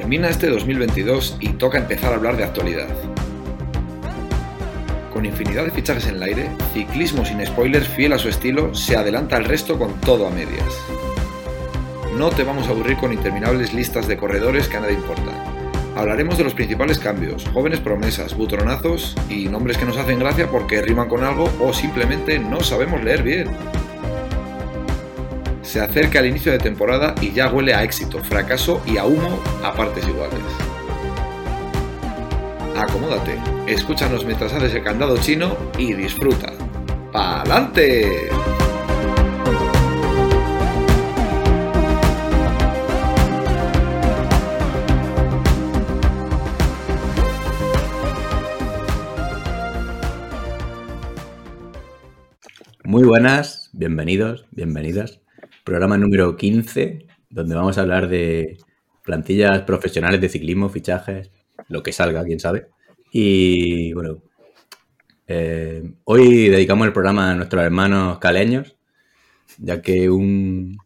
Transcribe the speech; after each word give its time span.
Termina 0.00 0.30
este 0.30 0.48
2022 0.48 1.36
y 1.40 1.50
toca 1.50 1.76
empezar 1.76 2.14
a 2.14 2.16
hablar 2.16 2.34
de 2.38 2.44
actualidad. 2.44 2.88
Con 5.12 5.26
infinidad 5.26 5.64
de 5.66 5.70
fichajes 5.70 6.06
en 6.06 6.14
el 6.14 6.22
aire, 6.22 6.48
Ciclismo 6.72 7.22
sin 7.22 7.44
spoilers 7.44 7.86
fiel 7.86 8.14
a 8.14 8.18
su 8.18 8.30
estilo 8.30 8.74
se 8.74 8.96
adelanta 8.96 9.36
al 9.36 9.44
resto 9.44 9.78
con 9.78 10.00
todo 10.00 10.26
a 10.26 10.30
medias. 10.30 10.64
No 12.16 12.30
te 12.30 12.44
vamos 12.44 12.66
a 12.66 12.70
aburrir 12.70 12.96
con 12.96 13.12
interminables 13.12 13.74
listas 13.74 14.08
de 14.08 14.16
corredores 14.16 14.68
que 14.68 14.78
a 14.78 14.80
nadie 14.80 14.94
importan. 14.94 15.34
Hablaremos 15.94 16.38
de 16.38 16.44
los 16.44 16.54
principales 16.54 16.98
cambios, 16.98 17.44
jóvenes 17.52 17.80
promesas, 17.80 18.34
butronazos 18.34 19.14
y 19.28 19.50
nombres 19.50 19.76
que 19.76 19.84
nos 19.84 19.98
hacen 19.98 20.18
gracia 20.18 20.50
porque 20.50 20.80
riman 20.80 21.10
con 21.10 21.24
algo 21.24 21.52
o 21.60 21.74
simplemente 21.74 22.38
no 22.38 22.62
sabemos 22.62 23.04
leer 23.04 23.22
bien. 23.22 23.48
Se 25.70 25.80
acerca 25.80 26.18
el 26.18 26.26
inicio 26.26 26.50
de 26.50 26.58
temporada 26.58 27.14
y 27.20 27.30
ya 27.30 27.48
huele 27.48 27.72
a 27.72 27.84
éxito, 27.84 28.18
fracaso 28.24 28.82
y 28.88 28.98
a 28.98 29.04
humo 29.04 29.40
a 29.62 29.72
partes 29.72 30.04
iguales. 30.04 30.40
Acomódate, 32.76 33.38
escúchanos 33.68 34.24
mientras 34.24 34.52
haces 34.52 34.74
el 34.74 34.82
candado 34.82 35.16
chino 35.18 35.56
y 35.78 35.92
disfruta. 35.92 36.52
¡Pa'lante! 37.12 38.30
Muy 52.82 53.04
buenas, 53.04 53.70
bienvenidos, 53.72 54.46
bienvenidas. 54.50 55.20
Programa 55.64 55.98
número 55.98 56.36
15, 56.36 57.06
donde 57.28 57.54
vamos 57.54 57.78
a 57.78 57.82
hablar 57.82 58.08
de 58.08 58.58
plantillas 59.04 59.62
profesionales 59.62 60.20
de 60.20 60.28
ciclismo, 60.28 60.68
fichajes, 60.68 61.30
lo 61.68 61.82
que 61.82 61.92
salga, 61.92 62.24
quién 62.24 62.40
sabe. 62.40 62.68
Y 63.12 63.92
bueno, 63.92 64.22
eh, 65.26 65.82
hoy 66.04 66.48
dedicamos 66.48 66.86
el 66.86 66.92
programa 66.92 67.30
a 67.30 67.34
nuestros 67.34 67.62
hermanos 67.62 68.18
caleños, 68.18 68.76
ya 69.58 69.82
que 69.82 70.10
un, 70.10 70.78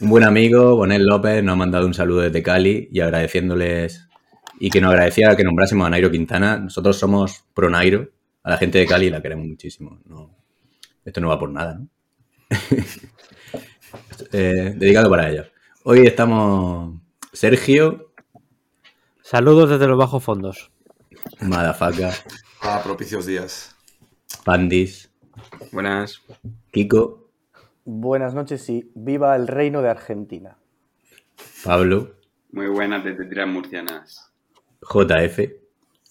buen 0.00 0.24
amigo, 0.24 0.76
Bonel 0.76 1.04
López, 1.04 1.42
nos 1.42 1.52
ha 1.52 1.56
mandado 1.56 1.86
un 1.86 1.94
saludo 1.94 2.22
desde 2.22 2.42
Cali 2.42 2.88
y 2.90 3.00
agradeciéndoles 3.00 4.08
y 4.60 4.70
que 4.70 4.80
nos 4.80 4.90
agradecía 4.90 5.36
que 5.36 5.44
nombrásemos 5.44 5.86
a 5.86 5.90
Nairo 5.90 6.10
Quintana. 6.10 6.58
Nosotros 6.58 6.96
somos 6.96 7.44
pro 7.54 7.70
Nairo, 7.70 8.08
a 8.42 8.50
la 8.50 8.56
gente 8.56 8.78
de 8.78 8.86
Cali 8.86 9.10
la 9.10 9.22
queremos 9.22 9.46
muchísimo. 9.46 10.00
Esto 11.04 11.20
no 11.20 11.28
va 11.28 11.38
por 11.38 11.50
nada, 11.50 11.78
¿no? 11.78 11.88
Eh, 14.32 14.74
dedicado 14.76 15.10
para 15.10 15.30
ellos. 15.30 15.46
Hoy 15.84 16.06
estamos 16.06 17.00
Sergio, 17.32 18.12
Saludos 19.22 19.68
desde 19.70 19.86
los 19.86 19.98
bajos 19.98 20.24
fondos. 20.24 20.70
Madafaka, 21.40 22.12
A 22.62 22.82
propicios 22.82 23.26
días. 23.26 23.74
Pandis, 24.44 25.10
Buenas. 25.72 26.22
Kiko, 26.72 27.28
Buenas 27.84 28.34
noches 28.34 28.68
y 28.70 28.90
viva 28.94 29.34
el 29.36 29.46
reino 29.46 29.82
de 29.82 29.90
Argentina. 29.90 30.56
Pablo, 31.64 32.14
Muy 32.52 32.66
buenas 32.68 33.04
desde 33.04 33.24
Tiras 33.26 33.48
Murcianas. 33.48 34.32
JF 34.82 35.40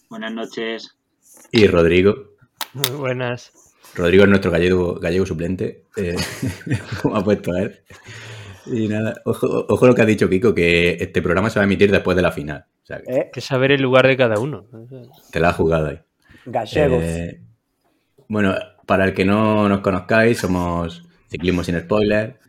Buenas 0.10 0.34
noches. 0.34 0.96
y 1.52 1.68
Rodrigo. 1.68 2.16
Muy 2.74 2.90
buenas. 2.98 3.52
Rodrigo 3.98 4.24
es 4.24 4.30
nuestro 4.30 4.52
gallego, 4.52 4.96
gallego 4.96 5.26
suplente, 5.26 5.86
eh, 5.98 6.16
como 7.02 7.16
ha 7.16 7.24
puesto 7.24 7.56
él. 7.56 7.80
Y 8.68 8.88
nada, 8.88 9.16
ojo, 9.26 9.66
ojo 9.68 9.88
lo 9.88 9.96
que 9.96 10.02
ha 10.02 10.06
dicho 10.06 10.30
Kiko, 10.30 10.54
que 10.54 10.98
este 11.00 11.22
programa 11.22 11.50
se 11.50 11.60
va 11.60 11.64
a 11.64 11.66
emitir 11.66 11.92
después 11.92 12.16
de 12.16 12.22
la 12.22 12.32
final. 12.32 12.66
O 12.84 12.86
sea, 12.86 13.02
que 13.02 13.12
¿Eh? 13.12 13.22
Hay 13.26 13.32
que 13.32 13.42
saber 13.42 13.72
el 13.72 13.82
lugar 13.82 14.08
de 14.08 14.16
cada 14.16 14.40
uno. 14.40 14.68
te 15.32 15.40
la 15.40 15.50
has 15.50 15.56
jugado 15.56 15.88
ahí. 15.88 16.00
Gallegos. 16.46 17.04
Eh, 17.04 17.42
bueno, 18.28 18.56
para 18.86 19.06
el 19.06 19.14
que 19.14 19.26
no 19.26 19.68
nos 19.68 19.80
conozcáis, 19.80 20.38
somos 20.38 21.04
Ciclismo 21.30 21.64
sin 21.64 21.80
Spoiler. 21.80 22.40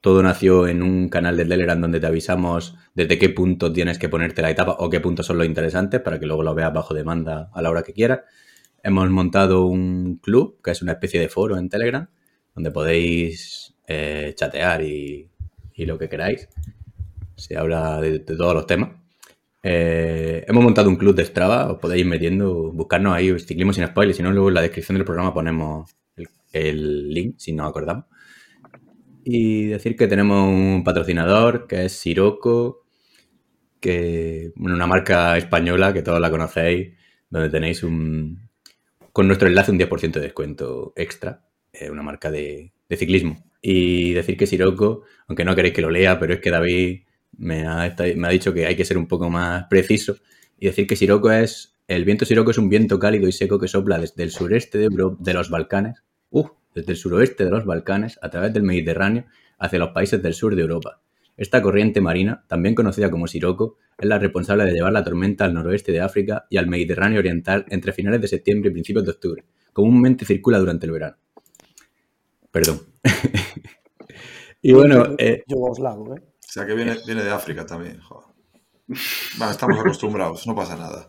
Todo 0.00 0.22
nació 0.22 0.68
en 0.68 0.82
un 0.82 1.08
canal 1.08 1.36
de 1.36 1.44
Telegram 1.44 1.80
donde 1.80 1.98
te 1.98 2.06
avisamos 2.06 2.76
desde 2.94 3.18
qué 3.18 3.30
punto 3.30 3.72
tienes 3.72 3.98
que 3.98 4.08
ponerte 4.08 4.42
la 4.42 4.50
etapa 4.50 4.76
o 4.78 4.88
qué 4.88 5.00
puntos 5.00 5.26
son 5.26 5.38
los 5.38 5.46
interesantes 5.46 6.00
para 6.00 6.20
que 6.20 6.26
luego 6.26 6.44
lo 6.44 6.54
veas 6.54 6.72
bajo 6.72 6.94
demanda 6.94 7.50
a 7.52 7.62
la 7.62 7.70
hora 7.70 7.82
que 7.82 7.92
quieras. 7.92 8.20
Hemos 8.88 9.10
montado 9.10 9.66
un 9.66 10.16
club, 10.16 10.62
que 10.64 10.70
es 10.70 10.80
una 10.80 10.92
especie 10.92 11.20
de 11.20 11.28
foro 11.28 11.58
en 11.58 11.68
Telegram, 11.68 12.08
donde 12.54 12.70
podéis 12.70 13.74
eh, 13.86 14.32
chatear 14.34 14.82
y, 14.82 15.28
lo 15.76 15.98
que 15.98 16.08
queráis. 16.08 16.48
Se 17.36 17.58
habla 17.58 18.00
de, 18.00 18.20
todos 18.20 18.54
los 18.54 18.66
temas. 18.66 18.92
Eh, 19.62 20.42
hemos 20.48 20.64
montado 20.64 20.88
un 20.88 20.96
club 20.96 21.14
de 21.14 21.26
Strava, 21.26 21.70
os 21.70 21.78
podéis 21.78 22.00
ir 22.00 22.06
metiendo, 22.06 22.72
buscarnos 22.72 23.12
ahí, 23.12 23.38
Ciclismo 23.38 23.74
sin 23.74 23.86
spoilers, 23.86 24.16
si 24.16 24.22
no, 24.22 24.32
luego 24.32 24.48
en 24.48 24.54
la 24.54 24.62
descripción 24.62 24.96
del 24.96 25.04
programa 25.04 25.34
ponemos 25.34 25.94
el, 26.54 27.10
link, 27.10 27.34
si 27.36 27.52
no 27.52 27.66
acordamos. 27.66 28.06
Y 29.22 29.66
decir 29.66 29.96
que 29.96 30.08
tenemos 30.08 30.48
un 30.48 30.82
patrocinador, 30.82 31.66
que 31.66 31.84
es 31.84 31.92
Siroco, 31.92 32.86
que 33.80 34.50
bueno, 34.56 34.76
una 34.76 34.86
marca 34.86 35.36
española 35.36 35.92
que 35.92 36.00
todos 36.00 36.22
la 36.22 36.30
conocéis, 36.30 36.96
donde 37.28 37.50
tenéis 37.50 37.82
un 37.82 38.47
con 39.18 39.26
nuestro 39.26 39.48
enlace 39.48 39.72
un 39.72 39.80
10% 39.80 40.12
de 40.12 40.20
descuento 40.20 40.92
extra, 40.94 41.44
eh, 41.72 41.90
una 41.90 42.04
marca 42.04 42.30
de, 42.30 42.72
ciclismo. 42.88 43.44
Y 43.60 44.12
decir 44.12 44.36
que 44.36 44.46
Siroco, 44.46 45.02
aunque 45.26 45.44
no 45.44 45.56
queréis 45.56 45.74
que 45.74 45.82
lo 45.82 45.90
lea, 45.90 46.20
pero 46.20 46.34
es 46.34 46.40
que 46.40 46.52
David 46.52 47.00
me 47.36 47.66
ha, 47.66 47.96
me 48.14 48.28
ha 48.28 48.30
dicho 48.30 48.54
que 48.54 48.64
hay 48.66 48.76
que 48.76 48.84
ser 48.84 48.96
un 48.96 49.08
poco 49.08 49.28
más 49.28 49.64
preciso 49.68 50.14
y 50.56 50.66
decir 50.66 50.86
que 50.86 50.94
Siroco 50.94 51.32
es, 51.32 51.80
el 51.88 52.04
viento 52.04 52.26
Siroco 52.26 52.52
es 52.52 52.58
un 52.58 52.68
viento 52.68 53.00
cálido 53.00 53.26
y 53.26 53.32
seco 53.32 53.58
que 53.58 53.66
sopla 53.66 53.98
desde 53.98 54.22
el 54.22 54.30
sureste 54.30 54.78
de, 54.78 54.84
Euro- 54.84 55.16
de 55.18 55.34
los 55.34 55.50
Balcanes, 55.50 56.04
uh, 56.30 56.46
desde 56.76 56.92
el 56.92 56.96
suroeste 56.96 57.44
de 57.44 57.50
los 57.50 57.64
Balcanes 57.64 58.20
a 58.22 58.30
través 58.30 58.52
del 58.52 58.62
Mediterráneo 58.62 59.24
hacia 59.58 59.80
los 59.80 59.90
países 59.90 60.22
del 60.22 60.34
sur 60.34 60.54
de 60.54 60.62
Europa. 60.62 61.02
Esta 61.38 61.62
corriente 61.62 62.00
marina, 62.00 62.44
también 62.48 62.74
conocida 62.74 63.12
como 63.12 63.28
Siroco, 63.28 63.78
es 63.96 64.08
la 64.08 64.18
responsable 64.18 64.64
de 64.64 64.72
llevar 64.72 64.92
la 64.92 65.04
tormenta 65.04 65.44
al 65.44 65.54
noroeste 65.54 65.92
de 65.92 66.00
África 66.00 66.46
y 66.50 66.56
al 66.56 66.66
Mediterráneo 66.66 67.20
oriental 67.20 67.64
entre 67.68 67.92
finales 67.92 68.20
de 68.20 68.26
septiembre 68.26 68.70
y 68.70 68.72
principios 68.72 69.04
de 69.04 69.12
octubre. 69.12 69.44
Comúnmente 69.72 70.24
circula 70.24 70.58
durante 70.58 70.86
el 70.86 70.92
verano. 70.92 71.16
Perdón. 72.50 72.80
y 74.62 74.72
bueno, 74.72 75.14
eh, 75.16 75.44
Yugoslavo, 75.46 76.16
¿eh? 76.16 76.20
O 76.20 76.50
sea 76.50 76.66
que 76.66 76.74
viene, 76.74 76.96
viene 77.06 77.22
de 77.22 77.30
África 77.30 77.64
también. 77.64 78.00
joder. 78.00 78.26
Bueno, 79.36 79.52
estamos 79.52 79.78
acostumbrados, 79.78 80.44
no 80.44 80.56
pasa 80.56 80.76
nada. 80.76 81.08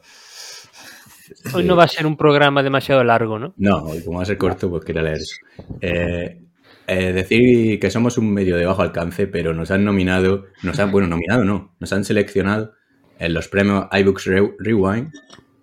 Hoy 1.55 1.63
no 1.63 1.75
va 1.75 1.85
a 1.85 1.87
ser 1.87 2.05
un 2.05 2.15
programa 2.15 2.61
demasiado 2.61 3.03
largo, 3.03 3.39
¿no? 3.39 3.53
No, 3.57 3.77
hoy 3.77 4.03
como 4.03 4.17
va 4.17 4.23
a 4.23 4.27
ser 4.27 4.37
corto, 4.37 4.69
pues 4.69 4.85
quería 4.85 5.01
leer 5.01 5.17
eso. 5.17 5.35
Eh, 5.81 6.48
eh, 6.89 7.13
decir 7.13 7.79
que 7.79 7.89
somos 7.91 8.17
un 8.17 8.31
medio 8.33 8.57
de 8.57 8.65
bajo 8.65 8.81
alcance, 8.81 9.27
pero 9.27 9.53
nos 9.53 9.71
han 9.71 9.85
nominado, 9.85 10.45
nos 10.63 10.79
han, 10.79 10.91
bueno, 10.91 11.07
nominado 11.07 11.45
no, 11.45 11.75
nos 11.79 11.93
han 11.93 12.03
seleccionado 12.03 12.73
en 13.19 13.33
los 13.33 13.47
premios 13.47 13.85
iBooks 13.91 14.25
Re- 14.25 14.55
Rewind 14.59 15.11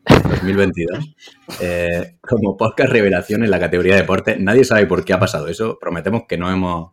2022 0.06 1.14
eh, 1.60 2.16
como 2.20 2.56
podcast 2.56 2.92
revelación 2.92 3.42
en 3.44 3.50
la 3.50 3.58
categoría 3.58 3.94
de 3.94 4.02
deporte. 4.02 4.36
Nadie 4.38 4.64
sabe 4.64 4.86
por 4.86 5.04
qué 5.04 5.12
ha 5.12 5.18
pasado 5.18 5.48
eso. 5.48 5.78
Prometemos 5.80 6.22
que 6.28 6.38
no 6.38 6.50
hemos 6.50 6.92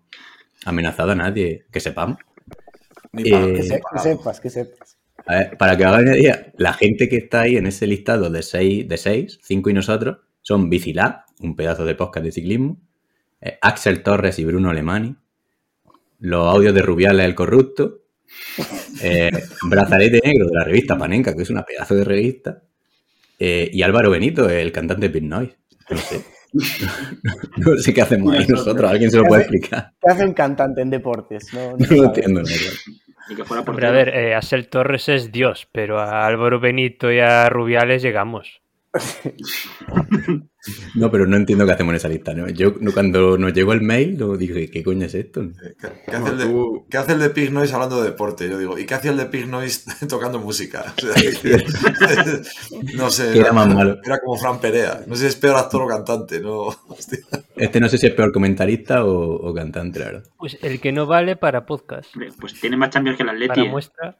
amenazado 0.66 1.12
a 1.12 1.16
nadie, 1.16 1.66
que 1.72 1.80
sepamos. 1.80 2.18
Ni 3.12 3.30
para- 3.30 3.46
Eh, 3.46 3.54
Que, 3.54 3.64
se- 3.64 3.82
sepas, 4.04 4.40
que 4.40 4.50
sepas. 4.50 4.98
A 5.28 5.36
ver, 5.36 5.58
para 5.58 5.78
que 5.78 5.86
hagáis 5.86 6.08
una 6.08 6.18
idea, 6.18 6.52
la 6.58 6.74
gente 6.74 7.08
que 7.08 7.18
está 7.18 7.42
ahí 7.42 7.56
en 7.56 7.68
ese 7.68 7.88
listado 7.88 8.30
de 8.30 8.42
seis, 8.42 8.88
de 8.90 8.98
seis, 8.98 9.40
cinco 9.44 9.70
y 9.70 9.74
nosotros, 9.74 10.18
son 10.42 10.70
Bicilab, 10.70 11.22
un 11.40 11.56
pedazo 11.56 11.86
de 11.86 11.96
podcast 11.96 12.26
de 12.26 12.32
ciclismo, 12.32 12.78
eh, 13.44 13.58
Axel 13.62 14.02
Torres 14.02 14.40
y 14.40 14.46
Bruno 14.46 14.70
Alemani, 14.70 15.16
los 16.20 16.48
audios 16.48 16.74
de 16.74 16.82
Rubiales 16.82 17.26
el 17.26 17.36
Corrupto, 17.36 18.04
eh, 19.02 19.30
Brazalete 19.70 20.22
Negro 20.24 20.48
de 20.48 20.56
la 20.56 20.64
revista 20.64 20.98
Panenka, 20.98 21.36
que 21.36 21.42
es 21.42 21.50
una 21.50 21.66
pedazo 21.66 21.96
de 21.96 22.06
revista, 22.06 22.64
eh, 23.38 23.70
y 23.72 23.82
Álvaro 23.82 24.10
Benito, 24.10 24.50
el 24.50 24.72
cantante 24.72 25.08
de 25.08 25.14
Pit 25.14 25.24
Noise. 25.24 25.58
No 25.90 25.98
sé. 25.98 26.24
no 27.58 27.78
sé 27.78 27.94
qué 27.94 28.02
hacemos 28.02 28.34
ahí 28.34 28.48
nosotros, 28.48 28.90
alguien 28.90 29.12
se 29.12 29.18
lo 29.18 29.26
puede 29.26 29.42
explicar. 29.42 29.92
¿Qué 30.02 30.12
hace 30.12 30.24
un 30.26 30.34
cantante 30.34 30.82
en 30.82 30.90
deportes? 30.90 31.54
No, 31.54 31.72
no 31.72 31.78
No 31.78 31.86
se 31.86 31.96
lo 31.96 32.04
entiendo, 32.06 32.42
que 33.36 33.44
fuera 33.44 33.64
Hombre, 33.64 33.88
a 33.88 33.92
ver, 33.92 34.10
eh, 34.10 34.36
Axel 34.36 34.68
Torres 34.70 35.10
es 35.10 35.32
Dios, 35.32 35.68
pero 35.72 36.00
a 36.00 36.26
Álvaro 36.26 36.60
Benito 36.60 37.12
y 37.12 37.20
a 37.20 37.50
Rubiales 37.50 38.02
llegamos. 38.02 38.62
No, 40.96 41.12
pero 41.12 41.26
no 41.28 41.36
entiendo 41.38 41.66
qué 41.66 41.74
hacemos 41.74 41.92
en 41.92 41.96
esa 41.98 42.08
lista. 42.10 42.34
¿no? 42.34 42.48
Yo 42.50 42.76
no- 42.80 42.92
cuando 42.94 43.38
nos 43.38 43.54
llegó 43.54 43.74
el 43.74 43.82
mail, 43.82 44.18
no 44.18 44.38
dije, 44.38 44.70
¿qué 44.70 44.84
coño 44.84 45.06
es 45.06 45.14
esto? 45.16 45.42
¿Qué, 45.82 45.88
qué 46.06 46.16
hace 46.16 46.30
el 46.32 46.38
de, 46.38 46.82
qué 46.90 46.98
hace 46.98 47.12
el 47.14 47.20
de 47.20 47.30
Pig 47.32 47.52
Noise 47.52 47.74
hablando 47.74 48.02
de 48.02 48.10
deporte? 48.12 48.50
Yo 48.50 48.58
digo, 48.58 48.78
¿y 48.78 48.86
qué 48.86 48.94
hacía 48.94 49.12
el 49.12 49.18
de 49.18 49.26
Pig 49.26 49.48
Noise 49.48 49.84
tocando 50.08 50.40
música? 50.40 50.94
O 50.98 51.02
sea, 51.02 51.14
que- 51.16 51.66
no 52.96 53.10
sé. 53.10 53.38
Era 53.38 53.52
más 53.52 53.68
malo. 53.74 53.98
Era 54.04 54.20
como 54.20 54.38
Fran 54.38 54.60
Perea. 54.60 55.02
No 55.08 55.16
sé 55.16 55.22
si 55.24 55.28
es 55.28 55.36
peor 55.36 55.58
actor 55.58 55.82
o 55.82 55.88
cantante, 55.88 56.40
¿no? 56.40 56.68
Hostia. 56.88 57.20
Este 57.56 57.80
no 57.80 57.88
sé 57.88 58.00
si 58.00 58.08
es 58.08 58.14
peor 58.14 58.32
comentarista 58.34 59.06
o, 59.06 59.36
o 59.36 59.54
cantante, 59.54 60.00
la 60.00 60.06
verdad. 60.06 60.24
Pues 60.40 60.58
el 60.64 60.82
que 60.82 60.92
no 60.92 61.06
vale 61.06 61.36
para 61.36 61.68
podcast. 61.68 62.10
Pues 62.40 62.60
tiene 62.60 62.78
más 62.78 62.90
champions 62.90 63.16
que 63.16 63.22
el 63.22 63.30
Atleti. 63.30 63.48
Para 63.50 63.62
¿eh? 63.62 63.70
muestra. 63.70 64.18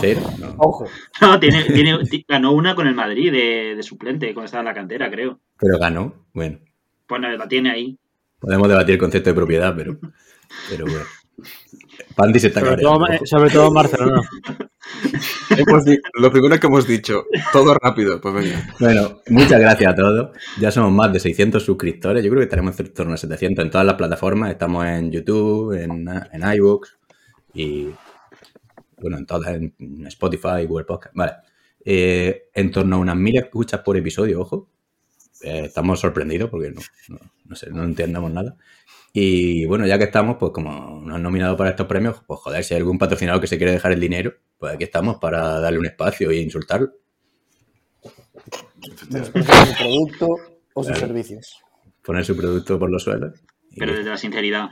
Cero, 0.00 0.22
no. 0.38 0.54
Ojo. 0.58 0.86
No, 1.20 1.38
tiene, 1.38 1.64
tiene, 1.64 1.98
ti- 2.04 2.24
ganó 2.26 2.52
una 2.52 2.74
con 2.74 2.86
el 2.86 2.94
Madrid 2.94 3.30
de, 3.30 3.74
de 3.76 3.82
suplente 3.82 4.32
cuando 4.32 4.46
estaba 4.46 4.62
en 4.62 4.66
la 4.68 4.74
cantera, 4.74 5.10
creo. 5.10 5.40
Pero 5.58 5.78
ganó. 5.78 6.26
Bueno, 6.32 6.58
Pues 7.06 7.20
no, 7.20 7.28
la 7.30 7.48
tiene 7.48 7.70
ahí. 7.70 7.98
podemos 8.38 8.68
debatir 8.68 8.94
el 8.94 8.98
concepto 9.00 9.30
de 9.30 9.34
propiedad, 9.34 9.74
pero, 9.76 9.98
pero 10.68 10.84
bueno. 10.86 11.04
Pandi 12.16 12.38
se 12.40 12.48
está 12.48 12.60
Sobre 12.60 12.82
todo, 12.82 13.06
sobre 13.24 13.50
todo 13.50 13.72
Barcelona. 13.72 14.22
Hemos 15.56 15.84
di- 15.84 15.98
lo 16.14 16.30
primero 16.30 16.58
que 16.60 16.66
hemos 16.66 16.86
dicho, 16.86 17.24
todo 17.52 17.74
rápido, 17.74 18.20
pues 18.20 18.34
venga. 18.34 18.68
Bueno, 18.80 19.20
muchas 19.28 19.60
gracias 19.60 19.92
a 19.92 19.94
todos. 19.94 20.36
Ya 20.60 20.70
somos 20.70 20.92
más 20.92 21.12
de 21.12 21.20
600 21.20 21.62
suscriptores. 21.64 22.22
Yo 22.24 22.30
creo 22.30 22.40
que 22.40 22.44
estaremos 22.44 22.78
en 22.78 22.92
torno 22.92 23.14
a 23.14 23.16
700 23.16 23.64
en 23.64 23.70
todas 23.70 23.86
las 23.86 23.96
plataformas. 23.96 24.50
Estamos 24.50 24.84
en 24.86 25.10
YouTube, 25.10 25.72
en, 25.72 26.06
en 26.08 26.54
iVoox 26.56 26.90
y, 27.54 27.88
bueno, 29.00 29.18
en 29.18 29.26
todas, 29.26 29.54
en 29.54 30.06
Spotify, 30.06 30.66
Google 30.68 30.84
Podcast. 30.84 31.14
Vale. 31.16 31.32
Eh, 31.84 32.44
en 32.54 32.70
torno 32.70 32.96
a 32.96 32.98
unas 33.00 33.16
mil 33.16 33.36
escuchas 33.36 33.80
por 33.80 33.96
episodio, 33.96 34.40
ojo. 34.40 34.68
Eh, 35.44 35.66
estamos 35.66 36.00
sorprendidos 36.00 36.48
porque 36.50 36.70
no, 36.70 36.80
no, 37.08 37.18
no 37.44 37.56
sé, 37.56 37.70
no 37.70 37.84
entendemos 37.84 38.32
nada. 38.32 38.56
Y 39.12 39.64
bueno, 39.66 39.86
ya 39.86 39.98
que 39.98 40.04
estamos, 40.04 40.36
pues 40.40 40.52
como 40.52 41.00
nos 41.02 41.14
han 41.16 41.22
nominado 41.22 41.56
para 41.56 41.70
estos 41.70 41.86
premios, 41.86 42.22
pues 42.26 42.40
joder, 42.40 42.64
si 42.64 42.74
hay 42.74 42.78
algún 42.80 42.98
patrocinador 42.98 43.40
que 43.40 43.46
se 43.46 43.58
quiere 43.58 43.72
dejar 43.72 43.92
el 43.92 44.00
dinero, 44.00 44.32
pues 44.58 44.74
aquí 44.74 44.84
estamos 44.84 45.18
para 45.18 45.60
darle 45.60 45.78
un 45.78 45.86
espacio 45.86 46.30
e 46.30 46.36
insultarlo. 46.40 46.90
Por 49.10 49.22
su 49.22 49.32
producto 49.78 50.28
o 50.74 50.82
sus 50.82 50.92
Claro. 50.92 51.06
servicios. 51.06 51.60
poner 52.02 52.24
su 52.24 52.36
producto 52.36 52.78
por 52.78 52.90
los 52.90 53.02
suelos. 53.02 53.40
Y 53.70 53.78
Pero 53.80 53.94
desde 53.94 54.10
la 54.10 54.18
sinceridad. 54.18 54.68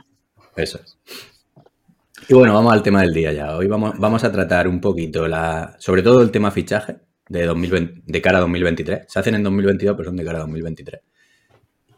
Eso 0.55 0.79
es. 0.83 0.97
Y 2.29 2.33
bueno, 2.35 2.53
vamos 2.53 2.71
al 2.73 2.83
tema 2.83 3.01
del 3.01 3.13
día 3.13 3.33
ya. 3.33 3.55
Hoy 3.57 3.67
vamos, 3.67 3.95
vamos 3.97 4.23
a 4.23 4.31
tratar 4.31 4.67
un 4.67 4.79
poquito 4.79 5.27
la, 5.27 5.75
sobre 5.79 6.03
todo 6.03 6.21
el 6.21 6.29
tema 6.31 6.51
fichaje 6.51 6.97
de 7.33 7.45
2020, 7.47 8.03
de 8.05 8.21
cara 8.21 8.37
a 8.37 8.41
2023. 8.41 9.05
Se 9.07 9.19
hacen 9.19 9.35
en 9.35 9.43
2022, 9.43 9.95
pero 9.97 10.09
son 10.09 10.17
de 10.17 10.23
cara 10.23 10.37
a 10.37 10.41
2023. 10.41 11.01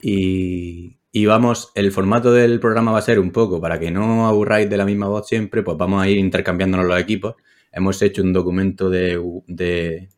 Y, 0.01 0.97
y 1.11 1.25
vamos, 1.25 1.71
el 1.75 1.91
formato 1.91 2.31
del 2.31 2.59
programa 2.59 2.93
va 2.93 2.99
a 2.99 3.01
ser 3.01 3.19
un 3.19 3.31
poco, 3.31 3.59
para 3.59 3.77
que 3.79 3.91
no 3.91 4.27
aburráis 4.27 4.69
de 4.69 4.77
la 4.77 4.85
misma 4.85 5.07
voz 5.07 5.27
siempre, 5.27 5.61
pues 5.61 5.77
vamos 5.77 6.01
a 6.01 6.07
ir 6.07 6.17
intercambiándonos 6.17 6.85
los 6.87 6.99
equipos. 6.99 7.35
Hemos 7.71 8.01
hecho 8.01 8.21
un 8.21 8.31
documento 8.31 8.89
de, 8.89 9.21
de, 9.47 10.09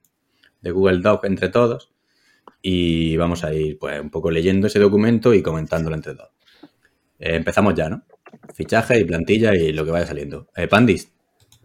Google 0.72 1.00
Doc 1.00 1.25
entre 1.25 1.50
todos 1.50 1.92
y 2.62 3.18
vamos 3.18 3.44
a 3.44 3.54
ir 3.54 3.80
pues 3.80 4.00
un 4.00 4.12
poco 4.12 4.30
leyendo 4.30 4.68
ese 4.68 4.80
documento 4.80 5.34
y 5.34 5.42
comentándolo 5.42 5.96
entre 5.96 6.14
todos. 6.14 6.31
Eh, 7.18 7.36
empezamos 7.38 7.74
ya, 7.74 7.90
¿no? 7.90 8.04
Fichaje 8.54 9.00
y 9.00 9.06
plantilla 9.06 9.56
y 9.56 9.74
lo 9.74 9.84
que 9.86 9.92
vaya 9.92 10.06
saliendo. 10.06 10.50
Eh, 10.56 10.68
Pandis, 10.68 11.12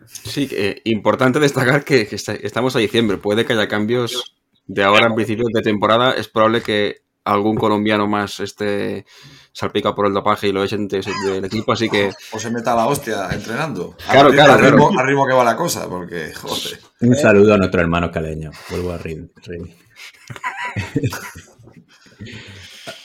Sí, 0.06 0.48
eh, 0.52 0.80
importante 0.84 1.38
destacar 1.40 1.84
que, 1.84 2.06
que 2.06 2.16
está- 2.16 2.34
estamos 2.34 2.74
a 2.76 2.78
diciembre. 2.78 3.16
Puede 3.18 3.44
que 3.44 3.52
haya 3.52 3.68
cambios 3.68 4.34
de 4.66 4.82
ahora 4.84 5.06
en 5.06 5.14
principio 5.14 5.44
de 5.52 5.62
temporada. 5.62 6.12
Es 6.12 6.28
probable 6.28 6.62
que 6.62 7.02
algún 7.24 7.56
colombiano 7.56 8.08
más 8.08 8.40
esté 8.40 9.06
salpicado 9.52 9.94
por 9.94 10.06
el 10.06 10.12
dopaje 10.12 10.48
y 10.48 10.52
lo 10.52 10.64
echen 10.64 10.88
de- 10.88 11.02
del 11.24 11.44
equipo, 11.44 11.72
así 11.72 11.88
que 11.88 12.10
O 12.32 12.38
se 12.38 12.50
meta 12.50 12.74
la 12.74 12.86
hostia 12.86 13.28
entrenando. 13.30 13.96
Claro, 14.10 14.28
Al- 14.28 14.34
claro, 14.34 14.52
al 14.54 14.60
ritmo, 14.60 14.88
claro. 14.88 15.00
al 15.00 15.06
ritmo 15.06 15.26
que 15.26 15.34
va 15.34 15.44
la 15.44 15.56
cosa, 15.56 15.88
porque, 15.88 16.32
joder. 16.34 16.80
un 17.00 17.14
saludo 17.14 17.54
a 17.54 17.58
nuestros 17.58 17.80
hermanos 17.82 18.10
caleños. 18.10 18.56
Vuelvo 18.70 18.92
a 18.92 18.98
reír. 18.98 19.30
reír. 19.44 19.76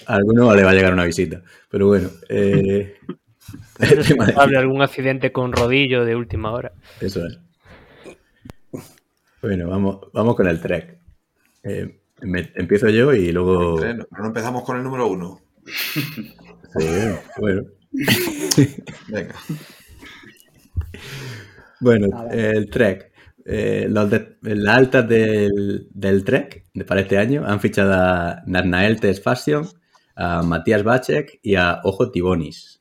A 0.06 0.16
alguno 0.16 0.56
le 0.56 0.64
va 0.64 0.72
a 0.72 0.74
llegar 0.74 0.94
una 0.94 1.06
visita. 1.06 1.42
Pero 1.70 1.88
bueno, 1.88 2.10
eh, 2.30 2.98
Es 3.80 3.92
el 3.92 4.06
tema 4.06 4.26
de- 4.26 4.32
responsable 4.32 4.52
de 4.52 4.58
algún 4.60 4.82
accidente 4.82 5.32
con 5.32 5.52
rodillo 5.54 6.06
de 6.06 6.16
última 6.16 6.52
hora. 6.52 6.72
Eso 7.02 7.26
es. 7.26 7.40
Bueno, 9.42 9.70
vamos, 9.70 10.00
vamos 10.14 10.36
con 10.36 10.48
el 10.48 10.60
trek. 10.62 10.98
Eh, 11.64 12.00
me- 12.22 12.52
empiezo 12.56 12.90
yo 12.90 13.14
y 13.14 13.32
luego. 13.32 13.78
Pero 13.80 14.08
no 14.18 14.26
empezamos 14.28 14.64
con 14.64 14.78
el 14.78 14.84
número 14.84 15.08
uno. 15.08 15.40
Sí, 16.78 16.86
bueno. 17.40 17.64
Venga. 19.08 19.36
Bueno, 21.80 22.28
el 22.32 22.70
Trek. 22.70 23.12
Eh, 23.46 23.88
los 23.90 24.10
de- 24.10 24.36
las 24.42 24.78
altas 24.78 25.08
del, 25.08 25.88
del 25.92 26.24
Trek 26.26 26.66
de, 26.74 26.84
para 26.84 27.02
este 27.02 27.18
año 27.18 27.44
han 27.48 27.60
fichado 27.62 27.94
a 27.94 28.44
Narnael 28.46 29.00
Test 29.00 29.24
Fashion, 29.24 29.66
a 30.16 30.42
Matías 30.44 30.84
Bacek 30.84 31.40
y 31.42 31.56
a 31.56 31.80
Ojo 31.84 32.12
Tibonis. 32.12 32.76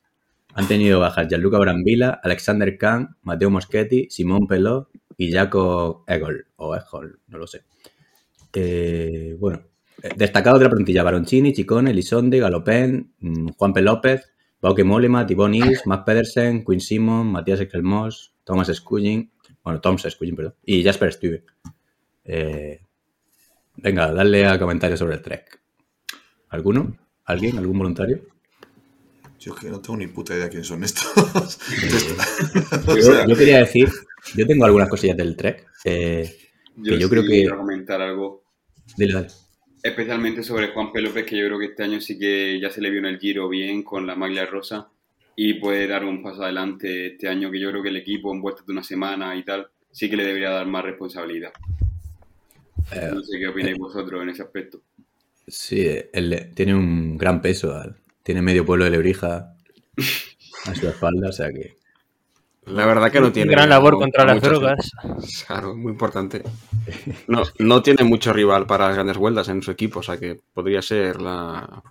Han 0.57 0.67
tenido 0.67 0.99
bajas 0.99 1.27
Gianluca 1.27 1.59
Brambila, 1.59 2.19
Alexander 2.23 2.79
Kahn, 2.79 3.15
Mateo 3.21 3.51
Moschetti, 3.51 4.07
Simón 4.09 4.47
Peló 4.47 4.89
y 5.15 5.31
Jaco 5.31 6.03
Egol, 6.07 6.47
o 6.55 6.75
Egol, 6.75 7.19
no 7.27 7.37
lo 7.37 7.45
sé. 7.45 7.61
Eh, 8.53 9.35
bueno, 9.39 9.61
eh, 10.01 10.09
destacados 10.15 10.57
de 10.59 10.65
la 10.65 10.71
plantilla, 10.71 11.03
Baroncini, 11.03 11.53
Chicone, 11.53 11.93
Lisonde, 11.93 12.39
Galopén, 12.39 13.13
mm, 13.19 13.49
Juan 13.49 13.71
P. 13.71 13.83
López, 13.83 14.33
Bauke 14.59 14.83
Mollema, 14.83 15.27
Tibonis, 15.27 15.85
Matt 15.85 16.07
Pedersen, 16.07 16.65
Quinn 16.65 16.81
Simon, 16.81 17.27
Matías 17.27 17.59
Eskelmos, 17.59 18.33
Thomas 18.43 18.73
Scullin, 18.73 19.31
bueno, 19.63 19.79
Tom 19.79 19.99
Scullin, 19.99 20.35
perdón, 20.35 20.55
y 20.65 20.83
Jasper 20.83 21.13
Stuyve. 21.13 21.43
Eh, 22.23 22.81
venga, 23.75 24.11
dale 24.11 24.47
a 24.47 24.57
comentarios 24.57 24.97
sobre 24.97 25.13
el 25.13 25.21
Trek. 25.21 25.61
¿Alguno? 26.49 26.97
¿Alguien? 27.25 27.59
¿Algún 27.59 27.77
voluntario? 27.77 28.36
Yo 29.47 29.53
es 29.53 29.59
que 29.61 29.69
no 29.69 29.79
tengo 29.81 29.97
ni 29.97 30.07
puta 30.07 30.35
idea 30.35 30.49
quién 30.49 30.63
son 30.63 30.83
estos. 30.83 31.05
Yo, 32.85 32.93
O 32.93 33.01
sea, 33.01 33.25
yo 33.27 33.35
quería 33.35 33.59
decir, 33.59 33.89
yo 34.35 34.45
tengo 34.45 34.65
algunas 34.65 34.89
cosillas 34.89 35.15
del 35.17 35.35
Trek. 35.35 35.65
eh, 35.85 36.35
Que 36.83 36.99
yo 36.99 37.09
creo 37.09 37.23
que- 37.23 37.29
quiero 37.29 37.57
comentar 37.57 38.01
algo, 38.01 38.43
dile, 38.97 39.13
dale. 39.13 39.27
especialmente 39.81 40.43
sobre 40.43 40.67
Juan 40.73 40.91
P. 40.91 41.01
López, 41.01 41.25
que 41.25 41.37
yo 41.37 41.45
creo 41.47 41.59
que 41.59 41.65
este 41.67 41.83
año 41.83 41.99
sí 42.01 42.19
que 42.19 42.59
ya 42.59 42.69
se 42.69 42.81
le 42.81 42.89
vio 42.89 42.99
en 42.99 43.05
el 43.05 43.19
giro 43.19 43.47
bien 43.49 43.83
con 43.83 44.05
la 44.05 44.15
maglia 44.15 44.45
rosa 44.45 44.89
y 45.35 45.55
puede 45.55 45.87
dar 45.87 46.03
un 46.03 46.21
paso 46.21 46.43
adelante 46.43 47.07
este 47.13 47.27
año, 47.29 47.49
que 47.51 47.59
yo 47.59 47.69
creo 47.71 47.81
que 47.83 47.89
el 47.89 47.97
equipo 47.97 48.33
en 48.33 48.41
vuelta 48.41 48.63
de 48.65 48.71
una 48.73 48.83
semana 48.83 49.35
y 49.35 49.43
tal, 49.45 49.67
sí 49.91 50.09
que 50.09 50.17
le 50.17 50.25
debería 50.25 50.49
dar 50.49 50.65
más 50.67 50.83
responsabilidad. 50.83 51.51
Eh, 52.91 53.09
No 53.13 53.21
sé 53.23 53.37
qué 53.39 53.47
opináis 53.47 53.77
vosotros 53.77 54.21
en 54.23 54.29
ese 54.29 54.41
aspecto. 54.43 54.81
Sí, 55.47 55.87
él 56.13 56.51
tiene 56.53 56.75
un 56.75 57.17
gran 57.17 57.41
peso. 57.41 57.73
al- 57.75 57.95
Tiene 58.27 58.41
medio 58.41 58.65
pueblo 58.65 58.83
de 58.83 58.91
Lebrija 58.91 59.53
a 60.65 60.75
su 60.75 60.85
espalda, 60.85 61.29
o 61.29 61.31
sea 61.31 61.49
que. 61.49 61.77
la 62.65 62.85
verdad 62.85 63.09
que 63.09 63.21
no 63.21 63.31
tiene... 63.31 63.53
Gran 63.53 63.69
labor 63.69 63.93
no- 63.93 63.99
contra 63.99 64.25
no 64.25 64.33
las 64.33 64.43
drogas. 64.43 64.91
Claro, 65.47 65.77
muy 65.77 65.93
importante. 65.93 66.43
No, 67.27 67.43
no 67.59 67.81
tiene 67.81 68.03
mucho 68.03 68.33
rival 68.33 68.67
para 68.67 68.87
las 68.87 68.95
grandes 68.95 69.15
vueltas 69.15 69.47
en 69.47 69.61
su 69.61 69.71
equipo, 69.71 70.01
o 70.01 70.03
sea 70.03 70.17
que 70.17 70.41
podría 70.53 70.81
ser 70.81 71.21
la... 71.21 71.81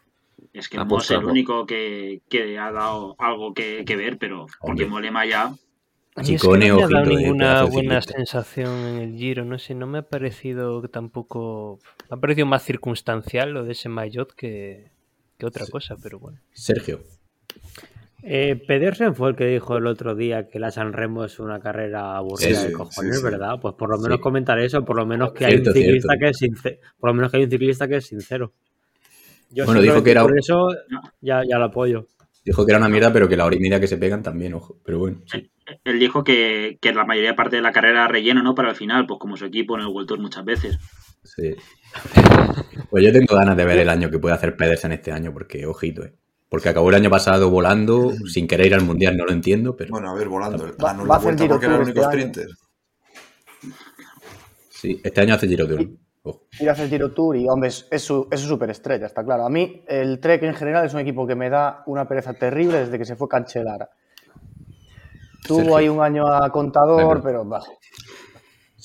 Es 0.53 0.69
que 0.69 0.77
La 0.77 0.85
Mo 0.85 0.99
es 0.99 1.11
el 1.11 1.25
único 1.25 1.65
que, 1.65 2.21
que 2.29 2.59
ha 2.59 2.71
dado 2.71 3.17
algo 3.19 3.55
que, 3.55 3.87
que 3.87 3.97
ver, 3.97 4.19
pero 4.19 4.45
porque 4.61 4.83
Hombre. 4.83 4.87
Molema 4.89 5.25
ya. 5.25 5.49
Mí 5.49 5.57
es 6.17 6.27
que 6.27 6.37
Chicone, 6.37 6.69
no 6.69 6.77
me 6.77 6.83
ha 6.83 6.89
dado 6.89 7.07
ninguna 7.07 7.63
buena 7.63 8.03
sensación 8.03 8.75
en 8.75 8.97
el 8.99 9.17
Giro, 9.17 9.47
no 9.47 9.59
sé, 9.59 9.75
no 9.75 9.87
me 9.87 10.01
ha 10.01 10.03
parecido 10.03 10.83
tampoco... 10.91 11.79
Me 12.11 12.19
ha 12.19 12.21
parecido 12.21 12.45
más 12.47 12.63
circunstancial 12.63 13.53
lo 13.53 13.65
de 13.65 13.73
ese 13.73 13.89
Mayotte 13.89 14.35
que, 14.35 14.96
que 15.39 15.47
otra 15.47 15.67
cosa, 15.67 15.97
pero 16.03 16.19
bueno. 16.19 16.39
Sergio. 16.53 17.01
Eh, 18.23 18.57
Pedersen 18.67 19.15
fue 19.15 19.31
el 19.31 19.37
que 19.37 19.47
dijo 19.47 19.77
el 19.77 19.87
otro 19.87 20.15
día 20.17 20.49
que 20.49 20.59
la 20.59 20.71
San 20.73 20.93
Remo 20.93 21.25
es 21.25 21.39
una 21.39 21.61
carrera 21.61 22.17
aburrida 22.17 22.61
Sí, 22.61 22.67
de 22.69 22.73
cojones, 22.73 23.15
sí, 23.15 23.19
sí. 23.19 23.23
¿verdad? 23.23 23.61
Pues 23.61 23.75
por 23.75 23.89
lo 23.91 23.99
menos 23.99 24.17
Sí. 24.17 24.23
comentar 24.23 24.59
eso, 24.59 24.85
por 24.85 24.97
lo 24.97 25.07
menos 25.07 25.33
que 25.33 25.47
Cierto, 25.47 25.71
hay 25.71 25.77
un 25.79 25.83
ciclista 25.85 26.09
cierto. 26.09 26.25
que 26.25 26.31
es 26.31 26.37
sincero. 26.39 26.77
Por 26.99 27.11
lo 27.11 27.15
menos 27.15 27.31
que 27.31 27.37
hay 27.37 27.45
un 27.45 27.51
ciclista 27.51 27.87
que 27.89 27.97
es 27.97 28.07
sincero. 28.07 28.53
Yo 29.51 29.65
Bueno, 29.65 29.81
dijo 29.81 30.03
que 30.03 30.11
era- 30.11 30.23
Por 30.23 30.37
eso 30.37 30.69
ya, 31.21 31.43
ya 31.49 31.59
lo 31.59 31.67
apoyo. 31.67 32.09
Dijo 32.45 32.65
que 32.67 32.73
era 32.73 32.79
una 32.79 32.89
mierda, 32.89 33.13
pero 33.13 33.29
que 33.29 33.37
la 33.37 33.45
hora 33.45 33.55
y 33.57 33.61
media 33.61 33.79
que 33.79 33.87
se 33.87 33.97
pegan 33.97 34.23
también, 34.23 34.55
ojo. 34.55 34.77
Pero 34.85 34.99
bueno, 34.99 35.23
sí. 35.27 35.51
Él 35.85 35.99
dijo 35.99 36.23
que, 36.25 36.79
que 36.81 36.93
la 36.93 37.05
mayoría 37.05 37.35
parte 37.37 37.57
de 37.57 37.63
la 37.63 37.73
carrera 37.73 38.01
era 38.05 38.09
relleno, 38.09 38.43
¿no? 38.43 38.55
Para 38.55 38.71
el 38.71 38.77
final, 38.77 39.05
pues 39.07 39.19
como 39.21 39.37
su 39.37 39.45
equipo 39.45 39.75
en 39.77 39.83
el 39.83 39.89
World 39.89 40.09
Tour 40.09 40.19
muchas 40.21 40.45
veces. 40.45 40.79
sí. 41.23 41.55
Pues 42.91 43.05
yo 43.05 43.13
tengo 43.13 43.35
ganas 43.35 43.57
de 43.57 43.65
ver 43.65 43.79
el 43.79 43.89
año 43.89 44.11
que 44.11 44.19
puede 44.19 44.35
hacer 44.35 44.57
Pedersen 44.57 44.93
este 44.93 45.13
año, 45.13 45.33
porque, 45.33 45.67
ojito, 45.67 46.05
eh. 46.05 46.15
Porque 46.49 46.69
acabó 46.69 46.89
el 46.91 46.95
año 46.95 47.11
pasado 47.11 47.51
volando, 47.51 48.13
sin 48.33 48.47
querer 48.47 48.67
ir 48.69 48.75
al 48.75 48.85
mundial, 48.85 49.17
no 49.17 49.25
lo 49.25 49.33
entiendo, 49.33 49.77
pero 49.77 49.91
bueno, 49.91 50.11
a 50.11 50.15
ver, 50.15 50.29
volando. 50.29 50.63
Va- 50.81 50.93
Ganó 50.93 51.03
va 51.03 51.09
la 51.09 51.15
a 51.15 51.17
hacer 51.17 51.25
vuelta 51.37 51.43
Giro 51.43 51.55
porque 51.55 51.67
era 51.67 51.75
el 51.75 51.81
Tour 51.81 51.89
único 51.89 52.01
este 52.03 52.17
año. 52.17 52.33
sprinter. 52.33 52.49
sí, 54.71 55.01
este 55.03 55.21
año 55.21 55.35
hace 55.35 55.49
Giro 55.49 55.67
Tour. 55.67 55.89
Ojo. 56.23 56.43
ir 56.61 56.69
a 56.69 56.73
hacer 56.73 56.89
Giro 56.89 57.13
Tour 57.13 57.37
y, 57.37 57.49
hombre, 57.49 57.69
es, 57.69 57.87
es 57.91 58.03
su, 58.03 58.27
es 58.31 58.41
su 58.41 58.49
superestrella, 58.49 59.07
está 59.07 59.25
claro. 59.25 59.45
A 59.45 59.51
mí, 59.51 59.85
el 59.87 60.19
Trek 60.21 60.43
en 60.43 60.55
general 60.55 60.85
es 60.87 60.93
un 60.95 61.01
equipo 61.01 61.27
que 61.27 61.35
me 61.37 61.49
da 61.51 61.83
una 61.87 62.07
pereza 62.09 62.33
terrible 62.35 62.79
desde 62.81 62.99
que 62.99 63.05
se 63.05 63.15
fue 63.17 63.29
Cancelara. 63.29 63.89
Tuvo 65.47 65.59
Sergio. 65.59 65.77
ahí 65.77 65.89
un 65.89 66.01
año 66.03 66.27
a 66.27 66.51
contador, 66.51 67.23
pero 67.23 67.45
bah, 67.45 67.63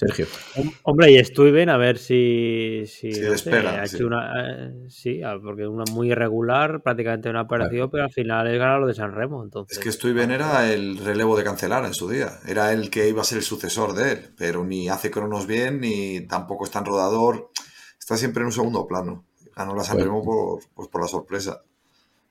Sergio. 0.07 0.25
Hom- 0.55 0.73
Hombre, 0.83 1.11
y 1.11 1.23
Stuyven, 1.23 1.69
a 1.69 1.77
ver 1.77 1.97
si. 1.97 2.83
si 2.87 3.13
Sí, 3.13 3.21
no 3.21 3.29
sé, 3.29 3.35
espera, 3.35 3.81
ha 3.81 3.87
sí. 3.87 3.95
hecho 3.95 4.07
una. 4.07 4.31
eh, 4.67 4.73
sí, 4.89 5.21
ah, 5.23 5.37
porque 5.41 5.67
una 5.67 5.83
muy 5.91 6.11
irregular, 6.11 6.81
prácticamente 6.81 7.31
no 7.31 7.37
ha 7.39 7.43
aparecido, 7.43 7.89
pero 7.89 8.03
al 8.05 8.11
final 8.11 8.47
es 8.47 8.57
ganar 8.57 8.79
lo 8.79 8.87
de 8.87 8.93
San 8.95 9.13
Remo. 9.13 9.43
Entonces, 9.43 9.77
Es 9.77 9.83
que 9.83 9.91
Stuyven 9.91 10.31
era 10.31 10.71
el 10.73 10.97
relevo 10.97 11.37
de 11.37 11.43
Cancelara 11.43 11.87
en 11.87 11.93
su 11.93 12.09
día. 12.09 12.39
Era 12.47 12.73
el 12.73 12.89
que 12.89 13.07
iba 13.07 13.21
a 13.21 13.25
ser 13.25 13.37
el 13.37 13.43
sucesor 13.43 13.93
de 13.93 14.11
él. 14.13 14.19
Pero 14.37 14.63
ni 14.63 14.89
hace 14.89 15.11
cronos 15.11 15.45
bien, 15.47 15.79
ni 15.81 16.21
tampoco 16.21 16.65
es 16.65 16.71
tan 16.71 16.85
rodador. 16.85 17.51
Está 17.99 18.17
siempre 18.17 18.41
en 18.41 18.47
un 18.47 18.51
segundo 18.53 18.87
plano. 18.87 19.25
Ganó 19.55 19.75
la 19.75 19.83
San 19.83 19.97
Bueno. 19.97 20.11
Remo 20.13 20.23
por, 20.25 20.59
pues 20.73 20.87
por 20.87 21.01
la 21.01 21.07
sorpresa. 21.07 21.61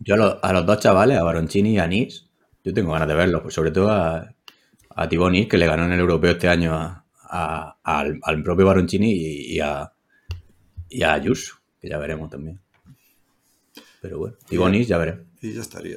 Yo 0.01 0.15
a, 0.15 0.19
los- 0.19 0.37
a 0.43 0.53
los 0.53 0.67
dos 0.67 0.81
chavales, 0.81 1.19
a 1.19 1.23
Baroncini 1.23 1.75
y 1.75 1.79
a 1.79 1.87
Nis, 1.87 2.27
yo 2.65 2.73
tengo 2.75 2.93
ganas 2.93 3.07
de 3.09 3.15
verlos, 3.15 3.43
pues 3.43 3.55
sobre 3.55 3.71
todo 3.71 3.91
a, 3.91 4.35
a 4.97 5.09
Thibaut 5.09 5.31
Nis, 5.31 5.47
que 5.47 5.59
le 5.59 5.67
ganó 5.67 5.85
en 5.85 5.93
el 5.93 6.01
europeo 6.01 6.33
este 6.33 6.49
año 6.49 6.75
a- 6.75 7.05
a- 7.31 7.79
al, 7.83 8.19
al 8.23 8.43
propio 8.43 8.67
Baroncini 8.67 9.11
y, 9.13 9.57
y 9.57 9.61
a, 9.61 9.91
y 10.89 11.03
a 11.03 11.13
Ayuso, 11.15 11.57
que 11.81 11.89
ya 11.89 11.99
veremos 11.99 12.29
también. 12.31 12.61
Pero 14.03 14.19
bueno, 14.19 14.37
Nis 14.71 14.89
ya 14.89 14.99
veremos. 14.99 15.27
Y 15.43 15.53
ya 15.53 15.61
estaría. 15.61 15.97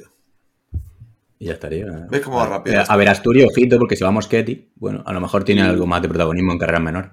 Y 1.38 1.46
ya 1.46 1.54
estaría. 1.54 1.86
¿Ves 2.10 2.20
cómo 2.22 2.36
va 2.36 2.44
a, 2.44 2.48
rápido? 2.48 2.82
a 2.86 2.96
ver, 2.96 3.08
Asturias, 3.08 3.48
ojito, 3.50 3.78
porque 3.78 3.96
si 3.96 4.04
va 4.04 4.10
Moschetti, 4.10 4.68
bueno, 4.76 5.02
a 5.06 5.12
lo 5.12 5.20
mejor 5.20 5.44
tiene 5.44 5.62
Sí. 5.62 5.68
algo 5.68 5.86
más 5.86 6.02
de 6.02 6.08
protagonismo 6.08 6.52
en 6.52 6.58
carreras 6.58 6.82
menores. 6.82 7.10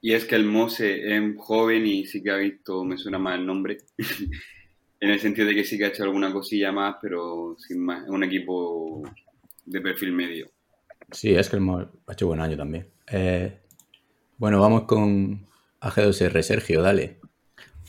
Y 0.00 0.12
es 0.12 0.24
que 0.26 0.36
el 0.36 0.44
Mose 0.44 1.16
es 1.16 1.22
joven 1.38 1.84
y 1.86 2.06
sí 2.06 2.22
que 2.22 2.30
ha 2.30 2.36
visto, 2.36 2.84
me 2.84 2.96
suena 2.96 3.18
más 3.18 3.36
el 3.38 3.46
nombre, 3.46 3.78
en 5.00 5.10
el 5.10 5.18
sentido 5.18 5.48
de 5.48 5.54
que 5.56 5.64
sí 5.64 5.76
que 5.76 5.86
ha 5.86 5.88
hecho 5.88 6.04
alguna 6.04 6.32
cosilla 6.32 6.70
más, 6.70 6.96
pero 7.02 7.56
sin 7.58 7.80
más. 7.84 8.04
Es 8.04 8.10
un 8.10 8.22
equipo 8.22 9.02
de 9.64 9.80
perfil 9.80 10.12
medio. 10.12 10.50
Sí, 11.10 11.34
es 11.34 11.48
que 11.48 11.56
el 11.56 11.62
Mo- 11.62 11.90
ha 12.06 12.12
hecho 12.12 12.26
buen 12.28 12.40
año 12.40 12.56
también. 12.56 12.86
Eh, 13.12 13.58
bueno, 14.36 14.60
vamos 14.60 14.82
con 14.84 15.46
AG2R, 15.80 16.42
Sergio, 16.42 16.82
dale. 16.82 17.16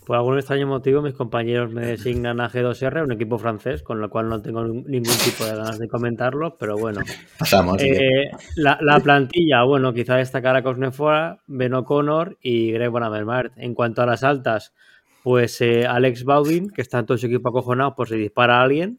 por 0.06 0.16
algún 0.18 0.38
extraño 0.40 0.66
motivo, 0.66 1.04
mis 1.04 1.14
compañeros 1.14 1.72
me 1.72 1.86
designan 1.86 2.42
a 2.42 2.50
G2R, 2.50 3.04
un 3.04 3.12
equipo 3.12 3.38
francés, 3.38 3.84
con 3.84 4.02
lo 4.02 4.10
cual 4.10 4.28
no 4.28 4.42
tengo 4.42 4.64
nin- 4.66 4.84
ningún 4.88 5.16
tipo 5.24 5.46
de 5.46 5.52
ganas 5.56 5.78
de 5.78 5.88
comentarlo, 5.88 6.58
pero 6.58 6.76
bueno. 6.78 7.02
Pasamos. 7.38 7.78
que- 7.78 7.92
Eh, 7.92 8.32
la, 8.56 8.80
la 8.82 9.00
plantilla, 9.02 9.62
bueno, 9.64 9.94
quizá 9.94 10.16
destacar 10.16 10.56
a 10.56 10.64
Cosnefora, 10.64 11.38
Ben 11.46 11.76
O'Connor 11.76 12.40
y 12.42 12.72
Greg 12.72 12.90
Van 12.90 13.04
Avermaet. 13.04 13.52
En 13.58 13.76
cuanto 13.76 14.02
a 14.02 14.08
las 14.08 14.24
altas, 14.24 14.74
pues 15.22 15.62
eh, 15.62 15.86
Alex 15.86 16.24
Baudin, 16.24 16.72
que 16.72 16.82
está 16.82 16.98
en 16.98 17.06
todo 17.06 17.20
su 17.20 17.28
equipo 17.28 17.50
acojonado 17.50 17.94
por 17.94 18.08
si 18.10 18.16
dispara 18.18 18.58
a 18.60 18.64
alguien. 18.64 18.98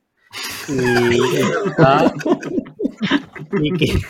Y, 0.69 0.73
y 3.63 3.73
qui- 3.73 4.05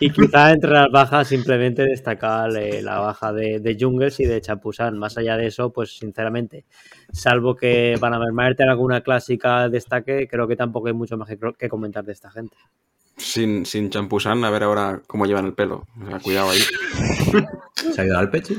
y 0.00 0.10
quizá 0.10 0.52
entre 0.52 0.70
las 0.70 0.90
bajas 0.90 1.28
simplemente 1.28 1.82
destacar 1.82 2.54
eh, 2.56 2.82
la 2.82 2.98
baja 2.98 3.32
de, 3.32 3.58
de 3.60 3.76
Jungles 3.78 4.20
y 4.20 4.26
de 4.26 4.40
Chapusan. 4.40 4.98
Más 4.98 5.16
allá 5.16 5.36
de 5.36 5.46
eso, 5.46 5.72
pues 5.72 5.96
sinceramente, 5.96 6.64
salvo 7.12 7.56
que 7.56 7.96
Van 8.00 8.14
Avermaet 8.14 8.56
tenga 8.56 8.72
alguna 8.72 9.00
clásica 9.00 9.68
destaque, 9.68 10.28
creo 10.28 10.46
que 10.46 10.56
tampoco 10.56 10.88
hay 10.88 10.94
mucho 10.94 11.16
más 11.16 11.28
que, 11.28 11.38
que 11.58 11.68
comentar 11.68 12.04
de 12.04 12.12
esta 12.12 12.30
gente. 12.30 12.56
Sin, 13.16 13.64
sin 13.64 13.90
champusán, 13.90 14.44
a 14.44 14.50
ver 14.50 14.64
ahora 14.64 15.00
cómo 15.06 15.24
llevan 15.24 15.46
el 15.46 15.54
pelo. 15.54 15.86
O 16.02 16.06
sea, 16.06 16.18
cuidado 16.18 16.50
ahí. 16.50 16.60
¿Se 17.92 18.00
ha 18.00 18.04
ido 18.04 18.18
al 18.18 18.30
pecho? 18.30 18.54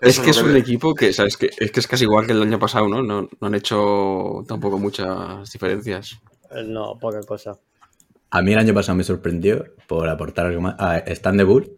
Es, 0.00 0.20
que 0.20 0.30
es 0.30 0.42
un 0.42 0.56
equipo 0.56 0.94
que, 0.94 1.12
¿sabes? 1.12 1.36
Que, 1.36 1.48
es 1.56 1.70
que 1.70 1.80
es 1.80 1.86
casi 1.86 2.04
igual 2.04 2.26
que 2.26 2.32
el 2.32 2.42
año 2.42 2.58
pasado, 2.58 2.88
¿no? 2.88 3.02
No, 3.02 3.22
no 3.22 3.46
han 3.46 3.54
hecho 3.54 4.44
tampoco 4.48 4.78
muchas 4.78 5.50
diferencias. 5.52 6.20
No, 6.66 6.98
poca 6.98 7.20
cosa. 7.22 7.58
A 8.30 8.42
mí 8.42 8.52
el 8.52 8.58
año 8.58 8.74
pasado 8.74 8.96
me 8.96 9.04
sorprendió 9.04 9.64
por 9.88 10.08
aportar 10.08 10.46
algo 10.46 10.60
más 10.60 10.76
a 10.78 10.98
Stan 10.98 11.36
de 11.36 11.44
Boer, 11.44 11.70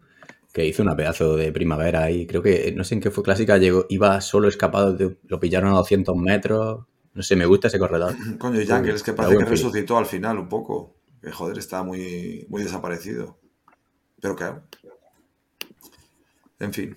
que 0.52 0.66
hizo 0.66 0.82
una 0.82 0.94
pedazo 0.96 1.36
de 1.36 1.50
primavera 1.52 2.10
y 2.10 2.26
creo 2.26 2.42
que, 2.42 2.72
no 2.76 2.84
sé 2.84 2.94
en 2.94 3.00
qué 3.00 3.10
fue 3.10 3.24
clásica, 3.24 3.56
llegó, 3.56 3.86
iba 3.88 4.20
solo 4.20 4.48
escapado, 4.48 4.92
de- 4.92 5.16
lo 5.26 5.40
pillaron 5.40 5.72
a 5.72 5.76
200 5.76 6.14
metros. 6.16 6.84
No 7.14 7.22
sé, 7.22 7.36
me 7.36 7.46
gusta 7.46 7.68
ese 7.68 7.78
corredor. 7.78 8.14
coño, 8.38 8.60
y 8.60 8.66
Jangles, 8.66 9.02
que 9.02 9.12
parece 9.14 9.38
que 9.38 9.44
resucitó 9.44 9.96
al 9.98 10.06
final 10.06 10.38
un 10.38 10.48
poco. 10.48 10.96
Que 11.22 11.30
joder, 11.30 11.56
está 11.58 11.82
muy, 11.82 12.46
muy 12.48 12.62
desaparecido. 12.64 13.38
Pero 14.20 14.34
claro. 14.36 14.62
En 16.58 16.72
fin. 16.72 16.96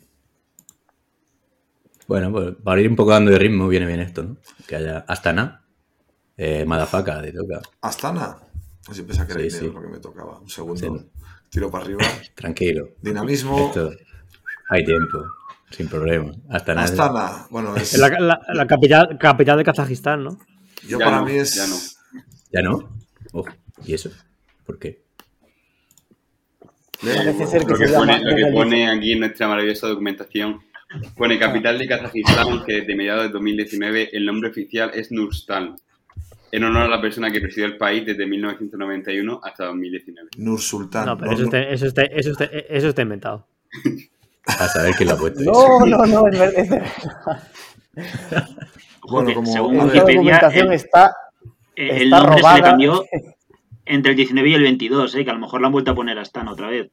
Bueno, 2.08 2.32
pues 2.32 2.56
para 2.64 2.82
ir 2.82 2.90
un 2.90 2.96
poco 2.96 3.12
dando 3.12 3.32
de 3.32 3.40
ritmo 3.40 3.68
viene 3.68 3.86
bien 3.88 4.00
esto, 4.00 4.24
¿no? 4.24 4.38
Que 4.68 4.76
haya 4.76 5.00
Astana, 5.08 5.66
eh, 6.38 6.66
Madafaka, 6.66 7.22
te 7.22 7.32
toca. 7.32 7.62
Astana. 7.82 8.38
Así 8.88 9.02
pensaba 9.04 9.28
que 9.28 9.34
era 9.34 9.42
Sí, 9.42 9.48
dinero 9.48 9.68
sí. 9.68 9.74
lo 9.76 9.82
que 9.82 9.88
me 9.88 10.00
tocaba. 10.00 10.40
Un 10.40 10.50
segundo. 10.50 10.98
Sí. 11.00 11.06
Tiro 11.50 11.72
para 11.72 11.86
arriba. 11.86 12.02
Tranquilo. 12.36 12.90
Dinamismo. 13.02 13.68
Esto, 13.68 13.92
hay 14.70 14.84
tiempo, 14.86 15.26
sin 15.72 15.88
problema. 15.88 16.32
Astana. 16.50 16.86
es- 16.86 16.92
Astana. 16.92 17.48
Bueno, 17.50 17.76
es, 17.76 17.98
la, 17.98 18.10
la- 18.20 18.42
la 18.54 18.68
capital, 18.68 19.18
capital 19.20 19.58
de 19.58 19.64
Kazajistán, 19.64 20.24
¿no? 20.24 20.38
yo 20.88 21.00
Ya 21.00 21.06
para 21.06 21.20
no, 21.20 21.26
mí 21.26 21.34
es. 21.34 21.56
ya 21.56 21.68
no. 21.68 21.76
¿Ya 22.52 22.62
no? 22.62 22.98
Ojo, 23.32 23.50
¿y 23.86 23.94
eso? 23.94 24.10
¿Por 24.66 24.78
qué? 24.80 25.04
Leo, 27.04 27.16
Parece 27.18 27.48
ser 27.48 27.66
que 27.66 27.72
Lo 27.74 27.78
que, 27.78 27.88
pone, 27.88 28.20
lo 28.24 28.36
que 28.36 28.52
pone 28.54 28.90
aquí 28.90 29.12
en 29.14 29.20
nuestra 29.20 29.48
maravillosa 29.48 29.88
documentación, 29.88 30.62
pone 31.18 31.38
capital 31.38 31.78
de 31.78 31.88
Kazajistán, 31.88 32.64
que 32.66 32.82
desde 32.82 32.96
mediados 32.96 33.24
de 33.24 33.30
2019 33.30 34.10
el 34.16 34.26
nombre 34.26 34.50
oficial 34.50 34.92
es 34.94 35.12
Nurstan, 35.12 35.76
en 36.52 36.64
honor 36.64 36.84
a 36.84 36.88
la 36.88 37.02
persona 37.02 37.32
que 37.32 37.42
presidió 37.42 37.66
el 37.66 37.78
país 37.78 38.06
desde 38.06 38.26
1991 38.26 39.42
hasta 39.44 39.66
2019. 39.66 40.30
Nur 40.38 40.60
Sultan. 40.62 41.06
No, 41.06 41.18
pero 41.18 41.32
No, 41.32 41.38
eso 41.38 41.42
no- 41.42 41.48
está, 41.48 41.62
eso, 41.64 41.86
está, 41.88 42.04
eso, 42.04 42.32
está, 42.32 42.44
eso 42.46 42.88
está 42.90 43.02
inventado. 43.02 43.48
A 44.48 44.68
saber 44.68 44.94
quién 44.96 45.10
lo 45.10 45.16
ha 45.16 45.18
puesto. 45.18 45.42
No, 45.42 45.80
no, 45.88 46.06
no, 46.06 46.28
es, 46.28 46.40
ver- 46.40 46.54
es 46.56 46.70
de 46.70 46.80
verdad. 46.80 47.50
Bueno, 49.08 49.34
como. 49.36 49.52
según 49.52 49.78
la 49.78 49.84
Wikipedia, 49.86 50.16
documentación 50.16 50.68
el- 50.68 50.74
está. 50.74 51.16
El 51.76 52.02
Está 52.04 52.20
nombre 52.22 52.42
se 52.42 52.56
le 52.56 52.62
cambió 52.62 53.06
entre 53.86 54.12
el 54.12 54.18
19 54.18 54.50
y 54.50 54.54
el 54.56 54.64
22, 54.64 55.16
¿eh? 55.16 55.26
que 55.26 55.30
a 55.30 55.34
lo 55.34 55.40
mejor 55.40 55.62
lo 55.62 55.68
han 55.68 55.74
vuelto 55.74 55.92
a 55.92 55.96
poner 55.96 56.18
a 56.18 56.22
Stan 56.24 56.48
otra 56.48 56.70
vez. 56.70 56.90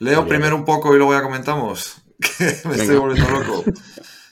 Leo 0.00 0.26
primero 0.26 0.56
un 0.56 0.64
poco 0.64 0.94
y 0.94 0.98
luego 0.98 1.12
ya 1.14 1.22
comentamos. 1.22 2.02
Que 2.20 2.44
me 2.68 2.74
estoy 2.74 2.96
volviendo 2.96 3.30
loco. 3.30 3.64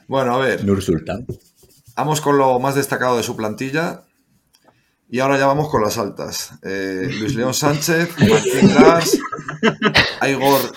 Bueno, 0.08 0.34
a 0.34 0.38
ver. 0.44 0.64
Nur 0.64 0.82
Sultan. 0.82 1.26
Vamos 1.96 2.20
con 2.20 2.38
lo 2.38 2.58
más 2.58 2.75
destacado 2.75 3.16
de 3.16 3.22
su 3.22 3.37
plantilla. 3.37 4.04
Y 5.08 5.20
ahora 5.20 5.38
ya 5.38 5.46
vamos 5.46 5.68
con 5.68 5.82
las 5.82 5.99
altas. 5.99 6.52
Eh, 6.62 7.06
Luis 7.20 7.34
León 7.34 7.52
Sánchez, 7.52 8.08
Martín 8.18 8.75
Gras, 8.75 9.18
Igor 10.26 10.72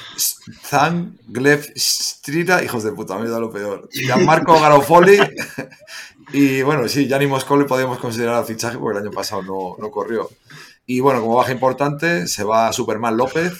Zan, 0.62 1.18
Gleb 1.28 1.64
Strida, 1.78 2.62
hijos 2.62 2.84
de 2.84 2.92
puta, 2.92 3.18
me 3.18 3.30
da 3.30 3.40
lo 3.40 3.50
peor. 3.50 3.88
Gianmarco 3.92 4.60
Garofoli. 4.60 5.20
Y 6.34 6.64
bueno, 6.64 6.88
sí, 6.88 7.08
Gianni 7.08 7.28
Moscoli 7.28 7.66
podríamos 7.66 8.00
considerar 8.00 8.40
el 8.40 8.46
fichaje 8.46 8.80
porque 8.80 8.98
el 8.98 9.06
año 9.06 9.12
pasado 9.14 9.44
no, 9.44 9.76
no 9.80 9.92
corrió. 9.92 10.28
Y 10.86 11.00
bueno, 11.00 11.22
como 11.22 11.36
baja 11.36 11.52
importante, 11.52 12.28
se 12.28 12.44
va 12.44 12.74
Superman 12.74 13.16
López, 13.16 13.54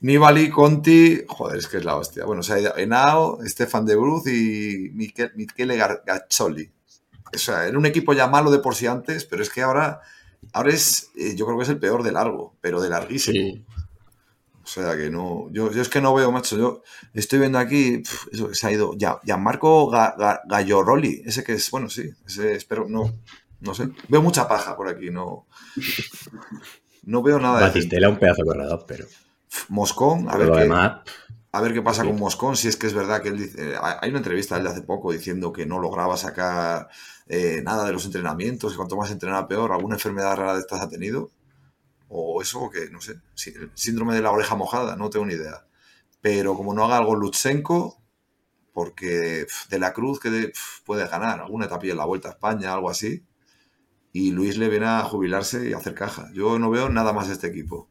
Nibali, 0.00 0.48
Conti, 0.50 1.22
joder, 1.28 1.58
es 1.58 1.66
que 1.66 1.78
es 1.78 1.84
la 1.84 1.96
hostia. 1.96 2.24
Bueno, 2.24 2.40
o 2.40 2.42
sea, 2.44 2.56
Henao, 2.76 3.38
Stefan 3.44 3.84
de 3.84 3.96
Bruz 3.96 4.26
y 4.28 4.90
Michele, 4.94 5.32
Michele 5.34 5.76
Gazzoli. 5.76 6.70
O 7.34 7.38
sea, 7.38 7.66
era 7.66 7.76
un 7.76 7.86
equipo 7.86 8.12
ya 8.12 8.26
malo 8.26 8.50
de 8.50 8.58
por 8.60 8.74
sí 8.74 8.86
antes, 8.86 9.24
pero 9.24 9.42
es 9.42 9.50
que 9.50 9.62
ahora, 9.62 10.00
ahora 10.52 10.70
es, 10.70 11.10
eh, 11.16 11.34
yo 11.36 11.46
creo 11.46 11.58
que 11.58 11.64
es 11.64 11.68
el 11.70 11.78
peor 11.78 12.02
de 12.02 12.12
largo, 12.12 12.54
pero 12.60 12.80
de 12.80 12.88
larguísimo. 12.88 13.34
Sí. 13.34 13.64
O 14.62 14.70
sea, 14.70 14.96
que 14.96 15.10
no, 15.10 15.48
yo, 15.50 15.72
yo 15.72 15.80
es 15.82 15.88
que 15.88 16.00
no 16.02 16.12
veo, 16.14 16.30
macho, 16.30 16.56
yo 16.58 16.82
estoy 17.14 17.38
viendo 17.38 17.58
aquí, 17.58 18.02
eso 18.30 18.54
se 18.54 18.66
ha 18.66 18.70
ido, 18.72 18.92
ya, 18.98 19.18
Gianmarco 19.24 19.88
Ga, 19.88 20.14
Ga- 20.16 20.40
Galloroli, 20.46 21.22
ese 21.24 21.42
que 21.42 21.54
es, 21.54 21.70
bueno, 21.70 21.88
sí, 21.88 22.10
ese 22.26 22.52
espero, 22.52 22.86
no, 22.86 23.14
no 23.60 23.74
sé, 23.74 23.88
veo 24.08 24.20
mucha 24.20 24.46
paja 24.46 24.76
por 24.76 24.88
aquí, 24.88 25.08
no, 25.10 25.46
no 27.04 27.22
veo 27.22 27.38
nada 27.40 27.60
de 27.60 27.64
Batistela, 27.66 28.08
un 28.10 28.18
pedazo 28.18 28.42
de 28.42 28.46
corredor, 28.46 28.84
pero. 28.86 29.06
Moscón, 29.68 30.28
a 30.28 30.36
ver 30.36 30.48
qué, 30.52 30.66
a 31.52 31.60
ver 31.60 31.72
qué 31.72 31.82
pasa 31.82 32.02
Sí. 32.02 32.08
con 32.08 32.18
Moscón, 32.18 32.56
si 32.56 32.68
es 32.68 32.76
que 32.76 32.86
es 32.86 32.94
verdad 32.94 33.22
que 33.22 33.28
él 33.28 33.38
dice, 33.38 33.72
eh, 33.72 33.76
hay 34.00 34.10
una 34.10 34.18
entrevista 34.18 34.54
de 34.54 34.60
él 34.62 34.66
hace 34.66 34.82
poco 34.82 35.12
diciendo 35.12 35.52
que 35.52 35.66
no 35.66 35.78
lograba 35.78 36.16
sacar 36.16 36.88
eh, 37.26 37.60
nada 37.64 37.84
de 37.86 37.92
los 37.92 38.04
entrenamientos, 38.04 38.72
que 38.72 38.76
cuanto 38.76 38.96
más 38.96 39.10
entrenaba 39.10 39.48
peor, 39.48 39.72
alguna 39.72 39.96
enfermedad 39.96 40.36
rara 40.36 40.54
de 40.54 40.60
estas 40.60 40.80
ha 40.80 40.88
tenido, 40.88 41.30
o 42.08 42.40
eso, 42.40 42.70
que 42.70 42.88
no 42.90 43.00
sé, 43.00 43.20
sí, 43.34 43.52
el 43.56 43.70
síndrome 43.74 44.14
de 44.14 44.22
la 44.22 44.30
oreja 44.30 44.54
mojada, 44.54 44.96
no 44.96 45.10
tengo 45.10 45.26
ni 45.26 45.34
idea. 45.34 45.64
Pero 46.20 46.54
como 46.56 46.72
no 46.74 46.84
haga 46.84 46.96
algo 46.98 47.14
Lutsenko, 47.16 47.98
porque 48.72 49.44
pf, 49.46 49.68
de 49.70 49.78
la 49.78 49.92
Cruz 49.92 50.20
que 50.20 50.30
de- 50.30 50.48
pf, 50.48 50.82
ganar 51.10 51.40
alguna 51.40 51.66
etapilla 51.66 51.92
en 51.92 51.98
la 51.98 52.04
Vuelta 52.06 52.28
a 52.28 52.32
España, 52.32 52.72
algo 52.72 52.88
así, 52.90 53.24
y 54.12 54.30
Luis 54.30 54.56
le 54.56 54.68
viene 54.68 54.86
a 54.86 55.02
jubilarse 55.02 55.68
y 55.68 55.72
a 55.74 55.78
hacer 55.78 55.94
caja. 55.94 56.30
Yo 56.32 56.58
no 56.58 56.70
veo 56.70 56.88
nada 56.88 57.12
más 57.12 57.28
de 57.28 57.34
este 57.34 57.46
equipo. 57.48 57.88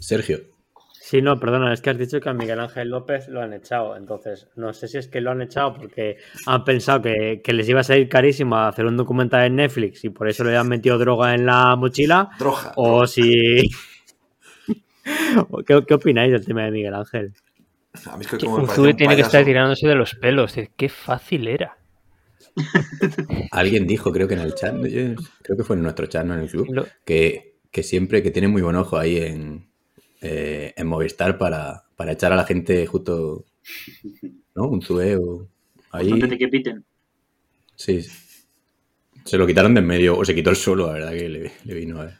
Sergio. 0.00 0.40
Sí, 0.92 1.22
no, 1.22 1.40
perdona, 1.40 1.72
es 1.72 1.80
que 1.80 1.90
has 1.90 1.98
dicho 1.98 2.20
que 2.20 2.28
a 2.28 2.34
Miguel 2.34 2.60
Ángel 2.60 2.88
López 2.88 3.28
lo 3.28 3.40
han 3.40 3.52
echado. 3.52 3.96
Entonces, 3.96 4.48
no 4.54 4.72
sé 4.72 4.86
si 4.86 4.98
es 4.98 5.08
que 5.08 5.20
lo 5.20 5.30
han 5.32 5.42
echado 5.42 5.74
porque 5.74 6.16
han 6.46 6.62
pensado 6.64 7.02
que, 7.02 7.40
que 7.42 7.52
les 7.52 7.68
iba 7.68 7.80
a 7.80 7.84
salir 7.84 8.08
carísimo 8.08 8.56
hacer 8.56 8.86
un 8.86 8.96
documental 8.96 9.44
en 9.46 9.56
Netflix 9.56 10.04
y 10.04 10.10
por 10.10 10.28
eso 10.28 10.44
le 10.44 10.56
han 10.56 10.68
metido 10.68 10.98
droga 10.98 11.34
en 11.34 11.46
la 11.46 11.74
mochila. 11.76 12.30
Droga. 12.38 12.72
O 12.76 13.06
si. 13.06 13.62
¿Qué, 15.66 15.84
¿Qué 15.86 15.94
opináis 15.94 16.32
del 16.32 16.44
tema 16.44 16.64
de 16.64 16.70
Miguel 16.70 16.94
Ángel? 16.94 17.32
A 18.06 18.16
mí 18.16 18.24
es 18.24 18.30
que 18.30 18.38
como 18.38 18.58
me 18.58 18.94
tiene 18.94 19.16
que 19.16 19.22
estar 19.22 19.44
tirándose 19.44 19.88
de 19.88 19.94
los 19.96 20.14
pelos. 20.14 20.54
Qué 20.76 20.88
fácil 20.88 21.48
era. 21.48 21.76
Alguien 23.50 23.86
dijo, 23.86 24.12
creo 24.12 24.28
que 24.28 24.34
en 24.34 24.40
el 24.40 24.54
chat, 24.54 24.74
yo- 24.86 25.14
creo 25.42 25.56
que 25.56 25.64
fue 25.64 25.76
en 25.76 25.82
nuestro 25.82 26.06
chat, 26.06 26.24
no 26.24 26.34
en 26.34 26.40
el 26.40 26.48
club, 26.48 26.66
Lo- 26.70 26.86
que, 27.04 27.56
que 27.70 27.82
siempre 27.82 28.22
que 28.22 28.30
tiene 28.30 28.48
muy 28.48 28.62
buen 28.62 28.76
ojo 28.76 28.96
ahí 28.98 29.16
en, 29.18 29.69
eh, 30.20 30.72
en 30.76 30.86
Movistar 30.86 31.38
para, 31.38 31.84
para 31.96 32.12
echar 32.12 32.32
a 32.32 32.36
la 32.36 32.44
gente 32.44 32.86
justo, 32.86 33.44
¿no? 34.54 34.68
Un 34.68 34.82
zue 34.82 35.16
o 35.16 35.46
ahí. 35.92 36.12
Antes 36.12 36.30
de 36.30 36.38
que 36.38 36.48
piten. 36.48 36.84
Sí. 37.76 38.06
Se 39.24 39.36
lo 39.38 39.46
quitaron 39.46 39.74
de 39.74 39.80
en 39.80 39.86
medio, 39.86 40.18
o 40.18 40.24
se 40.24 40.34
quitó 40.34 40.50
el 40.50 40.56
solo, 40.56 40.86
la 40.86 40.92
verdad 40.94 41.12
que 41.12 41.28
le, 41.28 41.52
le 41.64 41.74
vino 41.74 42.00
a 42.00 42.04
ver. 42.06 42.18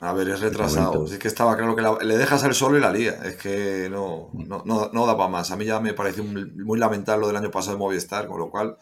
A 0.00 0.12
ver, 0.12 0.28
es 0.30 0.40
retrasado. 0.40 0.86
momento. 0.92 1.06
Si 1.06 1.14
es 1.14 1.18
que 1.20 1.28
estaba 1.28 1.56
claro 1.56 1.76
que 1.76 1.82
la- 1.82 1.98
le 2.02 2.16
dejas 2.16 2.42
el 2.42 2.54
solo 2.54 2.76
y 2.76 2.80
la 2.80 2.92
lía. 2.92 3.12
Es 3.24 3.36
que 3.36 3.88
no, 3.88 4.30
no, 4.32 4.62
no, 4.66 4.90
no 4.92 5.06
da 5.06 5.16
para 5.16 5.28
más. 5.28 5.50
A 5.52 5.56
mí 5.56 5.64
ya 5.64 5.78
me 5.78 5.94
pareció 5.94 6.24
muy, 6.24 6.44
muy 6.50 6.78
lamentable 6.78 7.20
lo 7.20 7.26
del 7.28 7.36
año 7.36 7.50
pasado 7.52 7.76
de 7.76 7.78
Movistar, 7.78 8.26
con 8.26 8.40
lo 8.40 8.50
cual 8.50 8.76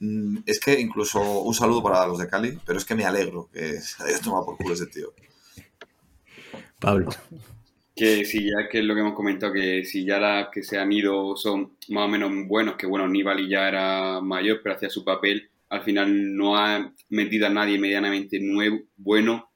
mm, 0.00 0.38
es 0.44 0.60
que 0.60 0.78
incluso 0.78 1.20
un 1.40 1.54
saludo 1.54 1.82
para 1.82 2.06
los 2.06 2.18
de 2.18 2.28
Cali, 2.28 2.58
pero 2.66 2.78
es 2.78 2.84
que 2.84 2.94
me 2.94 3.06
alegro 3.06 3.48
que 3.50 3.80
se 3.80 4.02
haya 4.02 4.20
tomado 4.20 4.44
por 4.44 4.58
culo 4.58 4.74
ese 4.74 4.86
tío. 4.86 5.14
Pablo. 6.78 7.08
Que 7.98 8.24
si 8.24 8.44
ya 8.44 8.68
que 8.70 8.78
es 8.78 8.84
lo 8.84 8.94
que 8.94 9.00
hemos 9.00 9.14
comentado, 9.14 9.52
que 9.52 9.84
si 9.84 10.04
ya 10.04 10.18
las 10.20 10.48
que 10.50 10.62
se 10.62 10.78
han 10.78 10.92
ido 10.92 11.36
son 11.36 11.76
más 11.88 12.04
o 12.04 12.08
menos 12.08 12.30
buenos, 12.46 12.76
que 12.76 12.86
bueno, 12.86 13.08
Nibali 13.08 13.48
ya 13.48 13.68
era 13.68 14.20
mayor, 14.20 14.60
pero 14.62 14.76
hacía 14.76 14.90
su 14.90 15.04
papel, 15.04 15.50
al 15.68 15.82
final 15.82 16.36
no 16.36 16.56
ha 16.56 16.92
metido 17.10 17.46
a 17.46 17.50
nadie 17.50 17.78
medianamente 17.78 18.38
nuevo, 18.40 18.80
bueno 18.96 19.48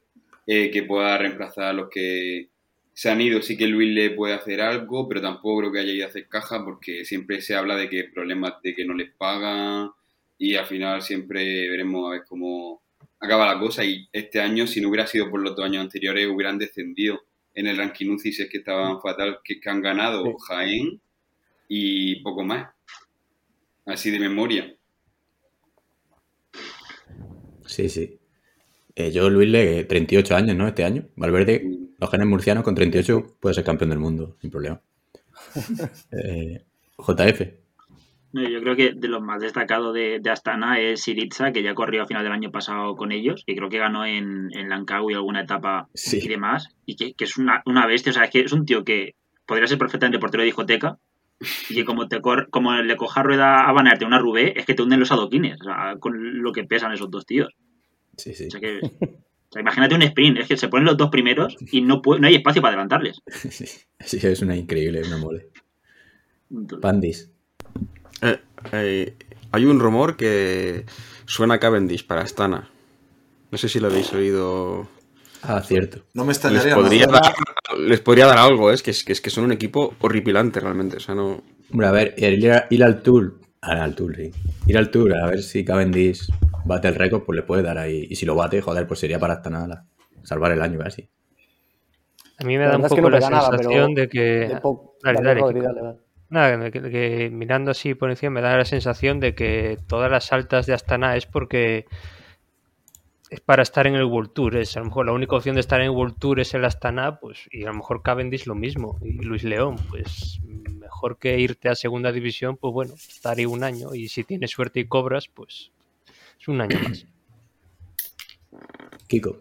eh, 0.46 0.70
que 0.70 0.82
pueda 0.82 1.16
reemplazar 1.18 1.66
a 1.66 1.72
los 1.72 1.88
que 1.88 2.48
se 2.94 3.10
han 3.10 3.20
ido. 3.20 3.40
Sí 3.42 3.56
que 3.56 3.66
Luis 3.66 3.94
le 3.94 4.10
puede 4.10 4.34
hacer 4.34 4.60
algo, 4.60 5.08
pero 5.08 5.20
tampoco 5.20 5.60
creo 5.60 5.72
que 5.72 5.80
haya 5.80 5.92
ido 5.92 6.06
a 6.06 6.08
hacer 6.08 6.28
caja, 6.28 6.64
porque 6.64 7.04
siempre 7.04 7.40
se 7.40 7.54
habla 7.54 7.76
de 7.76 7.88
que 7.88 8.04
problemas 8.04 8.54
de 8.62 8.74
que 8.74 8.84
no 8.84 8.94
les 8.94 9.10
pagan 9.12 9.90
y 10.38 10.56
al 10.56 10.66
final 10.66 11.02
siempre 11.02 11.70
veremos 11.70 12.06
a 12.08 12.12
ver 12.12 12.24
cómo 12.28 12.82
acaba 13.20 13.54
la 13.54 13.60
cosa. 13.60 13.84
Y 13.84 14.08
este 14.12 14.40
año, 14.40 14.66
si 14.66 14.80
no 14.80 14.88
hubiera 14.88 15.06
sido 15.06 15.30
por 15.30 15.40
los 15.40 15.54
dos 15.54 15.64
años 15.64 15.82
anteriores, 15.82 16.26
hubieran 16.26 16.58
descendido 16.58 17.22
en 17.54 17.66
el 17.66 17.76
ranking 17.76 18.10
UCI 18.10 18.32
si 18.32 18.42
es 18.42 18.50
que 18.50 18.58
estaban 18.58 19.00
fatal, 19.00 19.38
que, 19.44 19.60
que 19.60 19.70
han 19.70 19.82
ganado 19.82 20.24
Sí. 20.24 20.32
Jaén 20.48 21.00
y 21.68 22.22
poco 22.22 22.44
más. 22.44 22.70
Así 23.86 24.10
de 24.10 24.18
memoria. 24.20 24.74
Sí, 27.66 27.88
sí. 27.88 28.18
Eh, 28.94 29.10
yo, 29.10 29.30
Luis, 29.30 29.48
le 29.48 29.84
38 29.84 30.36
años, 30.36 30.56
¿no? 30.56 30.68
Este 30.68 30.84
año. 30.84 31.08
Valverde, 31.16 31.64
los 31.98 32.10
genes 32.10 32.26
murcianos 32.26 32.64
con 32.64 32.74
38 32.74 33.36
puede 33.40 33.54
ser 33.54 33.64
campeón 33.64 33.90
del 33.90 33.98
mundo, 33.98 34.36
sin 34.40 34.50
problema. 34.50 34.80
Eh, 36.12 36.64
JF. 36.98 37.61
No, 38.32 38.42
Yo 38.48 38.60
creo 38.62 38.76
que 38.76 38.92
de 38.94 39.08
los 39.08 39.20
más 39.22 39.40
destacados 39.42 39.92
de, 39.94 40.18
de 40.20 40.30
Astana 40.30 40.80
es 40.80 41.02
Siriza, 41.02 41.52
que 41.52 41.62
ya 41.62 41.74
corrió 41.74 42.02
a 42.02 42.06
final 42.06 42.22
del 42.24 42.32
año 42.32 42.50
pasado 42.50 42.96
con 42.96 43.12
ellos, 43.12 43.42
y 43.46 43.54
creo 43.54 43.68
que 43.68 43.78
ganó 43.78 44.06
en, 44.06 44.48
en 44.56 44.68
Langkawi 44.70 45.14
alguna 45.14 45.42
etapa 45.42 45.88
Sí. 45.94 46.18
y 46.22 46.28
demás, 46.28 46.68
y 46.86 46.96
que, 46.96 47.12
que 47.14 47.24
es 47.24 47.36
una, 47.36 47.62
una 47.66 47.86
bestia, 47.86 48.10
o 48.10 48.14
sea, 48.14 48.24
es 48.24 48.30
que 48.30 48.40
es 48.40 48.52
un 48.52 48.64
tío 48.64 48.84
que 48.84 49.14
podría 49.46 49.66
ser 49.66 49.76
perfectamente 49.78 50.18
portero 50.18 50.42
de 50.42 50.46
discoteca, 50.46 50.98
y 51.68 51.74
que 51.74 51.84
como, 51.84 52.06
te 52.08 52.20
cor- 52.20 52.48
como 52.50 52.72
le 52.74 52.96
coja 52.96 53.22
rueda 53.22 53.68
a 53.68 53.72
Banerte 53.72 54.04
una 54.04 54.18
Rubé, 54.18 54.58
es 54.58 54.64
que 54.64 54.74
te 54.74 54.82
hunden 54.82 55.00
los 55.00 55.10
adoquines, 55.12 55.60
o 55.60 55.64
sea, 55.64 55.96
con 55.98 56.40
lo 56.42 56.52
que 56.52 56.64
pesan 56.64 56.92
esos 56.92 57.10
dos 57.10 57.26
tíos. 57.26 57.52
Sí, 58.16 58.32
sí. 58.32 58.46
O 58.46 58.50
sea, 58.50 58.60
que, 58.60 58.78
o 58.82 59.52
sea, 59.52 59.60
imagínate 59.60 59.94
un 59.94 60.02
sprint, 60.02 60.38
es 60.38 60.48
que 60.48 60.56
se 60.56 60.68
ponen 60.68 60.86
los 60.86 60.96
dos 60.96 61.10
primeros 61.10 61.56
y 61.72 61.82
no, 61.82 62.00
puede- 62.00 62.20
no 62.20 62.28
hay 62.28 62.36
espacio 62.36 62.62
para 62.62 62.74
adelantarles. 62.74 63.20
Sí, 64.04 64.18
sí, 64.20 64.26
es 64.26 64.40
una 64.40 64.56
increíble, 64.56 65.02
una 65.06 65.18
mole. 65.18 65.48
Pandis. 66.80 67.31
Eh, 68.22 68.40
eh, 68.72 69.14
hay 69.50 69.64
un 69.64 69.80
rumor 69.80 70.16
que 70.16 70.84
suena 71.26 71.54
a 71.54 71.58
Cavendish 71.60 72.06
para 72.06 72.22
Astana. 72.22 72.68
No 73.50 73.58
sé 73.58 73.68
si 73.68 73.80
lo 73.80 73.88
habéis 73.88 74.12
oído. 74.12 74.88
Ah, 75.42 75.60
cierto. 75.60 76.04
No 76.14 76.22
me 76.24 76.28
Les 76.28 76.36
extrañaría 76.38 76.74
podría, 76.76 77.06
dar, 77.06 77.34
les 77.78 78.00
podría 78.00 78.26
dar 78.26 78.38
algo, 78.38 78.70
¿eh? 78.70 78.74
es, 78.74 78.82
que, 78.82 78.92
es, 78.92 79.04
que, 79.04 79.12
es 79.12 79.20
que 79.20 79.28
son 79.30 79.44
un 79.44 79.52
equipo 79.52 79.94
horripilante 80.00 80.60
realmente. 80.60 80.96
O 80.96 81.00
sea, 81.00 81.14
no. 81.14 81.42
Hombre, 81.70 81.86
a 81.86 81.90
ver, 81.90 82.14
ir, 82.16 82.50
a- 82.52 82.66
ir 82.70 82.84
al 82.84 83.02
Tour. 83.02 83.40
ah, 83.60 83.82
al 83.82 83.94
Tour, 83.94 84.14
sí. 84.16 84.30
Ir 84.66 84.78
al 84.78 84.90
Tour, 84.90 85.14
a 85.16 85.26
ver 85.26 85.42
si 85.42 85.64
Cavendish 85.64 86.28
bate 86.64 86.88
el 86.88 86.94
récord, 86.94 87.24
pues 87.24 87.36
le 87.36 87.42
puede 87.42 87.62
dar 87.62 87.76
ahí. 87.78 88.06
Y 88.08 88.14
si 88.16 88.24
lo 88.24 88.34
bate, 88.36 88.60
joder, 88.62 88.86
pues 88.86 89.00
sería 89.00 89.18
para 89.18 89.34
hasta 89.34 89.50
nada. 89.50 89.86
Salvar 90.22 90.52
el 90.52 90.62
año 90.62 90.78
casi. 90.78 91.08
A 92.38 92.44
mí 92.44 92.56
me 92.56 92.64
La 92.64 92.70
da 92.70 92.76
un 92.76 92.82
verdad 92.82 92.92
es 92.92 92.96
que 92.96 93.02
poco 93.02 93.10
no 93.10 93.18
la 93.18 93.30
nada, 93.30 93.50
sensación 93.50 93.94
de 93.94 94.08
que... 94.08 94.20
De 94.20 94.60
Dale, 95.02 95.20
dale, 95.22 95.40
dale, 95.40 95.60
dale. 95.82 95.98
Nada, 96.32 96.70
que, 96.70 96.80
que 96.80 97.28
mirando 97.30 97.72
así 97.72 97.94
por 97.94 98.08
encima 98.08 98.30
me 98.30 98.40
da 98.40 98.56
la 98.56 98.64
sensación 98.64 99.20
de 99.20 99.34
que 99.34 99.76
todas 99.86 100.10
las 100.10 100.32
altas 100.32 100.64
de 100.64 100.72
Astana 100.72 101.14
es 101.14 101.26
porque 101.26 101.84
es 103.28 103.40
para 103.42 103.62
estar 103.62 103.86
en 103.86 103.96
el 103.96 104.04
World 104.04 104.32
Tour. 104.32 104.56
Es 104.56 104.74
a 104.78 104.80
lo 104.80 104.86
mejor 104.86 105.04
la 105.04 105.12
única 105.12 105.36
opción 105.36 105.56
de 105.56 105.60
estar 105.60 105.78
en 105.80 105.88
el 105.88 105.90
World 105.90 106.18
Tour 106.18 106.40
es 106.40 106.54
el 106.54 106.64
Astana, 106.64 107.20
pues, 107.20 107.50
y 107.50 107.64
a 107.64 107.66
lo 107.66 107.74
mejor 107.74 108.00
Cavendish 108.00 108.46
lo 108.46 108.54
mismo. 108.54 108.98
Y 109.02 109.12
Luis 109.22 109.44
León, 109.44 109.76
pues 109.90 110.40
mejor 110.80 111.18
que 111.18 111.38
irte 111.38 111.68
a 111.68 111.74
segunda 111.74 112.10
división, 112.12 112.56
pues 112.56 112.72
bueno, 112.72 112.94
estar 112.94 113.36
ahí 113.36 113.44
un 113.44 113.62
año. 113.62 113.94
Y 113.94 114.08
si 114.08 114.24
tienes 114.24 114.52
suerte 114.52 114.80
y 114.80 114.86
cobras, 114.86 115.28
pues 115.28 115.70
es 116.40 116.48
un 116.48 116.62
año 116.62 116.78
más. 116.82 117.06
Kiko. 119.06 119.36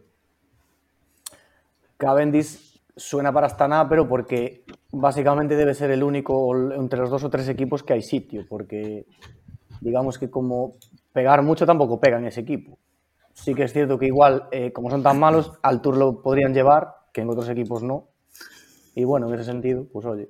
Cavendish 1.95 2.70
suena 2.95 3.31
para 3.31 3.47
Astana, 3.47 3.87
pero 3.89 4.07
porque 4.07 4.63
básicamente 4.91 5.55
debe 5.55 5.73
ser 5.73 5.91
el 5.91 6.03
único 6.03 6.55
entre 6.73 6.99
los 6.99 7.09
dos 7.09 7.23
o 7.23 7.29
tres 7.29 7.47
equipos 7.49 7.83
que 7.83 7.93
hay 7.93 8.01
sitio, 8.01 8.45
porque 8.49 9.05
digamos 9.79 10.17
que 10.17 10.29
como 10.29 10.75
pegar 11.13 11.41
mucho 11.41 11.65
tampoco 11.65 11.99
pega 11.99 12.17
en 12.17 12.25
ese 12.27 12.41
equipo. 12.41 12.77
Sí 13.33 13.53
que 13.55 13.63
es 13.63 13.73
cierto 13.73 13.97
que 13.97 14.07
igual, 14.07 14.47
eh, 14.51 14.71
como 14.73 14.89
son 14.89 15.03
tan 15.03 15.17
malos, 15.19 15.53
al 15.63 15.81
Tour 15.81 15.97
lo 15.97 16.21
podrían 16.21 16.53
llevar, 16.53 16.89
que 17.13 17.21
en 17.21 17.29
otros 17.29 17.47
equipos 17.49 17.81
no. 17.81 18.07
Y 18.93 19.03
bueno, 19.05 19.27
en 19.29 19.35
ese 19.35 19.45
sentido, 19.45 19.85
pues 19.91 20.05
oye. 20.05 20.29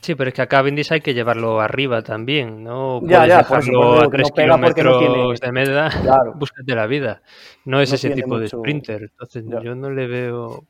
Sí, 0.00 0.14
pero 0.14 0.28
es 0.28 0.34
que 0.34 0.42
a 0.42 0.46
Cavendish 0.48 0.92
hay 0.92 1.00
que 1.00 1.14
llevarlo 1.14 1.60
arriba 1.60 2.02
también, 2.02 2.62
¿no? 2.64 3.00
Ya, 3.02 3.06
Puedes 3.18 3.28
ya, 3.28 3.38
dejarlo 3.38 3.80
por 3.80 3.98
eso 3.98 3.98
a 3.98 4.02
no 4.02 4.34
pega 4.34 4.58
porque 4.58 4.82
no 4.82 4.98
tiene- 4.98 5.60
de 5.70 5.90
Claro. 6.02 6.32
búscate 6.36 6.74
la 6.74 6.86
vida. 6.86 7.22
No 7.64 7.80
es 7.80 7.90
No 7.90 7.94
ese 7.96 8.10
tipo 8.10 8.38
de 8.38 8.48
sprinter. 8.48 9.02
Entonces 9.02 9.44
Ya. 9.46 9.62
yo 9.62 9.74
no 9.74 9.90
le 9.90 10.06
veo... 10.06 10.64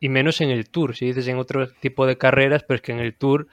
Y 0.00 0.08
menos 0.08 0.40
en 0.40 0.50
el 0.50 0.68
Tour, 0.70 0.96
si 0.96 1.06
dices 1.06 1.28
en 1.28 1.36
otro 1.38 1.68
tipo 1.70 2.06
de 2.06 2.16
carreras, 2.16 2.64
pero 2.66 2.76
es 2.76 2.82
que 2.82 2.92
en 2.92 3.00
el 3.00 3.14
Tour 3.14 3.46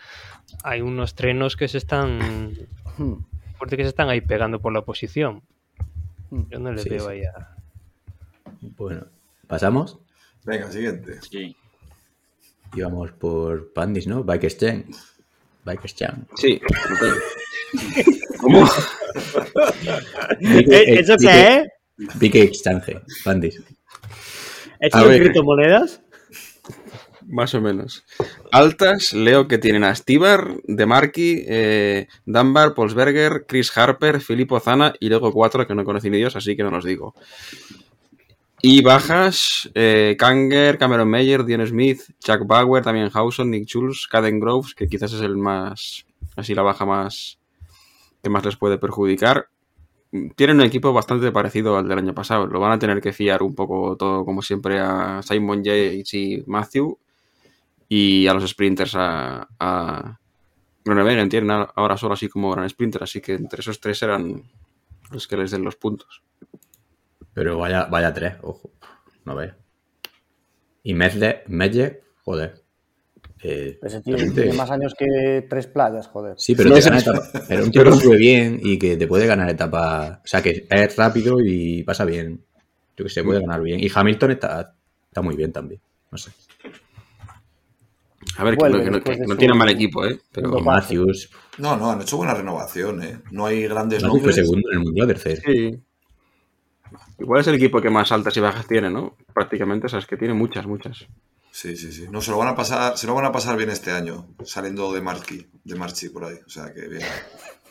hay 0.64 0.82
unos 0.82 1.14
trenos 1.16 1.56
que 1.58 1.68
se 1.68 1.78
están... 1.78 2.54
Hmm. 2.98 3.16
fuerte 3.58 3.76
que 3.78 3.84
se 3.84 3.90
están 3.90 4.10
ahí 4.10 4.22
pegando 4.22 4.60
por 4.62 4.72
la 4.74 4.82
posición. 4.84 5.42
Hmm. 6.30 6.44
Yo 6.50 6.60
no 6.60 6.72
le 6.72 6.82
Sí, 6.82 6.90
veo 6.90 7.02
sí. 7.02 7.08
ahí 7.12 7.24
a... 7.26 7.56
Bueno, 8.62 9.06
pasamos 9.48 10.00
Venga, 10.46 10.72
siguiente. 10.72 11.20
Sí. 11.30 11.56
y 12.74 12.82
vamos 12.82 13.12
por 13.12 13.74
Pandis, 13.74 14.08
¿no? 14.08 14.24
Bike 14.24 14.46
Exchange. 14.46 14.96
Bike 15.66 15.84
Exchange. 15.84 16.26
Sí. 16.36 16.62
¿Cómo? 18.40 18.66
¿Eh, 20.40 21.00
¿Eso 21.00 21.16
qué 21.20 21.58
es? 21.98 22.16
Bike 22.16 22.36
Exchange, 22.36 23.02
Pandis. 23.26 23.62
¿Eso 24.80 24.98
A 24.98 25.02
son 25.02 25.10
ver. 25.10 25.22
criptomonedas? 25.24 26.02
Más 27.30 27.54
o 27.54 27.62
menos. 27.62 28.06
Altas, 28.54 29.12
leo 29.12 29.50
que 29.50 29.58
tienen 29.58 29.84
a 29.84 29.94
Stibar, 29.94 30.62
De 30.64 30.86
Marchi, 30.86 31.44
eh, 31.46 32.08
Dunbar, 32.26 32.74
Polsberger, 32.74 33.46
Chris 33.46 33.78
Harper, 33.78 34.22
Filippo 34.22 34.60
Zana 34.62 34.94
y 35.00 35.10
luego 35.10 35.34
cuatro 35.34 35.68
que 35.68 35.76
no 35.76 35.84
conocí 35.84 36.10
ni 36.10 36.18
Dios, 36.18 36.38
así 36.38 36.56
que 36.56 36.64
no 36.64 36.72
los 36.72 36.86
digo. 36.86 37.14
Y 38.62 38.82
bajas, 38.82 39.70
eh, 39.76 40.16
Kanger, 40.18 40.78
Cameron 40.78 41.10
Meyer, 41.10 41.44
Dion 41.44 41.68
Smith, 41.68 42.02
Chuck 42.20 42.48
Bauer, 42.48 42.82
también 42.82 43.12
Hawson, 43.14 43.52
Nick 43.52 43.68
Schulz, 43.68 44.08
Caden 44.08 44.40
Groves, 44.40 44.74
que 44.74 44.88
quizás 44.88 45.12
es 45.12 45.22
el 45.22 45.36
más, 45.36 46.06
así 46.38 46.56
la 46.56 46.62
baja 46.62 46.86
más, 46.86 47.40
que 48.24 48.30
más 48.30 48.46
les 48.46 48.56
puede 48.56 48.78
perjudicar. 48.78 49.50
Tienen 50.38 50.58
un 50.58 50.64
equipo 50.64 50.94
bastante 50.94 51.30
parecido 51.34 51.78
al 51.78 51.88
del 51.90 52.00
año 52.00 52.16
pasado. 52.16 52.48
Lo 52.48 52.62
van 52.62 52.72
a 52.72 52.80
tener 52.80 53.02
que 53.02 53.12
fiar 53.12 53.44
un 53.44 53.54
poco 53.54 53.98
todo, 53.98 54.24
como 54.24 54.42
siempre, 54.42 54.80
a 54.80 55.22
Simon 55.22 55.62
Yates 55.64 56.14
y 56.14 56.44
Matthew. 56.48 56.98
Y 57.90 58.28
a 58.28 58.34
los 58.34 58.50
sprinters 58.50 58.94
a, 58.96 59.48
a 59.60 60.20
Groenewegen. 60.84 61.30
Tienen 61.30 61.52
ahora 61.76 61.98
solo 61.98 62.14
así 62.14 62.28
como 62.30 62.52
gran 62.52 62.70
sprinter. 62.70 63.04
Así 63.04 63.22
que 63.22 63.34
entre 63.34 63.62
esos 63.62 63.80
tres 63.80 64.02
eran 64.04 64.44
los 65.12 65.28
que 65.28 65.38
les 65.38 65.52
den 65.52 65.64
los 65.64 65.76
puntos. 65.76 66.22
Pero 67.34 67.58
vaya, 67.58 67.86
vaya 67.86 68.14
tres, 68.14 68.36
ojo. 68.42 68.72
No 69.26 69.36
veo. 69.36 69.54
Y 70.84 70.94
Medle, 70.94 71.44
Medje, 71.48 72.02
joder. 72.24 72.64
Eh, 73.44 73.78
Ese 73.84 74.02
tío 74.02 74.16
tiene 74.18 74.54
más 74.54 74.72
años 74.72 74.94
que 74.98 75.46
tres 75.48 75.68
playas, 75.68 76.08
joder. 76.08 76.34
Sí, 76.38 76.56
pero, 76.56 76.70
No 76.70 76.76
te 76.76 76.80
es- 76.80 76.86
gana 76.86 77.00
etapa. 77.00 77.22
Pero 77.48 77.64
un 77.66 77.72
tío 77.72 77.84
que 77.84 77.92
sube 77.92 78.18
bien 78.18 78.60
y 78.64 78.80
que 78.80 78.98
te 78.98 79.06
puede 79.08 79.28
ganar 79.28 79.50
etapa. 79.50 80.22
O 80.24 80.28
sea, 80.28 80.42
que 80.42 80.66
es 80.70 80.96
rápido 80.96 81.38
y 81.44 81.84
pasa 81.84 82.04
bien. 82.06 82.44
Yo 82.98 83.06
que 83.06 83.10
sé, 83.12 83.24
puede 83.24 83.42
ganar 83.42 83.62
bien. 83.62 83.80
Y 83.80 83.90
Hamilton 83.94 84.32
está, 84.32 84.76
está 85.08 85.22
muy 85.22 85.36
bien 85.36 85.52
también. 85.52 85.80
No 86.12 86.18
sé. 86.18 86.32
A 88.38 88.44
ver, 88.44 88.58
que 88.58 88.70
no, 88.70 88.78
que 88.84 88.86
no- 88.86 88.92
después 88.98 89.18
que 89.18 89.22
de 89.22 89.28
no 89.28 89.34
su- 89.34 89.38
tiene 89.40 89.54
mal 89.54 89.70
equipo, 89.70 90.06
¿eh? 90.06 90.20
Pero. 90.32 90.60
Matthews. 90.60 91.30
No, 91.58 91.76
no, 91.78 91.92
han 91.92 92.02
hecho 92.02 92.18
buena 92.18 92.34
renovación, 92.34 93.02
¿eh? 93.04 93.20
No 93.32 93.46
hay 93.46 93.64
grandes 93.64 94.04
Matthews 94.04 94.22
fue 94.22 94.30
nombres. 94.30 94.36
segundo 94.36 94.70
en 94.72 94.78
el 94.78 94.84
mundial, 94.84 95.08
tercero. 95.08 95.42
sí. 95.46 95.80
Igual 97.20 97.42
es 97.42 97.48
el 97.48 97.56
equipo 97.56 97.82
que 97.82 97.90
más 97.90 98.12
altas 98.12 98.38
y 98.38 98.40
bajas 98.40 98.68
tiene, 98.68 98.92
¿no? 98.92 99.16
Prácticamente, 99.34 99.88
o 99.88 99.90
sea, 99.90 99.98
es 100.00 100.06
que 100.06 100.18
tiene 100.18 100.36
muchas, 100.36 100.68
muchas. 100.68 101.08
Sí, 101.52 101.76
sí, 101.76 101.92
sí. 101.92 102.06
No, 102.12 102.22
se 102.22 102.30
lo 102.30 102.38
van 102.38 102.50
a 102.50 102.56
pasar, 102.56 102.96
se 102.98 103.08
lo 103.08 103.16
van 103.16 103.26
a 103.26 103.32
pasar 103.32 103.58
bien 103.58 103.72
este 103.72 103.90
año, 103.92 104.28
saliendo 104.46 104.94
de 104.94 105.02
Marchi, 105.02 105.48
de 105.64 105.76
Marchi 105.76 106.10
por 106.10 106.26
ahí. 106.26 106.36
O 106.46 106.50
sea 106.50 106.72
que 106.74 106.88
bien. 106.88 107.02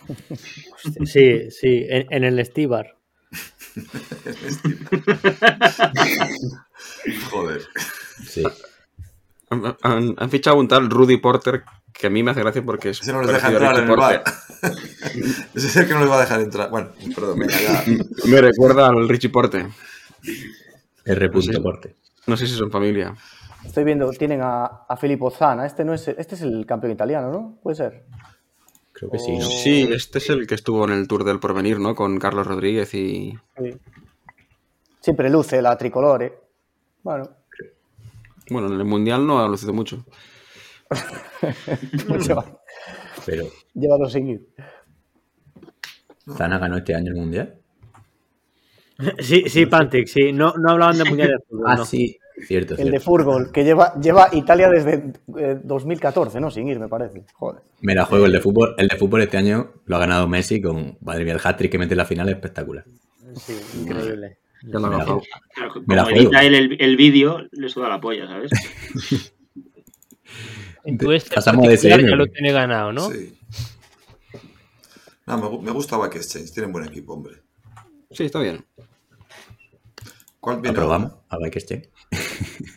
Sí, 1.04 1.50
sí, 1.50 1.86
en, 1.88 2.06
en 2.10 2.24
el 2.24 2.38
Estibar. 2.40 2.96
Joder. 7.30 7.62
Sí. 8.26 8.42
Han, 9.50 9.76
han- 9.82 10.14
han 10.18 10.30
fichado 10.30 10.56
un 10.58 10.66
tal 10.68 10.90
Rudy 10.90 11.18
Porter 11.18 11.62
que 11.92 12.08
a 12.08 12.10
mí 12.10 12.22
me 12.22 12.32
hace 12.32 12.40
gracia 12.40 12.62
porque 12.64 12.90
es. 12.90 13.00
Ese 13.00 13.12
no 13.12 13.22
les 13.22 13.32
deja 13.32 13.48
entrar 13.48 13.78
en 13.78 13.88
el 13.90 13.96
bar. 13.96 14.24
Ese 15.54 15.66
es 15.68 15.76
el 15.76 15.86
que 15.86 15.94
no 15.94 16.00
les 16.00 16.10
va 16.10 16.16
a 16.16 16.20
dejar 16.20 16.40
entrar. 16.40 16.68
Bueno, 16.70 16.90
perdón, 17.14 17.38
venga, 17.38 17.54
ya. 17.58 17.78
Porter. 17.84 18.06
Me 18.30 18.40
recuerda 18.40 18.88
al 18.88 19.08
Richie 19.08 19.28
Porte. 19.30 19.68
R. 21.04 21.30
Sí. 21.40 21.52
Porte. 21.60 21.94
No 22.26 22.36
sé 22.36 22.46
si 22.46 22.54
son 22.56 22.70
familia. 22.70 23.14
Estoy 23.64 23.84
viendo, 23.84 24.10
tienen 24.10 24.40
a, 24.42 24.64
a 24.88 24.96
Filippo 24.96 25.30
Zana. 25.30 25.64
Este, 25.66 25.84
no 25.84 25.94
es, 25.94 26.06
este 26.08 26.34
es 26.34 26.42
el 26.42 26.66
campeón 26.66 26.92
italiano, 26.92 27.30
¿no? 27.30 27.58
Puede 27.62 27.76
ser. 27.76 28.04
Creo 28.92 29.10
que 29.10 29.18
sí, 29.18 29.36
¿no? 29.36 29.44
Sí, 29.44 29.88
este 29.92 30.18
es 30.18 30.30
el 30.30 30.46
que 30.46 30.54
estuvo 30.54 30.84
en 30.84 30.92
el 30.92 31.06
Tour 31.06 31.24
del 31.24 31.38
Porvenir, 31.38 31.78
¿no? 31.78 31.94
Con 31.94 32.18
Carlos 32.18 32.46
Rodríguez 32.46 32.92
y. 32.94 33.38
Sí. 33.58 33.76
Siempre 35.00 35.30
luce 35.30 35.62
la 35.62 35.76
tricolor, 35.78 36.22
¿eh? 36.22 36.32
Bueno, 37.02 37.28
Bueno, 38.50 38.68
en 38.68 38.74
el 38.74 38.84
Mundial 38.84 39.26
no 39.26 39.40
ha 39.40 39.48
lucido 39.48 39.72
mucho. 39.72 40.04
lleva, 42.26 42.44
Pero 43.24 43.46
lleva 43.74 43.98
dos 43.98 44.12
seguidos. 44.12 44.42
Zana 46.36 46.58
ganó 46.58 46.76
este 46.76 46.94
año 46.94 47.12
el 47.12 47.16
mundial. 47.16 47.54
Sí, 49.18 49.44
sí, 49.48 49.66
Pantic, 49.66 50.06
sí. 50.06 50.32
No, 50.32 50.54
no 50.56 50.70
hablaban 50.70 50.96
de 50.96 51.04
mundial 51.04 51.28
de 51.28 51.38
fútbol. 51.46 51.66
Ah, 51.68 51.76
no. 51.76 51.84
sí. 51.84 52.16
Cierto, 52.46 52.76
El 52.76 52.90
de 52.90 53.00
fútbol, 53.00 53.50
que 53.50 53.64
lleva, 53.64 53.98
lleva 53.98 54.28
Italia 54.32 54.68
desde 54.68 55.12
eh, 55.38 55.58
2014, 55.62 56.38
¿no? 56.38 56.50
Sin 56.50 56.68
ir, 56.68 56.78
me 56.78 56.86
parece. 56.86 57.24
Joder. 57.34 57.62
Me 57.80 57.94
la 57.94 58.04
juego 58.04 58.26
el 58.26 58.32
de 58.32 58.40
fútbol. 58.40 58.74
El 58.76 58.88
de 58.88 58.96
fútbol 58.96 59.22
este 59.22 59.38
año 59.38 59.72
lo 59.86 59.96
ha 59.96 59.98
ganado 59.98 60.28
Messi 60.28 60.60
con, 60.60 60.98
madre 61.00 61.24
mía, 61.24 61.32
el 61.32 61.40
hat-trick 61.42 61.72
que 61.72 61.78
mete 61.78 61.94
en 61.94 61.98
la 61.98 62.04
final 62.04 62.28
es 62.28 62.34
espectacular. 62.34 62.84
Sí, 63.36 63.54
increíble. 63.80 64.38
Ya 64.66 64.78
lo 64.78 64.86
ha 64.86 64.90
Me 64.90 64.96
la 64.98 65.04
juego. 65.04 65.22
Claro, 65.54 65.72
como 65.72 65.84
Me 65.86 65.96
la 65.96 66.04
juego. 66.04 66.18
edita 66.20 66.42
él 66.44 66.54
el, 66.54 66.76
el 66.80 66.96
vídeo, 66.96 67.46
le 67.52 67.68
suda 67.68 67.88
la 67.88 68.00
polla, 68.00 68.26
¿sabes? 68.26 68.50
En 70.84 70.98
tu 70.98 71.10
este 71.10 71.34
Pasamos 71.34 71.66
DSM. 71.68 71.88
ya 72.08 72.14
lo 72.14 72.26
tiene 72.28 72.52
ganado, 72.52 72.92
¿no? 72.92 73.10
Sí. 73.10 73.36
No, 75.26 75.38
me, 75.58 75.64
me 75.64 75.70
gusta 75.72 75.96
Back 75.96 76.14
Exchange, 76.14 76.52
tienen 76.52 76.70
buen 76.70 76.86
equipo, 76.86 77.14
hombre. 77.14 77.42
Sí, 78.12 78.24
está 78.26 78.38
bien. 78.40 78.64
¿Cuál 80.38 80.60
viene? 80.60 80.76
Aprobamos 80.76 81.12
a 81.28 81.38
Bike 81.38 81.56
Exchange. 81.56 81.88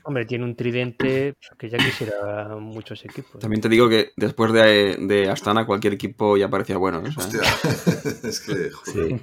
Hombre, 0.03 0.25
tiene 0.25 0.43
un 0.43 0.55
tridente 0.55 1.35
que 1.57 1.69
ya 1.69 1.77
quisiera 1.77 2.55
muchos 2.59 3.03
equipos. 3.05 3.39
También 3.39 3.61
te 3.61 3.69
digo 3.69 3.87
que 3.87 4.11
después 4.15 4.51
de, 4.53 4.97
de 4.99 5.29
Astana 5.29 5.65
cualquier 5.65 5.93
equipo 5.93 6.35
ya 6.37 6.49
parecía 6.49 6.77
bueno. 6.77 7.03
¿eh? 7.05 7.09
Hostia, 7.15 7.41
es 8.23 8.39
que. 8.39 8.71
joder. 8.71 9.19
Sí. 9.19 9.21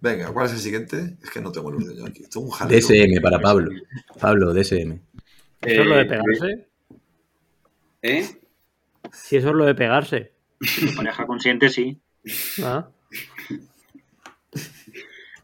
Venga, 0.00 0.32
¿cuál 0.32 0.46
es 0.46 0.52
el 0.52 0.58
siguiente? 0.58 1.16
Es 1.22 1.30
que 1.30 1.40
no 1.40 1.50
tengo 1.50 1.70
el 1.70 1.76
orden 1.76 1.96
yo 1.96 2.06
aquí. 2.06 2.24
Tengo 2.30 2.46
un 2.46 2.52
jaleo. 2.52 2.78
DSM 2.78 3.22
para 3.22 3.38
Pablo. 3.40 3.70
Pablo, 4.20 4.52
DSM. 4.52 4.98
¿Eso 5.62 5.80
es 5.82 5.86
lo 5.86 5.96
de 5.96 6.02
Eh, 6.02 6.06
pegarse? 6.06 6.68
¿Eh? 8.02 8.26
Si 9.12 9.36
eso 9.36 9.48
es 9.48 9.54
lo 9.54 9.64
de 9.64 9.74
pegarse. 9.74 10.32
Tu 10.58 10.94
pareja 10.94 11.26
consciente, 11.26 11.70
sí. 11.70 11.98
Ah, 12.62 12.88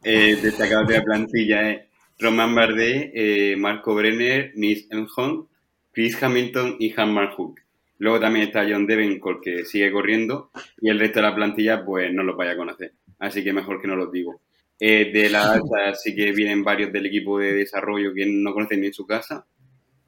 Eh, 0.03 0.37
de 0.37 0.53
la 0.93 1.03
plantilla 1.05 1.71
es 1.71 1.90
Roman 2.21 2.55
Bardet, 2.55 3.11
eh, 3.15 3.57
Marco 3.59 3.95
Brenner, 3.95 4.53
Nils 4.55 4.87
Elmholm, 4.91 5.47
Chris 5.93 6.23
Hamilton 6.23 6.77
y 6.79 6.93
Hanmar 6.97 7.31
Hook. 7.35 7.61
Luego 7.99 8.21
también 8.21 8.47
está 8.47 8.67
John 8.69 8.87
Devencourt 8.87 9.43
que 9.43 9.65
sigue 9.65 9.93
corriendo 9.93 10.51
y 10.81 10.89
el 10.89 10.99
resto 10.99 11.19
de 11.21 11.27
la 11.27 11.35
plantilla 11.35 11.85
pues 11.85 12.13
no 12.13 12.23
los 12.23 12.37
vaya 12.37 12.53
a 12.53 12.57
conocer. 12.57 12.93
Así 13.19 13.45
que 13.45 13.53
mejor 13.53 13.81
que 13.81 13.89
no 13.89 13.97
los 13.97 14.11
digo. 14.11 14.41
Eh, 14.79 15.11
de 15.13 15.29
la 15.29 15.53
alta 15.53 15.95
sí 15.95 16.15
que 16.15 16.33
vienen 16.33 16.65
varios 16.65 16.93
del 16.93 17.07
equipo 17.07 17.39
de 17.39 17.53
desarrollo 17.53 18.15
que 18.15 18.25
no 18.27 18.53
conocen 18.55 18.81
ni 18.81 18.87
en 18.89 18.95
su 18.95 19.07
casa. 19.07 19.47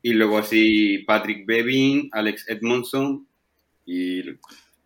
Y 0.00 0.14
luego 0.14 0.38
así 0.38 0.98
Patrick 1.06 1.44
Bevin, 1.46 2.08
Alex 2.12 2.48
Edmondson 2.48 3.26
y... 3.84 4.20
y 4.30 4.38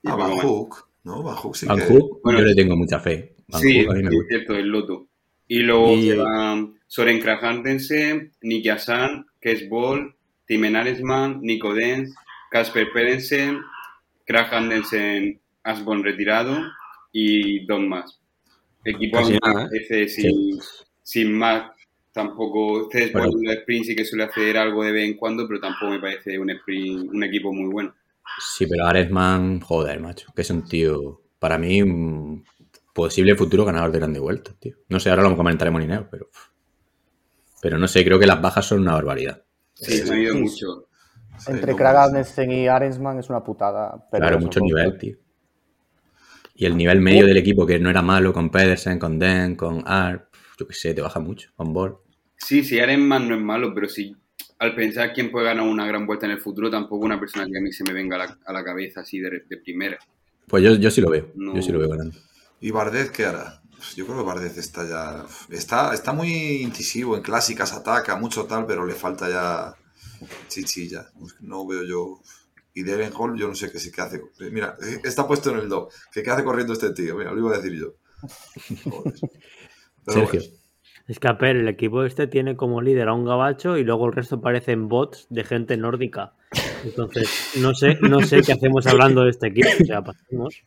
Ah, 0.04 0.16
Van. 0.16 0.30
Hook. 0.32 0.88
¿No? 1.04 1.22
Van 1.22 1.36
Hook 1.36 1.56
sí 1.56 1.66
Van 1.66 1.78
que. 1.78 1.84
Hook, 1.84 2.20
Bueno. 2.24 2.40
yo 2.40 2.44
le 2.46 2.54
tengo 2.54 2.76
mucha 2.76 2.98
fe. 2.98 3.34
Van 3.48 3.60
Sí, 3.62 3.84
Hook 3.84 3.92
a 3.92 3.94
mí 3.98 4.02
me 4.02 4.10
sí, 4.10 4.16
es 4.18 4.26
cierto, 4.28 4.56
el 4.56 4.66
Loto. 4.68 5.08
Y 5.48 5.60
luego 5.60 5.92
Y- 5.94 6.08
se 6.08 6.16
van 6.86 7.20
Soren 7.20 7.20
Krag 7.20 7.44
Hansen, 7.44 8.32
Nicky 8.42 8.68
Asan, 8.68 9.26
Kes 9.40 9.68
Ball, 9.68 10.14
Timen 10.46 10.76
Aresman, 10.76 11.40
Nico 11.42 11.74
Dens, 11.74 12.14
Casper 12.50 12.88
Pedersen, 12.92 13.60
Krag 14.26 14.52
Hansen, 14.52 15.40
Asbon 15.62 16.04
retirado 16.04 16.56
y 17.12 17.66
dos 17.66 17.80
más. 17.80 18.20
Equipo 18.84 19.18
Casi 19.18 19.38
nada, 19.42 19.68
parece 19.68 20.08
sin, 20.08 20.60
sin 21.02 21.32
más. 21.32 21.72
Tampoco, 22.12 22.90
es 22.92 23.12
Bueno. 23.12 23.30
el 23.42 23.58
sprint 23.58 23.84
sí 23.84 23.96
que 23.96 24.04
suele 24.04 24.24
hacer 24.24 24.56
algo 24.56 24.84
de 24.84 24.92
vez 24.92 25.04
en 25.06 25.16
cuando, 25.16 25.46
pero 25.46 25.60
tampoco 25.60 25.90
me 25.90 26.00
parece 26.00 26.38
un 26.38 26.48
sprint, 26.50 27.12
un 27.12 27.24
equipo 27.24 27.52
muy 27.52 27.70
bueno. 27.70 27.94
Sí, 28.38 28.66
pero 28.66 28.86
Aresman, 28.86 29.60
joder, 29.60 30.00
macho. 30.00 30.32
Que 30.34 30.42
es 30.42 30.50
un 30.50 30.66
tío, 30.66 31.22
para 31.38 31.58
mí, 31.58 31.82
un 31.82 32.44
posible 32.94 33.34
futuro 33.34 33.64
ganador 33.64 33.92
de 33.92 33.98
grande 33.98 34.18
vuelta, 34.18 34.54
tío. 34.58 34.76
No 34.88 34.98
sé, 34.98 35.10
ahora 35.10 35.24
lo 35.24 35.36
comentaremos 35.36 35.80
ni 35.80 35.86
nada, 35.88 36.08
pero. 36.10 36.30
Pero 37.66 37.78
no 37.78 37.88
sé, 37.88 38.04
creo 38.04 38.16
que 38.16 38.26
las 38.26 38.40
bajas 38.40 38.64
son 38.64 38.78
una 38.78 38.92
barbaridad. 38.92 39.42
Sí, 39.74 39.98
se 39.98 40.12
han 40.12 40.20
ido 40.20 40.34
sí. 40.34 40.40
mucho. 40.40 40.86
Sí, 41.36 41.50
Entre 41.50 41.72
no, 41.72 41.76
Krag 41.76 41.96
Andersen 41.96 42.52
y 42.52 42.68
Arensman 42.68 43.18
es 43.18 43.28
una 43.28 43.42
putada. 43.42 44.06
pero 44.08 44.22
Claro, 44.22 44.38
mucho 44.38 44.60
nivel, 44.60 44.96
tío. 44.96 45.16
Y 46.54 46.64
el 46.64 46.76
nivel 46.76 47.00
medio 47.00 47.26
del 47.26 47.36
equipo, 47.38 47.66
que 47.66 47.80
no 47.80 47.90
era 47.90 48.02
malo, 48.02 48.32
con 48.32 48.50
Pedersen, 48.50 49.00
con 49.00 49.18
Den, 49.18 49.56
con 49.56 49.82
Arp, 49.84 50.28
yo 50.56 50.68
qué 50.68 50.74
sé, 50.74 50.94
te 50.94 51.00
baja 51.02 51.18
mucho, 51.18 51.50
con 51.56 51.72
Ball. 51.72 51.96
Sí, 52.36 52.62
sí, 52.62 52.78
Arenman 52.78 53.28
no 53.28 53.34
es 53.34 53.40
malo, 53.40 53.74
pero 53.74 53.88
sí, 53.88 54.14
al 54.60 54.76
pensar 54.76 55.12
quién 55.12 55.32
puede 55.32 55.46
ganar 55.46 55.66
una 55.66 55.88
gran 55.88 56.06
vuelta 56.06 56.26
en 56.26 56.32
el 56.32 56.38
futuro, 56.40 56.70
tampoco 56.70 57.04
una 57.04 57.18
persona 57.18 57.46
que 57.50 57.58
a 57.58 57.60
mí 57.60 57.72
se 57.72 57.82
me 57.82 57.92
venga 57.92 58.14
a 58.14 58.18
la, 58.20 58.38
a 58.46 58.52
la 58.52 58.62
cabeza 58.62 59.00
así 59.00 59.18
de, 59.18 59.42
de 59.48 59.56
primera. 59.56 59.98
Pues 60.46 60.62
yo, 60.62 60.76
yo 60.76 60.88
sí 60.92 61.00
lo 61.00 61.10
veo, 61.10 61.32
No. 61.34 61.56
yo 61.56 61.62
sí 61.62 61.72
lo 61.72 61.80
veo 61.80 61.88
ganando. 61.88 62.16
¿Y 62.60 62.70
Bardet 62.70 63.10
qué 63.10 63.24
hará? 63.26 63.60
Yo 63.94 64.06
creo 64.06 64.18
que 64.18 64.24
Bardet 64.24 64.56
está 64.58 64.86
ya. 64.88 65.26
Está, 65.50 65.94
está 65.94 66.12
muy 66.12 66.62
incisivo 66.62 67.16
en 67.16 67.22
clásicas, 67.22 67.72
ataca 67.72 68.16
mucho 68.16 68.44
tal, 68.44 68.66
pero 68.66 68.84
le 68.84 68.94
falta 68.94 69.28
ya 69.28 69.76
chichilla. 70.48 71.10
No 71.40 71.66
veo 71.66 71.84
yo. 71.84 72.20
Y 72.74 72.82
Devin 72.82 73.12
Hall, 73.16 73.38
yo 73.38 73.48
no 73.48 73.54
sé 73.54 73.72
qué 73.72 73.78
que 73.90 74.00
hace. 74.00 74.22
Mira, 74.50 74.76
está 75.04 75.26
puesto 75.26 75.50
en 75.50 75.58
el 75.58 75.68
do. 75.68 75.88
¿Qué, 76.12 76.22
qué 76.22 76.30
hace 76.30 76.44
corriendo 76.44 76.72
este 76.72 76.92
tío? 76.92 77.16
Mira, 77.16 77.32
lo 77.32 77.38
iba 77.38 77.54
a 77.54 77.58
decir 77.58 77.78
yo. 77.78 77.94
Joder. 78.90 79.14
Sergio. 80.06 80.40
bueno, 80.40 80.56
Es 81.08 81.18
que, 81.18 81.28
a 81.28 81.32
ver, 81.32 81.56
el 81.56 81.68
equipo 81.68 82.04
este 82.04 82.26
tiene 82.26 82.56
como 82.56 82.82
líder 82.82 83.08
a 83.08 83.14
un 83.14 83.24
gabacho 83.24 83.76
y 83.78 83.84
luego 83.84 84.06
el 84.06 84.12
resto 84.12 84.40
parecen 84.40 84.88
bots 84.88 85.26
de 85.30 85.44
gente 85.44 85.76
nórdica. 85.76 86.34
Entonces, 86.84 87.52
no 87.60 87.74
sé, 87.74 87.98
no 88.02 88.20
sé 88.22 88.42
qué 88.42 88.52
hacemos 88.52 88.86
hablando 88.86 89.24
de 89.24 89.30
este 89.30 89.48
equipo. 89.48 89.68
O 89.80 89.86
sea, 89.86 90.02
pasemos. 90.02 90.62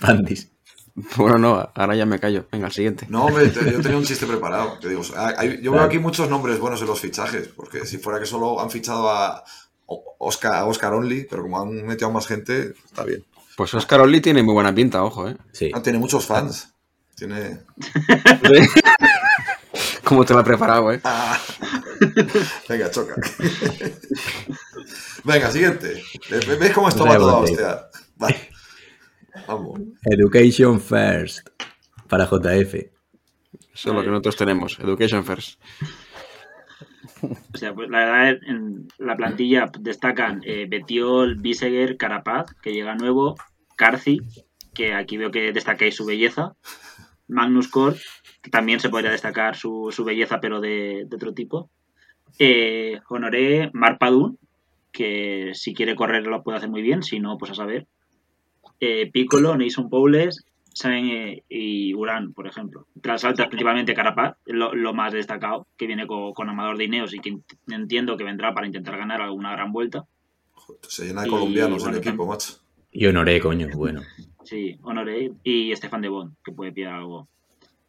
Pandis. 0.00 0.51
Bueno, 1.16 1.38
no, 1.38 1.70
ahora 1.74 1.96
ya 1.96 2.04
me 2.06 2.18
callo. 2.18 2.46
Venga, 2.52 2.66
al 2.66 2.72
siguiente. 2.72 3.06
No, 3.08 3.24
hombre, 3.26 3.48
te- 3.48 3.72
yo 3.72 3.80
tenía 3.80 3.96
un 3.96 4.04
chiste 4.04 4.26
preparado. 4.26 4.78
Que 4.78 4.88
digo, 4.90 5.02
hay- 5.16 5.34
hay- 5.38 5.62
yo 5.62 5.72
veo 5.72 5.80
aquí 5.82 5.98
muchos 5.98 6.28
nombres 6.28 6.58
buenos 6.58 6.80
en 6.82 6.86
los 6.86 7.00
fichajes, 7.00 7.48
porque 7.48 7.86
si 7.86 7.96
fuera 7.98 8.18
que 8.20 8.26
solo 8.26 8.60
han 8.60 8.70
fichado 8.70 9.08
a 9.10 9.42
Oscar, 10.18 10.54
a 10.54 10.64
Oscar 10.66 10.92
Only, 10.94 11.26
pero 11.30 11.42
como 11.42 11.60
han 11.60 11.84
metido 11.86 12.08
a 12.08 12.12
más 12.12 12.26
gente, 12.26 12.74
está 12.84 13.04
bien. 13.04 13.24
Pues 13.56 13.72
Oscar 13.74 14.00
Oli 14.00 14.20
tiene 14.20 14.42
muy 14.42 14.54
buena 14.54 14.74
pinta, 14.74 15.02
ojo, 15.04 15.28
¿eh? 15.28 15.36
Sí. 15.52 15.70
Ah, 15.74 15.82
tiene 15.82 15.98
muchos 15.98 16.24
fans. 16.26 16.68
Tiene. 17.14 17.60
¿Cómo 20.04 20.24
te 20.24 20.34
lo 20.34 20.40
ha 20.40 20.44
preparado, 20.44 20.92
eh? 20.92 21.00
Ah. 21.04 21.38
Venga, 22.68 22.90
choca. 22.90 23.14
Venga, 25.24 25.50
siguiente. 25.50 26.02
¿Ve- 26.30 26.56
¿Ves 26.56 26.72
cómo 26.72 26.88
esto 26.88 27.04
va 27.06 27.16
todo 27.16 27.44
a? 27.66 27.88
Vale. 28.16 28.50
Vamos. 29.46 29.80
Education 30.04 30.80
First. 30.80 31.48
Para 32.08 32.26
JF. 32.26 32.74
Eso 32.74 33.88
es 33.90 33.94
lo 33.94 34.02
que 34.02 34.10
nosotros 34.10 34.36
tenemos. 34.36 34.78
Education 34.78 35.24
First. 35.24 35.60
O 37.22 37.58
sea, 37.58 37.74
pues 37.74 37.88
la 37.90 37.98
verdad, 37.98 38.42
en 38.46 38.88
la 38.98 39.16
plantilla 39.16 39.70
destacan 39.80 40.40
eh, 40.44 40.66
Betiol, 40.68 41.36
Biseguer, 41.36 41.96
Carapaz, 41.96 42.52
que 42.62 42.72
llega 42.72 42.94
nuevo, 42.94 43.36
Carci, 43.76 44.20
que 44.74 44.94
aquí 44.94 45.16
veo 45.16 45.30
que 45.30 45.52
destacáis 45.52 45.94
su 45.94 46.04
belleza, 46.04 46.54
Magnus 47.28 47.68
Cort, 47.68 47.98
que 48.42 48.50
también 48.50 48.80
se 48.80 48.88
podría 48.88 49.10
destacar 49.10 49.56
su, 49.56 49.90
su 49.92 50.04
belleza, 50.04 50.40
pero 50.40 50.60
de, 50.60 51.04
de 51.06 51.16
otro 51.16 51.32
tipo. 51.32 51.70
Eh, 52.38 53.00
Honoré, 53.08 53.70
Marpadun, 53.72 54.38
que 54.90 55.52
si 55.54 55.74
quiere 55.74 55.94
correr 55.94 56.26
lo 56.26 56.42
puede 56.42 56.58
hacer 56.58 56.70
muy 56.70 56.82
bien, 56.82 57.02
si 57.02 57.20
no, 57.20 57.38
pues 57.38 57.52
a 57.52 57.54
saber. 57.54 57.86
Eh, 58.84 59.08
Piccolo, 59.12 59.56
Nason 59.56 59.88
Powles, 59.88 60.44
Saben 60.74 61.06
eh, 61.10 61.42
y 61.48 61.94
Urán, 61.94 62.32
por 62.32 62.46
ejemplo. 62.48 62.86
Tras 63.00 63.24
altas, 63.24 63.46
principalmente 63.48 63.94
Carapaz, 63.94 64.36
lo, 64.46 64.74
lo 64.74 64.92
más 64.92 65.12
destacado, 65.12 65.66
que 65.76 65.86
viene 65.86 66.06
con, 66.06 66.32
con 66.32 66.48
Amador 66.48 66.78
de 66.78 66.84
Ineos 66.84 67.14
y 67.14 67.20
que 67.20 67.30
ent- 67.30 67.58
entiendo 67.70 68.16
que 68.16 68.24
vendrá 68.24 68.52
para 68.54 68.66
intentar 68.66 68.96
ganar 68.96 69.20
alguna 69.20 69.52
gran 69.52 69.70
vuelta. 69.70 70.04
Joder, 70.54 70.80
Se 70.88 71.06
llena 71.06 71.22
de 71.22 71.28
Y, 71.28 71.30
colombianos 71.30 71.82
bueno, 71.82 71.98
el 71.98 72.02
equipo, 72.08 72.26
macho. 72.26 72.54
Y 72.90 73.06
honoré, 73.06 73.38
coño, 73.38 73.68
bueno. 73.74 74.00
Sí, 74.44 74.76
Honoré 74.82 75.30
y 75.44 75.70
Estefan 75.72 76.00
de 76.00 76.08
Bond, 76.08 76.34
que 76.44 76.52
puede 76.52 76.72
pillar 76.72 76.94
algo. 76.94 77.28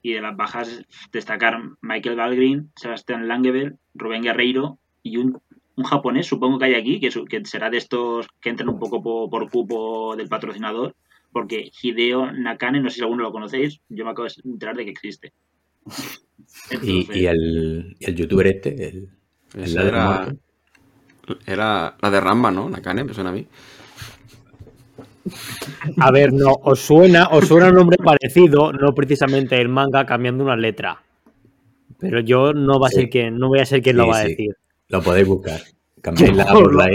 Y 0.03 0.11
de 0.13 0.21
las 0.21 0.35
bajas, 0.35 0.83
destacar 1.11 1.59
Michael 1.81 2.17
Valgrin, 2.17 2.69
Sebastián 2.75 3.27
Langevel, 3.27 3.77
Rubén 3.95 4.21
Guerreiro 4.21 4.77
y 5.01 5.17
un, 5.17 5.41
un 5.75 5.83
japonés, 5.85 6.27
supongo 6.27 6.59
que 6.59 6.65
hay 6.65 6.75
aquí, 6.75 6.99
que, 6.99 7.11
su- 7.11 7.25
que 7.25 7.43
será 7.45 7.69
de 7.69 7.77
estos 7.77 8.27
que 8.41 8.49
entran 8.49 8.69
un 8.69 8.79
poco 8.79 9.01
po- 9.01 9.29
por, 9.29 9.49
cupo 9.49 10.15
del 10.15 10.27
patrocinador, 10.29 10.93
porque 11.31 11.71
Hideo 11.81 12.31
Nakane, 12.31 12.79
no 12.79 12.89
sé 12.89 12.97
si 12.97 13.01
alguno 13.01 13.23
lo 13.23 13.31
conocéis, 13.31 13.79
yo 13.89 14.05
me 14.05 14.11
acabo 14.11 14.27
de 14.27 14.33
enterar 14.45 14.75
de 14.75 14.85
que 14.85 14.91
existe. 14.91 15.31
Y, 16.71 16.75
Entonces, 16.75 17.17
y 17.17 17.25
el, 17.25 17.95
y 17.99 18.05
el 18.05 18.15
youtuber 18.15 18.47
este, 18.47 18.87
el, 18.87 19.09
el 19.55 19.77
era, 19.77 20.33
era 21.45 21.95
la 22.01 22.09
de 22.11 22.19
Ramba, 22.19 22.51
¿no? 22.51 22.69
Nakane, 22.69 23.03
me 23.03 23.13
suena 23.13 23.29
a 23.29 23.33
mí. 23.33 23.45
A 25.99 26.11
ver, 26.11 26.33
no, 26.33 26.53
os 26.63 26.79
suena, 26.79 27.27
os 27.31 27.47
suena 27.47 27.69
un 27.69 27.75
nombre 27.75 27.97
parecido, 27.97 28.73
no 28.73 28.93
precisamente 28.93 29.59
el 29.59 29.69
manga 29.69 30.05
cambiando 30.05 30.43
una 30.43 30.55
letra. 30.55 31.01
Pero 31.99 32.19
yo 32.21 32.53
no 32.53 32.79
va 32.79 32.87
a 32.87 32.89
Sí. 32.89 32.95
ser 32.97 33.09
quien, 33.09 33.37
no 33.37 33.47
voy 33.49 33.59
a 33.59 33.65
ser 33.65 33.81
quien 33.81 33.97
lo 33.97 34.03
Sí, 34.03 34.09
va 34.09 34.17
a 34.17 34.23
decir. 34.23 34.55
Lo 34.93 35.01
podéis 35.01 35.27
buscar. 35.27 35.59
Cambiáis 36.01 36.31
por 36.45 36.71
lo- 36.71 36.79
la. 36.79 36.87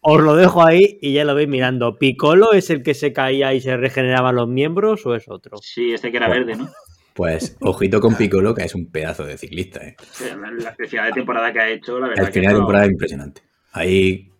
Os 0.00 0.20
lo 0.22 0.36
dejo 0.36 0.64
ahí 0.64 0.98
y 1.02 1.12
ya 1.12 1.24
lo 1.24 1.34
veis 1.34 1.48
mirando. 1.48 1.98
¿Piccolo 1.98 2.52
es 2.52 2.70
el 2.70 2.82
que 2.82 2.94
se 2.94 3.12
caía 3.12 3.52
y 3.54 3.60
se 3.60 3.76
regeneraban 3.76 4.36
los 4.36 4.48
miembros 4.48 5.04
o 5.04 5.14
es 5.14 5.24
otro? 5.28 5.58
sí, 5.60 5.92
este 5.92 6.10
que 6.10 6.16
era 6.16 6.28
verde, 6.28 6.56
¿no? 6.56 6.70
Pues 7.12 7.56
ojito 7.60 8.00
con 8.00 8.14
Piccolo, 8.14 8.54
que 8.54 8.64
es 8.64 8.74
un 8.74 8.90
pedazo 8.90 9.24
de 9.24 9.36
ciclista. 9.36 9.80
¿eh? 9.86 9.96
La, 10.40 10.50
la- 10.50 10.74
el 10.78 10.86
final 10.88 11.06
de 11.08 11.12
temporada 11.12 11.52
que 11.52 11.60
ha 11.60 11.68
hecho, 11.70 11.98
la 11.98 12.08
verdad 12.08 12.24
El 12.26 12.32
que 12.32 12.40
final 12.40 12.48
de 12.48 12.52
no- 12.54 12.58
temporada 12.60 12.84
es 12.86 12.90
impresionante. 12.92 13.42
Ahí. 13.72 14.30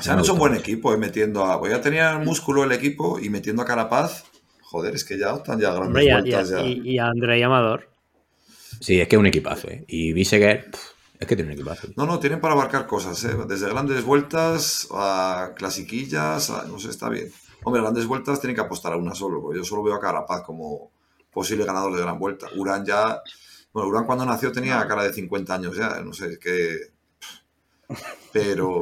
Se 0.00 0.10
han 0.10 0.18
hecho 0.20 0.32
un 0.34 0.38
buen 0.38 0.54
equipo, 0.54 0.92
eh, 0.92 0.96
metiendo 0.96 1.44
a. 1.44 1.58
Pues 1.60 1.70
ya 1.72 1.80
tenía 1.80 2.18
músculo 2.18 2.64
el 2.64 2.72
equipo 2.72 3.18
y 3.20 3.30
metiendo 3.30 3.62
a 3.62 3.64
Carapaz. 3.64 4.24
Joder, 4.62 4.94
es 4.94 5.04
que 5.04 5.18
ya 5.18 5.32
están 5.34 5.60
ya 5.60 5.68
grandes 5.72 5.88
Hombre, 5.88 6.04
y 6.04 6.08
a, 6.08 6.10
y, 6.10 6.14
a, 6.14 6.20
vueltas. 6.20 6.50
ya. 6.50 6.60
y- 6.62 6.80
y 6.94 6.98
a 6.98 7.06
André 7.06 7.44
Amador. 7.44 7.88
Sí, 8.80 9.00
es 9.00 9.06
que 9.06 9.16
es 9.16 9.20
un 9.20 9.26
equipazo. 9.26 9.68
¿eh? 9.68 9.84
Y 9.86 10.12
Biseguer, 10.14 10.70
pf, 10.70 10.82
es 11.22 11.28
que 11.28 11.36
tiene 11.36 11.50
un 11.52 11.58
equipazo. 11.58 11.88
No, 11.96 12.06
no, 12.06 12.18
tienen 12.18 12.40
para 12.40 12.54
abarcar 12.54 12.86
cosas, 12.86 13.22
¿eh? 13.24 13.36
desde 13.48 13.68
grandes 13.68 14.04
vueltas 14.04 14.88
a 14.92 15.52
clasiquillas, 15.56 16.50
a- 16.50 16.64
no 16.64 16.78
sé, 16.78 16.90
está 16.90 17.08
bien. 17.08 17.32
Hombre, 17.64 17.80
grandes 17.82 18.06
vueltas 18.06 18.40
tienen 18.40 18.54
que 18.54 18.60
apostar 18.60 18.92
a 18.92 18.96
una 18.96 19.14
solo, 19.14 19.40
porque 19.40 19.58
yo 19.58 19.64
solo 19.64 19.82
veo 19.82 19.94
a 19.94 20.00
Carapaz 20.00 20.42
como 20.42 20.90
posible 21.32 21.64
ganador 21.64 21.94
de 21.96 22.02
gran 22.02 22.18
vuelta. 22.18 22.48
Urán 22.56 22.84
ya, 22.84 23.20
bueno, 23.72 23.88
Urán 23.88 24.04
cuando 24.04 24.26
nació 24.26 24.52
tenía 24.52 24.86
cara 24.86 25.04
de 25.04 25.12
50 25.12 25.54
años 25.54 25.76
ya, 25.76 26.00
no 26.00 26.12
sé, 26.12 26.32
es 26.32 26.38
que... 26.38 26.91
Pero... 28.32 28.80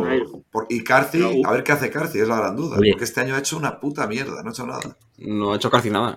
por- 0.51 0.67
y 0.69 0.85
Carci, 0.85 1.19
Pero- 1.19 1.33
a 1.49 1.53
ver 1.53 1.65
qué 1.65 1.73
hace 1.73 1.91
Carci, 1.91 2.19
es 2.21 2.29
la 2.29 2.37
gran 2.37 2.57
duda, 2.57 2.79
Oye. 2.79 2.91
porque 2.93 3.05
este 3.05 3.21
año 3.21 3.35
ha 3.35 3.39
hecho 3.39 3.57
una 3.57 3.81
puta 3.81 4.07
mierda, 4.07 4.43
no 4.43 4.49
ha 4.49 4.53
hecho 4.53 4.67
nada. 4.67 4.97
No 5.19 5.53
ha 5.53 5.57
hecho 5.57 5.71
casi 5.71 5.91
nada. 5.91 6.17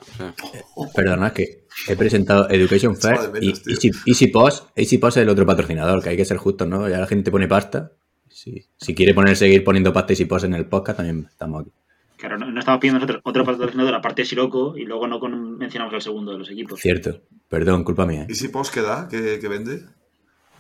o 0.75 0.85
sea, 0.85 0.93
Perdona, 0.95 1.27
es 1.27 1.33
que 1.33 1.65
he 1.87 1.95
presentado 1.95 2.47
Education 2.49 2.95
y 3.01 3.07
menos, 3.07 3.63
tío. 3.63 3.73
Easy, 3.73 3.91
Easy 4.05 4.27
Post, 4.27 4.69
Easy 4.75 4.97
Post 4.97 5.17
es 5.17 5.23
el 5.23 5.29
otro 5.29 5.45
patrocinador, 5.45 6.01
que 6.03 6.09
hay 6.09 6.17
que 6.17 6.25
ser 6.25 6.37
justos, 6.37 6.67
¿no? 6.67 6.87
Ya 6.87 6.99
la 6.99 7.07
gente 7.07 7.31
pone 7.31 7.47
pasta. 7.47 7.91
Sí. 8.29 8.65
Si 8.77 8.93
quiere 8.95 9.13
poner 9.13 9.35
seguir 9.35 9.63
poniendo 9.63 9.91
pasta 9.93 10.13
Easy 10.13 10.25
Post 10.25 10.45
en 10.45 10.53
el 10.53 10.65
podcast, 10.67 10.97
también 10.97 11.25
estamos 11.29 11.61
aquí. 11.61 11.71
Claro, 12.17 12.37
no, 12.37 12.49
no 12.51 12.59
estamos 12.59 12.79
pidiendo 12.79 12.99
nosotros 13.01 13.21
otro 13.25 13.43
patrocinador 13.43 13.95
aparte 13.95 14.21
de 14.21 14.25
Siroco 14.27 14.77
y 14.77 14.85
luego 14.85 15.07
no 15.07 15.19
con- 15.19 15.57
mencionamos 15.57 15.93
el 15.93 16.01
segundo 16.01 16.31
de 16.31 16.37
los 16.37 16.49
equipos. 16.49 16.79
Cierto. 16.79 17.21
Perdón, 17.49 17.83
culpa 17.83 18.05
mía. 18.05 18.21
¿eh? 18.23 18.27
¿Y 18.29 18.35
si 18.35 18.47
Post 18.47 18.73
qué 18.73 18.81
da? 18.81 19.07
¿Qué, 19.09 19.39
qué 19.41 19.47
vende? 19.49 19.81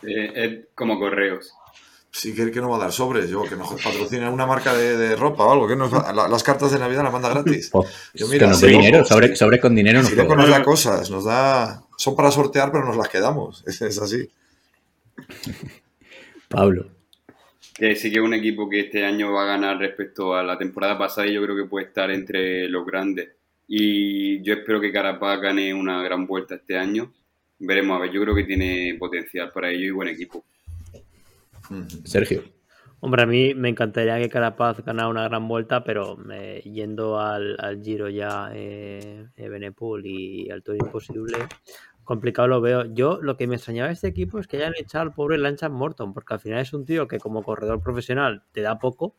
Eh, 0.01 0.31
es 0.35 0.59
como 0.75 0.99
correos. 0.99 1.53
Sí, 2.15 2.35
que, 2.35 2.51
que 2.51 2.61
no 2.61 2.69
va 2.69 2.75
a 2.77 2.79
dar 2.81 2.91
sobres, 2.91 3.27
yo, 3.27 3.41
que 3.43 3.55
nos 3.55 3.73
patrocina 3.81 4.29
una 4.29 4.45
marca 4.45 4.71
de, 4.75 4.95
de 4.97 5.15
ropa 5.15 5.45
o 5.45 5.51
algo, 5.51 5.67
que 5.67 5.75
nos 5.75 5.91
va- 5.91 6.13
la- 6.13 6.27
las 6.27 6.43
cartas 6.43 6.71
de 6.71 6.77
Navidad 6.77 7.01
las 7.03 7.11
manda 7.11 7.27
gratis. 7.29 7.71
Yo, 8.13 8.27
que 8.27 8.33
mira, 8.33 8.47
nos 8.47 8.59
si 8.59 8.67
dé 8.67 8.71
loco, 8.73 8.83
dinero, 8.85 9.05
sobre, 9.35 9.59
con 9.59 9.73
dinero 9.75 9.99
nos 9.99 10.09
Si 10.09 10.15
juega. 10.15 10.35
nos 10.35 10.49
da 10.49 10.63
cosas, 10.63 11.09
nos 11.09 11.25
da. 11.25 11.83
Son 11.97 12.15
para 12.15 12.29
sortear, 12.29 12.71
pero 12.71 12.85
nos 12.85 12.95
las 12.97 13.09
quedamos. 13.09 13.63
Es, 13.67 13.81
es 13.81 13.97
así. 13.99 14.29
Pablo. 16.47 16.85
Que 17.75 17.95
sí 17.95 18.11
que 18.11 18.17
es 18.19 18.23
un 18.23 18.33
equipo 18.35 18.69
que 18.69 18.81
este 18.81 19.03
año 19.05 19.31
va 19.33 19.43
a 19.43 19.47
ganar 19.47 19.77
respecto 19.79 20.35
a 20.35 20.43
la 20.43 20.57
temporada 20.57 20.97
pasada 20.97 21.25
y 21.27 21.33
yo 21.33 21.41
creo 21.43 21.55
que 21.55 21.65
puede 21.65 21.87
estar 21.87 22.11
entre 22.11 22.67
los 22.69 22.85
grandes. 22.85 23.29
Y 23.67 24.41
yo 24.43 24.53
espero 24.53 24.79
que 24.79 24.91
Carapaz 24.91 25.41
gane 25.41 25.73
una 25.73 26.03
gran 26.03 26.27
vuelta 26.27 26.55
este 26.55 26.77
año. 26.77 27.11
Veremos 27.57 27.97
a 27.97 28.01
ver, 28.01 28.11
yo 28.11 28.21
creo 28.21 28.35
que 28.35 28.43
tiene 28.43 28.95
potencial 28.99 29.51
para 29.51 29.71
ello 29.71 29.85
y 29.87 29.91
buen 29.91 30.09
equipo. 30.09 30.43
Sergio. 32.03 32.43
Hombre, 32.99 33.23
a 33.23 33.25
mí 33.25 33.53
me 33.53 33.67
encantaría 33.67 34.17
que 34.17 34.29
Carapaz 34.29 34.79
ganara 34.85 35.09
una 35.09 35.23
gran 35.27 35.45
vuelta, 35.47 35.83
pero 35.83 36.17
eh, 36.31 36.61
yendo 36.63 37.19
al, 37.19 37.57
al 37.59 37.81
Giro 37.83 38.07
ya, 38.07 38.49
eh, 38.53 39.27
Benepul 39.35 40.05
y 40.05 40.49
al 40.49 40.63
Tour 40.63 40.77
Imposible, 40.77 41.37
complicado 42.05 42.47
lo 42.47 42.61
veo. 42.61 42.85
Yo 42.93 43.19
lo 43.21 43.35
que 43.35 43.45
me 43.45 43.55
extrañaba 43.55 43.87
de 43.87 43.93
este 43.95 44.07
equipo 44.07 44.39
es 44.39 44.47
que 44.47 44.55
hayan 44.55 44.73
echado 44.79 45.01
al 45.01 45.13
pobre 45.13 45.37
Lance 45.37 45.67
Morton, 45.67 46.13
porque 46.13 46.35
al 46.35 46.39
final 46.39 46.59
es 46.59 46.71
un 46.71 46.85
tío 46.85 47.05
que 47.09 47.19
como 47.19 47.43
corredor 47.43 47.81
profesional 47.81 48.43
te 48.53 48.61
da 48.61 48.79
poco, 48.79 49.15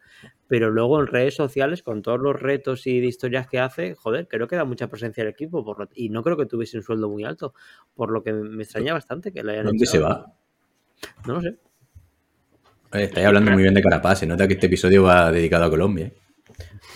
pero 0.48 0.70
luego 0.70 0.98
en 0.98 1.06
redes 1.06 1.34
sociales, 1.34 1.82
con 1.82 2.00
todos 2.00 2.20
los 2.20 2.40
retos 2.40 2.86
y 2.86 3.00
de 3.00 3.06
historias 3.06 3.46
que 3.48 3.58
hace, 3.60 3.94
joder, 3.96 4.28
creo 4.28 4.48
que 4.48 4.56
da 4.56 4.64
mucha 4.64 4.88
presencia 4.88 5.22
al 5.24 5.28
equipo 5.28 5.62
por 5.62 5.78
lo- 5.78 5.88
y 5.94 6.08
no 6.08 6.22
creo 6.22 6.38
que 6.38 6.46
tuviese 6.46 6.78
un 6.78 6.82
sueldo 6.84 7.10
muy 7.10 7.24
alto, 7.24 7.52
por 7.94 8.10
lo 8.10 8.22
que 8.22 8.32
me 8.32 8.62
extraña 8.62 8.94
bastante 8.94 9.30
que 9.30 9.42
le 9.44 9.52
hayan 9.52 9.66
¿Dónde 9.66 9.84
se 9.84 9.98
va? 9.98 10.32
No 11.26 11.34
lo 11.34 11.40
sé. 11.42 11.58
Estáis 12.94 13.26
hablando 13.26 13.50
muy 13.50 13.62
bien 13.62 13.74
de 13.74 13.82
Carapaz. 13.82 14.20
Se 14.20 14.26
nota 14.26 14.46
que 14.46 14.54
este 14.54 14.66
episodio 14.66 15.02
va 15.02 15.30
dedicado 15.32 15.64
a 15.64 15.70
Colombia. 15.70 16.06
¿eh? 16.06 16.12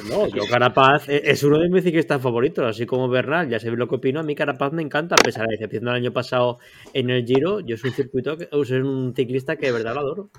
No, 0.08 0.28
yo 0.28 0.44
Carapaz 0.48 1.08
e- 1.08 1.22
es 1.24 1.42
uno 1.42 1.58
de 1.58 1.68
mis 1.68 1.82
ciclistas 1.82 2.22
favoritos, 2.22 2.64
así 2.64 2.86
como 2.86 3.08
Bernal, 3.08 3.48
ya 3.48 3.58
sé 3.58 3.68
lo 3.72 3.88
que 3.88 3.96
opino, 3.96 4.20
a 4.20 4.22
mí 4.22 4.34
Carapaz 4.36 4.72
me 4.72 4.82
encanta, 4.82 5.16
a 5.16 5.22
pesar 5.22 5.42
de 5.42 5.48
la 5.48 5.52
decepción 5.58 5.84
del 5.86 5.94
año 5.94 6.12
pasado 6.12 6.58
en 6.92 7.10
el 7.10 7.24
Giro, 7.26 7.58
yo 7.60 7.76
soy 7.76 7.90
un 7.90 7.96
circuito, 7.96 8.36
que, 8.36 8.48
o 8.52 8.64
sea, 8.64 8.78
un 8.78 9.12
ciclista 9.16 9.56
que 9.56 9.66
de 9.66 9.72
verdad 9.72 9.94
lo 9.94 10.00
adoro. 10.00 10.30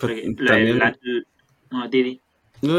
pero 0.00 0.14
Porque 0.14 0.22
lo 0.26 0.30
de 0.30 0.46
también- 0.46 0.78
la- 0.78 0.96
l- 1.02 1.22
no, 1.72 1.90
Tidi. 1.90 2.20
No, 2.62 2.78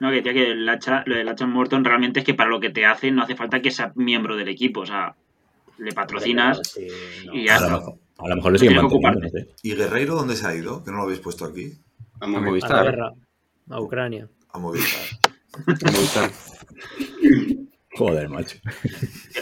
No, 0.00 0.08
que 0.10 0.16
decía 0.16 0.32
que 0.32 0.50
el 0.52 0.66
hacha- 0.68 1.02
lo 1.06 1.16
del 1.16 1.28
hacha 1.28 1.46
Morton 1.46 1.84
realmente 1.84 2.20
es 2.20 2.26
que 2.26 2.32
para 2.34 2.48
lo 2.48 2.58
que 2.60 2.70
te 2.70 2.86
hace 2.86 3.10
no 3.10 3.22
hace 3.22 3.34
falta 3.36 3.60
que 3.60 3.70
sea 3.70 3.92
miembro 3.96 4.34
del 4.36 4.48
equipo, 4.48 4.80
o 4.80 4.86
sea, 4.86 5.14
le 5.78 5.92
patrocinas 5.92 6.60
Sí, 6.64 6.86
no. 7.26 7.34
y 7.34 7.44
ya 7.46 7.56
está. 7.56 7.80
A 8.24 8.28
lo 8.28 8.36
mejor 8.36 8.52
lo 8.52 8.58
siguen 8.58 8.76
manteniendo, 8.76 9.20
no 9.20 9.28
sé. 9.28 9.48
¿Y 9.62 9.74
Guerreiro 9.74 10.14
dónde 10.14 10.36
se 10.36 10.46
ha 10.46 10.54
ido? 10.54 10.82
Que 10.84 10.90
no 10.90 10.98
lo 10.98 11.02
habéis 11.04 11.20
puesto 11.20 11.44
aquí. 11.44 11.72
A 12.20 12.24
a. 12.24 12.28
A 12.28 12.30
la 12.30 12.40
Movistar. 12.40 12.84
guerra, 12.84 13.12
a 13.70 13.80
Ucrania. 13.80 14.28
A 14.50 14.58
Movistar. 14.58 15.00
a 15.66 15.90
Movistar. 15.92 16.30
Joder, 17.96 18.28
macho. 18.28 18.56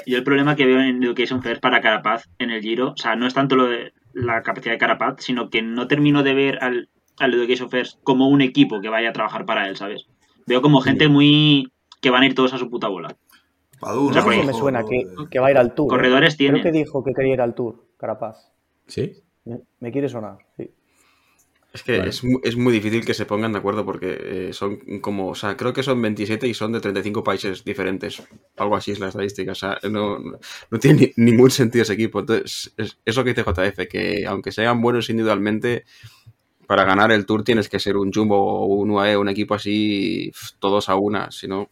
Yo 0.07 0.17
el 0.19 0.25
problema 0.25 0.57
que 0.57 0.67
veo 0.67 0.81
en 0.81 1.03
Education 1.03 1.43
First 1.43 1.61
para 1.61 1.81
Carapaz 1.81 2.25
en 2.39 2.51
el 2.51 2.63
Giro, 2.63 2.93
o 2.93 2.97
sea, 2.97 3.15
no 3.15 3.27
es 3.27 3.35
tanto 3.35 3.57
lo 3.57 3.67
de 3.67 3.93
la 4.15 4.43
capacidad 4.43 4.73
de 4.73 4.79
Carapaz, 4.79 5.17
sino 5.19 5.51
que 5.51 5.63
no 5.63 5.87
termino 5.87 6.23
de 6.23 6.35
ver 6.35 6.59
al, 6.63 6.89
al 7.19 7.35
Education 7.35 7.71
First 7.71 7.99
como 8.03 8.29
un 8.29 8.41
equipo 8.41 8.81
que 8.81 8.89
vaya 8.89 9.11
a 9.11 9.13
trabajar 9.13 9.45
para 9.45 9.69
él, 9.69 9.77
¿sabes? 9.77 10.07
Veo 10.47 10.63
como 10.63 10.81
gente 10.81 11.09
muy... 11.09 11.71
que 12.01 12.11
van 12.11 12.23
a 12.23 12.27
ir 12.27 12.35
todos 12.35 12.55
a 12.55 12.59
su 12.59 12.71
puta 12.71 12.89
bola. 12.89 13.15
Padú, 13.81 14.09
O 14.09 14.45
me 14.45 14.53
suena 14.55 14.83
que, 14.85 15.05
que 15.31 15.39
va 15.39 15.49
a 15.49 15.51
ir 15.53 15.59
al 15.59 15.75
Tour. 15.75 15.87
¿eh? 15.87 15.91
Corredores 15.91 16.37
Creo 16.37 16.53
tiene. 16.53 16.63
que 16.63 16.73
dijo 16.73 17.05
que 17.05 17.13
quería 17.13 17.35
ir 17.35 17.41
al 17.41 17.55
Tour, 17.55 17.85
Carapaz. 17.97 18.51
¿Sí? 18.89 19.23
Me, 19.45 19.57
me 19.81 19.91
quiere 19.93 20.09
sonar, 20.09 20.39
sí. 20.57 20.71
Es 21.71 21.83
que 21.83 21.99
Vale. 21.99 22.09
es, 22.09 22.23
es 22.45 22.57
muy 22.57 22.73
difícil 22.73 23.05
que 23.05 23.13
se 23.13 23.27
pongan 23.27 23.53
de 23.53 23.59
acuerdo 23.59 23.85
porque 23.85 24.17
eh, 24.49 24.53
son 24.55 24.79
como, 25.03 25.29
o 25.29 25.35
sea, 25.35 25.55
creo 25.55 25.75
que 25.75 25.83
son 25.83 26.01
27 26.01 26.49
y 26.49 26.55
son 26.55 26.73
de 26.73 26.81
35 26.81 27.23
países 27.23 27.63
diferentes. 27.63 28.23
Algo 28.57 28.75
así 28.75 28.93
es 28.93 28.99
la 29.01 29.09
estadística. 29.09 29.53
O 29.53 29.55
sea, 29.55 29.79
no, 29.91 30.19
no- 30.19 30.79
tiene 30.79 31.13
ni- 31.17 31.25
ningún 31.31 31.51
sentido 31.51 31.83
ese 31.83 31.93
equipo. 31.93 32.21
Entonces, 32.21 32.73
es, 32.79 32.99
eso 33.05 33.23
que 33.23 33.31
dice 33.35 33.43
JF, 33.45 33.87
que 33.87 34.25
aunque 34.27 34.51
sean 34.51 34.81
buenos 34.81 35.11
individualmente, 35.11 35.85
para 36.67 36.85
ganar 36.85 37.13
el 37.13 37.27
Tour 37.27 37.45
tienes 37.45 37.69
que 37.69 37.81
ser 37.81 37.97
un 37.97 38.13
Jumbo 38.13 38.37
o 38.39 38.67
un 38.67 38.91
UAE, 38.93 39.17
un 39.19 39.29
equipo 39.29 39.55
así, 39.55 40.33
todos 40.61 40.89
a 40.89 40.97
una, 40.97 41.31
si 41.33 41.49
no... 41.49 41.71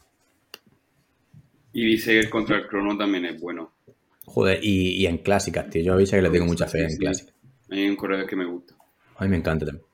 Y 1.72 1.84
Biseguer 1.84 2.28
contra 2.28 2.56
el 2.56 2.66
crono 2.66 2.98
también 2.98 3.24
es 3.26 3.40
bueno. 3.40 3.72
Joder, 4.26 4.58
y, 4.62 5.02
y 5.02 5.06
en 5.06 5.18
clásicas, 5.18 5.70
tío. 5.70 5.82
Yo 5.82 5.94
aviso 5.94 6.16
que 6.16 6.22
le 6.22 6.30
tengo 6.30 6.46
mucha 6.46 6.66
fe 6.66 6.82
en 6.82 6.90
Sí. 6.90 6.98
clásicas. 6.98 7.34
Hay 7.70 7.88
un 7.88 7.96
corredor 7.96 8.26
que 8.26 8.36
me 8.36 8.44
gusta. 8.44 8.74
A 9.16 9.24
mí 9.24 9.30
me 9.30 9.36
encanta 9.38 9.64
también. 9.66 9.84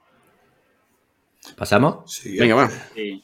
¿Pasamos? 1.56 2.10
Sí, 2.12 2.36
Venga, 2.38 2.54
va. 2.54 2.70
Sí. 2.94 3.22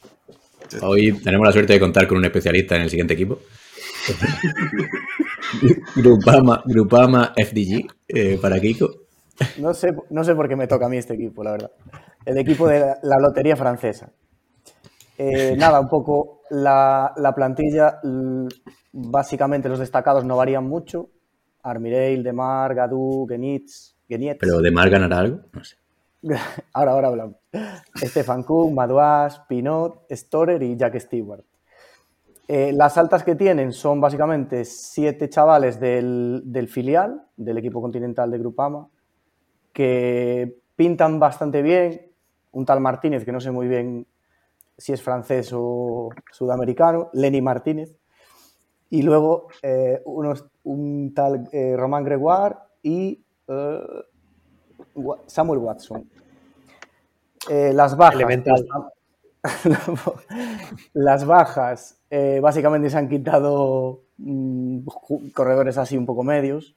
Hoy 0.81 1.11
tenemos 1.23 1.45
la 1.47 1.51
suerte 1.53 1.73
de 1.73 1.79
contar 1.79 2.07
con 2.07 2.17
un 2.17 2.25
especialista 2.25 2.75
en 2.75 2.83
el 2.83 2.89
siguiente 2.89 3.13
equipo. 3.15 3.39
Grupama, 5.95 6.61
Grupama 6.65 7.33
FDG 7.35 7.87
eh, 8.07 8.37
para 8.41 8.59
Kiko. 8.59 8.89
No 9.57 9.73
sé, 9.73 9.89
no 10.09 10.23
sé 10.23 10.35
por 10.35 10.47
qué 10.49 10.55
me 10.55 10.67
toca 10.67 10.85
a 10.85 10.89
mí 10.89 10.97
este 10.97 11.13
equipo, 11.15 11.43
la 11.43 11.51
verdad. 11.51 11.71
El 12.25 12.37
equipo 12.37 12.67
de 12.67 12.79
la, 12.79 12.99
la 13.01 13.17
lotería 13.19 13.55
francesa. 13.55 14.11
Eh, 15.21 15.57
nada, 15.57 15.81
un 15.81 15.89
poco 15.89 16.43
la, 16.49 17.11
la 17.17 17.35
plantilla, 17.35 17.99
básicamente 18.93 19.67
los 19.67 19.79
destacados 19.79 20.23
no 20.23 20.37
varían 20.37 20.65
mucho. 20.65 21.09
Armireil, 21.61 22.23
Demar, 22.23 22.73
Gadou, 22.73 23.27
Genitz, 23.27 23.97
Genietz. 24.07 24.37
Pero 24.39 24.61
de 24.61 24.71
Mar 24.71 24.89
ganará 24.89 25.19
algo. 25.19 25.41
No 25.51 25.61
sé. 25.61 25.75
Ahora, 26.73 26.93
ahora 26.93 27.07
hablamos. 27.09 27.35
Stefan 27.95 28.43
Cook, 28.43 28.71
Madouas, 28.71 29.39
Pinot, 29.47 30.05
Storer 30.09 30.63
y 30.63 30.77
Jack 30.77 30.97
Stewart. 30.99 31.43
Eh, 32.47 32.71
las 32.73 32.97
altas 32.97 33.23
que 33.23 33.35
tienen 33.35 33.73
son 33.73 33.99
básicamente 33.99 34.63
siete 34.63 35.29
chavales 35.29 35.81
del, 35.81 36.43
del 36.45 36.69
filial, 36.69 37.23
del 37.35 37.57
equipo 37.57 37.81
continental 37.81 38.31
de 38.31 38.37
Grupama, 38.37 38.87
que 39.73 40.59
pintan 40.77 41.19
bastante 41.19 41.61
bien. 41.61 42.07
Un 42.51 42.65
tal 42.65 42.79
Martínez, 42.79 43.25
que 43.25 43.33
no 43.33 43.41
sé 43.41 43.51
muy 43.51 43.67
bien 43.67 44.07
si 44.79 44.93
es 44.93 45.01
francés 45.01 45.51
o 45.53 46.09
sudamericano, 46.31 47.09
Lenny 47.13 47.41
Martínez. 47.41 47.95
Y 48.89 49.03
luego 49.03 49.49
eh, 49.61 50.01
unos, 50.05 50.45
un 50.63 51.13
tal 51.13 51.47
eh, 51.51 51.75
Román 51.77 52.03
Gregoire 52.03 52.55
y 52.81 53.21
eh, 53.47 53.81
Samuel 55.27 55.59
Watson. 55.59 56.09
Eh, 57.49 57.71
las 57.73 57.95
bajas. 57.95 58.15
Elemental. 58.15 58.65
las 60.93 61.25
bajas, 61.25 62.01
eh, 62.09 62.39
básicamente 62.41 62.89
se 62.89 62.97
han 62.97 63.07
quitado 63.07 64.01
mm, 64.17 64.79
corredores 65.33 65.77
así 65.77 65.97
un 65.97 66.05
poco 66.05 66.23
medios. 66.23 66.75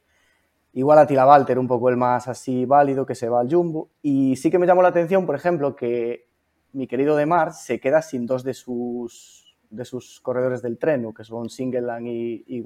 Igual 0.75 0.99
a 0.99 1.07
Tila 1.07 1.27
Walter, 1.27 1.59
un 1.59 1.69
poco 1.69 1.89
el 1.91 1.97
más 1.97 2.29
así 2.29 2.65
válido, 2.65 3.05
que 3.05 3.15
se 3.15 3.29
va 3.29 3.41
al 3.41 3.53
Jumbo. 3.53 3.91
Y 4.01 4.37
sí 4.37 4.51
que 4.51 4.59
me 4.59 4.67
llamó 4.67 4.83
la 4.83 4.89
atención, 4.89 5.27
por 5.27 5.35
ejemplo, 5.35 5.77
que 5.77 6.27
mi 6.73 6.87
querido 6.87 7.17
Demar 7.17 7.53
se 7.53 7.81
queda 7.81 8.03
sin 8.03 8.27
dos 8.27 8.45
de 8.45 8.55
sus, 8.55 9.57
de 9.71 9.85
sus 9.85 10.21
corredores 10.21 10.63
del 10.63 10.79
tren, 10.79 11.13
que 11.15 11.25
son 11.25 11.51
Singeland 11.51 12.07
y, 12.07 12.45
y 12.47 12.63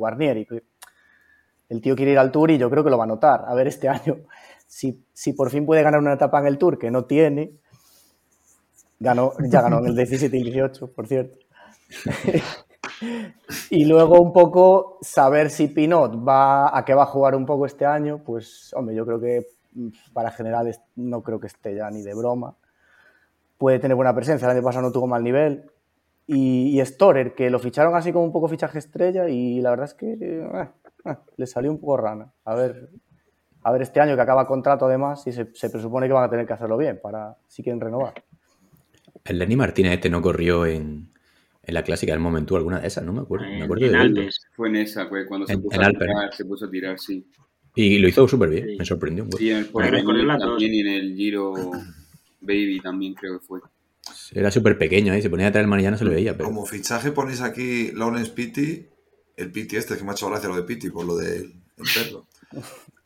El 1.69 1.81
tío 1.81 1.97
quiere 1.97 2.13
ir 2.13 2.19
al 2.19 2.33
Tour 2.33 2.51
y 2.51 2.59
yo 2.59 2.71
creo 2.71 2.85
que 2.85 2.91
lo 2.91 2.99
va 2.99 3.05
a 3.05 3.09
notar. 3.09 3.45
A 3.47 3.55
ver 3.55 3.67
este 3.67 3.89
año 3.89 4.19
si, 4.67 5.05
si 5.13 5.33
por 5.33 5.51
fin 5.51 5.65
puede 5.65 5.83
ganar 5.83 6.01
una 6.01 6.15
etapa 6.15 6.41
en 6.41 6.47
el 6.47 6.59
Tour, 6.59 6.79
que 6.79 6.91
no 6.91 7.05
tiene. 7.05 7.53
Ganó, 8.99 9.33
ya 9.51 9.61
ganó 9.61 9.79
en 9.81 9.87
el 9.87 9.97
17 9.97 10.37
y 10.37 10.43
18, 10.43 10.93
por 10.93 11.07
cierto. 11.07 11.39
y 13.71 13.85
luego 13.85 14.21
un 14.21 14.33
poco 14.33 14.99
saber 15.03 15.51
si 15.51 15.69
Pinot 15.69 16.27
va 16.27 16.77
a 16.77 16.85
qué 16.85 16.95
va 16.95 17.03
a 17.03 17.07
jugar 17.07 17.35
un 17.35 17.45
poco 17.45 17.67
este 17.67 17.85
año, 17.85 18.23
pues 18.25 18.73
hombre, 18.75 18.95
yo 18.95 19.05
creo 19.05 19.21
que 19.21 19.47
para 20.13 20.31
generales 20.31 20.81
no 20.95 21.23
creo 21.23 21.39
que 21.39 21.49
esté 21.49 21.75
ya 21.75 21.91
ni 21.91 22.03
de 22.03 22.15
broma. 22.15 22.57
Puede 23.59 23.79
tener 23.79 23.95
buena 23.95 24.15
presencia, 24.15 24.47
el 24.51 24.57
año 24.57 24.65
pasado 24.65 24.87
no 24.87 24.93
tuvo 24.93 25.07
mal 25.07 25.23
nivel. 25.25 25.65
Y, 26.27 26.79
y 26.81 26.85
Storer, 26.85 27.35
que 27.35 27.51
lo 27.51 27.59
ficharon 27.59 27.95
así 27.95 28.13
como 28.13 28.25
un 28.25 28.33
poco 28.33 28.49
fichaje 28.49 28.79
estrella 28.79 29.29
y 29.29 29.61
la 29.61 29.71
verdad 29.71 29.87
es 29.87 29.95
que 29.95 30.13
eh, 30.13 30.69
eh, 31.05 31.15
le 31.37 31.47
salió 31.47 31.71
un 31.71 31.79
poco 31.79 31.97
rana. 31.99 32.33
A 32.45 32.55
ver, 32.57 32.91
a 33.63 33.73
ver 33.73 33.83
este 33.83 34.01
año 34.01 34.17
que 34.17 34.23
acaba 34.23 34.47
contrato 34.47 34.87
además 34.87 35.25
y 35.27 35.33
se, 35.33 35.49
se 35.55 35.71
presupone 35.71 36.07
que 36.09 36.13
van 36.13 36.25
a 36.25 36.31
tener 36.31 36.45
que 36.47 36.53
hacerlo 36.53 36.77
bien 36.77 36.99
para 37.03 37.37
si 37.47 37.63
quieren 37.63 37.81
renovar. 37.81 38.15
El 39.25 39.39
Lenny 39.39 39.57
Martínez 39.57 39.93
este 39.95 40.11
no 40.11 40.21
corrió 40.21 40.67
en, 40.67 41.09
en 41.63 41.75
la 41.75 41.83
clásica 41.85 42.13
del 42.13 42.21
Momentum, 42.21 42.57
alguna 42.57 42.81
de 42.81 42.89
esas, 42.89 43.05
no 43.05 43.13
me 43.13 43.21
acuerdo. 43.21 43.47
Me 43.47 43.59
En, 43.59 43.63
acuerdo 43.63 43.87
en 43.87 43.93
de 43.93 43.99
verlo. 43.99 44.21
Alpes. 44.21 44.41
Fue 44.55 44.69
en 44.69 44.77
esa, 44.77 45.07
fue 45.07 45.27
cuando 45.27 45.47
se 45.47 45.53
En- 45.55 45.63
puso 45.63 45.77
en 45.81 45.85
a 45.87 45.91
tirar, 45.91 46.35
se 46.35 46.45
puso 46.45 46.67
a 46.67 46.71
tirar, 46.71 46.99
sí. 46.99 47.25
Y 47.77 47.99
lo 47.99 48.09
hizo 48.09 48.27
súper 48.27 48.49
bien, 48.51 48.67
Sí. 48.69 48.77
me 48.79 48.85
sorprendió. 48.85 49.27
Sí, 49.39 49.51
en 49.51 49.59
el 49.59 49.69
recorrió 49.93 50.25
las 50.25 50.39
dos. 50.41 50.49
también 50.49 50.75
y 50.75 50.81
en 50.81 50.87
el 50.89 51.15
Giro 51.15 51.55
Baby 52.41 52.81
también 52.81 53.15
creo 53.15 53.39
que 53.39 53.47
fue. 53.47 53.61
Era 54.33 54.51
súper 54.51 54.79
pequeño, 54.79 55.13
¿eh? 55.15 55.23
se 55.23 55.31
ponía 55.31 55.47
detrás 55.47 55.63
del 55.63 55.69
manillar 55.69 55.93
no 55.93 55.99
se 55.99 56.05
le 56.05 56.11
veía. 56.15 56.33
Pero... 56.37 56.45
Como 56.47 56.65
fichaje 56.67 57.11
ponéis 57.13 57.41
aquí 57.41 57.91
Lawrence 57.93 58.31
Pitti, 58.33 58.87
el 59.37 59.51
Pitti 59.51 59.77
este, 59.77 59.97
que 59.97 60.05
me 60.05 60.11
ha 60.11 60.13
hecho 60.13 60.29
gracia 60.29 60.49
lo 60.49 60.57
de 60.57 60.63
Pitti 60.63 60.91
por 60.91 61.05
lo 61.05 61.17
del 61.17 61.55
el 61.77 61.85
perro. 61.95 62.27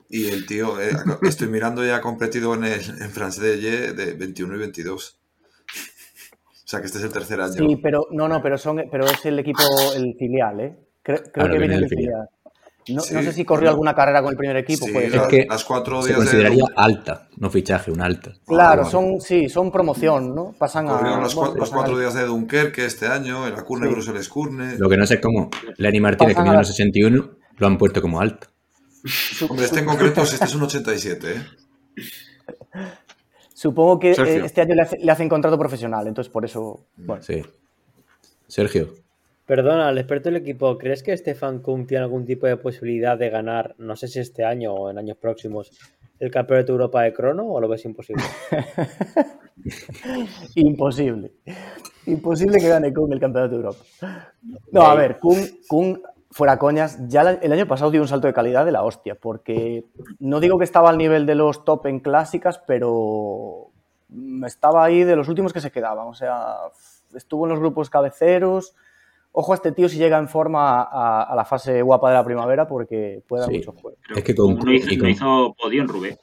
Y 0.08 0.26
el 0.26 0.44
tío, 0.46 0.80
eh, 0.80 0.90
estoy 1.22 1.48
mirando 1.48 1.84
ya 1.84 1.96
ha 1.96 2.00
competido 2.00 2.54
en 2.54 2.64
el 2.64 2.80
en 2.80 3.10
France 3.10 3.40
de 3.40 3.60
Ye 3.60 3.92
de 3.92 4.14
21 4.14 4.54
y 4.56 4.58
22. 4.58 5.16
O 6.52 6.68
sea 6.70 6.80
que 6.80 6.86
este 6.86 6.98
es 6.98 7.04
el 7.04 7.12
tercer 7.12 7.40
año. 7.40 7.52
Sí, 7.52 7.76
pero 7.82 8.06
no, 8.12 8.28
no, 8.28 8.40
pero 8.42 8.56
son, 8.58 8.84
pero 8.90 9.04
es 9.06 9.24
el 9.26 9.38
equipo, 9.38 9.62
el 9.96 10.14
filial, 10.18 10.60
¿eh? 10.60 10.76
Creo, 11.02 11.18
creo 11.18 11.32
Claro, 11.32 11.52
que 11.52 11.58
viene 11.58 11.74
filial. 11.74 11.88
filial. 11.88 12.28
No, 12.94 13.00
Sí, 13.02 13.14
no 13.14 13.22
sé 13.22 13.32
si 13.32 13.44
corrió 13.44 13.68
alguna 13.70 13.94
carrera 13.94 14.22
con 14.22 14.30
el 14.30 14.36
primer 14.36 14.56
equipo, 14.56 14.86
Sí, 14.86 14.92
puede 14.92 15.10
la- 15.10 15.20
ser. 15.20 15.28
que 15.28 15.46
las 15.48 15.64
cuatro 15.64 16.02
Se 16.02 16.08
días 16.08 16.20
de 16.20 16.24
consideraría 16.26 16.64
alta, 16.76 17.28
no 17.38 17.50
fichaje, 17.50 17.90
un 17.90 18.00
alta. 18.00 18.32
Claro, 18.46 18.84
son, 18.84 19.20
sí, 19.20 19.48
son 19.48 19.70
promoción, 19.70 20.34
¿no? 20.34 20.52
Pasan 20.58 20.88
a. 20.88 21.18
Los, 21.20 21.34
bueno, 21.34 21.54
los 21.54 21.68
pasan 21.68 21.74
cuatro 21.78 21.98
días 21.98 22.14
de 22.14 22.24
Dunkerque 22.24 22.84
este 22.84 23.06
año, 23.06 23.46
el 23.46 23.54
Acurne 23.54 23.86
Sí. 23.86 23.92
Bruselas 23.92 24.28
Curne. 24.28 24.78
Lo 24.78 24.88
que 24.88 24.96
no 24.96 25.06
sé 25.06 25.14
es 25.14 25.20
cómo 25.20 25.50
Lenny 25.76 26.00
Martínez, 26.00 26.30
que 26.30 26.34
Pasan 26.34 26.42
a 26.42 26.50
mide 26.50 26.52
la- 26.54 26.58
unos 26.60 26.68
61, 26.68 27.30
lo 27.56 27.66
han 27.66 27.78
puesto 27.78 28.00
como 28.02 28.20
alta. 28.20 28.48
Hombre, 29.48 29.64
este 29.64 29.78
en 29.80 29.86
concreto, 29.86 30.22
este 30.22 30.44
es 30.44 30.54
un 30.54 30.62
87, 30.62 31.32
¿eh? 31.32 31.42
Supongo 33.54 33.98
que 33.98 34.14
Sergio. 34.14 34.42
eh, 34.42 34.46
este 34.46 34.62
año 34.62 34.74
le, 34.74 34.82
hace- 34.82 34.98
le 34.98 35.10
hacen 35.12 35.28
contrato 35.28 35.58
profesional, 35.58 36.06
entonces 36.06 36.32
por 36.32 36.44
eso. 36.44 36.86
Bueno, 36.96 37.22
Sí. 37.22 37.42
Sergio, 38.46 38.94
Perdona, 39.50 39.88
al 39.88 39.98
experto 39.98 40.28
del 40.28 40.36
equipo, 40.36 40.78
¿crees 40.78 41.02
que 41.02 41.16
Stefan 41.16 41.58
Kuhn 41.58 41.84
tiene 41.84 42.04
algún 42.04 42.24
tipo 42.24 42.46
de 42.46 42.56
posibilidad 42.56 43.18
de 43.18 43.30
ganar, 43.30 43.74
no 43.78 43.96
sé 43.96 44.06
si 44.06 44.20
este 44.20 44.44
año 44.44 44.72
o 44.72 44.90
en 44.90 44.96
años 44.98 45.16
próximos, 45.16 45.72
el 46.20 46.30
campeonato 46.30 46.66
de 46.68 46.72
Europa 46.74 47.02
de 47.02 47.12
crono 47.12 47.46
o 47.48 47.60
lo 47.60 47.66
ves 47.68 47.84
imposible? 47.84 48.22
imposible. 50.54 51.32
Imposible 52.06 52.60
que 52.60 52.68
gane 52.68 52.94
Kuhn 52.94 53.12
el 53.12 53.18
campeonato 53.18 53.50
de 53.50 53.56
Europa. 53.56 53.78
No, 54.70 54.82
a 54.82 54.94
ver, 54.94 55.18
Kuhn, 55.18 55.40
Kuhn, 55.66 56.00
fuera 56.30 56.56
coñas, 56.56 57.08
ya 57.08 57.24
la- 57.24 57.32
el 57.32 57.52
año 57.52 57.66
pasado 57.66 57.90
dio 57.90 58.02
un 58.02 58.06
salto 58.06 58.28
de 58.28 58.32
calidad 58.32 58.64
de 58.64 58.70
la 58.70 58.84
hostia, 58.84 59.16
porque 59.16 59.84
no 60.20 60.38
digo 60.38 60.58
que 60.58 60.64
estaba 60.64 60.90
al 60.90 60.96
nivel 60.98 61.26
de 61.26 61.34
los 61.34 61.64
top 61.64 61.86
en 61.86 61.98
clásicas, 61.98 62.62
pero 62.68 63.72
estaba 64.46 64.84
ahí 64.84 65.02
de 65.02 65.16
los 65.16 65.28
últimos 65.28 65.52
que 65.52 65.60
se 65.60 65.72
quedaban. 65.72 66.06
O 66.06 66.14
sea, 66.14 66.54
estuvo 67.16 67.46
en 67.46 67.50
los 67.50 67.58
grupos 67.58 67.90
cabeceros. 67.90 68.76
Ojo 69.32 69.52
a 69.52 69.54
este 69.54 69.72
tío 69.72 69.88
si 69.88 69.96
llega 69.98 70.18
en 70.18 70.28
forma 70.28 70.82
a, 70.82 71.22
a 71.22 71.34
la 71.36 71.44
fase 71.44 71.82
guapa 71.82 72.08
de 72.10 72.14
la 72.16 72.24
primavera, 72.24 72.66
porque 72.66 73.22
puede 73.28 73.42
dar 73.42 73.50
Sí. 73.50 73.58
mucho 73.58 73.72
juego. 73.72 73.96
Es 74.16 74.24
que 74.24 74.34
con- 74.34 74.58
no 74.58 74.72
hizo, 74.72 74.90
y 74.90 74.98
con- 74.98 75.08
hizo 75.08 75.54
podio 75.60 75.82
en 75.82 75.88
Rubé. 75.88 76.18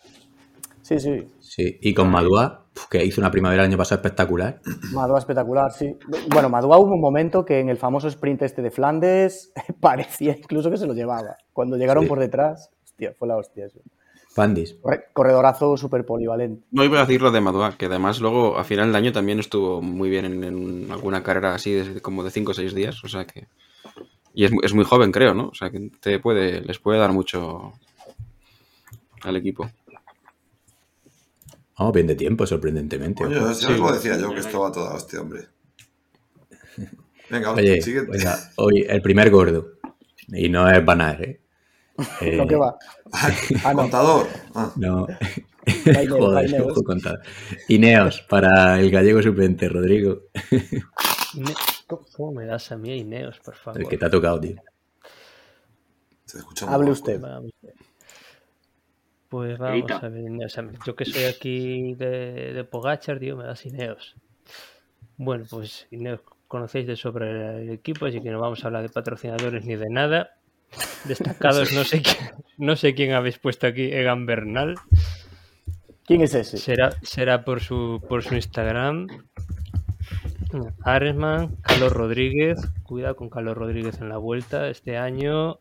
Sí, 0.82 1.00
sí. 1.00 1.28
sí. 1.40 1.78
Y 1.82 1.94
con 1.94 2.10
Madua, 2.10 2.66
que 2.90 3.04
hizo 3.04 3.20
una 3.20 3.30
primavera 3.32 3.64
el 3.64 3.70
año 3.70 3.78
pasado 3.78 4.00
espectacular. 4.02 4.62
Madua 4.94 5.20
espectacular, 5.20 5.72
sí. 5.72 5.98
Bueno, 6.30 6.50
Madua 6.50 6.78
hubo 6.78 6.94
un 6.94 7.02
momento 7.02 7.44
que 7.44 7.60
en 7.60 7.70
el 7.70 7.78
famoso 7.78 8.08
sprint 8.08 8.42
este 8.44 8.62
de 8.62 8.72
Flandes 8.72 9.52
parecía 9.82 10.36
incluso 10.38 10.70
que 10.72 10.78
se 10.78 10.88
lo 10.88 10.94
llevaba. 10.94 11.38
Cuando 11.54 11.76
llegaron 11.78 12.04
Sí. 12.04 12.10
por 12.10 12.20
detrás, 12.20 12.70
hostia, 12.86 13.14
fue 13.18 13.28
la 13.28 13.36
hostia 13.38 13.66
eso. 13.66 13.80
Pandis. 14.38 14.76
Corre- 14.82 15.06
Corredorazo 15.14 15.76
súper 15.76 16.06
polivalente. 16.06 16.64
No 16.72 16.84
iba 16.86 17.00
a 17.00 17.06
decir 17.06 17.22
lo 17.22 17.32
de 17.32 17.42
Madua, 17.42 17.76
que 17.78 17.88
además 17.88 18.22
luego 18.22 18.58
a 18.58 18.64
final 18.64 18.88
del 18.88 18.96
año 18.96 19.12
también 19.12 19.40
estuvo 19.40 19.82
muy 19.82 20.10
bien 20.10 20.24
en, 20.26 20.44
en 20.44 20.92
alguna 20.92 21.24
carrera 21.24 21.54
así 21.56 21.72
de, 21.74 22.02
como 22.02 22.24
de 22.24 22.32
5 22.32 22.52
o 22.52 22.54
6 22.54 22.74
días, 22.74 23.04
o 23.04 23.08
sea 23.10 23.26
que... 23.26 23.48
Y 24.34 24.46
es, 24.46 24.52
mu- 24.52 24.62
es 24.64 24.74
muy 24.74 24.86
joven, 24.86 25.12
creo, 25.12 25.34
¿no? 25.34 25.48
O 25.50 25.54
sea 25.56 25.70
que 25.72 25.90
te 26.00 26.20
puede, 26.20 26.62
les 26.62 26.78
puede 26.80 27.00
dar 27.00 27.12
mucho 27.12 27.74
al 29.24 29.36
equipo. 29.36 29.70
Vamos 31.80 31.94
bien 31.94 32.08
de 32.08 32.16
tiempo, 32.16 32.46
sorprendentemente. 32.48 33.24
Ojo. 33.26 33.34
ya 33.34 33.42
os 33.70 33.80
lo 33.80 33.92
decía 33.92 34.18
yo 34.18 34.30
que 34.34 34.40
estaba 34.40 34.72
toda 34.72 34.94
hostia, 34.96 35.22
hombre. 35.22 35.42
Venga, 37.30 37.52
Oye, 37.54 37.82
siguiente. 37.82 38.12
venga, 38.12 38.38
hoy 38.56 38.86
el 38.88 39.02
primer 39.02 39.30
gordo. 39.30 39.74
Y 40.30 40.48
no 40.50 40.70
es 40.70 40.84
Banar, 40.86 41.22
¿eh? 41.24 41.42
Eh, 42.22 42.36
Lo 42.38 42.48
que 42.48 42.56
va. 42.56 42.78
Ah, 43.64 43.74
no. 43.74 43.80
Contador. 43.82 44.28
Ah, 44.56 44.72
No. 44.76 45.08
Ineos, 45.66 46.10
Joder, 46.20 46.50
Ineos. 46.50 46.68
ojo 46.72 46.84
contado. 46.84 47.18
Ineos, 47.68 48.22
para 48.22 48.80
el 48.80 48.90
gallego 48.92 49.22
suplente, 49.22 49.68
Rodrigo. 49.70 50.22
¿Cómo- 51.88 52.06
¿Cómo 52.16 52.32
me 52.34 52.46
das 52.46 52.72
a 52.72 52.78
mí 52.78 52.92
a 52.92 52.96
Ineos, 52.96 53.40
por 53.40 53.56
favor? 53.56 53.82
El 53.82 53.88
que 53.88 53.98
te 53.98 54.06
ha 54.06 54.10
tocado, 54.10 54.40
tío. 54.40 54.56
se 56.26 56.38
escucha 56.40 56.66
muy 56.66 56.76
Hable 56.76 56.86
poco. 56.88 56.94
usted. 56.94 57.20
Vamos. 57.22 57.52
Pues 59.30 59.58
vamos 59.58 59.78
Evita. 59.78 59.98
a 59.98 60.10
ver, 60.10 60.24
Ineos. 60.24 60.58
Yo 60.86 60.96
que 60.96 61.06
soy 61.06 61.26
aquí 61.26 61.94
de, 61.96 62.54
de 62.54 62.64
Pogachar, 62.64 63.20
tío, 63.20 63.36
me 63.36 63.44
das 63.46 63.66
Ineos. 63.66 64.16
Bueno, 65.18 65.46
pues 65.50 65.88
Ineos 65.92 66.22
conocéis 66.48 66.88
de 66.88 66.96
sobre 66.96 67.64
el 67.64 67.70
equipo, 67.72 68.06
así 68.06 68.22
que 68.22 68.30
no 68.32 68.40
vamos 68.40 68.64
a 68.64 68.68
hablar 68.68 68.84
de 68.84 68.90
patrocinadores 68.90 69.66
ni 69.66 69.76
de 69.76 69.90
nada. 69.90 70.37
Destacados, 71.06 71.74
no 71.74 71.84
sé 71.84 72.02
quién, 72.02 72.32
no 72.58 72.76
sé 72.76 72.94
quién 72.94 73.14
habéis 73.14 73.40
puesto 73.40 73.68
aquí, 73.68 73.92
Egan 73.92 74.26
Bernal. 74.26 74.76
¿Quién 76.06 76.22
es 76.22 76.34
ese? 76.34 76.58
Será, 76.58 76.92
será 77.02 77.44
por 77.44 77.62
su 77.62 78.02
por 78.08 78.24
su 78.24 78.36
Instagram. 78.36 79.08
Aresman, 80.84 81.58
Carlos 81.58 81.92
Rodríguez, 81.92 82.60
cuidado 82.84 83.16
con 83.16 83.30
Carlos 83.30 83.58
Rodríguez 83.58 84.00
en 84.00 84.10
la 84.10 84.18
vuelta 84.18 84.70
este 84.70 84.98
año. 84.98 85.60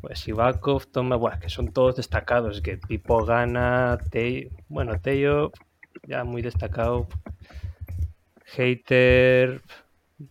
Pues 0.00 0.26
Ivakov, 0.28 0.86
Toma, 0.86 1.16
bueno, 1.16 1.38
que 1.40 1.50
son 1.50 1.72
todos 1.72 1.96
destacados, 1.96 2.60
que 2.60 2.78
Pipo 2.78 3.24
gana, 3.24 3.98
Te, 4.10 4.50
bueno, 4.68 4.98
Tello, 5.00 5.52
ya 6.06 6.24
muy 6.24 6.42
destacado. 6.42 7.08
Hater, 8.46 9.60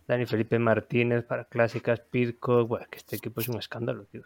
Dani 0.06 0.26
Felipe 0.26 0.58
Martínez 0.58 1.24
para 1.24 1.44
clásicas, 1.44 2.00
Pitcock, 2.00 2.68
bueno, 2.68 2.86
que 2.90 2.98
este 2.98 3.16
equipo 3.16 3.40
es 3.40 3.48
un 3.48 3.58
escándalo. 3.58 4.04
tío, 4.04 4.22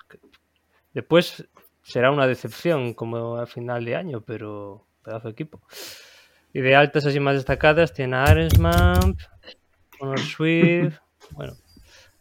Después 0.93 1.49
será 1.83 2.11
una 2.11 2.27
decepción 2.27 2.95
como 2.95 3.37
a 3.37 3.47
final 3.47 3.85
de 3.85 3.97
año, 3.97 4.21
pero 4.21 4.87
pedazo 5.03 5.29
de 5.29 5.33
equipo. 5.33 5.61
Y 6.53 6.61
de 6.61 6.77
altas 6.77 7.07
así 7.07 7.19
más 7.19 7.35
destacadas 7.35 7.93
tiene 7.93 8.17
a 8.17 8.25
Arensman, 8.25 9.17
Conor 9.99 10.21
Swift, 10.21 10.99
bueno, 11.33 11.55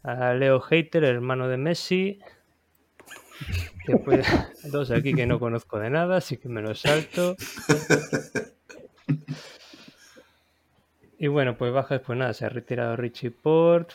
a 0.02 0.34
Leo 0.34 0.60
Hater, 0.60 1.04
hermano 1.04 1.48
de 1.48 1.56
Messi. 1.56 2.18
Después, 3.86 4.26
dos 4.72 4.90
aquí 4.90 5.14
que 5.14 5.26
no 5.26 5.38
conozco 5.38 5.78
de 5.78 5.90
nada, 5.90 6.16
así 6.16 6.36
que 6.36 6.48
me 6.48 6.62
los 6.62 6.80
salto. 6.80 7.36
Y 11.18 11.28
bueno, 11.28 11.56
pues 11.56 11.72
bajas, 11.72 12.00
pues 12.04 12.18
nada, 12.18 12.32
se 12.34 12.44
ha 12.44 12.48
retirado 12.48 12.96
Richie 12.96 13.30
Port, 13.30 13.92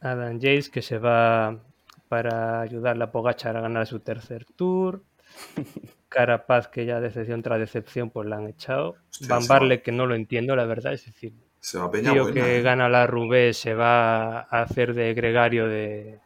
Adam 0.00 0.34
Jace 0.40 0.70
que 0.70 0.82
se 0.82 0.98
va 0.98 1.58
para 2.08 2.60
ayudar 2.60 3.00
a 3.00 3.10
Pogachar 3.12 3.56
a 3.56 3.60
ganar 3.60 3.86
su 3.86 4.00
tercer 4.00 4.44
tour. 4.56 5.02
Carapaz 6.08 6.68
que 6.68 6.86
ya 6.86 7.00
decepción 7.00 7.42
tras 7.42 7.60
decepción 7.60 8.10
pues 8.10 8.28
la 8.28 8.36
han 8.36 8.48
echado. 8.48 8.96
Hostia, 9.10 9.28
Van 9.28 9.42
va. 9.42 9.46
Barle 9.46 9.82
que 9.82 9.92
no 9.92 10.06
lo 10.06 10.14
entiendo 10.14 10.56
la 10.56 10.64
verdad, 10.66 10.92
es 10.92 11.06
decir, 11.06 11.32
Se 11.60 11.78
va 11.78 11.90
Peña 11.90 12.12
tío 12.12 12.22
buena. 12.24 12.34
que 12.34 12.58
¿eh? 12.58 12.62
gana 12.62 12.88
la 12.88 13.06
Rubé 13.06 13.52
se 13.52 13.74
va 13.74 14.40
a 14.40 14.62
hacer 14.62 14.94
de 14.94 15.14
gregario 15.14 15.68
de, 15.68 16.18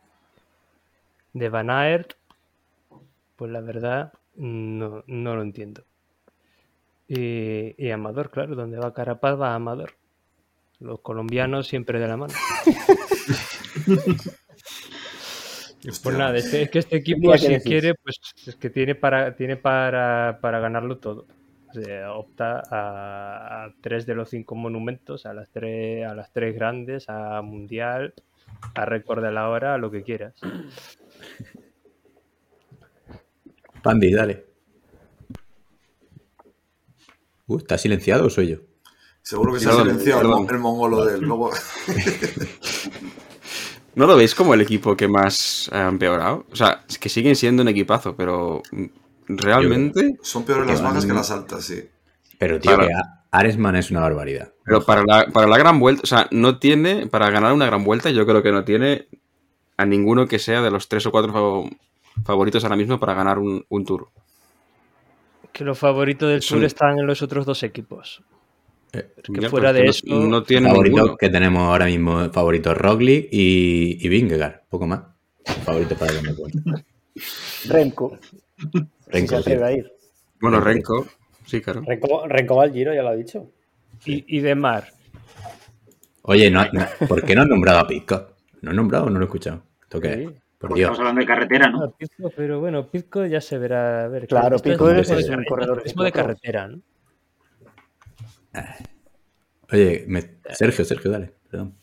de 1.34 1.48
Van 1.50 1.68
Aert, 1.70 2.14
pues 3.36 3.50
la 3.50 3.60
verdad 3.60 4.12
no, 4.36 5.04
no 5.06 5.36
lo 5.36 5.42
entiendo. 5.42 5.84
Y, 7.08 7.74
y 7.76 7.90
Amador, 7.90 8.30
claro, 8.30 8.54
donde 8.54 8.78
va 8.78 8.94
Carapaz 8.94 9.38
va 9.38 9.54
Amador. 9.54 9.92
Los 10.80 11.00
colombianos 11.00 11.66
siempre 11.66 11.98
de 11.98 12.08
la 12.08 12.16
mano. 12.16 12.34
Hostia. 15.86 16.00
Pues 16.02 16.16
nada, 16.16 16.36
este- 16.38 16.62
es 16.62 16.70
que 16.70 16.78
este 16.78 16.96
equipo 16.96 17.36
si 17.36 17.48
decís. 17.48 17.64
quiere, 17.64 17.94
pues 17.94 18.16
es 18.46 18.56
que 18.56 18.70
tiene 18.70 18.94
para, 18.94 19.36
tiene 19.36 19.56
para, 19.56 20.38
para 20.40 20.58
ganarlo 20.60 20.96
todo. 20.98 21.26
O 21.68 21.72
sea, 21.74 22.12
opta 22.14 22.62
a, 22.70 23.64
a 23.66 23.74
tres 23.80 24.06
de 24.06 24.14
los 24.14 24.30
cinco 24.30 24.54
monumentos, 24.54 25.26
a 25.26 25.34
las 25.34 25.50
tres, 25.50 26.06
a 26.06 26.14
las 26.14 26.32
tres 26.32 26.54
grandes, 26.54 27.08
a 27.08 27.42
mundial, 27.42 28.14
a 28.74 28.84
récord 28.86 29.22
de 29.22 29.32
la 29.32 29.48
hora, 29.50 29.74
a 29.74 29.78
lo 29.78 29.90
que 29.90 30.02
quieras. 30.02 30.34
Pandi, 33.82 34.10
dale. 34.12 34.46
Uh, 37.46 37.58
¿Está 37.58 37.76
silenciado 37.76 38.24
o 38.26 38.30
soy 38.30 38.48
yo? 38.48 38.58
Seguro 39.24 39.54
que 39.54 39.60
se 39.60 39.70
ha 39.70 39.72
silenciado 39.72 40.20
el, 40.50 40.58
mongolo 40.58 41.02
de 41.06 41.14
él. 41.14 41.22
Luego... 41.22 41.50
¿No 43.94 44.06
lo 44.06 44.16
veis 44.16 44.34
como 44.34 44.52
el 44.54 44.60
equipo 44.60 44.96
que 44.96 45.08
más 45.08 45.70
ha 45.72 45.86
empeorado? 45.88 46.44
O 46.52 46.56
sea, 46.56 46.84
es 46.88 46.98
que 46.98 47.08
siguen 47.08 47.34
siendo 47.34 47.62
un 47.62 47.68
equipazo, 47.68 48.14
pero 48.16 48.60
realmente... 49.26 50.16
Son 50.22 50.44
peores 50.44 50.66
las 50.66 50.82
bajas 50.82 51.04
van- 51.04 51.08
que 51.08 51.14
las 51.14 51.30
altas, 51.30 51.64
sí. 51.64 51.88
Pero, 52.38 52.60
tío, 52.60 52.72
Para- 52.76 52.86
que 52.88 52.92
Aresman 53.30 53.76
es 53.76 53.90
una 53.90 54.00
barbaridad. 54.00 54.52
Pero 54.64 54.84
para 54.84 55.04
la, 55.06 55.26
para 55.32 55.46
la 55.46 55.56
gran 55.56 55.78
vuelta, 55.80 56.02
o 56.02 56.06
sea, 56.06 56.26
no 56.30 56.58
tiene, 56.58 57.06
para 57.06 57.30
ganar 57.30 57.52
una 57.52 57.66
gran 57.66 57.82
vuelta, 57.84 58.10
yo 58.10 58.26
creo 58.26 58.42
que 58.42 58.52
no 58.52 58.64
tiene 58.64 59.06
a 59.76 59.86
ninguno 59.86 60.26
que 60.26 60.38
sea 60.38 60.60
de 60.60 60.70
los 60.70 60.88
tres 60.88 61.06
o 61.06 61.10
cuatro 61.10 61.32
fav- 61.32 61.78
favoritos 62.24 62.62
ahora 62.64 62.76
mismo 62.76 63.00
para 63.00 63.14
ganar 63.14 63.38
un, 63.38 63.64
un 63.68 63.84
tour. 63.84 64.08
Que 65.52 65.64
los 65.64 65.78
favoritos 65.78 66.28
del 66.28 66.38
Es 66.40 66.46
Tour 66.46 66.58
un- 66.58 66.64
están 66.64 66.98
en 66.98 67.06
los 67.06 67.22
otros 67.22 67.46
dos 67.46 67.62
equipos. 67.62 68.22
Eh, 68.94 69.10
Que 69.22 69.40
Ya, 69.40 69.48
fuera 69.50 69.72
de 69.72 69.86
es 69.86 70.02
que 70.02 70.08
eso, 70.10 70.20
no, 70.20 70.28
no 70.28 70.42
tiene 70.42 70.68
favorito 70.68 70.96
ninguno. 70.96 71.16
que 71.16 71.28
tenemos 71.30 71.62
ahora 71.62 71.86
mismo, 71.86 72.30
favorito 72.30 72.74
Roglic 72.74 73.28
y, 73.32 73.98
y 74.00 74.08
Vingegaard, 74.08 74.62
poco 74.68 74.86
más. 74.86 75.00
Favorito 75.64 75.94
para 75.96 76.12
vuelta. 76.36 76.84
Remco. 77.68 78.18
si 78.72 78.78
Renko, 79.06 79.42
tío. 79.42 79.64
a 79.64 79.72
ir. 79.72 79.92
Bueno, 80.40 80.60
Renko, 80.60 81.06
sí, 81.46 81.60
claro. 81.60 81.82
Renko, 81.86 82.26
Renko 82.28 82.56
va 82.56 82.64
al 82.64 82.72
Giro, 82.72 82.94
ya 82.94 83.02
lo 83.02 83.08
ha 83.10 83.14
dicho. 83.16 83.50
y, 84.04 84.24
y 84.36 84.40
de 84.40 84.54
Mar. 84.54 84.88
Oye, 86.22 86.50
no, 86.50 86.64
no- 86.72 86.86
¿por 87.08 87.22
qué 87.24 87.34
no 87.34 87.42
has 87.42 87.48
nombrado 87.48 87.80
a 87.80 87.86
Pisco? 87.86 88.28
¿No 88.62 88.70
has 88.70 88.76
nombrado 88.76 89.06
o 89.06 89.10
no 89.10 89.18
lo 89.18 89.24
he 89.24 89.28
escuchado? 89.28 89.62
¿Esto 89.82 90.00
qué 90.00 90.12
es? 90.12 90.18
Sí. 90.18 90.24
Por 90.58 90.70
Porque 90.70 90.80
Dios. 90.80 90.90
estamos 90.92 90.98
hablando 91.00 91.20
de 91.20 91.26
carretera, 91.26 91.68
¿no? 91.68 91.90
Pizco, 91.92 92.32
pero 92.34 92.60
bueno, 92.60 92.86
Pizco 92.90 93.26
ya 93.26 93.40
se 93.42 93.58
verá. 93.58 94.04
A 94.04 94.08
ver, 94.08 94.26
Claro, 94.26 94.56
es 94.56 94.62
Pizco 94.62 94.84
un 94.86 94.96
es 94.98 95.08
de 95.08 95.36
un 95.36 95.44
corredor 95.44 95.82
es 95.84 95.94
de 95.94 96.12
carretera, 96.12 96.68
¿no? 96.68 96.80
Oye, 99.72 100.04
me- 100.06 100.22
Sergio, 100.50 100.84
Sergio, 100.84 101.10
dale, 101.10 101.30
perdón. 101.50 101.74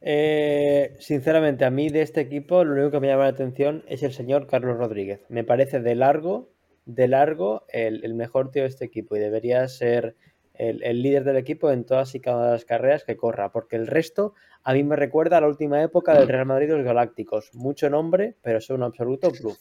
Eh, 0.00 0.96
sinceramente, 0.98 1.64
a 1.64 1.70
mí 1.70 1.90
de 1.90 2.02
este 2.02 2.20
equipo 2.22 2.64
lo 2.64 2.72
único 2.72 2.90
que 2.90 3.00
me 3.00 3.08
llama 3.08 3.24
la 3.24 3.30
atención 3.30 3.84
es 3.86 4.02
el 4.02 4.12
señor 4.12 4.46
Carlos 4.46 4.78
Rodríguez. 4.78 5.26
Me 5.28 5.44
parece 5.44 5.80
de 5.80 5.94
largo, 5.94 6.50
de 6.86 7.08
largo, 7.08 7.64
el, 7.68 8.04
el 8.04 8.14
mejor 8.14 8.50
tío 8.50 8.62
de 8.62 8.68
este 8.68 8.86
equipo 8.86 9.16
y 9.16 9.20
debería 9.20 9.66
ser 9.68 10.16
el, 10.54 10.82
el 10.82 11.02
líder 11.02 11.24
del 11.24 11.36
equipo 11.36 11.70
en 11.70 11.84
todas 11.84 12.14
y 12.14 12.20
cada 12.20 12.36
una 12.38 12.46
de 12.46 12.52
las 12.52 12.64
carreras 12.64 13.04
que 13.04 13.16
corra, 13.16 13.52
porque 13.52 13.76
el 13.76 13.86
resto 13.86 14.34
a 14.62 14.72
mí 14.72 14.82
me 14.84 14.96
recuerda 14.96 15.38
a 15.38 15.40
la 15.42 15.48
última 15.48 15.82
época 15.82 16.14
del 16.18 16.28
Real 16.28 16.46
Madrid 16.46 16.68
y 16.68 16.72
los 16.72 16.84
Galácticos. 16.84 17.50
Mucho 17.54 17.90
nombre, 17.90 18.36
pero 18.42 18.60
son 18.60 18.76
un 18.76 18.82
absoluto 18.84 19.30
bluff. 19.30 19.58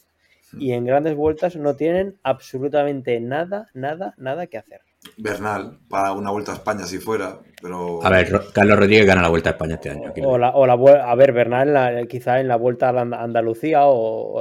Y 0.57 0.71
en 0.71 0.85
grandes 0.85 1.15
vueltas 1.15 1.55
no 1.57 1.75
tienen 1.75 2.17
absolutamente 2.23 3.19
nada, 3.19 3.67
nada, 3.73 4.15
nada 4.17 4.47
que 4.47 4.57
hacer. 4.57 4.81
Bernal, 5.17 5.79
para 5.89 6.11
una 6.13 6.31
vuelta 6.31 6.51
a 6.51 6.55
España 6.55 6.85
si 6.85 6.97
fuera, 6.99 7.39
pero... 7.61 8.03
A 8.05 8.09
ver, 8.09 8.41
Carlos 8.53 8.77
Rodríguez 8.77 9.05
gana 9.05 9.21
la 9.21 9.29
Vuelta 9.29 9.49
a 9.49 9.53
España 9.53 9.75
este 9.75 9.89
año. 9.91 10.11
O 10.25 10.37
la, 10.37 10.51
o 10.51 10.65
la 10.67 10.73
a 10.73 11.15
ver, 11.15 11.31
Bernal, 11.33 11.67
en 11.69 11.73
la- 11.73 12.05
quizá 12.05 12.39
en 12.39 12.47
la 12.47 12.57
vuelta 12.57 12.89
a 12.89 13.01
Andalucía 13.01 13.85
o, 13.85 13.93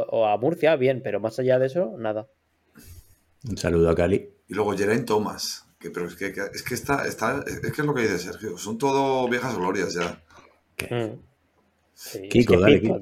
o 0.04 0.26
a 0.26 0.36
Murcia, 0.36 0.74
bien, 0.76 1.00
pero 1.02 1.20
más 1.20 1.38
allá 1.38 1.58
de 1.58 1.66
eso, 1.66 1.94
nada. 1.98 2.26
Un 3.48 3.56
saludo 3.56 3.90
a 3.90 3.94
Cali. 3.94 4.28
Y 4.48 4.54
luego 4.54 4.76
Geraint 4.76 5.06
Thomas. 5.06 5.64
Que, 5.78 5.90
pero 5.90 6.06
es 6.06 6.16
que, 6.16 6.32
que- 6.32 6.50
es 6.52 6.62
que 6.62 6.74
está, 6.74 7.06
está, 7.06 7.44
es 7.46 7.60
que 7.60 7.68
es 7.80 7.86
lo 7.86 7.94
que 7.94 8.02
dice 8.02 8.18
Sergio. 8.18 8.58
Son 8.58 8.76
todo 8.78 9.28
viejas 9.28 9.56
glorias 9.56 9.94
ya. 9.94 10.20
Mm. 10.90 11.18
Sí, 11.94 12.20
es 12.24 12.28
Kiko, 12.30 12.54
que 12.54 12.60
dale, 12.60 12.80
Kiko. 12.80 13.00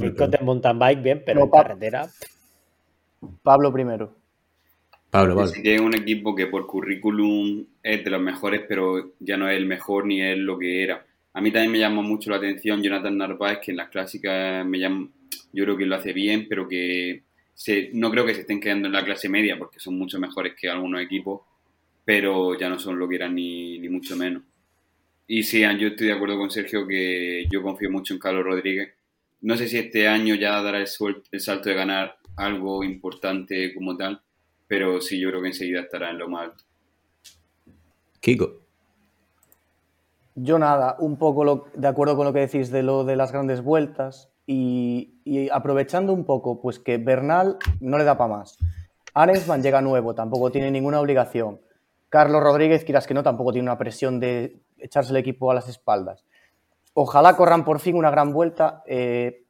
Pitcock 0.00 0.30
de 0.30 0.44
mountain 0.44 0.78
bike, 0.78 1.02
bien, 1.02 1.22
pero 1.24 1.40
No, 1.40 1.44
en 1.46 1.50
pa- 1.50 1.62
carretera. 1.62 2.08
Pablo 3.42 3.72
primero. 3.72 4.14
Pablo, 5.10 5.34
Pablo. 5.34 5.50
Así 5.50 5.62
que 5.62 5.74
es 5.74 5.80
un 5.80 5.94
equipo 5.94 6.34
que 6.34 6.46
por 6.46 6.66
currículum 6.66 7.64
es 7.82 8.04
de 8.04 8.10
los 8.10 8.20
mejores, 8.20 8.62
pero 8.68 9.12
ya 9.20 9.36
no 9.36 9.48
es 9.48 9.56
el 9.56 9.66
mejor 9.66 10.06
ni 10.06 10.20
es 10.22 10.36
lo 10.38 10.58
que 10.58 10.82
era. 10.82 11.06
A 11.32 11.40
mí 11.40 11.50
también 11.50 11.72
me 11.72 11.78
llama 11.78 12.02
mucho 12.02 12.30
la 12.30 12.36
atención 12.36 12.82
Jonathan 12.82 13.16
Narváez, 13.16 13.58
que 13.64 13.70
en 13.70 13.76
las 13.78 13.88
clásicas 13.88 14.66
me 14.66 14.78
llama, 14.78 15.08
yo 15.52 15.64
creo 15.64 15.76
que 15.76 15.86
lo 15.86 15.96
hace 15.96 16.12
bien, 16.12 16.46
pero 16.48 16.68
que 16.68 17.22
se, 17.54 17.90
no 17.94 18.10
creo 18.10 18.26
que 18.26 18.34
se 18.34 18.40
estén 18.40 18.60
quedando 18.60 18.86
en 18.88 18.92
la 18.92 19.04
clase 19.04 19.28
media, 19.28 19.58
porque 19.58 19.80
son 19.80 19.96
mucho 19.98 20.18
mejores 20.18 20.54
que 20.60 20.68
algunos 20.68 21.00
equipos, 21.00 21.42
pero 22.04 22.58
ya 22.58 22.68
no 22.68 22.78
son 22.78 22.98
lo 22.98 23.08
que 23.08 23.16
eran 23.16 23.34
ni, 23.34 23.78
ni 23.78 23.88
mucho 23.88 24.16
menos. 24.16 24.42
Y 25.26 25.42
sí, 25.42 25.60
yo 25.60 25.88
estoy 25.88 26.06
de 26.08 26.12
acuerdo 26.14 26.38
con 26.38 26.50
Sergio 26.50 26.86
que 26.86 27.46
yo 27.50 27.62
confío 27.62 27.90
mucho 27.90 28.14
en 28.14 28.20
Carlos 28.20 28.44
Rodríguez. 28.44 28.94
No 29.42 29.56
sé 29.56 29.68
si 29.68 29.76
este 29.78 30.08
año 30.08 30.34
ya 30.34 30.60
dará 30.62 30.78
el, 30.78 30.86
suel- 30.86 31.22
el 31.30 31.40
salto 31.40 31.68
de 31.68 31.74
ganar 31.74 32.16
algo 32.36 32.82
importante 32.82 33.74
como 33.74 33.96
tal, 33.96 34.20
pero 34.68 35.00
sí, 35.00 35.18
yo 35.20 35.30
creo 35.30 35.40
que 35.42 35.48
enseguida 35.48 35.80
estará 35.80 36.10
en 36.10 36.18
lo 36.18 36.28
más 36.28 36.44
alto. 36.50 36.64
Kiko. 38.20 38.52
Yo 40.34 40.58
nada, 40.58 40.96
un 41.00 41.16
poco 41.16 41.42
lo- 41.44 41.66
de 41.74 41.88
acuerdo 41.88 42.16
con 42.16 42.26
lo 42.26 42.32
que 42.32 42.40
decís 42.40 42.70
de 42.70 42.82
lo 42.82 43.04
de 43.04 43.16
las 43.16 43.32
grandes 43.32 43.62
vueltas 43.62 44.30
y, 44.46 45.20
y 45.24 45.48
aprovechando 45.50 46.12
un 46.12 46.24
poco, 46.24 46.60
pues 46.60 46.78
que 46.78 46.98
Bernal 46.98 47.56
no 47.80 47.98
le 47.98 48.04
da 48.04 48.16
para 48.16 48.36
más. 48.36 48.56
Arensman 49.14 49.62
llega 49.62 49.80
nuevo, 49.80 50.14
tampoco 50.14 50.50
tiene 50.52 50.70
ninguna 50.70 51.00
obligación. 51.00 51.60
Carlos 52.08 52.42
Rodríguez, 52.42 52.84
quieras 52.84 53.06
que 53.06 53.14
no, 53.14 53.22
tampoco 53.22 53.52
tiene 53.52 53.68
una 53.68 53.78
presión 53.78 54.20
de 54.20 54.60
echarse 54.78 55.10
el 55.10 55.16
equipo 55.16 55.50
a 55.50 55.54
las 55.54 55.68
espaldas. 55.68 56.24
Ojalá 56.94 57.36
corran 57.36 57.64
por 57.64 57.80
fin 57.80 57.96
una 57.96 58.10
gran 58.10 58.32
vuelta, 58.32 58.82
eh, 58.86 59.44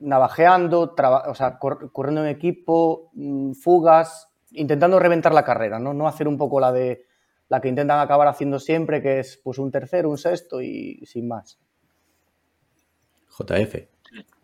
navajeando, 0.00 0.90
traba- 0.94 1.28
o 1.28 1.34
sea, 1.34 1.58
cor- 1.58 1.90
corriendo 1.92 2.22
en 2.24 2.28
equipo, 2.28 3.10
mm, 3.14 3.52
fugas, 3.52 4.28
intentando 4.52 4.98
reventar 4.98 5.32
la 5.34 5.44
carrera, 5.44 5.78
¿no? 5.78 5.94
No 5.94 6.08
hacer 6.08 6.28
un 6.28 6.38
poco 6.38 6.60
la 6.60 6.72
de 6.72 7.04
la 7.48 7.60
que 7.60 7.68
intentan 7.68 8.00
acabar 8.00 8.28
haciendo 8.28 8.58
siempre, 8.58 9.00
que 9.02 9.20
es 9.20 9.40
pues 9.42 9.58
un 9.58 9.70
tercero, 9.70 10.10
un 10.10 10.18
sexto 10.18 10.60
y 10.60 11.00
sin 11.06 11.28
más. 11.28 11.58
JF. 13.38 13.74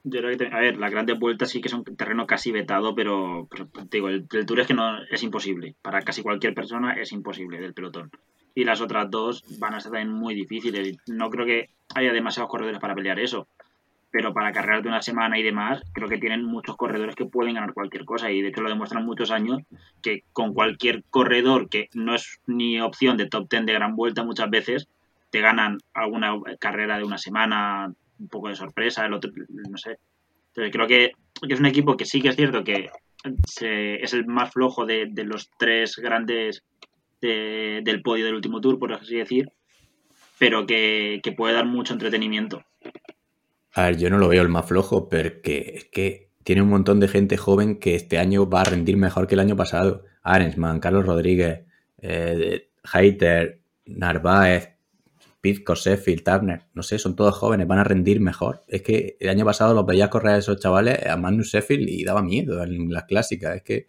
Yo 0.05 0.21
creo 0.21 0.31
que, 0.31 0.37
te- 0.37 0.55
a 0.55 0.59
ver, 0.61 0.77
las 0.77 0.91
grandes 0.91 1.19
vueltas 1.19 1.51
sí 1.51 1.61
que 1.61 1.69
son 1.71 1.83
terreno 1.85 2.27
casi 2.27 2.53
vetado, 2.53 2.95
pero, 2.95 3.49
pero 3.51 3.67
te 3.69 3.97
digo, 3.97 4.09
el, 4.09 4.27
el 4.33 4.47
Tour 4.47 4.61
es 4.61 4.67
que 4.67 4.75
no 4.75 5.03
es 5.11 5.23
imposible. 5.23 5.75
Para 5.81 6.03
casi 6.03 6.23
cualquier 6.23 6.55
persona 6.55 6.93
es 6.95 7.13
imposible 7.13 7.59
del 7.61 7.73
pelotón. 7.75 8.11
Y 8.55 8.65
las 8.65 8.81
otras 8.81 9.11
dos 9.11 9.43
van 9.59 9.75
a 9.75 9.81
ser 9.81 9.93
también 9.93 10.13
muy 10.13 10.35
difíciles. 10.35 10.97
No 11.09 11.31
creo 11.31 11.47
que 11.47 11.71
haya 11.95 12.13
demasiados 12.13 12.51
corredores 12.51 12.79
para 12.81 12.95
pelear 12.95 13.19
eso. 13.19 13.49
Pero 14.15 14.33
para 14.33 14.53
carreras 14.53 14.85
de 14.85 14.89
una 14.89 15.03
semana 15.03 15.37
y 15.41 15.43
demás, 15.43 15.83
creo 15.93 16.09
que 16.09 16.19
tienen 16.19 16.45
muchos 16.45 16.77
corredores 16.77 17.17
que 17.17 17.27
pueden 17.27 17.55
ganar 17.55 17.75
cualquier 17.75 18.05
cosa. 18.05 18.31
Y 18.31 18.43
de 18.43 18.51
hecho 18.51 18.61
lo 18.61 18.69
demuestran 18.69 19.05
muchos 19.05 19.33
años 19.33 19.63
que 20.03 20.23
con 20.33 20.55
cualquier 20.55 21.03
corredor 21.11 21.69
que 21.69 21.89
no 21.95 22.15
es 22.15 22.39
ni 22.47 22.81
opción 22.81 23.17
de 23.17 23.27
top 23.27 23.49
10 23.51 23.67
de 23.67 23.73
gran 23.73 23.97
vuelta 23.97 24.23
muchas 24.23 24.49
veces, 24.51 24.87
te 25.31 25.41
ganan 25.41 25.79
alguna 25.95 26.33
carrera 26.61 26.97
de 26.97 27.03
una 27.03 27.19
semana, 27.19 27.93
un 28.21 28.29
poco 28.29 28.51
de 28.51 28.55
sorpresa, 28.55 29.05
el 29.05 29.15
otro, 29.15 29.33
no 29.49 29.77
sé. 29.77 29.99
Entonces 30.51 30.73
creo 30.73 30.87
que, 30.87 31.11
es 31.49 31.59
un 31.59 31.67
equipo 31.67 31.97
que 31.97 32.05
sí 32.05 32.23
que 32.23 32.29
es 32.29 32.37
cierto 32.37 32.63
que 32.63 32.91
es 33.25 34.15
el 34.15 34.27
más 34.27 34.53
flojo 34.53 34.87
de, 34.87 35.09
de 35.11 35.25
los 35.25 35.51
tres 35.59 35.97
grandes 35.97 36.63
de- 37.21 37.81
del 37.83 38.01
podio 38.01 38.27
del 38.27 38.37
último 38.37 38.61
tour, 38.61 38.79
por 38.79 38.93
así 38.93 39.17
decir, 39.17 39.49
pero 40.39 40.67
que 40.67 41.35
puede 41.37 41.55
dar 41.55 41.67
mucho 41.67 41.95
entretenimiento. 41.95 42.63
A 43.75 43.87
ver, 43.87 43.97
yo 43.99 44.09
no 44.11 44.19
lo 44.19 44.29
veo 44.29 44.43
el 44.43 44.49
más 44.49 44.67
flojo, 44.67 45.09
porque 45.09 45.73
es 45.77 45.85
que 45.87 46.31
tiene 46.45 46.63
un 46.63 46.69
montón 46.69 47.01
de 47.01 47.09
gente 47.09 47.37
joven 47.37 47.79
que 47.79 47.95
este 47.95 48.19
año 48.19 48.49
va 48.49 48.61
a 48.61 48.65
rendir 48.65 48.97
mejor 48.97 49.27
que 49.27 49.35
el 49.35 49.41
año 49.41 49.57
pasado. 49.57 50.05
Arensman, 50.23 50.81
Carlos 50.81 51.07
Rodríguez, 51.07 51.65
eh, 51.99 52.69
Narváez, 53.87 54.71
Pizco, 55.41 55.75
Sheffield, 55.75 56.23
Turner, 56.23 56.63
no 56.73 56.83
sé, 56.83 56.99
son 56.99 57.15
todos 57.17 57.35
jóvenes, 57.35 57.67
van 57.67 57.79
a 57.79 57.85
rendir 57.85 58.21
mejor. 58.21 58.63
Es 58.67 58.83
que 58.83 59.17
el 59.21 59.29
año 59.29 59.45
pasado 59.45 59.75
los 59.75 59.85
veía 59.85 60.09
correr 60.09 60.35
a 60.35 60.39
esos 60.39 60.59
chavales 60.59 61.05
a 61.07 61.17
Magnus 61.17 61.49
Sheffield 61.53 61.89
y 61.89 62.05
daba 62.05 62.23
miedo 62.23 62.63
en 62.63 62.91
las 62.91 63.05
clásicas. 63.05 63.57
Es 63.57 63.63
que 63.63 63.87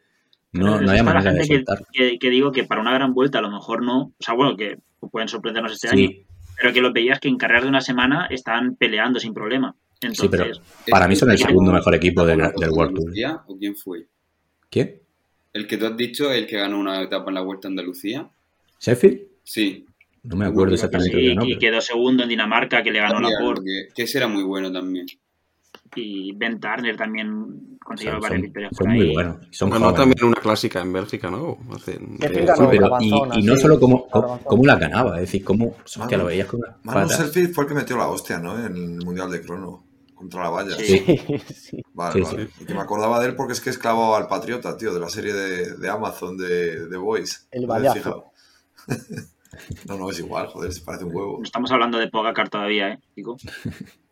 no, 0.51 0.79
no 0.81 0.91
para 1.05 1.13
manera 1.13 1.31
de 1.33 1.37
que, 1.47 1.63
que- 1.93 2.19
que 2.19 2.29
digo 2.29 2.51
que 2.51 2.63
para 2.65 2.81
una 2.81 2.93
gran 2.93 3.13
vuelta 3.13 3.39
a 3.39 3.41
lo 3.41 3.51
mejor 3.51 3.83
no, 3.83 4.01
o 4.07 4.13
sea, 4.19 4.33
bueno, 4.33 4.57
que 4.57 4.79
pueden 5.11 5.29
sorprendernos 5.29 5.71
este 5.73 5.87
año, 5.87 6.07
Sí, 6.09 6.25
pero 6.55 6.73
que 6.73 6.81
los 6.81 6.93
veías 6.93 7.19
que 7.19 7.27
en 7.27 7.37
carreras 7.37 7.63
de 7.63 7.69
una 7.69 7.81
semana 7.81 8.27
están 8.29 8.75
peleando 8.75 9.19
sin 9.19 9.33
problema. 9.33 9.75
Entonces, 10.01 10.21
sí, 10.21 10.27
pero 10.29 10.45
para 10.89 11.07
mí 11.07 11.15
son 11.15 11.29
el 11.29 11.35
¿Es 11.35 11.41
segundo 11.41 11.71
que- 11.71 11.77
mejor 11.77 11.95
equipo 11.95 12.25
del, 12.25 12.39
¿Ganó 12.39 12.53
del 12.59 12.69
World 12.71 12.95
Tour. 12.95 13.11
¿O 13.47 13.57
quién 13.57 13.75
fue? 13.75 14.05
¿Quién? 14.69 14.99
El 15.53 15.67
que 15.67 15.77
tú 15.77 15.85
has 15.85 15.95
dicho, 15.95 16.31
el 16.31 16.45
que 16.47 16.57
ganó 16.57 16.77
una 16.79 17.01
etapa 17.01 17.29
en 17.29 17.35
la 17.35 17.41
Vuelta 17.41 17.67
a 17.67 17.71
Andalucía. 17.71 18.29
¿Sheffield? 18.79 19.21
Sí. 19.43 19.85
No 20.23 20.35
me 20.35 20.45
acuerdo 20.45 20.73
exactamente 20.73 21.15
sí, 21.17 21.27
ganó, 21.29 21.45
y 21.45 21.57
quedó 21.57 21.79
segundo 21.81 22.23
en 22.23 22.29
Dinamarca, 22.29 22.83
que 22.83 22.91
le 22.91 22.99
ganó 22.99 23.19
la 23.19 23.29
Sabía, 23.29 23.45
Porte. 23.45 23.63
que, 23.63 23.93
que 23.93 24.03
ese 24.03 24.17
era 24.17 24.27
muy 24.27 24.43
bueno 24.43 24.71
también. 24.71 25.05
Y 25.95 26.33
Ben 26.33 26.59
Turner 26.59 26.95
también 26.97 27.77
consiguió 27.83 28.19
varias 28.19 28.41
victorias 28.41 28.71
son 28.75 28.85
por 28.85 28.93
ahí. 28.93 28.97
muy 28.99 29.13
buenos. 29.13 29.37
Son 29.51 29.69
Ganó 29.69 29.85
jóvenes. 29.85 29.99
también 30.01 30.25
una 30.25 30.41
clásica 30.41 30.81
en 30.81 30.91
Bélgica, 30.93 31.29
¿no? 31.31 31.57
Hace- 31.73 31.97
Que 32.19 32.25
eh, 32.25 32.45
ganó 32.45 32.63
Sí, 32.71 32.77
pero 32.77 32.97
y, 33.01 33.41
no 33.43 33.55
sí. 33.55 33.61
solo 33.61 33.79
cómo, 33.79 34.07
cómo, 34.09 34.63
la 34.65 34.75
ganaba, 34.75 35.15
es 35.15 35.21
decir, 35.21 35.43
cómo 35.43 35.75
hostia, 35.83 36.17
lo 36.17 36.25
veías 36.25 36.47
con 36.47 36.61
una 36.61 36.77
Manu. 36.83 37.09
Selfie 37.09 37.47
fue 37.49 37.63
el 37.65 37.67
que 37.69 37.75
metió 37.75 37.97
la 37.97 38.07
hostia, 38.07 38.39
¿no? 38.39 38.57
En 38.57 38.75
el 38.75 39.05
Mundial 39.05 39.29
de 39.31 39.41
Crono. 39.41 39.83
Contra 40.15 40.43
la 40.43 40.49
valla. 40.49 40.75
Sí. 40.77 40.97
sí. 41.53 41.81
Vale, 41.93 42.13
Sí, 42.13 42.21
vale. 42.21 42.47
Y 42.61 42.65
que 42.65 42.73
me 42.73 42.79
acordaba 42.79 43.19
de 43.19 43.27
él 43.27 43.35
porque 43.35 43.51
es 43.53 43.59
que 43.61 43.69
es 43.69 43.77
clavado 43.77 44.15
al 44.15 44.27
Patriota, 44.27 44.75
tío, 44.77 44.93
de 44.93 44.99
la 45.01 45.09
serie 45.09 45.33
de, 45.33 45.75
de 45.77 45.89
Amazon 45.89 46.37
de, 46.37 46.87
de 46.87 46.97
Boys. 46.97 47.47
El 47.51 47.63
¿No 47.63 47.67
vallazo. 47.67 48.25
no, 49.87 49.97
no, 49.97 50.09
es 50.09 50.19
igual, 50.19 50.47
joder, 50.47 50.71
se 50.73 50.81
parece 50.81 51.03
un 51.05 51.13
huevo. 51.15 51.37
No 51.39 51.43
estamos 51.43 51.69
hablando 51.71 51.97
de 51.97 52.07
Pogacar 52.07 52.49
todavía, 52.49 52.93
¿eh, 52.93 52.99
Chico? 53.13 53.35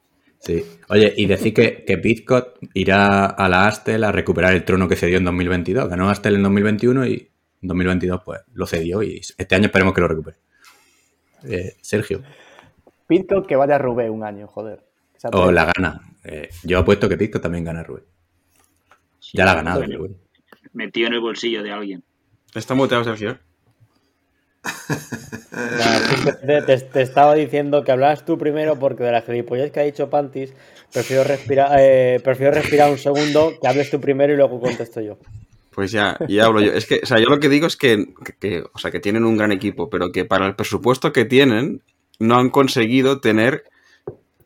Sí. 0.43 0.61
Oye, 0.89 1.13
y 1.15 1.25
decir 1.25 1.53
que, 1.53 1.85
que 1.85 1.97
Pitcott 1.97 2.57
irá 2.73 3.27
a 3.27 3.47
la 3.47 3.65
Astel 3.65 4.03
a 4.03 4.11
recuperar 4.11 4.53
el 4.53 4.65
trono 4.65 4.89
que 4.89 4.97
cedió 4.97 5.17
en 5.17 5.23
2022. 5.23 5.87
Ganó 5.87 6.09
Astel 6.09 6.35
en 6.35 6.43
2021 6.43 7.07
y 7.07 7.29
en 7.61 7.67
2022 7.69 8.21
pues 8.25 8.41
lo 8.53 8.65
cedió 8.65 9.01
y 9.01 9.21
este 9.37 9.55
año 9.55 9.67
esperemos 9.67 9.93
que 9.93 10.01
lo 10.01 10.09
recupere. 10.09 10.35
Eh, 11.45 11.77
Sergio, 11.79 12.21
Pitcock 13.07 13.47
que 13.47 13.55
vaya 13.55 13.75
a 13.75 13.77
Rubé 13.77 14.09
un 14.09 14.23
año, 14.23 14.47
joder. 14.47 14.83
O 15.31 15.49
la 15.49 15.71
gana. 15.73 16.01
Eh, 16.25 16.49
yo 16.63 16.79
apuesto 16.79 17.07
que 17.07 17.15
Pitcott 17.15 17.41
también 17.41 17.63
gana 17.63 17.81
Rubén. 17.81 18.03
Ya 19.31 19.45
la 19.45 19.53
ha 19.53 19.55
ganado. 19.55 19.83
Metido 20.73 21.07
en 21.07 21.13
el 21.13 21.21
bolsillo 21.21 21.63
de 21.63 21.71
alguien. 21.71 22.03
Está 22.53 22.73
muteado, 22.73 23.05
Sergio. 23.05 23.39
Te, 26.45 26.78
te 26.78 27.01
estaba 27.01 27.36
diciendo 27.36 27.84
que 27.84 27.91
hablas 27.91 28.26
tú 28.26 28.38
primero 28.38 28.78
porque 28.78 29.03
de 29.03 29.11
la 29.11 29.22
gilipollez 29.22 29.72
que 29.72 29.80
ha 29.80 29.84
dicho 29.84 30.09
Pantis, 30.09 30.53
prefiero 30.91 31.24
respirar, 31.24 31.76
eh, 31.80 32.20
prefiero 32.24 32.53
respirar 32.53 32.89
un 32.91 32.97
segundo, 32.97 33.53
que 33.61 33.68
hables 33.68 33.89
tú 33.89 33.99
primero 33.99 34.34
y 34.34 34.38
luego 34.38 34.59
contesto 34.59 35.01
yo. 35.01 35.18
Pues 35.72 35.91
ya, 35.91 36.18
ya 36.28 36.45
hablo 36.45 36.61
yo. 36.61 36.72
Es 36.72 36.86
que, 36.86 36.99
o 37.01 37.05
sea, 37.05 37.18
yo 37.20 37.26
lo 37.30 37.39
que 37.39 37.49
digo 37.49 37.66
es 37.66 37.76
que, 37.76 38.05
que- 38.24 38.34
que, 38.39 38.64
o 38.74 38.78
sea, 38.78 38.91
que 38.91 38.99
tienen 38.99 39.26
un 39.26 39.38
gran 39.38 39.51
equipo, 39.51 39.89
pero 39.89 40.11
que 40.11 40.24
para 40.26 40.45
el 40.45 40.55
presupuesto 40.55 41.11
que 41.11 41.26
tienen, 41.26 41.82
no 42.20 42.36
han 42.38 42.49
conseguido 42.51 43.20
tener 43.20 43.64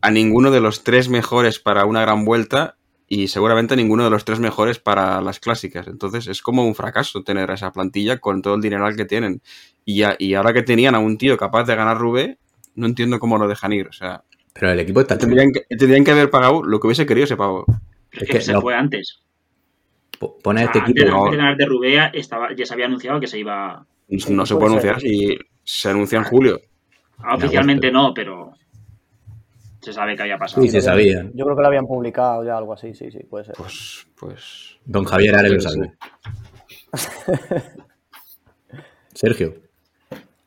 a 0.01 0.09
ninguno 0.11 0.51
de 0.51 0.61
los 0.61 0.84
tres 0.84 1.09
mejores 1.09 1.59
para 1.59 1.86
una 1.86 2.01
gran 2.01 2.24
vuelta 2.24 2.76
y 3.08 3.28
seguramente 3.30 3.74
a 3.74 3.78
ninguno 3.78 4.03
de 4.03 4.10
los 4.10 4.26
tres 4.26 4.39
mejores 4.39 4.80
para 4.80 5.22
las 5.22 5.39
clásicas. 5.39 5.88
Entonces 5.88 6.28
es 6.28 6.41
como 6.41 6.66
un 6.68 6.76
fracaso 6.76 7.24
tener 7.24 7.49
esa 7.51 7.72
plantilla 7.72 8.18
con 8.20 8.41
todo 8.41 8.55
el 8.55 8.62
dineral 8.62 8.95
que 8.95 9.05
tienen. 9.05 9.41
Y, 9.86 9.97
ya- 9.99 10.16
y 10.20 10.34
ahora 10.34 10.53
que 10.53 10.64
tenían 10.64 10.95
a 10.95 10.99
un 10.99 11.18
tío 11.18 11.38
capaz 11.38 11.64
de 11.66 11.76
ganar 11.76 11.97
Rubé, 11.97 12.38
no 12.76 12.86
entiendo 12.86 13.20
cómo 13.20 13.38
lo 13.38 13.47
dejan 13.47 13.72
ir. 13.74 13.88
O 13.88 13.93
sea, 13.93 14.24
Pero 14.53 14.72
el 14.72 14.80
equipo 14.82 14.99
está 15.01 15.18
tendrían 15.18 15.51
que, 15.51 15.62
tendrían 15.76 16.03
que 16.03 16.12
haber 16.12 16.30
pagado 16.30 16.64
lo 16.64 16.80
que 16.80 16.88
hubiese 16.88 17.05
querido 17.05 17.24
ese 17.26 17.38
pago. 17.38 17.66
Es, 18.12 18.22
Es 18.24 18.28
que, 18.28 18.34
que 18.34 18.41
se 18.41 18.53
no- 18.53 18.62
fue 18.62 18.76
antes. 18.76 19.22
Po- 20.20 20.38
Pone 20.39 20.62
a 20.62 20.64
este 20.66 20.80
antes, 20.80 21.03
equipo. 21.03 21.18
antes 21.18 21.32
de 21.32 21.38
ganar 21.38 21.58
de 21.58 21.66
Rubea 21.66 22.08
estaba, 22.08 22.53
ya 22.55 22.66
se 22.66 22.74
había 22.74 22.88
anunciado 22.88 23.20
que 23.20 23.28
se 23.28 23.39
iba. 23.39 23.86
No 24.30 24.45
se 24.45 24.55
puede 24.55 24.68
anunciar 24.68 24.99
si 24.99 25.38
se 25.64 25.89
anuncia 25.89 26.18
en 26.18 26.24
julio. 26.26 26.60
Ah, 27.20 27.36
Oficialmente 27.36 27.91
no, 27.91 28.14
pero 28.14 28.53
se 29.88 29.93
sabe 29.93 30.15
que 30.15 30.23
había 30.23 30.38
pasado. 30.38 30.61
Sí, 30.61 30.67
se 30.69 30.81
sabía. 30.81 31.23
Yo 31.33 31.45
creo 31.45 31.55
que 31.55 31.61
lo 31.61 31.67
habían 31.67 31.88
publicado 31.88 32.43
ya, 32.43 32.57
algo 32.57 32.73
así, 32.73 32.93
sí, 32.93 33.09
sí, 33.09 33.19
puede 33.23 33.45
ser. 33.45 33.55
Pues, 33.55 34.05
pues. 34.19 34.77
Don 34.85 35.05
Javier 35.05 35.35
Ares 35.35 35.51
lo 35.53 35.61
sabe. 35.61 35.93
Sergio. 39.13 39.55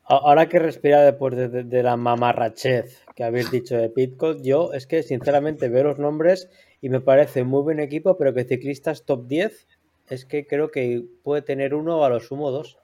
Ahora 0.05 0.47
que 0.49 0.59
respira 0.59 1.01
después 1.01 1.35
de, 1.35 1.47
de- 1.49 1.63
de 1.63 1.83
la 1.83 1.95
mamarrachez 1.97 3.03
que 3.15 3.23
habéis 3.23 3.49
dicho 3.51 3.75
de 3.77 3.89
Pitcock, 3.89 4.41
yo 4.41 4.73
es 4.73 4.85
que 4.87 5.03
sinceramente 5.03 5.69
veo 5.69 5.83
los 5.85 5.99
nombres 5.99 6.49
y 6.81 6.89
me 6.89 6.99
parece 7.01 7.43
muy 7.43 7.61
buen 7.63 7.79
equipo, 7.79 8.17
pero 8.17 8.33
que 8.33 8.43
ciclistas 8.43 9.05
top 9.05 9.27
10 9.27 9.67
es 10.09 10.25
que 10.25 10.45
creo 10.45 10.69
que 10.71 11.03
puede 11.23 11.41
tener 11.41 11.73
uno 11.73 11.99
o 11.99 12.03
a 12.03 12.09
lo 12.09 12.19
sumo 12.19 12.51
dos. 12.51 12.77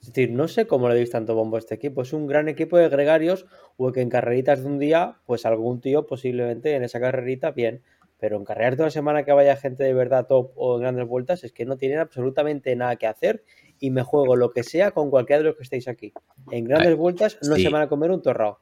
Es 0.00 0.08
decir, 0.08 0.30
no 0.30 0.48
sé 0.48 0.66
cómo 0.66 0.88
le 0.88 0.94
deis 0.94 1.10
tanto 1.10 1.34
bombo 1.34 1.56
a 1.56 1.58
este 1.58 1.74
equipo. 1.74 2.02
Es 2.02 2.12
un 2.12 2.26
gran 2.26 2.48
equipo 2.48 2.78
de 2.78 2.88
gregarios 2.88 3.46
o 3.76 3.92
que 3.92 4.00
en 4.00 4.08
carreritas 4.08 4.62
de 4.62 4.66
un 4.66 4.78
día, 4.78 5.18
pues 5.26 5.44
algún 5.44 5.80
tío 5.80 6.06
posiblemente 6.06 6.74
en 6.74 6.84
esa 6.84 7.00
carrerita, 7.00 7.50
bien. 7.50 7.82
Pero 8.20 8.36
en 8.36 8.44
carreras 8.44 8.76
de 8.76 8.82
una 8.84 8.90
semana 8.90 9.24
que 9.24 9.32
vaya 9.32 9.56
gente 9.56 9.84
de 9.84 9.94
verdad 9.94 10.26
top 10.26 10.52
o 10.56 10.76
en 10.76 10.82
grandes 10.82 11.06
vueltas, 11.06 11.44
es 11.44 11.52
que 11.52 11.64
no 11.64 11.76
tienen 11.76 11.98
absolutamente 11.98 12.74
nada 12.74 12.96
que 12.96 13.06
hacer 13.06 13.44
y 13.78 13.90
me 13.90 14.02
juego 14.02 14.34
lo 14.34 14.50
que 14.50 14.64
sea 14.64 14.90
con 14.90 15.10
cualquiera 15.10 15.38
de 15.38 15.44
los 15.48 15.56
que 15.56 15.62
estéis 15.62 15.88
aquí. 15.88 16.12
En 16.50 16.64
grandes 16.64 16.88
Ay, 16.88 16.94
vueltas 16.94 17.38
no 17.42 17.56
sí. 17.56 17.62
se 17.62 17.68
van 17.68 17.82
a 17.82 17.88
comer 17.88 18.10
un 18.10 18.22
torrao. 18.22 18.58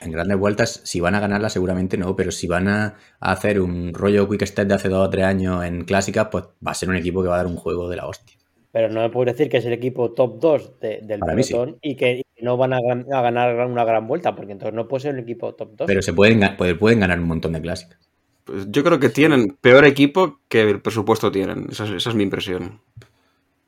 En 0.00 0.12
grandes 0.12 0.38
vueltas, 0.38 0.80
si 0.84 1.00
van 1.00 1.14
a 1.14 1.20
ganarla, 1.20 1.50
seguramente 1.50 1.98
no, 1.98 2.16
pero 2.16 2.30
si 2.30 2.46
van 2.46 2.68
a 2.68 2.96
a 3.20 3.32
hacer 3.32 3.60
un 3.60 3.92
rollo 3.92 4.28
Quick 4.28 4.46
Step 4.46 4.68
de 4.68 4.74
hace 4.74 4.88
dos 4.88 5.06
o 5.06 5.10
tres 5.10 5.24
años 5.24 5.64
en 5.64 5.84
clásicas, 5.84 6.28
pues 6.30 6.44
va 6.66 6.70
a 6.70 6.74
ser 6.74 6.88
un 6.88 6.96
equipo 6.96 7.22
que 7.22 7.28
va 7.28 7.34
a 7.34 7.38
dar 7.38 7.46
un 7.46 7.56
juego 7.56 7.88
de 7.90 7.96
la 7.96 8.06
hostia. 8.06 8.38
Pero 8.74 8.88
no 8.88 9.02
me 9.02 9.08
puedo 9.08 9.26
decir 9.30 9.48
que 9.48 9.58
es 9.58 9.64
el 9.66 9.72
equipo 9.72 10.10
top 10.14 10.40
2 10.40 10.80
de- 10.80 10.98
del 11.04 11.20
Para 11.20 11.40
sí. 11.44 11.52
pelotón 11.52 11.78
y 11.80 11.94
que 11.94 12.22
no 12.42 12.56
van 12.56 12.72
a, 12.72 12.80
gan- 12.80 13.06
a 13.14 13.22
ganar 13.22 13.54
una 13.68 13.84
gran 13.84 14.08
vuelta, 14.08 14.34
porque 14.34 14.50
entonces 14.50 14.74
no 14.74 14.88
puede 14.88 15.02
ser 15.02 15.14
un 15.14 15.20
equipo 15.20 15.54
top 15.54 15.76
2. 15.76 15.86
Pero 15.86 16.02
se 16.02 16.12
pueden, 16.12 16.40
ga- 16.40 16.56
pueden, 16.56 16.76
pueden 16.76 16.98
ganar 16.98 17.20
un 17.20 17.28
montón 17.28 17.52
de 17.52 17.60
clásicas. 17.62 18.00
Pues 18.42 18.66
yo 18.72 18.82
creo 18.82 18.98
que 18.98 19.10
tienen 19.10 19.56
peor 19.60 19.84
equipo 19.84 20.40
que 20.48 20.62
el 20.62 20.82
presupuesto 20.82 21.30
tienen. 21.30 21.68
Esa 21.70 21.84
es, 21.84 21.90
esa 21.92 22.10
es 22.10 22.16
mi 22.16 22.24
impresión. 22.24 22.80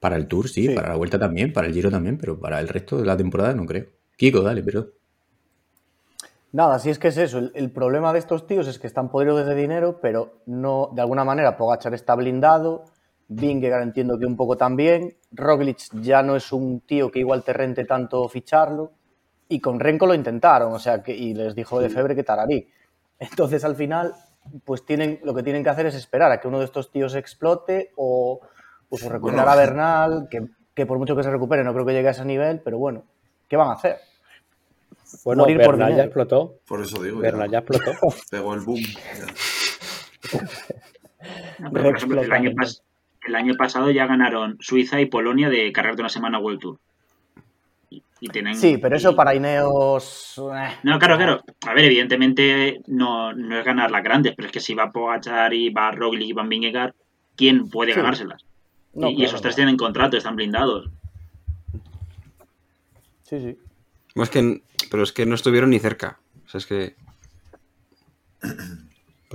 Para 0.01 0.17
el 0.17 0.27
Tour, 0.27 0.49
sí, 0.49 0.67
Sí. 0.67 0.75
para 0.75 0.89
la 0.89 0.97
Vuelta 0.97 1.21
también, 1.21 1.53
para 1.53 1.69
el 1.69 1.73
Giro 1.73 1.89
también, 1.89 2.19
pero 2.19 2.39
para 2.41 2.59
el 2.59 2.67
resto 2.67 2.99
de 2.99 3.07
la 3.07 3.17
temporada 3.17 3.55
no 3.55 3.65
creo. 3.65 3.87
Kiko, 4.17 4.43
dale, 4.43 4.63
pero... 4.65 4.89
Nada, 6.53 6.79
si 6.79 6.91
es 6.91 6.99
que 6.99 7.09
es 7.09 7.17
eso. 7.17 7.39
El, 7.39 7.53
el 7.55 7.71
problema 7.71 8.13
de 8.13 8.19
estos 8.19 8.47
tíos 8.47 8.67
es 8.67 8.79
que 8.79 8.87
están 8.87 9.09
podridos 9.11 9.47
de 9.47 9.55
dinero, 9.55 10.01
pero 10.01 10.41
no, 10.47 10.91
de 10.95 11.03
alguna 11.03 11.25
manera, 11.25 11.57
Pogachar 11.57 11.95
está 11.95 12.15
blindado. 12.15 12.85
Vingegaard 13.29 13.83
entiendo 13.83 14.19
que 14.19 14.27
un 14.27 14.37
poco 14.37 14.57
también. 14.57 15.17
Roglic 15.33 15.79
ya 16.01 16.23
no 16.23 16.37
es 16.37 16.53
un 16.53 16.81
tío 16.81 17.11
que 17.11 17.19
igual 17.19 17.43
te 17.43 17.53
rente 17.53 17.85
tanto 17.85 18.29
ficharlo. 18.29 18.93
Y 19.49 19.61
con 19.61 19.79
Renko 19.81 20.07
lo 20.07 20.15
intentaron, 20.15 20.73
o 20.73 20.79
sea, 20.79 21.03
que, 21.03 21.15
y 21.15 21.33
les 21.35 21.55
dijo 21.55 21.79
de 21.81 21.89
febre 21.91 22.15
que 22.17 22.25
tararí. 22.25 22.69
Entonces, 23.19 23.65
al 23.65 23.77
final, 23.77 24.13
pues 24.65 24.85
tienen, 24.85 25.21
lo 25.23 25.35
que 25.35 25.43
tienen 25.43 25.63
que 25.63 25.71
hacer 25.71 25.87
es 25.87 25.95
esperar 25.95 26.33
a 26.33 26.41
que 26.41 26.49
uno 26.49 26.59
de 26.59 26.65
estos 26.65 26.91
tíos 26.91 27.15
explote 27.15 27.93
o, 27.97 28.41
pues, 28.89 29.05
o 29.05 29.09
recuperar 29.09 29.45
Bueno. 29.45 29.53
a 29.53 29.57
Bernal, 29.57 30.29
que, 30.31 30.47
que 30.75 30.85
por 30.87 30.99
mucho 30.99 31.15
que 31.17 31.23
se 31.23 31.31
recupere 31.31 31.63
no 31.65 31.73
creo 31.73 31.87
que 31.87 31.93
llegue 31.93 32.09
a 32.09 32.11
ese 32.11 32.25
nivel, 32.25 32.61
pero 32.61 32.79
bueno, 32.79 33.05
¿qué 33.49 33.57
van 33.57 33.69
a 33.69 33.73
hacer? 33.75 33.99
bueno, 35.25 35.43
morir 35.45 35.59
por 35.59 35.67
Bernal 35.77 35.89
ya 35.91 35.95
dinero. 35.95 36.07
explotó. 36.07 36.55
Por 36.67 36.81
eso 36.83 37.01
digo, 37.03 37.21
Bernal 37.21 37.49
ya 37.49 37.53
ya, 37.53 37.59
explotó. 37.61 37.93
pegó 38.31 38.55
el 38.55 38.61
boom. 38.63 38.81
ya. 38.81 40.41
No, 41.59 41.71
pero, 41.73 41.85
por 41.85 41.97
ejemplo, 41.97 42.21
el 42.23 42.33
año, 42.33 42.51
pas- 42.51 42.83
el 43.27 43.35
año 43.35 43.55
pasado 43.55 43.91
ya 43.91 44.07
ganaron 44.07 44.57
Suiza 44.61 45.01
y 45.01 45.07
Polonia 45.07 45.49
de 45.49 45.73
carreras 45.73 45.97
de 45.97 46.03
una 46.03 46.09
semana 46.09 46.39
World 46.39 46.61
Tour. 46.61 46.79
Y, 47.91 48.03
y 48.21 48.29
tienen, 48.29 48.55
Sí, 48.57 48.79
pero 48.79 48.97
eso 48.97 49.13
y- 49.13 49.15
para 49.15 49.35
Ineos. 49.35 50.35
eh, 50.55 50.77
No, 50.83 50.99
claro, 50.99 51.17
claro. 51.17 51.41
A 51.67 51.75
ver, 51.75 51.85
evidentemente 51.85 52.81
no, 52.87 53.33
no 53.33 53.59
es 53.59 53.65
ganar 53.65 53.91
las 53.91 54.03
grandes, 54.03 54.35
pero 54.37 54.47
es 54.47 54.53
que 54.53 54.61
si 54.61 54.75
va 54.75 54.91
Pogachar 54.93 55.53
y 55.55 55.71
va 55.71 55.91
Roglic 55.93 56.29
y 56.31 56.33
Van 56.33 56.49
Vingegaard, 56.49 56.95
¿quién 57.37 57.69
puede 57.69 57.93
Sí. 57.93 57.99
ganárselas? 58.01 58.43
no, 58.95 59.11
y, 59.11 59.25
esos 59.25 59.43
tres 59.43 59.53
no. 59.55 59.57
tienen 59.57 59.77
contrato, 59.77 60.17
están 60.17 60.37
blindados. 60.37 60.89
Sí, 63.25 63.39
sí. 63.41 63.59
Que, 64.31 64.63
pero 64.91 65.03
es 65.03 65.13
que 65.13 65.27
no 65.27 65.35
estuvieron 65.35 65.69
ni 65.71 65.79
cerca. 65.79 66.19
O 66.47 66.49
sea, 66.49 66.59
es 66.59 66.67
que. 66.67 66.95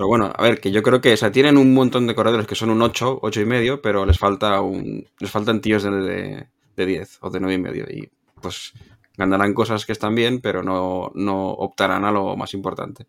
Pero 0.02 0.08
bueno, 0.08 0.34
a 0.36 0.42
ver, 0.42 0.60
que 0.60 0.72
yo 0.72 0.82
creo 0.82 1.00
que, 1.00 1.14
o 1.14 1.18
sea, 1.18 1.32
tienen 1.32 1.58
un 1.58 1.76
montón 1.76 2.08
de 2.08 2.16
corredores 2.16 2.48
que 2.48 2.56
son 2.56 2.72
un 2.72 2.82
8, 2.82 3.20
8 3.22 3.42
y 3.42 3.46
medio, 3.46 3.84
pero 3.84 4.04
les 4.04 4.18
falta 4.18 4.60
un. 4.60 5.08
Les 5.20 5.30
faltan 5.30 5.62
tíos 5.62 5.84
de, 5.84 5.92
de, 5.92 6.48
de 6.76 6.86
10 6.88 7.20
o 7.22 7.30
de 7.30 7.40
9 7.40 7.54
y 7.54 7.58
medio. 7.60 7.86
Y 7.88 8.10
pues 8.42 8.74
ganarán 9.16 9.54
cosas 9.54 9.86
que 9.86 9.92
están 9.92 10.16
bien, 10.16 10.42
pero 10.42 10.64
no, 10.64 11.12
no 11.14 11.52
optarán 11.52 12.04
a 12.04 12.12
lo 12.12 12.36
más 12.36 12.56
importante. 12.56 13.06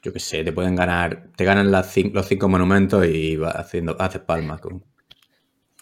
Yo 0.00 0.12
qué 0.12 0.20
sé, 0.20 0.44
te 0.44 0.52
pueden 0.52 0.76
ganar, 0.76 1.30
te 1.34 1.44
ganan 1.44 1.72
las 1.72 1.92
los 1.96 2.28
cinco 2.28 2.48
monumentos 2.48 3.04
y 3.06 3.36
vas 3.36 3.56
haciendo, 3.56 3.96
haces 3.98 4.22
palmas. 4.22 4.60
Con... 4.60 4.80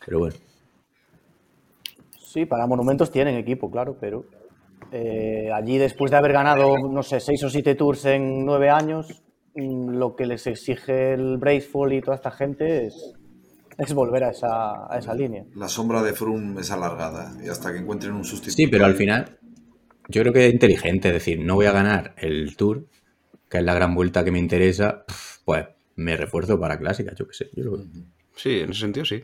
Pero 0.07 0.21
bueno, 0.21 0.37
Sí, 2.19 2.47
para 2.47 2.67
monumentos 2.67 3.11
tienen 3.11 3.37
equipo, 3.37 3.71
claro, 3.71 3.95
pero 4.01 4.25
eh, 4.91 5.51
allí 5.53 5.77
después 5.77 6.11
de 6.11 6.17
haber 6.17 6.33
ganado, 6.33 6.79
no 6.79 7.03
sé, 7.03 7.21
seis 7.21 7.45
o 7.45 7.51
siete 7.51 7.75
tours 7.75 8.07
en 8.07 8.47
nueve 8.47 8.71
años, 8.71 9.23
lo 9.55 10.17
que 10.17 10.27
les 10.27 10.47
exige 10.47 11.13
el 11.13 11.37
Braceful 11.39 11.93
y 11.93 12.01
toda 12.01 12.17
esta 12.17 12.31
gente 12.31 12.87
es, 12.87 13.15
es 13.79 13.95
volver 13.95 14.25
a 14.25 14.31
esa, 14.31 14.93
a 14.93 14.99
esa 14.99 15.15
línea. 15.15 15.45
La 15.55 15.69
sombra 15.69 16.03
de 16.03 16.13
Froome 16.13 16.61
es 16.61 16.71
alargada 16.71 17.35
y 17.45 17.49
hasta 17.49 17.73
que 17.73 17.79
encuentren 17.79 18.15
un 18.15 18.25
sustituto. 18.25 18.57
sí, 18.57 18.67
pero 18.67 18.85
al 18.87 18.95
final, 18.95 19.39
yo 20.09 20.23
creo 20.23 20.33
que 20.33 20.47
es 20.47 20.53
inteligente 20.53 21.13
decir, 21.13 21.41
no 21.41 21.55
voy 21.55 21.67
a 21.67 21.73
ganar 21.73 22.15
el 22.17 22.57
Tour, 22.57 22.87
que 23.49 23.59
es 23.59 23.65
la 23.65 23.75
gran 23.75 23.95
vuelta 23.95 24.25
que 24.25 24.31
me 24.31 24.39
interesa, 24.39 25.05
pues 25.45 25.67
me 25.97 26.17
refuerzo 26.17 26.59
para 26.59 26.79
clásicas, 26.79 27.15
yo 27.19 27.27
qué 27.27 27.35
sé. 27.35 27.51
yo 27.55 27.65
lo 27.65 27.73
veo. 27.73 27.87
Sí, 28.35 28.61
en 28.61 28.71
ese 28.71 28.81
sentido 28.81 29.05
sí. 29.05 29.23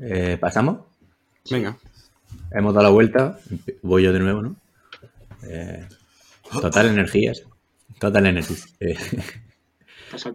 Eh, 0.00 0.36
¿Pasamos? 0.40 0.80
Venga. 1.48 1.76
Hemos 2.50 2.74
dado 2.74 2.84
la 2.84 2.92
vuelta, 2.92 3.38
voy 3.82 4.02
yo 4.02 4.12
de 4.12 4.18
nuevo, 4.18 4.42
¿no? 4.42 4.56
Eh, 5.44 5.86
total 6.60 6.88
energías. 6.88 7.44
Total 8.02 8.26
energies. 8.26 8.66
Eh, 8.80 8.96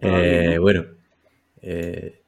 eh, 0.02 0.58
bueno. 0.58 0.86
Eh. 1.62 2.20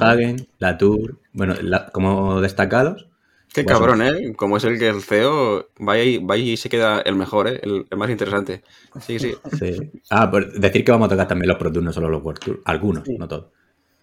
Hagen, 0.00 0.46
Latour, 0.58 1.18
bueno, 1.34 1.54
la- 1.60 1.88
como 1.88 2.40
destacados. 2.40 3.08
Qué 3.52 3.64
Pues, 3.64 3.76
cabrón, 3.76 4.00
¿eh? 4.00 4.32
Como 4.34 4.56
es 4.56 4.64
el 4.64 4.78
que 4.78 4.88
el 4.88 5.02
CEO, 5.02 5.68
vaya 5.78 6.04
y, 6.04 6.18
vaya 6.18 6.42
y 6.42 6.56
se 6.56 6.70
queda 6.70 7.00
el 7.02 7.16
mejor, 7.16 7.48
¿eh? 7.48 7.60
El, 7.62 7.84
el 7.90 7.98
más 7.98 8.08
interesante. 8.08 8.62
Sí, 9.00 9.18
sí. 9.18 9.34
sí. 9.58 9.90
Ah, 10.08 10.30
por 10.30 10.52
decir 10.52 10.84
que 10.84 10.92
vamos 10.92 11.06
a 11.06 11.10
tocar 11.10 11.28
también 11.28 11.48
los 11.48 11.58
Pro 11.58 11.70
Tour, 11.70 11.84
no 11.84 11.92
solo 11.92 12.08
los 12.08 12.22
World 12.22 12.40
Tour. 12.40 12.62
Algunos, 12.64 13.04
Sí. 13.04 13.16
no 13.18 13.28
todos. 13.28 13.46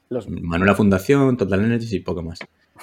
Los, 0.10 0.30
Manuela 0.30 0.76
Fundación, 0.76 1.38
Total 1.38 1.64
Energies 1.64 1.94
y 1.94 2.00
poco 2.02 2.22
más. 2.22 2.40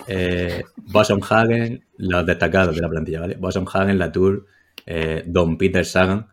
Eh, 0.09 0.65
Boson 0.77 1.21
Hagen, 1.29 1.85
los 1.99 2.27
destacados 2.27 2.75
de 2.75 2.81
la 2.83 2.89
plantilla, 2.89 3.21
¿vale? 3.21 3.37
Boson 3.37 3.67
Hagen, 3.73 3.99
Latour, 3.99 4.47
eh, 4.87 5.23
Don 5.27 5.57
Peter 5.57 5.85
Sagan, 5.85 6.27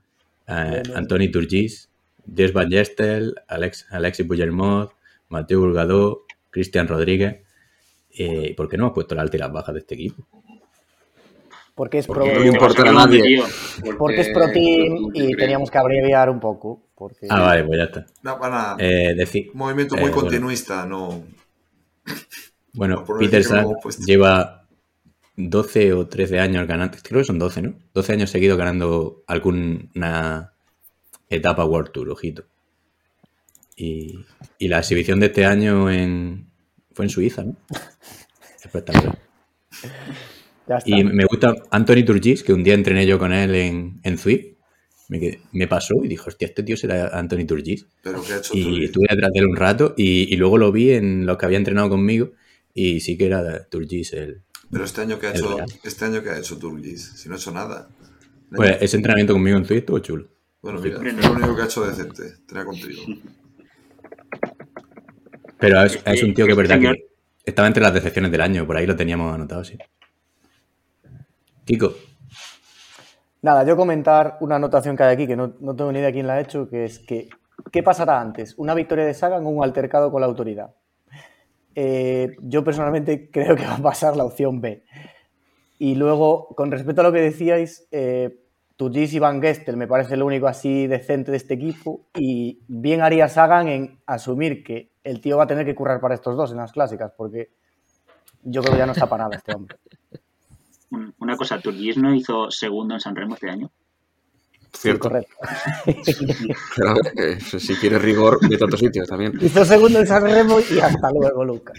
eh. 0.48 0.84
Anthony 0.96 1.32
Turgis, 1.32 1.89
Jess 2.36 2.54
Van 2.54 2.70
Gestel, 2.70 3.36
Alex, 3.48 3.88
Alexis 3.91 4.26
Puigdemont, 4.26 4.91
Mateo 5.30 5.60
Burgadó, 5.62 6.26
Cristian 6.50 6.88
Rodríguez. 6.88 7.41
Eh, 8.18 8.54
¿Por 8.56 8.70
qué 8.70 8.78
no 8.78 8.86
hemos 8.86 8.93
puesto 8.93 9.14
las 9.16 9.24
altas 9.24 9.36
y 9.36 9.39
las 9.39 9.52
bajas 9.52 9.74
de 9.74 9.80
este 9.82 9.96
equipo? 9.96 10.26
porque 11.76 11.98
es 11.98 12.08
pro, 12.08 12.22
Porque 12.22 12.34
no 12.36 12.39
le 12.39 12.46
Te 12.46 12.50
vas 12.52 12.56
importa 12.72 12.89
a 12.89 12.93
nadie. 12.93 13.22
tío. 13.22 13.43
porque 13.98 14.22
es 14.22 14.30
pro 14.30 14.50
team 14.54 15.10
Pro 15.12 15.12
y 15.14 15.36
teníamos 15.36 15.70
que 15.70 15.78
abreviar 15.78 16.30
un 16.30 16.39
poco. 16.39 16.84
Porque, 16.96 17.28
Ah, 17.30 17.41
vale, 17.41 17.66
pues 17.66 17.78
ya 17.78 17.84
está. 17.84 18.06
No, 18.24 18.39
van 18.39 18.54
a- 18.54 18.76
Eh, 18.80 19.14
decir, 19.14 19.50
un 19.52 19.58
movimiento 19.60 19.96
eh, 19.98 20.00
muy 20.00 20.10
bueno. 20.12 20.22
continuista, 20.22 20.86
no. 20.86 21.26
Bueno, 22.74 23.04
no 23.08 23.18
Peter 23.18 23.41
no 23.43 23.50
Sagan 23.50 23.64
hemos 23.66 23.78
puesto. 23.84 24.04
lleva 24.06 24.64
12 25.38 25.94
o 25.94 26.08
13 26.08 26.40
años 26.40 26.68
ganando, 26.68 26.98
creo 27.04 27.22
que 27.22 27.26
son 27.26 27.40
12, 27.40 27.62
¿no? 27.62 27.78
12 27.94 28.14
años 28.14 28.30
seguidos 28.30 28.58
ganando 28.58 29.24
alguna 29.28 30.54
etapa 31.30 31.66
World 31.66 31.92
Tour, 31.92 32.10
ojito. 32.10 32.46
Y, 33.76 34.20
y 34.58 34.68
la 34.70 34.80
exhibición 34.80 35.20
de 35.20 35.26
este 35.28 35.46
año 35.46 35.92
en, 35.92 36.48
fue 36.94 37.06
en 37.06 37.10
Suiza, 37.10 37.44
¿no? 37.44 37.58
Espectacular. 38.64 39.20
ya 40.68 40.78
está. 40.78 40.90
Y 40.90 41.04
me 41.04 41.26
gusta 41.26 41.54
Anthony 41.72 42.06
Turgis, 42.06 42.44
que 42.44 42.54
un 42.54 42.64
día 42.64 42.74
entrené 42.74 43.06
yo 43.06 43.20
con 43.20 43.34
él 43.34 43.54
en, 43.56 44.00
en 44.04 44.18
Zwift. 44.18 44.56
Me, 45.10 45.20
quedé- 45.20 45.42
me 45.52 45.68
pasó 45.68 45.94
y 46.04 46.08
dijo, 46.08 46.30
hostia, 46.30 46.48
este 46.48 46.64
tío 46.64 46.78
será 46.78 47.10
Anthony 47.18 47.46
Turgis. 47.46 47.86
Pero 48.02 48.24
que 48.24 48.34
ha 48.34 48.38
hecho 48.38 48.54
Y 48.56 48.64
Turgis? 48.64 48.86
estuve 48.86 49.08
detrás 49.10 49.32
de 49.34 49.40
él 49.40 49.46
un 49.48 49.56
rato 49.58 49.94
y, 49.98 50.34
y 50.34 50.38
luego 50.38 50.58
lo 50.58 50.72
vi 50.72 50.92
en 50.92 51.26
los 51.26 51.38
que 51.38 51.46
había 51.46 51.58
entrenado 51.60 51.90
conmigo 51.90 52.32
y 52.74 53.02
sí 53.02 53.18
que 53.18 53.26
era 53.28 53.66
Turgis 53.68 54.14
el... 54.14 54.42
Pero 54.72 54.84
este 54.84 55.01
año 55.01 55.20
que 55.20 55.28
ha 55.28 55.32
hecho, 55.32 55.55
Real. 55.55 55.70
este 55.84 56.05
año 56.05 56.24
que 56.24 56.30
ha 56.30 56.38
hecho 56.38 56.57
Turgis, 56.57 57.13
si 57.16 57.30
no 57.30 57.36
ha 57.36 57.38
hecho 57.38 57.51
nada. 57.51 57.88
Pues 58.55 58.78
ese 58.82 58.97
entrenamiento 58.97 59.34
conmigo 59.34 59.57
en 59.57 59.66
Zwift 59.66 59.80
estuvo 59.80 59.99
chulo. 59.99 60.28
Bueno, 60.61 60.82
mira, 60.82 60.97
es 61.07 61.13
lo 61.26 61.32
único 61.32 61.55
que 61.55 61.61
ha 61.61 61.66
hecho 61.66 61.86
decente, 61.86 62.38
tener 62.47 62.66
contigo. 62.66 63.03
Pero 65.59 65.84
es, 65.84 65.99
es 66.05 66.24
un 66.24 66.34
tío 66.34 66.45
que 66.45 66.51
es 66.51 66.57
verdad 66.57 66.80
que 66.80 67.07
estaba 67.43 67.68
entre 67.68 67.84
las 67.84 67.93
decepciones 67.93 68.32
del 68.32 68.41
año, 68.41 68.66
por 68.66 68.78
ahí 68.78 68.86
lo 68.86 68.95
teníamos 68.95 69.34
anotado, 69.34 69.63
sí. 69.63 69.78
Kiko, 71.66 71.95
Nada, 73.45 73.63
yo 73.63 73.78
comentar 73.78 74.38
una 74.39 74.55
anotación 74.55 74.97
que 74.97 75.03
hay 75.03 75.13
aquí, 75.13 75.28
que 75.28 75.36
no, 75.36 75.53
no 75.59 75.76
tengo 75.76 75.91
ni 75.91 75.99
idea 75.99 76.11
quién 76.11 76.26
la 76.26 76.34
ha 76.34 76.41
hecho, 76.41 76.68
que 76.68 76.86
es 76.86 76.97
que, 76.97 77.30
¿qué 77.72 77.84
pasará 77.84 78.20
antes? 78.20 78.55
¿Una 78.57 78.74
victoria 78.74 79.05
de 79.05 79.13
Sagan 79.13 79.45
o 79.45 79.49
un 79.49 79.63
altercado 79.63 80.11
con 80.11 80.22
la 80.22 80.26
autoridad? 80.26 80.74
Eh, 81.76 82.36
yo 82.41 82.63
personalmente 82.63 83.30
creo 83.34 83.55
que 83.55 83.65
va 83.65 83.76
a 83.76 83.82
pasar 83.82 84.15
la 84.15 84.23
opción 84.26 84.61
B. 84.61 84.84
Y 85.78 85.95
luego, 85.95 86.47
con 86.55 86.71
respecto 86.71 87.01
a 87.01 87.03
lo 87.03 87.11
que 87.11 87.19
decíais, 87.21 87.88
eh, 87.91 88.39
y 88.78 89.19
Van 89.19 89.41
Gestel 89.41 89.78
me 89.78 89.88
parece 89.88 90.17
lo 90.17 90.26
único 90.26 90.47
así 90.47 90.88
decente 90.88 91.32
de 91.32 91.38
este 91.38 91.53
equipo 91.53 92.07
y 92.13 92.59
bien 92.67 93.01
haría 93.01 93.30
Sagan 93.30 93.67
en 93.69 93.99
asumir 94.05 94.63
que 94.63 94.91
el 95.03 95.21
tío 95.21 95.38
va 95.38 95.43
a 95.43 95.47
tener 95.47 95.65
que 95.65 95.76
currar 95.76 96.01
para 96.01 96.15
estos 96.15 96.36
dos 96.36 96.51
en 96.51 96.57
las 96.57 96.73
clásicas, 96.73 97.13
porque 97.15 97.51
yo 98.43 98.61
creo 98.61 98.73
que 98.73 98.80
ya 98.80 98.86
no 98.86 98.91
está 98.91 99.07
para 99.07 99.23
nada 99.26 99.38
este 99.38 99.53
hombre. 99.53 99.78
Un- 100.91 101.13
Una 101.19 101.38
cosa, 101.38 101.59
Turgis 101.59 101.97
no 101.97 102.13
hizo 102.13 102.51
segundo 102.51 102.93
en 102.95 102.99
San 102.99 103.15
Remo 103.15 103.36
este 103.36 103.49
año. 103.49 103.71
Cierto. 104.78 105.09
Correcto. 105.09 105.34
Pero, 106.76 106.95
eh, 107.17 107.39
si 107.39 107.76
quieres 107.76 108.01
rigor, 108.01 108.39
vete 108.47 108.63
a 108.63 108.67
otros 108.67 108.80
sitios 108.80 109.07
también. 109.07 109.34
Hizo 109.41 109.63
segundo 109.65 109.99
en 109.99 110.07
San 110.07 110.23
Remo 110.23 110.57
y 110.59 110.80
hasta 110.80 111.11
luego, 111.11 111.43
Lucas. 111.45 111.78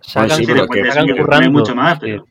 Sagan, 0.00 0.38
sí, 0.38 0.46
que- 0.46 0.54
que 0.54 1.50
mucho 1.50 1.74
más, 1.74 1.98
pero 1.98 2.24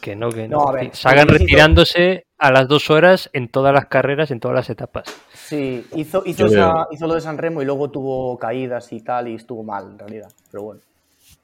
Que 0.00 0.14
no, 0.14 0.28
que 0.28 0.46
No, 0.46 0.58
no. 0.58 0.68
a 0.68 0.72
ver, 0.72 0.94
Sagan 0.94 1.26
retirándose 1.28 2.26
a 2.36 2.52
las 2.52 2.68
dos 2.68 2.90
horas 2.90 3.30
en 3.32 3.48
todas 3.48 3.72
las 3.72 3.86
carreras, 3.86 4.30
en 4.30 4.38
todas 4.40 4.54
las 4.54 4.68
etapas. 4.68 5.04
Sí, 5.32 5.86
hizo, 5.96 6.22
hizo, 6.26 6.46
esa- 6.46 6.86
lo 7.00 7.14
de 7.14 7.20
San 7.22 7.38
Remo 7.38 7.62
y 7.62 7.64
luego 7.64 7.90
tuvo 7.90 8.38
caídas 8.38 8.92
y 8.92 9.00
tal 9.00 9.28
y 9.28 9.34
estuvo 9.36 9.62
mal 9.64 9.84
en 9.92 9.98
realidad. 9.98 10.30
Pero 10.50 10.64
bueno, 10.64 10.80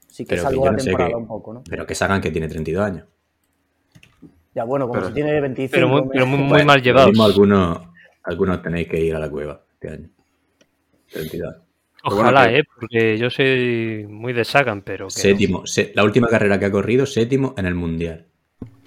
sí 0.07 0.23
que 0.25 0.29
pero 0.35 0.43
salvó 0.43 0.65
la 0.65 0.71
no 0.73 0.77
temporada 0.77 1.17
un 1.17 1.27
poco, 1.27 1.53
¿no? 1.55 1.63
pero 1.67 1.87
que 1.87 1.95
Sagan 1.95 2.21
que 2.21 2.29
tiene 2.29 2.47
32 2.47 2.85
años. 2.85 3.05
Ya 4.53 4.63
bueno, 4.65 4.85
como 4.87 4.95
Pero- 4.99 5.07
si 5.09 5.13
tiene 5.13 5.39
25. 5.39 5.71
Pero 5.73 5.87
muy, 5.87 6.01
pero 6.11 6.25
muy, 6.25 6.39
muy 6.39 6.49
Bueno, 6.49 6.65
mal 6.65 6.81
llevados. 6.81 7.09
mismo 7.09 7.23
algunos, 7.25 7.79
algunos 8.23 8.61
tenéis 8.61 8.87
que 8.89 8.99
ir 8.99 9.15
a 9.15 9.19
la 9.19 9.29
cueva 9.29 9.61
este 9.73 9.89
año. 9.89 10.09
32. 11.11 11.53
Pero 12.03 12.15
bueno, 12.15 12.29
Ojalá, 12.29 12.51
eh, 12.51 12.63
porque 12.79 13.17
yo 13.17 13.29
soy 13.29 14.05
muy 14.09 14.33
de 14.33 14.43
Sagan, 14.43 14.81
pero 14.81 15.07
que 15.07 15.13
no. 15.15 15.21
Séptimo, 15.21 15.67
se- 15.67 15.91
la 15.95 16.03
última 16.03 16.27
carrera 16.27 16.57
que 16.59 16.65
ha 16.65 16.71
corrido, 16.71 17.05
séptimo 17.05 17.53
en 17.57 17.65
el 17.67 17.75
Mundial. 17.75 18.27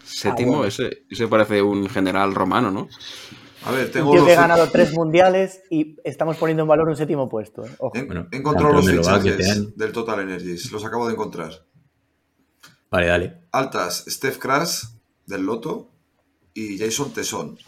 Séptimo, 0.03 0.51
bueno. 0.53 0.65
ese, 0.67 1.05
ese 1.09 1.29
parece 1.29 1.63
un 1.63 1.89
general 1.89 2.35
romano, 2.35 2.71
¿no? 2.71 2.89
A 3.67 3.71
ver, 3.71 3.87
Un 3.87 3.91
tengo 3.93 4.11
tío 4.11 4.21
los, 4.21 4.29
que 4.29 4.35
ha 4.35 4.41
ganado 4.43 4.69
tres 4.71 4.93
mundiales 4.93 5.63
y 5.71 5.97
estamos 6.05 6.37
poniendo 6.37 6.65
en 6.65 6.69
valor 6.69 6.89
un 6.89 6.97
séptimo 6.97 7.29
puesto. 7.29 7.65
¿eh? 7.65 7.71
Ojo. 7.79 7.97
he, 7.97 8.03
Bueno, 8.05 8.27
he 8.31 8.37
encontrado 8.37 8.75
los 8.75 8.91
fichajes 8.91 9.39
este 9.41 9.73
del 9.77 9.93
Total 9.93 10.21
Energies, 10.21 10.71
los 10.73 10.85
acabo 10.85 11.07
de 11.07 11.15
encontrar. 11.15 11.53
Vale, 12.91 13.07
dale. 13.07 13.35
Altas, 13.53 14.05
Steph 14.09 14.37
Crash 14.39 14.85
del 15.27 15.43
Loto 15.45 15.91
y 16.55 16.79
Jason 16.79 17.13
Tesson. 17.13 17.59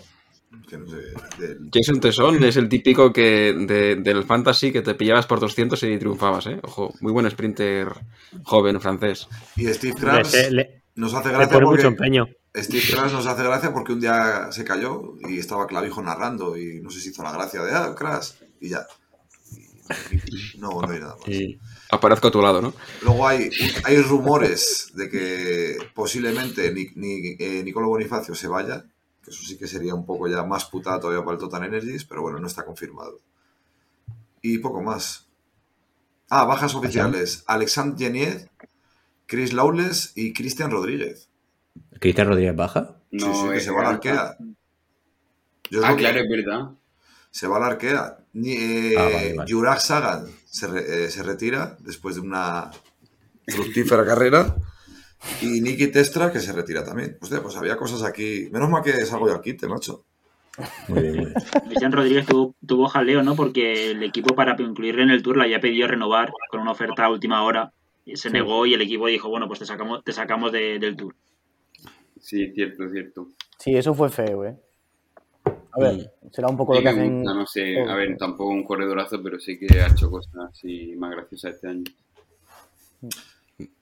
Que 0.68 0.78
no 0.78 0.86
sé, 0.88 0.96
del- 1.38 1.68
Jason 1.72 2.00
Tesson 2.00 2.42
es 2.44 2.56
el 2.56 2.68
típico 2.68 3.12
que 3.12 3.52
de- 3.52 3.96
del 3.96 4.24
fantasy 4.24 4.72
que 4.72 4.80
te 4.82 4.94
pillabas 4.94 5.26
por 5.26 5.40
200 5.40 5.82
y 5.82 5.98
triunfabas, 5.98 6.46
¿eh? 6.46 6.60
Ojo, 6.62 6.94
muy 7.00 7.12
buen 7.12 7.28
sprinter 7.30 7.88
joven 8.44 8.80
francés. 8.80 9.28
Y 9.56 9.66
Steve 9.66 9.94
le- 10.50 10.82
nos 10.94 11.12
hace 11.14 11.28
gracia 11.30 11.48
porque 11.52 11.66
mucho 11.66 11.88
empeño. 11.88 12.26
Steve 12.54 13.10
nos 13.12 13.26
hace 13.26 13.42
gracia 13.42 13.72
porque 13.74 13.92
un 13.92 14.00
día 14.00 14.50
se 14.50 14.64
cayó 14.64 15.14
y 15.28 15.38
estaba 15.38 15.66
Clavijo 15.66 16.00
narrando 16.02 16.56
y 16.56 16.80
no 16.80 16.90
sé 16.90 17.00
si 17.00 17.10
hizo 17.10 17.22
la 17.22 17.32
gracia 17.32 17.60
de, 17.62 17.72
ah, 17.72 17.94
Crash, 17.94 18.30
y 18.60 18.70
ya. 18.70 18.86
Y 20.10 20.58
no, 20.58 20.70
no 20.80 20.88
hay 20.90 21.00
nada 21.00 21.16
más. 21.16 21.28
Y 21.28 21.58
aparezco 21.90 22.28
a 22.28 22.30
tu 22.30 22.42
lado, 22.42 22.60
¿no? 22.62 22.74
Luego 23.02 23.26
hay, 23.26 23.50
hay 23.84 23.98
rumores 24.02 24.90
de 24.94 25.08
que 25.10 25.76
posiblemente 25.94 26.72
Ni- 26.72 26.90
Ni- 26.94 27.36
eh, 27.38 27.62
Nicolo 27.64 27.88
Bonifacio 27.88 28.34
se 28.34 28.48
vaya, 28.48 28.84
que 29.22 29.30
eso 29.30 29.42
sí 29.44 29.56
que 29.58 29.66
sería 29.66 29.94
un 29.94 30.04
poco 30.06 30.28
ya 30.28 30.42
más 30.44 30.64
putada 30.66 31.00
todavía 31.00 31.24
para 31.24 31.34
el 31.34 31.40
Total 31.40 31.64
Energies, 31.64 32.04
pero 32.04 32.22
bueno, 32.22 32.38
no 32.38 32.46
está 32.46 32.64
confirmado. 32.64 33.18
Y 34.42 34.58
poco 34.58 34.82
más. 34.82 35.26
Ah, 36.28 36.44
bajas 36.44 36.74
oficiales. 36.74 37.44
Alexandre 37.46 38.04
Genier, 38.04 38.50
Chris 39.26 39.52
Lawless 39.52 40.12
y 40.16 40.32
Cristian 40.32 40.70
Rodríguez. 40.70 41.28
¿Cristian 42.00 42.28
Rodríguez 42.28 42.54
baja? 42.56 42.96
Sí, 43.10 43.18
No, 43.18 43.34
sí, 43.42 43.48
que 43.52 43.60
se 43.60 43.70
va 43.70 43.80
a 43.80 43.82
la 43.84 43.88
alta. 43.90 44.10
arquea. 44.10 44.38
Yo 45.70 45.84
Ah, 45.84 45.90
que 45.96 46.02
claro, 46.02 46.20
es 46.20 46.28
verdad. 46.28 46.70
Se 47.36 47.46
va 47.46 47.56
a 47.58 47.60
la 47.60 47.66
arquea. 47.66 48.16
Ni, 48.32 48.52
eh, 48.52 48.94
Ah, 48.96 49.02
vale, 49.12 49.34
vale. 49.34 49.52
Juraj 49.52 49.80
Sagan 49.80 50.24
se, 50.46 50.66
re- 50.68 51.04
eh, 51.04 51.10
se 51.10 51.22
retira 51.22 51.76
después 51.80 52.14
de 52.14 52.22
una 52.22 52.70
fructífera 53.46 54.04
carrera. 54.10 54.56
Y 55.42 55.60
Nicky 55.60 55.88
Testra 55.88 56.32
que 56.32 56.40
se 56.40 56.52
retira 56.52 56.82
también. 56.82 57.18
Hostia, 57.20 57.42
pues 57.42 57.54
había 57.56 57.76
cosas 57.76 58.02
aquí. 58.04 58.48
Menos 58.52 58.70
mal 58.70 58.82
que 58.82 58.92
salgo 59.04 59.28
yo 59.28 59.34
al 59.34 59.42
quite, 59.42 59.66
macho. 59.68 60.04
Muy 60.88 61.02
bien, 61.02 61.14
muy 61.16 61.24
bien. 61.26 61.34
Cristian 61.66 61.92
Rodríguez 61.92 62.24
tuvo, 62.24 62.54
tuvo 62.66 62.88
jaleo, 62.88 63.22
¿no? 63.22 63.36
Porque 63.36 63.90
el 63.90 64.02
equipo 64.02 64.34
para 64.34 64.56
incluirle 64.58 65.02
en 65.02 65.10
el 65.10 65.22
tour 65.22 65.36
le 65.36 65.44
había 65.44 65.60
pedido 65.60 65.88
renovar 65.88 66.32
con 66.50 66.60
una 66.60 66.70
oferta 66.72 67.04
a 67.04 67.10
última 67.10 67.42
hora. 67.44 67.70
Y 68.06 68.16
se 68.16 68.30
negó 68.30 68.64
y 68.64 68.72
el 68.72 68.80
equipo 68.80 69.08
dijo, 69.08 69.28
bueno, 69.28 69.46
pues 69.46 69.58
te 69.58 69.66
sacamos, 69.66 70.02
te 70.04 70.12
sacamos 70.12 70.52
de- 70.52 70.78
del 70.78 70.96
tour. 70.96 71.14
Sí, 72.18 72.50
cierto, 72.54 72.84
cierto. 72.90 73.28
Sí, 73.58 73.76
eso 73.76 73.92
fue 73.92 74.08
feo, 74.08 74.46
¿eh? 74.46 74.56
A 75.72 75.80
ver, 75.80 76.10
será 76.32 76.48
un 76.48 76.56
poco 76.56 76.74
Sí 76.74 76.78
lo 76.80 76.82
que 76.84 76.88
hacen. 76.88 77.16
gusta, 77.18 77.34
no 77.34 77.46
sé, 77.46 77.78
a 77.80 77.94
ver, 77.94 78.16
tampoco 78.16 78.50
un 78.50 78.64
corredorazo, 78.64 79.22
pero 79.22 79.38
sí 79.38 79.58
que 79.58 79.80
ha 79.80 79.88
hecho 79.88 80.10
cosas 80.10 80.32
así 80.50 80.94
más 80.96 81.10
graciosas 81.10 81.54
este 81.54 81.68
año. 81.68 81.84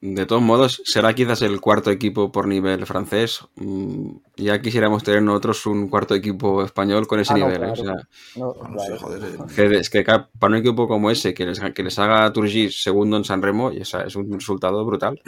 De 0.01 0.25
todos 0.25 0.41
modos, 0.43 0.83
será 0.85 1.13
quizás 1.15 1.43
el 1.43 1.61
cuarto 1.61 1.91
equipo 1.91 2.31
por 2.31 2.47
nivel 2.47 2.87
francés. 2.87 3.41
Mm, 3.57 4.19
Ya 4.37 4.61
quisiéramos 4.63 5.03
tener 5.03 5.21
nosotros 5.23 5.67
un 5.67 5.89
cuarto 5.89 6.15
equipo 6.15 6.63
español 6.63 7.09
con 7.09 7.19
ese 7.19 7.33
Ah, 7.35 7.39
no, 7.39 7.47
nivel. 7.49 7.63
¿eh? 7.69 7.73
O 7.73 7.77
sea, 7.77 7.95
No, 8.37 8.53
claro. 8.55 8.79
sé, 8.79 8.97
joder. 8.99 9.23
eh. 9.25 9.39
que 9.57 9.77
es 9.79 9.91
que 9.91 10.05
para 10.05 10.53
un 10.53 10.55
equipo 10.57 10.87
como 10.87 11.11
ese, 11.11 11.35
que 11.35 11.45
les, 11.47 11.59
que 11.61 11.83
les 11.83 11.99
haga 11.99 12.33
Turgis 12.33 12.83
segundo 12.85 13.17
en 13.17 13.25
San 13.25 13.43
Remo, 13.43 13.73
y 13.73 13.79
es 13.81 13.93
un 14.15 14.33
resultado 14.33 14.85
brutal. 14.85 15.21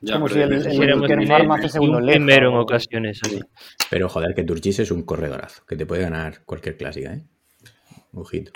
Ya, 0.00 0.14
como 0.14 0.26
pero 0.26 0.34
si 0.36 0.40
el- 0.42 0.52
el- 0.52 1.06
tener 1.06 1.26
Farm 1.26 1.50
hace 1.52 1.68
segundo 1.70 1.98
un 1.98 2.06
primero 2.06 2.50
en 2.50 2.56
ocasiones 2.56 3.20
así. 3.24 3.40
Pero 3.90 4.08
joder, 4.08 4.34
que 4.34 4.44
Turgis 4.44 4.78
es 4.80 4.90
un 4.90 5.02
corredorazo, 5.04 5.64
que 5.66 5.76
te 5.76 5.86
puede 5.86 6.02
ganar 6.02 6.44
cualquier 6.44 6.76
clásica, 6.76 7.14
¿eh? 7.14 7.22
Ojito. 8.12 8.52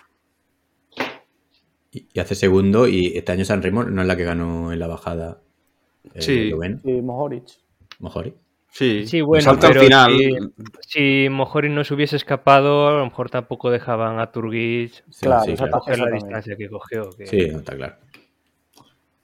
Y, 1.92 2.06
y 2.12 2.20
hace 2.20 2.34
segundo, 2.34 2.86
y 2.86 3.16
este 3.16 3.32
año 3.32 3.44
San 3.44 3.62
Remo 3.62 3.82
no 3.84 4.02
es 4.02 4.06
la 4.08 4.16
que 4.16 4.24
ganó 4.24 4.72
en 4.72 4.78
la 4.78 4.86
bajada. 4.86 5.40
eh, 6.14 6.22
Sí. 6.22 6.52
Sí, 6.84 7.02
Mohoric. 7.02 7.44
Mojori. 7.98 8.34
Sí, 8.72 9.06
Sí, 9.06 9.20
bueno, 9.20 9.42
salta 9.42 9.66
al 9.66 9.72
pero 9.72 9.84
final. 9.84 10.12
si, 10.86 11.24
si 11.24 11.28
Mojori 11.28 11.68
no 11.68 11.82
se 11.84 11.92
hubiese 11.94 12.14
escapado, 12.16 12.86
a 12.88 12.92
lo 12.92 13.04
mejor 13.04 13.28
tampoco 13.28 13.68
dejaban 13.70 14.20
a 14.20 14.30
Turgis 14.30 15.02
Sí, 15.10 15.26
Claro, 15.26 15.44
sí, 15.44 15.52
esa 15.52 15.64
claro. 15.64 15.78
coger 15.80 15.98
la 15.98 16.10
distancia 16.10 16.56
que 16.56 16.68
cogió. 16.68 17.10
que- 17.10 17.26
Sí, 17.26 17.48
no, 17.50 17.58
está 17.58 17.74
claro. 17.76 17.96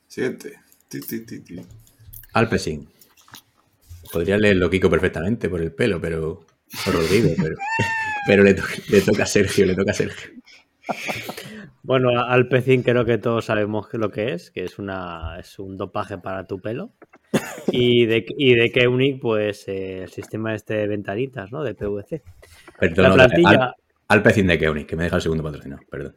Siguiente. 0.09 0.59
Ti, 0.89 1.01
ti, 1.01 1.21
ti, 1.25 1.41
ti. 1.41 1.61
Alpecin. 2.37 2.89
Podría 4.13 4.39
leerlo 4.39 4.71
Kiko 4.71 4.89
perfectamente 4.91 5.49
por 5.49 5.61
el 5.61 5.73
pelo, 5.73 6.01
pero. 6.01 6.45
Por 6.85 6.95
Rodrigo, 6.95 7.31
pero. 7.41 7.57
Pero 8.29 8.43
le, 8.43 8.55
to- 8.55 8.65
le 8.89 9.01
toca 9.03 9.23
a 9.23 9.27
Sergio, 9.27 9.65
le 9.67 9.77
toca 9.77 9.93
a 9.93 9.95
Sergio. 9.95 10.33
Bueno, 11.85 12.11
Alpecin 12.25 12.83
creo 12.83 13.05
que 13.05 13.19
todos 13.19 13.45
sabemos 13.45 13.87
lo 13.93 14.11
que 14.11 14.33
es, 14.33 14.51
que 14.51 14.65
es 14.65 14.81
una 14.81 15.39
es 15.39 15.61
un 15.61 15.77
dopaje 15.77 16.19
para 16.19 16.45
tu 16.45 16.59
pelo. 16.61 16.93
Y 17.71 18.05
de, 18.07 18.27
y 18.37 18.55
de 18.57 19.19
pues 19.23 19.69
eh, 19.69 20.03
el 20.03 20.09
sistema 20.09 20.57
este 20.57 20.75
de 20.75 20.89
ventanitas, 20.89 21.53
¿no? 21.53 21.63
De 21.63 21.75
PVC. 21.77 22.23
Perdón, 22.81 23.17
La 23.17 23.29
plantilla- 23.29 23.65
Al- 23.67 23.75
Alpecin 24.09 24.49
de 24.49 24.59
Keunig, 24.59 24.87
que 24.89 24.97
me 24.97 25.05
deja 25.05 25.15
el 25.17 25.23
segundo 25.23 25.45
patrocinado, 25.45 25.83
perdón. 25.89 26.17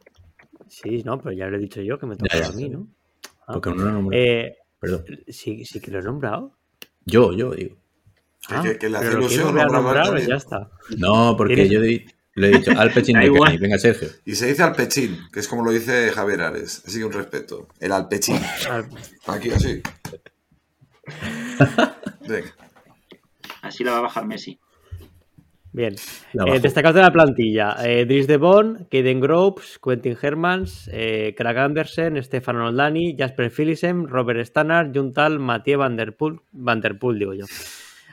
Sí, 0.66 1.02
no, 1.04 1.16
pero 1.18 1.32
ya 1.32 1.46
lo 1.46 1.58
he 1.58 1.60
dicho 1.60 1.80
yo 1.80 1.96
que 1.96 2.06
me 2.06 2.16
toca 2.16 2.44
a 2.44 2.52
mí. 2.52 2.68
¿no? 2.68 2.88
Ah. 3.46 3.52
Porque 3.54 3.70
no 3.70 3.84
lo 3.84 3.90
nombré. 3.92 4.40
Eh, 4.46 4.56
Perdón. 4.80 5.04
sí, 5.28 5.64
sí 5.64 5.80
que 5.80 5.90
lo 5.90 5.98
he 6.00 6.02
nombrado. 6.02 6.56
Yo, 7.04 7.32
yo 7.32 7.52
digo. 7.52 7.76
Ah, 8.48 8.62
que- 8.64 8.78
que 8.78 8.88
le 8.88 8.96
hace 8.96 9.06
pero 9.06 9.18
lo 9.18 9.24
ilusión 9.26 9.54
también. 9.56 10.26
ya 10.28 10.36
está. 10.36 10.70
No, 10.96 11.34
porque 11.36 11.54
Tienes- 11.54 11.70
yo 11.72 11.80
di- 11.82 12.06
le 12.36 12.48
he 12.48 12.58
dicho 12.58 12.70
Alpecin 12.78 13.14
Da 13.16 13.20
de. 13.20 13.30
Keunig. 13.32 13.60
Venga, 13.60 13.78
Sergio. 13.78 14.08
Y 14.24 14.34
se 14.34 14.46
dice 14.46 14.62
Alpechín, 14.62 15.18
que 15.32 15.40
es 15.40 15.48
como 15.48 15.62
lo 15.64 15.70
dice 15.72 16.10
Javier 16.10 16.40
Ares. 16.42 16.82
Así 16.86 16.98
que 16.98 17.04
un 17.04 17.12
respeto. 17.12 17.68
El 17.78 17.92
Alpechín. 17.92 18.36
Al- 18.70 18.88
Aquí, 19.26 19.50
así. 19.50 19.82
Venga. 22.26 22.54
Así 23.62 23.84
la 23.84 23.92
va 23.92 23.98
a 23.98 24.02
bajar 24.02 24.26
Messi. 24.26 24.58
Bien. 25.72 25.94
Eh, 26.46 26.58
destacados 26.60 26.96
de 26.96 27.02
la 27.02 27.12
plantilla: 27.12 27.76
eh, 27.84 28.04
Dries 28.04 28.26
de 28.26 28.36
Bon, 28.38 28.86
Kaden 28.90 29.20
Groves, 29.20 29.78
Quentin 29.78 30.16
Hermans, 30.20 30.90
eh, 30.92 31.32
Craig 31.36 31.56
Andersen, 31.58 32.20
Stefan 32.22 32.56
Oldani, 32.56 33.14
Jasper 33.16 33.50
Philipsen, 33.50 34.08
Robert 34.08 34.40
Stannard, 34.46 34.92
Juntal, 34.92 35.38
Mathieu 35.38 35.78
Van 35.78 35.96
Der 35.96 36.16
Poel, 36.16 36.40
Van 36.52 36.80
Der 36.80 36.98
Poel, 36.98 37.18
digo 37.20 37.34
yo. 37.34 37.44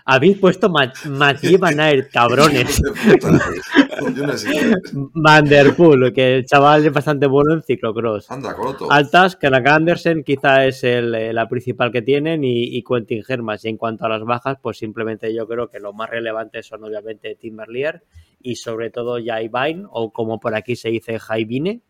Habéis 0.06 0.38
puesto 0.38 0.70
Ma- 0.70 0.94
Mathieu 1.10 1.58
Van 1.58 1.80
Aert, 1.80 2.12
cabrones. 2.12 2.80
Hijos 4.00 4.16
de 4.16 4.22
puta. 4.22 4.22
Yo 4.22 4.28
no 4.28 4.38
sé. 4.38 4.76
Van 5.14 5.46
Der 5.46 5.76
Poel, 5.76 6.14
que 6.14 6.38
el 6.38 6.46
chaval 6.46 6.86
es 6.86 6.94
bastante 6.94 7.28
bueno 7.28 7.54
en 7.54 7.64
ciclocross. 7.64 8.30
Anda, 8.32 8.56
Coloto. 8.56 8.92
Altas, 8.92 9.36
Craig 9.36 9.68
Andersen 9.68 10.24
quizá 10.24 10.66
es 10.66 10.84
el, 10.84 11.14
eh, 11.16 11.34
la 11.34 11.48
principal 11.48 11.92
que 11.92 12.02
tienen 12.02 12.44
y, 12.44 12.78
y 12.78 12.84
Quentin 12.84 13.24
Hermans. 13.28 13.66
Y 13.66 13.70
en 13.70 13.78
cuanto 13.78 14.06
a 14.06 14.10
las 14.10 14.24
bajas, 14.24 14.58
pues 14.62 14.78
simplemente 14.78 15.34
yo 15.34 15.48
creo 15.48 15.70
que 15.70 15.80
lo 15.80 15.94
más 15.94 16.10
relevante 16.10 16.64
son 16.64 16.84
obviamente 16.84 17.36
Tim 17.36 17.56
Merlier 17.56 18.04
y 18.42 18.56
sobre 18.56 18.90
todo 18.90 19.18
Jai 19.24 19.50
Vine, 19.50 19.86
o 19.90 20.12
como 20.12 20.40
por 20.40 20.56
aquí 20.56 20.76
se 20.76 20.90
dice 20.90 21.20
Jaivine. 21.20 21.82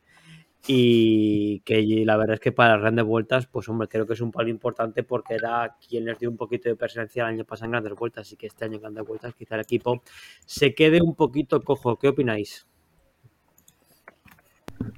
Y 0.69 1.61
que 1.61 1.81
la 2.05 2.17
verdad 2.17 2.33
es 2.35 2.39
que 2.41 2.51
para 2.51 2.73
las 2.73 2.81
grandes 2.81 3.05
vueltas, 3.05 3.47
pues 3.47 3.69
hombre, 3.69 3.87
creo 3.87 4.05
que 4.05 4.13
es 4.13 4.21
un 4.21 4.31
palo 4.31 4.49
importante 4.49 5.01
porque 5.03 5.35
era 5.35 5.77
quien 5.87 6.03
les 6.05 6.19
dio 6.19 6.29
un 6.29 6.35
poquito 6.37 6.67
de 6.67 6.75
presencia 6.75 7.23
el 7.23 7.29
año 7.35 7.45
pasado 7.45 7.65
en 7.67 7.71
grandes 7.71 7.93
vueltas. 7.95 8.27
Así 8.27 8.35
que 8.35 8.47
este 8.47 8.65
año 8.65 8.75
en 8.75 8.81
grandes 8.81 9.05
vueltas 9.07 9.33
quizá 9.33 9.55
el 9.55 9.61
equipo 9.61 10.03
se 10.45 10.75
quede 10.75 11.01
un 11.01 11.15
poquito 11.15 11.61
cojo. 11.63 11.97
¿Qué 11.97 12.09
opináis? 12.09 12.67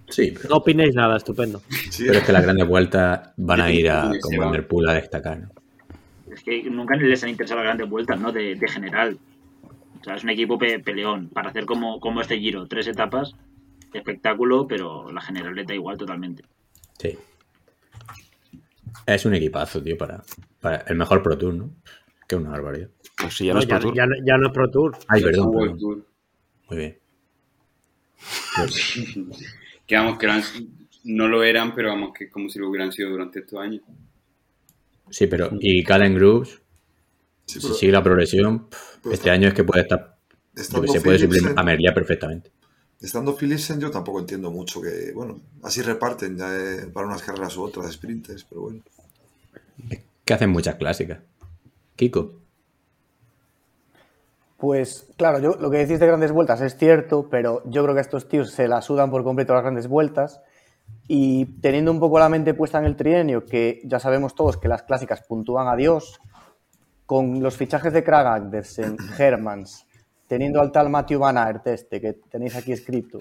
Sí, 0.09 0.31
pero, 0.35 0.49
No 0.49 0.55
opináis 0.57 0.95
nada, 0.95 1.17
estupendo. 1.17 1.61
Sí, 1.91 2.05
pero 2.07 2.19
es 2.19 2.25
que 2.25 2.31
las 2.33 2.43
grandes 2.43 2.67
vueltas 2.67 3.29
van 3.37 3.61
a 3.61 3.71
ir 3.71 3.89
a 3.89 4.11
Sí, 4.11 4.19
con 4.19 4.31
se 4.31 4.37
va. 4.37 4.45
Van 4.45 4.53
der 4.53 4.67
Poel 4.67 4.89
a 4.89 4.93
destacar. 4.93 5.39
¿no? 5.39 5.49
Es 6.33 6.43
que 6.43 6.63
nunca 6.69 6.95
les 6.95 7.23
han 7.23 7.29
interesado 7.29 7.59
las 7.61 7.67
grandes 7.67 7.89
vueltas, 7.89 8.19
¿no? 8.19 8.31
De, 8.31 8.55
de 8.55 8.67
general. 8.67 9.17
O 9.99 10.03
sea, 10.03 10.15
es 10.15 10.23
un 10.23 10.29
equipo 10.31 10.57
pe- 10.57 10.79
peleón. 10.79 11.29
Para 11.29 11.49
hacer 11.49 11.65
como, 11.65 11.99
como 11.99 12.21
este 12.21 12.37
giro, 12.39 12.67
tres 12.67 12.87
etapas, 12.87 13.35
espectáculo, 13.97 14.67
pero 14.67 15.11
la 15.11 15.21
general 15.21 15.55
le 15.55 15.63
da 15.65 15.73
igual 15.73 15.97
totalmente. 15.97 16.43
Sí. 16.97 17.17
Es 19.05 19.25
un 19.25 19.33
equipazo, 19.33 19.81
tío, 19.81 19.97
para, 19.97 20.23
para 20.59 20.77
el 20.87 20.95
mejor 20.95 21.23
Pro 21.23 21.37
Tour, 21.37 21.53
¿no? 21.53 21.71
Que 22.27 22.35
una 22.35 22.49
barbaridad. 22.51 22.89
Pues 23.17 23.35
si 23.35 23.45
ya 23.47 23.53
no, 23.53 23.59
No, 23.59 23.61
es 23.61 23.65
Pro 23.67 23.79
Tour. 23.79 23.95
ya 23.95 24.05
no- 24.05 24.15
ya 24.25 24.37
no 24.37 24.47
es 24.47 24.53
Pro 24.53 24.69
Tour. 24.69 24.97
Ay, 25.07 25.21
perdón, 25.23 25.45
Jugó 25.45 25.63
el 25.63 25.71
perdón. 25.71 25.79
Tour. 25.79 26.05
Muy 26.69 26.77
bien. 26.77 26.97
Que 29.87 29.95
vamos, 29.95 30.19
que 30.19 30.25
eran- 30.27 30.43
no 31.05 31.27
lo 31.27 31.43
eran, 31.43 31.73
pero 31.73 31.89
vamos, 31.89 32.11
que 32.15 32.25
es 32.25 32.31
como 32.31 32.47
si 32.49 32.59
lo 32.59 32.69
hubieran 32.69 32.91
sido 32.91 33.09
durante 33.09 33.39
estos 33.39 33.59
años. 33.59 33.81
Sí, 35.09 35.25
pero 35.25 35.49
y 35.59 35.83
Calen 35.83 36.13
Groups, 36.13 36.61
sí, 37.45 37.59
si 37.59 37.73
sigue 37.73 37.91
la 37.93 38.03
progresión, 38.03 38.67
este 39.05 39.15
está- 39.15 39.31
año 39.31 39.47
es 39.47 39.55
que 39.55 39.63
puede 39.63 39.81
estar. 39.81 40.15
se 40.55 41.01
puede 41.01 41.17
suplir 41.17 41.41
a 41.55 41.63
Merlia 41.63 41.91
perfectamente. 41.93 42.51
Estando 43.01 43.33
Philipsen 43.33 43.79
yo 43.79 43.89
tampoco 43.91 44.19
entiendo 44.19 44.51
mucho 44.51 44.81
que, 44.81 45.11
bueno, 45.13 45.39
así 45.63 45.81
reparten 45.81 46.37
ya 46.37 46.53
eh, 46.53 46.87
para 46.93 47.07
unas 47.07 47.21
carreras 47.21 47.55
u 47.55 47.63
otras, 47.63 47.93
sprinters, 47.93 48.43
pero 48.43 48.61
bueno. 48.61 48.81
Que 50.25 50.33
hacen 50.33 50.49
muchas 50.49 50.75
clásicas. 50.75 51.19
Kiko. 51.95 52.33
Pues 54.57 55.07
claro, 55.15 55.39
yo 55.39 55.51
lo 55.51 55.71
que 55.71 55.77
decís 55.77 55.99
de 55.99 56.07
grandes 56.07 56.33
vueltas 56.33 56.59
es 56.59 56.75
cierto, 56.75 57.29
pero 57.29 57.63
yo 57.65 57.81
creo 57.83 57.95
que 57.95 58.01
estos 58.01 58.27
tíos 58.27 58.51
se 58.51 58.67
la 58.67 58.81
sudan 58.81 59.09
por 59.09 59.23
completo 59.23 59.53
las 59.53 59.63
grandes 59.63 59.87
vueltas. 59.87 60.41
Y 61.07 61.45
teniendo 61.61 61.91
un 61.91 61.99
poco 61.99 62.19
la 62.19 62.27
mente 62.27 62.53
puesta 62.53 62.77
en 62.79 62.85
el 62.85 62.97
trienio, 62.97 63.45
que 63.45 63.81
ya 63.85 63.99
sabemos 63.99 64.35
todos 64.35 64.57
que 64.57 64.67
las 64.67 64.83
clásicas 64.83 65.25
puntúan 65.25 65.67
a 65.67 65.77
Dios, 65.77 66.19
con 67.05 67.41
los 67.41 67.55
fichajes 67.55 67.93
de 67.93 68.03
Krag 68.03 68.27
Andersen, 68.27 68.97
Hermans, 69.17 69.87
teniendo 70.29 70.61
al 70.61 70.71
tal 70.71 70.89
Matthew 70.89 71.19
Van 71.19 71.37
Aert 71.37 71.67
este 71.67 71.99
que 71.99 72.13
tenéis 72.13 72.55
aquí 72.55 72.71
escrito, 72.71 73.19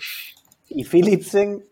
y 0.68 0.84
Philipsen, 0.84 1.64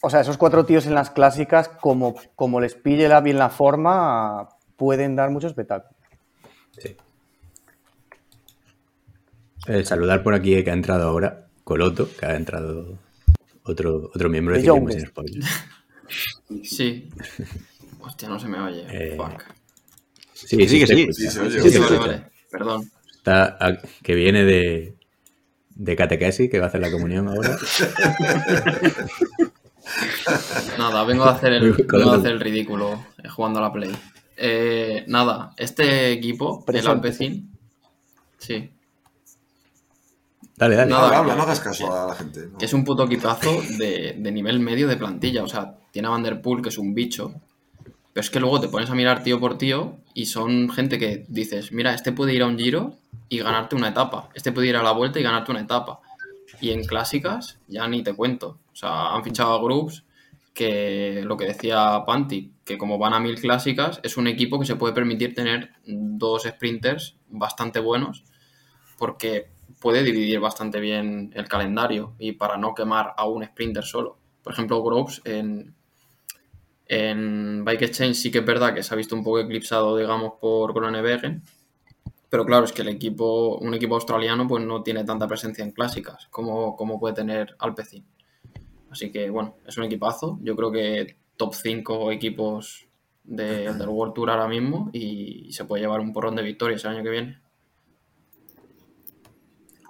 o 0.00 0.08
sea, 0.08 0.20
esos 0.20 0.38
cuatro 0.38 0.64
tíos 0.64 0.86
en 0.86 0.94
las 0.94 1.10
clásicas, 1.10 1.68
como, 1.68 2.14
como 2.36 2.60
les 2.60 2.76
pille 2.76 3.08
la, 3.08 3.20
bien 3.20 3.38
la 3.38 3.50
forma, 3.50 4.48
pueden 4.76 5.16
dar 5.16 5.30
mucho 5.30 5.48
espectáculo. 5.48 5.94
Sí. 6.78 6.96
Eh, 9.66 9.84
saludar 9.84 10.22
por 10.22 10.34
aquí 10.34 10.62
que 10.62 10.70
ha 10.70 10.74
entrado 10.74 11.08
ahora, 11.08 11.48
Coloto, 11.64 12.08
que 12.16 12.24
ha 12.24 12.36
entrado 12.36 12.98
otro, 13.64 14.10
otro 14.14 14.30
miembro 14.30 14.54
de 14.54 14.62
De 14.62 14.68
Ciclismo 14.68 14.90
sin 14.90 15.06
Spoiler. 15.06 15.44
Sí. 16.62 17.08
Hostia, 18.00 18.28
no 18.28 18.38
se 18.38 18.46
me 18.46 18.60
oye. 18.60 18.86
Eh, 18.88 19.16
Fuck. 19.16 19.42
Sí, 20.32 20.68
sí, 20.68 20.78
que 20.78 20.86
sí. 20.86 21.12
Sí, 21.12 21.28
se 21.28 21.40
oye. 21.40 21.68
Sí, 21.68 21.78
vale, 21.78 21.98
vale. 21.98 22.30
Perdón. 22.48 22.88
Está 23.18 23.56
a- 23.60 23.78
que 24.02 24.14
viene 24.14 24.44
de, 24.44 24.94
de 25.74 25.96
catequesis, 25.96 26.50
que 26.50 26.58
va 26.58 26.66
a 26.66 26.68
hacer 26.68 26.80
la 26.80 26.90
comunión 26.90 27.28
ahora. 27.28 27.56
Nada, 30.78 31.04
vengo 31.04 31.24
a 31.24 31.30
hacer 31.32 31.52
el, 31.54 31.72
vengo 31.72 32.10
a 32.12 32.16
hacer 32.16 32.32
el 32.32 32.40
ridículo 32.40 33.04
eh, 33.22 33.28
jugando 33.28 33.58
a 33.58 33.62
la 33.62 33.72
Play. 33.72 33.90
Eh, 34.36 35.04
nada, 35.08 35.52
este 35.56 36.12
equipo, 36.12 36.64
el. 36.68 36.86
Alpecin, 36.86 37.50
sí, 38.38 38.70
Dale, 40.56 40.74
dale. 40.74 40.90
Nada, 40.90 41.18
Habla, 41.18 41.36
no 41.36 41.42
hagas 41.42 41.60
caso 41.60 41.92
a 41.92 42.08
la 42.08 42.14
gente. 42.16 42.46
¿no? 42.50 42.58
que 42.58 42.64
es 42.64 42.72
un 42.72 42.84
puto 42.84 43.04
equipazo 43.04 43.48
de, 43.78 44.16
de 44.18 44.32
nivel 44.32 44.58
medio 44.58 44.88
de 44.88 44.96
plantilla. 44.96 45.44
O 45.44 45.48
sea, 45.48 45.76
tiene 45.92 46.08
a 46.08 46.10
Van 46.10 46.22
Der 46.24 46.42
Poel, 46.42 46.62
que 46.62 46.70
es 46.70 46.78
un 46.78 46.94
bicho. 46.94 47.32
Pero 48.18 48.24
es 48.24 48.30
que 48.30 48.40
luego 48.40 48.58
te 48.58 48.66
pones 48.66 48.90
a 48.90 48.96
mirar 48.96 49.22
tío 49.22 49.38
por 49.38 49.58
tío 49.58 49.98
y 50.12 50.26
son 50.26 50.70
gente 50.70 50.98
que 50.98 51.24
dices, 51.28 51.70
mira, 51.70 51.94
este 51.94 52.10
puede 52.10 52.34
ir 52.34 52.42
a 52.42 52.48
un 52.48 52.58
giro 52.58 52.96
y 53.28 53.38
ganarte 53.38 53.76
una 53.76 53.90
etapa. 53.90 54.28
Este 54.34 54.50
puede 54.50 54.66
ir 54.66 54.74
a 54.74 54.82
la 54.82 54.90
vuelta 54.90 55.20
y 55.20 55.22
ganarte 55.22 55.52
una 55.52 55.60
etapa. 55.60 56.00
Y 56.60 56.70
en 56.70 56.82
clásicas, 56.82 57.60
ya 57.68 57.86
ni 57.86 58.02
te 58.02 58.14
cuento. 58.14 58.58
O 58.72 58.74
sea, 58.74 59.14
han 59.14 59.22
fichado 59.22 59.54
a 59.54 59.62
Groups 59.62 60.04
que 60.52 61.22
lo 61.24 61.36
que 61.36 61.44
decía 61.44 62.02
Panti, 62.04 62.54
que 62.64 62.76
como 62.76 62.98
van 62.98 63.14
a 63.14 63.20
mil 63.20 63.40
clásicas, 63.40 64.00
es 64.02 64.16
un 64.16 64.26
equipo 64.26 64.58
que 64.58 64.66
se 64.66 64.74
puede 64.74 64.94
permitir 64.94 65.36
tener 65.36 65.70
dos 65.86 66.42
sprinters 66.42 67.18
bastante 67.28 67.78
buenos 67.78 68.24
porque 68.98 69.52
puede 69.80 70.02
dividir 70.02 70.40
bastante 70.40 70.80
bien 70.80 71.30
el 71.36 71.46
calendario 71.46 72.16
y 72.18 72.32
para 72.32 72.56
no 72.56 72.74
quemar 72.74 73.14
a 73.16 73.28
un 73.28 73.44
sprinter 73.44 73.84
solo. 73.84 74.18
Por 74.42 74.54
ejemplo, 74.54 74.82
Groves 74.82 75.22
en, 75.24 75.76
en 76.88 77.64
Bike 77.64 77.82
Exchange 77.82 78.14
sí 78.16 78.30
que 78.30 78.38
es 78.38 78.46
verdad 78.46 78.74
que 78.74 78.82
se 78.82 78.94
ha 78.94 78.96
visto 78.96 79.14
un 79.14 79.22
poco 79.22 79.40
eclipsado, 79.40 79.96
digamos, 79.96 80.34
por 80.40 80.72
Groenewegen, 80.74 81.42
pero 82.30 82.44
claro, 82.46 82.64
es 82.64 82.72
que 82.72 82.82
el 82.82 82.88
equipo, 82.88 83.58
un 83.58 83.74
equipo 83.74 83.94
australiano 83.94 84.46
pues 84.48 84.64
no 84.64 84.82
tiene 84.82 85.04
tanta 85.04 85.26
presencia 85.26 85.64
en 85.64 85.72
clásicas 85.72 86.28
como, 86.30 86.76
como 86.76 86.98
puede 87.00 87.14
tener 87.14 87.56
Alpecin. 87.58 88.04
Así 88.90 89.10
que 89.12 89.30
bueno, 89.30 89.56
es 89.66 89.76
un 89.78 89.84
equipazo. 89.84 90.38
Yo 90.42 90.56
creo 90.56 90.72
que 90.72 91.16
top 91.36 91.54
5 91.54 92.10
equipos 92.12 92.86
de- 93.24 93.72
del 93.74 93.88
World 93.88 94.14
Tour 94.14 94.30
ahora 94.30 94.48
mismo 94.48 94.90
y 94.92 95.52
se 95.52 95.64
puede 95.66 95.82
llevar 95.82 96.00
un 96.00 96.12
porrón 96.12 96.36
de 96.36 96.42
victorias 96.42 96.84
el 96.84 96.90
año 96.92 97.02
que 97.02 97.10
viene. 97.10 97.40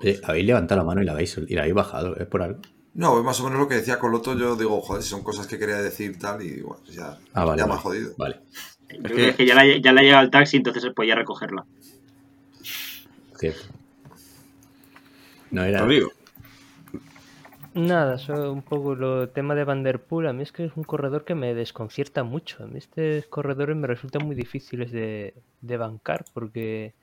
Oye, 0.00 0.20
habéis 0.24 0.46
levantado 0.46 0.80
la 0.80 0.84
mano 0.86 1.02
y 1.02 1.04
la 1.04 1.12
habéis, 1.12 1.36
y 1.38 1.54
la 1.54 1.62
habéis 1.62 1.74
bajado, 1.74 2.16
¿es 2.16 2.26
por 2.26 2.42
algo? 2.42 2.60
No, 2.98 3.16
es 3.16 3.24
más 3.24 3.38
o 3.40 3.44
menos 3.44 3.60
lo 3.60 3.68
que 3.68 3.76
decía 3.76 3.98
Coloto. 4.00 4.36
Yo 4.36 4.56
digo, 4.56 4.80
joder, 4.80 5.02
si 5.04 5.10
son 5.10 5.22
cosas 5.22 5.46
que 5.46 5.56
quería 5.56 5.80
decir 5.80 6.18
tal 6.18 6.42
y 6.42 6.60
bueno, 6.62 6.82
pues 6.84 6.96
ya, 6.96 7.16
Ah, 7.32 7.44
vale. 7.44 7.58
ya 7.60 7.64
me 7.66 7.70
vale. 7.70 7.78
ha 7.78 7.82
jodido. 7.82 8.10
Vale. 8.18 8.40
Yo 8.90 9.02
creo 9.02 9.16
que 9.16 9.28
es 9.28 9.36
que 9.36 9.46
ya 9.46 9.54
le, 9.62 9.80
ya 9.80 9.92
le 9.92 10.00
ha 10.00 10.02
llegado 10.02 10.24
el 10.24 10.30
taxi, 10.30 10.56
entonces 10.56 10.82
se 10.82 10.90
podía 10.90 11.14
recogerla. 11.14 11.64
Cierto. 13.38 13.62
No 15.50 15.62
era. 15.62 15.80
Rodrigo. 15.82 16.10
Nada, 17.74 18.18
solo 18.18 18.52
un 18.52 18.62
poco 18.62 18.96
lo 18.96 19.28
tema 19.28 19.54
de 19.54 19.62
Van 19.62 19.84
Der 19.84 20.02
Poel. 20.02 20.26
A 20.26 20.32
mí 20.32 20.42
es 20.42 20.50
que 20.50 20.64
es 20.64 20.72
un 20.74 20.82
corredor 20.82 21.24
que 21.24 21.36
me 21.36 21.54
desconcierta 21.54 22.24
mucho. 22.24 22.64
A 22.64 22.66
mí 22.66 22.78
estos 22.78 23.26
corredores 23.28 23.76
me 23.76 23.86
resultan 23.86 24.26
muy 24.26 24.34
difíciles 24.34 24.90
de, 24.90 25.34
de 25.60 25.76
bancar 25.76 26.24
porque 26.34 26.94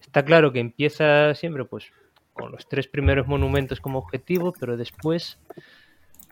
está 0.00 0.24
claro 0.24 0.52
que 0.52 0.60
empieza 0.60 1.34
siempre 1.34 1.64
pues 1.64 1.86
con 2.32 2.52
los 2.52 2.68
tres 2.68 2.88
primeros 2.88 3.26
monumentos 3.26 3.80
como 3.80 3.98
objetivo, 3.98 4.52
pero 4.58 4.76
después 4.76 5.38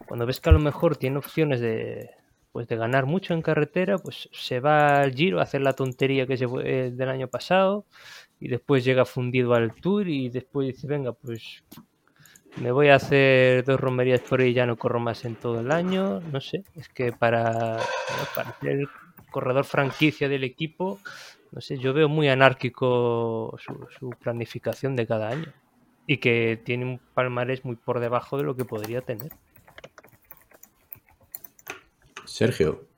cuando 0.07 0.27
ves 0.27 0.41
que 0.41 0.49
a 0.49 0.53
lo 0.53 0.59
mejor 0.59 0.97
tiene 0.97 1.19
opciones 1.19 1.61
de 1.61 2.11
pues 2.53 2.67
de 2.67 2.77
ganar 2.77 3.07
mucho 3.07 3.33
en 3.33 3.43
carretera, 3.43 3.97
pues 3.99 4.29
se 4.33 4.59
va 4.59 5.03
al 5.03 5.15
Giro 5.15 5.39
a 5.39 5.45
hacer 5.45 5.61
la 5.61 5.73
tontería 5.73 6.27
que 6.27 6.37
se 6.37 6.49
fue 6.49 6.63
eh, 6.67 6.91
del 6.91 7.09
año 7.09 7.29
pasado 7.29 7.85
y 8.41 8.49
después 8.49 8.85
llega 8.85 9.05
fundido 9.05 9.55
al 9.55 9.73
Tour 9.75 10.09
y 10.09 10.31
después 10.31 10.67
dice, 10.67 10.89
venga, 10.89 11.13
pues 11.13 11.63
me 12.57 12.73
voy 12.73 12.89
a 12.89 12.97
hacer 12.97 13.65
dos 13.65 13.79
romerías 13.79 14.21
por 14.21 14.41
ahí 14.41 14.49
y 14.49 14.55
ya 14.55 14.67
no 14.67 14.77
corro 14.77 14.99
más 14.99 15.25
en 15.25 15.37
todo 15.37 15.61
el 15.61 15.71
año. 15.71 16.21
No 16.33 16.41
sé, 16.41 16.65
es 16.75 16.89
que 16.89 17.13
para, 17.13 17.79
para 18.35 18.59
ser 18.59 18.81
el 18.81 18.89
corredor 19.31 19.65
franquicia 19.65 20.29
del 20.29 20.43
equipo, 20.43 20.99
no 21.53 21.61
sé, 21.61 21.79
yo 21.79 21.93
veo 21.93 22.09
muy 22.09 22.29
anárquico 22.29 23.57
su, 23.65 23.87
su 23.97 24.11
planificación 24.11 24.97
de 24.97 25.07
cada 25.07 25.29
año 25.29 25.53
y 26.11 26.17
que 26.17 26.61
tiene 26.65 26.85
un 26.87 27.01
palmarés 27.15 27.65
muy 27.65 27.77
por 27.77 28.01
debajo 28.01 28.37
de 28.37 28.43
lo 28.43 28.57
que 28.57 28.65
podría 28.65 29.01
tener. 29.01 29.31
Sergio. 32.25 32.89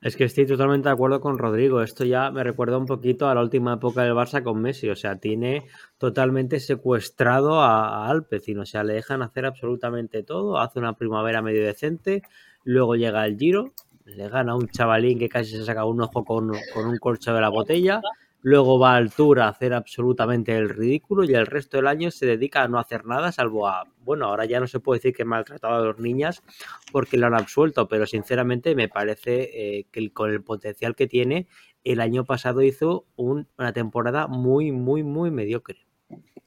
Es 0.00 0.14
que 0.14 0.22
estoy 0.22 0.46
totalmente 0.46 0.88
de 0.88 0.92
acuerdo 0.92 1.20
con 1.20 1.36
Rodrigo. 1.36 1.82
Esto 1.82 2.04
ya 2.04 2.30
me 2.30 2.44
recuerda 2.44 2.78
un 2.78 2.86
poquito 2.86 3.28
a 3.28 3.34
la 3.34 3.40
última 3.40 3.74
época 3.74 4.04
del 4.04 4.12
Barça 4.12 4.44
con 4.44 4.62
Messi. 4.62 4.88
O 4.88 4.94
sea, 4.94 5.16
tiene 5.16 5.66
totalmente 5.98 6.60
secuestrado 6.60 7.60
a, 7.60 8.06
a 8.06 8.08
Alpecin. 8.08 8.60
O 8.60 8.66
sea, 8.66 8.84
le 8.84 8.92
dejan 8.92 9.22
hacer 9.22 9.46
absolutamente 9.46 10.22
todo. 10.22 10.56
Hace 10.56 10.78
una 10.78 10.92
primavera 10.92 11.42
medio 11.42 11.64
decente. 11.64 12.22
Luego 12.62 12.94
llega 12.94 13.26
el 13.26 13.36
Giro. 13.36 13.72
Le 14.04 14.28
gana 14.28 14.52
a 14.52 14.54
un 14.54 14.68
chavalín 14.68 15.18
que 15.18 15.28
casi 15.28 15.56
se 15.56 15.64
saca 15.64 15.84
un 15.84 16.00
ojo 16.02 16.24
con, 16.24 16.52
con 16.72 16.86
un 16.86 16.98
corcho 16.98 17.34
de 17.34 17.40
la 17.40 17.48
botella. 17.48 18.00
Luego 18.42 18.78
va 18.78 18.96
al 18.96 19.12
Tour 19.12 19.40
a 19.40 19.48
hacer 19.48 19.74
absolutamente 19.74 20.56
el 20.56 20.70
ridículo 20.70 21.24
y 21.24 21.34
el 21.34 21.46
resto 21.46 21.76
del 21.76 21.86
año 21.86 22.10
se 22.10 22.24
dedica 22.24 22.62
a 22.62 22.68
no 22.68 22.78
hacer 22.78 23.04
nada, 23.04 23.32
salvo 23.32 23.68
a, 23.68 23.86
bueno, 24.02 24.26
ahora 24.26 24.46
ya 24.46 24.60
no 24.60 24.66
se 24.66 24.80
puede 24.80 24.98
decir 24.98 25.14
que 25.14 25.24
maltrataba 25.26 25.76
a 25.78 25.82
los 25.82 25.98
niñas 25.98 26.42
porque 26.90 27.18
lo 27.18 27.26
han 27.26 27.34
absuelto, 27.34 27.86
pero 27.88 28.06
sinceramente 28.06 28.74
me 28.74 28.88
parece 28.88 29.50
eh, 29.78 29.86
que 29.92 30.00
el- 30.00 30.12
con 30.12 30.30
el 30.30 30.42
potencial 30.42 30.94
que 30.94 31.06
tiene, 31.06 31.46
el 31.84 32.00
año 32.00 32.24
pasado 32.24 32.62
hizo 32.62 33.04
un- 33.16 33.46
una 33.58 33.72
temporada 33.74 34.26
muy, 34.26 34.72
muy, 34.72 35.02
muy 35.02 35.30
mediocre. 35.30 35.86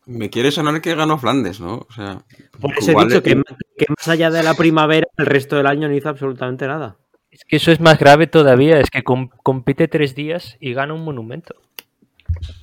Me 0.05 0.29
quiere 0.29 0.51
sonar 0.51 0.81
que 0.81 0.95
ganó 0.95 1.17
Flandes, 1.17 1.59
¿no? 1.61 1.85
O 1.89 1.93
sea, 1.93 2.25
Por 2.59 2.71
eso 2.77 2.91
he 2.91 3.05
dicho 3.05 3.23
que, 3.23 3.35
más- 3.35 3.45
que 3.77 3.85
más 3.87 4.07
allá 4.07 4.29
de 4.31 4.43
la 4.43 4.53
primavera, 4.55 5.07
el 5.17 5.25
resto 5.27 5.55
del 5.57 5.67
año 5.67 5.87
no 5.87 5.95
hizo 5.95 6.09
absolutamente 6.09 6.67
nada. 6.67 6.97
Es 7.31 7.45
que 7.45 7.55
eso 7.55 7.71
es 7.71 7.79
más 7.79 7.97
grave 7.97 8.27
todavía, 8.27 8.79
es 8.79 8.89
que 8.91 9.03
com- 9.03 9.29
compite 9.43 9.87
tres 9.87 10.13
días 10.13 10.57
y 10.59 10.73
gana 10.73 10.93
un 10.93 11.03
monumento. 11.03 11.55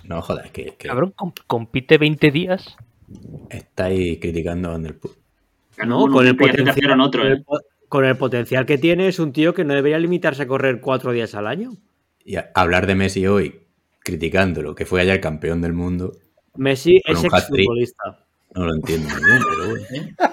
No, 0.04 0.20
joder, 0.22 0.46
es 0.46 0.50
que, 0.52 0.64
que 0.76 0.88
Cabrón, 0.88 1.12
com- 1.16 1.32
compite 1.46 1.98
20 1.98 2.30
días. 2.30 2.76
estáis 3.50 4.18
criticando 4.20 4.76
No, 5.86 6.08
con 6.10 6.26
el, 6.26 6.36
potencial, 6.36 6.90
en 6.92 7.00
otro, 7.00 7.22
con, 7.22 7.30
¿eh? 7.30 7.34
el, 7.34 7.44
con 7.88 8.04
el 8.04 8.16
potencial 8.16 8.66
que 8.66 8.78
tiene, 8.78 9.08
es 9.08 9.18
un 9.18 9.32
tío 9.32 9.54
que 9.54 9.64
no 9.64 9.74
debería 9.74 9.98
limitarse 9.98 10.42
a 10.42 10.46
correr 10.46 10.80
cuatro 10.80 11.12
días 11.12 11.34
al 11.34 11.46
año. 11.46 11.72
Y 12.24 12.36
a- 12.36 12.50
hablar 12.54 12.86
de 12.86 12.94
Messi 12.94 13.26
hoy, 13.26 13.60
criticándolo, 14.00 14.74
que 14.74 14.86
fue 14.86 15.00
ayer 15.00 15.20
campeón 15.20 15.60
del 15.60 15.72
mundo, 15.72 16.12
Messi 16.56 17.00
es 17.04 17.24
exfutbolista. 17.24 18.24
no 18.54 18.66
lo 18.66 18.74
entiendo 18.74 19.08
muy 19.08 19.24
bien, 19.24 19.42
pero 19.48 19.68
bueno. 19.70 20.16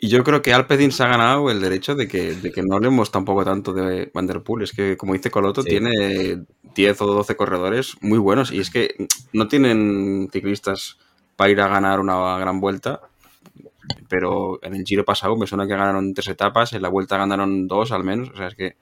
Y, 0.00 0.08
yo 0.08 0.24
creo 0.24 0.42
que 0.42 0.52
Alpecin 0.52 0.92
se 0.92 1.02
ha 1.02 1.08
ganado 1.08 1.50
el 1.50 1.60
derecho 1.60 1.94
de 1.94 2.08
que, 2.08 2.34
de 2.34 2.52
que 2.52 2.62
no 2.62 2.76
hablemos 2.76 3.10
tampoco 3.10 3.44
tanto 3.44 3.72
de 3.72 4.10
Van 4.14 4.26
der 4.26 4.42
Poel. 4.42 4.64
Es 4.64 4.72
que, 4.72 4.96
como 4.96 5.12
dice 5.12 5.30
Coloto, 5.30 5.62
Sí. 5.62 5.68
tiene 5.70 6.44
10 6.74 7.00
o 7.02 7.06
12 7.06 7.36
corredores 7.36 7.96
muy 8.00 8.18
buenos. 8.18 8.52
Y 8.52 8.60
es 8.60 8.70
que 8.70 8.94
no 9.32 9.48
tienen 9.48 10.28
ciclistas 10.32 10.98
para 11.36 11.50
ir 11.50 11.60
a 11.60 11.68
ganar 11.68 12.00
una 12.00 12.38
gran 12.38 12.60
vuelta. 12.60 13.00
Pero 14.08 14.58
en 14.62 14.74
el 14.74 14.84
Giro 14.84 15.04
pasado 15.04 15.36
me 15.36 15.46
suena 15.46 15.66
que 15.66 15.72
ganaron 15.72 16.14
tres 16.14 16.28
etapas, 16.28 16.72
en 16.72 16.82
la 16.82 16.88
vuelta 16.88 17.16
ganaron 17.16 17.66
dos 17.66 17.92
al 17.92 18.04
menos. 18.04 18.30
O 18.30 18.36
sea, 18.36 18.48
es 18.48 18.54
que 18.54 18.76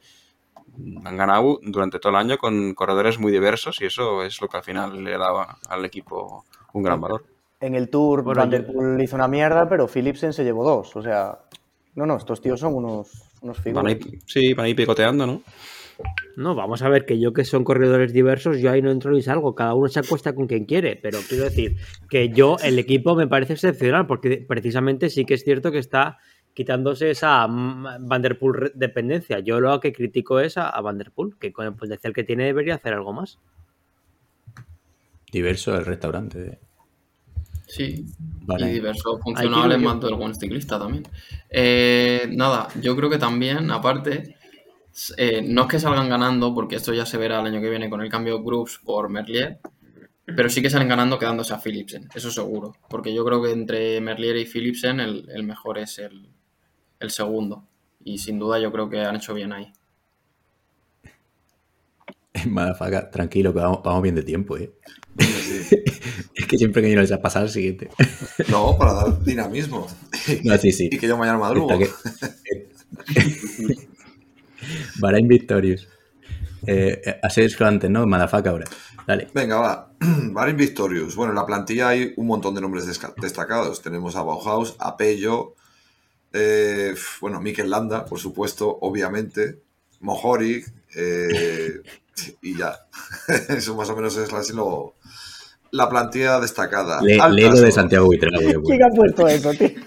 han 1.05 1.17
ganado 1.17 1.59
durante 1.63 1.99
todo 1.99 2.11
el 2.11 2.17
año 2.17 2.39
con 2.39 2.75
corredores 2.75 3.19
muy 3.19 3.33
diversos 3.33 3.81
y 3.81 3.87
eso 3.87 4.23
es 4.23 4.41
lo 4.41 4.49
que 4.49 4.59
al 4.59 4.63
final 4.63 5.03
le 5.03 5.19
daba 5.19 5.59
al 5.69 5.85
equipo 5.85 6.45
un 6.73 6.83
gran 6.83 7.01
valor. 7.01 7.25
En 7.61 7.75
el 7.75 7.89
Tour 7.89 8.23
Bueno, 8.23 8.41
Van 8.41 8.51
yo- 8.51 8.59
der 8.59 8.67
Poel 8.67 9.01
hizo 9.01 9.17
una 9.17 9.29
mierda, 9.29 9.69
pero 9.69 9.89
Philipsen 9.89 10.33
se 10.33 10.45
llevó 10.45 10.65
dos. 10.65 10.95
O 10.97 11.03
sea, 11.03 11.39
no, 11.95 12.07
no, 12.07 12.17
estos 12.17 12.41
tíos 12.41 12.61
son 12.61 12.75
unos, 12.75 13.11
unos 13.43 13.57
Van 13.65 13.87
a 13.87 13.91
figuras. 13.91 13.95
ir- 13.97 14.21
sí, 14.27 14.55
van 14.55 14.67
a 14.67 14.69
ir 14.69 14.77
picoteando, 14.77 15.27
¿no? 15.27 15.43
No, 16.37 16.55
vamos 16.55 16.83
a 16.83 16.89
ver 16.89 17.05
que 17.05 17.19
yo 17.19 17.33
que 17.33 17.45
son 17.45 17.65
corredores 17.65 18.13
diversos, 18.13 18.61
yo 18.61 18.71
ahí 18.71 18.81
no 18.81 18.93
entro 18.93 19.11
ni 19.11 19.21
salgo, 19.23 19.57
cada 19.57 19.75
uno 19.75 19.89
se 19.89 19.99
acuesta 19.99 20.33
con 20.33 20.47
quien 20.47 20.65
quiere, 20.67 20.95
pero 20.95 21.19
quiero 21.29 21.43
decir 21.43 21.77
que 22.09 22.29
yo, 22.29 22.57
el 22.63 22.79
equipo 22.79 23.17
me 23.17 23.27
parece 23.27 23.55
excepcional, 23.55 24.07
porque 24.07 24.37
precisamente 24.47 25.11
sí 25.11 25.25
que 25.25 25.35
es 25.35 25.43
cierto 25.43 25.73
que 25.73 25.79
está 25.79 26.19
quitándose 26.55 27.11
esa 27.11 27.45
mm, 27.49 28.07
Van 28.07 28.23
der 28.23 28.39
Poel 28.39 28.55
re- 28.55 28.73
dependencia. 28.77 29.41
Yo 29.41 29.59
lo 29.59 29.81
que 29.81 29.93
critico 29.93 30.39
es 30.39 30.57
a, 30.57 30.69
a 30.71 30.81
Van 30.81 30.99
der 30.99 31.11
Poel, 31.11 31.35
que 31.37 31.53
con 31.53 31.67
el 31.67 31.75
potencial 31.75 32.13
que 32.13 32.23
tiene 32.23 32.45
debería 32.45 32.77
hacer 32.77 32.95
algo 32.95 33.13
más. 33.13 33.41
Diverso 35.33 35.77
el 35.77 35.85
restaurante. 35.85 36.61
Sí, 37.69 38.07
Vale. 38.47 38.71
y 38.71 38.75
diversos 38.75 39.21
funcionales 39.23 39.79
más 39.81 40.01
del 40.01 40.15
buen 40.15 40.35
ciclista 40.35 40.79
también. 40.79 41.05
Eh, 41.51 42.27
nada, 42.31 42.69
yo 42.81 42.97
creo 42.97 43.11
que 43.11 43.19
también, 43.19 43.71
aparte, 43.71 44.37
eh, 45.17 45.43
no 45.47 45.63
es 45.63 45.69
que 45.69 45.79
salgan 45.79 46.09
ganando, 46.09 46.55
porque 46.55 46.77
esto 46.77 46.95
ya 46.95 47.05
se 47.05 47.19
verá 47.19 47.41
el 47.41 47.47
año 47.47 47.61
que 47.61 47.71
viene 47.71 47.91
con 47.91 48.01
el 48.01 48.11
cambio 48.11 48.39
de 48.39 48.43
groups 48.45 48.81
por 48.83 49.11
Merlier, 49.11 49.61
pero 50.25 50.49
sí 50.49 50.63
que 50.63 50.71
salen 50.71 50.89
ganando 50.89 51.19
quedándose 51.19 51.55
a 51.55 51.59
Philipsen, 51.59 52.09
eso 52.15 52.31
seguro. 52.31 52.75
Porque 52.89 53.15
yo 53.15 53.25
creo 53.25 53.43
que 53.43 53.53
entre 53.53 54.01
Merlier 54.01 54.37
y 54.37 54.47
Philipsen 54.47 55.01
el, 55.01 55.29
el 55.31 55.43
mejor 55.43 55.79
es 55.79 55.99
el, 55.99 56.29
el 57.01 57.11
segundo. 57.11 57.65
Y 58.03 58.19
sin 58.19 58.39
duda 58.39 58.59
yo 58.59 58.73
creo 58.73 58.89
que 58.89 59.01
han 59.01 59.17
hecho 59.17 59.35
bien 59.35 59.53
ahí. 59.53 59.73
Madafaca, 62.47 63.11
tranquilo, 63.11 63.53
que 63.53 63.61
vamos, 63.61 63.81
vamos 63.85 64.03
bien 64.03 64.15
de 64.15 64.23
tiempo, 64.23 64.57
¿eh? 64.57 64.73
Sí. 65.19 65.83
Es 66.35 66.47
que 66.47 66.57
siempre 66.57 66.83
que 66.83 66.93
yo 66.93 67.01
les 67.01 67.11
ha 67.11 67.21
pasado 67.21 67.47
al 67.47 67.51
siguiente. 67.51 67.89
No, 68.49 68.79
para 68.79 68.93
dar 68.95 69.25
dinamismo. 69.25 69.87
No, 70.45 70.57
sí, 70.57 70.73
sí. 70.73 70.89
Y 70.91 70.99
que 70.99 71.09
yo 71.09 71.17
mañana 71.17 71.39
madrugo. 71.39 71.69
Bahrain 75.01 75.29
Victorious. 75.29 75.89
Eh, 76.67 77.03
eh, 77.05 77.21
así 77.23 77.43
es 77.43 77.61
antes, 77.61 77.91
¿no? 77.91 78.07
Madafaca 78.07 78.51
ahora. 78.51 78.67
Dale. 79.07 79.29
Venga, 79.35 79.57
va. 79.57 79.93
Bahrain 80.01 80.57
Victorious. 80.57 81.17
Bueno, 81.17 81.33
en 81.33 81.37
la 81.37 81.47
plantilla 81.47 81.89
hay 81.89 82.15
un 82.17 82.27
montón 82.27 82.55
de 82.55 82.61
nombres 82.61 82.87
destacados. 83.17 83.83
Tenemos 83.83 84.15
a 84.17 84.23
Bauhaus, 84.23 84.77
a 84.79 84.97
Pello, 84.97 85.57
eh, 86.33 86.95
bueno, 87.21 87.41
Mikel 87.41 87.71
Landa, 87.71 88.05
por 88.05 88.19
supuesto, 88.19 88.79
obviamente, 88.83 89.61
Mohoric, 90.01 90.73
eh, 90.95 91.81
y 92.43 92.57
ya. 92.57 92.75
Eso 93.49 93.75
más 93.77 93.89
o 93.91 93.97
menos 93.97 94.17
es 94.17 94.33
así 94.33 94.53
lo- 94.53 94.95
la 95.71 95.89
plantilla 95.89 96.41
destacada. 96.41 97.01
Le, 97.03 97.15
Altas, 97.15 97.33
lee 97.33 97.43
lo 97.51 97.61
de. 97.61 97.73
Santiago 97.73 98.07
Buitrago. 98.07 98.63
¿Quién 98.63 98.83
ha 98.83 98.89
puesto 98.89 99.29
eso, 99.29 99.51
tío? 99.53 99.69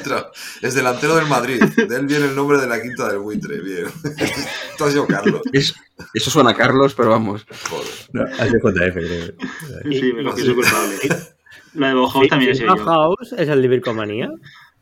Otro. 0.00 0.30
Es 0.60 0.74
delantero 0.74 1.16
del 1.16 1.26
Madrid. 1.26 1.62
De 1.62 1.96
él 1.96 2.06
viene 2.06 2.26
el 2.26 2.34
nombre 2.34 2.58
de 2.58 2.66
la 2.66 2.80
quinta 2.80 3.08
del 3.08 3.18
buitre. 3.18 3.60
Bien. 3.60 3.86
Esto 4.70 4.84
ha 4.84 4.90
sido 4.90 5.06
Carlos. 5.06 5.42
Es- 5.52 5.74
eso 6.14 6.30
suena 6.30 6.50
a 6.50 6.54
Carlos, 6.54 6.94
pero 6.94 7.10
vamos. 7.10 7.46
Joder. 7.70 7.86
No, 8.12 8.22
hace 8.24 8.58
JF, 8.58 8.94
creo. 8.94 9.32
Sí, 10.00 10.12
me 10.12 10.24
confieso 10.24 10.54
culpable. 10.54 10.96
La 11.74 11.88
de 11.88 11.94
Bauhaus 11.94 12.28
también 12.28 12.54
sido 12.56 12.76
yo. 12.76 12.84
House 12.84 13.32
es 13.36 13.48
el 13.48 13.62
de 13.62 13.68
Vircomanía. 13.68 14.30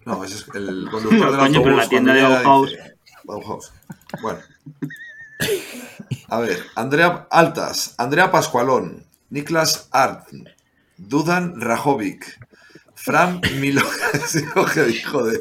No, 0.06 0.24
ese 0.24 0.34
es 0.36 0.46
el 0.54 0.88
conductor 0.90 1.36
Coño, 1.36 1.62
pero 1.62 1.76
la 1.76 1.82
autobús 1.82 1.88
tienda 1.88 2.14
de 2.14 2.22
Bauhaus. 2.22 2.70
dice, 2.70 2.94
Bauhaus. 3.30 3.72
Bueno. 4.20 4.40
A 6.28 6.40
ver, 6.40 6.58
Andrea 6.76 7.26
Altas, 7.30 7.94
Andrea 7.98 8.30
Pascualón, 8.30 9.06
Niklas 9.30 9.88
Art, 9.90 10.28
Dudan 10.96 11.60
Rajovic, 11.60 12.38
Fran 12.94 13.40
Milo. 13.58 13.82
Joder. 15.10 15.40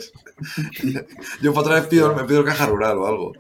Yo 1.42 1.54
para 1.54 1.62
otra 1.62 1.76
vez 1.82 1.88
pido, 1.88 2.16
me 2.16 2.24
pido 2.24 2.46
caja 2.46 2.66
rural 2.66 2.98
o 2.98 3.08
algo. 3.08 3.34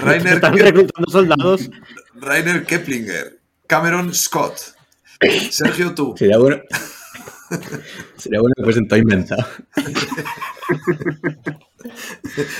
Rainer, 0.00 0.34
Están 0.34 0.54
Ke- 0.54 0.62
reclutando 0.62 1.10
soldados. 1.10 1.68
Rainer 2.14 2.64
Keplinger, 2.64 3.40
Cameron 3.66 4.14
Scott, 4.14 4.56
Sergio 5.50 5.94
Tu, 5.94 6.14
Sería 6.16 6.38
bueno. 6.38 6.62
Sería 8.16 8.40
bueno 8.40 8.54
que 8.56 8.62
fuesen 8.62 8.86
todo 8.86 8.98
inventado. 9.00 9.44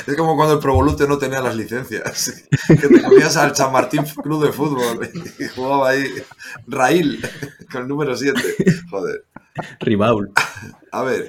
Es 0.06 0.16
como 0.16 0.36
cuando 0.36 0.54
el 0.54 0.60
Provolute 0.60 1.06
no 1.06 1.18
tenía 1.18 1.40
las 1.40 1.56
licencias. 1.56 2.32
Que 2.68 2.88
te 2.88 3.02
cogías 3.02 3.36
al 3.36 3.54
San 3.54 3.72
Martín 3.72 4.04
Club 4.22 4.44
de 4.44 4.52
Fútbol 4.52 5.10
y 5.38 5.44
jugaba 5.48 5.90
ahí 5.90 6.06
Raíl 6.66 7.20
con 7.70 7.82
el 7.82 7.88
número 7.88 8.16
7. 8.16 8.40
Joder. 8.90 9.24
Ribaul. 9.80 10.32
A 10.92 11.02
ver. 11.02 11.28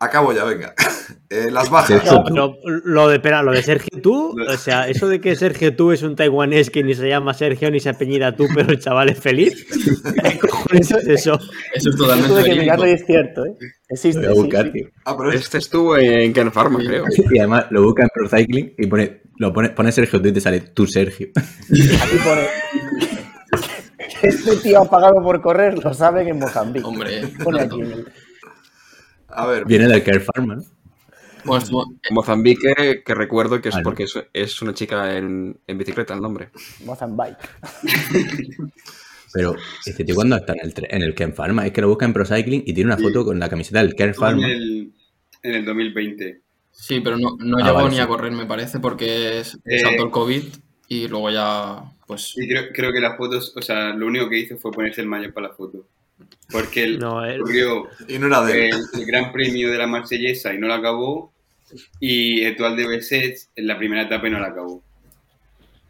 Acabo 0.00 0.32
ya, 0.32 0.44
venga. 0.44 0.74
Eh, 1.32 1.48
las 1.48 1.70
bajas. 1.70 2.02
Sergio 2.02 2.24
No, 2.30 2.34
no, 2.34 2.54
lo 2.84 3.08
de, 3.08 3.16
espera, 3.16 3.40
lo 3.44 3.52
de 3.52 3.62
Sergio 3.62 4.00
Tú, 4.02 4.34
o 4.48 4.56
sea, 4.56 4.88
eso 4.88 5.06
de 5.06 5.20
que 5.20 5.36
Sergio 5.36 5.76
Tú 5.76 5.92
es 5.92 6.02
un 6.02 6.16
taiwanés 6.16 6.70
que 6.70 6.82
ni 6.82 6.92
se 6.94 7.08
llama 7.08 7.34
Sergio 7.34 7.70
ni 7.70 7.78
se 7.78 7.88
apellida 7.88 8.34
Tú, 8.34 8.48
pero 8.52 8.70
el 8.70 8.80
chaval 8.80 9.10
es 9.10 9.20
feliz. 9.20 9.64
¿Qué 10.24 10.38
cojones 10.40 10.90
es 10.90 11.06
eso? 11.06 11.38
Eso 11.72 11.90
es 11.90 11.96
totalmente 11.96 12.28
Tuve 12.30 12.42
que 12.42 12.48
verídico. 12.48 12.62
mirarlo 12.64 12.88
y 12.88 12.90
es 12.90 13.06
cierto, 13.06 13.44
¿eh? 13.46 13.54
Existe. 13.88 14.22
Lo 14.22 14.28
voy 14.28 14.32
a 14.32 14.34
sí, 14.34 14.42
buscar, 14.42 14.64
sí. 14.66 14.72
tío. 14.72 14.88
Ah, 15.04 15.16
pero 15.16 15.30
es- 15.32 15.40
Este 15.42 15.58
estuvo 15.58 15.96
en 15.96 16.32
Ken 16.32 16.50
Pharma, 16.50 16.80
creo. 16.80 17.04
Y 17.30 17.38
además 17.38 17.66
lo 17.70 17.82
busca 17.84 18.02
en 18.02 18.08
Pro 18.12 18.28
Cycling 18.28 18.74
y 18.76 18.86
pone, 18.88 19.22
lo 19.36 19.52
pone, 19.52 19.70
pone 19.70 19.92
Sergio 19.92 20.20
tú 20.20 20.26
y 20.28 20.32
te 20.32 20.40
sale 20.40 20.60
tú, 20.60 20.84
Sergio. 20.84 21.28
Aquí 21.36 22.16
pone. 22.24 22.42
Este 24.22 24.56
tío 24.56 24.82
ha 24.82 24.90
pagado 24.90 25.22
por 25.22 25.40
correr, 25.40 25.82
lo 25.82 25.94
saben 25.94 26.26
en 26.28 26.38
Mozambique. 26.40 26.86
Hombre, 26.86 27.22
Pone 27.42 27.58
tanto. 27.60 27.76
aquí. 27.76 27.92
En 29.44 29.48
el- 29.48 29.54
A 29.54 29.58
ver. 29.58 29.64
Viene 29.66 29.88
del 29.88 30.02
Care 30.02 30.20
Farm, 30.20 30.46
¿no? 30.46 30.64
Bueno, 31.44 31.62
estuvo- 31.64 31.94
Mozambique, 32.10 33.02
que 33.04 33.14
recuerdo 33.14 33.60
que 33.62 33.70
es 33.70 33.76
porque 33.82 34.02
es, 34.02 34.14
es 34.32 34.60
una 34.62 34.74
chica 34.74 35.16
en, 35.16 35.58
en 35.66 35.78
bicicleta 35.78 36.12
el 36.14 36.20
nombre. 36.20 36.50
Mozambique. 36.84 37.36
Pero 39.32 39.54
este 39.86 40.04
tío 40.04 40.14
cuando 40.16 40.36
está 40.36 40.54
en 40.54 40.60
el, 40.64 40.74
en 40.90 41.02
el 41.02 41.14
Ken 41.14 41.32
Pharma, 41.32 41.64
es 41.66 41.72
que 41.72 41.80
lo 41.80 41.88
busca 41.88 42.04
en 42.04 42.12
Pro 42.12 42.24
Cycling 42.26 42.64
y 42.66 42.72
tiene 42.74 42.88
una 42.88 42.96
Sí. 42.96 43.04
foto 43.04 43.24
con 43.24 43.38
la 43.38 43.48
camiseta 43.48 43.78
del 43.80 43.94
Ken 43.94 44.08
En 44.08 44.14
Pharma. 44.14 44.46
el, 44.46 44.92
en 45.42 45.54
el 45.54 45.64
2020. 45.64 46.40
Sí, 46.72 47.00
pero 47.00 47.16
no, 47.16 47.36
no 47.38 47.58
Ah, 47.58 47.62
llegó 47.62 47.74
vale, 47.76 47.90
ni 47.90 47.96
sí. 47.96 48.00
a 48.02 48.06
correr, 48.08 48.32
me 48.32 48.46
parece, 48.46 48.80
porque 48.80 49.38
es, 49.40 49.56
Eh. 49.64 49.78
saltó 49.80 50.04
el 50.04 50.10
COVID 50.10 50.42
y 50.88 51.06
luego 51.08 51.30
ya, 51.30 51.84
pues... 52.06 52.34
Y 52.36 52.48
creo, 52.48 52.64
creo 52.74 52.92
que 52.92 53.00
las 53.00 53.16
fotos, 53.16 53.52
o 53.56 53.62
sea, 53.62 53.94
lo 53.94 54.06
único 54.06 54.28
que 54.28 54.38
hizo 54.38 54.56
fue 54.56 54.72
ponerse 54.72 55.00
el 55.00 55.06
maillot 55.06 55.32
para 55.32 55.48
la 55.48 55.54
foto. 55.54 55.86
Porque 56.50 56.82
él 56.84 56.98
No, 56.98 57.24
él- 57.24 57.40
corrió 57.40 57.88
Y 58.08 58.18
no 58.18 58.26
era 58.26 58.42
de 58.44 58.68
el, 58.70 58.80
el 58.94 59.06
Gran 59.06 59.32
Premio 59.32 59.70
de 59.70 59.78
la 59.78 59.86
Marsellesa 59.86 60.52
y 60.52 60.58
no 60.58 60.66
la 60.68 60.76
acabó. 60.76 61.32
Y 62.00 62.42
Etoile 62.42 62.82
de 62.82 62.88
Besset 62.88 63.36
en 63.54 63.66
la 63.68 63.78
primera 63.78 64.02
etapa 64.02 64.26
y 64.26 64.30
no 64.30 64.40
la 64.40 64.48
acabó. 64.48 64.82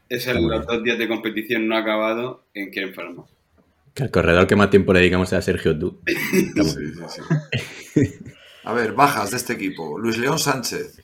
Esos 0.08 0.34
muy 0.36 0.50
los 0.50 0.66
dos 0.66 0.82
días 0.82 0.98
de 0.98 1.08
competición 1.08 1.66
no 1.68 1.76
acabado 1.76 2.44
en 2.52 2.70
Ken 2.70 2.92
Pharma. 2.92 3.24
Que 3.94 4.02
al 4.04 4.10
corredor 4.10 4.46
que 4.46 4.56
más 4.56 4.70
tiempo 4.70 4.92
le 4.92 5.00
dedicamos 5.00 5.32
a 5.32 5.40
Sergio 5.40 5.78
tú. 5.78 6.00
Sí, 6.06 6.46
sí, 6.54 7.22
sí. 7.94 8.02
A 8.64 8.74
ver, 8.74 8.92
bajas 8.92 9.30
de 9.30 9.38
este 9.38 9.54
equipo. 9.54 9.98
Luis 9.98 10.18
León 10.18 10.38
Sánchez. 10.38 11.00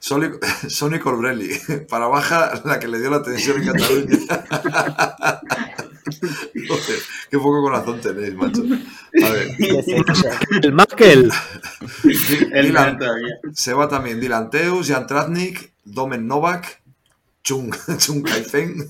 Sonny 0.00 0.98
Colbrelli. 1.00 1.48
Para 1.88 2.06
baja, 2.08 2.60
la 2.64 2.80
que 2.80 2.88
le 2.88 2.98
dio 3.00 3.10
la 3.10 3.22
tensión 3.22 3.62
en 3.62 3.72
Cataluña. 3.72 4.18
Joder, 6.68 6.98
qué 7.30 7.38
poco 7.38 7.62
corazón 7.62 8.00
tenéis, 8.00 8.34
macho. 8.34 8.62
A 9.24 9.30
ver, 9.30 9.48
El 10.62 10.72
más 10.72 10.86
que 10.88 11.12
él. 11.12 11.30
Él 12.52 12.66
Dylan, 12.66 12.92
no 12.94 12.98
todavía. 12.98 13.34
se 13.52 13.72
va 13.74 13.88
también 13.88 14.20
Dylan 14.20 14.50
Teus, 14.50 14.88
Jan 14.88 15.06
Tratnik, 15.06 15.72
Domen 15.84 16.26
Novak, 16.26 16.82
Chung, 17.42 17.74
Chung 17.98 18.22
Kai-Feng, 18.22 18.86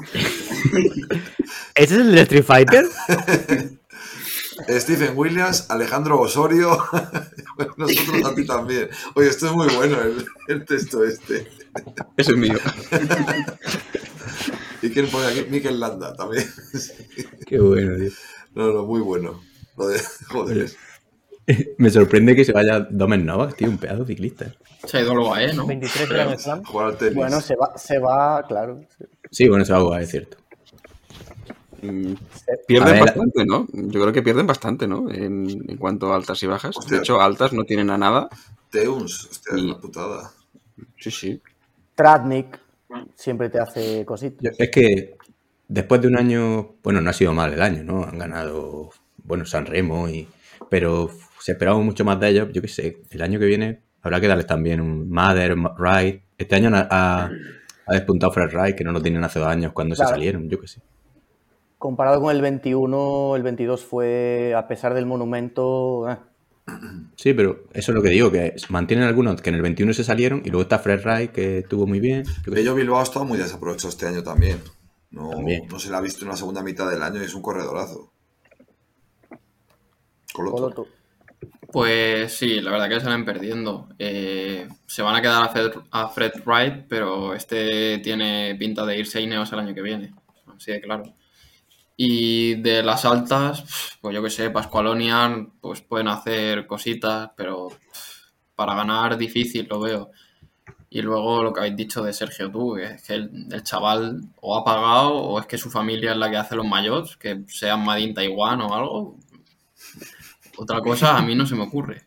¿Ese 1.75 1.95
es 1.95 2.01
el 2.01 2.13
de 2.13 2.21
Street 2.23 2.45
Fighter? 2.45 2.87
Stephen 4.81 5.13
Williams, 5.17 5.67
Alejandro 5.71 6.21
Osorio. 6.21 6.77
Nosotros 7.77 8.25
a 8.25 8.35
ti 8.35 8.45
también. 8.45 8.89
Oye, 9.15 9.29
esto 9.29 9.47
es 9.47 9.53
muy 9.53 9.69
bueno, 9.75 10.01
el, 10.01 10.27
el 10.49 10.65
texto 10.65 11.05
este. 11.05 11.47
Ese 12.17 12.33
es 12.33 12.37
mío. 12.37 12.59
¿Y 14.83 14.91
quién 14.91 15.09
pone 15.09 15.27
aquí? 15.27 15.45
Mikel 15.51 15.79
Landa 15.81 16.15
también. 16.15 16.45
Qué 17.47 17.59
bueno, 17.59 17.97
tío. 17.97 18.11
No, 18.55 18.73
no, 18.73 18.85
muy 18.85 19.01
bueno. 19.01 19.41
Lo 19.77 19.89
de, 19.89 20.01
joder. 20.29 20.71
Me 21.79 21.91
sorprende 21.91 22.37
que 22.37 22.45
se 22.45 22.53
vaya 22.53 22.81
Domen 22.91 23.25
Novak, 23.25 23.57
tío, 23.57 23.69
un 23.71 23.79
pedazo 23.79 24.05
ciclista. 24.05 24.55
Se 24.85 24.99
ha 24.99 25.01
ido 25.01 25.15
luego 25.15 25.35
a 25.35 25.43
E, 25.43 25.53
¿no? 25.55 25.67
23 25.67 26.09
Grand 26.09 26.39
Slam. 26.39 26.63
Bueno, 27.15 27.41
se 27.41 27.57
va, 27.57 27.73
se 27.77 27.99
va, 27.99 28.43
claro. 28.47 28.81
Sí, 29.31 29.49
bueno, 29.49 29.63
eso 29.65 29.75
hago, 29.75 29.97
es 29.97 30.11
cierto. 30.11 30.37
Mm, 31.81 32.13
A 32.13 32.67
Pierden 32.67 32.93
ver. 32.95 33.01
bastante, 33.05 33.47
¿no? 33.47 33.67
Yo 33.73 34.01
creo 34.01 34.13
que 34.13 34.23
pierden 34.23 34.47
bastante, 34.47 34.87
¿no? 34.87 35.11
En, 35.11 35.49
en 35.71 35.77
cuanto 35.79 36.13
a 36.13 36.17
altas 36.17 36.43
y 36.43 36.47
bajas. 36.47 36.77
Hostia. 36.77 36.97
De 36.97 37.03
hecho, 37.03 37.21
altas 37.21 37.53
no 37.53 37.65
tienen 37.65 37.91
a 37.91 37.99
nada. 37.99 38.29
Teuns, 38.71 39.25
hostia, 39.31 39.53
es 39.57 39.63
Y- 39.63 39.65
una 39.67 39.79
putada. 39.79 40.31
Sí, 40.99 41.11
sí. 41.11 41.41
Tratnik 41.95 42.59
siempre 43.15 43.49
te 43.51 43.61
hace 43.61 44.05
cositas. 44.05 44.55
Es 44.59 44.71
que 44.71 45.17
después 45.69 46.01
de 46.01 46.09
un 46.09 46.17
año, 46.17 46.75
bueno, 46.83 47.01
no 47.01 47.11
ha 47.11 47.13
sido 47.13 47.33
mal 47.33 47.53
el 47.53 47.63
año, 47.63 47.83
¿no? 47.85 48.05
Han 48.05 48.19
ganado, 48.19 48.91
bueno, 49.25 49.45
San 49.45 49.67
Remo, 49.67 50.09
y, 50.09 50.27
pero 50.69 51.11
se 51.41 51.53
esperaba 51.53 51.79
mucho 51.81 52.05
más 52.05 52.19
de 52.21 52.29
ellos. 52.29 52.49
Yo 52.53 52.63
qué 52.63 52.69
sé, 52.69 53.03
el 53.11 53.23
año 53.23 53.39
que 53.39 53.47
viene 53.47 53.81
habrá 54.03 54.21
que 54.21 54.29
darles 54.29 54.47
también 54.47 54.81
un 54.81 55.11
Mother, 55.11 55.55
Ride. 55.77 56.23
Este 56.39 56.55
año 56.57 56.71
ha, 56.75 56.87
ha- 56.91 57.31
ha 57.87 57.93
despuntado 57.93 58.33
Fred 58.33 58.51
Wright, 58.53 58.77
que 58.77 58.85
no 58.85 58.93
lo 58.93 59.01
tienen 59.03 59.25
hace 59.25 59.39
dos 59.39 59.49
años 59.49 59.73
cuando 59.73 59.95
Claro. 59.95 60.09
se 60.09 60.15
salieron, 60.15 60.49
yo 60.49 60.61
qué 60.61 60.69
sé. 60.69 60.81
Comparado 61.79 62.21
con 62.21 62.35
el 62.35 62.43
21, 62.43 63.37
el 63.37 63.43
22 63.43 63.85
fue, 63.85 64.53
a 64.57 64.67
pesar 64.67 64.95
del 64.95 65.07
monumento, 65.07 66.11
eh, 66.11 66.17
Sí, 67.17 67.35
pero 67.35 67.65
eso 67.73 67.93
es 67.93 67.95
lo 67.95 68.03
que 68.03 68.11
digo, 68.11 68.31
que 68.31 68.55
mantienen 68.69 69.07
algunos 69.07 69.41
que 69.41 69.51
en 69.51 69.57
el 69.57 69.63
21 69.63 69.93
se 69.93 70.05
salieron 70.05 70.43
y 70.45 70.51
luego 70.51 70.63
está 70.63 70.79
Fred 70.79 71.03
Wright, 71.05 71.33
que 71.33 71.59
estuvo 71.59 71.87
muy 71.87 72.01
bien. 72.01 72.25
Bello 72.47 72.75
Bilbao 72.75 73.01
ha 73.01 73.03
estado 73.03 73.25
muy 73.25 73.39
desaprovechado 73.39 73.89
este 73.89 74.07
año 74.07 74.23
también. 74.23 74.59
No, 75.11 75.31
También. 75.31 75.67
no 75.69 75.79
se 75.79 75.91
le 75.91 75.97
ha 75.97 76.01
visto 76.01 76.25
en 76.25 76.31
la 76.31 76.37
segunda 76.37 76.63
mitad 76.63 76.89
del 76.91 77.03
año 77.03 77.21
y 77.21 77.25
es 77.25 77.35
un 77.35 77.43
corredorazo. 77.43 78.13
Coloto. 80.33 80.57
Coloto. 80.57 80.87
Pues 81.73 82.33
sí, 82.33 82.61
la 82.61 82.71
verdad 82.71 82.89
que 82.89 83.01
salen 83.01 83.25
perdiendo. 83.25 83.89
Eh, 83.99 84.69
se 84.87 85.03
van 85.03 85.17
a 85.17 85.23
quedar 85.23 85.45
a 85.45 85.49
Fred, 85.49 85.73
a 85.91 86.09
Fred 86.09 86.33
Wright, 86.45 86.87
pero 86.89 87.35
este 87.35 87.99
tiene 87.99 88.57
pinta 88.59 88.87
de 88.87 88.99
irse 88.99 89.19
a 89.19 89.21
Ineos 89.21 89.53
el 89.53 89.59
año 89.59 89.75
que 89.75 89.83
viene. 89.83 90.15
Así 90.47 90.73
de 90.73 90.81
claro. 90.81 91.05
Y 92.01 92.55
de 92.63 92.85
las 92.85 93.05
altas, 93.05 93.99
pues 94.01 94.15
yo 94.15 94.23
que 94.23 94.31
sé, 94.31 94.51
Pascualonian, 94.51 95.51
pues 95.61 95.81
pueden 95.81 96.07
hacer 96.07 96.65
cositas, 96.69 97.31
pero 97.37 97.71
para 98.55 98.77
ganar 98.77 99.19
difícil 99.19 99.67
lo 99.69 99.81
veo. 99.81 100.13
Y 100.91 101.03
luego 101.03 101.43
lo 101.43 101.53
que 101.53 101.59
habéis 101.59 101.75
dicho 101.75 102.05
de 102.05 102.13
Sergio 102.13 102.53
tú, 102.53 102.77
que 102.77 102.85
es 102.85 103.03
que 103.03 103.15
el, 103.15 103.49
el 103.51 103.63
chaval 103.65 104.21
o 104.41 104.57
ha 104.57 104.65
pagado 104.65 105.13
o 105.13 105.41
es 105.41 105.47
que 105.47 105.59
su 105.59 105.71
familia 105.71 106.13
es 106.13 106.19
la 106.19 106.31
que 106.31 106.37
hace 106.37 106.55
los 106.55 106.69
mayores, 106.69 107.17
que 107.17 107.43
sean 107.49 107.85
Madin 107.85 108.15
Taiwán 108.15 108.61
o 108.61 108.73
algo. 108.73 109.17
Otra 110.57 110.81
cosa 110.81 111.19
a 111.19 111.23
mí 111.23 111.35
no 111.35 111.47
se 111.47 111.57
me 111.57 111.65
ocurre. 111.65 112.05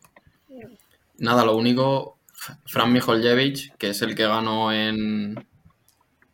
Nada, 1.18 1.44
lo 1.44 1.54
único, 1.54 2.16
Fran 2.64 2.94
Mijoljevich, 2.94 3.74
que 3.76 3.90
es 3.90 4.00
el 4.00 4.14
que 4.14 4.26
ganó 4.26 4.72
en... 4.72 5.46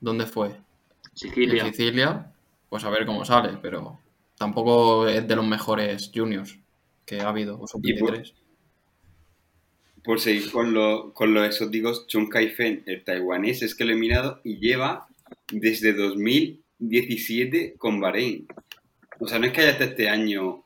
¿Dónde 0.00 0.26
fue? 0.26 0.56
Sicilia. 1.12 1.64
En 1.64 1.74
Sicilia, 1.74 2.32
pues 2.68 2.84
a 2.84 2.90
ver 2.90 3.06
cómo 3.06 3.24
sale, 3.24 3.58
pero 3.62 3.98
tampoco 4.36 5.08
es 5.08 5.26
de 5.26 5.36
los 5.36 5.46
mejores 5.46 6.10
juniors 6.14 6.58
que 7.06 7.20
ha 7.20 7.28
habido, 7.28 7.56
o 7.56 7.58
por- 7.60 7.68
sub-23. 7.68 8.34
Por 10.02 10.20
seguir 10.20 10.50
con, 10.50 10.72
lo- 10.72 11.12
con 11.12 11.34
los 11.34 11.46
exóticos, 11.46 12.06
Chung 12.06 12.28
Kai-fen, 12.28 12.82
el 12.86 13.04
taiwanés, 13.04 13.62
es 13.62 13.74
que 13.74 13.84
lo 13.84 13.92
he 13.92 13.96
mirado 13.96 14.40
y 14.44 14.58
lleva 14.58 15.06
desde 15.52 15.92
2017 15.92 17.74
con 17.76 18.00
Bahrein. 18.00 18.46
O 19.20 19.26
sea, 19.28 19.38
no 19.38 19.46
es 19.46 19.52
que 19.52 19.60
haya 19.62 19.72
hasta 19.72 19.84
este 19.84 20.08
año 20.08 20.64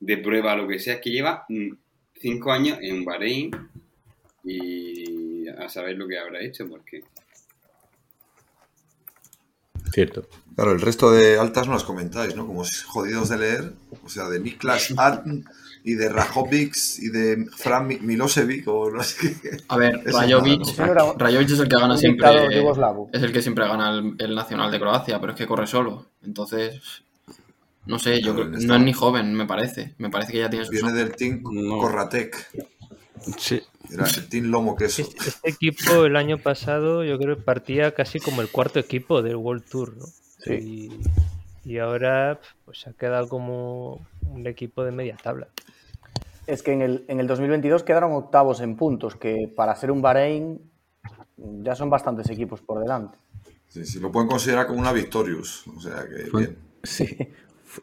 de 0.00 0.18
prueba 0.18 0.54
o 0.54 0.56
lo 0.58 0.68
que 0.68 0.78
sea, 0.78 0.94
es 0.94 1.00
que 1.00 1.10
lleva 1.10 1.44
mm, 1.48 1.70
cinco 2.16 2.52
años 2.52 2.78
en 2.80 3.04
Bahrein 3.04 3.50
y 4.44 5.48
a 5.48 5.68
saber 5.68 5.96
lo 5.96 6.08
que 6.08 6.18
habrá 6.18 6.42
hecho, 6.42 6.68
porque 6.68 7.02
Cierto. 9.92 10.26
Claro, 10.54 10.72
el 10.72 10.80
resto 10.80 11.10
de 11.10 11.38
altas 11.38 11.66
no 11.66 11.74
las 11.74 11.84
comentáis, 11.84 12.34
¿no? 12.36 12.46
Como 12.46 12.62
es 12.62 12.82
jodidos 12.84 13.28
de 13.28 13.38
leer. 13.38 13.72
O 14.04 14.08
sea, 14.08 14.28
de 14.28 14.40
Niklas 14.40 14.92
Atn 14.96 15.44
y 15.84 15.94
de 15.94 16.08
Rajovic 16.08 16.74
y 16.98 17.08
de 17.08 17.46
Fran 17.56 17.86
Mi- 17.86 17.98
Milosevic 17.98 18.68
o 18.68 18.90
no 18.90 19.02
sé 19.02 19.36
qué. 19.40 19.56
A 19.68 19.76
ver, 19.76 20.00
Rajovic, 20.04 20.78
nada, 20.78 20.94
no 20.94 21.14
Rajovic 21.16 21.50
es 21.50 21.58
el 21.58 21.68
que 21.68 21.76
gana 21.76 21.96
siempre. 21.96 22.28
Es 23.12 23.22
el 23.22 23.32
que 23.32 23.42
siempre 23.42 23.66
gana 23.66 23.90
el, 23.90 24.14
el 24.18 24.34
Nacional 24.34 24.70
de 24.70 24.78
Croacia, 24.78 25.20
pero 25.20 25.32
es 25.32 25.38
que 25.38 25.46
corre 25.46 25.66
solo. 25.66 26.06
Entonces, 26.22 26.80
no 27.86 27.98
sé, 27.98 28.20
yo 28.22 28.34
Claro, 28.34 28.50
creo 28.50 28.66
no 28.68 28.76
es 28.76 28.82
ni 28.82 28.92
joven, 28.92 29.34
me 29.34 29.46
parece. 29.46 29.94
Me 29.98 30.08
parece 30.10 30.32
que 30.32 30.38
ya 30.38 30.50
tiene 30.50 30.64
sus 30.66 30.72
Viene 30.72 30.92
del 30.92 31.16
Team 31.16 31.42
No. 31.50 31.78
Corratec. 31.78 32.36
Sí. 33.38 33.60
Era 33.90 34.06
el 34.06 34.28
Team 34.28 34.46
Lomo 34.46 34.76
Queso. 34.76 35.02
Este, 35.02 35.28
este 35.28 35.48
equipo 35.50 36.04
el 36.04 36.16
año 36.16 36.38
pasado 36.38 37.04
yo 37.04 37.18
creo 37.18 37.36
que 37.36 37.42
partía 37.42 37.94
casi 37.94 38.20
como 38.20 38.40
el 38.42 38.48
cuarto 38.50 38.78
equipo 38.78 39.22
del 39.22 39.36
World 39.36 39.64
Tour, 39.68 39.96
¿no? 39.96 40.06
Sí. 40.38 40.90
Y, 41.64 41.70
y 41.72 41.78
ahora 41.78 42.40
pues 42.64 42.86
ha 42.86 42.92
quedado 42.92 43.28
como 43.28 44.06
un 44.22 44.46
equipo 44.46 44.84
de 44.84 44.92
media 44.92 45.16
tabla. 45.22 45.48
Es 46.46 46.62
que 46.62 46.72
en 46.72 46.82
el, 46.82 47.04
en 47.08 47.20
el 47.20 47.26
2022 47.26 47.82
quedaron 47.84 48.12
octavos 48.12 48.60
en 48.60 48.76
puntos, 48.76 49.14
que 49.14 49.52
para 49.54 49.76
ser 49.76 49.90
un 49.90 50.02
Bahrein 50.02 50.60
ya 51.36 51.74
son 51.74 51.90
bastantes 51.90 52.28
equipos 52.30 52.60
por 52.60 52.80
delante. 52.80 53.16
Sí, 53.68 53.86
sí, 53.86 54.00
lo 54.00 54.10
pueden 54.12 54.28
considerar 54.28 54.66
como 54.66 54.80
una 54.80 54.92
Victorious. 54.92 55.64
O 55.76 55.80
sea 55.80 56.04
que 56.08 56.36
bien. 56.36 56.58
Sí. 56.82 57.06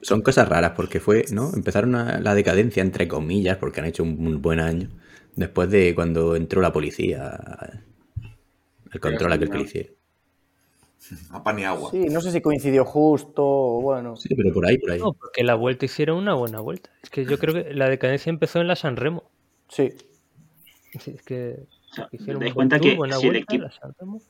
Son 0.01 0.21
cosas 0.21 0.47
raras 0.47 0.73
porque 0.75 0.99
fue, 0.99 1.25
¿no? 1.31 1.51
Empezaron 1.55 1.95
a- 1.95 2.19
la 2.19 2.35
decadencia, 2.35 2.81
entre 2.83 3.07
comillas, 3.07 3.57
porque 3.57 3.79
han 3.79 3.87
hecho 3.87 4.03
un, 4.03 4.25
un 4.27 4.41
buen 4.41 4.59
año. 4.59 4.89
Después 5.35 5.69
de 5.69 5.93
cuando 5.95 6.35
entró 6.35 6.61
la 6.61 6.73
policía. 6.73 7.81
El 8.91 8.99
control 8.99 9.33
aquel 9.33 9.49
que 9.49 9.57
le 9.57 9.63
hicieron. 9.63 9.93
A 11.31 11.43
pan 11.43 11.57
y 11.59 11.63
agua. 11.63 11.91
Sí, 11.91 12.05
no 12.09 12.19
sé 12.21 12.31
si 12.31 12.41
coincidió 12.41 12.83
justo, 12.85 13.43
o 13.45 13.81
bueno. 13.81 14.15
Sí, 14.17 14.35
pero 14.35 14.53
por 14.53 14.65
ahí, 14.65 14.77
por 14.77 14.91
ahí. 14.91 14.99
No, 14.99 15.13
porque 15.13 15.43
la 15.43 15.55
vuelta 15.55 15.85
hicieron 15.85 16.17
una 16.17 16.33
buena 16.33 16.59
vuelta. 16.59 16.89
Es 17.01 17.09
que 17.09 17.23
yo 17.25 17.37
creo 17.39 17.53
que 17.53 17.73
la 17.73 17.87
decadencia 17.89 18.29
empezó 18.29 18.59
en 18.59 18.67
la 18.67 18.75
San 18.75 18.95
Remo. 18.97 19.29
Sí. 19.69 19.91
Es 20.93 21.21
que 21.23 21.63
O 21.91 21.93
sea, 21.95 22.09
hicieron 22.11 22.39
buen 22.41 22.53
cuenta 22.53 22.77
tour, 22.79 22.89
que 22.91 22.97
buena 22.97 23.15
si 23.17 23.27
el, 23.27 23.31
vuelta 23.33 23.53
en 23.53 23.61
equipo, 23.61 23.63
la 23.63 23.71
San 23.71 23.95
Remo. 23.99 24.21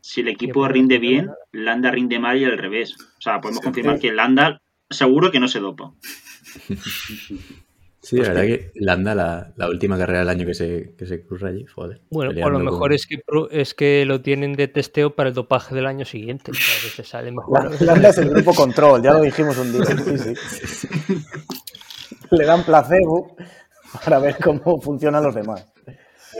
si 0.00 0.20
el 0.20 0.28
equipo 0.28 0.68
rinde 0.68 0.98
bien. 0.98 1.30
Landa 1.52 1.90
rinde 1.90 2.18
mal 2.18 2.38
y 2.38 2.44
al 2.44 2.58
revés. 2.58 2.94
O 3.00 3.20
sea, 3.20 3.40
podemos 3.40 3.60
Sí. 3.60 3.64
confirmar 3.64 3.98
que 3.98 4.12
Landa 4.12 4.60
seguro 4.90 5.30
que 5.30 5.40
no 5.40 5.48
se 5.48 5.60
dopa. 5.60 5.92
Sí, 8.02 8.16
la 8.16 8.28
verdad 8.28 8.42
que 8.44 8.72
Landa, 8.76 9.14
la, 9.14 9.52
la 9.56 9.68
última 9.68 9.98
carrera 9.98 10.20
del 10.20 10.28
año 10.30 10.46
que 10.46 10.54
se, 10.54 10.94
que 10.96 11.04
se 11.06 11.22
curra 11.22 11.50
allí, 11.50 11.66
joder. 11.66 12.00
Bueno, 12.10 12.32
o 12.46 12.48
lo 12.50 12.58
mejor 12.58 12.78
con- 12.80 12.92
es 12.94 13.06
que 13.06 13.20
es 13.50 13.74
que 13.74 14.04
lo 14.06 14.22
tienen 14.22 14.54
de 14.54 14.68
testeo 14.68 15.14
para 15.14 15.28
el 15.28 15.34
dopaje 15.34 15.74
del 15.74 15.84
año 15.86 16.06
siguiente. 16.06 16.50
A 16.50 16.54
veces 16.84 17.06
sale 17.06 17.30
mejor. 17.30 17.70
La 17.70 17.76
Holanda 17.92 18.08
es 18.08 18.16
el 18.18 18.30
grupo 18.30 18.54
control, 18.54 19.02
ya 19.02 19.12
lo 19.12 19.20
dijimos 19.20 19.58
un 19.58 19.72
día. 19.72 19.84
Sí, 19.84 20.66
sí. 20.66 21.24
Le 22.30 22.44
dan 22.44 22.64
placebo 22.64 23.36
para 24.04 24.18
ver 24.18 24.36
cómo 24.42 24.80
funcionan 24.80 25.22
los 25.22 25.34
demás. 25.34 25.66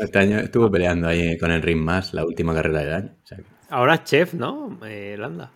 Este 0.00 0.18
año 0.18 0.38
estuvo 0.38 0.70
peleando 0.70 1.08
ahí 1.08 1.36
con 1.36 1.50
el 1.50 1.60
Ring 1.60 1.80
Más, 1.82 2.14
la 2.14 2.24
última 2.24 2.54
carrera 2.54 2.80
del 2.80 2.92
año. 2.94 3.12
O 3.22 3.26
sea 3.26 3.36
que- 3.38 3.44
Ahora 3.68 3.94
es 3.96 4.04
chef, 4.04 4.34
¿no? 4.34 4.78
Eh, 4.86 5.16
Landa. 5.18 5.50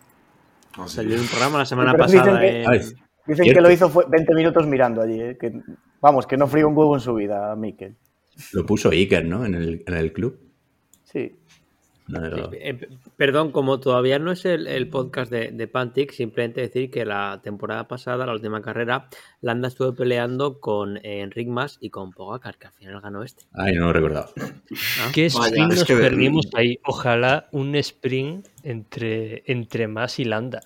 No, 0.77 0.87
sí. 0.87 0.97
Salió 0.97 1.15
en 1.15 1.21
un 1.21 1.27
programa 1.27 1.57
la 1.59 1.65
semana 1.65 1.93
pasada. 1.95 2.39
que- 2.39 2.63
en- 2.63 3.04
Dicen 3.27 3.43
Cierto. 3.45 3.57
que 3.59 3.61
lo 3.67 3.71
hizo 3.71 3.89
fue 3.89 4.05
20 4.09 4.33
minutos 4.35 4.67
mirando 4.67 5.01
allí. 5.01 5.19
eh, 5.21 5.37
que, 5.39 5.51
vamos, 6.01 6.27
que 6.27 6.37
no 6.37 6.47
frío 6.47 6.67
un 6.67 6.77
huevo 6.77 6.95
en 6.95 7.01
su 7.01 7.13
vida, 7.15 7.55
Mikel. 7.55 7.95
lo 8.53 8.65
puso 8.65 8.89
Iker, 8.89 9.25
¿no? 9.25 9.45
En 9.45 9.55
el, 9.55 9.83
en 9.87 9.93
el 9.93 10.13
club. 10.13 10.39
Sí. 11.03 11.35
No, 12.07 12.19
pero- 12.21 12.51
Eh, 12.53 12.87
perdón, 13.17 13.51
como 13.51 13.79
todavía 13.79 14.19
no 14.19 14.31
es 14.31 14.45
el, 14.45 14.67
el 14.67 14.89
podcast 14.89 15.31
de, 15.31 15.49
de 15.51 15.67
Pantic, 15.67 16.11
simplemente 16.11 16.61
decir 16.61 16.91
que 16.91 17.03
la 17.03 17.39
temporada 17.43 17.87
pasada, 17.87 18.27
la 18.27 18.33
última 18.33 18.61
carrera, 18.61 19.07
Landa 19.41 19.69
estuvo 19.69 19.95
peleando 19.95 20.59
con 20.59 20.97
eh, 20.97 21.21
Enric 21.21 21.47
Mas 21.47 21.77
y 21.81 21.89
con 21.89 22.11
Pogacar, 22.11 22.59
que 22.59 22.67
al 22.67 22.73
final 22.73 23.01
ganó 23.01 23.23
este. 23.23 23.45
Ay, 23.53 23.73
no 23.73 23.85
lo 23.87 23.93
recordaba. 23.93 24.29
¿Qué 25.15 25.29
Vaya, 25.33 25.47
sprint 25.47 25.71
es 25.71 25.79
nos 25.79 25.87
que 25.87 25.95
perdimos 25.95 26.45
ahí? 26.53 26.77
Ojalá 26.85 27.47
un 27.51 27.73
sprint 27.75 28.49
entre, 28.61 29.41
entre 29.47 29.87
más 29.87 30.19
y 30.19 30.25
Landa. 30.25 30.61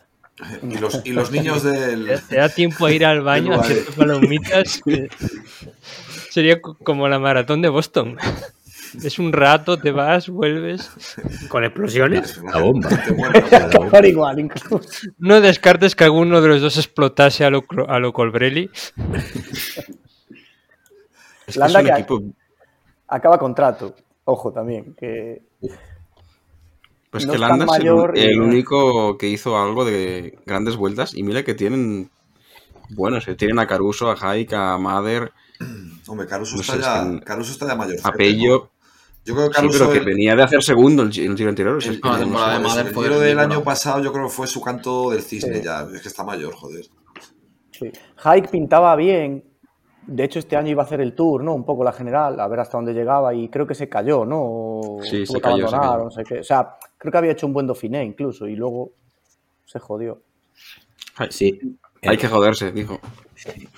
Y 0.64 0.78
los, 0.78 1.02
y 1.06 1.12
los 1.12 1.32
niños 1.32 1.64
del. 1.64 2.20
Te, 2.30 2.38
da 2.38 2.50
tiempo 2.50 2.86
a 2.86 2.92
ir 2.92 3.06
al 3.06 3.22
baño, 3.22 3.54
a 3.54 3.58
Del 3.58 3.80
hacerte 3.80 3.92
palomitas. 3.94 4.82
que 4.86 5.10
Sería 6.30 6.62
co- 6.62 6.78
como 6.84 7.08
la 7.08 7.20
maratón 7.20 7.62
de 7.62 7.70
Boston. 7.70 8.18
Es 9.04 9.20
un 9.20 9.32
rato, 9.34 9.78
te 9.78 9.92
vas, 9.92 10.30
vuelves. 10.30 10.90
¿Con 11.48 11.64
explosiones? 11.64 12.38
La 12.44 12.60
bomba. 12.60 12.90
Igual, 14.04 14.40
incluso. 14.40 14.82
No 15.20 15.42
descartes 15.42 15.96
que 15.96 16.06
alguno 16.06 16.42
de 16.42 16.48
los 16.48 16.62
dos 16.62 16.78
explotase 16.78 17.46
a 17.46 17.52
lo, 17.52 17.64
a 17.88 18.00
lo 18.00 18.14
Colbrelli. 18.14 18.70
Es 21.48 21.58
que 21.58 21.66
es 21.66 21.76
un 21.76 21.84
que- 21.86 21.92
equipo. 21.92 22.24
Acaba 23.08 23.38
contrato. 23.40 23.96
Ojo 24.26 24.52
también, 24.52 24.94
que 24.96 25.42
Pues 27.12 27.26
no 27.26 27.34
que 27.34 27.39
Landa 27.39 27.66
es 27.66 27.72
el, 27.72 27.80
mayor 27.80 28.18
y- 28.18 28.22
el 28.22 28.41
único 28.41 29.18
que 29.18 29.28
hizo 29.28 29.57
algo 29.57 29.84
de 29.86 30.38
grandes 30.45 30.76
vueltas. 30.78 31.16
Y 31.16 31.24
mira 31.24 31.43
que 31.43 31.53
tienen. 31.55 32.10
Bueno, 32.91 33.20
se 33.22 33.36
tienen 33.36 33.60
a 33.60 33.68
Caruso, 33.68 34.10
a 34.12 34.16
Haik, 34.20 34.53
a 34.53 34.77
Mader, 34.77 35.31
Hombre, 36.07 36.27
Caruso, 36.27 36.56
No 36.56 36.61
está, 36.61 36.73
sé, 36.76 36.81
ya, 36.81 37.19
Caruso 37.26 37.52
está 37.52 37.68
ya 37.68 37.76
mayor. 37.76 37.98
a 38.03 38.11
Pello. 38.11 38.69
Yo 39.26 39.36
creo 39.36 39.48
que 39.49 39.53
Sí, 39.56 39.61
Caruso. 39.61 39.80
pero 39.80 39.91
que 39.91 39.98
el- 39.99 40.06
venía 40.06 40.36
de 40.36 40.44
hacer 40.44 40.64
segundo 40.64 41.03
el, 41.03 41.10
el 41.10 41.36
giro 41.38 41.49
anterior. 41.49 41.76
o 41.77 41.81
sea, 41.81 41.91
el- 41.91 41.98
es 41.98 42.02
que 42.02 42.07
la 42.07 42.14
no 42.14 42.19
temporada 42.23 42.60
de 42.84 42.90
el 42.90 42.95
giro 42.95 43.19
del 43.19 43.40
año 43.40 43.64
pasado, 43.64 44.02
yo 44.03 44.11
creo 44.14 44.26
que 44.27 44.31
fue 44.34 44.48
su 44.48 44.61
canto 44.61 45.11
del 45.11 45.22
cisne 45.22 45.57
Sí. 45.57 45.64
ya. 45.64 45.88
Es 45.94 46.02
que 46.02 46.07
está 46.07 46.23
mayor, 46.23 46.53
joder. 46.56 46.86
sí. 47.72 47.91
Hike 48.23 48.49
pintaba 48.49 48.95
bien. 48.95 49.44
De 50.07 50.23
hecho, 50.23 50.40
este 50.40 50.56
año 50.56 50.69
iba 50.72 50.81
a 50.81 50.86
hacer 50.86 51.02
el 51.02 51.14
tour, 51.14 51.44
¿no? 51.44 51.53
Un 51.53 51.64
poco 51.65 51.84
la 51.84 51.91
general, 51.94 52.40
a 52.40 52.48
ver 52.48 52.61
hasta 52.61 52.77
dónde 52.77 52.94
llegaba 52.94 53.34
y 53.36 53.48
creo 53.49 53.68
que 53.68 53.76
se 53.76 53.88
cayó, 53.88 54.26
¿no? 54.26 54.40
O 54.41 54.99
Sí, 55.03 55.23
tuvo 55.23 55.26
se 55.27 55.34
que 55.36 55.41
cayó, 55.41 55.68
se 55.68 55.76
abandonar, 55.76 55.90
cayó. 55.98 56.03
no 56.06 56.11
sé 56.11 56.23
qué. 56.23 56.40
O 56.40 56.44
sea, 56.44 56.76
creo 56.99 57.11
que 57.11 57.17
había 57.17 57.31
hecho 57.31 57.47
un 57.47 57.53
buen 57.53 57.65
Dauphiné 57.65 58.03
incluso 58.03 58.47
y 58.47 58.55
luego 58.55 58.91
se 59.65 59.80
jodió. 59.80 60.21
Sí. 61.31 61.59
Hay 62.03 62.17
que 62.17 62.27
joderse, 62.27 62.71
dijo. 62.71 62.99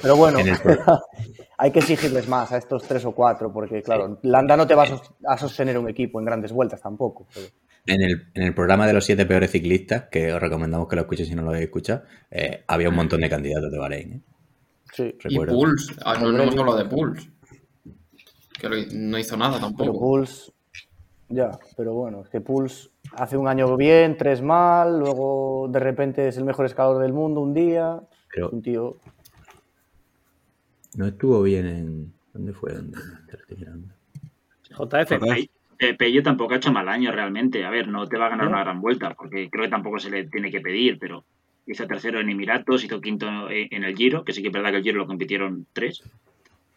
Pero 0.02 0.16
bueno, 0.16 0.40
hay 1.58 1.72
que 1.72 1.80
exigirles 1.80 2.28
más 2.28 2.52
a 2.52 2.58
estos 2.58 2.84
tres 2.84 3.06
o 3.06 3.14
cuatro, 3.14 3.52
porque 3.54 3.82
claro, 3.82 4.20
Landa 4.24 4.58
no 4.58 4.68
te 4.68 4.76
va 4.76 4.84
a, 4.84 4.88
sos- 4.88 5.14
a 5.28 5.38
sostener 5.38 5.78
un 5.78 5.90
equipo 5.90 6.20
en 6.20 6.26
grandes 6.26 6.52
vueltas 6.52 6.82
tampoco. 6.82 7.28
pero- 7.34 7.48
En 7.88 8.02
el, 8.02 8.28
en 8.36 8.44
el 8.44 8.54
programa 8.54 8.86
de 8.86 8.94
los 8.94 9.06
siete 9.06 9.26
peores 9.26 9.50
ciclistas, 9.52 10.04
que 10.12 10.32
os 10.34 10.40
recomendamos 10.42 10.88
que 10.88 10.96
lo 10.96 11.02
escuchéis 11.04 11.30
si 11.30 11.36
no 11.36 11.42
lo 11.42 11.50
habéis 11.50 11.66
escuchado, 11.66 12.04
eh, 12.30 12.64
había 12.68 12.90
un 12.90 12.96
montón 12.96 13.22
de 13.22 13.30
candidatos 13.30 13.72
de 13.72 13.78
Bahrein. 13.80 14.14
¿eh? 14.14 14.22
Sí. 14.94 15.16
Y 15.20 15.30
Recuerdo. 15.30 15.54
Pulse. 15.56 15.94
Ah, 16.06 16.18
no, 16.20 16.32
no 16.32 16.44
hemos 16.44 16.58
hablado 16.58 16.78
de 16.78 16.86
Pulse. 16.86 17.30
Que 18.60 18.70
no 18.94 19.18
hizo 19.18 19.36
nada 19.36 19.54
Pero 19.58 19.66
tampoco. 19.68 20.00
Pulse, 20.00 20.52
ya, 21.30 21.50
pero 21.76 21.94
bueno, 21.96 22.22
es 22.24 22.30
que 22.30 22.40
Pulse 22.42 22.90
hace 23.14 23.38
un 23.38 23.48
año 23.48 23.76
bien, 23.78 24.18
tres 24.18 24.42
mal, 24.42 25.00
luego 25.00 25.68
de 25.70 25.80
repente 25.80 26.28
es 26.28 26.38
el 26.38 26.46
mejor 26.46 26.66
escalador 26.66 27.02
del 27.02 27.14
mundo 27.14 27.42
un 27.42 27.54
día. 27.54 28.00
Pero 28.34 28.50
Un 28.50 28.62
tío. 28.62 28.96
no 30.96 31.06
estuvo 31.08 31.42
bien 31.44 31.66
en. 31.68 32.14
¿Dónde 32.34 32.54
fue? 32.54 32.74
¿Dónde? 32.74 32.98
JF. 34.72 35.48
Pe- 35.78 35.96
Pello 35.96 36.22
tampoco 36.24 36.54
ha 36.54 36.58
hecho 36.58 36.72
mal 36.72 36.88
año 36.88 37.12
realmente. 37.12 37.66
A 37.66 37.70
ver, 37.72 37.88
no 37.88 38.08
te 38.08 38.18
va 38.18 38.28
a 38.28 38.30
ganar 38.30 38.48
una 38.48 38.62
gran 38.64 38.82
vuelta, 38.82 39.14
porque 39.16 39.50
creo 39.50 39.66
que 39.66 39.70
tampoco 39.72 40.00
se 40.00 40.12
le 40.12 40.26
tiene 40.28 40.52
que 40.52 40.62
pedir, 40.62 41.00
pero 41.00 41.26
hizo 41.66 41.88
tercero 41.88 42.20
en 42.20 42.30
Emiratos, 42.30 42.84
hizo 42.84 43.02
quinto 43.02 43.50
en 43.50 43.68
en 43.72 43.84
el 43.84 43.96
Giro, 43.96 44.24
que 44.24 44.32
sí 44.32 44.42
que 44.42 44.48
es 44.50 44.54
verdad 44.54 44.70
que 44.72 44.78
el 44.78 44.84
Giro 44.84 45.00
lo 45.00 45.08
compitieron 45.08 45.66
tres. 45.74 46.04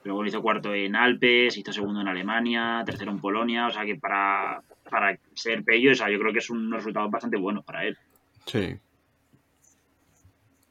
Luego 0.05 0.25
hizo 0.27 0.43
cuarto 0.43 0.75
en 0.75 0.97
Alpes, 0.97 1.57
hizo 1.57 1.73
segundo 1.73 2.01
en 2.01 2.09
Alemania, 2.09 2.83
tercero 2.85 3.11
en 3.11 3.21
Polonia. 3.21 3.67
O 3.67 3.71
sea 3.71 3.85
que 3.85 3.97
para, 3.97 4.63
para 4.95 5.19
ser 5.35 5.65
Pello, 5.65 5.91
o 5.91 5.95
sea, 5.97 6.09
yo 6.09 6.21
creo 6.21 6.33
que 6.33 6.39
es 6.39 6.49
un 6.51 6.71
resultado 6.71 7.11
bastante 7.11 7.37
bueno 7.37 7.63
para 7.63 7.85
él. 7.85 7.99
Sí. 8.47 8.79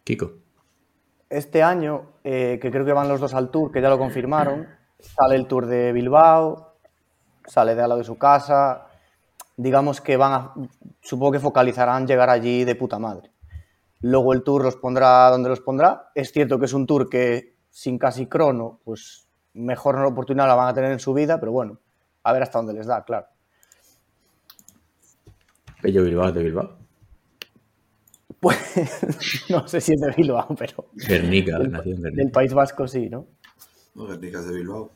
Kiko. 0.06 0.32
Este 1.30 1.62
año, 1.62 2.14
eh, 2.24 2.58
que 2.62 2.72
creo 2.72 2.86
que 2.86 2.94
van 2.94 3.10
los 3.10 3.20
dos 3.20 3.34
al 3.34 3.52
Tour, 3.52 3.70
que 3.74 3.82
ya 3.82 3.90
lo 3.90 3.98
confirmaron, 3.98 4.66
sale 4.98 5.36
el 5.36 5.46
Tour 5.46 5.66
de 5.66 5.92
Bilbao, 5.92 6.78
sale 7.46 7.76
de 7.76 7.82
al 7.82 7.90
lado 7.90 8.00
de 8.00 8.06
su 8.06 8.18
casa. 8.18 8.88
Digamos 9.58 10.00
que 10.00 10.16
van 10.16 10.32
a, 10.32 10.54
supongo 11.02 11.34
que 11.34 11.40
focalizarán 11.40 12.08
llegar 12.08 12.30
allí 12.30 12.64
de 12.64 12.76
puta 12.76 13.00
madre. 13.00 13.30
Luego 14.00 14.32
el 14.32 14.44
Tour 14.44 14.64
los 14.64 14.78
pondrá 14.78 15.30
donde 15.32 15.50
los 15.50 15.60
pondrá. 15.60 16.12
Es 16.16 16.32
cierto 16.32 16.60
que 16.60 16.66
es 16.66 16.74
un 16.74 16.88
Tour 16.88 17.10
que 17.10 17.58
sin 17.70 17.98
casi 17.98 18.28
crono, 18.28 18.80
pues 18.86 19.28
mejor 19.54 20.00
oportunidad 20.06 20.48
la 20.48 20.56
van 20.56 20.70
a 20.70 20.74
tener 20.74 20.94
en 20.94 21.00
su 21.00 21.14
vida, 21.14 21.42
pero 21.42 21.52
bueno, 21.52 21.80
a 22.24 22.32
ver 22.32 22.44
hasta 22.44 22.60
dónde 22.60 22.74
les 22.74 22.88
da, 22.88 23.04
claro. 23.04 23.28
Pello 25.84 26.04
Bilbao 26.04 26.32
de 26.32 26.44
Bilbao. 26.44 26.78
Pues 28.40 28.58
no 29.50 29.68
sé 29.68 29.82
si 29.82 29.94
es 29.94 30.00
de 30.02 30.12
Bilbao, 30.16 30.56
pero 30.58 30.90
Guernica, 30.94 31.60
del, 31.60 31.72
nació 31.72 31.94
en 31.96 32.02
del 32.02 32.14
Guernica. 32.14 32.34
País 32.34 32.54
Vasco 32.54 32.88
sí, 32.88 33.10
¿no? 33.10 33.28
No, 33.96 34.08
Guernicas 34.08 34.48
de 34.48 34.56
Bilbao. 34.56 34.92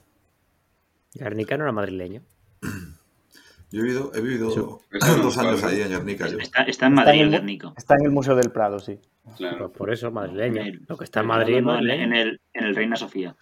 Garnica 1.14 1.58
no 1.58 1.64
era 1.66 1.72
madrileño. 1.74 2.22
Yo 3.72 3.82
he 3.82 3.84
vivido, 3.84 4.12
he 4.16 4.22
vivido 4.22 4.50
dos 5.22 5.38
años 5.38 5.62
ahí 5.66 5.82
en 5.82 5.90
Guernica. 5.90 6.28
Yo. 6.30 6.38
Está, 6.40 6.64
está 6.64 6.88
en 6.88 6.94
Está 6.94 7.06
Madrid 7.06 7.12
en 7.12 7.20
el 7.20 7.26
el- 7.26 7.32
Guernica. 7.40 7.74
Está 7.78 7.96
en 7.96 8.06
el 8.06 8.12
Museo 8.12 8.36
del 8.36 8.50
Prado, 8.52 8.80
sí. 8.80 8.98
Claro. 9.36 9.68
Pues 9.68 9.78
por 9.78 9.92
eso, 9.92 10.10
madrileño. 10.10 10.62
El- 10.62 10.86
Lo 10.88 10.98
que 10.98 11.04
está 11.04 11.20
en 11.20 11.28
Madrid 11.28 11.58
es 11.58 11.64
No, 11.64 11.74
no, 11.82 11.94
en, 11.94 12.14
el, 12.14 12.40
en 12.54 12.64
el 12.64 12.76
Reina 12.76 12.96
Sofía. 12.96 13.36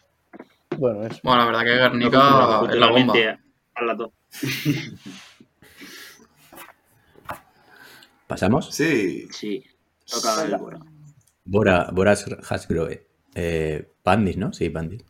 Bueno, 0.78 1.04
eso. 1.06 1.20
Bueno, 1.24 1.40
la 1.40 1.46
verdad 1.46 1.62
que 1.64 1.76
No, 1.76 1.82
Guernica 2.10 2.18
es 2.72 2.76
la 2.80 2.88
bomba. 2.92 3.14
lado. 3.86 4.14
¿Pasamos? 8.28 8.74
Sí, 8.74 9.28
Sí, 9.32 9.64
toca 10.10 10.44
el 10.44 10.58
Bora. 10.58 10.80
Bora, 11.46 11.90
Boras 11.94 12.26
Hasgrove. 12.50 13.08
Eh, 13.36 13.88
Pandis, 14.04 14.38
¿no? 14.38 14.54
Sí, 14.54 14.70
Pandis. 14.70 15.04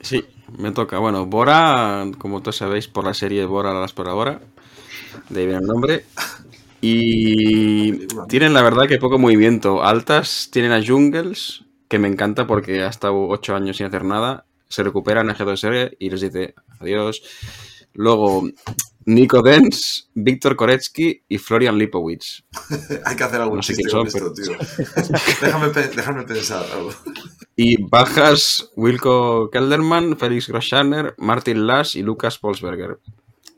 Sí, 0.00 0.24
me 0.58 0.70
toca. 0.72 0.98
Bueno, 0.98 1.26
Bora, 1.26 2.06
como 2.18 2.40
todos 2.40 2.56
sabéis, 2.56 2.88
por 2.88 3.04
la 3.04 3.14
serie 3.14 3.44
Bora 3.44 3.72
la 3.74 3.84
exploradora, 3.84 4.40
de 5.28 5.40
ahí 5.40 5.46
viene 5.46 5.60
el 5.60 5.66
nombre. 5.66 6.04
Y 6.80 8.06
tienen 8.28 8.54
la 8.54 8.62
verdad 8.62 8.86
que 8.88 8.98
poco 8.98 9.18
movimiento. 9.18 9.82
Altas 9.82 10.48
tienen 10.50 10.72
a 10.72 10.84
Jungles, 10.84 11.64
que 11.88 11.98
me 11.98 12.08
encanta 12.08 12.46
porque 12.46 12.82
ha 12.82 12.88
estado 12.88 13.28
ocho 13.28 13.54
años 13.54 13.76
sin 13.76 13.86
hacer 13.86 14.04
nada. 14.04 14.46
Se 14.68 14.82
recuperan 14.82 15.28
en 15.28 15.36
G2R 15.36 15.96
y 15.98 16.10
les 16.10 16.20
dice 16.20 16.54
adiós. 16.78 17.22
Luego, 17.92 18.48
Nico 19.10 19.42
Dens, 19.42 20.08
Víctor 20.14 20.54
Koretsky 20.54 21.24
y 21.28 21.38
Florian 21.38 21.76
Lipowicz. 21.76 22.44
hay 23.04 23.16
que 23.16 23.24
hacer 23.24 23.40
algún 23.40 23.56
No 23.56 23.62
sé 23.62 23.74
chiste 23.74 23.90
quién 23.90 24.04
con 24.04 24.10
son, 24.10 24.32
esto, 24.32 24.56
tío. 24.56 25.16
déjame, 25.42 25.68
déjame 25.68 26.22
pensar 26.22 26.64
algo. 26.72 26.90
Y 27.56 27.82
bajas 27.82 28.70
Wilco 28.76 29.50
Kelderman, 29.50 30.16
Felix 30.16 30.48
Groschaner, 30.48 31.14
Martin 31.18 31.66
Lass 31.66 31.96
y 31.96 32.02
Lucas 32.02 32.38
Polsberger. 32.38 33.00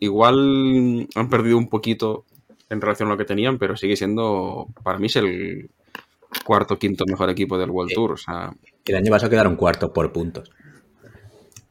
Igual 0.01 1.07
han 1.15 1.29
perdido 1.29 1.59
un 1.59 1.69
poquito 1.69 2.25
en 2.71 2.81
relación 2.81 3.09
a 3.09 3.13
lo 3.13 3.19
que 3.19 3.27
tenían, 3.27 3.59
pero 3.59 3.77
sigue 3.77 3.97
siendo, 3.97 4.69
para 4.83 4.99
mí 4.99 5.07
es 5.07 5.17
el 5.17 5.71
cuarto 6.45 6.79
quinto 6.79 7.05
mejor 7.07 7.29
equipo 7.29 7.59
del 7.59 7.71
World 7.71 7.93
Tour. 7.93 8.13
O 8.13 8.17
sea, 8.17 8.53
El 8.87 8.97
año 8.97 9.11
pasado 9.11 9.31
quedaron 9.31 9.57
cuartos 9.57 9.91
por 9.91 10.11
puntos. 10.13 10.51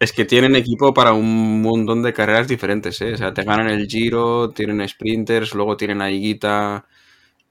Es 0.01 0.13
que 0.13 0.25
tienen 0.25 0.55
equipo 0.55 0.95
para 0.95 1.13
un 1.13 1.61
montón 1.61 2.01
de 2.01 2.11
carreras 2.11 2.47
diferentes. 2.47 2.99
¿eh? 3.01 3.13
O 3.13 3.17
sea, 3.17 3.35
te 3.35 3.43
ganan 3.43 3.69
el 3.69 3.87
Giro, 3.87 4.49
tienen 4.49 4.87
sprinters, 4.89 5.53
luego 5.53 5.77
tienen 5.77 6.01
a 6.01 6.09
Higuita, 6.09 6.87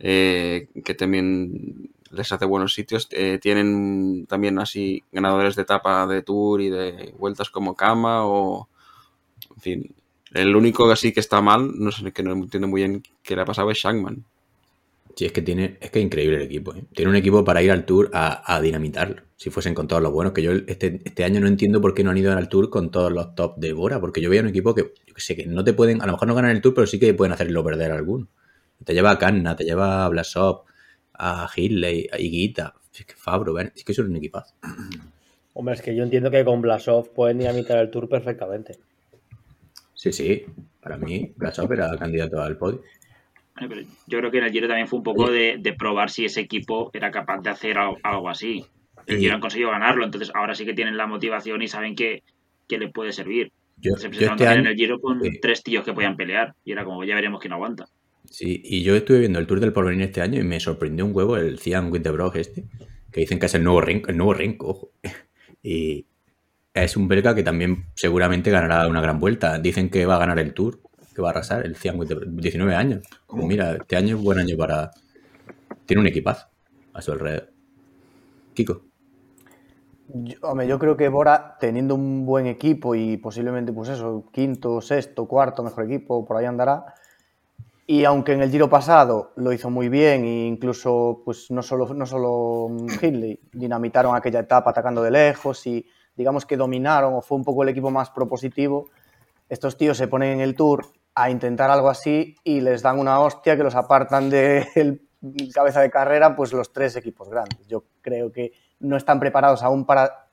eh, 0.00 0.68
que 0.84 0.94
también 0.94 1.92
les 2.10 2.32
hace 2.32 2.46
buenos 2.46 2.74
sitios. 2.74 3.06
Eh, 3.12 3.38
tienen 3.40 4.26
también 4.26 4.58
así 4.58 5.04
ganadores 5.12 5.54
de 5.54 5.62
etapa 5.62 6.08
de 6.08 6.22
Tour 6.22 6.60
y 6.60 6.70
de 6.70 7.14
vueltas 7.18 7.50
como 7.50 7.76
Kama 7.76 8.26
o... 8.26 8.68
En 9.54 9.60
fin, 9.62 9.94
el 10.32 10.56
único 10.56 10.90
así 10.90 11.12
que 11.12 11.20
está 11.20 11.40
mal, 11.40 11.70
no 11.78 11.92
sé, 11.92 12.10
que 12.12 12.24
no 12.24 12.32
entiendo 12.32 12.66
muy 12.66 12.82
bien 12.82 13.04
qué 13.22 13.36
le 13.36 13.42
ha 13.42 13.44
pasado 13.44 13.70
es 13.70 13.78
Shankman. 13.78 14.24
Sí, 15.16 15.26
es 15.26 15.32
que 15.32 15.42
tiene, 15.42 15.76
es 15.80 15.90
que 15.90 15.98
es 15.98 16.04
increíble 16.04 16.36
el 16.36 16.42
equipo. 16.42 16.74
¿eh? 16.74 16.84
Tiene 16.94 17.10
un 17.10 17.16
equipo 17.16 17.44
para 17.44 17.62
ir 17.62 17.70
al 17.70 17.84
Tour 17.84 18.10
a, 18.12 18.54
a 18.54 18.60
dinamitarlo. 18.60 19.22
Si 19.36 19.50
fuesen 19.50 19.74
con 19.74 19.88
todos 19.88 20.02
los 20.02 20.12
buenos, 20.12 20.32
que 20.32 20.42
yo 20.42 20.52
este, 20.52 21.00
este 21.04 21.24
año 21.24 21.40
no 21.40 21.46
entiendo 21.46 21.80
por 21.80 21.94
qué 21.94 22.04
no 22.04 22.10
han 22.10 22.18
ido 22.18 22.32
al 22.32 22.48
Tour 22.48 22.70
con 22.70 22.90
todos 22.90 23.12
los 23.12 23.34
top 23.34 23.58
de 23.58 23.72
Bora, 23.72 24.00
porque 24.00 24.20
yo 24.20 24.30
veía 24.30 24.42
un 24.42 24.48
equipo 24.48 24.74
que, 24.74 24.92
yo 25.06 25.14
que 25.14 25.20
sé, 25.20 25.36
que 25.36 25.46
no 25.46 25.64
te 25.64 25.72
pueden, 25.72 26.00
a 26.02 26.06
lo 26.06 26.12
mejor 26.12 26.28
no 26.28 26.34
ganan 26.34 26.52
el 26.52 26.60
Tour, 26.60 26.74
pero 26.74 26.86
sí 26.86 26.98
que 26.98 27.14
pueden 27.14 27.32
hacerlo 27.32 27.64
perder 27.64 27.92
a 27.92 27.96
alguno. 27.96 28.28
Te 28.84 28.94
lleva 28.94 29.10
a 29.10 29.18
Kanna, 29.18 29.56
te 29.56 29.64
lleva 29.64 30.04
a 30.04 30.08
Blasov, 30.08 30.62
a 31.14 31.48
Hitley, 31.54 32.08
a 32.12 32.18
Higuita, 32.18 32.74
es 33.00 33.06
que 33.06 33.14
Fabro, 33.14 33.54
ven, 33.54 33.72
es 33.74 33.84
que 33.84 33.94
son 33.94 34.06
un 34.06 34.16
equipazo. 34.16 34.54
Hombre, 35.54 35.74
es 35.74 35.82
que 35.82 35.94
yo 35.94 36.04
entiendo 36.04 36.30
que 36.30 36.44
con 36.44 36.60
Blasov 36.60 37.12
pueden 37.12 37.38
dinamitar 37.38 37.78
el 37.78 37.90
tour 37.90 38.08
perfectamente. 38.08 38.78
Sí, 39.94 40.12
sí, 40.12 40.46
para 40.80 40.96
mí 40.96 41.32
Blasov 41.36 41.72
era 41.72 41.96
candidato 41.98 42.40
al 42.40 42.56
podio. 42.56 42.82
Pero 43.68 43.82
Yo 44.06 44.18
creo 44.18 44.30
que 44.30 44.38
en 44.38 44.44
el 44.44 44.52
Giro 44.52 44.68
también 44.68 44.88
fue 44.88 44.98
un 44.98 45.02
poco 45.04 45.30
de, 45.30 45.56
de 45.58 45.72
probar 45.74 46.10
si 46.10 46.24
ese 46.24 46.40
equipo 46.40 46.90
era 46.92 47.10
capaz 47.10 47.40
de 47.42 47.50
hacer 47.50 47.78
al- 47.78 47.96
algo 48.02 48.28
así. 48.28 48.64
El 49.06 49.18
Giro 49.18 49.34
han 49.34 49.40
conseguido 49.40 49.70
ganarlo, 49.70 50.04
entonces 50.04 50.30
ahora 50.34 50.54
sí 50.54 50.64
que 50.64 50.74
tienen 50.74 50.96
la 50.96 51.06
motivación 51.06 51.62
y 51.62 51.68
saben 51.68 51.94
que, 51.94 52.22
que 52.68 52.78
le 52.78 52.88
puede 52.88 53.12
servir. 53.12 53.52
Yo, 53.78 53.94
Se 53.96 54.04
yo 54.04 54.10
presentaron 54.10 54.34
este 54.36 54.44
también 54.44 54.48
año, 54.48 54.60
en 54.60 54.66
el 54.66 54.76
Giro 54.76 55.00
con 55.00 55.20
tres 55.40 55.62
tíos 55.62 55.84
que 55.84 55.92
podían 55.92 56.16
pelear 56.16 56.54
y 56.64 56.72
era 56.72 56.84
como 56.84 57.02
ya 57.04 57.14
veremos 57.14 57.40
quién 57.40 57.52
aguanta. 57.52 57.86
Sí, 58.26 58.60
y 58.64 58.82
yo 58.82 58.94
estuve 58.94 59.20
viendo 59.20 59.38
el 59.38 59.46
Tour 59.46 59.58
del 59.60 59.72
Porvenir 59.72 60.02
este 60.02 60.20
año 60.20 60.38
y 60.40 60.44
me 60.44 60.60
sorprendió 60.60 61.04
un 61.06 61.16
huevo 61.16 61.36
el 61.36 61.58
Cian 61.58 61.90
Winterbrock 61.90 62.36
este, 62.36 62.64
que 63.10 63.20
dicen 63.20 63.38
que 63.40 63.46
es 63.46 63.54
el 63.54 63.64
nuevo 63.64 63.80
Renko, 63.80 64.10
el 64.10 64.16
nuevo 64.16 64.34
Renko, 64.34 64.68
ojo. 64.68 64.90
Y 65.62 66.06
es 66.72 66.96
un 66.96 67.08
belga 67.08 67.34
que 67.34 67.42
también 67.42 67.86
seguramente 67.94 68.50
ganará 68.50 68.86
una 68.88 69.00
gran 69.00 69.18
vuelta. 69.18 69.58
Dicen 69.58 69.90
que 69.90 70.06
va 70.06 70.16
a 70.16 70.20
ganar 70.20 70.38
el 70.38 70.54
Tour, 70.54 70.80
que 71.14 71.22
va 71.22 71.28
a 71.28 71.30
arrasar 71.32 71.64
el 71.64 71.76
Cian 71.76 71.98
Winterbrock, 71.98 72.28
19 72.30 72.74
años. 72.74 73.06
¿Cómo? 73.26 73.46
Mira, 73.46 73.72
este 73.76 73.96
año 73.96 74.16
es 74.16 74.22
buen 74.22 74.38
año 74.38 74.56
para... 74.56 74.90
Tiene 75.86 76.00
un 76.00 76.06
equipazo 76.06 76.46
a 76.92 77.02
su 77.02 77.12
alrededor. 77.12 77.50
Kiko. 78.54 78.82
Yo, 80.12 80.38
hombre, 80.42 80.66
yo 80.66 80.78
creo 80.78 80.96
que 80.96 81.08
Bora, 81.08 81.56
teniendo 81.60 81.94
un 81.94 82.26
buen 82.26 82.46
equipo 82.46 82.94
y 82.94 83.16
posiblemente, 83.16 83.72
pues 83.72 83.90
eso, 83.90 84.24
quinto, 84.32 84.80
sexto, 84.80 85.26
cuarto, 85.26 85.62
mejor 85.62 85.84
equipo, 85.84 86.24
por 86.24 86.36
ahí 86.36 86.46
andará. 86.46 86.94
Y 87.86 88.04
aunque 88.04 88.32
en 88.32 88.42
el 88.42 88.50
Giro 88.50 88.68
pasado 88.68 89.32
lo 89.36 89.52
hizo 89.52 89.70
muy 89.70 89.88
bien, 89.88 90.24
e 90.24 90.46
incluso, 90.46 91.22
pues 91.24 91.50
no 91.50 91.62
solo, 91.62 91.92
no 91.94 92.06
solo 92.06 92.68
Hindley, 93.02 93.40
dinamitaron 93.52 94.14
aquella 94.14 94.40
etapa 94.40 94.70
atacando 94.70 95.02
de 95.02 95.10
lejos 95.10 95.66
y 95.66 95.84
digamos 96.16 96.46
que 96.46 96.56
dominaron 96.56 97.14
o 97.14 97.20
fue 97.20 97.38
un 97.38 97.44
poco 97.44 97.62
el 97.62 97.68
equipo 97.70 97.90
más 97.90 98.10
propositivo, 98.10 98.90
estos 99.48 99.76
tíos 99.76 99.96
se 99.96 100.06
ponen 100.06 100.34
en 100.34 100.40
el 100.40 100.54
Tour 100.54 100.86
a 101.22 101.30
intentar 101.30 101.70
algo 101.70 101.88
así 101.88 102.34
y 102.44 102.60
les 102.60 102.82
dan 102.82 102.98
una 102.98 103.20
hostia 103.20 103.56
que 103.56 103.62
los 103.62 103.74
apartan 103.74 104.30
del 104.30 105.02
cabeza 105.52 105.80
de 105.80 105.90
carrera, 105.90 106.34
pues 106.34 106.52
los 106.52 106.72
tres 106.72 106.96
equipos 106.96 107.28
grandes. 107.28 107.66
Yo 107.68 107.84
creo 108.00 108.32
que 108.32 108.52
no 108.80 108.96
están 108.96 109.20
preparados 109.20 109.62
aún 109.62 109.84
para 109.84 110.28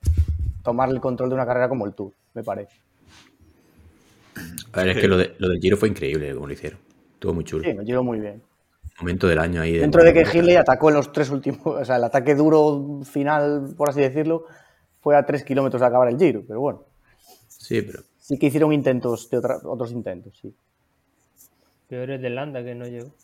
tomar 0.62 0.88
el 0.88 1.00
control 1.00 1.28
de 1.28 1.34
una 1.34 1.46
carrera 1.46 1.68
como 1.68 1.86
el 1.86 1.94
Tour, 1.94 2.12
me 2.34 2.42
parece. 2.42 2.76
A 4.72 4.78
ver, 4.82 4.88
es 4.90 4.96
que 4.98 5.08
lo, 5.08 5.16
de- 5.16 5.34
lo 5.38 5.48
del 5.48 5.60
Giro 5.60 5.76
fue 5.76 5.88
increíble 5.88 6.32
como 6.34 6.46
lo 6.46 6.52
hicieron. 6.52 6.78
Estuvo 7.14 7.34
muy 7.34 7.44
chulo. 7.44 7.64
Sí, 7.64 7.74
me 7.74 7.84
llevo 7.84 8.02
muy 8.04 8.20
bien. 8.20 8.42
Momento 9.00 9.26
del 9.28 9.38
año 9.38 9.60
ahí. 9.62 9.78
Dentro 9.78 10.02
de 10.02 10.12
que 10.12 10.20
Hindley 10.32 10.56
atacó 10.56 10.88
en 10.88 10.96
los 10.96 11.12
tres 11.12 11.30
últimos, 11.30 11.60
o 11.66 11.84
sea, 11.84 11.96
el 11.96 12.04
ataque 12.04 12.34
duro 12.34 13.00
final, 13.04 13.74
por 13.76 13.90
así 13.90 14.00
decirlo, 14.00 14.44
fue 15.00 15.16
a 15.16 15.24
tres 15.26 15.44
kilómetros 15.44 15.80
de 15.80 15.86
acabar 15.86 16.08
el 16.08 16.18
Giro, 16.18 16.42
pero 16.46 16.60
bueno, 16.60 16.84
Sí, 17.48 17.82
pero 17.82 18.02
sí 18.18 18.38
que 18.38 18.46
hicieron 18.46 18.72
intentos, 18.72 19.28
de 19.30 19.36
otra- 19.38 19.58
otros 19.64 19.90
intentos, 19.92 20.38
sí. 20.40 20.54
Peor 21.88 22.10
es 22.10 22.20
de 22.22 22.30
Landa 22.30 22.62
que 22.62 22.74
no 22.74 22.86
llegó. 22.86 23.14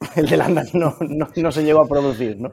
El 0.16 0.26
de 0.26 0.36
Landa 0.36 0.64
no, 0.72 0.96
no, 1.00 1.28
no 1.34 1.52
se 1.52 1.64
llegó 1.64 1.80
a 1.80 1.88
producir, 1.88 2.38
¿no? 2.38 2.52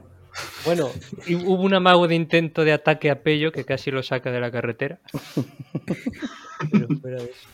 Bueno, 0.64 0.90
y 1.26 1.36
hubo 1.36 1.62
un 1.62 1.74
amago 1.74 2.08
de 2.08 2.16
intento 2.16 2.64
de 2.64 2.72
ataque 2.72 3.08
a 3.08 3.22
Pello 3.22 3.52
que 3.52 3.64
casi 3.64 3.92
lo 3.92 4.02
saca 4.02 4.32
de 4.32 4.40
la 4.40 4.50
carretera. 4.50 4.98
Pero 6.72 6.88
fuera 7.00 7.18
de 7.22 7.30
eso. 7.30 7.48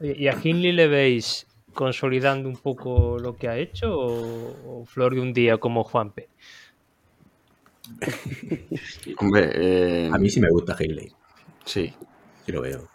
Oye, 0.00 0.16
¿Y 0.18 0.28
a 0.28 0.36
Hindley 0.42 0.72
le 0.72 0.88
veis 0.88 1.46
consolidando 1.74 2.48
un 2.48 2.56
poco 2.56 3.18
lo 3.20 3.36
que 3.36 3.48
ha 3.48 3.56
hecho 3.56 3.96
o, 3.96 4.80
o 4.80 4.84
flor 4.84 5.14
de 5.14 5.20
un 5.20 5.32
día 5.32 5.58
como 5.58 5.84
Juanpe? 5.84 6.28
Hombre, 9.18 9.50
eh, 9.54 10.10
a 10.12 10.18
mí 10.18 10.28
sí 10.28 10.40
me 10.40 10.50
gusta 10.50 10.76
Hindley. 10.78 11.12
sí. 11.64 11.94
Sí 12.44 12.52
lo 12.52 12.62
veo. 12.62 12.88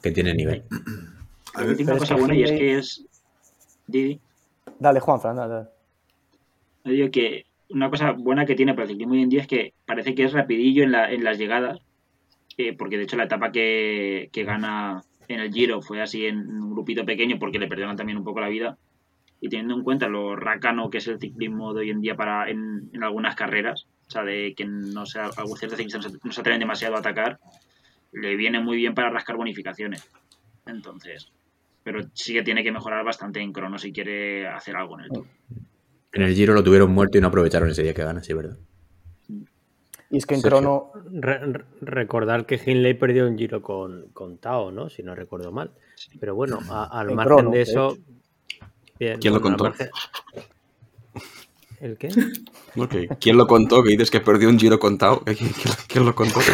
Que 0.00 0.12
tiene 0.12 0.32
nivel. 0.32 0.64
A 1.54 1.62
ver, 1.64 1.76
Tiene 1.76 1.92
una 1.92 1.98
cosa 1.98 2.16
buena 2.16 2.34
y 2.34 2.42
es 2.42 2.50
que 2.52 2.78
es. 2.78 3.04
Didi, 3.86 4.20
Dale, 4.78 5.00
Juan, 5.00 5.20
Fran, 5.20 5.36
dale, 5.36 5.54
dale. 5.54 5.68
yo 6.84 6.92
digo 6.92 7.10
que 7.10 7.46
una 7.70 7.90
cosa 7.90 8.12
buena 8.12 8.44
que 8.46 8.54
tiene 8.54 8.74
para 8.74 8.84
el 8.84 8.90
ciclismo 8.90 9.14
hoy 9.14 9.22
en 9.22 9.28
día 9.28 9.40
es 9.42 9.46
que 9.46 9.74
parece 9.86 10.14
que 10.14 10.24
es 10.24 10.32
rapidillo 10.32 10.82
en, 10.84 10.92
la- 10.92 11.10
en 11.10 11.24
las 11.24 11.38
llegadas, 11.38 11.80
eh, 12.56 12.74
porque 12.76 12.96
de 12.98 13.04
hecho 13.04 13.16
la 13.16 13.24
etapa 13.24 13.50
que, 13.50 14.28
que 14.32 14.44
gana 14.44 15.02
en 15.26 15.40
el 15.40 15.52
Giro 15.52 15.82
fue 15.82 16.00
así 16.00 16.26
en 16.26 16.38
un 16.38 16.70
grupito 16.70 17.04
pequeño 17.04 17.38
porque 17.38 17.58
le 17.58 17.66
perdieron 17.66 17.96
también 17.96 18.18
un 18.18 18.24
poco 18.24 18.40
la 18.40 18.48
vida. 18.48 18.78
Y 19.40 19.48
teniendo 19.48 19.74
en 19.74 19.84
cuenta 19.84 20.08
lo 20.08 20.34
racano 20.36 20.90
que 20.90 20.98
es 20.98 21.06
el 21.08 21.18
ciclismo 21.20 21.72
de 21.72 21.80
hoy 21.80 21.90
en 21.90 22.00
día 22.00 22.16
para 22.16 22.48
en, 22.50 22.90
en 22.92 23.04
algunas 23.04 23.36
carreras, 23.36 23.86
o 24.06 24.10
sea, 24.10 24.22
de 24.24 24.54
que 24.56 24.64
no 24.64 25.06
sea, 25.06 25.30
algunos 25.36 25.58
ciertos 25.58 25.78
ciclistas 25.78 26.04
no 26.04 26.10
se, 26.10 26.26
no 26.26 26.32
se 26.32 26.40
atreven 26.40 26.60
demasiado 26.60 26.96
a 26.96 27.00
atacar, 27.00 27.38
le 28.12 28.36
viene 28.36 28.60
muy 28.60 28.76
bien 28.76 28.94
para 28.94 29.10
rascar 29.10 29.36
bonificaciones. 29.36 30.08
Entonces, 30.66 31.30
pero 31.90 32.06
sí 32.12 32.34
que 32.34 32.42
tiene 32.42 32.62
que 32.62 32.70
mejorar 32.70 33.02
bastante 33.02 33.40
en 33.40 33.50
crono 33.50 33.78
si 33.78 33.92
quiere 33.94 34.46
hacer 34.46 34.76
algo 34.76 34.98
en 34.98 35.04
el 35.06 35.10
Tour. 35.10 35.24
En 36.12 36.20
el 36.22 36.34
Giro 36.34 36.52
lo 36.52 36.62
tuvieron 36.62 36.92
muerto 36.92 37.16
y 37.16 37.22
no 37.22 37.28
aprovecharon 37.28 37.70
ese 37.70 37.82
día 37.82 37.94
que 37.94 38.04
gana, 38.04 38.22
sí, 38.22 38.34
¿verdad? 38.34 38.58
Y 40.10 40.18
es 40.18 40.26
que 40.26 40.34
en 40.34 40.42
Sergio. 40.42 40.58
crono, 40.60 40.92
Re- 41.18 41.38
re- 41.38 41.64
recordar 41.80 42.44
que 42.44 42.60
Hindley 42.62 42.92
perdió 42.92 43.26
un 43.26 43.38
giro 43.38 43.62
con, 43.62 44.08
con 44.12 44.36
Tao, 44.36 44.70
¿no? 44.70 44.90
Si 44.90 45.02
no 45.02 45.14
recuerdo 45.14 45.50
mal. 45.50 45.70
Pero 46.20 46.34
bueno, 46.34 46.58
a- 46.68 46.84
al 47.00 47.08
En 47.08 47.16
margen 47.16 47.36
crono, 47.36 47.50
de 47.52 47.62
eso. 47.62 47.96
bien, 48.98 49.18
¿Quién 49.18 49.32
lo 49.32 49.40
bueno, 49.40 49.56
contó? 49.56 49.64
margen- 49.70 49.90
¿El 51.80 51.96
qué? 51.96 52.08
Ok. 52.76 52.94
¿Quién 53.18 53.36
lo 53.38 53.46
contó? 53.46 53.82
Que 53.82 53.90
dices 53.92 54.10
que 54.10 54.20
perdió 54.20 54.48
un 54.50 54.58
giro 54.58 54.78
contado. 54.78 55.20
¿Quién, 55.24 55.36
quién- 55.38 55.74
quién 55.88 56.04
lo 56.04 56.14
contó? 56.14 56.38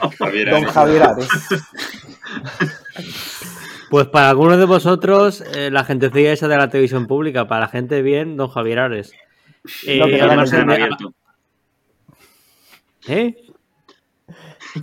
Oh, 0.00 0.10
Javier 0.18 0.50
Don. 0.50 0.64
Javier 0.64 1.02
Ares. 1.02 1.28
Pues 3.90 4.06
para 4.06 4.28
algunos 4.30 4.58
de 4.58 4.64
vosotros, 4.66 5.40
eh, 5.56 5.70
la 5.70 5.84
gentecilla 5.84 6.32
esa 6.32 6.48
de 6.48 6.56
la 6.56 6.68
televisión 6.68 7.06
pública, 7.06 7.48
para 7.48 7.62
la 7.62 7.68
gente 7.68 8.02
bien, 8.02 8.36
don 8.36 8.48
Javier 8.48 8.80
Ares. 8.80 9.12
Eh, 9.86 9.98
No, 9.98 10.06
que 10.06 10.20
al 10.20 10.28
no 10.28 10.36
margen 10.36 10.46
se 10.46 10.56
han 10.56 10.66
de- 10.68 10.74
abierto. 10.74 11.14
¿Eh? 13.08 13.36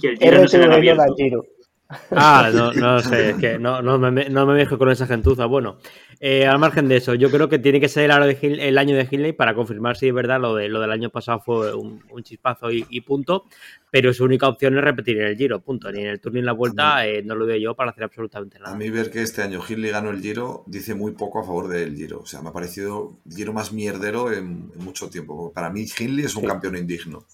Que 0.02 0.07
el 0.10 0.18
Giro 0.18 0.41
no 0.41 0.48
se 0.48 0.57
no 0.68 1.15
giro. 1.15 1.45
Ah, 2.12 2.49
no, 2.53 2.74
no 2.74 2.99
sé, 2.99 3.30
es 3.32 3.36
que 3.38 3.60
no, 3.60 3.82
no 3.82 3.99
me, 3.99 4.30
no 4.30 4.45
me 4.48 4.66
con 4.68 4.90
esa 4.90 5.06
gentuza. 5.06 5.45
Bueno, 5.45 5.78
eh, 6.20 6.48
al 6.48 6.57
margen 6.57 6.88
de 6.88 6.98
eso, 6.98 7.14
yo 7.14 7.30
creo 7.30 7.48
que 7.48 7.60
tiene 7.60 7.80
que 7.80 7.88
ser 7.90 8.06
el 8.06 8.12
año 8.12 8.26
de, 8.26 8.38
Hill- 8.41 8.60
el 8.60 8.78
año 8.80 8.95
de 8.95 9.07
Hindley 9.10 9.34
para 9.34 9.53
confirmar 9.53 9.95
si 9.95 10.07
es 10.07 10.14
verdad 10.14 10.40
lo, 10.41 10.56
de, 10.56 10.68
lo 10.68 10.80
del 10.82 10.91
año 10.91 11.10
pasado 11.12 11.40
fue 11.41 11.76
un, 11.76 12.03
un 12.10 12.24
chispazo 12.24 12.72
y, 12.72 12.86
y 12.90 13.02
punto, 13.02 13.45
pero 13.91 14.12
su 14.14 14.24
única 14.24 14.48
opción 14.48 14.76
es 14.78 14.84
repetir 14.84 15.20
en 15.20 15.28
el 15.28 15.38
Giro, 15.38 15.60
punto. 15.62 15.91
Ni 15.91 16.02
en 16.02 16.07
el 16.07 16.20
Tour 16.20 16.34
ni 16.34 16.40
en 16.40 16.45
la 16.48 16.53
Vuelta 16.53 17.06
eh, 17.07 17.22
no 17.24 17.36
lo 17.36 17.45
veo 17.45 17.57
yo 17.57 17.76
para 17.76 17.91
hacer 17.91 18.03
absolutamente 18.06 18.57
A 18.57 18.62
nada. 18.62 18.76
mí 18.76 18.90
ver 18.90 19.12
que 19.12 19.22
este 19.22 19.44
año 19.44 19.62
Hindley 19.68 19.91
ganó 19.91 20.10
el 20.10 20.22
Giro 20.22 20.64
dice 20.66 20.95
muy 20.95 21.12
poco 21.12 21.40
a 21.40 21.44
favor 21.44 21.68
del 21.68 21.95
Giro. 21.95 22.20
O 22.22 22.26
sea, 22.26 22.41
me 22.41 22.49
ha 22.49 22.53
parecido 22.53 23.20
el 23.30 23.36
Giro 23.36 23.53
más 23.53 23.72
mierdero 23.72 24.32
en, 24.34 24.72
en 24.76 24.84
mucho 24.84 25.10
tiempo. 25.10 25.53
Para 25.53 25.70
mí 25.70 25.86
Hindley 25.99 26.26
es 26.26 26.36
un 26.36 26.41
Sí. 26.41 26.48
campeón 26.48 26.78
indigno. 26.78 27.26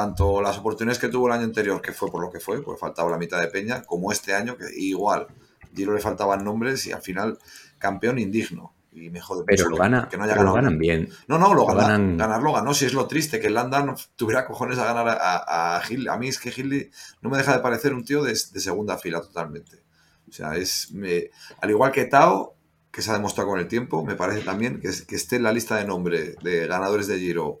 Tanto 0.00 0.40
las 0.40 0.56
oportunidades 0.58 0.98
que 0.98 1.08
tuvo 1.08 1.26
el 1.26 1.32
año 1.34 1.44
anterior, 1.44 1.82
que 1.82 1.92
fue 1.92 2.10
por 2.10 2.22
lo 2.22 2.30
que 2.30 2.40
fue, 2.40 2.62
pues 2.62 2.80
faltaba 2.80 3.10
la 3.10 3.18
mitad 3.18 3.38
de 3.40 3.48
Peña, 3.48 3.82
como 3.82 4.10
este 4.12 4.34
año, 4.34 4.56
que 4.56 4.64
igual, 4.76 5.26
Giro 5.74 5.92
le 5.94 6.00
faltaban 6.00 6.42
nombres 6.44 6.86
y 6.86 6.92
al 6.92 7.02
final 7.02 7.38
campeón 7.78 8.18
indigno. 8.18 8.72
Y 8.92 9.08
me 9.10 9.20
jode 9.20 9.44
Pero 9.46 9.68
lo, 9.68 9.76
que- 9.76 9.82
gana, 9.82 10.08
que 10.10 10.16
no 10.16 10.24
haya 10.24 10.32
pero 10.32 10.44
lo 10.46 10.52
ganado. 10.52 10.64
ganan 10.66 10.78
bien. 10.78 11.08
No, 11.28 11.38
no, 11.38 11.54
lo, 11.54 11.60
Lo 11.60 11.66
gana, 11.66 11.82
ganan- 11.82 12.16
ganarlo 12.16 12.52
ganó. 12.52 12.74
Si 12.74 12.86
es 12.86 12.92
lo 12.94 13.06
triste 13.06 13.38
que 13.40 13.46
el 13.48 13.54
Landa 13.54 13.84
no 13.84 13.94
tuviera 14.16 14.46
cojones 14.46 14.78
a 14.78 14.84
ganar 14.84 15.06
a, 15.08 15.12
a, 15.12 15.76
a 15.76 15.82
Hindley. 15.88 16.08
A 16.08 16.16
mí 16.16 16.26
es 16.28 16.38
que 16.40 16.50
Hindley 16.56 16.90
no 17.22 17.30
me 17.30 17.36
deja 17.38 17.52
de 17.52 17.60
parecer 17.60 17.94
un 17.94 18.04
tío 18.04 18.22
de, 18.24 18.32
de 18.32 18.60
segunda 18.60 18.96
fila 18.98 19.20
totalmente. 19.20 19.82
O 20.28 20.32
sea, 20.32 20.56
es. 20.56 20.90
me- 20.92 21.30
al 21.60 21.70
igual 21.70 21.92
que 21.92 22.06
Tao, 22.06 22.54
que 22.90 23.02
se 23.02 23.10
ha 23.10 23.14
demostrado 23.14 23.50
con 23.50 23.60
el 23.60 23.68
tiempo, 23.68 24.04
me 24.04 24.16
parece 24.16 24.40
también 24.40 24.80
que, 24.80 24.88
es- 24.88 25.02
que 25.02 25.14
esté 25.14 25.36
en 25.36 25.44
la 25.44 25.52
lista 25.52 25.76
de 25.76 25.84
nombre 25.84 26.34
de 26.42 26.66
ganadores 26.66 27.06
de 27.06 27.18
Giro 27.20 27.60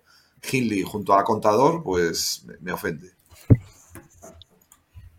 Hindley 0.50 0.82
junto 0.82 1.14
a 1.14 1.24
Contador, 1.24 1.82
pues 1.82 2.44
me, 2.46 2.54
me 2.60 2.72
ofende. 2.72 3.10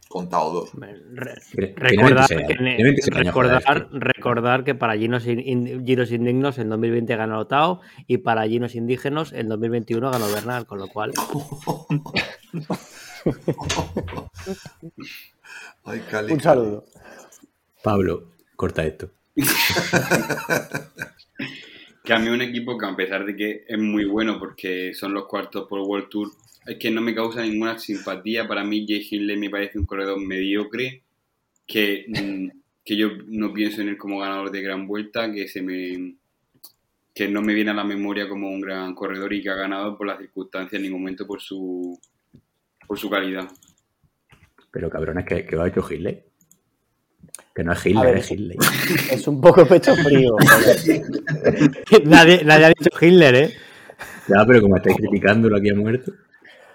Contador. 0.07 0.67
Re- 0.73 1.35
Recordar, 1.77 2.27
26 2.27 2.27
que, 2.27 2.35
años, 2.35 2.47
tiene 2.47 2.83
26 2.83 3.15
años, 3.17 3.33
joder, 3.33 3.51
recordar, 3.51 3.77
es 3.77 3.83
que- 3.91 3.99
recordar 3.99 4.63
que 4.65 4.75
para 4.75 4.97
Giros, 4.97 5.25
in- 5.25 5.85
Giros 5.85 6.11
Indignos 6.11 6.57
en 6.57 6.67
2020 6.67 7.15
ganó 7.15 7.47
Tao 7.47 7.79
y 8.07 8.17
para 8.17 8.45
Giros 8.45 8.75
Indígenas 8.75 9.31
en 9.31 9.47
2021 9.47 10.11
ganó 10.11 10.29
Bernal, 10.29 10.65
con 10.65 10.79
lo 10.79 10.87
cual 10.89 11.13
Ay, 15.85 16.01
Cali, 16.09 16.33
Un 16.33 16.41
saludo. 16.41 16.83
Pablo, 17.83 18.31
corta 18.55 18.83
esto. 18.83 19.09
Que 22.03 22.13
a 22.13 22.19
mí 22.19 22.29
un 22.29 22.41
equipo 22.41 22.77
que 22.77 22.85
a 22.85 22.95
pesar 22.95 23.25
de 23.25 23.35
que 23.35 23.65
es 23.67 23.77
muy 23.77 24.05
bueno 24.05 24.39
porque 24.39 24.93
son 24.93 25.13
los 25.13 25.25
cuartos 25.25 25.67
por 25.67 25.81
World 25.81 26.09
Tour, 26.09 26.31
es 26.65 26.77
que 26.77 26.91
no 26.91 27.01
me 27.01 27.13
causa 27.15 27.41
ninguna 27.41 27.77
simpatía. 27.77 28.47
Para 28.47 28.63
mí 28.63 28.85
Jay 28.87 29.07
Hindley 29.09 29.37
me 29.37 29.49
parece 29.49 29.77
un 29.77 29.85
corredor 29.85 30.19
mediocre 30.19 31.03
que, 31.67 32.05
mm, 32.07 32.47
que 32.83 32.95
yo 32.95 33.09
no 33.27 33.53
pienso 33.53 33.81
en 33.81 33.89
él 33.89 33.97
como 33.97 34.19
ganador 34.19 34.51
de 34.51 34.61
gran 34.61 34.87
vuelta, 34.87 35.31
que 35.31 35.47
se 35.47 35.61
me 35.61 36.15
que 37.13 37.27
no 37.27 37.41
me 37.41 37.53
viene 37.53 37.71
a 37.71 37.73
la 37.73 37.83
memoria 37.83 38.29
como 38.29 38.49
un 38.49 38.61
gran 38.61 38.95
corredor 38.95 39.33
y 39.33 39.41
que 39.41 39.49
ha 39.49 39.55
ganado 39.55 39.97
por 39.97 40.07
las 40.07 40.17
circunstancias 40.17 40.73
en 40.73 40.83
ningún 40.83 41.01
momento 41.01 41.27
por 41.27 41.41
su 41.41 41.99
por 42.87 42.97
su 42.97 43.09
calidad. 43.09 43.49
Pero 44.71 44.89
cabrones, 44.89 45.25
que, 45.25 45.45
que 45.45 45.55
lo 45.55 45.63
ha 45.63 45.67
hecho 45.67 45.85
Hitler. 45.87 46.30
Que 47.53 47.63
no 47.63 47.73
es 47.73 47.85
Hitler, 47.85 48.05
ver, 48.05 48.17
es 48.17 48.31
Hitler. 48.31 48.57
Es 49.11 49.27
un 49.27 49.41
poco 49.41 49.65
pecho 49.65 49.93
frío. 49.95 50.35
nadie, 52.05 52.43
nadie 52.43 52.65
ha 52.65 52.69
dicho 52.69 52.89
Hitler, 52.99 53.35
¿eh? 53.35 53.53
Ya, 54.27 54.45
pero 54.45 54.61
como 54.61 54.77
estáis 54.77 54.95
criticándolo 54.97 55.57
aquí 55.57 55.69
a 55.69 55.75
muerto. 55.75 56.11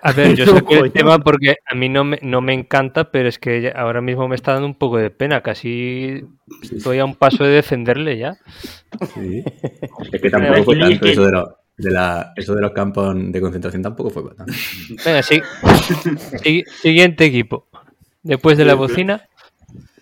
A 0.03 0.13
ver, 0.13 0.35
yo 0.37 0.47
saqué 0.47 0.79
el 0.79 0.93
tema 0.93 1.19
porque 1.19 1.57
a 1.67 1.75
mí 1.75 1.89
no 1.89 2.05
me, 2.05 2.19
no 2.23 2.41
me 2.41 2.53
encanta, 2.53 3.11
pero 3.11 3.29
es 3.29 3.39
que 3.39 3.73
ahora 3.75 4.01
mismo 4.01 4.29
me 4.29 4.37
está 4.37 4.53
dando 4.53 4.67
un 4.67 4.75
poco 4.75 4.99
de 4.99 5.11
pena. 5.11 5.41
Casi 5.43 6.25
estoy 6.63 6.99
a 6.99 7.05
un 7.05 7.15
paso 7.15 7.43
de 7.45 7.51
defenderle 7.51 8.19
ya. 8.19 8.37
Sí. 9.15 9.43
Es 10.13 10.21
que 10.21 10.31
tampoco 10.31 10.65
fue 10.65 10.79
tanto 10.79 11.07
eso 11.07 11.25
de, 11.25 11.33
los- 11.33 11.49
de 11.79 11.91
la, 11.91 12.33
eso 12.37 12.55
de 12.55 12.61
los 12.63 12.73
campos 12.73 13.15
de 13.17 13.41
concentración, 13.41 13.83
tampoco 13.83 14.11
fue 14.11 14.23
tanto. 14.35 14.53
Venga, 15.05 15.23
sí. 15.23 15.41
Si- 16.43 16.65
siguiente 16.83 17.25
equipo. 17.25 17.67
Después 18.23 18.59
de 18.59 18.65
la 18.65 18.75
bocina, 18.75 19.29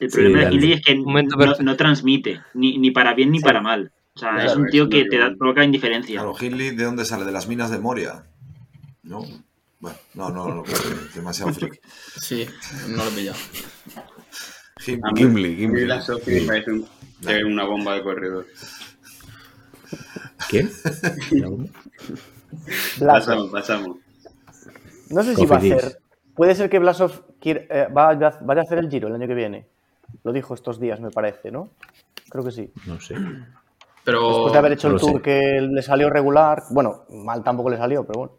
El 0.04 0.10
problema 0.10 0.38
Sí, 0.38 0.44
de 0.44 0.50
Hindley 0.52 0.70
dale. 0.70 0.80
es 0.80 0.86
que 0.86 0.94
Momento 0.96 1.36
no, 1.36 1.54
no 1.60 1.76
transmite, 1.76 2.40
ni, 2.54 2.78
ni 2.78 2.90
para 2.90 3.14
bien 3.14 3.30
ni 3.30 3.40
para 3.40 3.60
mal. 3.60 3.92
O 4.14 4.18
sea, 4.18 4.44
es 4.44 4.54
un 4.54 4.66
tío 4.68 4.84
es 4.84 4.90
que 4.90 5.04
te 5.06 5.18
da, 5.18 5.32
provoca 5.36 5.64
indiferencia. 5.64 6.20
Claro, 6.20 6.34
Hindley, 6.40 6.76
¿de 6.76 6.84
dónde 6.84 7.04
sale? 7.04 7.24
¿De 7.24 7.32
las 7.32 7.48
minas 7.48 7.70
de 7.70 7.78
Moria? 7.78 8.26
¿No? 9.02 9.22
Bueno, 9.80 9.98
no, 10.14 10.30
no, 10.30 10.48
no, 10.54 10.62
demasiado 11.14 11.52
freak. 11.54 11.80
Sí, 12.20 12.46
no 12.88 13.04
lo 13.04 13.10
he 13.10 13.12
pillado. 13.12 13.38
Gimli, 15.16 15.56
Gimli. 15.56 15.84
la 15.86 16.00
Sophie 16.00 16.40
me 16.42 16.46
parece 16.46 16.72
un- 16.72 16.86
una 17.46 17.64
bomba 17.64 17.94
de 17.94 18.02
corredor. 18.02 18.46
¿Quién? 20.48 20.70
Pasamos, 22.98 23.50
pasamos. 23.50 23.96
No 25.10 25.22
sé 25.22 25.34
si 25.34 25.46
va 25.46 25.56
a 25.56 25.58
hacer. 25.58 25.98
Puede 26.34 26.54
ser 26.54 26.68
que 26.70 26.78
Blasov 26.78 27.24
quiere- 27.40 27.66
eh, 27.70 27.86
vaya, 27.92 28.38
vaya 28.42 28.60
a 28.60 28.64
hacer 28.64 28.78
el 28.78 28.90
giro 28.90 29.08
el 29.08 29.14
año 29.14 29.26
que 29.26 29.34
viene. 29.34 29.66
Lo 30.22 30.32
dijo 30.32 30.54
estos 30.54 30.78
días, 30.80 31.00
me 31.00 31.10
parece, 31.10 31.50
¿no? 31.50 31.70
Creo 32.30 32.44
que 32.44 32.50
sí. 32.50 32.72
No 32.86 33.00
sé. 33.00 33.14
Pero, 34.04 34.28
Después 34.28 34.52
de 34.52 34.58
haber 34.58 34.72
hecho 34.72 34.88
el 34.88 34.98
tour 35.00 35.16
sé. 35.16 35.22
que 35.22 35.60
le 35.60 35.82
salió 35.82 36.10
regular. 36.10 36.62
Bueno, 36.70 37.04
mal 37.10 37.42
tampoco 37.42 37.70
le 37.70 37.76
salió, 37.78 38.04
pero 38.06 38.18
bueno. 38.18 38.32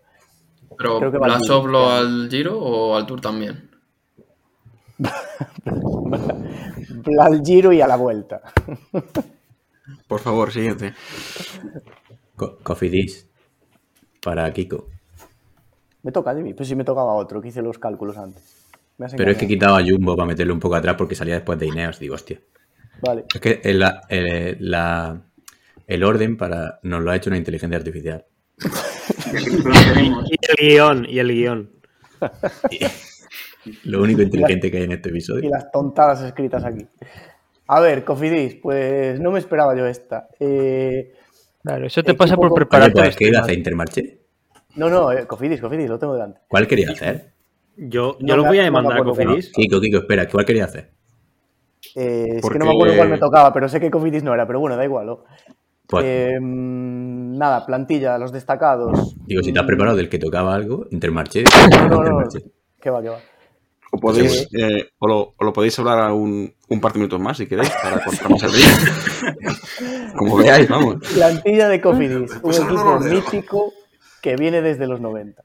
pero 0.78 1.00
creo 1.00 1.12
que 1.12 1.18
va 1.18 1.26
al 1.28 1.32
¿Blasov 1.40 1.62
Giro, 1.62 1.72
lo 1.72 1.86
ya. 1.90 1.98
al 1.98 2.28
Giro 2.30 2.60
o 2.60 2.96
al 2.96 3.06
Tour 3.06 3.22
también? 3.22 3.70
Al 7.20 7.42
giro 7.44 7.72
y 7.74 7.82
a 7.82 7.88
la 7.88 7.96
vuelta. 7.98 8.42
Por 10.08 10.20
favor, 10.20 10.52
siguiente. 10.52 10.94
Co- 12.36 12.58
Coffee 12.64 12.90
Dish. 12.90 13.26
Para 14.24 14.52
Kiko. 14.54 14.88
Me 16.04 16.12
toca, 16.12 16.34
Jimmy. 16.34 16.54
Pues 16.54 16.68
sí 16.70 16.76
me 16.76 16.84
tocaba 16.84 17.14
otro, 17.14 17.42
que 17.42 17.50
hice 17.50 17.62
los 17.62 17.78
cálculos 17.78 18.18
antes. 18.18 18.55
Pero 19.18 19.32
es 19.32 19.38
que 19.38 19.48
quitaba 19.48 19.80
a 19.80 19.84
Jumbo 19.84 20.16
para 20.16 20.28
meterle 20.28 20.54
un 20.54 20.60
poco 20.60 20.76
atrás 20.76 20.96
porque 20.98 21.16
salía 21.16 21.36
después 21.36 21.60
de 21.60 21.68
Ineos. 21.68 22.00
Digo, 22.00 22.16
hostia. 22.16 22.40
Vale. 23.02 23.26
Es 23.34 23.42
que 23.42 23.60
el, 23.64 23.84
el- 24.10 24.58
la- 24.60 25.22
el 25.88 26.04
orden 26.04 26.38
para 26.38 26.80
nos 26.84 27.02
lo 27.04 27.12
ha 27.12 27.16
hecho 27.16 27.30
una 27.30 27.38
inteligencia 27.38 27.78
artificial. 27.78 28.26
Y 29.36 30.36
el 30.64 30.70
guion, 30.70 31.06
y 31.10 31.20
el 31.20 31.28
guion. 31.32 31.70
Lo 33.84 34.02
único 34.02 34.22
inteligente 34.22 34.70
que 34.70 34.78
hay 34.78 34.84
en 34.84 34.92
este 34.94 35.10
Y 35.10 35.12
episodio. 35.12 35.50
las 35.50 35.72
tontadas 35.72 36.22
escritas 36.22 36.64
aquí. 36.64 36.86
A 37.68 37.80
ver, 37.80 38.04
Cofidis, 38.04 38.56
pues 38.62 39.20
no 39.20 39.32
me 39.32 39.40
esperaba 39.40 39.76
yo 39.76 39.86
esta. 39.88 40.28
Eh, 40.40 41.14
claro, 41.64 41.88
eso 41.88 42.04
te 42.04 42.14
pasa 42.14 42.36
por 42.36 42.54
prepararte. 42.54 42.92
pues, 42.94 43.06
los 43.08 43.16
¿qué 43.16 43.28
iba 43.28 43.40
a 43.40 43.42
hacer 43.42 43.58
Intermarché? 43.58 44.20
no, 44.76 44.90
no, 44.90 45.12
eh, 45.12 45.26
Cofidis, 45.26 45.60
Cofidis, 45.62 45.90
lo 45.90 45.98
tengo 45.98 46.14
delante. 46.14 46.42
¿Cuál 46.48 46.68
quería 46.68 46.92
hacer? 46.92 47.32
Yo, 47.78 48.18
No 48.20 48.28
yo 48.28 48.36
lo 48.38 48.44
me- 48.44 48.50
voy 48.50 48.58
a 48.60 48.62
no 48.62 48.66
demandar 48.66 48.98
a. 49.00 49.04
Cofidis. 49.04 49.52
Kiko, 49.54 49.80
Kiko, 49.82 49.98
espera, 50.00 50.28
¿cuál 50.30 50.46
quería 50.46 50.66
hacer? 50.66 50.92
Eh, 51.96 52.26
es 52.36 52.42
Porque- 52.42 52.58
que 52.58 52.60
no 52.60 52.72
me 52.72 52.76
acuerdo 52.78 52.96
cuál 52.96 53.10
me 53.10 53.18
tocaba, 53.18 53.54
pero 53.54 53.68
sé 53.70 53.80
que 53.80 53.92
Cofidis 53.92 54.24
no 54.24 54.34
era, 54.34 54.46
pero 54.48 54.60
bueno, 54.60 54.76
da 54.78 54.84
igual. 54.86 55.06
¿no? 55.06 55.24
Pues, 55.88 56.04
Eh, 56.08 56.40
mm, 56.40 57.38
nada, 57.38 57.66
plantilla, 57.66 58.18
los 58.18 58.32
destacados. 58.32 59.16
Digo, 59.28 59.44
si 59.44 59.54
te 59.54 59.60
has 59.60 59.66
Mm, 59.66 59.68
preparado 59.68 59.98
del 59.98 60.10
que 60.10 60.18
tocaba 60.20 60.54
algo, 60.56 60.86
Intermarché. 60.92 61.44
No, 61.90 62.04
no, 62.04 62.22
no. 62.22 62.28
Que 62.82 62.90
va, 62.90 63.02
que 63.02 63.10
va. 63.10 63.20
O, 63.92 63.98
podéis, 64.00 64.48
eh, 64.54 64.90
o, 65.00 65.08
lo, 65.08 65.34
o 65.38 65.44
lo 65.44 65.54
podéis 65.54 65.78
hablar 65.80 66.00
a 66.00 66.14
un, 66.14 66.52
un 66.70 66.82
par 66.82 66.92
de 66.94 67.00
minutos 67.00 67.20
más 67.20 67.38
si 67.38 67.46
queréis, 67.48 67.70
para 67.82 68.04
cortar 68.04 68.30
más 68.30 68.44
el. 68.44 68.52
Como 70.18 70.38
veáis, 70.38 70.68
vamos. 70.68 70.96
Plantilla 71.14 71.70
de 71.70 71.82
Cofidis, 71.82 72.32
un 72.32 72.42
Pues 72.42 72.60
no 72.60 72.66
equipo 72.66 73.00
mítico 73.00 73.74
que 74.22 74.36
viene 74.36 74.62
desde 74.62 74.88
los 74.88 75.00
90. 75.00 75.44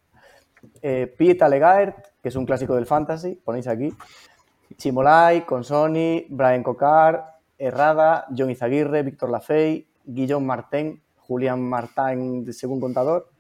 Eh, 0.83 1.15
Piet 1.17 1.41
Alegaert, 1.43 1.97
que 2.23 2.29
es 2.29 2.37
un 2.37 2.47
clásico 2.47 2.75
del 2.75 2.87
fantasy, 2.87 3.35
ponéis 3.35 3.67
aquí. 3.67 3.93
Chimolai, 4.77 5.45
Consoni, 5.47 6.27
Brian 6.29 6.63
Cocar, 6.63 7.39
Herrada, 7.59 8.27
John 8.37 8.51
Izaguirre, 8.51 9.03
Víctor 9.03 9.31
Lafey, 9.31 9.87
Guillaume 10.05 10.47
Martin, 10.47 11.03
Julián 11.17 11.61
Martin, 11.63 12.51
según 12.53 12.81
contador, 12.81 13.31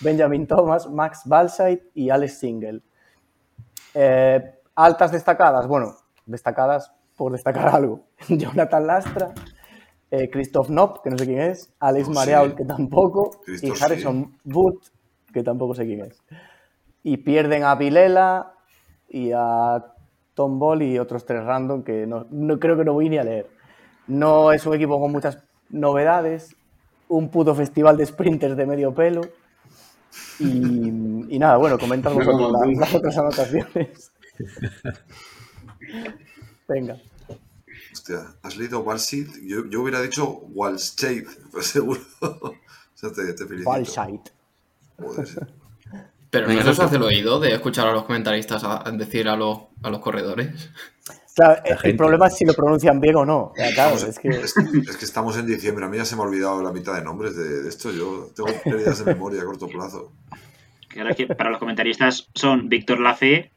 Benjamin 0.00 0.46
Thomas, 0.46 0.88
Max 0.90 1.22
Balsait 1.24 1.82
y 1.94 2.10
Alex 2.10 2.38
Single. 2.38 2.80
Eh, 3.94 4.54
altas 4.74 5.12
destacadas, 5.12 5.66
bueno, 5.66 5.94
destacadas 6.26 6.92
por 7.16 7.32
destacar 7.32 7.68
algo. 7.74 8.00
Jonathan 8.28 8.86
Lastra, 8.86 9.34
eh, 10.10 10.30
Christoph 10.30 10.68
Knopp, 10.68 11.02
que 11.02 11.10
no 11.10 11.18
sé 11.18 11.26
quién 11.26 11.40
es, 11.40 11.72
Alex 11.80 12.08
Oh, 12.08 12.12
Mareaul, 12.12 12.50
sí. 12.50 12.56
que 12.56 12.64
tampoco, 12.64 13.30
Christoph, 13.44 13.78
y 13.80 13.84
Harrison 13.84 14.38
Wood, 14.44 14.76
que 15.32 15.42
tampoco 15.42 15.74
sé 15.74 15.84
quién 15.86 16.00
es. 16.00 16.22
Y 17.02 17.18
pierden 17.18 17.64
a 17.64 17.74
Vilela 17.74 18.54
y 19.08 19.32
a 19.34 19.84
Tom 20.34 20.58
Ball 20.58 20.82
y 20.82 20.98
otros 20.98 21.24
tres 21.26 21.44
random 21.44 21.82
que 21.82 22.06
no, 22.06 22.26
no- 22.30 22.58
creo 22.58 22.76
que 22.76 22.84
no 22.84 22.92
voy 22.94 23.08
ni 23.08 23.18
a 23.18 23.24
leer. 23.24 23.48
No 24.06 24.52
es 24.52 24.64
un 24.66 24.74
equipo 24.74 25.00
con 25.00 25.12
muchas 25.12 25.38
novedades, 25.70 26.54
un 27.08 27.28
puto 27.28 27.54
festival 27.54 27.96
de 27.96 28.06
sprinters 28.06 28.56
de 28.56 28.66
medio 28.66 28.94
pelo. 28.94 29.22
Y, 30.38 30.88
y 31.34 31.38
nada, 31.38 31.56
bueno, 31.56 31.78
comentad 31.78 32.12
vosotros 32.12 32.52
las, 32.52 32.76
las 32.78 32.94
otras 32.94 33.16
anotaciones. 33.18 34.12
Venga. 36.68 36.98
Hostia, 37.92 38.34
¿has 38.42 38.56
leído 38.56 38.80
Walshid? 38.80 39.28
Yo, 39.42 39.66
yo 39.66 39.82
hubiera 39.82 40.00
dicho 40.00 40.28
Walshade, 40.54 41.26
pues 41.50 41.66
seguro. 41.68 42.00
o 42.20 42.54
sea, 42.94 43.10
te, 43.12 43.32
te 43.34 43.46
felicito. 43.46 43.70
Balsite. 43.70 44.30
Joder. 44.98 45.52
Pero 46.32 46.48
no 46.48 46.54
os 46.58 46.64
Jorge. 46.64 46.82
hace 46.82 46.96
el 46.96 47.02
oído 47.02 47.38
de 47.38 47.52
escuchar 47.54 47.86
a 47.86 47.92
los 47.92 48.04
comentaristas 48.04 48.64
a, 48.64 48.88
a 48.88 48.90
decir 48.90 49.28
a 49.28 49.36
los, 49.36 49.58
a 49.82 49.90
los 49.90 50.00
corredores. 50.00 50.70
Claro, 51.34 51.62
el 51.64 51.78
gente. 51.78 51.96
problema 51.96 52.26
es 52.26 52.36
si 52.36 52.44
lo 52.44 52.52
pronuncian 52.54 53.00
bien 53.00 53.16
o 53.16 53.24
no. 53.24 53.52
Ya, 53.56 53.72
claro, 53.72 53.96
es 53.96 54.18
que 54.18 54.28
es, 54.28 54.54
es 54.88 54.96
que 54.96 55.04
estamos 55.04 55.36
en 55.38 55.46
diciembre. 55.46 55.84
A 55.84 55.88
mí 55.88 55.96
ya 55.98 56.04
se 56.04 56.16
me 56.16 56.22
ha 56.22 56.24
olvidado 56.26 56.62
la 56.62 56.72
mitad 56.72 56.94
de 56.94 57.02
nombres 57.02 57.36
de, 57.36 57.62
de 57.62 57.68
esto. 57.68 57.90
Yo 57.90 58.30
tengo 58.34 58.48
pérdidas 58.64 58.98
de 59.04 59.12
memoria 59.14 59.42
a 59.42 59.44
corto 59.44 59.68
plazo. 59.68 60.12
Claro, 60.88 61.10
es 61.10 61.16
que 61.16 61.26
para 61.26 61.50
los 61.50 61.58
comentaristas 61.58 62.28
son 62.34 62.68
Víctor 62.68 63.00
Lafe, 63.00 63.50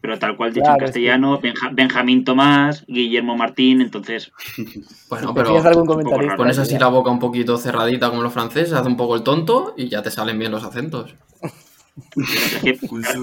pero 0.00 0.16
tal 0.18 0.36
cual 0.36 0.52
dicho 0.52 0.62
Claro, 0.64 0.78
en 0.80 0.84
castellano, 0.86 1.40
Benja- 1.40 1.70
Benjamín 1.72 2.24
Tomás, 2.24 2.84
Guillermo 2.86 3.36
Martín, 3.36 3.80
entonces 3.80 4.30
Bueno, 5.08 5.34
¿te 5.34 5.40
pero 5.42 6.36
pones 6.36 6.58
así 6.58 6.72
ya. 6.72 6.78
la 6.80 6.86
boca 6.88 7.10
un 7.10 7.18
poquito 7.18 7.56
cerradita 7.58 8.10
como 8.10 8.22
los 8.22 8.32
franceses, 8.32 8.72
hace 8.74 8.88
un 8.88 8.96
poco 8.96 9.16
el 9.16 9.22
tonto 9.24 9.74
y 9.76 9.88
ya 9.88 10.02
te 10.02 10.10
salen 10.12 10.38
bien 10.38 10.52
los 10.52 10.62
acentos. 10.62 11.14
Que 12.62 12.78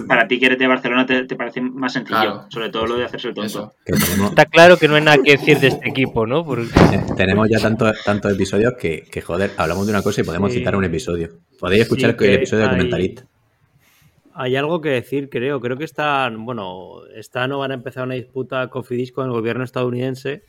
para 0.08 0.28
ti 0.28 0.40
que 0.40 0.46
eres 0.48 0.60
de 0.60 0.68
Barcelona 0.68 1.06
te, 1.06 1.24
te 1.26 1.36
parece 1.36 1.62
más 1.62 1.94
sencillo, 1.94 2.20
Claro. 2.20 2.46
sobre 2.50 2.70
todo 2.70 2.86
lo 2.88 2.96
de 2.98 3.06
hacerse 3.06 3.30
el 3.30 3.34
tonto. 3.34 3.48
Eso. 3.48 3.74
Que 3.86 3.94
tenemos, 3.94 4.30
Está 4.32 4.46
claro 4.46 4.78
que 4.78 4.88
no 4.88 4.96
hay 4.96 5.02
nada 5.04 5.18
que 5.24 5.32
decir 5.32 5.60
de 5.60 5.68
este 5.68 5.90
equipo, 5.90 6.26
¿no? 6.28 6.46
Porque 6.46 6.70
tenemos 7.18 7.48
ya 7.50 7.60
tantos 7.60 8.04
tantos 8.04 8.32
episodios 8.34 8.74
que, 8.80 9.04
que, 9.12 9.22
joder, 9.22 9.52
hablamos 9.58 9.88
de 9.88 9.94
una 9.94 10.02
cosa 10.02 10.22
y 10.22 10.24
podemos 10.24 10.52
Sí. 10.52 10.60
citar 10.60 10.76
un 10.76 10.86
episodio. 10.86 11.30
Podéis 11.60 11.84
escuchar 11.84 12.12
Sí, 12.12 12.18
que 12.18 12.26
el 12.26 12.34
episodio 12.36 12.64
de 12.64 12.70
hay- 12.70 12.78
comentarista. 12.78 13.26
Hay 14.34 14.56
algo 14.56 14.80
que 14.80 14.90
decir, 14.90 15.30
creo. 15.30 15.60
Creo 15.60 15.76
que 15.78 15.84
están, 15.84 16.46
bueno, 16.46 17.02
están 17.14 17.52
o 17.52 17.60
van 17.60 17.72
a 17.72 17.74
empezar 17.74 18.06
una 18.06 18.16
disputa 18.16 18.68
Cofidis 18.70 19.12
con 19.12 19.26
el 19.26 19.32
gobierno 19.32 19.66
estadounidense, 19.66 20.44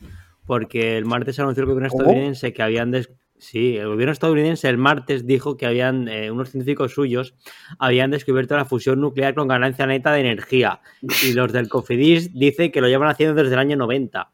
porque 0.45 0.97
el 0.97 1.03
martes 1.05 1.37
anunció 1.39 1.63
el 1.63 1.69
gobierno 1.69 1.89
¿Cómo? 1.89 2.03
estadounidense 2.03 2.53
que 2.53 2.63
habían. 2.63 2.91
des- 2.91 3.09
Sí, 3.43 3.75
el 3.75 3.87
gobierno 3.87 4.11
estadounidense 4.13 4.69
el 4.69 4.77
martes 4.77 5.25
dijo 5.25 5.57
que 5.57 5.65
habían, 5.65 6.07
eh, 6.07 6.29
unos 6.29 6.51
científicos 6.51 6.93
suyos 6.93 7.33
habían 7.79 8.11
descubierto 8.11 8.55
la 8.55 8.65
fusión 8.65 9.01
nuclear 9.01 9.33
con 9.33 9.47
ganancia 9.47 9.87
neta 9.87 10.11
de 10.11 10.19
energía. 10.21 10.79
Y 11.23 11.33
los 11.33 11.51
del 11.51 11.67
Cofidis 11.67 12.31
dicen 12.35 12.71
que 12.71 12.81
lo 12.81 12.87
llevan 12.87 13.09
haciendo 13.09 13.33
desde 13.41 13.53
el 13.55 13.59
año 13.59 13.77
90. 13.77 14.29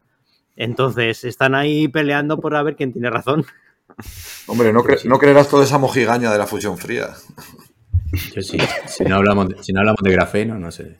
Entonces, 0.58 1.24
están 1.24 1.56
ahí 1.56 1.88
peleando 1.88 2.38
por 2.38 2.54
a 2.54 2.64
ver 2.64 2.76
quién 2.76 2.92
tiene 2.92 3.10
razón. 3.10 3.46
Hombre, 4.48 4.74
no, 4.74 4.84
cre- 4.84 5.06
no 5.06 5.18
creerás 5.20 5.48
toda 5.48 5.64
esa 5.64 5.78
mojigaña 5.78 6.30
de 6.30 6.38
la 6.38 6.46
fusión 6.46 6.78
fría. 6.78 7.08
Yo 8.36 8.42
sí, 8.42 8.58
si 8.88 9.06
no 9.06 9.16
hablamos 9.16 9.48
de, 9.48 9.64
si 9.64 9.72
no 9.72 9.80
hablamos 9.80 10.02
de 10.04 10.12
grafeno, 10.12 10.60
no 10.60 10.70
sé. 10.70 10.98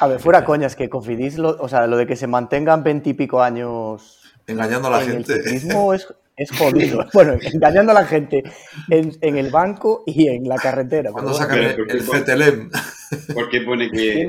A 0.00 0.08
ver, 0.08 0.18
fuera 0.18 0.44
coñas, 0.44 0.74
que 0.74 0.88
Cofidis, 0.88 1.38
lo- 1.38 1.56
o 1.60 1.68
sea, 1.68 1.86
lo 1.86 1.96
de 1.96 2.06
que 2.08 2.16
se 2.16 2.26
mantengan 2.26 2.82
veintipico 2.82 3.40
años 3.40 4.20
Engañando 4.48 4.88
a 4.88 4.90
la 4.92 5.02
en 5.04 5.10
gente. 5.12 5.34
el 5.34 5.42
ciclismo 5.44 5.94
es, 5.94 6.08
es 6.38 6.50
jodido. 6.52 7.04
Bueno, 7.12 7.36
engañando 7.40 7.92
a 7.92 7.94
la 7.94 8.06
gente 8.06 8.42
en, 8.90 9.12
en 9.20 9.36
el 9.36 9.50
banco 9.50 10.04
y 10.06 10.28
en 10.28 10.48
la 10.48 10.56
carretera. 10.56 11.10
Cuando 11.12 11.34
sacan 11.34 11.58
bueno, 11.58 11.70
el, 11.70 11.86
Pero, 11.86 12.04
¿por 12.06 12.16
el 12.16 12.24
qué? 12.24 12.32
CTLM. 12.32 12.70
Porque 13.34 13.60
pone 13.62 13.90
que, 13.90 14.26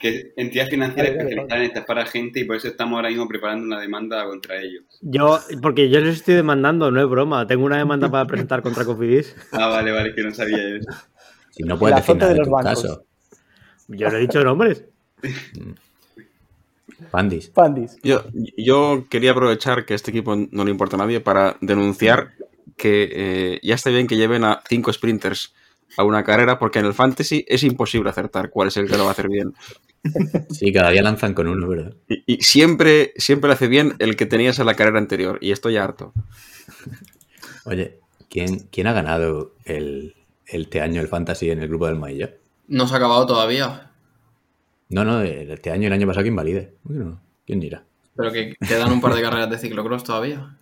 que 0.00 0.32
entidad 0.36 0.68
financiera 0.68 1.10
Dale, 1.10 1.18
dale, 1.18 1.30
especializada 1.30 1.60
en 1.60 1.66
estafar 1.66 1.98
a 1.98 2.06
gente 2.06 2.40
y 2.40 2.44
por 2.44 2.56
eso 2.56 2.68
estamos 2.68 2.96
ahora 2.96 3.08
mismo 3.10 3.28
preparando 3.28 3.64
una 3.66 3.80
demanda 3.80 4.24
contra 4.24 4.60
ellos. 4.60 4.84
Yo, 5.00 5.38
porque 5.62 5.88
yo 5.90 6.00
les 6.00 6.16
estoy 6.16 6.34
demandando, 6.34 6.90
no 6.90 7.00
es 7.00 7.08
broma. 7.08 7.46
Tengo 7.46 7.64
una 7.64 7.78
demanda 7.78 8.10
para 8.10 8.26
presentar 8.26 8.62
contra 8.62 8.84
Cofidis. 8.84 9.36
Ah, 9.52 9.68
vale, 9.68 9.92
vale, 9.92 10.14
que 10.14 10.22
no 10.22 10.32
sabía 10.34 10.76
eso. 10.76 10.90
Si 11.50 11.62
no 11.62 11.78
puedes 11.78 11.96
El 11.96 12.02
decir 12.02 12.16
nada 12.16 12.28
de 12.28 12.34
de 12.34 12.38
los 12.38 12.48
tu 12.48 12.52
bancos. 12.52 12.82
caso. 12.82 13.04
Yo 13.88 14.08
le 14.10 14.16
he 14.18 14.20
dicho 14.20 14.42
nombres. 14.42 14.84
Pandis. 17.10 17.48
Pandis. 17.48 17.96
Yo, 18.02 18.24
yo 18.56 19.06
quería 19.08 19.30
aprovechar 19.32 19.84
que 19.86 19.94
este 19.94 20.10
equipo 20.10 20.36
no 20.36 20.64
le 20.64 20.70
importa 20.70 20.96
a 20.96 20.98
nadie 20.98 21.20
para 21.20 21.56
denunciar 21.60 22.32
que 22.76 23.08
eh, 23.10 23.60
ya 23.62 23.74
está 23.74 23.90
bien 23.90 24.06
que 24.06 24.16
lleven 24.16 24.44
a 24.44 24.62
cinco 24.68 24.92
sprinters 24.92 25.54
a 25.96 26.04
una 26.04 26.22
carrera, 26.22 26.58
porque 26.58 26.78
en 26.78 26.86
el 26.86 26.94
fantasy 26.94 27.44
es 27.48 27.64
imposible 27.64 28.10
acertar 28.10 28.50
cuál 28.50 28.68
es 28.68 28.76
el 28.76 28.88
que 28.88 28.96
lo 28.96 29.04
va 29.04 29.10
a 29.10 29.12
hacer 29.12 29.28
bien. 29.28 29.54
Sí, 30.50 30.72
cada 30.72 30.90
día 30.90 31.02
lanzan 31.02 31.34
con 31.34 31.48
uno, 31.48 31.66
¿verdad? 31.66 31.94
Y, 32.08 32.22
y 32.26 32.42
siempre, 32.42 33.12
siempre 33.16 33.48
lo 33.48 33.54
hace 33.54 33.66
bien 33.66 33.94
el 33.98 34.14
que 34.14 34.26
tenías 34.26 34.58
en 34.58 34.66
la 34.66 34.74
carrera 34.74 34.98
anterior, 34.98 35.38
y 35.40 35.50
estoy 35.50 35.76
harto. 35.76 36.12
Oye, 37.64 37.98
¿quién, 38.30 38.68
quién 38.70 38.86
ha 38.86 38.92
ganado 38.92 39.54
el, 39.64 40.14
este 40.46 40.80
año 40.80 41.00
el 41.00 41.08
fantasy 41.08 41.50
en 41.50 41.60
el 41.60 41.68
grupo 41.68 41.86
del 41.86 41.96
Mailla? 41.96 42.34
No 42.68 42.86
se 42.86 42.94
ha 42.94 42.98
acabado 42.98 43.26
todavía, 43.26 43.87
No, 44.90 45.04
no, 45.04 45.22
este 45.22 45.70
año 45.70 45.82
y 45.84 45.86
el 45.86 45.92
año 45.92 46.06
pasado 46.06 46.22
que 46.24 46.28
invalide. 46.28 46.74
¿Quién 47.46 47.60
dirá? 47.60 47.84
pero 48.16 48.32
que 48.32 48.56
quedan 48.66 48.90
un 48.90 49.00
par 49.00 49.14
de 49.14 49.22
carreras 49.22 49.48
de 49.48 49.58
ciclocross 49.58 50.02
todavía. 50.02 50.58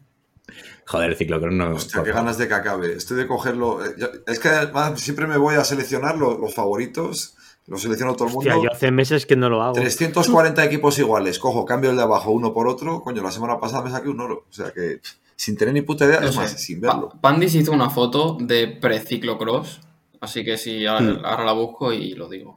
Joder, 0.87 1.11
el 1.11 1.17
ciclocross 1.17 1.55
no. 1.55 1.71
Hostia, 1.75 2.03
qué 2.05 2.13
ganas 2.13 2.37
de 2.37 2.47
que 2.49 2.53
acabe. 2.55 2.93
Estoy 2.93 3.17
de 3.17 3.27
cogerlo. 3.27 3.83
eh, 3.85 3.95
Es 4.27 4.39
que 4.39 4.49
además 4.49 5.01
siempre 5.01 5.27
me 5.27 5.39
voy 5.39 5.55
a 5.55 5.65
seleccionar 5.65 6.19
lo- 6.19 6.37
los 6.39 6.55
favoritos. 6.55 7.35
Los 7.67 7.81
selecciono 7.83 8.15
todo 8.15 8.29
el 8.29 8.35
mundo. 8.35 8.51
Hostia, 8.51 8.63
yo 8.63 8.71
hace 8.77 8.91
meses 8.93 9.25
que 9.27 9.37
no 9.37 9.49
lo 9.49 9.63
hago. 9.63 9.73
340 9.75 10.65
equipos 10.65 10.99
iguales. 10.99 11.39
Cojo, 11.39 11.65
cambio 11.65 11.91
el 11.91 11.97
de 11.97 12.03
abajo 12.03 12.31
uno 12.31 12.53
por 12.53 12.69
otro. 12.69 13.01
Coño, 13.03 13.23
la 13.23 13.33
semana 13.33 13.59
pasada 13.59 13.83
me 13.83 13.91
saqué 13.91 14.09
un 14.11 14.21
oro. 14.21 14.45
O 14.49 14.53
sea 14.53 14.71
que 14.73 15.01
sin 15.35 15.57
tener 15.57 15.73
ni 15.75 15.81
puta 15.83 16.05
idea, 16.05 16.21
No 16.21 16.27
es 16.27 16.35
sé. 16.35 16.41
más, 16.41 16.51
sin 16.63 16.81
verlo. 16.81 17.09
Pa- 17.09 17.21
Pandis 17.23 17.55
hizo 17.55 17.73
una 17.73 17.89
foto 17.91 18.37
de 18.41 18.69
pre-ciclocross, 18.69 19.81
así 20.21 20.45
que 20.45 20.59
sí, 20.59 20.85
ahora, 20.87 21.05
Hmm. 21.05 21.25
ahora 21.25 21.45
la 21.47 21.53
busco 21.53 21.93
y 21.93 22.15
lo 22.15 22.29
digo. 22.29 22.57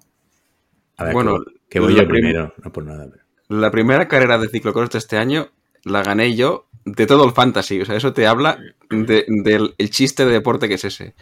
A 0.98 1.06
ver, 1.06 1.14
Bueno, 1.14 1.38
que, 1.70 1.78
que 1.78 1.80
voy 1.80 1.94
la 1.94 2.02
yo 2.04 2.08
prim- 2.08 2.22
primero, 2.22 2.54
no 2.64 2.72
por 2.72 2.84
nada. 2.84 3.08
pero- 3.10 3.24
La 3.62 3.72
primera 3.72 4.08
carrera 4.08 4.38
de 4.38 4.48
ciclocross 4.50 4.90
de 4.91 4.98
este 5.00 5.18
año 5.18 5.50
la 5.84 6.04
gané 6.04 6.36
yo 6.36 6.68
de 6.86 7.06
todo 7.08 7.26
el 7.26 7.32
fantasy. 7.32 7.82
O 7.82 7.86
sea, 7.86 7.96
eso 7.96 8.14
te 8.14 8.28
habla 8.28 8.60
de- 8.90 9.26
del 9.28 9.76
el 9.78 9.90
chiste 9.90 10.26
de 10.26 10.32
deporte 10.34 10.68
que 10.68 10.76
es 10.76 10.86
ese. 10.86 11.16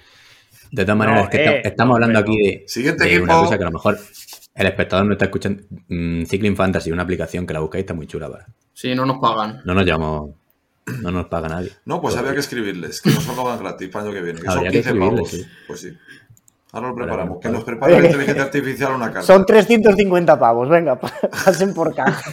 De 0.71 0.83
todas 0.83 0.97
maneras, 0.97 1.19
No, 1.21 1.23
es 1.25 1.29
que 1.31 1.37
eh, 1.37 1.55
esta- 1.57 1.69
estamos 1.69 1.95
hablando 1.95 2.19
pero- 2.19 2.33
aquí 2.33 2.37
de, 2.45 2.63
Siguiente 2.67 3.05
de 3.05 3.19
una 3.21 3.33
cosa 3.39 3.57
que 3.57 3.63
a 3.63 3.67
lo 3.67 3.73
mejor 3.73 3.97
el 4.55 4.67
espectador 4.67 5.05
no 5.05 5.13
está 5.13 5.25
escuchando. 5.25 5.63
Mm, 5.87 6.23
Cycling 6.25 6.55
Fantasy, 6.55 6.91
una 6.91 7.03
aplicación 7.03 7.45
que 7.45 7.53
la 7.53 7.59
buscáis 7.59 7.83
está 7.83 7.93
muy 7.93 8.07
chula. 8.07 8.29
Para. 8.29 8.47
Sí, 8.73 8.93
no 8.95 9.05
nos 9.05 9.19
pagan. 9.19 9.61
No 9.65 9.73
nos 9.73 9.85
llamamos. 9.85 10.31
No 11.01 11.11
nos 11.11 11.25
paga 11.27 11.49
nadie. 11.49 11.71
No, 11.85 12.01
pues 12.01 12.15
había 12.15 12.33
que 12.33 12.39
escribirles, 12.39 13.01
que 13.01 13.09
nos 13.09 13.27
lo 13.27 13.41
hagan 13.47 13.59
gratis 13.59 13.89
para 13.89 14.05
el 14.05 14.11
año 14.11 14.17
que 14.19 14.23
viene. 14.23 14.39
Que 14.39 14.47
son 14.47 14.57
Habría 14.57 14.71
que 14.71 14.77
15 14.77 14.89
escribirles, 14.89 15.19
pavos. 15.19 15.31
sí. 15.31 15.45
Pues 15.67 15.79
sí. 15.81 15.97
Ahora 16.77 16.89
lo 16.89 16.95
preparamos. 16.95 17.29
Vale, 17.29 17.39
Que 17.41 17.47
vale. 17.47 17.57
nos 17.57 17.63
prepare 17.65 17.99
la 17.99 17.99
inteligencia 18.05 18.43
artificial 18.43 18.93
una 18.95 19.05
carta. 19.07 19.21
Son 19.23 19.45
350 19.45 20.39
pavos, 20.39 20.69
venga, 20.69 20.99
pasen 21.45 21.73
por 21.73 21.93
caja. 21.95 22.31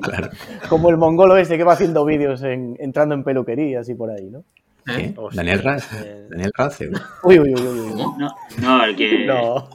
Claro. 0.00 0.30
Como 0.68 0.90
el 0.90 0.96
mongolo 0.96 1.36
ese 1.36 1.56
que 1.56 1.64
va 1.64 1.72
haciendo 1.72 2.04
vídeos 2.04 2.42
en- 2.42 2.76
entrando 2.78 3.14
en 3.14 3.24
peluquerías 3.24 3.88
y 3.88 3.94
por 3.94 4.10
ahí, 4.10 4.30
¿no? 4.30 4.38
¿eh? 4.38 4.44
¿Qué? 4.86 5.14
Daniel 5.32 5.62
Raz. 5.62 5.88
Eh, 5.94 6.26
Daniel 6.30 6.52
Race. 6.56 6.90
Uy, 7.22 7.38
uy, 7.40 7.54
uy, 7.54 7.62
uy. 7.80 7.92
No, 8.18 8.34
no, 8.60 8.84
el 8.84 8.94
que. 8.94 9.24
No. 9.26 9.68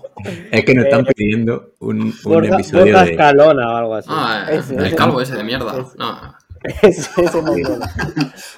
Es 0.52 0.64
que 0.64 0.76
nos 0.76 0.86
están 0.86 1.04
pidiendo 1.06 1.72
un, 1.80 2.14
un 2.26 2.46
episodio 2.46 2.86
Borja 2.94 3.06
de. 3.06 3.12
Escalona 3.12 3.74
o 3.74 3.76
algo 3.78 3.96
así. 3.96 4.10
Ah, 4.12 4.46
Ese, 4.52 4.76
el 4.76 4.86
ese. 4.86 4.96
calvo 4.96 5.20
ese 5.20 5.36
de 5.36 5.44
mierda. 5.44 5.72
Ese. 5.80 5.98
No, 5.98 6.36
ese, 6.64 7.24
ese. 7.24 7.38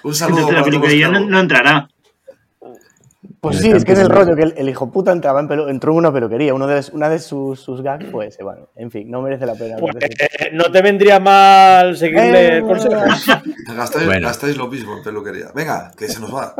Un 0.03 0.13
saludo 0.15 0.39
Entonces 0.39 0.53
la 0.53 0.63
peluquería 0.63 1.07
no, 1.09 1.19
no 1.21 1.39
entrará. 1.39 1.87
Pues 3.41 3.57
sí, 3.57 3.71
es 3.71 3.83
que 3.83 3.93
es 3.93 3.99
el 3.99 4.09
rollo, 4.09 4.35
que 4.35 4.43
el, 4.43 4.53
el 4.55 4.69
hijo 4.69 4.91
puta 4.91 5.11
entraba 5.11 5.39
en 5.39 5.49
pelu- 5.49 5.67
entró 5.67 5.91
en 5.93 5.97
una 5.97 6.13
peluquería. 6.13 6.53
Uno 6.53 6.67
de, 6.67 6.85
una 6.93 7.09
de 7.09 7.17
sus, 7.17 7.59
sus 7.59 7.81
gags 7.81 8.05
fue 8.11 8.27
ese, 8.27 8.43
bueno, 8.43 8.69
en 8.75 8.91
fin, 8.91 9.09
no 9.09 9.19
merece 9.23 9.47
la 9.47 9.55
pena. 9.55 9.77
Pues, 9.79 9.95
eh, 9.99 10.51
no 10.53 10.65
te 10.71 10.79
vendría 10.83 11.19
mal 11.19 11.97
seguirle 11.97 12.45
Eh, 12.47 12.57
el 12.57 12.61
consejo. 12.63 12.93
Gastáis, 13.75 14.05
Bueno. 14.05 14.27
gastáis 14.27 14.55
lo 14.57 14.67
mismo 14.67 14.95
en 14.95 15.03
peluquería. 15.03 15.47
Venga, 15.55 15.91
que 15.97 16.07
se 16.07 16.19
nos 16.19 16.33
va. 16.35 16.53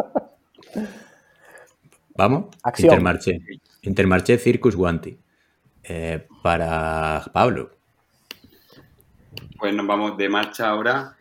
¿Vamos? 2.16 2.45
Acción. 2.64 2.90
Intermarché. 2.94 3.40
Intermarché 3.84 4.38
Circus 4.40 4.76
Guanti. 4.76 5.16
Eh, 5.84 6.28
para 6.41 7.24
Pablo. 7.32 7.70
Pues 9.60 9.74
nos 9.76 9.86
vamos 9.86 10.18
de 10.18 10.30
marcha 10.30 10.70
ahora. 10.70 11.16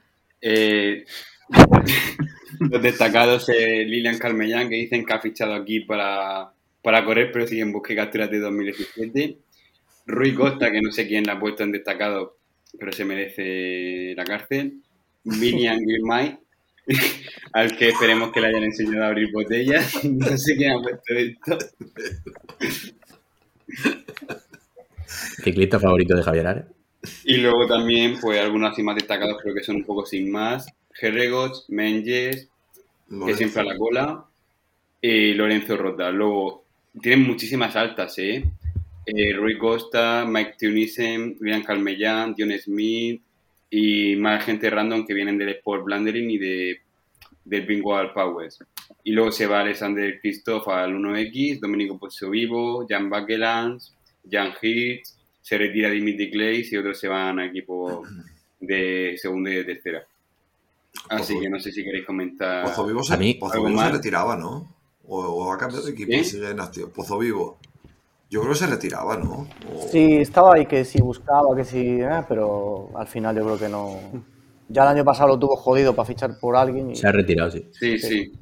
Los 2.60 2.82
destacados 2.82 3.48
eh, 3.48 3.86
Lilian 3.86 4.18
Carmellán, 4.18 4.68
que 4.68 4.76
dicen 4.76 5.06
que 5.06 5.14
ha 5.14 5.20
fichado 5.20 5.54
aquí 5.54 5.80
para, 5.80 6.52
para 6.82 7.04
correr, 7.06 7.32
pero 7.32 7.46
sigue 7.46 7.62
en 7.62 7.72
busca 7.72 7.94
y 7.94 7.96
capturas 7.96 8.30
de 8.30 8.38
2017. 8.38 9.38
Rui 10.06 10.34
Costa, 10.34 10.70
que 10.70 10.82
no 10.82 10.92
sé 10.92 11.08
quién 11.08 11.24
la 11.24 11.34
ha 11.34 11.40
puesto 11.40 11.62
en 11.62 11.72
destacado, 11.72 12.36
pero 12.78 12.92
se 12.92 13.06
merece 13.06 14.14
la 14.14 14.24
cárcel. 14.24 14.82
William 15.24 15.78
Girmay, 15.86 16.38
al 17.54 17.76
que 17.78 17.88
esperemos 17.88 18.30
que 18.30 18.42
le 18.42 18.48
hayan 18.48 18.64
enseñado 18.64 19.04
a 19.04 19.08
abrir 19.08 19.32
botellas. 19.32 20.04
No 20.04 20.36
sé 20.36 20.56
quién 20.56 20.72
ha 20.72 20.82
puesto 20.82 21.14
esto. 21.14 21.58
Ciclista 25.42 25.80
favorito 25.80 26.14
de 26.14 26.22
Javier 26.22 26.46
Ares. 26.46 26.64
Y 27.24 27.38
luego 27.38 27.66
también, 27.66 28.20
pues 28.20 28.38
algunos 28.38 28.72
así 28.72 28.82
más 28.82 28.96
destacados, 28.96 29.38
pero 29.42 29.54
que 29.54 29.62
son 29.62 29.76
un 29.76 29.84
poco 29.84 30.04
sin 30.04 30.30
más. 30.30 30.66
Gerregots, 30.92 31.64
Menges, 31.68 32.49
que 33.26 33.34
siempre 33.34 33.60
a 33.60 33.64
la 33.64 33.76
cola, 33.76 34.24
y 35.02 35.34
Lorenzo 35.34 35.76
Rota. 35.76 36.10
Luego, 36.10 36.64
tienen 37.00 37.26
muchísimas 37.26 37.76
altas, 37.76 38.18
¿eh? 38.18 38.44
Eh, 39.06 39.32
Rui 39.32 39.58
Costa, 39.58 40.24
Mike 40.26 40.54
Tunisen, 40.58 41.36
William 41.40 41.62
Calmellán, 41.62 42.34
John 42.38 42.52
Smith 42.58 43.22
y 43.70 44.16
más 44.16 44.44
gente 44.44 44.68
random 44.68 45.06
que 45.06 45.14
vienen 45.14 45.38
del 45.38 45.50
Sport 45.50 45.84
Blandering 45.84 46.30
y 46.30 46.38
de, 46.38 46.80
del 47.44 47.66
Bingual 47.66 48.12
Powers. 48.12 48.58
Y 49.04 49.12
luego 49.12 49.32
se 49.32 49.46
va 49.46 49.60
Alexander 49.60 50.20
Christoph 50.20 50.68
al 50.68 50.94
1X, 50.94 51.60
Domenico 51.60 51.98
Pozzo 51.98 52.30
Vivo, 52.30 52.86
Jan 52.88 53.08
Bakelans, 53.08 53.94
Jan 54.30 54.52
Hitz, 54.60 55.16
se 55.40 55.56
retira 55.56 55.90
Dimitri 55.90 56.30
Clays 56.30 56.72
y 56.72 56.76
otros 56.76 56.98
se 57.00 57.08
van 57.08 57.38
a 57.38 57.46
equipos 57.46 58.08
de 58.60 59.14
segunda 59.16 59.50
y 59.50 59.54
de 59.54 59.64
tercera. 59.64 60.06
Así 61.08 61.34
Pozo- 61.34 61.40
que 61.40 61.50
no 61.50 61.60
sé 61.60 61.72
si 61.72 61.84
queréis 61.84 62.06
comentar. 62.06 62.64
Pozo 62.64 62.86
Vivo, 62.86 63.02
se, 63.02 63.14
A 63.14 63.16
mí- 63.16 63.34
Pozo 63.34 63.54
algo 63.54 63.66
Vivo 63.66 63.78
se 63.78 63.84
más. 63.84 63.92
retiraba, 63.94 64.36
¿no? 64.36 64.74
O, 65.06 65.18
o 65.20 65.52
ha 65.52 65.58
cambiado 65.58 65.84
de 65.84 65.92
equipo 65.92 66.12
¿Sí? 66.12 66.18
y 66.18 66.24
sigue 66.24 66.50
en 66.50 66.60
activo. 66.60 66.88
Pozo 66.90 67.18
Vivo. 67.18 67.58
Yo 68.28 68.40
creo 68.40 68.52
que 68.52 68.58
se 68.58 68.66
retiraba, 68.68 69.16
¿no? 69.16 69.48
O- 69.74 69.88
Sí, 69.90 70.16
estaba 70.18 70.54
ahí 70.54 70.66
que 70.66 70.84
si 70.84 71.00
buscaba, 71.00 71.54
que 71.56 71.64
si. 71.64 72.00
eh, 72.00 72.22
pero 72.28 72.90
al 72.96 73.06
final 73.08 73.34
yo 73.36 73.44
creo 73.44 73.58
que 73.58 73.68
no. 73.68 73.96
Ya 74.68 74.82
el 74.82 74.88
año 74.88 75.04
pasado 75.04 75.30
lo 75.30 75.38
tuvo 75.38 75.56
jodido 75.56 75.96
para 75.96 76.06
fichar 76.06 76.38
por 76.38 76.54
alguien. 76.54 76.92
Y... 76.92 76.96
Se 76.96 77.08
ha 77.08 77.12
retirado, 77.12 77.50
sí. 77.50 77.66
Sí, 77.72 77.98
sí. 77.98 78.32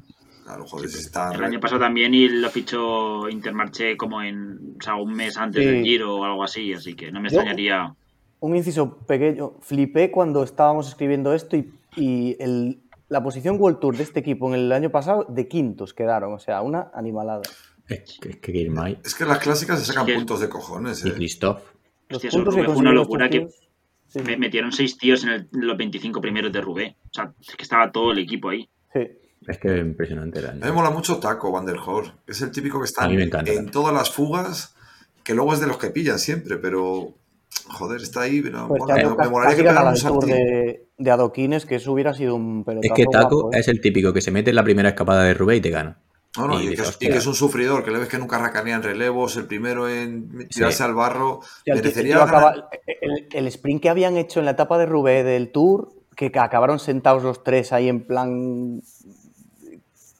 Claro, 0.43 0.65
joder, 0.67 0.89
si 0.89 0.99
está. 0.99 1.31
El 1.33 1.43
año 1.43 1.59
pasado 1.59 1.81
también 1.81 2.13
y 2.13 2.27
lo 2.29 2.49
fichó 2.51 3.27
Intermarché 3.29 3.97
como 3.97 4.21
en 4.21 4.75
o 4.79 4.83
sea, 4.83 4.95
un 4.95 5.13
mes 5.13 5.37
antes 5.37 5.63
Sí. 5.63 5.69
del 5.69 5.83
Giro 5.83 6.17
o 6.17 6.23
algo 6.23 6.43
así, 6.43 6.71
así 6.73 6.95
que 6.95 7.11
no 7.11 7.19
me 7.19 7.29
Yo- 7.29 7.37
extrañaría. 7.37 7.95
Un 8.41 8.55
inciso 8.55 8.95
pequeño. 8.97 9.53
Flipé 9.61 10.11
cuando 10.11 10.43
estábamos 10.43 10.87
escribiendo 10.87 11.33
esto 11.33 11.55
y, 11.57 11.71
y 11.95 12.35
el- 12.39 12.81
la 13.09 13.23
posición 13.23 13.59
World 13.59 13.79
Tour 13.79 13.97
de 13.97 14.03
este 14.03 14.19
equipo 14.19 14.47
en 14.49 14.55
el 14.59 14.71
año 14.71 14.91
pasado 14.91 15.25
de 15.29 15.47
quintos 15.47 15.93
quedaron. 15.93 16.33
O 16.33 16.39
sea, 16.39 16.61
una 16.61 16.91
animalada. 16.93 17.41
Es 17.87 18.19
que, 18.21 18.29
es 18.29 18.37
que 18.37 18.51
Girmay 18.51 18.99
Es 19.03 19.15
que 19.15 19.23
en 19.23 19.29
las 19.29 19.39
clásicas 19.39 19.79
se 19.79 19.85
sacan 19.85 20.05
Sí. 20.05 20.13
puntos 20.13 20.39
de 20.41 20.49
cojones, 20.49 21.03
y 21.03 21.09
¿eh? 21.09 21.13
Christoph. 21.13 21.61
Los 22.09 22.17
Hostia, 22.23 22.29
puntos 22.31 22.53
fue 22.55 22.67
una 22.75 22.91
locura 22.91 23.29
que 23.29 23.39
tíos- 23.41 23.55
sí, 24.07 24.19
me 24.21 24.37
metieron 24.37 24.71
seis 24.71 24.97
tíos 24.97 25.23
en, 25.23 25.29
el- 25.29 25.49
en 25.53 25.67
los 25.67 25.75
25 25.77 26.21
primeros 26.21 26.51
de 26.51 26.61
Rubé. 26.61 26.97
O 27.05 27.13
sea, 27.13 27.33
es 27.41 27.55
que 27.55 27.63
estaba 27.63 27.91
todo 27.91 28.11
el 28.11 28.19
equipo 28.19 28.49
ahí. 28.49 28.69
sí. 28.93 29.01
Es 29.47 29.57
que 29.57 29.73
es 29.73 29.79
impresionante 29.79 30.39
el 30.39 30.45
año. 30.47 30.55
A 30.57 30.65
mí 30.65 30.65
me 30.65 30.71
mola 30.73 30.89
mucho 30.91 31.17
Taco 31.17 31.49
Van 31.51 31.65
der 31.65 31.77
Horn. 31.83 32.11
Es 32.27 32.41
el 32.41 32.51
típico 32.51 32.77
que 32.79 32.85
está 32.85 33.09
en 33.09 33.71
todas 33.71 33.93
las 33.93 34.11
fugas, 34.11 34.75
que 35.23 35.33
luego 35.33 35.53
es 35.53 35.61
de 35.61 35.65
los 35.67 35.77
que 35.77 35.89
pillan 35.89 36.19
siempre, 36.19 36.57
pero. 36.57 37.15
Joder, 37.67 38.01
está 38.01 38.21
ahí. 38.21 38.41
pero 38.41 38.67
Pues 38.67 38.81
este 38.87 39.05
me, 39.15 39.29
molaría 39.29 39.55
que 39.55 39.63
pegara 39.63 39.89
un 39.89 39.97
saltín. 39.97 40.29
de, 40.29 40.87
de 40.97 41.11
adoquines, 41.11 41.65
que 41.65 41.75
eso 41.75 41.91
hubiera 41.93 42.13
sido 42.13 42.35
un 42.35 42.63
pelotazo 42.63 42.93
Es 42.93 42.97
que 42.97 43.05
Taco 43.11 43.35
guapo, 43.41 43.53
¿eh? 43.55 43.59
es 43.59 43.67
el 43.67 43.79
típico 43.81 44.11
que 44.13 44.21
se 44.21 44.31
mete 44.31 44.49
en 44.49 44.55
la 44.55 44.63
primera 44.63 44.89
escapada 44.89 45.23
de 45.23 45.33
Rubé 45.33 45.57
y 45.57 45.61
te 45.61 45.69
gana. 45.69 45.99
No, 46.37 46.47
no, 46.47 46.59
Y 46.61 46.65
y, 46.65 46.67
que 46.69 46.73
es, 46.75 46.79
y 46.79 46.81
hostia. 46.83 47.09
que 47.11 47.17
es 47.17 47.25
un 47.27 47.33
sufridor, 47.35 47.83
que 47.83 47.91
le 47.91 47.99
ves 47.99 48.07
que 48.07 48.17
nunca 48.19 48.37
racanea 48.37 48.75
en 48.75 48.83
relevos, 48.83 49.35
el 49.37 49.45
primero 49.45 49.89
en 49.89 50.47
tirarse 50.47 50.77
Sí. 50.77 50.83
al 50.83 50.93
barro. 50.93 51.41
Merecería 51.65 52.23
acaba- 52.23 52.69
el, 53.01 53.27
el 53.31 53.47
sprint 53.47 53.81
que 53.81 53.89
habían 53.89 54.15
hecho 54.17 54.39
en 54.39 54.45
la 54.45 54.51
etapa 54.51 54.77
de 54.77 54.85
Roubaix 54.85 55.25
del 55.25 55.51
Tour, 55.51 55.89
que 56.15 56.31
ca- 56.31 56.43
acabaron 56.43 56.79
sentados 56.79 57.23
los 57.23 57.43
tres 57.43 57.73
ahí 57.73 57.87
en 57.89 58.05
plan 58.05 58.81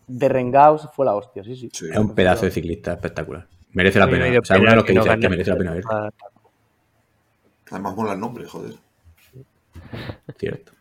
derrengados, 0.07 0.89
fue 0.95 1.05
la 1.05 1.15
hostia, 1.15 1.43
sí, 1.43 1.55
sí. 1.55 1.69
Sí. 1.71 1.85
Es 1.91 1.97
un 1.97 2.15
pedazo 2.15 2.45
de 2.45 2.51
ciclista 2.51 2.93
espectacular. 2.93 3.47
Merece 3.73 3.99
la 3.99 4.09
pena. 4.09 4.25
O 4.39 4.43
sea, 4.45 4.57
uno 4.59 4.69
de 4.71 4.75
los 4.77 4.83
que 4.85 4.93
que 4.93 4.99
no 4.99 5.03
dices 5.03 5.19
que 5.19 5.29
merece 5.29 5.49
la 5.51 5.57
pena 5.57 5.73
ver. 5.73 5.83
Además 7.71 7.95
mola 7.95 8.13
el 8.13 8.19
nombre, 8.19 8.45
joder. 8.45 8.75
Cierto. 10.37 10.71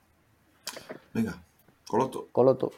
Venga, 1.12 1.43
Coloto. 1.89 2.28
Coloto. 2.32 2.73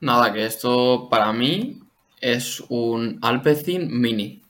Nada, 0.00 0.32
que 0.32 0.44
esto 0.44 1.08
para 1.08 1.32
mí 1.32 1.80
es 2.20 2.62
un 2.68 3.18
Alpecin 3.22 4.00
mini. 4.00 4.42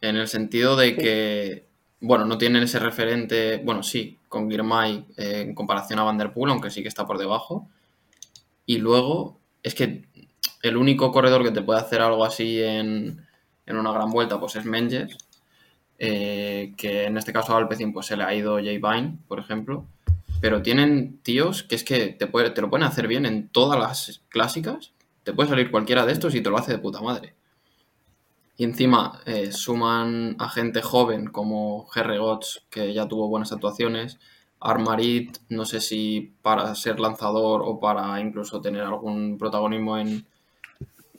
En 0.00 0.16
el 0.16 0.26
sentido 0.26 0.74
de 0.74 0.96
que, 0.96 1.66
bueno, 2.00 2.24
no 2.24 2.38
tienen 2.38 2.62
ese 2.62 2.78
referente, 2.78 3.58
bueno, 3.58 3.82
sí, 3.82 4.18
con 4.28 4.50
Girmay 4.50 5.06
eh, 5.16 5.42
en 5.42 5.54
comparación 5.54 5.98
a 5.98 6.04
Van 6.04 6.18
Der 6.18 6.32
Poel, 6.32 6.50
aunque 6.50 6.70
sí 6.70 6.82
que 6.82 6.88
está 6.88 7.06
por 7.06 7.18
debajo. 7.18 7.68
Y 8.66 8.78
luego, 8.78 9.38
es 9.62 9.74
que 9.74 10.06
el 10.62 10.76
único 10.76 11.12
corredor 11.12 11.44
que 11.44 11.50
te 11.50 11.62
puede 11.62 11.80
hacer 11.80 12.00
algo 12.00 12.24
así 12.24 12.62
en, 12.62 13.26
en 13.66 13.76
una 13.76 13.92
gran 13.92 14.10
vuelta, 14.10 14.40
pues 14.40 14.56
es 14.56 14.64
Menges. 14.64 15.16
Eh, 16.04 16.74
que 16.76 17.04
en 17.04 17.16
este 17.16 17.32
caso 17.32 17.54
a 17.54 17.58
Alpecin 17.58 17.92
pues 17.92 18.06
se 18.06 18.16
le 18.16 18.24
ha 18.24 18.34
ido 18.34 18.56
Jay 18.56 18.78
Vine, 18.78 19.18
por 19.28 19.38
ejemplo. 19.38 19.86
Pero 20.40 20.60
tienen 20.62 21.18
tíos 21.22 21.62
que 21.62 21.76
es 21.76 21.84
que 21.84 22.08
te, 22.08 22.26
puede- 22.26 22.50
te 22.50 22.60
lo 22.60 22.68
pueden 22.68 22.84
hacer 22.86 23.06
bien 23.06 23.24
en 23.24 23.48
todas 23.48 23.78
las 23.78 24.20
clásicas. 24.28 24.92
Te 25.22 25.32
puede 25.32 25.48
salir 25.48 25.70
cualquiera 25.70 26.04
de 26.04 26.12
estos 26.12 26.34
y 26.34 26.40
te 26.40 26.50
lo 26.50 26.58
hace 26.58 26.72
de 26.72 26.78
puta 26.78 27.00
madre. 27.00 27.34
Y 28.56 28.64
encima 28.64 29.20
eh, 29.24 29.52
suman 29.52 30.34
a 30.40 30.48
gente 30.48 30.82
joven 30.82 31.26
como 31.28 31.86
Gerre 31.86 32.18
Gotts, 32.18 32.64
que 32.70 32.92
ya 32.92 33.06
tuvo 33.06 33.28
buenas 33.28 33.52
actuaciones. 33.52 34.18
Armarit, 34.58 35.38
no 35.48 35.64
sé 35.64 35.80
si 35.80 36.34
para 36.42 36.74
ser 36.74 36.98
lanzador 36.98 37.62
o 37.64 37.78
para 37.78 38.18
incluso 38.20 38.60
tener 38.60 38.82
algún 38.82 39.38
protagonismo 39.38 39.96
en, 39.98 40.26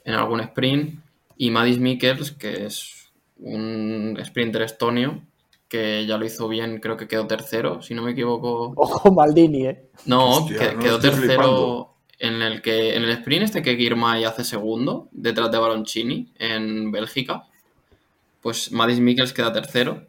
en 0.04 0.14
algún 0.14 0.42
sprint. 0.42 1.00
Y 1.38 1.50
Madis 1.50 1.80
Mikkels, 1.80 2.32
que 2.32 2.66
es 2.66 3.03
un 3.44 4.18
sprinter 4.26 4.62
estonio, 4.64 5.22
que 5.70 6.06
ya 6.06 6.18
lo 6.18 6.26
hizo 6.26 6.48
bien, 6.48 6.80
creo 6.80 6.98
que 6.98 7.08
quedó 7.08 7.26
tercero, 7.28 7.82
si 7.82 7.94
no 7.94 8.02
me 8.04 8.12
equivoco. 8.12 8.74
Ojo, 8.76 9.12
Maldini, 9.12 9.66
¿eh? 9.68 9.86
No, 10.06 10.38
Hostia, 10.38 10.58
que- 10.70 10.76
no, 10.76 10.82
quedó 10.82 11.00
tercero 11.00 11.22
flipando. 11.28 11.94
en 12.20 12.42
el 12.42 12.62
que 12.62 12.96
en 12.96 13.04
el 13.04 13.10
sprint 13.12 13.44
este 13.46 13.62
que 13.62 13.76
Girmay 13.76 14.24
hace 14.24 14.44
segundo, 14.44 15.10
detrás 15.12 15.52
de 15.52 15.58
Baroncini 15.58 16.32
en 16.40 16.92
Bélgica. 16.92 17.44
Pues 18.42 18.72
Madis 18.72 19.00
Mikkels 19.00 19.32
queda 19.34 19.54
tercero 19.54 20.04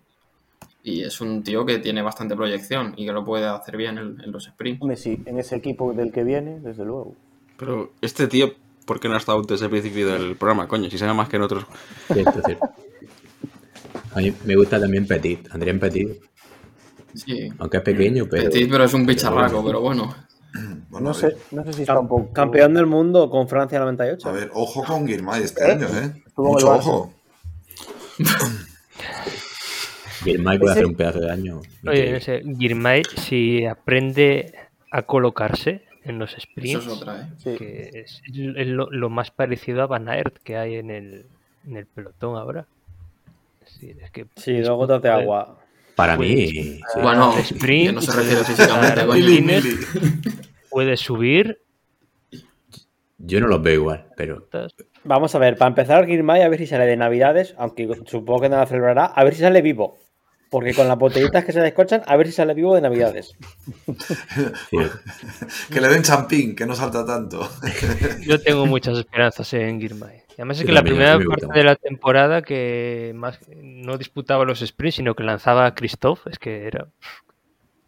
y 0.83 1.03
es 1.03 1.21
un 1.21 1.43
tío 1.45 1.65
que 1.65 1.79
tiene 1.79 2.03
bastante 2.03 2.35
proyección 2.37 2.93
y 2.97 3.07
que 3.07 3.13
lo 3.13 3.25
puede 3.25 3.47
hacer 3.47 3.77
bien 3.77 3.97
en, 3.97 4.21
en 4.23 4.33
los 4.33 4.45
sprints. 4.45 4.83
Hombre, 4.83 4.97
sí, 4.97 5.23
en 5.25 5.39
ese 5.39 5.57
equipo 5.57 5.93
del 5.93 6.13
que 6.13 6.25
viene, 6.25 6.59
desde 6.61 6.85
luego. 6.85 7.15
Pero 7.57 7.93
este 8.03 8.27
tío, 8.27 8.53
¿por 8.85 8.99
qué 9.01 9.09
no 9.09 9.15
ha 9.15 9.19
estado 9.19 9.41
desde 9.43 9.65
el 9.67 9.71
principio 9.71 10.07
del 10.09 10.37
programa, 10.37 10.67
coño? 10.69 10.91
Si 10.91 10.99
sabe 10.99 11.15
más 11.15 11.29
que 11.29 11.37
en 11.37 11.43
otros. 11.43 11.65
Cierto, 12.13 12.43
cierto. 12.45 12.67
A 14.15 14.19
mí 14.21 14.33
me 14.45 14.57
gusta 14.57 14.81
también 14.81 15.07
Petit. 15.07 15.49
Adrián 15.53 15.79
Petit. 15.79 16.09
Sí, 17.15 17.49
Aunque 17.59 17.77
es 17.79 17.83
pequeño, 17.83 18.27
pero. 18.31 18.51
Petit, 18.51 18.71
pero 18.71 18.85
es 18.85 18.95
un 18.95 19.07
bicharraco, 19.07 19.65
pero 19.65 19.81
bueno. 19.81 20.15
Bueno, 20.89 21.09
No 21.09 21.15
sé, 21.15 21.37
no 21.51 21.65
sé 21.65 21.73
si 21.73 21.81
está 21.83 21.99
un 21.99 22.07
poco... 22.07 22.33
Campeón 22.33 22.75
del 22.75 22.87
mundo 22.87 23.29
con 23.29 23.49
Francia 23.49 23.81
98. 23.81 24.29
a 24.29 24.33
ver, 24.33 24.51
ojo 24.55 24.85
con 24.85 25.07
Girmay 25.07 25.43
este 25.43 25.65
año, 25.65 25.87
¿eh? 25.89 26.23
Estuvo 26.27 26.47
en 26.47 26.53
Mucho 26.53 26.71
ojo. 26.73 27.15
Girmay 30.25 30.59
puede 30.59 30.73
Ese- 30.73 30.81
hacer 30.81 30.87
un 30.87 30.95
pedazo 30.95 31.21
de 31.21 31.27
daño. 31.27 31.61
Oye, 31.87 32.13
no 32.13 32.21
sé, 32.21 32.43
Girmay, 32.59 33.03
si 33.17 33.67
aprende 33.67 34.55
a 34.91 35.03
colocarse 35.03 35.83
en 36.05 36.19
los 36.19 36.31
Eso 36.33 36.41
sprints, 36.43 36.87
es 36.87 36.93
otra, 36.93 37.23
¿eh? 37.23 37.29
Sí. 37.39 37.57
que 37.59 37.91
es, 37.95 38.23
es 38.29 38.67
lo, 38.69 38.89
lo 38.91 39.11
más 39.11 39.31
parecido 39.31 39.83
a 39.83 39.87
Van 39.87 40.09
Aert 40.09 40.39
que 40.45 40.57
hay 40.57 40.77
en 40.77 40.91
el, 40.91 41.27
en 41.67 41.77
el 41.77 41.87
pelotón 41.87 42.37
ahora. 42.39 42.67
Sí, 43.93 43.97
es 44.01 44.11
que 44.11 44.27
Sí, 44.37 44.61
dos 44.61 44.77
gotas 44.77 45.03
de 45.03 45.11
agua. 45.11 45.59
Para 45.95 46.17
Pues, 46.17 46.29
mí. 46.31 46.47
sí. 46.49 46.81
Bueno, 47.03 47.37
sprint, 47.39 47.95
no 47.95 48.01
se 48.03 48.13
refiere 48.13 48.41
puede 48.43 48.55
físicamente, 48.57 48.97
dar 48.97 49.07
coño. 49.07 49.19
Mili, 49.21 49.37
Guinness. 49.37 49.65
mili. 49.65 49.77
puede 50.71 50.97
subir. 50.97 51.61
Yo 53.19 53.41
no 53.41 53.47
los 53.47 53.63
veo 53.63 53.75
igual, 53.75 54.07
pero 54.17 54.49
Vamos 55.05 55.35
a 55.35 55.39
ver, 55.39 55.57
para 55.57 55.69
empezar, 55.69 56.07
Girmay, 56.07 56.43
a 56.43 56.49
ver 56.49 56.59
si 56.59 56.67
sale 56.67 56.87
de 56.87 56.97
Navidades, 56.97 57.55
aunque 57.59 57.89
supongo 58.07 58.41
que 58.43 58.49
no 58.49 58.57
la 58.57 58.67
celebrará, 58.67 59.05
a 59.07 59.23
ver 59.25 59.35
si 59.35 59.41
sale 59.43 59.61
vivo. 59.63 59.99
Porque 60.51 60.73
con 60.75 60.89
las 60.89 60.99
botellitas 60.99 61.45
que 61.45 61.53
se 61.53 61.61
descochan, 61.61 62.03
a 62.07 62.17
ver 62.17 62.27
si 62.27 62.33
sale 62.33 62.55
vivo 62.55 62.75
de 62.75 62.81
Navidades. 62.81 63.37
Que 65.71 65.81
le 65.81 65.89
den 65.89 66.03
champín, 66.03 66.55
que 66.57 66.67
no 66.67 66.75
salta 66.75 67.05
tanto. 67.05 67.49
Yo 68.27 68.41
tengo 68.41 68.67
muchas 68.67 68.99
esperanzas 68.99 69.53
en 69.55 69.81
Girmay. 69.81 70.23
Y 70.37 70.41
Además 70.41 70.59
es 70.59 70.67
que 70.67 70.73
la 70.73 70.81
también, 70.83 70.97
primera 70.97 71.19
parte 71.39 71.59
de 71.59 71.65
la 71.65 71.77
temporada 71.77 72.43
que 72.43 73.13
más 73.15 73.39
no 73.57 73.97
disputaba 73.99 74.45
los 74.45 74.61
sprints, 74.61 74.97
sino 74.97 75.15
que 75.15 75.23
lanzaba 75.23 75.65
a 75.67 75.75
Christoph, 75.77 76.27
es 76.27 76.39
que 76.41 76.67
era, 76.67 76.89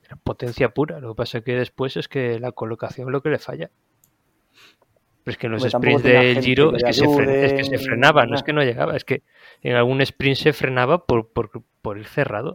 era 0.05 0.17
potencia 0.23 0.69
pura. 0.71 1.01
Lo 1.01 1.11
que 1.15 1.17
pasa 1.17 1.41
que 1.41 1.55
después 1.55 1.97
es 1.97 2.07
que 2.07 2.39
la 2.39 2.53
colocación 2.53 3.09
es 3.09 3.13
lo 3.13 3.21
que 3.21 3.31
le 3.31 3.39
falla. 3.39 3.71
Pero 5.25 5.33
es 5.33 5.39
que 5.39 5.47
en 5.47 5.53
los 5.55 5.63
sprints 5.65 6.05
del 6.05 6.41
Giro 6.41 6.71
que 6.71 6.77
es 6.77 6.85
que, 6.85 6.93
se 6.93 7.05
fren- 7.07 7.29
es 7.29 7.53
que 7.53 7.59
ayude, 7.63 7.79
se 7.79 7.85
frenaba, 7.85 8.27
no 8.27 8.37
es 8.37 8.45
que 8.45 8.53
no 8.53 8.63
llegaba, 8.63 8.97
es 8.97 9.05
que 9.05 9.23
en 9.63 9.75
algún 9.75 10.01
sprint 10.03 10.37
se 10.37 10.53
frenaba 10.53 11.05
por, 11.05 11.29
por, 11.33 11.51
por 11.83 11.99
ir 11.99 12.07
cerrado. 12.07 12.55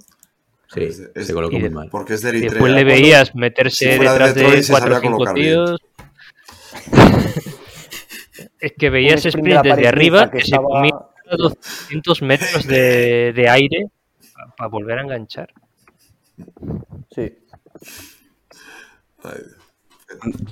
sí, 0.73 0.83
Es- 0.85 0.99
es- 1.13 1.27
se 1.27 1.33
colocó 1.33 1.55
muy 1.59 1.63
de- 1.63 1.69
mal. 1.69 1.89
Porque 1.91 2.13
es 2.13 2.21
de 2.21 2.29
Y 2.29 2.31
Eritrea. 2.31 2.51
después 2.53 2.71
le 2.71 2.83
veías 2.85 3.35
meterse 3.35 3.75
si 3.75 3.85
de 3.87 3.99
detrás 3.99 4.35
de 4.35 4.63
se 4.63 4.71
4 4.71 4.87
o 4.87 4.93
sabía 4.93 4.99
5 5.01 5.17
colocar 5.17 5.35
bien. 5.35 5.47
tíos. 5.53 5.81
es 8.61 8.73
que 8.77 8.89
veías 8.89 9.25
sprint 9.25 9.47
sprint 9.47 9.63
desde 9.63 9.87
arriba 9.87 10.25
que 10.31 10.37
que, 10.37 10.43
se 10.43 10.51
estaba- 10.51 10.67
comía 10.67 10.95
200 11.37 12.21
metros 12.21 12.67
de, 12.67 13.33
de 13.33 13.49
aire 13.49 13.87
para 14.57 14.69
volver 14.69 14.99
a 14.99 15.01
enganchar. 15.03 15.53
Sí. 17.13 17.31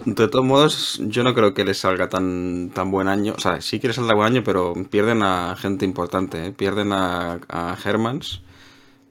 De 0.06 0.28
todos 0.30 0.46
modos, 0.46 1.02
yo 1.08 1.24
no 1.24 1.34
creo 1.34 1.54
que 1.54 1.66
les 1.66 1.80
salga 1.80 2.08
tan, 2.08 2.72
tan 2.74 2.92
buen 2.92 3.08
año. 3.10 3.34
O 3.36 3.40
sea, 3.40 3.60
sí 3.62 3.80
que 3.80 3.88
les 3.88 3.96
salga 3.98 4.14
buen 4.16 4.32
año, 4.32 4.44
pero 4.44 4.74
pierden 4.90 5.22
a 5.22 5.56
gente 5.58 5.86
importante. 5.86 6.46
¿eh? 6.48 6.52
Pierden 6.54 6.94
a, 6.94 7.40
a 7.50 7.78
Hermans, 7.84 8.42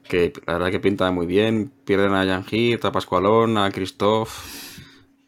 que 0.04 0.32
la 0.46 0.54
verdad 0.54 0.70
que 0.70 0.80
pinta 0.80 1.10
muy 1.10 1.26
bien. 1.26 1.70
Pierden 1.84 2.14
a 2.14 2.24
Jan 2.24 2.44
Hirt, 2.50 2.84
a 2.86 2.92
Pascualón, 2.92 3.58
a 3.58 3.70
Christoph, 3.70 4.30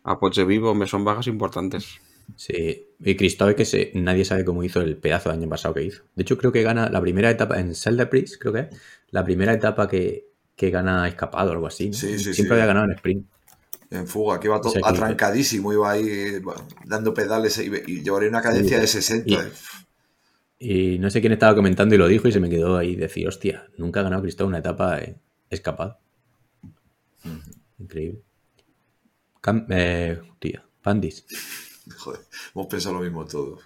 a 0.05 0.19
Poche 0.19 0.45
Vivo. 0.45 0.75
Me 0.75 0.87
son 0.87 1.05
bajas 1.05 1.27
importantes. 1.27 2.01
Sí, 2.37 2.87
y 3.03 3.17
Cristóbal 3.17 3.55
que 3.55 3.65
se, 3.65 3.93
nadie 3.95 4.25
sabe 4.25 4.45
cómo 4.45 4.63
hizo 4.63 4.81
el 4.81 4.97
pedazo 4.97 5.31
de 5.31 5.37
año 5.37 5.49
pasado 5.49 5.75
que 5.75 5.83
hizo. 5.85 6.03
De 6.15 6.23
hecho, 6.23 6.37
creo 6.39 6.53
que 6.53 6.63
gana 6.63 6.89
la 6.91 7.01
primera 7.01 7.31
etapa 7.31 7.59
en 7.59 7.75
Zelda 7.75 8.11
Priest, 8.11 8.37
creo 8.41 8.53
que 8.53 8.61
es, 8.61 8.67
la 9.11 9.25
primera 9.25 9.53
etapa 9.55 9.89
que, 9.89 10.27
que 10.57 10.71
gana 10.71 11.09
escapado 11.09 11.51
o 11.51 11.53
algo 11.55 11.67
así. 11.67 11.89
¿no? 11.89 11.95
Sí, 11.95 12.19
sí, 12.19 12.35
Siempre 12.35 12.45
sí. 12.49 12.53
había 12.53 12.67
ganado 12.67 12.87
en 12.87 12.93
sprint. 12.93 13.27
En 13.91 14.07
fuga, 14.07 14.39
que 14.39 14.47
iba 14.47 14.59
todo 14.61 14.69
O 14.69 14.73
sea, 14.73 14.83
que- 14.83 14.89
atrancadísimo, 14.89 15.73
iba 15.73 15.91
ahí 15.91 16.39
bueno, 16.41 16.67
dando 16.85 17.13
pedales 17.15 17.59
y, 17.59 17.71
y 17.87 18.03
llevaría 18.03 18.29
una 18.29 18.43
cadencia 18.43 18.79
de 18.79 18.87
60. 18.87 19.49
Y 20.59 20.99
no 20.99 21.09
sé 21.11 21.21
quién 21.23 21.33
estaba 21.33 21.55
comentando 21.55 21.95
y 21.95 21.99
lo 21.99 22.07
dijo 22.07 22.29
y 22.29 22.33
se 22.33 22.39
me 22.41 22.51
quedó 22.51 22.77
ahí 22.77 22.95
decir, 22.95 23.27
hostia, 23.27 23.67
nunca 23.79 24.01
ha 24.01 24.03
ganado 24.03 24.23
Cristóbal 24.23 24.51
una 24.51 24.59
etapa 24.59 24.99
eh, 25.01 25.17
escapado. 25.49 25.99
Increíble. 27.79 28.21
Cam- 29.43 29.67
eh, 29.71 30.21
tía, 30.39 30.63
Pandis. 30.83 31.25
Joder, 31.99 32.21
hemos 32.55 32.67
pensado 32.67 32.97
lo 32.97 33.03
mismo 33.03 33.25
todo. 33.25 33.59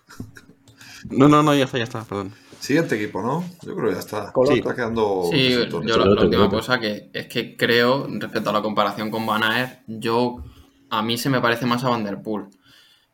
No, 1.11 1.29
no, 1.29 1.43
no, 1.43 1.55
ya 1.55 1.65
está, 1.65 1.79
ya 1.79 1.85
está, 1.85 2.05
perdón. 2.05 2.33
Siguiente 2.59 2.97
equipo, 2.97 3.21
¿no? 3.21 3.45
Yo 3.63 3.77
creo 3.77 3.89
que 3.89 3.95
ya 3.95 4.01
está. 4.01 4.33
Sí, 4.47 4.55
está 4.55 4.75
quedando. 4.75 5.29
Sí, 5.31 5.51
yo 5.51 5.99
la, 5.99 6.23
última 6.23 6.49
cosa 6.49 6.81
que 6.81 7.11
es 7.13 7.27
que 7.27 7.57
creo, 7.57 8.07
respecto 8.09 8.51
a 8.51 8.55
la 8.55 8.63
comparación 8.63 9.11
con 9.11 9.27
Van 9.27 9.43
Aert, 9.43 9.81
yo 9.87 10.43
a 10.89 11.03
mí 11.03 11.19
se 11.19 11.29
me 11.29 11.41
parece 11.41 11.67
más 11.67 11.85
a 11.85 11.91
Van 11.91 12.05
Der 12.05 12.23
Poel. 12.23 12.47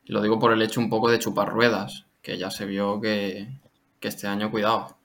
Y 0.04 0.12
lo 0.12 0.22
digo 0.22 0.38
por 0.38 0.52
el 0.52 0.62
hecho 0.62 0.80
un 0.80 0.88
poco 0.88 1.10
de 1.10 1.18
chupar 1.18 1.48
ruedas, 1.48 2.06
que 2.22 2.38
ya 2.38 2.50
se 2.50 2.64
vio 2.64 3.00
que, 3.00 3.48
que 3.98 4.08
este 4.08 4.28
año 4.28 4.50
cuidado. 4.50 4.96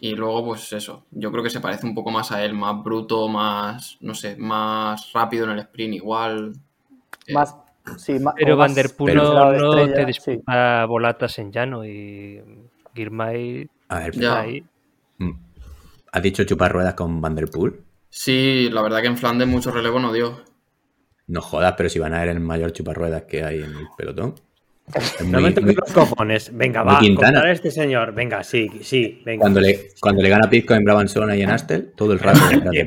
Y 0.00 0.14
luego, 0.14 0.44
pues 0.46 0.72
eso, 0.72 1.04
yo 1.10 1.30
creo 1.30 1.42
que 1.42 1.50
se 1.50 1.60
parece 1.60 1.86
un 1.86 1.94
poco 1.94 2.10
más 2.10 2.32
a 2.32 2.44
él, 2.44 2.54
más 2.54 2.82
bruto, 2.82 3.28
más, 3.28 3.98
no 4.00 4.14
sé, 4.14 4.36
más 4.36 5.12
rápido 5.12 5.44
en 5.44 5.50
el 5.50 5.58
sprint 5.60 5.94
igual. 5.94 6.52
Eh, 7.26 7.34
Más, 7.34 7.54
sí, 7.96 8.16
Pero 8.36 8.54
o 8.54 8.56
Van 8.56 8.68
más 8.70 8.74
Der 8.74 8.90
Poel 8.96 9.14
Pero- 9.14 9.32
no, 9.34 9.50
de 9.52 9.58
no 9.58 9.70
estrella, 9.70 9.94
te 9.94 10.00
sí. 10.00 10.06
disputa 10.06 10.84
bolatas 10.86 11.38
en 11.38 11.52
llano 11.52 11.84
y 11.84 12.42
Girmay 12.94 13.68
A 13.88 13.98
ver, 14.00 14.12
Ya. 14.18 14.40
ahí. 14.40 14.64
mm, 15.18 15.30
¿has 16.12 16.22
dicho 16.22 16.44
chupar 16.44 16.72
ruedas 16.72 16.94
con 16.94 17.20
Van 17.20 17.34
Der 17.34 17.48
Poel? 17.48 17.74
Sí, 18.10 18.68
la 18.72 18.82
verdad 18.82 19.00
que 19.02 19.08
en 19.08 19.16
Flandes 19.18 19.46
mucho 19.48 19.70
relevo 19.70 19.98
no 20.00 20.12
dio. 20.12 20.42
No 21.28 21.40
jodas, 21.40 21.74
pero 21.76 21.88
si 21.88 21.98
van 21.98 22.14
a 22.14 22.20
ver 22.20 22.28
el 22.30 22.40
mayor 22.40 22.72
chuparruedas 22.72 23.24
que 23.24 23.42
hay 23.44 23.58
en 23.58 23.64
el 23.74 23.86
pelotón. 23.98 24.34
No 25.26 25.40
me 25.40 25.50
toques 25.50 25.64
muy- 25.64 25.74
los 25.74 25.92
cojones. 25.92 26.56
Venga, 26.56 26.84
va, 26.84 27.00
Quintana. 27.00 27.26
contar 27.32 27.46
a 27.48 27.52
este 27.52 27.72
señor. 27.72 28.14
Venga, 28.14 28.44
sí, 28.44 28.70
sí, 28.82 29.20
venga. 29.24 29.40
cuando, 29.40 29.60
le, 29.60 29.88
cuando 30.00 30.22
le 30.22 30.28
gana 30.28 30.48
Pisco 30.48 30.74
en 30.74 30.84
Brabanson 30.84 31.28
ahí 31.28 31.42
en 31.42 31.50
Astel, 31.50 31.92
todo 31.96 32.12
el 32.12 32.20
rato. 32.20 32.38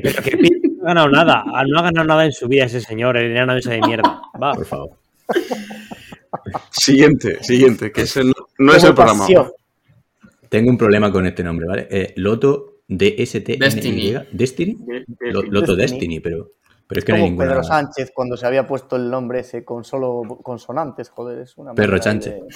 Pero 0.02 0.22
que 0.24 0.36
Pitt 0.38 0.49
no 0.80 0.84
ha 0.84 0.94
ganado 0.94 1.08
nada. 1.10 1.44
Ah, 1.54 1.64
No 1.66 1.78
ha 1.78 1.82
ganado 1.82 2.06
nada 2.06 2.24
en 2.24 2.32
su 2.32 2.48
vida 2.48 2.64
ese 2.64 2.80
señor, 2.80 3.16
el 3.16 3.30
enano 3.32 3.56
ese 3.56 3.70
de 3.70 3.80
mierda. 3.80 4.22
Va. 4.42 4.52
Por 4.54 4.66
favor. 4.66 4.90
Siguiente, 6.70 7.42
siguiente, 7.42 7.92
que 7.92 8.02
ese 8.02 8.24
no, 8.24 8.32
no 8.58 8.72
es 8.74 8.82
el 8.84 8.94
programa. 8.94 9.26
Tengo 10.48 10.70
un 10.70 10.78
problema 10.78 11.12
con 11.12 11.26
este 11.26 11.44
nombre, 11.44 11.66
¿vale? 11.66 11.86
Eh, 11.90 12.12
Loto 12.16 12.78
DST. 12.88 13.56
Destiny. 13.58 14.14
Destiny. 14.32 14.76
De- 14.80 15.04
de- 15.06 15.32
Lo- 15.32 15.42
Loto 15.42 15.76
Destiny. 15.76 16.16
Destiny, 16.16 16.20
pero, 16.20 16.50
pero 16.88 16.98
es 16.98 17.04
que 17.04 17.12
no 17.12 17.18
hay 17.18 17.24
ninguna. 17.24 17.46
Pedro 17.48 17.62
Sánchez 17.62 18.10
cuando 18.12 18.36
se 18.36 18.46
había 18.46 18.66
puesto 18.66 18.96
el 18.96 19.08
nombre 19.10 19.40
ese 19.40 19.64
con 19.64 19.84
solo 19.84 20.22
consonantes, 20.42 21.08
joder, 21.10 21.38
es 21.40 21.56
una 21.56 21.72
Perro 21.74 22.02
Sánchez. 22.02 22.34
de- 22.34 22.48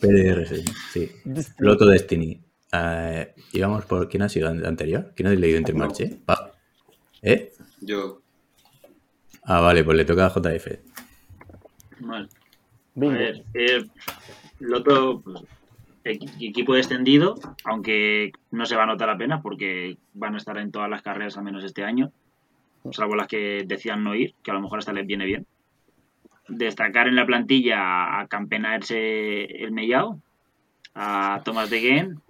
PDR, 0.00 0.46
sí. 0.48 0.64
sí. 0.92 1.10
Loto 1.58 1.86
Destiny. 1.86 2.40
Eh, 2.72 3.34
íbamos 3.52 3.84
por. 3.86 4.08
¿Quién 4.08 4.22
ha 4.22 4.28
sido 4.28 4.48
an- 4.48 4.64
anterior? 4.66 5.12
¿Quién 5.16 5.28
ha 5.28 5.30
leído 5.30 5.58
Intermarché? 5.58 6.18
Pa- 6.24 6.52
¿Eh? 7.22 7.52
Yo. 7.80 8.20
Ah, 9.44 9.60
vale, 9.60 9.82
pues 9.84 9.96
le 9.96 10.04
toca 10.04 10.26
a 10.26 10.30
JF. 10.30 10.80
Vale. 12.00 12.28
A 12.96 13.00
ver, 13.00 13.44
eh, 13.54 13.84
Loto, 14.60 15.20
pues, 15.22 15.42
equi- 16.04 16.48
equipo 16.50 16.74
descendido, 16.74 17.36
aunque 17.64 18.32
no 18.50 18.66
se 18.66 18.76
va 18.76 18.82
a 18.82 18.86
notar 18.86 19.08
apenas 19.08 19.40
porque 19.40 19.96
van 20.14 20.34
a 20.34 20.38
estar 20.38 20.58
en 20.58 20.70
todas 20.72 20.90
las 20.90 21.02
carreras 21.02 21.36
al 21.38 21.44
menos 21.44 21.64
este 21.64 21.84
año, 21.84 22.12
salvo 22.90 23.14
las 23.16 23.28
que 23.28 23.64
decían 23.66 24.02
no 24.04 24.14
ir, 24.14 24.34
que 24.42 24.50
a 24.50 24.54
lo 24.54 24.60
mejor 24.60 24.80
hasta 24.80 24.92
les 24.92 25.06
viene 25.06 25.24
bien. 25.26 25.46
Destacar 26.48 27.08
en 27.08 27.16
la 27.16 27.26
plantilla 27.26 28.20
a 28.20 28.26
Campenaerse 28.26 29.44
el 29.44 29.70
Mellao, 29.70 30.20
a 30.94 31.40
Tomás 31.44 31.70
de 31.70 31.80
Gen, 31.80 32.20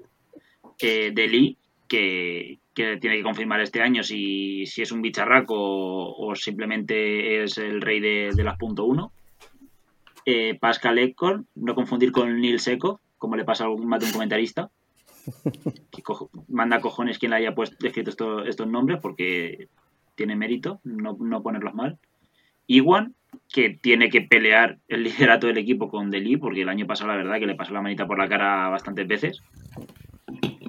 eh, 0.80 1.10
de 1.14 1.28
Lee, 1.28 1.56
que, 1.88 2.58
que 2.74 2.96
tiene 2.98 3.16
que 3.16 3.22
confirmar 3.22 3.60
este 3.60 3.80
año 3.82 4.02
si, 4.02 4.66
si 4.66 4.82
es 4.82 4.92
un 4.92 5.02
bicharraco 5.02 5.54
o, 5.56 6.28
o 6.30 6.34
simplemente 6.34 7.42
es 7.42 7.58
el 7.58 7.80
rey 7.80 8.00
de, 8.00 8.30
de 8.34 8.44
las 8.44 8.56
punto 8.58 8.84
uno 8.84 9.12
eh, 10.26 10.54
Pascal 10.60 10.98
Ekkorn, 10.98 11.46
no 11.54 11.74
confundir 11.74 12.12
con 12.12 12.38
Neil 12.40 12.60
Seco, 12.60 13.00
como 13.16 13.34
le 13.36 13.44
pasa 13.44 13.64
a 13.64 13.66
algún 13.68 13.86
más 13.88 14.00
de 14.00 14.06
un 14.06 14.12
comentarista, 14.12 14.70
que 15.90 16.02
cojo- 16.02 16.30
manda 16.48 16.80
cojones 16.80 17.18
quien 17.18 17.30
le 17.30 17.36
haya 17.38 17.54
puesto, 17.54 17.86
escrito 17.86 18.10
esto- 18.10 18.44
estos 18.44 18.66
nombres 18.66 18.98
porque 19.00 19.68
tiene 20.16 20.36
mérito 20.36 20.80
no, 20.84 21.16
no 21.18 21.42
ponerlos 21.42 21.74
mal. 21.74 21.98
Iwan, 22.66 23.14
que 23.50 23.70
tiene 23.70 24.10
que 24.10 24.20
pelear 24.20 24.78
el 24.88 25.04
liderato 25.04 25.46
del 25.46 25.56
equipo 25.58 25.88
con 25.88 26.10
Deli, 26.10 26.36
porque 26.36 26.60
el 26.62 26.68
año 26.68 26.86
pasado 26.86 27.08
la 27.10 27.16
verdad 27.16 27.38
que 27.38 27.46
le 27.46 27.54
pasó 27.54 27.72
la 27.72 27.80
manita 27.80 28.06
por 28.06 28.18
la 28.18 28.28
cara 28.28 28.68
bastantes 28.68 29.06
veces. 29.08 29.40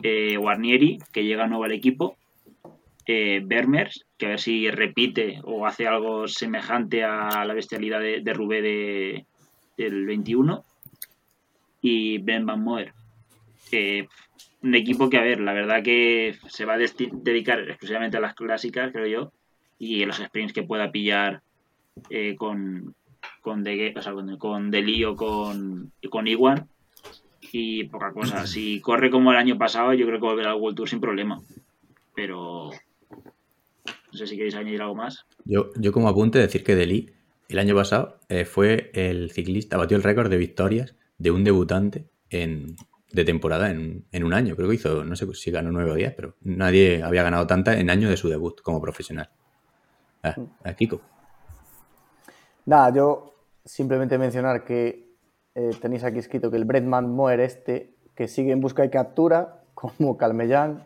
Eh, 0.04 0.38
Guarnieri, 0.38 1.00
que 1.12 1.24
llega 1.24 1.48
nuevo 1.48 1.64
al 1.64 1.72
equipo. 1.72 2.18
Eh, 3.06 3.44
que 4.18 4.26
a 4.26 4.30
ver 4.30 4.40
si 4.40 4.70
repite 4.70 5.40
o 5.44 5.66
hace 5.66 5.88
algo 5.88 6.28
semejante 6.28 7.04
a 7.04 7.44
la 7.44 7.54
bestialidad 7.56 8.00
de, 8.00 8.34
Rubé 8.34 8.62
de, 8.62 9.26
del 9.78 10.06
21. 10.06 10.64
Y 11.82 12.18
Ben 12.20 12.46
Van 12.46 12.62
Moer. 12.62 12.94
Un 14.62 14.76
equipo 14.76 15.10
que, 15.10 15.18
a 15.18 15.24
ver, 15.24 15.40
la 15.40 15.54
verdad 15.54 15.82
que 15.82 16.36
se 16.48 16.66
va 16.66 16.74
a 16.74 16.78
dedicar 16.78 17.60
exclusivamente 17.62 18.18
a 18.18 18.20
las 18.20 18.36
clásicas, 18.36 18.92
creo 18.92 19.08
yo, 19.08 19.32
y 19.78 20.04
los 20.06 20.18
sprints 20.18 20.52
que 20.52 20.64
pueda 20.64 20.92
pillar 20.92 21.42
eh, 22.10 22.36
con, 22.36 22.94
con, 23.42 23.64
De, 23.64 23.94
o 23.98 24.02
con, 24.02 24.38
con 24.38 24.72
con, 25.16 25.92
con 26.10 26.28
Iwan. 26.28 26.68
Y 27.52 27.86
poca 27.86 28.12
cosa. 28.12 28.46
Si 28.46 28.80
corre 28.80 29.10
como 29.10 29.32
el 29.32 29.38
año 29.38 29.58
pasado, 29.58 29.94
yo 29.94 30.06
creo 30.06 30.20
que 30.20 30.26
volverá 30.26 30.52
al 30.52 30.60
World 30.60 30.78
Tour 30.78 30.90
sin 30.90 31.00
problema. 31.00 31.42
Pero 32.16 32.70
no 33.12 34.18
sé 34.18 34.28
si 34.28 34.36
queréis 34.36 34.56
añadir 34.56 34.82
algo 34.82 34.96
más. 34.96 35.26
Yo, 35.46 35.72
yo 35.76 35.92
como 35.92 36.10
apunte 36.10 36.40
decir 36.40 36.64
que 36.64 36.76
Deli 36.76 37.12
el 37.48 37.60
año 37.60 37.76
pasado 37.76 38.20
eh, 38.30 38.46
fue 38.46 38.92
el 38.94 39.32
ciclista, 39.32 39.78
batió 39.78 39.98
el 39.98 40.04
récord 40.04 40.30
de 40.30 40.38
victorias 40.38 40.96
de 41.18 41.32
un 41.32 41.44
debutante 41.44 42.06
en, 42.30 42.76
de 43.12 43.26
temporada 43.26 43.72
en, 43.72 44.06
en 44.12 44.24
un 44.24 44.34
año. 44.34 44.56
Creo 44.56 44.70
que 44.70 44.76
hizo, 44.76 45.04
no 45.04 45.16
sé 45.16 45.32
si 45.34 45.52
ganó 45.52 45.72
9 45.72 45.92
o 45.92 45.96
10, 45.96 46.14
pero 46.16 46.36
nadie 46.42 47.04
había 47.04 47.24
ganado 47.24 47.48
tanta 47.48 47.78
en 47.78 47.90
año 47.90 48.10
de 48.10 48.18
su 48.18 48.30
debut 48.30 48.62
como 48.62 48.82
profesional. 48.82 49.30
Ah, 50.24 50.36
a 50.64 50.74
Kiko. 50.74 51.02
Nada, 52.66 52.94
yo 52.94 53.34
simplemente 53.66 54.18
mencionar 54.18 54.64
que 54.64 55.09
eh, 55.56 55.72
tenéis 55.82 56.04
aquí 56.04 56.20
escrito 56.20 56.52
que 56.52 56.58
el 56.58 56.66
Bretman 56.66 57.10
Moer 57.10 57.40
este, 57.40 57.94
que 58.16 58.28
sigue 58.28 58.52
en 58.52 58.62
busca 58.62 58.86
y 58.86 58.90
captura, 58.90 59.62
como 59.74 60.18
Calmellán, 60.18 60.86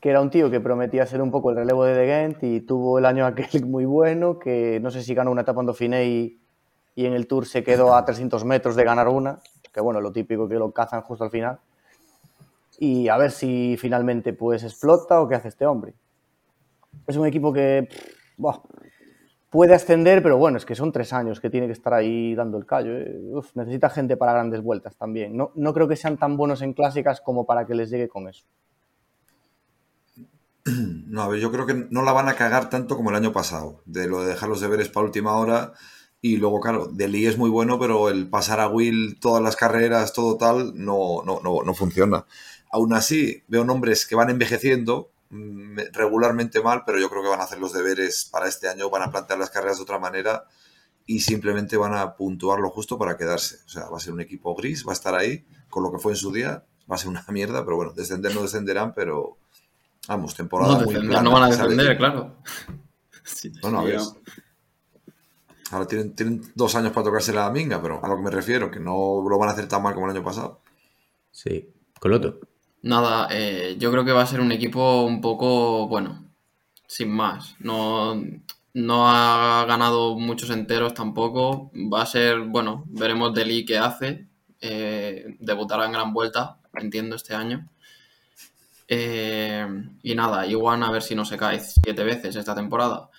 que 0.00 0.10
era 0.10 0.20
un 0.20 0.30
tío 0.30 0.50
que 0.50 0.60
prometía 0.60 1.06
ser 1.06 1.22
un 1.22 1.30
poco 1.30 1.50
el 1.50 1.56
relevo 1.56 1.84
de 1.84 1.94
De 1.94 2.06
Gent 2.06 2.42
y 2.42 2.60
tuvo 2.60 2.98
el 2.98 3.06
año 3.06 3.26
aquel 3.26 3.64
muy 3.66 3.84
bueno, 3.84 4.38
que 4.38 4.80
no 4.80 4.90
sé 4.90 5.02
si 5.02 5.14
ganó 5.14 5.30
una 5.30 5.42
etapa 5.42 5.60
en 5.60 5.66
Dauphiné 5.66 6.06
y, 6.06 6.40
y 6.94 7.06
en 7.06 7.12
el 7.12 7.26
Tour 7.26 7.46
se 7.46 7.62
quedó 7.62 7.94
a 7.94 8.04
300 8.04 8.44
metros 8.44 8.76
de 8.76 8.84
ganar 8.84 9.08
una, 9.08 9.40
que 9.72 9.80
bueno, 9.80 10.00
lo 10.00 10.12
típico 10.12 10.48
que 10.48 10.54
lo 10.54 10.72
cazan 10.72 11.02
justo 11.02 11.24
al 11.24 11.30
final. 11.30 11.58
Y 12.78 13.08
a 13.08 13.16
ver 13.16 13.30
si 13.30 13.76
finalmente 13.78 14.32
pues 14.32 14.64
explota 14.64 15.20
o 15.20 15.28
qué 15.28 15.34
hace 15.34 15.48
este 15.48 15.66
hombre. 15.66 15.94
Es 17.06 17.16
un 17.16 17.26
equipo 17.26 17.52
que 17.52 17.88
pff, 17.90 18.58
puede 19.50 19.74
ascender, 19.74 20.22
pero 20.22 20.36
bueno, 20.36 20.58
es 20.58 20.64
que 20.64 20.74
son 20.74 20.92
tres 20.92 21.12
años 21.12 21.40
que 21.40 21.50
tiene 21.50 21.66
que 21.66 21.72
estar 21.72 21.94
ahí 21.94 22.34
dando 22.34 22.58
el 22.58 22.66
callo. 22.66 22.96
¿eh? 22.96 23.20
Necesita 23.54 23.90
gente 23.90 24.16
para 24.16 24.32
grandes 24.32 24.62
vueltas 24.62 24.96
también. 24.96 25.36
No, 25.36 25.52
no 25.54 25.72
creo 25.72 25.88
que 25.88 25.96
sean 25.96 26.16
tan 26.16 26.36
buenos 26.36 26.62
en 26.62 26.72
clásicas 26.72 27.20
como 27.20 27.46
para 27.46 27.66
que 27.66 27.74
les 27.74 27.90
llegue 27.90 28.08
con 28.08 28.28
eso. 28.28 28.44
No, 31.06 31.22
a 31.22 31.28
ver, 31.28 31.40
yo 31.40 31.52
creo 31.52 31.64
que 31.64 31.86
no 31.90 32.02
la 32.02 32.12
van 32.12 32.28
a 32.28 32.34
cagar 32.34 32.68
tanto 32.68 32.96
como 32.96 33.10
el 33.10 33.16
año 33.16 33.32
pasado, 33.32 33.80
de 33.86 34.08
lo 34.08 34.22
de 34.22 34.30
dejar 34.30 34.48
los 34.48 34.60
deberes 34.60 34.88
para 34.88 35.06
última 35.06 35.36
hora. 35.36 35.72
Y 36.20 36.38
luego, 36.38 36.60
claro, 36.60 36.88
Deli 36.88 37.26
es 37.26 37.38
muy 37.38 37.48
bueno, 37.48 37.78
pero 37.78 38.10
el 38.10 38.28
pasar 38.28 38.58
a 38.58 38.68
Will 38.68 39.18
todas 39.20 39.42
las 39.42 39.54
carreras, 39.54 40.12
todo 40.12 40.36
tal, 40.36 40.72
no, 40.74 41.22
no, 41.24 41.40
no, 41.42 41.62
no 41.62 41.74
funciona. 41.74 42.26
Aún 42.72 42.92
así, 42.92 43.44
veo 43.46 43.64
nombres 43.64 44.06
que 44.06 44.16
van 44.16 44.28
envejeciendo 44.28 45.12
regularmente 45.92 46.60
mal, 46.62 46.82
pero 46.86 46.98
yo 46.98 47.10
creo 47.10 47.22
que 47.22 47.28
van 47.28 47.40
a 47.40 47.44
hacer 47.44 47.58
los 47.58 47.72
deberes 47.72 48.28
para 48.30 48.48
este 48.48 48.68
año, 48.68 48.90
van 48.90 49.02
a 49.02 49.10
plantear 49.10 49.38
las 49.38 49.50
carreras 49.50 49.78
de 49.78 49.82
otra 49.82 49.98
manera 49.98 50.44
y 51.04 51.20
simplemente 51.20 51.76
van 51.76 51.94
a 51.94 52.16
puntuar 52.16 52.58
lo 52.60 52.70
justo 52.70 52.98
para 52.98 53.16
quedarse. 53.16 53.58
O 53.66 53.68
sea, 53.68 53.88
va 53.88 53.96
a 53.96 54.00
ser 54.00 54.12
un 54.12 54.20
equipo 54.20 54.54
gris, 54.54 54.86
va 54.86 54.92
a 54.92 54.94
estar 54.94 55.14
ahí 55.14 55.46
con 55.68 55.82
lo 55.82 55.92
que 55.92 55.98
fue 55.98 56.12
en 56.12 56.16
su 56.16 56.32
día, 56.32 56.64
va 56.90 56.96
a 56.96 56.98
ser 56.98 57.08
una 57.08 57.24
mierda, 57.28 57.64
pero 57.64 57.76
bueno, 57.76 57.92
descender 57.92 58.34
no 58.34 58.42
descenderán, 58.42 58.94
pero 58.94 59.38
vamos, 60.08 60.34
temporada 60.34 60.78
No, 60.78 60.84
muy 60.84 60.94
plana, 60.94 61.22
no 61.22 61.32
van 61.32 61.42
a 61.44 61.52
¿sabes? 61.52 61.70
defender, 61.76 61.96
claro. 61.96 62.36
Sí. 63.24 63.52
Bueno, 63.60 63.80
a 63.80 63.84
ver. 63.84 64.00
Ahora 65.72 65.86
tienen, 65.88 66.14
tienen 66.14 66.52
dos 66.54 66.76
años 66.76 66.92
para 66.92 67.04
tocarse 67.06 67.32
la 67.32 67.50
minga, 67.50 67.82
pero 67.82 68.04
a 68.04 68.08
lo 68.08 68.16
que 68.16 68.22
me 68.22 68.30
refiero, 68.30 68.70
que 68.70 68.78
no 68.78 69.24
lo 69.28 69.38
van 69.38 69.48
a 69.48 69.52
hacer 69.52 69.66
tan 69.66 69.82
mal 69.82 69.94
como 69.94 70.06
el 70.06 70.16
año 70.16 70.24
pasado. 70.24 70.60
Sí. 71.32 71.72
Coloto. 71.98 72.38
Nada, 72.86 73.26
eh, 73.32 73.74
yo 73.80 73.90
creo 73.90 74.04
que 74.04 74.12
va 74.12 74.22
a 74.22 74.26
ser 74.26 74.40
un 74.40 74.52
equipo 74.52 75.02
un 75.02 75.20
poco, 75.20 75.88
bueno, 75.88 76.24
sin 76.86 77.10
más. 77.10 77.56
No, 77.58 78.14
no 78.74 79.08
ha 79.08 79.64
ganado 79.66 80.16
muchos 80.16 80.50
enteros 80.50 80.94
tampoco. 80.94 81.72
Va 81.74 82.02
a 82.02 82.06
ser, 82.06 82.40
bueno, 82.42 82.84
veremos 82.86 83.34
Deli 83.34 83.64
qué 83.64 83.78
hace. 83.78 84.28
Eh, 84.60 85.36
debutará 85.40 85.86
en 85.86 85.92
gran 85.92 86.12
vuelta, 86.12 86.60
entiendo, 86.74 87.16
este 87.16 87.34
año. 87.34 87.68
Eh, 88.86 89.66
y 90.04 90.14
nada, 90.14 90.46
Iwan 90.46 90.84
a 90.84 90.92
ver 90.92 91.02
si 91.02 91.16
no 91.16 91.24
se 91.24 91.36
cae 91.36 91.58
siete 91.58 92.04
veces 92.04 92.36
esta 92.36 92.54
temporada. 92.54 93.10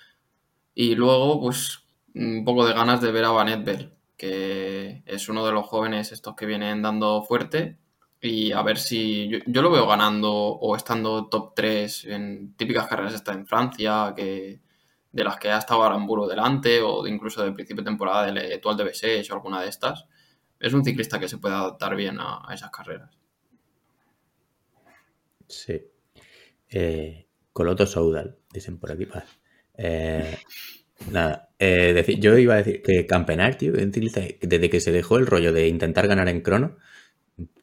Y 0.76 0.95
luego, 0.95 1.41
pues, 1.41 1.80
un 2.15 2.45
poco 2.45 2.65
de 2.65 2.73
ganas 2.73 3.02
de 3.02 3.11
ver 3.11 3.26
a 3.26 3.31
Van 3.31 3.49
Edberg, 3.49 3.91
que 4.15 5.03
es 5.06 5.27
uno 5.27 5.45
de 5.45 5.52
los 5.52 5.65
jóvenes 5.68 6.14
estos 6.14 6.35
que 6.35 6.45
vienen 6.45 6.81
dando 6.81 7.22
fuerte. 7.23 7.77
Y 8.19 8.52
a 8.52 8.61
ver 8.64 8.77
si 8.77 9.30
yo, 9.30 9.39
yo 9.45 9.61
lo 9.61 9.72
veo 9.72 9.88
ganando 9.88 10.31
o 10.31 10.76
estando 10.76 11.27
top 11.27 11.53
3 11.56 12.06
en 12.06 12.53
típicas 12.56 12.88
carreras 12.88 13.14
está 13.14 13.34
en 13.34 13.45
Francia, 13.45 14.14
que 14.15 14.60
de 15.11 15.23
las 15.23 15.38
que 15.38 15.49
ha 15.49 15.57
estado 15.57 15.84
Aramburu 15.84 16.27
delante, 16.27 16.81
o 16.81 17.06
incluso 17.07 17.44
de 17.44 17.52
principio 17.52 17.84
de 17.84 17.89
temporada 17.89 18.26
del 18.26 18.38
Etoile 18.38 18.84
de 18.84 18.91
Bessèges 18.91 19.31
o 19.31 19.34
alguna 19.34 19.61
de 19.61 19.69
estas. 19.69 20.06
Es 20.60 20.73
un 20.73 20.84
ciclista 20.84 21.19
que 21.19 21.27
se 21.27 21.38
puede 21.38 21.56
adaptar 21.56 21.95
bien 21.95 22.18
a, 22.19 22.45
esas 22.53 22.72
carreras. 22.72 23.18
Sí. 25.48 25.81
Eh, 26.69 27.27
Coloto 27.53 27.85
Soudal, 27.85 28.38
dicen 28.52 28.77
por 28.77 28.91
aquí. 28.91 29.07
Eh, 29.76 30.38
nada, 31.11 31.49
eh, 31.57 32.18
yo 32.19 32.38
iba 32.38 32.56
a 32.56 32.57
decir 32.57 32.81
que 32.81 33.06
Campenar, 33.07 33.56
tío, 33.56 33.73
desde 33.73 34.69
que 34.69 34.80
se 34.80 34.91
dejó 34.91 35.18
el 35.18 35.27
rollo 35.27 35.53
de 35.53 35.68
intentar 35.68 36.07
ganar 36.07 36.30
en 36.30 36.41
crono, 36.41 36.77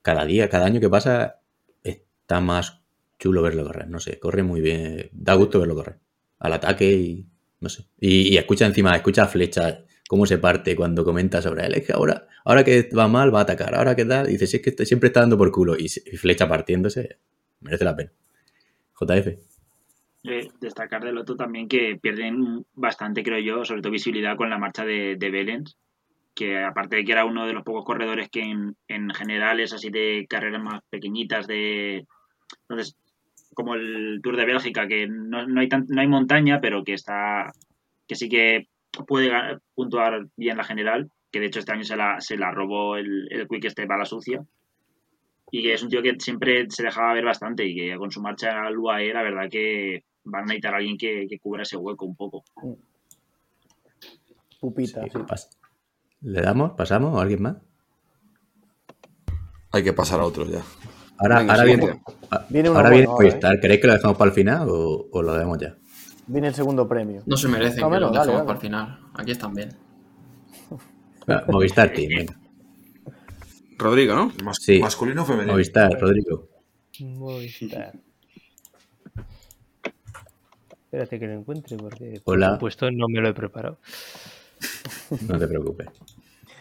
cada 0.03 0.25
día, 0.25 0.49
cada 0.49 0.67
año 0.67 0.81
que 0.81 0.89
pasa, 0.89 1.41
está 1.83 2.41
más 2.41 2.81
chulo 3.19 3.43
verlo 3.43 3.65
correr. 3.65 3.89
No 3.89 4.01
sé, 4.01 4.19
corre 4.19 4.43
muy 4.43 4.61
bien, 4.61 5.11
da 5.13 5.35
gusto 5.35 5.59
verlo 5.59 5.75
correr. 5.75 5.99
Al 6.39 6.53
ataque 6.53 6.93
y 6.93 7.27
no 7.61 7.69
sé. 7.69 7.87
Y, 7.99 8.37
escucha 8.37 8.67
encima, 8.67 8.95
escucha 8.95 9.27
Flecha 9.27 9.85
cómo 10.09 10.27
se 10.27 10.39
parte 10.39 10.77
cuando 10.77 11.05
comenta 11.05 11.41
sobre 11.41 11.67
él. 11.67 11.75
Es 11.75 11.87
que 11.87 11.93
ahora, 11.93 12.29
ahora 12.45 12.63
que 12.63 12.91
va 12.97 13.09
mal, 13.09 13.35
va 13.35 13.41
a 13.41 13.43
atacar. 13.43 13.75
Ahora 13.75 13.97
que 13.97 14.05
tal, 14.05 14.27
dice, 14.27 14.47
si 14.47 14.57
es 14.59 14.63
que 14.63 14.71
este- 14.71 14.87
siempre 14.87 15.07
está 15.09 15.21
dando 15.21 15.39
por 15.39 15.51
culo. 15.51 15.77
Y, 15.79 15.89
Flecha 15.89 16.47
partiéndose, 16.49 17.19
merece 17.61 17.85
la 17.85 17.97
pena. 17.97 18.13
JF. 19.01 19.39
Eh, 20.25 20.49
destacar 20.61 21.05
de 21.05 21.13
Loto 21.13 21.37
también 21.37 21.69
que 21.69 21.99
pierden 22.01 22.65
bastante, 22.75 23.23
creo 23.23 23.39
yo, 23.39 23.65
sobre 23.65 23.83
todo 23.83 23.93
visibilidad 23.93 24.37
con 24.37 24.51
la 24.51 24.59
marcha 24.59 24.85
de, 24.85 25.17
de 25.17 25.31
Belens, 25.31 25.77
que 26.35 26.63
aparte 26.65 26.97
de 26.97 27.05
que 27.05 27.13
era 27.13 27.25
uno 27.25 27.47
de 27.47 27.53
los 27.53 27.63
pocos 27.63 27.85
corredores 27.85 28.29
que 28.29 28.41
en, 28.43 28.77
en 28.89 29.11
generales 29.11 29.73
así 29.73 29.91
de 29.91 30.27
carreras 30.29 30.63
más 30.63 30.81
pequeñitas 30.91 31.47
de 31.47 32.05
entonces 32.63 32.97
como 33.55 33.75
el 33.75 34.21
Tour 34.23 34.37
de 34.37 34.45
Bélgica 34.45 34.89
que 34.89 35.07
no, 35.07 35.47
no 35.47 35.61
hay 35.61 35.69
tan- 35.69 35.87
no 35.89 36.01
hay 36.01 36.09
montaña 36.09 36.61
pero 36.61 36.83
que 36.83 36.95
está 36.95 37.53
que 38.09 38.17
sí 38.17 38.29
que 38.29 38.67
puede 39.07 39.31
puntuar 39.75 40.27
bien 40.37 40.57
la 40.57 40.65
general 40.65 41.09
que 41.31 41.41
de 41.41 41.47
hecho 41.47 41.59
este 41.61 41.73
año 41.73 41.85
se 41.85 41.97
la, 41.97 42.21
se 42.21 42.37
la 42.37 42.51
robó 42.53 42.97
el, 42.97 43.27
el 43.31 43.47
Quick 43.49 43.69
Step 43.71 43.91
a 43.91 43.97
la 43.99 44.05
sucia 44.05 44.45
y 45.53 45.63
que 45.63 45.75
es 45.75 45.83
un 45.85 45.89
tío 45.89 46.03
que 46.03 46.15
siempre 46.19 46.67
se 46.69 46.83
dejaba 46.83 47.13
ver 47.15 47.25
bastante 47.25 47.65
y 47.65 47.77
que 47.77 47.97
con 47.97 48.11
su 48.11 48.21
marcha 48.21 48.63
al 48.65 48.77
UAE 48.77 49.13
la 49.13 49.23
verdad 49.23 49.49
que 49.49 50.03
van 50.25 50.43
a 50.43 50.47
necesitar 50.47 50.75
a 50.75 50.79
alguien 50.79 50.97
que, 50.99 51.27
que 51.29 51.39
cubra 51.39 51.63
ese 51.63 51.77
hueco 51.77 52.07
un 52.07 52.17
poco. 52.17 52.43
Pupita, 54.61 55.03
Sí, 55.05 55.11
sí. 55.11 55.19
pas- 55.19 55.49
¿Le 56.25 56.41
damos? 56.43 56.73
¿Pasamos? 56.73 57.15
¿O 57.15 57.21
alguien 57.21 57.43
más? 57.43 57.57
Hay 59.73 59.83
que 59.85 59.93
pasar 59.93 60.21
a 60.21 60.25
otros 60.25 60.51
ya. 60.51 60.63
Ahora, 61.19 61.39
Venga, 61.39 61.53
ahora 61.55 61.65
viene, 61.65 62.01
Viene 62.49 62.69
ahora 62.69 62.91
viene 62.91 63.07
Movistar. 63.07 63.61
¿Queréis 63.61 63.81
que 63.81 63.87
lo 63.87 63.93
dejemos 63.93 64.17
para 64.17 64.29
el 64.31 64.35
final 64.35 64.69
o, 64.69 65.09
o 65.13 65.23
lo 65.23 65.35
dejamos 65.35 65.59
ya? 65.59 65.77
Viene 66.27 66.49
el 66.49 66.55
segundo 66.55 66.89
premio. 66.89 67.23
No 67.27 67.37
se 67.37 67.49
merecen 67.49 67.81
No, 67.83 67.89
que 67.91 67.95
dale, 67.95 68.07
dejemos 68.07 68.27
dale. 68.27 68.45
para 68.47 68.53
el 68.55 68.61
final. 68.61 69.01
Aquí 69.15 69.31
están 69.31 69.55
bien. 69.55 69.69
Movistar 71.49 71.93
Team, 71.93 72.09
venga. 72.19 72.41
Rodrigo, 73.79 74.15
¿no? 74.15 74.33
Mas- 74.45 74.59
Sí. 74.61 74.79
Masculino 74.81 75.23
o 75.23 75.25
femenino. 75.27 75.53
Movistar, 75.53 75.91
Rodrigo. 76.01 76.49
Movistar. 77.01 77.93
Espérate 80.85 81.19
que 81.19 81.27
lo 81.27 81.33
encuentre 81.35 81.77
porque 81.77 82.21
Hola. 82.25 82.47
por 82.51 82.55
supuesto 82.57 82.91
no 82.91 83.07
me 83.09 83.21
lo 83.21 83.29
he 83.29 83.35
preparado. 83.35 83.79
No 85.29 85.39
te 85.39 85.47
preocupes. 85.47 85.89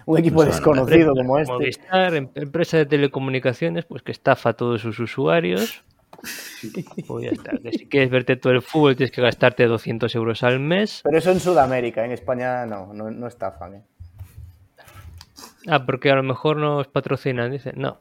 Un 0.05 0.19
equipo 0.19 0.43
No 0.43 0.51
desconocido 0.51 1.13
como 1.15 1.39
este. 1.39 1.53
Movistar, 1.53 2.13
em- 2.15 2.29
empresa 2.35 2.77
de 2.77 2.85
telecomunicaciones, 2.85 3.85
pues 3.85 4.01
que 4.03 4.11
estafa 4.11 4.49
a 4.49 4.53
todos 4.53 4.81
sus 4.81 4.99
usuarios. 4.99 5.83
Pues 7.07 7.25
ya 7.25 7.31
está. 7.31 7.51
Que 7.57 7.71
si 7.71 7.87
quieres 7.87 8.09
verte 8.09 8.35
todo 8.35 8.53
el 8.53 8.61
fútbol 8.61 8.95
tienes 8.95 9.11
que 9.11 9.21
gastarte 9.21 9.65
200 9.65 10.13
euros 10.15 10.43
al 10.43 10.59
mes. 10.59 11.01
Pero 11.03 11.17
eso 11.17 11.31
en 11.31 11.39
Sudamérica, 11.39 12.03
en 12.05 12.11
España 12.11 12.65
no, 12.65 12.93
no, 12.93 13.11
no 13.11 13.27
estafan. 13.27 13.75
¿eh? 13.75 13.81
Ah, 15.67 15.85
porque 15.85 16.11
a 16.11 16.15
lo 16.15 16.23
mejor 16.23 16.57
nos 16.57 16.87
patrocinan. 16.87 17.51
Dicen, 17.51 17.75
no. 17.77 17.99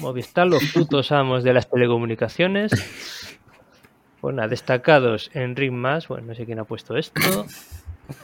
Movistar, 0.00 0.46
los 0.46 0.62
putos 0.72 1.12
amos 1.12 1.44
de 1.44 1.52
las 1.52 1.68
telecomunicaciones. 1.70 2.72
Pues 4.20 4.34
nada, 4.34 4.48
destacados 4.48 5.30
en 5.34 5.54
Ring 5.56 5.74
Más. 5.74 6.08
Bueno, 6.08 6.28
no 6.28 6.34
sé 6.34 6.44
quién 6.46 6.58
ha 6.58 6.64
puesto 6.64 6.96
esto. 6.96 7.46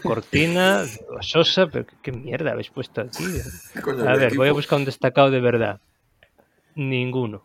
Cortina, 0.03 0.85
Sosa, 1.21 1.67
pero 1.67 1.87
qué, 1.87 1.95
qué 2.03 2.13
mierda 2.13 2.53
habéis 2.53 2.71
puesto 2.71 3.03
aquí. 3.03 3.25
Coño, 3.83 4.09
A 4.09 4.17
ver, 4.17 4.35
voy 4.37 4.49
a 4.49 4.53
buscar 4.53 4.79
un 4.79 4.85
destacado 4.85 5.31
de 5.31 5.41
verdad. 5.41 5.81
Ninguno. 6.75 7.45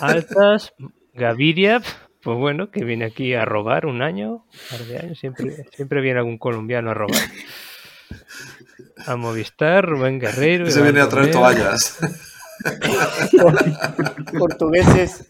Altas, 0.00 0.74
Gaviria, 1.12 1.82
pues 2.22 2.38
bueno, 2.38 2.70
que 2.70 2.84
viene 2.84 3.04
aquí 3.04 3.34
a 3.34 3.44
robar 3.44 3.86
un 3.86 4.02
año, 4.02 4.32
un 4.32 4.44
par 4.70 4.80
de 4.86 4.98
años, 4.98 5.18
siempre, 5.18 5.66
siempre 5.74 6.00
viene 6.00 6.18
algún 6.20 6.38
colombiano 6.38 6.90
a 6.90 6.94
robar. 6.94 7.20
A 9.06 9.16
Movistar, 9.16 9.84
Rubén 9.84 10.18
Guerrero. 10.20 10.70
Se 10.70 10.82
viene 10.82 11.00
a 11.00 11.08
traer 11.08 11.34
Romero. 11.34 11.40
toallas. 11.40 11.98
Portugueses 14.38 15.28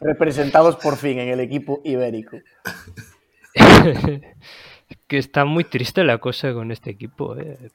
representados 0.00 0.76
por 0.76 0.96
fin 0.96 1.18
en 1.20 1.28
el 1.28 1.40
equipo 1.40 1.80
ibérico. 1.84 2.38
que 5.08 5.18
está 5.18 5.44
muy 5.44 5.64
triste 5.64 6.04
la 6.04 6.18
cosa 6.18 6.52
con 6.52 6.70
este 6.70 6.90
equipo. 6.90 7.36
eh. 7.36 7.70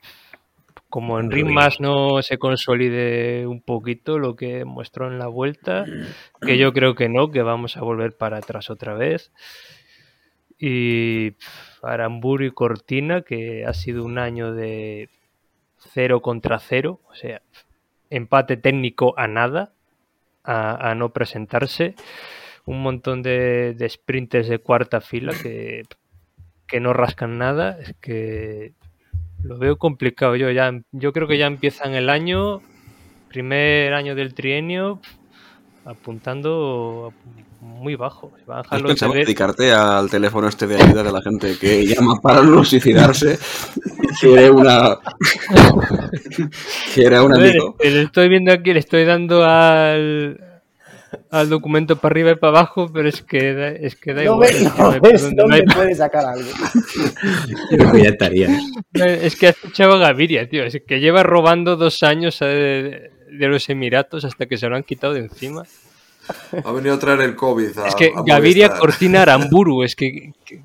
Como 0.89 1.19
en 1.19 1.53
más 1.53 1.81
no 1.81 2.21
se 2.21 2.37
consolide 2.37 3.45
un 3.45 3.61
poquito 3.61 4.19
lo 4.19 4.37
que 4.37 4.63
mostró 4.63 5.07
en 5.07 5.19
la 5.19 5.27
vuelta, 5.27 5.85
que 6.41 6.57
yo 6.57 6.71
creo 6.71 6.95
que 6.95 7.09
no, 7.09 7.29
que 7.29 7.41
vamos 7.41 7.75
a 7.75 7.81
volver 7.81 8.15
para 8.15 8.37
atrás 8.37 8.69
otra 8.69 8.93
vez. 8.93 9.31
Y 10.57 11.33
Aramburu 11.83 12.45
y 12.45 12.51
Cortina, 12.51 13.21
que 13.21 13.65
ha 13.65 13.73
sido 13.73 14.05
un 14.05 14.17
año 14.17 14.53
de 14.53 15.09
cero 15.77 16.21
contra 16.21 16.57
cero, 16.57 17.01
o 17.09 17.15
sea, 17.15 17.41
empate 18.09 18.55
técnico 18.55 19.13
a 19.17 19.27
nada, 19.27 19.73
a, 20.43 20.91
a 20.91 20.95
no 20.95 21.09
presentarse. 21.09 21.95
Un 22.67 22.83
montón 22.83 23.23
de, 23.23 23.73
de 23.75 23.89
sprinters 23.89 24.47
de 24.47 24.59
cuarta 24.59 25.01
fila 25.01 25.33
que, 25.41 25.83
que 26.67 26.79
no 26.79 26.93
rascan 26.93 27.37
nada. 27.39 27.79
Es 27.81 27.95
que 27.99 28.73
lo 29.43 29.57
veo 29.57 29.77
complicado. 29.77 30.35
Yo 30.35 30.51
ya, 30.51 30.71
yo 30.91 31.13
creo 31.13 31.27
que 31.27 31.37
ya 31.39 31.47
empiezan 31.47 31.95
el 31.95 32.09
año, 32.09 32.61
primer 33.29 33.93
año 33.93 34.13
del 34.15 34.33
trienio, 34.33 34.99
apuntando 35.85 37.13
muy 37.61 37.95
bajo. 37.95 38.33
¿Has 38.47 38.67
pensado 38.83 39.13
deberes- 39.13 39.25
dedicarte 39.27 39.71
al 39.71 40.09
teléfono 40.09 40.47
este 40.49 40.67
de 40.67 40.75
ayuda 40.75 41.03
de 41.03 41.11
la 41.11 41.21
gente 41.21 41.57
que 41.57 41.85
llama 41.85 42.19
para 42.21 42.41
no 42.43 42.63
suicidarse? 42.65 43.39
Quiere 44.19 44.49
una... 44.51 44.97
Quiere 46.93 47.19
un 47.21 47.33
A 47.33 47.37
ver, 47.37 47.51
amigo. 47.51 47.75
que 47.77 47.89
le 47.91 48.01
estoy 48.03 48.29
viendo 48.29 48.51
aquí, 48.51 48.73
le 48.73 48.79
estoy 48.79 49.05
dando 49.05 49.43
al, 49.45 50.39
al 51.39 51.49
documento 51.49 51.95
para 51.97 52.13
arriba 52.13 52.31
y 52.31 52.35
para 52.35 52.59
abajo, 52.59 52.89
pero 52.93 53.07
es 53.09 53.21
que 53.21 53.53
da, 53.53 53.67
es 53.69 53.95
que 53.95 54.13
da 54.13 54.23
No 54.23 54.33
igual. 54.33 54.39
ves, 54.51 54.61
es 54.61 54.71
que 54.71 55.35
no 55.35 55.47
ves 55.47 55.63
no 55.65 55.73
puede 55.75 55.95
sacar 55.95 56.25
algo. 56.25 56.49
Yo 57.71 57.77
creo 57.77 57.91
que 57.91 58.03
ya 58.03 58.09
estaría. 58.09 58.49
Es 58.93 59.35
que 59.35 59.47
has 59.47 59.57
fichado 59.57 59.93
a 59.93 59.97
Gaviria, 59.99 60.49
tío. 60.49 60.63
Es 60.63 60.77
que 60.87 60.99
lleva 60.99 61.23
robando 61.23 61.75
dos 61.75 62.03
años 62.03 62.37
eh, 62.41 62.45
de, 63.29 63.37
de 63.37 63.47
los 63.47 63.69
Emiratos 63.69 64.25
hasta 64.25 64.45
que 64.45 64.57
se 64.57 64.67
lo 64.67 64.75
han 64.75 64.83
quitado 64.83 65.13
de 65.13 65.21
encima. 65.21 65.63
Ha 66.63 66.71
venido 66.71 66.95
a 66.95 66.99
traer 66.99 67.21
el 67.21 67.35
COVID 67.35 67.77
a, 67.79 67.87
Es 67.87 67.95
que 67.95 68.11
a 68.15 68.21
Gaviria. 68.25 68.69
Cortina 68.77 69.21
Aramburu, 69.23 69.83
es 69.83 69.95
que, 69.95 70.33
que- 70.45 70.61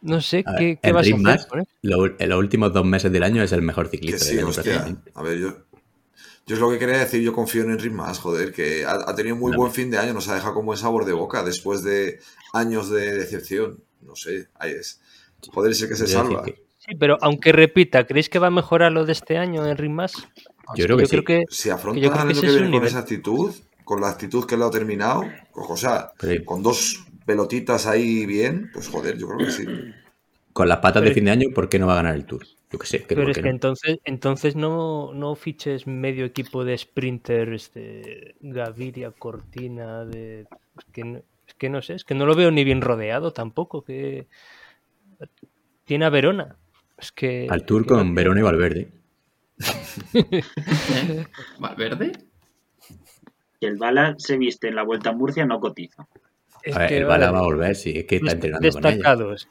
no 0.00 0.20
sé 0.20 0.44
A 0.46 0.54
qué, 0.56 0.64
ver, 0.64 0.78
qué 0.80 0.92
vas 0.92 1.06
a 1.08 1.32
hacer 1.34 1.58
él. 1.58 1.64
lo- 1.82 2.06
en 2.18 2.28
los 2.28 2.38
últimos 2.38 2.72
dos 2.72 2.86
meses 2.86 3.10
del 3.12 3.22
año 3.24 3.42
es 3.42 3.50
el 3.52 3.62
mejor 3.62 3.90
Que 3.90 3.96
ciclista 3.98 4.24
sí, 4.24 4.30
del 4.36 4.38
año, 4.40 4.48
hostia. 4.48 4.62
prácticamente. 4.62 5.10
A 5.14 5.22
ver, 5.22 5.38
yo, 5.38 5.56
yo 6.48 6.54
es 6.56 6.60
lo 6.60 6.70
que 6.70 6.78
quería 6.78 6.98
decir. 6.98 7.20
Yo 7.22 7.32
confío 7.32 7.62
en 7.62 7.70
Enric 7.70 7.92
más, 7.92 8.18
joder, 8.18 8.52
que 8.52 8.84
ha, 8.84 8.92
ha 9.06 9.14
tenido 9.14 9.36
muy 9.36 9.54
buen 9.54 9.70
fin 9.70 9.90
de 9.90 9.98
año. 9.98 10.12
Nos 10.14 10.28
ha 10.28 10.34
dejado 10.34 10.54
con 10.54 10.66
buen 10.66 10.78
sabor 10.78 11.04
de 11.04 11.12
boca 11.12 11.44
después 11.44 11.82
de 11.84 12.18
años 12.52 12.90
de 12.90 13.14
decepción. 13.14 13.82
No 14.02 14.16
sé, 14.16 14.48
ahí 14.58 14.72
es. 14.72 15.00
Joder, 15.52 15.70
es 15.72 15.82
el 15.82 15.88
que 15.88 15.94
se 15.96 16.06
salva. 16.08 16.42
que- 16.42 16.66
Sí, 16.78 16.94
pero 16.98 17.18
aunque 17.20 17.52
repita, 17.52 18.06
¿creéis 18.06 18.28
que 18.30 18.38
va 18.38 18.46
a 18.46 18.50
mejorar 18.50 18.90
lo 18.92 19.04
de 19.04 19.12
este 19.12 19.36
año, 19.36 19.66
Enric 19.66 19.90
Mas? 19.90 20.12
Yo 20.74 20.84
creo 20.86 20.96
que 20.96 21.02
yo 21.02 21.08
sí. 21.08 21.10
creo 21.10 21.24
que 21.24 21.44
Si 21.50 21.70
afronta 21.70 22.00
que 22.00 22.06
yo 22.06 22.10
creo 22.12 22.26
que 22.28 22.34
que 22.34 22.40
viene 22.40 22.60
con 22.62 22.70
nivel. 22.70 22.88
esa 22.88 22.98
actitud, 23.00 23.54
con 23.84 24.00
la 24.00 24.08
actitud 24.08 24.44
que 24.46 24.56
le 24.56 24.64
ha 24.64 24.70
terminado, 24.70 25.22
o 25.52 25.76
sea, 25.76 26.12
con 26.46 26.62
dos 26.62 27.04
pelotitas 27.26 27.86
ahí 27.86 28.24
bien, 28.26 28.70
pues 28.72 28.88
joder, 28.88 29.18
yo 29.18 29.26
creo 29.28 29.46
que 29.46 29.52
sí. 29.52 29.64
Con 30.58 30.68
las 30.68 30.78
patas 30.78 31.02
Pero- 31.02 31.10
de 31.10 31.14
fin 31.14 31.24
de 31.26 31.30
año, 31.30 31.48
¿por 31.54 31.68
qué 31.68 31.78
no 31.78 31.86
va 31.86 31.92
a 31.92 32.02
ganar 32.02 32.16
el 32.16 32.24
Tour? 32.24 32.44
Yo 32.72 32.80
qué 32.80 32.86
sé. 32.88 33.04
que 33.04 33.14
Pero 33.14 33.30
es 33.30 33.36
que 33.36 33.44
no. 33.44 33.50
entonces, 33.50 34.00
entonces 34.04 34.56
no, 34.56 35.14
no 35.14 35.36
fiches 35.36 35.86
medio 35.86 36.24
equipo 36.24 36.64
de 36.64 36.76
sprinters 36.76 37.72
de 37.74 38.34
Gaviria, 38.40 39.12
Cortina, 39.12 40.04
de. 40.04 40.48
Es 40.76 40.84
que, 40.92 41.04
no, 41.04 41.22
es 41.46 41.54
que 41.54 41.68
no 41.70 41.80
sé, 41.80 41.94
es 41.94 42.02
que 42.04 42.16
no 42.16 42.26
lo 42.26 42.34
veo 42.34 42.50
ni 42.50 42.64
bien 42.64 42.80
rodeado 42.80 43.32
tampoco. 43.32 43.82
Que 43.84 44.26
tiene 45.84 46.06
a 46.06 46.10
Verona. 46.10 46.56
Es 46.98 47.12
que. 47.12 47.46
Al 47.48 47.64
Tour 47.64 47.86
con 47.86 48.12
Verona 48.16 48.40
y 48.40 48.42
Valverde. 48.42 48.88
¿Eh? 50.14 50.42
¿Valverde? 51.60 52.10
Que 53.60 53.66
el 53.68 53.76
Bala 53.76 54.16
se 54.18 54.36
viste 54.36 54.66
en 54.66 54.74
la 54.74 54.82
vuelta 54.82 55.10
a 55.10 55.12
Murcia, 55.12 55.46
no 55.46 55.60
cotiza. 55.60 56.08
Es 56.68 56.76
A 56.76 56.80
ver, 56.80 56.88
que, 56.88 56.98
el 56.98 57.04
Bala 57.04 57.26
vale, 57.26 57.32
va 57.32 57.38
a 57.38 57.42
volver, 57.46 57.76
sí, 57.76 57.92
es 57.96 58.04
que 58.04 58.16
está 58.16 58.32
entrenando 58.32 58.68
con 58.70 58.84
ella. 58.86 58.90
Destacados. 58.96 59.48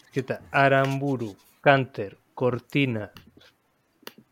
Aramburu, 0.52 1.36
Canter, 1.62 2.18
Cortina. 2.34 3.12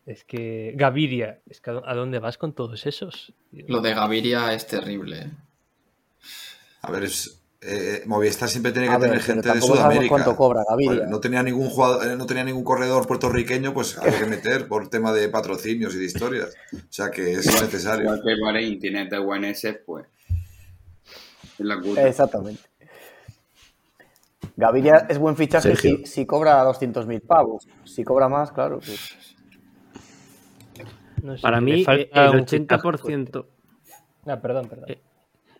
Es 0.05 0.23
que. 0.23 0.73
Gaviria. 0.75 1.41
Es 1.49 1.61
que 1.61 1.71
¿a 1.71 1.73
dó- 1.73 1.85
¿A 1.87 1.95
dónde 1.95 2.19
vas 2.19 2.37
con 2.37 2.53
todos 2.53 2.85
esos? 2.85 3.33
Lo 3.51 3.81
de 3.81 3.93
Gaviria 3.93 4.53
es 4.53 4.67
terrible. 4.67 5.19
¿eh? 5.19 5.31
A 6.83 6.91
ver, 6.91 7.05
es, 7.05 7.41
eh, 7.61 8.03
Movistar 8.05 8.47
siempre 8.47 8.71
tiene 8.71 8.87
que 8.87 8.93
A 8.93 8.99
tener 8.99 9.19
gente 9.19 9.51
de 9.51 9.59
Sudamérica. 9.59 10.09
cuánto 10.09 10.35
cobra 10.35 10.63
Gaviria. 10.69 10.99
Vale, 10.99 11.07
no 11.09 11.19
tenía 11.19 11.41
ningún 11.41 11.69
jugador, 11.69 12.05
eh, 12.07 12.15
no 12.15 12.27
tenía 12.27 12.43
ningún 12.43 12.63
corredor 12.63 13.07
puertorriqueño, 13.07 13.73
pues 13.73 13.97
había 13.97 14.19
que 14.19 14.25
meter 14.27 14.67
por 14.67 14.87
tema 14.89 15.11
de 15.11 15.27
patrocinios 15.29 15.95
y 15.95 15.97
de 15.97 16.05
historias. 16.05 16.53
O 16.73 16.77
sea 16.91 17.09
que 17.09 17.33
es 17.33 17.45
innecesario. 17.47 18.03
Igual 18.03 18.21
que 18.23 18.39
Bahrein 18.39 18.79
tiene 18.79 19.07
taiwaneses, 19.07 19.79
pues. 19.83 20.05
Es 21.57 21.65
la 21.65 21.79
culpa. 21.79 22.03
Exactamente. 22.07 22.61
Gaviria 24.57 25.05
es 25.09 25.17
buen 25.19 25.35
fichaje 25.35 25.75
si, 25.75 26.05
si 26.05 26.25
cobra 26.25 26.63
200.000 26.63 27.21
pavos. 27.21 27.67
Si 27.83 28.03
cobra 28.03 28.29
más, 28.29 28.51
claro. 28.51 28.77
pues- 28.79 29.35
No 31.21 31.35
sé, 31.35 31.41
Para 31.41 31.59
mí, 31.61 31.83
falta 31.83 32.03
eh, 32.03 32.09
el 32.29 32.39
un 32.41 32.47
fichaje 32.47 32.81
fuerte. 32.81 33.03
80%. 33.03 33.47
Ah, 34.27 34.39
perdón, 34.41 34.67
perdón. 34.69 34.85
Eh, 34.89 35.01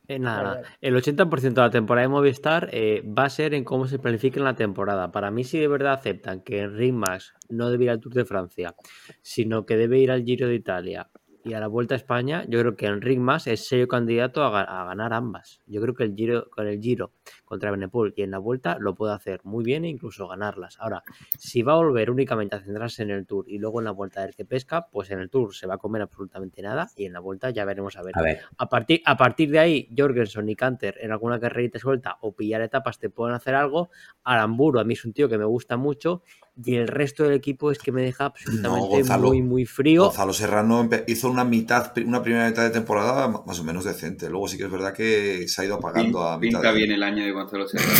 Eh, 0.07 0.19
nada, 0.19 0.37
Vale, 0.37 0.49
nada. 0.49 0.61
vale. 0.61 0.75
El 0.81 0.95
80% 0.95 1.61
de 1.61 1.61
la 1.67 1.71
temporada 1.71 2.03
de 2.03 2.09
Movistar 2.09 2.69
eh, 2.71 3.01
va 3.17 3.23
a 3.25 3.29
ser 3.31 3.55
en 3.55 3.63
cómo 3.63 3.87
se 3.87 3.97
planifique 3.97 4.39
la 4.39 4.53
temporada. 4.55 5.11
Para 5.11 5.31
mí, 5.31 5.43
si 5.43 5.57
de 5.57 5.67
verdad 5.67 5.93
aceptan 5.93 6.41
que 6.41 6.61
Enric 6.61 6.93
Mas 6.93 7.33
no 7.49 7.71
debe 7.71 7.85
ir 7.85 7.89
al 7.89 7.99
Tour 7.99 8.13
de 8.13 8.23
Francia, 8.23 8.75
sino 9.23 9.65
que 9.65 9.77
debe 9.77 9.97
ir 9.97 10.11
al 10.11 10.23
Giro 10.23 10.47
de 10.47 10.53
Italia 10.53 11.09
y 11.43 11.53
a 11.53 11.59
la 11.59 11.65
Vuelta 11.65 11.95
a 11.95 11.97
España, 11.97 12.45
yo 12.47 12.59
creo 12.59 12.75
que 12.75 12.85
Enric 12.85 13.17
Mas 13.17 13.47
es 13.47 13.67
serio 13.67 13.87
candidato 13.87 14.43
a, 14.43 14.61
a 14.61 14.85
ganar 14.85 15.11
ambas. 15.11 15.61
Yo 15.65 15.81
creo 15.81 15.95
que 15.95 16.03
el 16.03 16.13
Giro, 16.13 16.51
con 16.51 16.67
el 16.67 16.79
Giro 16.79 17.13
contra 17.45 17.71
Benepul 17.71 18.13
y 18.15 18.21
en 18.23 18.31
la 18.31 18.37
Vuelta 18.37 18.77
lo 18.79 18.95
puede 18.95 19.13
hacer 19.13 19.41
muy 19.43 19.63
bien 19.63 19.85
e 19.85 19.89
incluso 19.89 20.27
ganarlas. 20.27 20.77
Ahora, 20.79 21.03
si 21.37 21.61
va 21.61 21.73
a 21.73 21.77
volver 21.77 22.11
únicamente 22.11 22.55
a 22.55 22.59
centrarse 22.61 23.03
en 23.03 23.11
el 23.11 23.25
Tour 23.25 23.45
y 23.47 23.57
luego 23.57 23.79
en 23.79 23.85
la 23.85 23.91
Vuelta 23.91 24.21
a 24.21 24.25
ver 24.25 24.35
qué 24.35 24.45
pesca, 24.45 24.87
pues 24.91 25.11
en 25.11 25.19
el 25.19 25.29
Tour 25.29 25.53
se 25.55 25.67
va 25.67 25.75
a 25.75 25.77
comer 25.77 26.01
absolutamente 26.01 26.61
nada 26.61 26.89
y 26.95 27.05
en 27.05 27.13
la 27.13 27.19
Vuelta 27.19 27.49
ya 27.49 27.65
veremos 27.65 27.95
a 27.97 28.03
ver. 28.03 28.13
A 28.17 28.21
ver, 28.21 28.41
A 28.57 28.69
partir, 28.69 29.01
a 29.05 29.17
partir 29.17 29.49
de 29.51 29.59
ahí, 29.59 29.89
Jorgensen 29.97 30.49
y 30.49 30.55
Canter 30.55 30.97
en 31.01 31.11
alguna 31.11 31.39
carrerita 31.39 31.79
suelta 31.79 32.17
o 32.21 32.33
pillar 32.33 32.61
etapas 32.61 32.99
te 32.99 33.09
pueden 33.09 33.35
hacer 33.35 33.55
algo. 33.55 33.89
Aramburu 34.23 34.79
a 34.79 34.83
mí 34.83 34.93
es 34.93 35.05
un 35.05 35.13
tío 35.13 35.29
que 35.29 35.37
me 35.37 35.45
gusta 35.45 35.77
mucho 35.77 36.23
y 36.63 36.75
el 36.75 36.87
resto 36.87 37.23
del 37.23 37.33
equipo 37.33 37.69
es 37.69 37.79
que 37.79 37.91
me 37.91 38.01
deja 38.01 38.25
absolutamente 38.25 38.97
Gonzalo. 38.97 39.27
muy, 39.27 39.41
muy 39.41 39.65
frío. 39.65 40.03
Gonzalo 40.05 40.31
Serrano 40.33 40.89
hizo 41.07 41.29
una 41.29 41.43
mitad, 41.43 41.91
una 42.05 42.21
primera 42.23 42.47
mitad 42.47 42.63
de 42.63 42.69
temporada 42.69 43.27
más 43.45 43.59
o 43.59 43.63
menos 43.63 43.83
decente. 43.83 44.29
Luego 44.29 44.47
sí 44.47 44.57
que 44.57 44.63
es 44.65 44.71
verdad 44.71 44.93
que 44.93 45.47
se 45.47 45.61
ha 45.61 45.65
ido 45.65 45.75
apagando 45.75 46.23
a 46.23 46.37
mitad. 46.39 46.59
Pinta 46.59 46.71
de- 46.71 46.77
bien 46.77 46.91
el 46.91 47.03
año 47.03 47.14
de 47.23 47.31
Gonzalo 47.31 47.67
Serrano. 47.67 47.93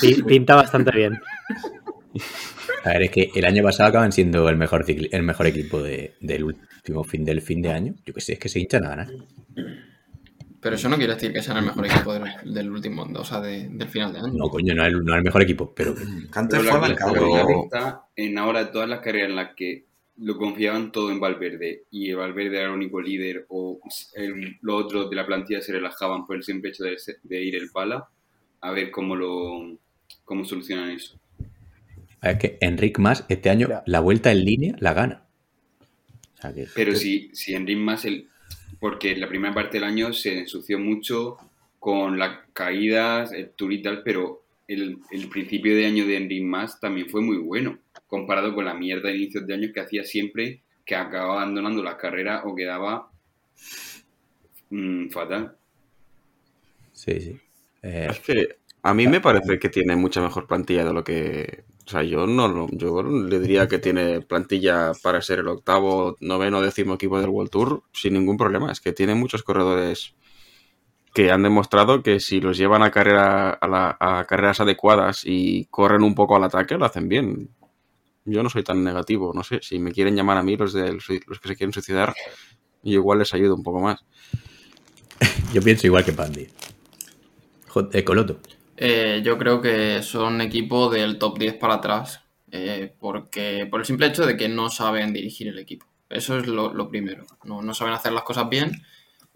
Pi- 0.00 0.22
Pinta 0.22 0.54
bastante 0.56 0.90
bien. 0.92 1.20
a 2.84 2.88
ver, 2.90 3.02
es 3.02 3.10
que 3.10 3.30
el 3.34 3.44
año 3.44 3.62
pasado 3.62 3.88
acaban 3.90 4.12
siendo 4.12 4.48
el 4.48 4.56
mejor, 4.56 4.84
el 4.88 5.22
mejor 5.22 5.46
equipo 5.46 5.82
de- 5.82 6.14
del 6.20 6.44
último 6.44 7.04
fin 7.04 7.24
del 7.24 7.42
fin 7.42 7.60
de 7.62 7.72
año. 7.72 7.94
Yo 8.06 8.14
que 8.14 8.20
sé, 8.20 8.34
es 8.34 8.38
que 8.38 8.48
se 8.48 8.60
hinchan 8.60 8.84
a 8.86 8.90
ganar. 8.90 9.08
Pero 10.62 10.76
eso 10.76 10.88
no 10.90 10.96
quiere 10.96 11.14
decir 11.14 11.32
que 11.32 11.40
sean 11.42 11.56
el 11.56 11.64
mejor 11.64 11.86
equipo 11.86 12.12
del, 12.12 12.24
del 12.52 12.70
último, 12.70 13.02
o 13.02 13.24
sea, 13.24 13.40
de- 13.40 13.68
del 13.70 13.88
final 13.88 14.12
de 14.12 14.18
año. 14.20 14.32
No, 14.34 14.48
coño, 14.48 14.74
no 14.74 14.82
es 14.82 14.88
el, 14.92 15.04
no 15.04 15.12
es 15.14 15.18
el 15.18 15.24
mejor 15.24 15.42
equipo, 15.42 15.72
pero 15.74 15.94
Canter 16.30 16.60
Pero 16.60 16.78
fue 16.78 16.88
la, 17.70 18.02
en 18.16 18.38
ahora 18.38 18.70
todas 18.70 18.88
las 18.88 19.00
carreras 19.00 19.30
en 19.30 19.36
las 19.36 19.54
que 19.54 19.86
lo 20.20 20.36
confiaban 20.36 20.92
todo 20.92 21.10
en 21.10 21.20
Valverde 21.20 21.84
y 21.90 22.10
el 22.10 22.16
Valverde 22.16 22.58
era 22.58 22.66
el 22.66 22.74
único 22.74 23.00
líder 23.00 23.46
o 23.48 23.80
el- 24.14 24.58
los 24.60 24.84
otros 24.84 25.10
de 25.10 25.16
la 25.16 25.26
plantilla 25.26 25.60
se 25.62 25.72
relajaban 25.72 26.26
por 26.26 26.36
el 26.36 26.42
simple 26.42 26.70
hecho 26.70 26.84
de, 26.84 26.98
ser- 26.98 27.20
de 27.22 27.42
ir 27.42 27.56
el 27.56 27.70
pala, 27.70 28.08
a 28.60 28.70
ver 28.70 28.90
cómo 28.90 29.16
lo 29.16 29.76
cómo 30.24 30.44
solucionan 30.44 30.90
eso. 30.90 31.18
es 32.22 32.38
que 32.38 32.58
Enric 32.60 32.98
Mas 32.98 33.24
este 33.28 33.50
año 33.50 33.68
la 33.86 34.00
vuelta 34.00 34.30
en 34.30 34.44
línea 34.44 34.76
la 34.78 34.92
gana. 34.92 35.22
O 36.38 36.40
sea 36.42 36.52
que- 36.52 36.66
Pero 36.74 36.94
si, 36.94 37.30
si 37.32 37.54
en 37.54 37.78
más 37.78 38.04
el 38.04 38.28
porque 38.78 39.14
la 39.16 39.28
primera 39.28 39.52
parte 39.54 39.76
del 39.78 39.84
año 39.84 40.12
se 40.12 40.38
ensució 40.38 40.78
mucho 40.78 41.36
con 41.78 42.18
las 42.18 42.40
caídas, 42.52 43.32
el 43.32 43.50
tour 43.50 43.72
y 43.72 43.82
tal, 43.82 44.02
pero 44.02 44.42
el, 44.68 44.98
el 45.10 45.28
principio 45.28 45.74
de 45.76 45.86
año 45.86 46.06
de 46.06 46.16
Enric 46.16 46.42
Mas 46.44 46.80
también 46.80 47.08
fue 47.08 47.20
muy 47.20 47.36
bueno, 47.38 47.78
comparado 48.10 48.54
con 48.54 48.66
la 48.66 48.74
mierda 48.74 49.08
de 49.10 49.16
inicios 49.16 49.46
de 49.46 49.54
año 49.54 49.68
que 49.74 49.80
hacía 49.80 50.04
siempre, 50.04 50.64
que 50.86 50.96
acababa 50.96 51.42
abandonando 51.42 51.82
la 51.82 51.96
carrera 51.96 52.42
o 52.44 52.54
quedaba 52.56 53.10
mm, 54.70 55.10
fatal. 55.10 55.56
Sí, 56.92 57.20
sí. 57.20 57.40
Eh, 57.82 58.08
Es 58.10 58.20
que 58.20 58.58
a 58.82 58.94
mí 58.94 59.06
me 59.08 59.20
parece 59.20 59.58
que 59.58 59.68
tiene 59.68 59.96
mucha 59.96 60.20
mejor 60.20 60.46
plantilla 60.46 60.84
de 60.84 60.92
lo 60.92 61.04
que. 61.04 61.64
O 61.86 61.90
sea, 61.90 62.02
yo 62.02 62.26
no 62.26 62.46
lo- 62.48 62.68
yo 62.72 63.02
le 63.02 63.40
diría 63.40 63.66
que 63.68 63.78
tiene 63.78 64.20
plantilla 64.20 64.92
para 65.02 65.22
ser 65.22 65.40
el 65.40 65.48
octavo, 65.48 66.16
noveno, 66.20 66.60
décimo 66.62 66.94
equipo 66.94 67.20
del 67.20 67.30
World 67.30 67.50
Tour 67.50 67.82
sin 67.92 68.14
ningún 68.14 68.36
problema. 68.36 68.70
Es 68.72 68.80
que 68.80 68.92
tiene 68.92 69.14
muchos 69.14 69.42
corredores 69.42 70.14
que 71.14 71.30
han 71.30 71.42
demostrado 71.42 72.02
que 72.02 72.20
si 72.20 72.40
los 72.40 72.56
llevan 72.58 72.82
a 72.82 72.90
carrera 72.90 73.50
a, 73.52 73.68
la- 73.68 73.96
a 74.00 74.24
carreras 74.26 74.60
adecuadas 74.60 75.22
y 75.24 75.66
corren 75.66 76.02
un 76.02 76.14
poco 76.14 76.36
al 76.36 76.44
ataque, 76.44 76.76
lo 76.78 76.84
hacen 76.86 77.08
bien. 77.08 77.50
Yo 78.24 78.42
no 78.42 78.50
soy 78.50 78.62
tan 78.62 78.84
negativo, 78.84 79.32
no 79.34 79.42
sé, 79.42 79.60
si 79.62 79.78
me 79.78 79.92
quieren 79.92 80.14
llamar 80.14 80.36
a 80.36 80.42
mí 80.42 80.56
los 80.56 80.72
de 80.72 80.92
los 80.92 81.06
que 81.40 81.48
se 81.48 81.56
quieren 81.56 81.72
suicidar, 81.72 82.14
yo 82.82 82.92
igual 82.94 83.18
les 83.20 83.32
ayudo 83.34 83.54
un 83.54 83.62
poco 83.62 83.80
más. 83.80 84.04
yo 85.52 85.62
pienso 85.62 85.86
igual 85.86 86.04
que 86.04 86.12
Pandi. 86.12 86.46
Jo- 87.68 87.88
eh, 87.92 88.04
Coloto. 88.04 88.40
Eh, 88.76 89.20
yo 89.24 89.36
creo 89.38 89.60
que 89.60 90.02
son 90.02 90.40
equipo 90.40 90.88
del 90.90 91.18
top 91.18 91.38
10 91.38 91.54
para 91.54 91.74
atrás, 91.74 92.22
eh, 92.50 92.94
porque 92.98 93.66
por 93.70 93.80
el 93.80 93.86
simple 93.86 94.06
hecho 94.06 94.24
de 94.26 94.36
que 94.36 94.48
no 94.48 94.70
saben 94.70 95.12
dirigir 95.12 95.48
el 95.48 95.58
equipo. 95.58 95.86
Eso 96.08 96.38
es 96.38 96.46
lo, 96.46 96.72
lo 96.74 96.88
primero. 96.88 97.24
No, 97.44 97.62
no 97.62 97.74
saben 97.74 97.94
hacer 97.94 98.12
las 98.12 98.24
cosas 98.24 98.48
bien 98.48 98.82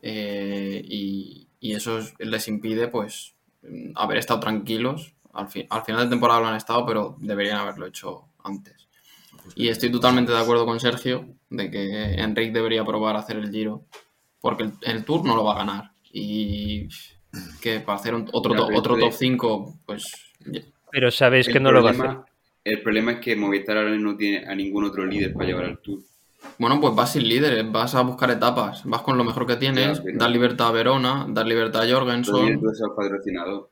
eh, 0.03 0.83
y, 0.85 1.49
y 1.61 1.75
eso 1.75 1.99
es- 1.99 2.15
les 2.19 2.49
impide 2.49 2.89
pues 2.89 3.35
haber 3.95 4.19
estado 4.19 4.41
tranquilos. 4.41 5.15
Al, 5.33 5.49
fi- 5.49 5.67
al 5.71 5.85
final 5.85 6.05
de 6.05 6.11
temporada 6.11 6.41
lo 6.41 6.47
han 6.49 6.57
estado, 6.57 6.85
pero 6.87 7.17
deberían 7.21 7.59
haberlo 7.59 7.87
hecho 7.87 8.29
antes. 8.45 8.89
Y 9.57 9.69
estoy 9.69 9.91
totalmente 9.91 10.33
de 10.33 10.39
acuerdo 10.39 10.65
con 10.65 10.81
Sergio 10.81 11.27
de 11.51 11.71
que 11.71 12.15
Enrique 12.15 12.53
debería 12.53 12.85
probar 12.85 13.17
a 13.17 13.19
hacer 13.21 13.37
el 13.37 13.51
giro, 13.51 13.85
porque 14.41 14.63
el, 14.65 14.73
el 14.83 15.05
Tour 15.05 15.25
no 15.27 15.37
lo 15.37 15.45
va 15.45 15.55
a 15.55 15.59
ganar. 15.59 15.91
Y 16.13 16.89
que 17.61 17.81
para 17.81 17.99
hacer 17.99 18.15
un- 18.15 18.29
otro, 18.33 18.55
to- 18.55 18.69
otro 18.75 18.95
estoy- 18.97 19.01
top 19.01 19.13
5, 19.13 19.79
pues 19.85 20.13
Pero 20.91 21.11
sabéis 21.11 21.49
que 21.49 21.59
no 21.61 21.73
lo 21.73 21.83
va 21.83 21.91
a 21.91 21.93
hacer. 21.93 22.11
El 22.63 22.81
problema 22.81 23.13
es 23.13 23.21
que 23.21 23.37
Movistar 23.37 23.77
ahora 23.77 23.91
no 23.97 24.17
tiene 24.17 24.47
a 24.47 24.55
ningún 24.55 24.85
otro 24.85 25.05
líder 25.05 25.35
para 25.35 25.47
llevar 25.47 25.65
al 25.67 25.79
Tour. 25.81 26.01
Bueno, 26.59 26.81
pues 26.81 26.95
vas 26.95 27.13
sin 27.13 27.29
líderes, 27.29 27.71
vas 27.71 27.95
a 27.95 28.03
buscar 28.03 28.31
etapas, 28.31 28.83
vas 28.85 29.03
con 29.03 29.19
lo 29.19 29.25
mejor 29.25 29.47
que 29.47 29.57
tienes, 29.57 30.01
pero- 30.01 30.17
das 30.19 30.31
libertad 30.31 30.69
a 30.69 30.73
Verona, 30.73 31.27
das 31.29 31.47
libertad 31.47 31.83
a 31.83 31.91
Jorgensen, 31.93 32.61
tú 32.61 32.67
eres 32.69 32.81
el 32.81 32.91
patrocinador. 32.97 33.71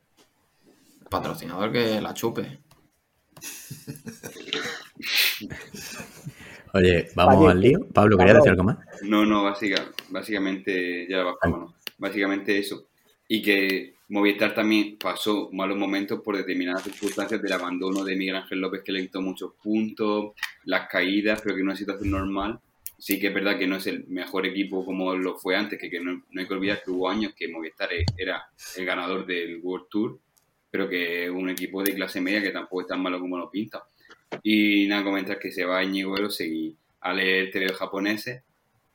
patrocinador 1.09 1.73
que 1.73 2.01
la 2.01 2.13
chupe. 2.15 2.59
Oye, 6.75 7.09
¿vamos 7.15 7.51
al 7.51 7.61
lío? 7.61 7.87
Pablo, 7.93 8.17
¿querías 8.17 8.37
decir 8.37 8.51
algo 8.51 8.65
más? 8.65 8.79
No, 9.03 9.27
no, 9.27 9.43
básica, 9.45 9.85
básicamente 10.11 11.07
ya 11.09 11.23
bajamos, 11.23 11.61
¿no? 11.61 11.75
Básicamente 11.99 12.59
eso. 12.59 12.87
Y 13.29 13.43
que 13.43 13.95
Movistar 14.09 14.55
también 14.55 14.97
pasó 14.99 15.51
malos 15.53 15.77
momentos 15.77 16.21
por 16.23 16.37
determinadas 16.37 16.83
circunstancias 16.85 17.41
del 17.43 17.53
abandono 17.53 18.05
de 18.05 18.17
Miguel 18.17 18.37
Ángel 18.37 18.61
López, 18.61 18.83
que 18.85 18.93
le 18.93 19.03
quitó 19.03 19.21
muchos 19.21 19.53
puntos, 19.63 20.33
las 20.65 20.89
caídas, 20.89 21.41
pero 21.43 21.55
que 21.55 21.61
en 21.61 21.67
una 21.69 21.77
situación 21.77 22.11
normal. 22.11 22.61
Sí 22.99 23.19
que 23.19 23.29
es 23.29 23.35
verdad 23.35 23.59
que 23.59 23.67
no 23.67 23.77
es 23.77 23.87
el 23.89 24.07
mejor 24.07 24.47
equipo 24.47 24.85
como 24.85 25.15
lo 25.17 25.37
fue 25.37 25.57
antes, 25.57 25.79
que, 25.79 25.91
que 25.91 25.99
no, 26.01 26.23
no 26.31 26.41
hay 26.41 26.47
que 26.47 26.55
olvidar 26.55 26.83
que 26.85 26.91
hubo 26.91 27.09
años 27.09 27.33
que 27.37 27.49
Movistar 27.49 27.93
e- 27.93 28.05
era 28.17 28.45
el 28.77 28.85
ganador 28.85 29.27
del 29.27 29.59
World 29.61 29.87
Tour, 29.91 30.21
pero 30.71 30.89
que 30.89 31.25
es 31.25 31.31
un 31.31 31.51
equipo 31.51 31.83
de 31.83 31.95
clase 31.95 32.21
media 32.21 32.41
que 32.41 32.51
tampoco 32.51 32.83
es 32.83 32.87
tan 32.87 33.03
malo 33.03 33.19
como 33.19 33.39
lo 33.39 33.51
pinta. 33.51 33.83
Y 34.43 34.87
nada, 34.87 35.05
comentar 35.05 35.39
que 35.39 35.53
se 35.53 35.65
va 35.65 35.79
a 35.79 35.85
Íñigo 35.85 36.31
Seguí 36.31 36.77
a 37.01 37.13
leer 37.13 37.51
TV 37.51 37.73
japoneses, 37.73 38.43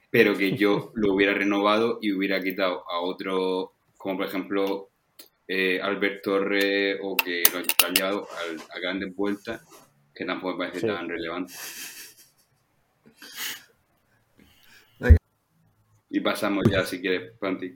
pero 0.10 0.36
que 0.38 0.56
yo 0.58 0.92
lo 0.96 1.14
hubiera 1.14 1.34
renovado 1.34 2.00
y 2.02 2.12
hubiera 2.14 2.42
quitado 2.42 2.84
a 2.90 3.00
otro, 3.02 3.74
como 3.98 4.18
por 4.18 4.28
ejemplo 4.28 4.90
eh, 5.48 5.80
Albert 5.82 6.24
Torres 6.24 6.98
o 7.02 7.16
que 7.18 7.44
lo 7.54 7.88
han 7.88 7.94
llevado 7.94 8.28
al- 8.50 8.62
a, 8.76 8.80
grandes 8.80 9.16
vueltas, 9.16 9.62
que 10.14 10.26
tampoco 10.26 10.58
me 10.58 10.66
parece 10.68 10.82
Sí. 10.82 10.88
tan 10.88 11.08
relevante. 11.08 11.54
Venga. 15.00 15.18
Y 16.10 16.20
pasamos 16.22 16.64
ya, 16.70 16.84
si 16.86 17.00
quieres, 17.02 17.34
Panti. 17.40 17.74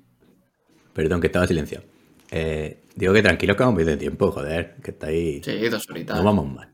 Perdón, 0.94 1.22
que 1.22 1.28
estaba 1.28 1.48
silenciado. 1.48 1.86
Eh, 2.32 2.84
digo 2.96 3.14
que 3.14 3.22
tranquilos 3.22 3.56
que 3.58 3.64
vamos 3.64 3.78
bien 3.78 3.88
de 3.90 3.98
tiempo, 3.98 4.32
joder, 4.32 4.76
que 4.84 4.92
está 4.92 5.08
ahí. 5.08 5.42
Sí, 5.44 5.70
dos 5.70 5.90
horitas. 5.90 6.18
No 6.18 6.24
vamos 6.24 6.52
mal. 6.52 6.74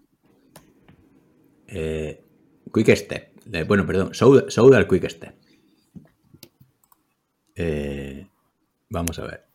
Eh, 1.68 2.22
quick 2.73 2.89
Step. 2.95 3.34
Eh, 3.53 3.64
bueno, 3.64 3.85
perdón, 3.85 4.14
Souda, 4.14 4.49
Souda 4.49 4.77
al 4.77 4.88
Quick 4.88 5.10
Step. 5.10 5.35
Eh, 7.56 8.27
vamos 8.89 9.18
a 9.19 9.23
ver. 9.26 9.45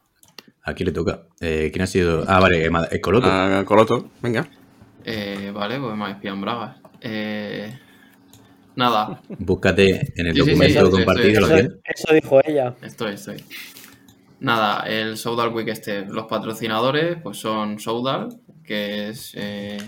Aquí 0.64 0.84
le 0.84 0.92
toca. 0.92 1.26
Eh, 1.40 1.70
¿Quién 1.72 1.82
ha 1.82 1.86
sido? 1.86 2.24
Ah, 2.28 2.40
vale, 2.40 2.64
Ema- 2.64 2.84
Escoloto. 2.90 3.26
A 3.30 3.64
Coloto, 3.64 4.10
venga. 4.20 4.48
Eh, 5.04 5.50
vale, 5.52 5.78
pues 5.80 5.96
me 5.96 6.10
espiado 6.10 6.36
en 6.36 6.40
Bragas. 6.42 6.76
Eh, 7.00 7.78
nada, 8.76 9.20
Búscate 9.38 10.12
en 10.16 10.26
el 10.28 10.34
Sí, 10.34 10.38
documento 10.38 10.80
sí, 10.80 10.86
sí, 10.86 10.90
compartido. 10.92 11.46
sí. 11.46 11.52
¿lo 11.62 11.80
Eso, 11.84 12.14
dijo 12.14 12.40
ella. 12.44 12.74
estoy, 12.82 13.14
estoy. 13.14 13.44
Nada, 14.38 14.88
el 14.88 15.16
Soudal 15.16 15.52
Quick 15.54 15.74
Step. 15.74 16.08
Los 16.10 16.26
patrocinadores 16.26 17.18
pues 17.22 17.38
son 17.38 17.78
Soudal, 17.80 18.28
que 18.64 19.08
es 19.08 19.32
eh, 19.36 19.78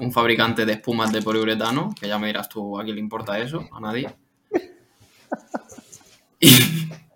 un 0.00 0.12
fabricante 0.12 0.64
de 0.66 0.72
espumas 0.74 1.12
de 1.12 1.22
poliuretano, 1.22 1.94
que 2.00 2.08
ya 2.08 2.18
me 2.18 2.28
dirás 2.28 2.48
tú 2.48 2.78
a 2.78 2.84
quién 2.84 2.96
le 2.96 3.00
importa 3.00 3.38
eso, 3.38 3.68
a 3.72 3.80
nadie. 3.80 4.08
Y, 6.40 6.50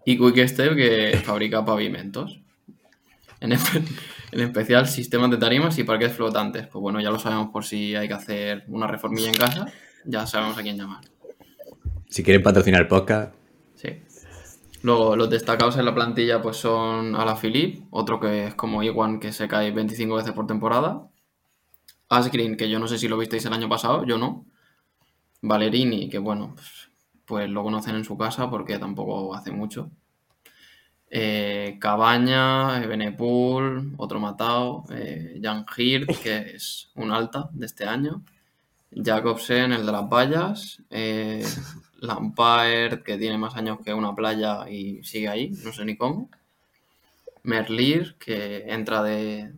y 0.04 0.18
Quick 0.18 0.48
Step, 0.48 0.74
que 0.76 1.20
fabrica 1.24 1.64
pavimentos. 1.64 2.40
En, 3.40 3.50
espe- 3.52 3.84
en 4.32 4.40
especial 4.40 4.88
sistemas 4.88 5.30
de 5.30 5.36
tarimas 5.36 5.78
y 5.78 5.84
parques 5.84 6.12
flotantes. 6.12 6.66
Pues 6.66 6.80
bueno, 6.82 7.00
ya 7.00 7.10
lo 7.10 7.18
sabemos 7.18 7.50
por 7.52 7.64
si 7.64 7.94
hay 7.94 8.08
que 8.08 8.14
hacer 8.14 8.64
una 8.68 8.86
reformilla 8.86 9.28
en 9.28 9.34
casa, 9.34 9.66
ya 10.04 10.26
sabemos 10.26 10.58
a 10.58 10.62
quién 10.62 10.76
llamar. 10.76 11.04
Si 12.08 12.22
quieren 12.22 12.42
patrocinar 12.42 12.80
el 12.82 12.88
podcast, 12.88 13.34
Sí. 13.74 13.88
Luego, 14.82 15.14
los 15.16 15.30
destacados 15.30 15.76
en 15.76 15.84
la 15.84 15.94
plantilla 15.94 16.42
pues 16.42 16.56
son 16.56 17.14
Alaphilippe, 17.14 17.84
otro 17.90 18.18
que 18.18 18.46
es 18.48 18.54
como 18.54 18.82
Iwan, 18.82 19.20
que 19.20 19.32
se 19.32 19.46
cae 19.48 19.70
25 19.70 20.16
veces 20.16 20.32
por 20.32 20.46
temporada. 20.48 21.08
Asgreen, 22.12 22.56
que 22.56 22.68
yo 22.68 22.78
no 22.78 22.86
sé 22.88 22.98
si 22.98 23.08
lo 23.08 23.16
visteis 23.16 23.44
el 23.46 23.54
año 23.54 23.68
pasado, 23.68 24.04
yo 24.04 24.18
no. 24.18 24.44
Valerini, 25.40 26.08
que 26.10 26.18
bueno, 26.18 26.52
pues, 26.54 26.90
pues 27.24 27.50
lo 27.50 27.62
conocen 27.62 27.96
en 27.96 28.04
su 28.04 28.16
casa 28.18 28.50
porque 28.50 28.78
tampoco 28.78 29.34
hace 29.34 29.50
mucho. 29.50 29.90
Eh, 31.10 31.78
Cabaña, 31.80 32.80
Benepool, 32.86 33.94
otro 33.96 34.20
matado, 34.20 34.84
eh, 34.90 35.40
Jan 35.42 35.64
Hirt, 35.76 36.10
que 36.22 36.54
es 36.56 36.90
un 36.94 37.12
alta 37.12 37.48
de 37.52 37.66
este 37.66 37.84
año. 37.84 38.22
Jacobsen, 38.94 39.72
el 39.72 39.86
de 39.86 39.92
las 39.92 40.08
vallas. 40.08 40.82
Eh, 40.90 41.44
Lampard, 42.00 43.02
que 43.02 43.16
tiene 43.16 43.38
más 43.38 43.56
años 43.56 43.78
que 43.84 43.94
una 43.94 44.14
playa 44.14 44.68
y 44.68 45.02
sigue 45.04 45.28
ahí, 45.28 45.50
no 45.64 45.72
sé 45.72 45.84
ni 45.84 45.96
cómo. 45.96 46.28
Merlir, 47.44 48.16
que 48.18 48.64
entra 48.68 49.02
de, 49.02 49.52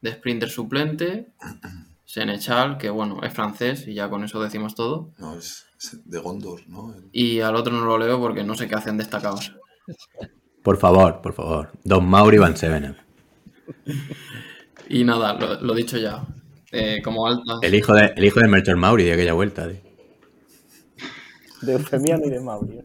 de 0.00 0.12
sprinter 0.12 0.48
suplente. 0.50 1.32
Senechal, 2.04 2.76
que 2.76 2.90
bueno, 2.90 3.20
es 3.22 3.32
francés 3.32 3.86
y 3.86 3.94
ya 3.94 4.10
con 4.10 4.24
eso 4.24 4.42
decimos 4.42 4.74
todo. 4.74 5.12
No, 5.18 5.38
es, 5.38 5.66
es 5.78 6.00
de 6.04 6.18
Gondor, 6.18 6.62
¿no? 6.68 6.92
El- 6.94 7.08
Y 7.12 7.40
al 7.40 7.54
otro 7.54 7.72
no 7.72 7.84
lo 7.84 7.98
leo 7.98 8.18
porque 8.18 8.42
no 8.42 8.56
sé 8.56 8.66
qué 8.66 8.74
hacen 8.74 8.96
destacados. 8.96 9.54
por 10.64 10.76
favor, 10.78 11.20
por 11.22 11.32
favor. 11.34 11.70
Don 11.84 12.04
Mauri 12.08 12.38
Van 12.38 12.56
Sevenen. 12.56 12.96
Y 14.88 15.04
nada, 15.04 15.34
lo, 15.34 15.60
lo 15.60 15.72
dicho 15.74 15.98
ya. 15.98 16.26
Eh, 16.72 17.00
como 17.04 17.28
altas. 17.28 17.58
El 17.62 17.74
hijo 17.76 17.94
de, 17.94 18.12
el 18.16 18.24
hijo 18.24 18.40
de 18.40 18.48
Melchor 18.48 18.76
Mauri 18.76 19.04
de 19.04 19.12
aquella 19.12 19.32
vuelta. 19.34 19.68
tío. 19.68 19.80
De 21.62 21.72
Eufemiano 21.74 22.26
y 22.26 22.30
de 22.30 22.40
Mauri. 22.40 22.80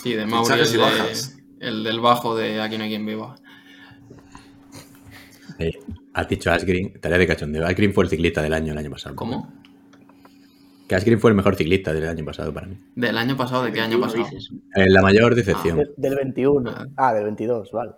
Sí, 0.00 0.12
de 0.14 0.26
Mauri, 0.26 0.60
el, 0.60 0.70
de- 0.72 0.78
bajas. 0.78 1.36
el 1.58 1.82
del 1.82 1.98
bajo 2.00 2.36
de 2.36 2.60
Aquí 2.60 2.78
no 2.78 2.84
hay 2.84 2.90
quien 2.90 3.04
viva. 3.06 3.34
Eh, 5.58 5.72
has 6.14 6.28
dicho 6.28 6.50
Asgreen, 6.52 7.00
tarea 7.00 7.18
de 7.18 7.26
cachondeo. 7.26 7.66
Asgreen 7.66 7.92
fue 7.94 8.04
el 8.04 8.10
ciclista 8.10 8.42
del 8.42 8.52
año 8.52 8.72
el 8.72 8.78
año 8.78 8.90
pasado. 8.90 9.16
¿Cómo? 9.16 9.52
Que 10.88 10.94
Asgreen 10.94 11.20
fue 11.20 11.30
el 11.30 11.36
mejor 11.36 11.56
ciclista 11.56 11.92
del 11.92 12.06
año 12.08 12.24
pasado 12.24 12.52
para 12.52 12.66
mí. 12.66 12.76
¿Del 12.94 13.16
año 13.16 13.36
pasado? 13.36 13.64
¿De 13.64 13.72
qué 13.72 13.80
año 13.80 14.00
pasado? 14.00 14.24
dices. 14.24 14.50
Eh, 14.74 14.88
la 14.90 15.00
mayor 15.02 15.34
decepción. 15.34 15.78
De- 15.78 15.90
del 15.96 16.16
21. 16.16 16.70
Ah. 16.70 16.86
Ah, 16.96 17.14
del 17.14 17.24
22, 17.24 17.70
vale. 17.72 17.92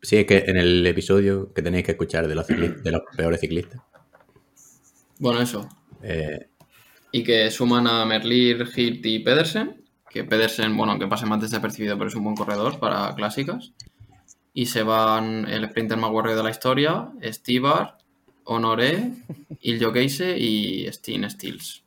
Sí, 0.00 0.16
es 0.16 0.26
que 0.26 0.38
en 0.46 0.56
el 0.56 0.84
episodio 0.86 1.52
que 1.52 1.62
tenéis 1.62 1.84
que 1.84 1.92
escuchar 1.92 2.26
de 2.26 2.34
los, 2.34 2.48
cicli- 2.48 2.82
de 2.82 2.90
los 2.90 3.02
peores 3.16 3.38
ciclistas. 3.40 3.80
Bueno, 5.18 5.40
eso. 5.40 5.68
eh, 6.02 6.48
Y 7.12 7.22
que 7.22 7.50
suman 7.50 7.86
a 7.86 8.04
Merlir, 8.06 8.66
Hirt 8.74 9.04
y 9.06 9.18
Pedersen. 9.20 9.84
Que 10.10 10.24
Pedersen, 10.24 10.76
bueno, 10.76 10.92
aunque 10.92 11.06
pase 11.06 11.26
más 11.26 11.40
desapercibido, 11.40 11.96
pero 11.96 12.08
es 12.08 12.16
un 12.16 12.24
buen 12.24 12.34
corredor 12.36 12.78
para 12.80 13.14
clásicas. 13.14 13.72
Y 14.54 14.66
se 14.66 14.82
van 14.82 15.46
el 15.48 15.68
sprinter 15.68 15.96
más 15.98 16.10
guarro 16.10 16.36
de 16.36 16.42
la 16.42 16.50
historia, 16.50 17.08
Stibar, 17.22 17.98
Honoré, 18.44 19.12
Iljo 19.60 19.92
Keise 19.92 20.36
y 20.38 20.86
Steen 20.92 21.28
Stills. 21.30 21.82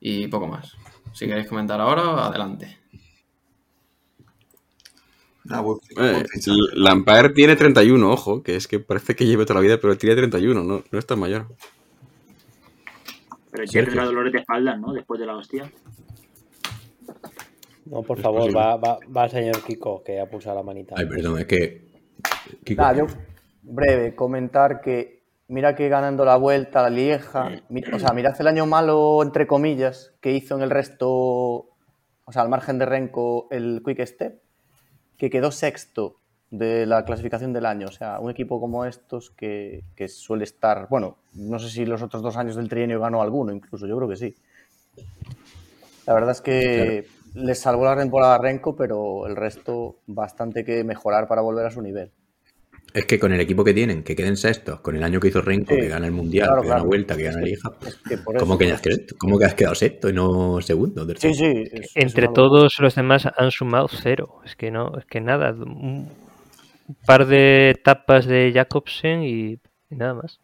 Y 0.00 0.28
poco 0.28 0.46
más. 0.46 0.76
Si 1.12 1.26
queréis 1.26 1.48
comentar 1.48 1.80
ahora, 1.80 2.26
adelante. 2.26 2.78
Ah, 5.48 5.60
buen, 5.60 5.78
Eh. 5.96 6.24
Lampard 6.74 7.32
tiene 7.32 7.56
31, 7.56 8.10
ojo, 8.10 8.42
que 8.42 8.56
es 8.56 8.66
que 8.66 8.80
parece 8.80 9.14
que 9.14 9.26
lleve 9.26 9.44
toda 9.46 9.60
la 9.60 9.66
vida, 9.66 9.78
pero 9.80 9.96
tiene 9.96 10.16
31, 10.16 10.62
no, 10.62 10.82
no 10.90 10.98
es 10.98 11.06
tan 11.06 11.20
mayor. 11.20 11.46
Pero 13.50 13.64
ya 13.64 13.84
tendrá 13.84 14.04
dolores 14.04 14.32
de 14.32 14.40
espalda, 14.40 14.76
¿no? 14.76 14.92
Después 14.92 15.20
de 15.20 15.26
la 15.26 15.36
hostia. 15.36 15.72
No, 17.86 18.02
por 18.02 18.20
favor, 18.20 18.54
va, 18.54 18.76
va, 18.76 18.98
va 19.16 19.24
el 19.24 19.30
señor 19.30 19.62
Kiko, 19.62 20.02
que 20.02 20.20
ha 20.20 20.26
pulsado 20.28 20.56
la 20.56 20.62
manita. 20.62 20.94
ay, 20.98 21.06
perdón, 21.06 21.38
es 21.38 21.46
que. 21.46 21.86
Kiko, 22.64 22.82
Nada, 22.82 22.94
yo, 22.98 23.06
breve, 23.62 24.14
comentar 24.14 24.80
que 24.80 25.22
mira 25.48 25.74
que 25.76 25.88
ganando 25.88 26.24
la 26.24 26.36
vuelta, 26.36 26.82
la 26.82 26.90
Lieja, 26.90 27.62
mi- 27.68 27.82
o 27.92 27.98
sea, 27.98 28.12
mirad 28.12 28.34
el 28.40 28.46
año 28.48 28.66
malo, 28.66 29.22
entre 29.22 29.46
comillas, 29.46 30.12
que 30.20 30.32
hizo 30.32 30.56
en 30.56 30.62
el 30.62 30.70
resto, 30.70 31.08
o 31.08 32.32
sea, 32.32 32.42
al 32.42 32.48
margen 32.48 32.78
de 32.78 32.86
Renko, 32.86 33.46
el 33.50 33.82
Quick 33.84 34.04
Step, 34.04 34.40
que 35.16 35.30
quedó 35.30 35.52
sexto 35.52 36.16
de 36.50 36.86
la 36.86 37.04
clasificación 37.04 37.52
del 37.52 37.66
año. 37.66 37.86
O 37.86 37.92
sea, 37.92 38.18
un 38.18 38.30
equipo 38.30 38.60
como 38.60 38.84
estos 38.84 39.30
que, 39.30 39.84
que 39.94 40.08
suele 40.08 40.42
estar, 40.44 40.88
bueno, 40.88 41.18
no 41.34 41.58
sé 41.60 41.68
si 41.70 41.86
los 41.86 42.02
otros 42.02 42.22
dos 42.22 42.36
años 42.36 42.56
del 42.56 42.68
trienio 42.68 42.98
ganó 43.00 43.22
alguno, 43.22 43.52
incluso, 43.52 43.86
yo 43.86 43.96
creo 43.96 44.08
que 44.08 44.16
sí. 44.16 44.34
La 46.06 46.14
verdad 46.14 46.30
es 46.32 46.40
que 46.40 47.06
les 47.36 47.58
salvó 47.58 47.84
la 47.84 47.96
temporada 47.96 48.34
a 48.36 48.38
Renko, 48.38 48.74
pero 48.74 49.26
el 49.26 49.36
resto 49.36 50.00
bastante 50.06 50.64
que 50.64 50.82
mejorar 50.84 51.28
para 51.28 51.42
volver 51.42 51.66
a 51.66 51.70
su 51.70 51.82
nivel. 51.82 52.10
Es 52.94 53.04
que 53.04 53.18
con 53.18 53.32
el 53.32 53.40
equipo 53.40 53.62
que 53.62 53.74
tienen, 53.74 54.02
que 54.02 54.16
queden 54.16 54.36
sextos, 54.36 54.80
con 54.80 54.96
el 54.96 55.02
año 55.02 55.20
que 55.20 55.28
hizo 55.28 55.42
Renko, 55.42 55.74
Sí, 55.74 55.80
que 55.80 55.88
gana 55.88 56.06
el 56.06 56.12
Mundial, 56.12 56.46
claro, 56.48 56.62
que 56.62 56.68
gana 56.68 56.80
claro. 56.80 56.88
Vuelta, 56.88 57.16
que 57.16 57.22
gana 57.24 57.40
Liga, 57.42 57.70
Es 57.86 57.96
que 57.96 58.18
¿cómo 58.38 58.56
que, 58.56 58.72
has, 58.72 58.82
¿cómo 59.18 59.38
que 59.38 59.44
has 59.44 59.54
quedado 59.54 59.74
sexto 59.74 60.08
y 60.08 60.14
no 60.14 60.60
segundo? 60.62 61.02
Sí, 61.02 61.08
tercero? 61.08 61.34
sí. 61.34 61.64
es 61.72 61.90
Entre 61.94 62.28
todos 62.28 62.76
los 62.80 62.94
demás 62.94 63.26
han 63.36 63.50
sumado 63.50 63.88
cero. 63.88 64.40
Es 64.44 64.56
que 64.56 64.70
no, 64.70 64.96
es 64.98 65.04
que 65.04 65.20
nada. 65.20 65.52
Un 65.52 66.08
par 67.04 67.26
de 67.26 67.70
etapas 67.70 68.26
de 68.26 68.52
Jacobsen 68.54 69.22
y, 69.24 69.58
y 69.90 69.96
nada 69.96 70.14
más. 70.14 70.40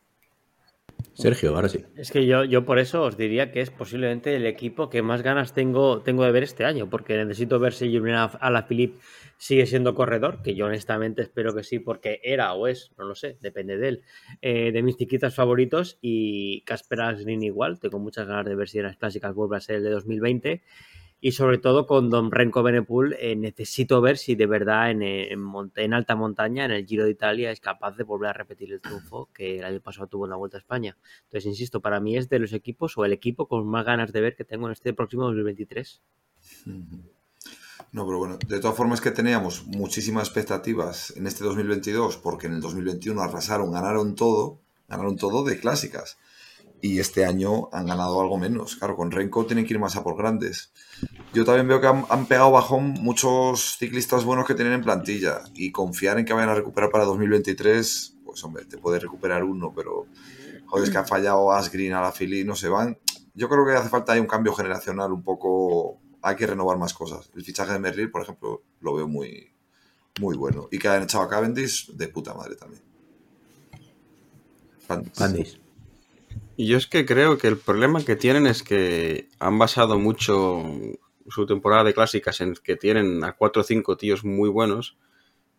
Sergio, 1.15 1.55
ahora 1.55 1.69
sí. 1.69 1.85
Es 1.97 2.11
que 2.11 2.27
yo, 2.27 2.45
yo 2.45 2.65
por 2.65 2.79
eso 2.79 3.03
os 3.03 3.17
diría 3.17 3.53
que 3.53 3.61
es 3.61 3.71
posiblemente 3.71 4.35
el 4.35 4.47
equipo 4.47 4.89
que 4.89 5.03
más 5.03 5.23
ganas 5.23 5.53
tengo, 5.53 6.03
tengo 6.03 6.25
de 6.25 6.33
ver 6.33 6.43
este 6.43 6.65
año, 6.65 6.89
porque 6.89 7.17
necesito 7.17 7.59
ver 7.59 7.75
si 7.75 7.97
Julian 7.97 8.31
Alaphilippe 8.41 8.99
sigue 9.37 9.67
siendo 9.67 9.95
corredor, 9.95 10.41
que 10.43 10.55
yo 10.55 10.67
honestamente 10.67 11.21
espero 11.23 11.55
que 11.55 11.65
sí, 11.65 11.81
porque 11.81 12.21
era 12.23 12.55
o 12.55 12.67
es, 12.67 12.93
no 12.97 13.05
lo 13.05 13.15
sé, 13.15 13.39
depende 13.41 13.77
de 13.77 13.89
él, 13.89 14.03
eh, 14.41 14.73
de 14.73 14.83
mis 14.83 14.97
chiquitas 14.97 15.35
favoritos, 15.35 15.99
y 16.01 16.63
Casper 16.63 17.01
Asgreen 17.01 17.43
igual, 17.43 17.81
tengo 17.81 17.99
muchas 17.99 18.27
ganas 18.27 18.47
de 18.47 18.55
ver 18.55 18.69
si 18.69 18.79
en 18.79 18.85
las 18.85 18.97
clásicas 18.97 19.35
vuelve 19.35 19.57
a 19.57 19.61
ser 19.61 19.77
el 19.77 19.83
de 19.83 19.91
2020, 19.91 20.63
y 21.25 21.33
sobre 21.33 21.59
todo 21.59 21.87
con 21.87 22.11
Don 22.11 22.33
Renko 22.33 22.65
Benepool 22.65 23.15
eh, 23.17 23.37
necesito 23.37 24.01
ver 24.01 24.19
si 24.19 24.35
de 24.35 24.47
verdad 24.47 24.91
en, 24.91 25.03
en, 25.03 25.41
en 25.77 25.95
alta 25.95 26.17
montaña, 26.17 26.65
en 26.65 26.73
el 26.73 26.85
Giro 26.85 27.05
de 27.05 27.13
Italia, 27.13 27.53
es 27.53 27.61
capaz 27.61 27.97
de 27.97 28.03
volver 28.03 28.31
a 28.31 28.33
repetir 28.33 28.73
el 28.73 28.81
triunfo 28.81 29.29
que 29.33 29.61
el 29.61 29.65
año 29.65 29.81
pasado 29.81 30.09
tuvo 30.09 30.25
en 30.27 30.31
la 30.31 30.37
Vuelta 30.37 30.57
a 30.57 30.59
España. 30.59 30.99
Entonces, 31.27 31.47
insisto, 31.47 31.81
para 31.81 32.01
mí 32.01 32.17
es 32.17 32.29
de 32.29 32.41
los 32.41 32.53
equipos 32.53 32.99
o 32.99 33.05
el 33.05 33.13
equipo 33.13 33.47
con 33.47 33.65
más 33.69 33.87
ganas 33.87 34.13
de 34.13 34.21
ver 34.21 34.35
que 34.35 34.45
tengo 34.45 34.67
en 34.67 34.73
este 34.73 34.93
próximo 34.95 35.23
2023. 35.27 36.03
No, 37.93 38.05
pero 38.05 38.19
bueno, 38.19 38.37
de 38.49 38.59
todas 38.59 38.77
formas 38.77 39.01
que 39.01 39.13
teníamos 39.13 39.65
muchísimas 39.69 40.27
expectativas 40.27 41.17
en 41.17 41.29
este 41.29 41.45
2022, 41.45 42.17
porque 42.17 42.49
en 42.49 42.55
el 42.55 42.61
2021 42.61 43.23
arrasaron, 43.23 43.71
ganaron 43.71 44.17
todo, 44.17 44.59
ganaron 44.89 45.17
todo 45.17 45.45
de 45.45 45.61
clásicas. 45.61 46.19
Y 46.85 46.99
este 46.99 47.25
año 47.25 47.69
han 47.73 47.87
ganado 47.87 48.21
algo 48.21 48.37
menos. 48.37 48.75
Claro, 48.75 48.97
con 48.97 49.13
Renko 49.13 49.47
tienen 49.47 49.65
que 49.65 49.73
ir 49.73 49.79
más 49.79 49.95
a 49.97 50.03
por 50.03 50.17
grandes. 50.17 50.73
Yo 51.33 51.45
también 51.45 51.69
veo 51.69 51.81
que 51.81 51.87
han, 51.87 52.27
pegado 52.27 52.51
bajón 52.51 52.95
muchos 53.01 53.77
ciclistas 53.79 54.25
buenos 54.25 54.47
que 54.47 54.55
tienen 54.55 54.75
en 54.75 54.83
plantilla. 54.83 55.43
Y 55.55 55.71
confiar 55.71 56.19
en 56.19 56.25
que 56.25 56.33
vayan 56.33 56.49
a 56.49 56.55
recuperar 56.55 56.91
para 56.91 57.05
2023, 57.05 58.17
pues 58.25 58.43
hombre, 58.43 58.65
te 58.65 58.79
puede 58.79 58.99
recuperar 58.99 59.45
uno, 59.45 59.73
pero 59.75 60.07
joder, 60.67 60.85
es 60.85 60.91
que 60.91 60.99
ha 60.99 61.05
fallado 61.05 61.53
Asgreen, 61.53 61.93
Alaphilippe, 61.93 62.49
no 62.49 62.57
se 62.57 62.69
van. 62.69 62.99
Yo 63.33 63.49
creo 63.49 63.65
que 63.65 63.73
hace 63.73 63.89
falta 63.89 64.15
ahí 64.15 64.21
un 64.21 64.27
cambio 64.27 64.53
generacional 64.53 65.13
un 65.13 65.23
poco 65.23 66.01
hay 66.21 66.37
que 66.37 66.47
renovar 66.47 66.79
más 66.79 66.95
cosas. 66.95 67.31
El 67.35 67.45
fichaje 67.45 67.73
de 67.73 67.79
Merrill, 67.79 68.11
por 68.11 68.23
ejemplo, 68.23 68.63
lo 68.81 68.95
veo 68.95 69.09
muy, 69.09 69.53
muy 70.21 70.37
bueno. 70.37 70.69
Y 70.71 70.79
que 70.79 70.89
hayan 70.89 71.03
echado 71.05 71.25
a 71.25 71.29
Cavendish, 71.29 71.93
de 71.93 72.09
puta 72.09 72.35
madre 72.35 72.57
también. 72.57 72.83
Cavendish. 74.87 75.62
Y 76.57 76.67
yo 76.67 76.77
es 76.77 76.87
que 76.87 77.07
creo 77.07 77.39
que 77.39 77.49
el 77.49 77.57
problema 77.57 78.05
que 78.05 78.17
tienen 78.17 78.47
es 78.47 78.63
que 78.63 79.29
han 79.39 79.59
basado 79.59 79.99
mucho 79.99 80.63
su 81.29 81.47
temporada 81.47 81.85
de 81.85 81.95
clásicas 81.95 82.41
en 82.41 82.55
que 82.55 82.77
tienen 82.77 83.25
a 83.25 83.33
cuatro 83.33 83.63
o 83.63 83.65
cinco 83.65 83.97
tíos 83.97 84.25
muy 84.25 84.49
buenos 84.49 84.97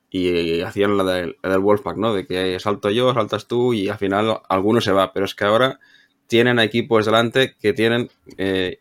y 0.10 0.62
hacían 0.62 0.96
la 0.96 1.04
del, 1.04 1.38
la 1.42 1.50
del 1.50 1.60
Wolfpack, 1.60 1.98
¿no? 1.98 2.14
De 2.14 2.28
que 2.28 2.60
salto 2.60 2.92
yo, 2.92 3.14
saltas 3.14 3.48
tú 3.48 3.74
y 3.74 3.90
al 3.90 3.98
final 3.98 4.42
alguno 4.48 4.80
se 4.80 4.92
va. 4.92 5.12
Pero 5.12 5.26
es 5.26 5.34
que 5.34 5.46
ahora 5.46 5.80
tienen 6.28 6.60
a 6.60 6.64
equipos 6.64 7.06
delante 7.06 7.56
que 7.60 7.74
tienen 7.74 8.10
eh, 8.38 8.80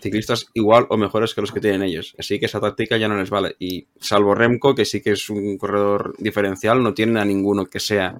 ciclistas 0.00 0.46
igual 0.52 0.86
o 0.90 0.98
mejores 0.98 1.34
que 1.34 1.40
los 1.40 1.52
que 1.52 1.60
tienen 1.60 1.82
ellos. 1.82 2.14
Así 2.18 2.38
que 2.38 2.46
esa 2.46 2.60
táctica 2.60 2.98
ya 2.98 3.08
no 3.08 3.16
les 3.16 3.30
vale. 3.30 3.56
Y 3.58 3.86
salvo 3.98 4.34
Remco, 4.34 4.74
que 4.74 4.84
sí 4.84 5.02
que 5.02 5.12
es 5.12 5.30
un 5.30 5.56
corredor 5.56 6.14
diferencial, 6.18 6.82
no 6.82 6.92
tienen 6.92 7.16
a 7.16 7.24
ninguno 7.24 7.64
que 7.64 7.80
sea 7.80 8.18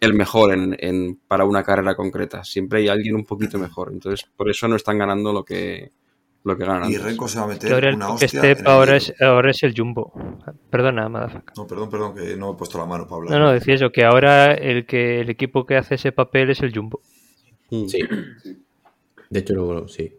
el 0.00 0.14
mejor 0.14 0.52
en, 0.52 0.76
en, 0.78 1.16
para 1.26 1.44
una 1.44 1.62
carrera 1.62 1.94
concreta. 1.94 2.44
Siempre 2.44 2.80
hay 2.80 2.88
alguien 2.88 3.14
un 3.14 3.24
poquito 3.24 3.58
mejor. 3.58 3.90
Entonces, 3.92 4.28
por 4.36 4.50
eso 4.50 4.68
no 4.68 4.76
están 4.76 4.98
ganando 4.98 5.32
lo 5.32 5.44
que, 5.44 5.92
lo 6.44 6.56
que 6.56 6.64
ganan. 6.64 6.90
Y. 6.90 6.96
Renko 6.98 7.28
se 7.28 7.38
va 7.38 7.44
a 7.44 7.48
meter 7.48 7.72
Ahora 7.72 7.94
una 7.94 8.10
hostia. 8.10 8.56
ahora 8.64 8.96
es, 8.96 9.14
ahora 9.20 9.50
es 9.50 9.62
el 9.62 9.74
Jumbo. 9.76 10.12
Perdona, 10.70 11.08
Madafaka. 11.08 11.52
No, 11.56 11.66
perdón, 11.66 11.90
perdón, 11.90 12.14
que 12.14 12.36
no 12.36 12.52
he 12.52 12.56
puesto 12.56 12.78
la 12.78 12.86
mano 12.86 13.04
para 13.04 13.16
hablar. 13.16 13.32
No, 13.32 13.46
no, 13.46 13.52
decía 13.52 13.74
eso, 13.74 13.90
que 13.90 14.04
ahora 14.04 14.54
el 14.54 14.86
que 14.86 15.20
el 15.20 15.30
equipo 15.30 15.66
que 15.66 15.76
hace 15.76 15.96
ese 15.96 16.12
papel 16.12 16.50
es 16.50 16.60
el 16.60 16.74
Jumbo. 16.74 17.00
Mm. 17.70 17.86
Sí. 17.86 18.00
De 19.30 19.40
hecho, 19.40 19.54
luego 19.54 19.88
sí. 19.88 20.16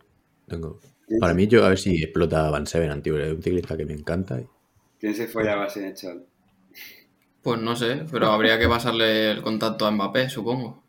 Tengo. 0.47 0.80
Para 1.19 1.34
mí, 1.34 1.47
yo 1.47 1.65
a 1.65 1.69
ver 1.69 1.80
si 1.80 2.03
explota 2.03 2.49
Van 2.51 2.68
Seven 2.68 2.91
antiguo. 2.91 3.19
Es 3.19 3.34
un 3.34 3.41
ciclista 3.41 3.76
que 3.76 3.85
me 3.85 3.93
encanta. 3.93 4.39
¿Quién 4.99 5.15
se 5.15 5.27
follaba 5.27 5.65
a 5.65 5.69
Senechal? 5.69 6.26
Pues 7.41 7.61
no 7.61 7.75
sé, 7.75 8.05
pero 8.11 8.31
habría 8.31 8.59
que 8.59 8.67
pasarle 8.67 9.31
el 9.31 9.41
contacto 9.41 9.85
a 9.85 9.91
Mbappé, 9.91 10.29
supongo. 10.29 10.83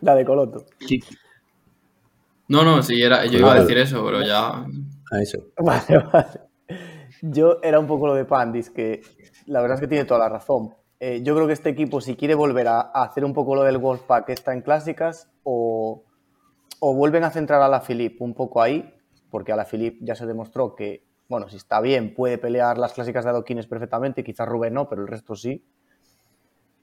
La 0.00 0.14
de 0.14 0.24
Coloto. 0.24 0.66
No, 2.48 2.62
no, 2.62 2.82
sí, 2.82 3.02
era, 3.02 3.26
yo 3.26 3.38
iba 3.38 3.52
a 3.52 3.60
decir 3.60 3.78
eso, 3.78 4.04
pero 4.04 4.22
ya. 4.22 4.48
A 5.10 5.20
eso. 5.20 5.38
Vale, 5.58 5.98
vale. 6.12 6.40
Yo 7.22 7.58
era 7.62 7.80
un 7.80 7.86
poco 7.86 8.06
lo 8.06 8.14
de 8.14 8.24
Pandis, 8.24 8.70
que 8.70 9.02
la 9.46 9.60
verdad 9.60 9.76
es 9.76 9.80
que 9.80 9.88
tiene 9.88 10.04
toda 10.04 10.20
la 10.20 10.28
razón. 10.28 10.74
Eh, 11.00 11.20
yo 11.22 11.34
creo 11.34 11.46
que 11.46 11.52
este 11.52 11.70
equipo, 11.70 12.00
si 12.00 12.16
quiere 12.16 12.34
volver 12.34 12.68
a, 12.68 12.80
a 12.80 13.04
hacer 13.04 13.24
un 13.24 13.32
poco 13.32 13.54
lo 13.54 13.62
del 13.64 13.78
Wolfpack 13.78 14.26
que 14.26 14.32
está 14.32 14.52
en 14.52 14.62
clásicas, 14.62 15.28
o, 15.42 16.04
o 16.80 16.94
vuelven 16.94 17.24
a 17.24 17.30
centrar 17.30 17.60
a 17.62 17.68
la 17.68 17.80
Philippe 17.80 18.22
un 18.22 18.34
poco 18.34 18.62
ahí, 18.62 18.94
porque 19.30 19.52
a 19.52 19.56
la 19.56 19.64
Philippe 19.64 19.98
ya 20.02 20.14
se 20.14 20.26
demostró 20.26 20.74
que, 20.74 21.04
bueno, 21.28 21.48
si 21.48 21.56
está 21.56 21.80
bien, 21.80 22.14
puede 22.14 22.38
pelear 22.38 22.78
las 22.78 22.92
clásicas 22.92 23.24
de 23.24 23.30
adoquines 23.30 23.66
perfectamente, 23.66 24.24
quizás 24.24 24.48
Rubén 24.48 24.74
no, 24.74 24.88
pero 24.88 25.02
el 25.02 25.08
resto 25.08 25.34
sí. 25.34 25.64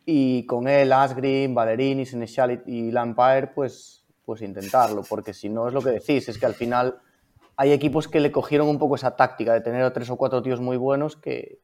Y 0.05 0.45
con 0.45 0.67
él, 0.67 0.93
Asgreen, 0.93 1.55
Valerini, 1.55 2.05
Senechal 2.05 2.63
y 2.65 2.91
Lampire, 2.91 3.47
pues, 3.47 4.05
pues 4.23 4.41
intentarlo, 4.41 5.03
porque 5.09 5.33
si 5.33 5.49
no 5.49 5.67
es 5.67 5.73
lo 5.73 5.81
que 5.81 5.89
decís, 5.89 6.29
es 6.29 6.37
que 6.37 6.45
al 6.45 6.53
final 6.53 6.99
hay 7.57 7.71
equipos 7.71 8.07
que 8.07 8.19
le 8.19 8.31
cogieron 8.31 8.67
un 8.67 8.77
poco 8.77 8.95
esa 8.95 9.15
táctica 9.15 9.53
de 9.53 9.61
tener 9.61 9.81
a 9.83 9.93
tres 9.93 10.09
o 10.09 10.17
cuatro 10.17 10.41
tíos 10.41 10.59
muy 10.59 10.77
buenos 10.77 11.15
que, 11.15 11.59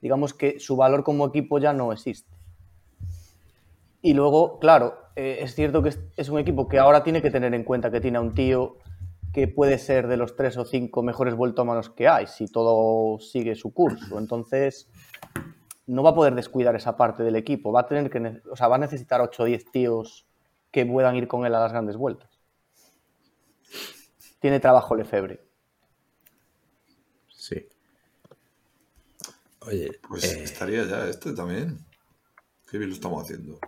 digamos 0.00 0.34
que 0.34 0.58
su 0.60 0.76
valor 0.76 1.04
como 1.04 1.26
equipo 1.26 1.58
ya 1.58 1.72
no 1.72 1.92
existe. 1.92 2.30
Y 4.00 4.14
luego, 4.14 4.58
claro, 4.58 4.96
eh, 5.16 5.38
es 5.40 5.54
cierto 5.54 5.82
que 5.82 5.92
es, 6.16 6.28
un 6.28 6.38
equipo 6.38 6.68
que 6.68 6.78
ahora 6.78 7.02
tiene 7.02 7.20
que 7.20 7.30
tener 7.30 7.52
en 7.54 7.64
cuenta 7.64 7.90
que 7.90 8.00
tiene 8.00 8.18
a 8.18 8.20
un 8.20 8.34
tío 8.34 8.76
que 9.38 9.46
puede 9.46 9.78
ser 9.78 10.08
de 10.08 10.16
los 10.16 10.34
tres 10.34 10.56
o 10.56 10.64
cinco 10.64 11.04
mejores 11.04 11.36
vueltómanos 11.36 11.90
que 11.90 12.08
hay, 12.08 12.26
si 12.26 12.48
todo 12.48 13.20
sigue 13.20 13.54
su 13.54 13.72
curso. 13.72 14.18
Entonces, 14.18 14.88
no 15.86 16.02
va 16.02 16.10
a 16.10 16.14
poder 16.14 16.34
descuidar 16.34 16.74
esa 16.74 16.96
parte 16.96 17.22
del 17.22 17.36
equipo. 17.36 17.70
Va 17.70 17.82
a 17.82 17.86
tener 17.86 18.10
que, 18.10 18.42
o 18.50 18.56
sea, 18.56 18.66
va 18.66 18.74
a 18.74 18.80
necesitar 18.80 19.20
8 19.20 19.44
o 19.44 19.46
10 19.46 19.70
tíos 19.70 20.26
que 20.72 20.84
puedan 20.84 21.14
ir 21.14 21.28
con 21.28 21.46
él 21.46 21.54
a 21.54 21.60
las 21.60 21.70
grandes 21.70 21.96
vueltas. 21.96 22.40
Tiene 24.40 24.58
trabajo 24.58 24.96
Lefebvre. 24.96 25.40
Sí. 27.28 27.68
Oye, 29.68 30.00
Pues 30.08 30.24
eh, 30.24 30.42
estaría 30.42 30.84
ya 30.84 31.06
este 31.06 31.32
también. 31.32 31.78
Qué 32.68 32.78
bien 32.78 32.90
lo 32.90 32.96
estamos 32.96 33.22
haciendo. 33.22 33.60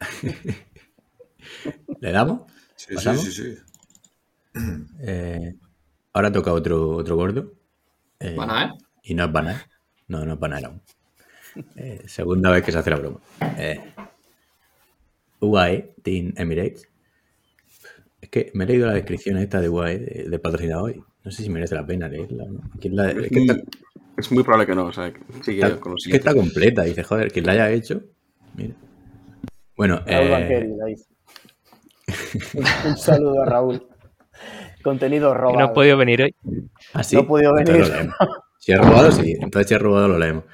¿le 2.00 2.12
damos? 2.12 2.42
Sí, 2.76 2.94
sí, 2.98 3.16
sí, 3.16 3.32
sí. 3.32 3.73
Eh, 5.00 5.54
ahora 6.12 6.30
toca 6.32 6.52
otro, 6.52 6.90
otro 6.96 7.16
gordo. 7.16 7.52
Eh, 8.20 8.34
¿Van 8.36 8.50
a 8.50 8.66
ver? 8.66 8.74
Y 9.02 9.14
no 9.14 9.24
es 9.24 9.32
banal. 9.32 9.56
No, 10.08 10.24
no 10.24 10.34
es 10.34 10.38
banal 10.40 10.64
aún. 10.64 10.80
Eh, 11.76 12.02
segunda 12.06 12.50
vez 12.50 12.62
que 12.64 12.72
se 12.72 12.78
hace 12.78 12.90
la 12.90 12.96
broma. 12.96 13.20
Eh, 13.58 13.80
UAE, 15.40 15.94
Team 16.02 16.32
Emirates. 16.36 16.88
Es 18.20 18.28
que 18.30 18.50
me 18.54 18.64
he 18.64 18.66
leído 18.66 18.86
la 18.86 18.94
descripción 18.94 19.36
esta 19.38 19.60
de 19.60 19.68
UAE, 19.68 19.98
de, 19.98 20.28
de 20.30 20.38
patrocinador, 20.38 20.92
y 20.92 21.02
no 21.24 21.30
sé 21.30 21.42
si 21.42 21.50
merece 21.50 21.74
la 21.74 21.86
pena 21.86 22.08
leerla. 22.08 22.44
¿no? 22.48 22.60
¿Quién 22.80 22.96
la- 22.96 23.10
es, 23.10 23.28
que 23.28 23.40
está, 23.40 23.56
Es 24.16 24.32
muy 24.32 24.42
probable 24.42 24.66
que 24.66 24.74
no. 24.74 24.86
O 24.86 24.92
sea, 24.92 25.12
sigue 25.44 25.62
está- 25.62 25.80
con 25.80 25.92
los 25.92 26.06
es 26.06 26.10
que 26.12 26.16
está 26.18 26.34
completa. 26.34 26.82
Dice, 26.84 27.02
joder, 27.02 27.30
quien 27.30 27.44
la 27.46 27.52
haya 27.52 27.70
hecho. 27.70 28.02
Mira. 28.56 28.74
Bueno, 29.76 30.00
Raúl 30.06 30.26
eh, 30.26 30.30
Banqueri, 30.30 30.68
un 32.86 32.96
saludo 32.96 33.42
a 33.42 33.46
Raúl. 33.46 33.86
Contenido 34.82 35.34
robado. 35.34 35.58
no 35.58 35.64
ha 35.66 35.72
podido 35.72 35.96
venir 35.96 36.22
hoy. 36.22 36.34
¿así? 36.92 37.16
No 37.16 37.22
ha 37.22 37.26
podido 37.26 37.54
venir. 37.54 37.84
Si 38.58 38.72
he 38.72 38.76
robado, 38.76 39.12
sí. 39.12 39.36
Entonces, 39.40 39.68
si 39.68 39.74
he 39.74 39.78
robado, 39.78 40.08
lo 40.08 40.18
leemos. 40.18 40.44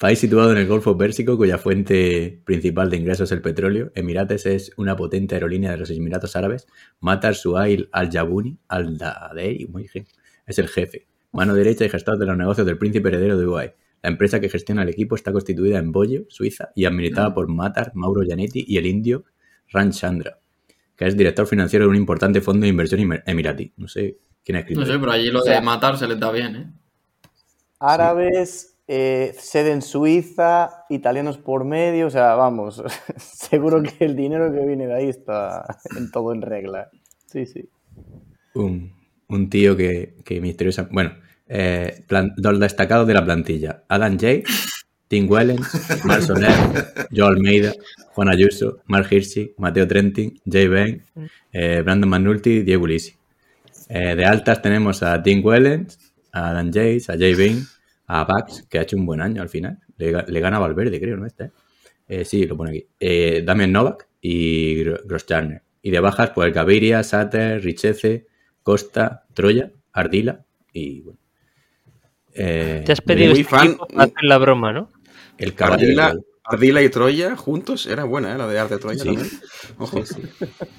País 0.00 0.18
situado 0.18 0.50
en 0.50 0.58
el 0.58 0.66
Golfo 0.66 0.96
Pérsico, 0.96 1.36
cuya 1.36 1.58
fuente 1.58 2.40
principal 2.46 2.88
de 2.88 2.96
ingresos 2.96 3.28
es 3.28 3.32
el 3.32 3.42
petróleo. 3.42 3.92
Emirates 3.94 4.46
es 4.46 4.72
una 4.78 4.96
potente 4.96 5.34
aerolínea 5.34 5.70
de 5.70 5.76
los 5.76 5.90
Emiratos 5.90 6.36
Árabes. 6.36 6.66
Matar 7.00 7.34
Suhail 7.34 7.90
al-Jabuni 7.92 8.56
al-Dadei, 8.66 9.66
muy 9.66 9.90
bien, 9.92 10.06
es 10.46 10.58
el 10.58 10.68
jefe. 10.68 11.06
mano 11.32 11.52
derecha 11.52 11.84
y 11.84 11.90
gestor 11.90 12.18
de 12.18 12.26
los 12.26 12.36
negocios 12.36 12.66
del 12.66 12.78
príncipe 12.78 13.10
heredero 13.10 13.36
de 13.36 13.44
Uruguay. 13.44 13.72
La 14.02 14.08
empresa 14.08 14.40
que 14.40 14.48
gestiona 14.48 14.84
el 14.84 14.88
equipo 14.88 15.14
está 15.14 15.32
constituida 15.32 15.78
en 15.78 15.92
Bollo, 15.92 16.24
Suiza, 16.28 16.70
y 16.74 16.86
administrada 16.86 17.34
por 17.34 17.48
Matar, 17.48 17.92
Mauro 17.94 18.22
Gianetti 18.22 18.64
y 18.66 18.78
el 18.78 18.86
indio 18.86 19.24
Ran 19.68 19.92
Chandra, 19.92 20.39
que 21.00 21.06
es 21.06 21.16
director 21.16 21.46
financiero 21.46 21.86
de 21.86 21.88
un 21.92 21.96
importante 21.96 22.42
fondo 22.42 22.64
de 22.64 22.68
inversión 22.68 23.00
emiratí. 23.24 23.72
No 23.78 23.88
sé 23.88 24.18
quién 24.44 24.56
ha 24.56 24.58
escrito. 24.58 24.80
No 24.80 24.86
sé, 24.86 24.98
pero 24.98 25.12
allí 25.12 25.30
lo 25.30 25.38
O 25.38 25.42
sea- 25.42 25.54
de 25.54 25.62
matar 25.62 25.96
se 25.96 26.06
les 26.06 26.20
da 26.20 26.30
bien, 26.30 26.56
¿eh? 26.56 26.70
Árabes, 27.78 28.76
eh, 28.86 29.34
sede 29.38 29.72
en 29.72 29.80
Suiza, 29.80 30.84
italianos 30.90 31.38
por 31.38 31.64
medio, 31.64 32.08
o 32.08 32.10
sea, 32.10 32.34
vamos, 32.34 32.82
seguro 33.16 33.82
que 33.82 34.04
el 34.04 34.14
dinero 34.14 34.52
que 34.52 34.60
viene 34.66 34.86
de 34.86 34.94
ahí 34.94 35.08
está 35.08 35.64
en 35.96 36.10
todo 36.10 36.34
en 36.34 36.42
regla. 36.42 36.90
Sí, 37.26 37.46
sí. 37.46 37.68
un, 38.54 38.92
un 39.28 39.48
tío 39.48 39.76
que, 39.78 40.16
que 40.24 40.40
misteriosa. 40.42 40.86
Bueno, 40.92 41.12
eh, 41.48 42.04
plan- 42.06 42.34
los 42.36 42.60
destacados 42.60 43.06
de 43.06 43.14
la 43.14 43.24
plantilla: 43.24 43.84
Adam 43.88 44.18
Jay, 44.18 44.42
Tim 45.10 45.28
Wellens, 45.28 45.66
Mark 46.04 46.22
Soler, 46.22 46.52
Joe 47.10 47.26
Almeida, 47.26 47.72
Juan 48.14 48.28
Ayuso, 48.28 48.78
Mark 48.86 49.08
Hirschi, 49.10 49.54
Mateo 49.58 49.88
Trentin, 49.88 50.40
Jay 50.48 50.68
Bain, 50.68 51.02
eh, 51.52 51.82
Brandon 51.84 52.08
McNulty, 52.08 52.62
Diego 52.62 52.84
Ulisi. 52.84 53.16
Eh, 53.88 54.14
de 54.14 54.24
altas 54.24 54.62
tenemos 54.62 55.02
a 55.02 55.20
Tim 55.20 55.44
Wellens, 55.44 55.98
a 56.30 56.50
Adam 56.50 56.70
Jays, 56.72 57.10
a 57.10 57.18
Jay 57.18 57.34
Bain, 57.34 57.60
a 58.06 58.22
Bax, 58.24 58.64
que 58.70 58.78
ha 58.78 58.82
hecho 58.82 58.96
un 58.96 59.04
buen 59.04 59.20
año 59.20 59.42
al 59.42 59.48
final. 59.48 59.80
Le, 59.96 60.12
le 60.28 60.40
gana 60.40 60.58
a 60.58 60.60
Valverde, 60.60 61.00
creo, 61.00 61.16
¿no? 61.16 61.26
Este, 61.26 61.44
¿eh? 61.46 61.50
Eh, 62.06 62.24
sí, 62.24 62.44
lo 62.46 62.56
pone 62.56 62.70
aquí. 62.70 62.86
Eh, 63.00 63.42
Damian 63.44 63.72
Novak 63.72 64.06
y 64.20 64.84
Gro- 64.84 65.00
Grosjarner. 65.04 65.62
Y 65.82 65.90
de 65.90 65.98
bajas, 65.98 66.30
pues 66.30 66.54
Gaviria, 66.54 67.02
Sater, 67.02 67.62
Richeze, 67.64 68.26
Costa, 68.62 69.24
Troya, 69.34 69.72
Ardila 69.92 70.44
y 70.72 71.00
bueno. 71.00 71.18
Eh, 72.32 72.82
Te 72.86 72.92
has 72.92 73.00
pedido 73.00 73.32
este 73.32 73.42
fan- 73.44 73.66
equipo 73.70 73.86
para 73.88 74.04
hacer 74.04 74.22
la 74.22 74.38
broma, 74.38 74.72
¿no? 74.72 74.88
El 75.40 75.54
caballo 75.54 75.86
Ardila, 76.44 76.82
y 76.82 76.88
Troya 76.88 77.36
juntos 77.36 77.86
era 77.86 78.04
buena, 78.04 78.34
¿eh? 78.34 78.38
La 78.38 78.46
de 78.48 78.58
Arte 78.58 78.78
Troya 78.78 78.98
Sí. 78.98 79.04
también. 79.06 79.28
Ojo. 79.78 80.02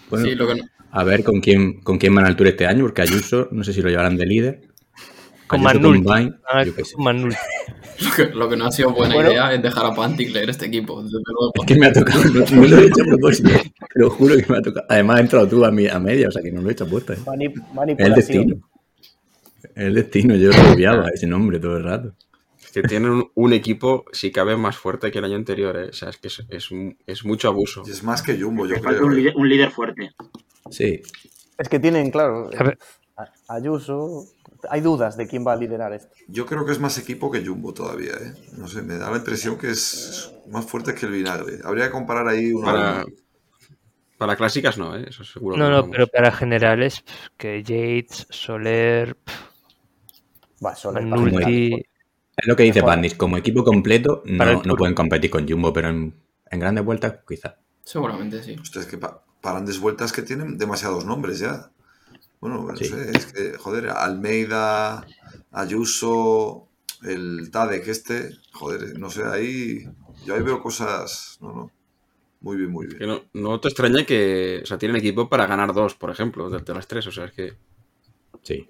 Bueno, 0.10 0.26
Sí, 0.26 0.36
lo 0.36 0.48
que, 0.48 0.62
a 0.92 1.04
ver 1.04 1.24
con 1.24 1.40
quién, 1.40 1.82
con 1.82 1.98
quién 1.98 2.14
van 2.16 2.26
al 2.26 2.36
Tour 2.36 2.48
este 2.48 2.66
año, 2.68 2.82
porque 2.84 3.02
Ayuso, 3.04 3.48
no 3.52 3.64
sé 3.64 3.72
si 3.74 3.82
lo 3.82 3.90
llevarán 3.90 4.18
de 4.18 4.26
líder. 4.26 4.62
Con. 5.48 5.62
Vine, 5.64 6.34
Ah, 6.48 6.64
lo 6.66 8.16
que- 8.16 8.26
lo 8.34 8.50
que 8.50 8.56
no 8.58 8.66
ha 8.66 8.72
sido 8.72 8.92
buena 8.94 9.14
Bueno. 9.16 9.32
idea 9.32 9.54
es 9.54 9.62
dejar 9.62 9.86
a 9.86 9.94
Pantic 9.94 10.32
leer 10.34 10.50
este 10.50 10.66
equipo. 10.66 11.04
Es 11.04 11.66
que 11.66 11.76
me 11.76 11.88
ha 11.88 11.94
tocado, 11.94 12.24
no, 12.26 12.40
no 12.52 12.68
lo 12.68 12.78
he 12.78 12.86
hecho 12.88 13.04
a 13.04 13.06
propósito. 13.06 13.50
Te 13.50 14.00
lo 14.00 14.10
juro 14.10 14.36
que 14.38 14.46
me 14.52 14.58
ha 14.58 14.62
tocado. 14.62 14.86
Además, 14.90 15.16
has 15.18 15.22
entrado 15.22 15.48
tú 15.48 15.64
a, 15.66 15.72
mi- 15.72 15.88
a 15.88 16.00
media, 16.00 16.28
o 16.30 16.32
sea 16.32 16.42
que 16.42 16.52
no 16.52 16.62
lo 16.62 16.70
he 16.70 16.72
hecho 16.72 16.86
a 16.86 16.88
puesta. 16.88 17.14
¿eh? 17.14 17.18
Es 17.98 18.06
el 18.08 18.14
destino. 18.16 18.56
Es 19.64 19.72
el 19.76 19.94
destino, 19.94 20.36
yo 20.36 20.50
lo 20.50 20.72
obviaba 20.74 21.10
ese 21.14 21.28
nombre 21.28 21.60
todo 21.60 21.78
el 21.78 21.84
rato. 21.84 22.14
Que 22.74 22.84
tienen 22.84 23.30
un, 23.36 23.54
equipo, 23.54 24.06
si 24.14 24.32
cabe, 24.32 24.56
más 24.56 24.78
fuerte 24.78 25.12
que 25.12 25.20
el 25.20 25.26
año 25.26 25.36
anterior, 25.36 25.76
¿eh? 25.78 25.90
O 25.90 25.94
sea, 25.94 26.10
es 26.10 26.18
que 26.18 26.28
es, 26.28 26.44
es, 26.50 26.72
un- 26.72 26.98
es 27.06 27.26
mucho 27.26 27.48
abuso. 27.50 27.84
Y 27.86 27.92
es 27.92 28.04
más 28.04 28.22
que 28.22 28.40
Jumbo, 28.40 28.66
yo 28.66 28.80
creo. 28.82 29.06
un 29.06 29.14
¿eh? 29.14 29.16
líder, 29.18 29.34
un 29.36 29.50
líder 29.50 29.72
fuerte. 29.72 30.12
Sí, 30.70 31.02
Es 31.58 31.68
que 31.70 31.80
tienen, 31.80 32.12
claro, 32.12 32.50
Ayuso. 33.48 34.26
Hay 34.70 34.82
dudas 34.82 35.18
de 35.18 35.28
quién 35.28 35.46
va 35.46 35.54
a 35.54 35.56
liderar 35.56 35.92
esto. 35.92 36.14
Yo 36.28 36.46
creo 36.46 36.66
que 36.66 36.72
es 36.72 36.80
más 36.80 36.98
equipo 36.98 37.32
que 37.32 37.46
Jumbo 37.46 37.74
todavía, 37.74 38.14
¿eh? 38.14 38.34
No 38.58 38.68
sé, 38.68 38.82
me 38.84 38.98
da 38.98 39.10
la 39.10 39.18
impresión 39.18 39.58
que 39.58 39.72
es 39.72 40.32
más 40.48 40.66
fuerte 40.66 40.94
que 40.94 41.08
el 41.08 41.12
vinagre. 41.14 41.60
Habría 41.64 41.86
que 41.86 41.92
comparar 41.92 42.28
ahí 42.28 42.54
uno 42.54 42.70
a 42.70 42.72
Para, 42.72 43.06
para 44.18 44.36
clásicas 44.36 44.78
no, 44.78 44.96
¿eh? 44.96 45.06
Eso 45.10 45.24
seguro. 45.24 45.58
No, 45.58 45.66
que 45.66 45.72
no, 45.72 45.76
vamos. 45.78 45.90
pero 45.92 46.08
para 46.08 46.32
generales, 46.32 47.04
que 47.38 47.64
Yates, 47.64 48.28
Soler, 48.30 49.18
Va, 50.64 50.76
Soler, 50.76 51.04
Manulti. 51.04 51.84
Es 52.42 52.48
lo 52.48 52.56
que 52.56 52.64
dice. 52.64 52.82
Pandis. 52.84 53.16
Como 53.16 53.38
equipo 53.38 53.64
completo, 53.64 54.24
Para 54.38 54.54
no, 54.64 54.76
pueden 54.76 54.96
competir 54.96 55.30
con 55.32 55.48
Jumbo, 55.48 55.72
pero 55.74 55.90
en, 55.90 56.14
en 56.50 56.60
grandes 56.60 56.84
vueltas, 56.84 57.20
quizás. 57.28 57.56
Seguramente 57.84 58.44
sí. 58.44 58.56
Ustedes 58.62 58.86
que 58.88 58.98
pa- 58.98 59.24
paran 59.42 59.66
vueltas 59.80 60.12
que 60.12 60.22
tienen 60.22 60.58
demasiados 60.58 61.06
nombres 61.06 61.40
ya. 61.40 61.72
Bueno, 62.40 62.64
no 62.64 62.76
Sí. 62.76 62.86
sé, 62.86 63.12
es 63.12 63.26
que, 63.28 63.58
joder, 63.58 63.90
Almeida, 63.90 65.06
Ayuso, 65.52 66.68
el 67.04 67.50
Tadek 67.52 67.88
este, 67.88 68.32
joder, 68.52 68.98
no 69.00 69.10
sé, 69.10 69.24
ahí 69.24 69.86
yo 70.26 70.36
ahí 70.36 70.42
veo 70.42 70.62
cosas, 70.62 71.38
no, 71.42 71.54
no, 71.54 71.72
muy 72.42 72.58
bien, 72.58 72.72
muy 72.72 72.88
Que 72.88 72.96
bien. 73.06 73.10
no, 73.10 73.22
no 73.34 73.60
te 73.60 73.68
extraña 73.68 74.06
que, 74.06 74.62
o 74.64 74.66
sea, 74.66 74.78
tienen 74.78 74.98
equipo 74.98 75.30
para 75.30 75.46
ganar 75.46 75.74
dos, 75.74 75.96
por 75.96 76.10
ejemplo, 76.12 76.50
de, 76.50 76.60
de 76.60 76.74
las 76.74 76.88
tres, 76.88 77.06
o 77.08 77.12
sea, 77.12 77.26
es 77.26 77.32
que... 77.32 77.54
Sí. 78.44 78.68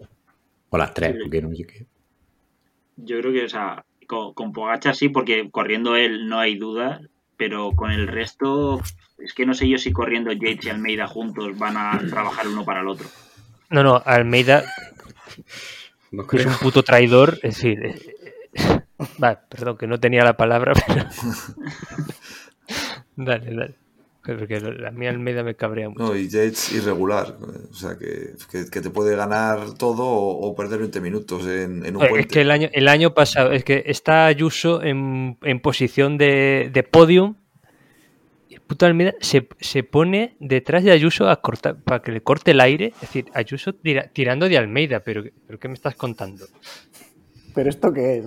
O 0.69 0.77
las 0.77 0.93
tres, 0.93 1.13
Sí. 1.13 1.19
porque 1.23 1.41
no 1.41 1.55
sé 1.55 1.63
qué. 1.65 1.85
Yo 3.03 3.19
creo 3.19 3.33
que, 3.33 3.45
o 3.45 3.49
sea, 3.49 3.83
con, 4.07 4.33
con 4.33 4.53
Pogacar 4.53 4.95
sí, 4.95 5.09
porque 5.09 5.49
corriendo 5.51 5.95
él 5.95 6.27
no 6.27 6.39
hay 6.39 6.55
duda, 6.55 7.01
pero 7.37 7.71
con 7.71 7.91
el 7.91 8.07
resto, 8.07 8.81
es 9.17 9.33
que 9.33 9.45
no 9.45 9.53
sé 9.53 9.67
yo 9.67 9.77
si 9.77 9.91
corriendo 9.91 10.31
Yates 10.31 10.65
y 10.65 10.69
Almeida 10.69 11.07
juntos 11.07 11.57
van 11.57 11.77
a 11.77 11.99
trabajar 12.09 12.47
uno 12.47 12.63
para 12.63 12.81
el 12.81 12.87
otro. 12.87 13.07
No, 13.69 13.83
no, 13.83 14.01
Almeida 14.05 14.63
No 16.11 16.25
es 16.31 16.45
un 16.45 16.55
puto 16.55 16.83
traidor. 16.83 17.39
Es 17.41 17.55
decir, 17.55 17.85
eh, 17.85 18.15
eh, 18.53 18.81
va, 19.23 19.39
perdón, 19.47 19.77
que 19.77 19.87
no 19.87 19.99
tenía 19.99 20.23
la 20.23 20.35
palabra, 20.35 20.73
pero. 20.87 21.05
dale, 23.15 23.55
dale. 23.55 23.80
Porque 24.23 24.59
la 24.59 24.91
mía 24.91 25.09
Almeida 25.09 25.43
me 25.43 25.55
cabrea 25.55 25.89
mucho. 25.89 26.03
No, 26.03 26.15
y 26.15 26.27
Yates 26.29 26.71
irregular, 26.73 27.37
o 27.69 27.73
sea, 27.73 27.97
que, 27.97 28.33
que- 28.51 28.69
que 28.69 28.81
te 28.81 28.89
puede 28.91 29.15
ganar 29.15 29.73
todo 29.73 30.03
o, 30.05 30.47
o 30.47 30.55
perder 30.55 30.79
20 30.79 31.01
minutos 31.01 31.45
en, 31.47 31.83
en 31.85 31.95
un 31.95 32.01
puente. 32.07 32.19
Es 32.19 32.27
que 32.27 32.41
el 32.41 32.51
año, 32.51 32.69
el 32.71 32.87
año 32.87 33.13
pasado, 33.15 33.51
es 33.51 33.63
que 33.63 33.83
está 33.87 34.27
Ayuso 34.27 34.83
en, 34.83 35.37
en 35.41 35.59
posición 35.59 36.17
de, 36.19 36.69
de 36.71 36.83
podium. 36.83 37.35
Y 38.47 38.55
el 38.55 38.61
puto 38.61 38.85
Almeida 38.85 39.13
se, 39.21 39.47
se 39.59 39.83
pone 39.83 40.35
detrás 40.39 40.83
de 40.83 40.91
Ayuso 40.91 41.27
a 41.27 41.41
cortar, 41.41 41.81
para 41.81 42.01
que 42.03 42.11
le 42.11 42.21
corte 42.21 42.51
el 42.51 42.59
aire. 42.61 42.87
Es 42.95 43.01
decir, 43.01 43.25
Ayuso 43.33 43.73
tira- 43.73 44.11
tirando 44.13 44.47
de 44.47 44.57
Almeida, 44.57 44.99
pero, 44.99 45.23
pero 45.47 45.57
¿qué 45.57 45.67
me 45.67 45.73
estás 45.73 45.95
contando? 45.95 46.45
Pero 47.53 47.69
esto 47.69 47.91
qué 47.91 48.17
es, 48.19 48.25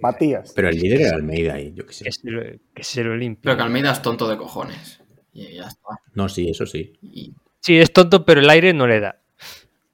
Matías. 0.00 0.52
Pero 0.54 0.68
el 0.70 0.78
líder 0.78 1.02
era 1.02 1.16
Almeida 1.16 1.60
y 1.60 1.74
yo 1.74 1.84
qué 1.86 1.92
sé. 1.92 2.04
que 2.04 2.12
se 2.12 2.30
lo, 2.30 2.42
que 2.72 2.82
se 2.84 3.04
lo 3.04 3.16
limpie. 3.16 3.42
Pero 3.42 3.56
que 3.56 3.62
Almeida 3.62 3.92
es 3.92 4.00
tonto 4.00 4.28
de 4.28 4.36
cojones. 4.38 5.00
Y 5.34 5.56
ya 5.56 5.66
está. 5.66 6.00
No, 6.14 6.28
sí, 6.28 6.48
eso 6.48 6.64
sí. 6.64 6.92
Y 7.02 7.34
Sí, 7.64 7.78
es 7.78 7.94
tonto, 7.94 8.26
pero 8.26 8.42
el 8.42 8.50
aire 8.50 8.74
no 8.74 8.86
le 8.86 9.00
da. 9.00 9.22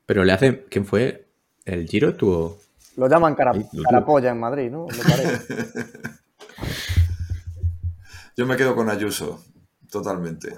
Pero 0.05 0.25
le 0.25 0.33
hace. 0.33 0.65
¿Quién 0.65 0.85
fue? 0.85 1.29
¿El 1.65 1.87
Giro 1.87 2.17
tuvo.? 2.17 2.59
Lo 2.97 3.09
llaman 3.09 3.37
cara, 3.37 3.53
lo 3.55 3.83
carapolla 3.85 4.33
en 4.33 4.41
Madrid, 4.41 4.73
¿no? 4.73 4.89
Me 4.89 4.99
parece. 4.99 5.55
Yo 8.37 8.45
me 8.45 8.57
quedo 8.57 8.75
con 8.75 8.91
Ayuso, 8.91 9.45
totalmente. 9.89 10.57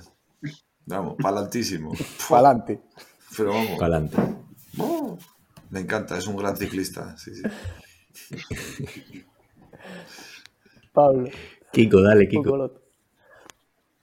Vamos, 0.87 1.17
palantísimo. 1.21 1.93
Pa'lante. 2.31 2.81
Pero 3.37 3.51
vamos, 3.51 3.79
para 3.79 3.97
adelante. 3.97 4.17
oh, 4.79 5.19
me 5.69 5.81
encanta, 5.81 6.17
es 6.17 6.27
un 6.27 6.37
gran 6.37 6.57
ciclista. 6.57 7.15
Sí, 7.19 7.33
sí. 7.35 7.43
Pablo. 10.95 11.29
Kiko, 11.73 12.01
dale, 12.01 12.27
Kiko. 12.27 12.82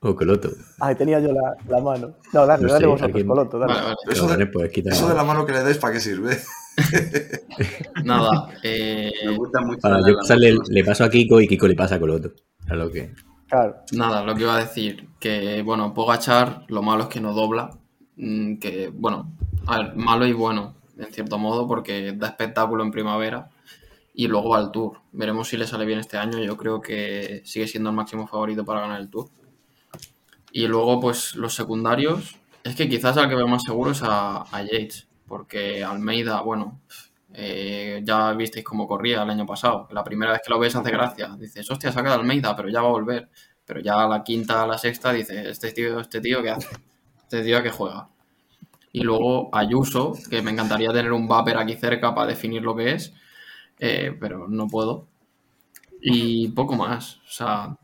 O 0.01 0.15
Coloto. 0.15 0.49
Ay, 0.79 0.95
tenía 0.95 1.19
yo 1.19 1.33
la, 1.33 1.55
la 1.67 1.81
mano. 1.81 2.15
No, 2.31 2.45
dale, 2.45 2.63
No 2.63 2.69
dale 2.69 2.79
sé, 2.79 2.85
vosotros, 2.87 3.01
alguien- 3.03 3.27
Coloto, 3.27 3.59
dale. 3.59 3.73
Vale, 3.73 3.85
vale. 3.85 3.97
Eso, 4.09 4.27
de, 4.27 4.47
pues 4.47 4.71
quita 4.71 4.91
eso 4.91 5.09
de 5.09 5.13
la 5.15 5.23
mano 5.25 5.45
que 5.45 5.51
le 5.51 5.61
dais, 5.63 5.77
¿para 5.77 5.93
qué 5.93 5.99
sirve? 5.99 6.37
Nada. 8.05 8.49
eh, 8.63 9.11
Me 9.25 9.35
gusta 9.35 9.61
mucho. 9.61 9.81
Para 9.81 9.99
yo 9.99 10.13
la- 10.13 10.63
le 10.69 10.83
paso 10.85 11.03
a 11.03 11.09
Kiko 11.09 11.41
y 11.41 11.47
Kiko 11.47 11.67
le 11.67 11.75
pasa 11.75 11.95
a 11.95 11.99
Coloto. 11.99 12.31
A 12.69 12.75
lo 12.75 12.89
que. 12.91 13.13
Claro. 13.47 13.75
Nada, 13.93 14.23
lo 14.23 14.35
que 14.35 14.43
iba 14.43 14.55
a 14.55 14.59
decir, 14.59 15.09
que 15.19 15.61
bueno, 15.63 15.93
Pogachar, 15.93 16.63
lo 16.67 16.81
malo 16.81 17.03
es 17.03 17.09
que 17.09 17.19
no 17.19 17.33
dobla, 17.33 17.71
mm, 18.15 18.57
que 18.59 18.91
bueno, 18.93 19.31
a 19.67 19.79
ver, 19.79 19.95
malo 19.95 20.25
y 20.27 20.33
bueno, 20.33 20.75
en 20.97 21.11
cierto 21.11 21.37
modo, 21.39 21.67
porque 21.67 22.13
da 22.15 22.27
espectáculo 22.27 22.83
en 22.83 22.91
primavera 22.91 23.49
y 24.13 24.27
luego 24.27 24.49
va 24.49 24.59
al 24.59 24.71
Tour. 24.71 24.99
Veremos 25.11 25.47
si 25.49 25.57
le 25.57 25.65
sale 25.67 25.85
bien 25.85 25.99
este 25.99 26.17
año, 26.17 26.37
yo 26.39 26.55
creo 26.57 26.79
que 26.79 27.41
sigue 27.43 27.67
siendo 27.67 27.89
el 27.89 27.95
máximo 27.95 28.27
favorito 28.27 28.63
para 28.63 28.81
ganar 28.81 29.01
el 29.01 29.09
Tour. 29.09 29.27
Y 30.51 30.67
luego, 30.67 30.99
pues 30.99 31.35
los 31.35 31.53
secundarios, 31.53 32.37
es 32.63 32.75
que 32.75 32.89
quizás 32.89 33.17
al 33.17 33.29
que 33.29 33.35
veo 33.35 33.47
más 33.47 33.63
seguro 33.63 33.91
es 33.91 34.01
a, 34.03 34.43
a 34.43 34.61
Yates, 34.63 35.07
porque 35.27 35.83
Almeida, 35.83 36.41
bueno, 36.41 36.81
eh, 37.33 38.01
ya 38.03 38.33
visteis 38.33 38.65
cómo 38.65 38.87
corría 38.87 39.23
el 39.23 39.29
año 39.29 39.45
pasado. 39.45 39.87
La 39.91 40.03
primera 40.03 40.31
vez 40.31 40.41
que 40.43 40.51
lo 40.51 40.59
ves 40.59 40.75
hace 40.75 40.91
gracia. 40.91 41.35
Dices, 41.39 41.69
hostia, 41.69 41.91
saca 41.91 42.09
de 42.09 42.15
Almeida, 42.15 42.55
pero 42.55 42.69
ya 42.69 42.81
va 42.81 42.87
a 42.89 42.91
volver. 42.91 43.29
Pero 43.65 43.81
ya 43.81 44.03
a 44.03 44.07
la 44.07 44.23
quinta, 44.23 44.63
a 44.63 44.67
la 44.67 44.77
sexta, 44.77 45.13
dices, 45.13 45.45
este 45.45 45.71
tío, 45.71 45.99
este 45.99 46.21
tío, 46.21 46.41
¿qué 46.41 46.49
hace? 46.51 46.67
Este 47.21 47.43
tío 47.43 47.61
que 47.61 47.69
juega. 47.69 48.09
Y 48.91 49.01
luego 49.01 49.49
Ayuso, 49.53 50.13
que 50.29 50.41
me 50.41 50.51
encantaría 50.51 50.91
tener 50.91 51.11
un 51.13 51.27
Vapor 51.27 51.57
aquí 51.57 51.75
cerca 51.75 52.15
para 52.15 52.27
definir 52.27 52.63
lo 52.63 52.75
que 52.75 52.93
es, 52.93 53.13
eh, 53.79 54.15
pero 54.19 54.47
no 54.47 54.67
puedo. 54.67 55.07
Y 56.01 56.49
poco 56.49 56.75
más. 56.75 57.17
O 57.17 57.31
sea, 57.31 57.77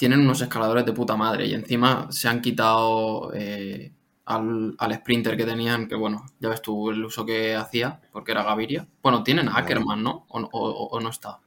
tienen 0.00 0.20
unos 0.20 0.40
escaladores 0.40 0.86
de 0.86 0.94
puta 0.94 1.14
madre 1.14 1.44
y 1.46 1.52
encima 1.52 2.06
se 2.10 2.26
han 2.26 2.40
quitado 2.40 3.32
eh, 3.34 3.92
al, 4.24 4.74
al 4.78 4.94
sprinter 4.94 5.36
que 5.36 5.44
tenían, 5.44 5.86
que 5.88 5.94
bueno, 5.94 6.24
ya 6.38 6.48
ves 6.48 6.62
tú 6.62 6.88
el 6.90 7.04
uso 7.04 7.26
que 7.26 7.54
hacía, 7.54 8.00
porque 8.10 8.32
era 8.32 8.42
Gaviria. 8.42 8.86
Bueno, 9.02 9.22
tienen 9.22 9.50
a 9.50 9.58
Ackerman, 9.58 10.02
¿no? 10.02 10.24
O, 10.30 10.40
o- 10.40 10.86
o 10.96 11.00
no 11.00 11.10
está. 11.10 11.38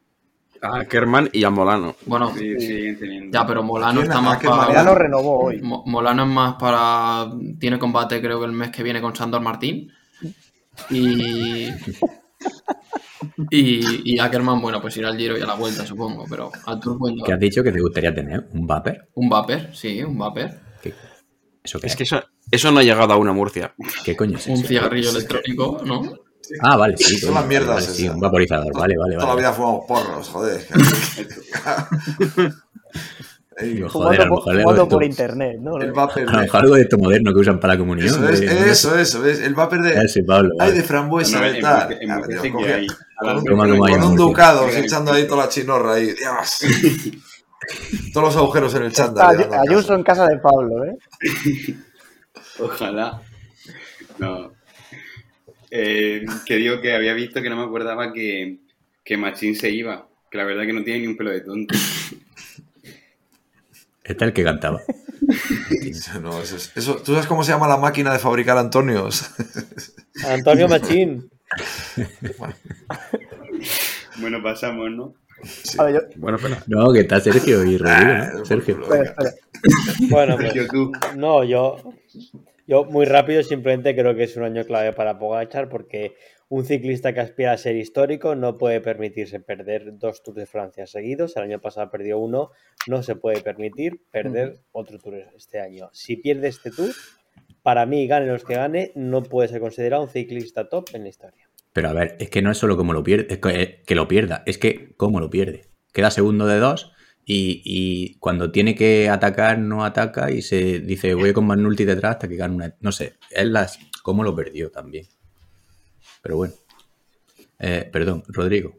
A 0.62 0.86
Kerman 0.86 1.30
y 1.34 1.44
a 1.44 1.50
Molano. 1.50 1.96
Bueno, 2.06 2.32
Sí, 2.38 2.96
teniendo. 3.00 3.36
ya, 3.36 3.46
pero 3.48 3.64
Molano 3.64 4.02
está 4.02 4.20
¿A 4.20 4.22
más 4.22 4.36
Ackerman? 4.38 4.60
para... 4.60 4.68
Mariano 4.70 4.96
renovó 4.96 5.40
hoy. 5.46 5.60
Mo- 5.60 5.84
Molano 5.88 6.22
es 6.24 6.30
más 6.30 6.54
para. 6.56 7.26
Tiene 7.60 7.80
combate, 7.80 8.22
creo 8.22 8.40
que 8.40 8.46
el 8.46 8.52
mes 8.52 8.70
que 8.70 8.84
viene 8.84 9.02
con 9.02 9.16
Sandor 9.16 9.42
Martín. 9.42 9.92
Y. 10.92 11.70
Y, 13.50 14.14
y 14.16 14.20
Ackerman, 14.20 14.62
bueno, 14.62 14.82
pues 14.82 14.96
irá 14.98 15.10
al 15.10 15.18
giro 15.18 15.38
y 15.38 15.42
a 15.42 15.46
la 15.46 15.56
vuelta, 15.56 15.86
supongo. 15.86 16.26
Pero 16.30 16.52
al 16.66 16.80
Tour 16.80 16.98
¿Qué 17.26 17.34
has 17.34 17.40
dicho 17.40 17.64
que 17.64 17.72
te 17.72 17.80
gustaría 17.82 18.14
tener? 18.14 18.48
¿Un 18.54 18.66
Vapor? 18.68 19.10
Un 19.16 19.30
Vapor, 19.30 19.70
sí, 19.74 20.02
un 20.04 20.18
Vapor. 20.18 20.50
¿Eso 21.64 21.80
qué 21.80 21.88
Es 21.88 21.94
es? 21.94 21.98
que 21.98 22.04
eso, 22.04 22.22
eso 22.52 22.72
no 22.72 22.80
ha 22.80 22.84
llegado 22.84 23.14
aún 23.14 23.28
a 23.30 23.34
Murcia. 23.34 23.74
¿Qué 24.04 24.16
coño 24.18 24.38
es 24.38 24.48
Un 24.48 24.54
eso? 24.56 24.68
cigarrillo 24.68 25.12
electrónico, 25.12 25.82
¿no? 25.86 26.02
Ah, 26.62 26.76
vale, 26.76 26.98
sí. 26.98 27.18
Son 27.20 27.34
las 27.34 27.48
mierdas 27.48 27.76
vale, 27.76 27.88
sí, 27.88 28.10
un 28.10 28.20
vaporizador. 28.20 28.74
Vale, 28.74 28.98
vale, 28.98 29.16
Toda 29.16 29.28
la 29.28 29.34
vale. 29.34 29.42
vida 29.42 29.54
fumamos 29.54 29.86
porros, 29.88 30.28
joder. 30.28 30.68
Digo, 33.62 33.90
joder, 33.90 34.22
a 34.22 34.26
Jugando, 34.26 34.26
lo 34.26 34.30
por, 34.30 34.40
mejor 34.40 34.52
algo 34.52 34.64
jugando 34.64 34.84
de 34.84 34.90
por 34.90 35.04
esto- 35.04 35.12
internet, 35.12 35.58
¿no? 35.62 35.78
el 35.80 35.92
vapor 35.92 36.22
A 36.22 36.26
lo 36.26 36.32
de... 36.32 36.38
mejor 36.44 36.62
algo 36.62 36.76
de 36.76 36.82
esto 36.82 36.98
moderno 36.98 37.34
que 37.34 37.40
usan 37.40 37.60
para 37.60 37.74
la 37.74 37.80
comunión. 37.80 38.08
Eso 38.08 38.30
es, 38.30 38.40
de- 38.40 38.70
eso, 38.72 38.98
eso. 38.98 39.24
Ah, 39.24 40.08
sí, 40.08 40.22
Pablo. 40.24 40.50
Ay, 40.54 40.58
vale. 40.70 40.72
de 40.74 40.84
frambuesa, 40.84 41.40
No, 41.40 41.60
tal. 41.62 41.98
En 42.02 42.12
Ah, 42.12 42.22
coge- 42.22 42.74
hay. 42.74 42.88
Con 43.18 44.04
un, 44.04 44.16
ducado, 44.16 44.68
echando 44.70 45.14
ahí 45.14 45.26
toda 45.28 45.46
la 45.46 45.50
chinorra 45.50 45.94
ahí. 45.94 46.08
Dios. 46.14 46.60
Todos 48.14 48.28
los 48.28 48.36
agujeros 48.36 48.76
en 48.76 48.84
el 48.84 48.92
chándal. 48.92 49.38
Ayuso 49.68 49.82
casa. 49.88 49.96
en 49.96 50.04
casa 50.04 50.28
de 50.28 50.38
Pablo, 50.40 50.84
¿eh? 50.84 50.98
Ojalá. 52.60 53.22
No. 54.20 54.52
Eh, 55.72 56.26
que 56.46 56.56
digo 56.58 56.82
que 56.82 56.94
había 56.94 57.14
visto 57.14 57.42
que 57.42 57.50
no 57.50 57.56
me 57.56 57.64
acordaba 57.64 58.12
que, 58.14 58.58
que 59.04 59.18
Machín 59.18 59.56
se 59.56 59.70
iba. 59.70 60.08
Que 60.30 60.38
la 60.38 60.44
verdad 60.44 60.66
que 60.66 60.74
no 60.74 60.84
tiene 60.84 61.00
ni 61.02 61.08
un 61.08 61.16
pelo 61.18 61.32
de 61.32 61.42
tonto. 61.42 61.74
Este 64.04 64.26
es 64.26 64.28
el 64.30 64.34
que 64.34 64.44
cantaba. 64.44 64.82
No, 66.22 66.42
eso 66.42 66.58
es- 66.58 66.72
eso- 66.76 66.98
¿Tú 66.98 67.14
sabes 67.14 67.28
cómo 67.28 67.44
se 67.44 67.52
llama 67.54 67.68
la 67.68 67.78
máquina 67.78 68.12
de 68.12 68.20
fabricar 68.20 68.58
Antonios? 68.58 69.30
Antonio 70.28 70.68
Machín. 70.70 71.30
Bueno, 74.20 74.42
pasamos, 74.44 74.92
¿no? 74.92 75.14
Ver, 75.84 75.94
yo, 75.94 76.00
Bueno, 76.18 76.38
pero 76.42 76.56
No, 76.68 76.92
que 76.94 77.02
está 77.02 77.20
Sergio 77.20 77.64
y 77.66 77.78
Rodrigo, 77.78 77.88
Ah, 77.90 78.30
¿no? 78.32 78.38
por 78.40 78.48
Sergio. 78.48 78.82
espera, 78.82 79.04
espera. 79.04 79.32
Bueno, 80.10 80.36
pues, 80.38 80.54
Sergio, 80.54 80.68
tú. 80.72 80.92
no, 81.18 81.44
yo, 81.44 81.94
yo 82.68 82.86
muy 82.86 83.06
rápido 83.06 83.44
simplemente 83.44 83.96
creo 83.96 84.16
que 84.16 84.24
es 84.24 84.36
un 84.38 84.44
año 84.44 84.64
clave 84.66 84.94
para 84.94 85.18
Pogachar 85.20 85.68
porque 85.70 86.16
un 86.56 86.66
ciclista 86.66 87.16
que 87.16 87.20
aspira 87.20 87.52
a 87.52 87.58
ser 87.58 87.76
histórico 87.76 88.36
no 88.36 88.60
puede 88.60 88.80
permitirse 88.80 89.40
perder 89.40 89.98
dos 89.98 90.22
Tours 90.22 90.38
de 90.38 90.46
Francia 90.46 90.86
seguidos. 90.86 91.36
El 91.36 91.46
año 91.46 91.60
pasado 91.60 91.90
perdió 91.90 92.20
uno, 92.20 92.52
no 92.86 93.02
se 93.02 93.16
puede 93.16 93.42
permitir 93.42 94.04
perder 94.12 94.60
otro 94.72 95.00
Tour 95.00 95.16
este 95.36 95.60
año. 95.60 95.90
Si 95.94 96.16
pierde 96.16 96.50
este 96.50 96.70
Tour, 96.70 96.92
para 97.64 97.88
mí, 97.88 98.06
gane 98.06 98.28
los 98.28 98.44
que 98.44 98.54
gane, 98.54 98.92
no 98.94 99.24
puede 99.24 99.48
ser 99.48 99.62
considerado 99.62 100.04
un 100.04 100.10
ciclista 100.10 100.70
top 100.70 100.90
en 100.94 101.02
la 101.02 101.10
historia. 101.10 101.50
Pero 101.74 101.90
a 101.90 101.94
ver, 101.94 102.18
es 102.20 102.30
que 102.30 102.44
no 102.44 102.52
es 102.52 102.60
solo 102.60 102.78
cómo 102.78 102.94
lo 102.94 103.02
pierde, 103.02 103.34
es 103.34 103.40
que, 103.40 103.50
eh, 103.60 103.82
que 103.84 103.96
lo 103.96 104.08
pierda, 104.08 104.44
es 104.46 104.60
que 104.60 104.94
cómo 104.96 105.20
lo 105.20 105.32
pierde. 105.32 105.72
Queda 105.92 106.12
segundo 106.12 106.46
de 106.46 106.60
dos 106.60 106.92
y, 107.26 107.64
y 107.66 108.20
cuando 108.20 108.52
tiene 108.52 108.76
que 108.76 109.10
atacar, 109.10 109.58
no 109.58 109.86
ataca 109.86 110.30
y 110.30 110.44
se 110.44 110.82
dice 110.82 111.16
voy 111.16 111.34
con 111.34 111.48
Manulti 111.48 111.84
detrás 111.84 112.12
hasta 112.12 112.28
que 112.28 112.36
gane 112.36 112.54
una. 112.54 112.76
No 112.80 112.92
sé, 112.92 113.14
es 113.32 113.48
las 113.48 113.80
cómo 114.04 114.24
lo 114.24 114.36
perdió 114.36 114.70
también. 114.70 115.08
Pero 116.24 116.38
bueno. 116.38 116.54
Eh, 117.60 117.88
perdón, 117.92 118.24
Rodrigo. 118.28 118.74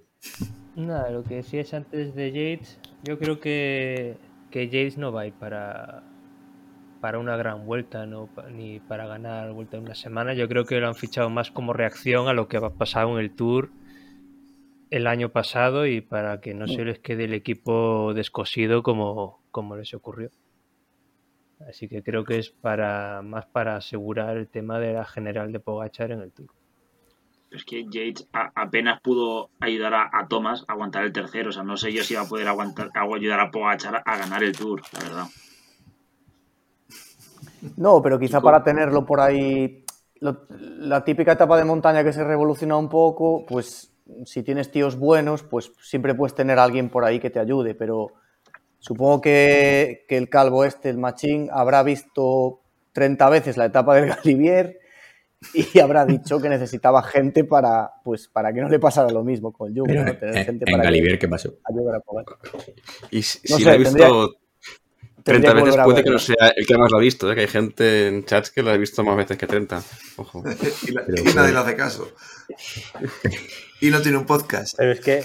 Nada, 0.75 1.11
lo 1.11 1.23
que 1.23 1.37
decías 1.37 1.73
antes 1.75 2.15
de 2.17 2.33
Yates, 2.33 2.81
yo 3.05 3.19
creo 3.19 3.39
que, 3.39 4.17
que 4.51 4.67
Yates 4.67 4.99
no 4.99 5.13
va 5.13 5.21
a 5.21 5.27
ir 5.27 5.35
para, 5.35 6.03
para 7.01 7.19
una 7.19 7.37
gran 7.37 7.67
vuelta, 7.67 8.07
no 8.07 8.29
ni 8.51 8.81
para 8.81 9.07
ganar 9.07 9.53
vuelta 9.53 9.77
en 9.77 9.85
una 9.85 9.95
semana. 9.95 10.35
Yo 10.35 10.49
creo 10.49 10.65
que 10.65 10.81
lo 10.81 10.89
han 10.89 10.97
fichado 10.97 11.31
más 11.31 11.51
como 11.51 11.73
reacción 11.75 12.27
a 12.27 12.33
lo 12.33 12.49
que 12.49 12.57
ha 12.57 12.71
pasado 12.71 13.13
en 13.13 13.25
el 13.25 13.31
Tour 13.31 13.71
el 14.91 15.07
año 15.07 15.29
pasado 15.29 15.87
y 15.87 16.01
para 16.01 16.41
que 16.41 16.55
no 16.55 16.67
se 16.67 16.85
les 16.85 16.99
quede 16.99 17.25
el 17.25 17.35
equipo 17.35 18.15
descosido 18.15 18.83
como, 18.83 19.43
como 19.51 19.77
les 19.77 19.93
ocurrió. 19.93 20.31
Así 21.69 21.89
que 21.89 22.03
creo 22.03 22.25
que 22.25 22.39
es 22.39 22.51
para 22.51 23.21
más 23.23 23.47
para 23.47 23.77
asegurar 23.77 24.37
el 24.37 24.49
tema 24.49 24.79
de 24.79 24.95
la 24.95 25.05
general 25.05 25.53
de 25.53 25.61
Pogachar 25.61 26.11
en 26.11 26.21
el 26.21 26.33
Tour. 26.33 26.51
Es 27.55 27.65
que 27.65 27.85
Yates 27.85 28.27
a- 28.33 28.51
apenas 28.55 29.01
pudo 29.01 29.51
ayudar 29.61 29.95
a, 29.95 30.11
a 30.13 30.27
Thomas 30.29 30.65
a 30.67 30.73
aguantar 30.73 31.05
el 31.05 31.13
tercero. 31.13 31.51
O 31.51 31.53
sea, 31.53 31.63
no 31.63 31.77
sé 31.77 31.93
yo 31.93 32.03
si 32.03 32.15
va 32.15 32.23
a 32.23 32.29
poder 32.29 32.49
aguantar, 32.49 32.91
a 32.95 33.03
ayudar 33.03 33.41
a 33.41 33.51
Pogachar 33.51 34.03
a 34.05 34.17
ganar 34.19 34.43
el 34.43 34.57
Tour, 34.57 34.83
la 34.93 34.99
verdad. 35.01 35.27
No, 37.77 38.03
pero 38.03 38.19
quizá 38.19 38.41
para 38.41 38.63
tenerlo 38.63 39.07
por 39.07 39.21
ahí, 39.21 39.85
lo- 40.21 40.47
la 40.51 41.05
típica 41.05 41.33
etapa 41.33 41.57
de 41.57 41.65
montaña 41.65 42.05
que 42.05 42.13
se 42.13 42.25
revoluciona 42.25 42.77
un 42.77 42.89
poco, 42.89 43.45
pues 43.47 43.93
si 44.27 44.43
tienes 44.43 44.71
tíos 44.71 44.99
buenos, 44.99 45.43
pues 45.43 45.73
siempre 45.81 46.15
puedes 46.15 46.35
tener 46.35 46.59
a 46.59 46.65
alguien 46.65 46.91
por 46.91 47.05
ahí 47.05 47.19
que 47.21 47.31
te 47.31 47.39
ayude, 47.41 47.75
pero 47.75 48.09
supongo 48.81 49.21
que, 49.23 50.05
que 50.09 50.19
el 50.19 50.29
calvo 50.29 50.65
este, 50.65 50.91
el 50.91 50.99
machín, 50.99 51.49
habrá 51.53 51.83
visto 51.83 52.61
30 52.93 53.31
veces 53.31 53.57
la 53.57 53.65
etapa 53.67 53.95
del 53.95 54.09
Galivier 54.09 54.79
y 55.75 55.79
habrá 55.79 56.05
dicho 56.07 56.41
que 56.41 56.49
necesitaba 56.49 57.03
gente 57.03 57.45
para, 57.45 57.91
pues, 58.05 58.29
para 58.29 58.53
que 58.53 58.61
no 58.61 58.69
le 58.69 58.79
pasara 58.79 59.11
lo 59.11 59.23
mismo 59.25 59.53
con 59.53 59.75
Jung, 59.75 59.87
Pero 59.89 60.05
¿no? 60.05 60.11
en, 60.11 60.19
Tener 60.19 60.45
gente 60.45 60.65
en 60.67 60.73
para 60.73 60.83
que 60.83 60.89
Galivier, 60.89 61.19
¿qué 61.19 61.29
pasó? 61.29 61.55
a. 61.65 62.35
Y 63.11 63.23
si, 63.23 63.41
No 63.51 63.57
si 63.57 63.63
sé, 63.63 63.69
la 63.69 63.75
he 63.75 63.79
visto 63.79 63.93
tendría- 63.93 64.41
30 65.25 65.49
tendría 65.49 65.55
que 65.55 65.71
veces, 65.71 65.85
puede 65.85 66.05
que 66.05 66.11
no 66.11 66.19
sea 66.19 66.49
el 66.55 66.67
que 66.67 66.77
más 66.79 66.91
lo 66.91 66.99
ha 66.99 67.01
visto, 67.01 67.33
¿eh? 67.33 67.35
que 67.35 67.41
hay 67.43 67.47
gente 67.49 68.09
en 68.09 68.25
chats 68.27 68.51
que 68.51 68.63
lo 68.63 68.71
ha 68.71 68.77
visto 68.77 69.03
más 69.03 69.17
veces 69.17 69.39
que 69.39 69.47
30. 69.47 69.83
Ojo. 70.17 70.43
y, 70.87 70.91
la- 70.93 71.03
Pero 71.07 71.19
y 71.19 71.23
bueno. 71.25 71.41
nadie 71.41 71.53
le 71.55 71.59
hace 71.61 71.77
caso. 71.77 72.13
Y 73.81 73.91
no 73.91 74.01
tiene 74.03 74.19
un 74.19 74.27
podcast. 74.27 74.75
Pero 74.77 74.93
es 74.93 75.01
que, 75.01 75.25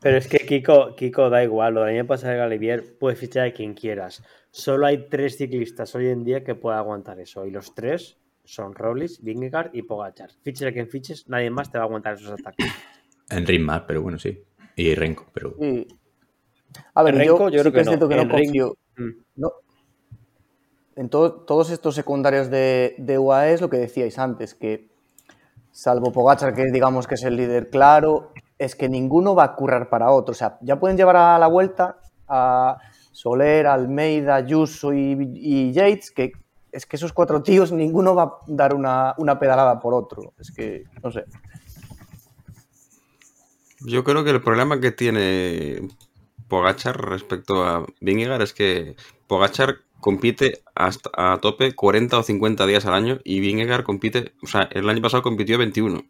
pero 0.00 0.16
es 0.18 0.26
que 0.26 0.38
Kiko, 0.46 0.94
Kiko 0.94 1.30
da 1.30 1.42
igual, 1.42 1.74
lo 1.74 1.84
del 1.84 1.96
año 1.96 2.06
pasado 2.06 2.32
de 2.32 2.38
Galivier 2.38 2.98
puedes 2.98 3.18
fichar 3.18 3.46
a 3.48 3.52
quien 3.52 3.74
quieras. 3.74 4.22
Solo 4.50 4.86
hay 4.86 5.08
tres 5.08 5.36
ciclistas 5.38 5.94
hoy 5.94 6.08
en 6.08 6.24
día 6.24 6.42
que 6.44 6.54
puedan 6.54 6.80
aguantar 6.80 7.18
eso. 7.20 7.46
Y 7.46 7.50
los 7.50 7.74
tres 7.74 8.16
son 8.50 8.74
Robles, 8.74 9.22
Vingegaard 9.22 9.70
y 9.74 9.82
Pogachar. 9.82 10.30
Fiches 10.42 10.66
a 10.68 10.72
quien 10.72 10.88
fiches, 10.88 11.28
nadie 11.28 11.50
más 11.50 11.70
te 11.70 11.78
va 11.78 11.84
a 11.84 11.86
aguantar 11.86 12.14
esos 12.14 12.32
ataques. 12.32 12.66
En 13.30 13.46
ritmo 13.46 13.66
más, 13.66 13.82
pero 13.86 14.02
bueno, 14.02 14.18
sí. 14.18 14.42
Y 14.74 14.92
Renko, 14.94 15.26
pero. 15.32 15.54
Sí. 15.60 15.86
A 16.94 17.02
ver, 17.04 17.14
yo, 17.14 17.20
Renko, 17.38 17.48
yo 17.50 17.62
sí 17.62 17.70
creo 17.70 17.84
que 17.84 17.96
no. 17.96 18.08
que 18.08 18.16
no 18.16 18.22
En 18.22 18.28
confío. 18.28 18.76
Mm. 18.96 19.10
No. 19.36 19.52
En 20.96 21.08
to- 21.08 21.32
todos 21.46 21.70
estos 21.70 21.94
secundarios 21.94 22.50
de, 22.50 22.96
de 22.98 23.18
UAE 23.18 23.52
es 23.54 23.60
lo 23.60 23.70
que 23.70 23.78
decíais 23.78 24.18
antes, 24.18 24.54
que 24.54 24.90
salvo 25.70 26.10
Pogachar, 26.12 26.52
que 26.52 26.66
digamos 26.72 27.06
que 27.06 27.14
es 27.14 27.22
el 27.22 27.36
líder 27.36 27.70
claro, 27.70 28.32
es 28.58 28.74
que 28.74 28.88
ninguno 28.88 29.34
va 29.36 29.44
a 29.44 29.54
currar 29.54 29.88
para 29.88 30.10
otro. 30.10 30.32
O 30.32 30.34
sea, 30.34 30.58
ya 30.60 30.78
pueden 30.80 30.96
llevar 30.96 31.16
a 31.16 31.38
la 31.38 31.46
vuelta 31.46 32.00
a 32.26 32.78
Soler, 33.12 33.66
Almeida, 33.68 34.34
Ayuso 34.34 34.92
y, 34.92 35.16
y 35.36 35.72
Yates, 35.72 36.10
que 36.10 36.32
es 36.72 36.86
que 36.86 36.96
esos 36.96 37.12
cuatro 37.12 37.42
tíos, 37.42 37.72
ninguno 37.72 38.14
va 38.14 38.22
a 38.24 38.38
dar 38.46 38.74
una, 38.74 39.14
una 39.18 39.38
pedalada 39.38 39.78
por 39.80 39.94
otro. 39.94 40.32
Es 40.38 40.50
que, 40.50 40.84
no 41.02 41.10
sé. 41.10 41.24
Yo 43.80 44.04
creo 44.04 44.24
que 44.24 44.30
el 44.30 44.42
problema 44.42 44.80
que 44.80 44.92
tiene 44.92 45.88
Pogachar 46.48 47.00
respecto 47.08 47.64
a 47.64 47.86
Vingegaard 48.00 48.42
es 48.42 48.52
que 48.52 48.96
Pogachar 49.26 49.78
compite 50.00 50.62
hasta 50.74 51.10
a 51.14 51.38
tope 51.40 51.74
40 51.74 52.18
o 52.18 52.22
50 52.22 52.66
días 52.66 52.86
al 52.86 52.94
año 52.94 53.20
y 53.24 53.40
Vingegaard 53.40 53.84
compite, 53.84 54.32
o 54.42 54.46
sea, 54.46 54.62
el 54.72 54.88
año 54.88 55.00
pasado 55.02 55.22
compitió 55.22 55.56
21. 55.58 56.02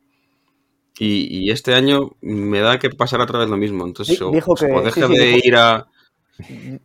Y, 0.99 1.28
y 1.45 1.51
este 1.51 1.74
año 1.74 2.11
me 2.20 2.61
da 2.61 2.78
que 2.78 2.91
pasará 2.91 3.24
otra 3.24 3.39
vez 3.39 3.49
lo 3.49 3.57
mismo. 3.57 3.87
Entonces, 3.87 4.20
o, 4.20 4.31
dijo 4.31 4.55
que- 4.55 4.66
o 4.73 4.82
deje 4.82 5.01
sí, 5.01 5.07
sí, 5.07 5.16
de 5.16 5.24
dijo- 5.27 5.47
ir 5.47 5.57
a. 5.57 5.87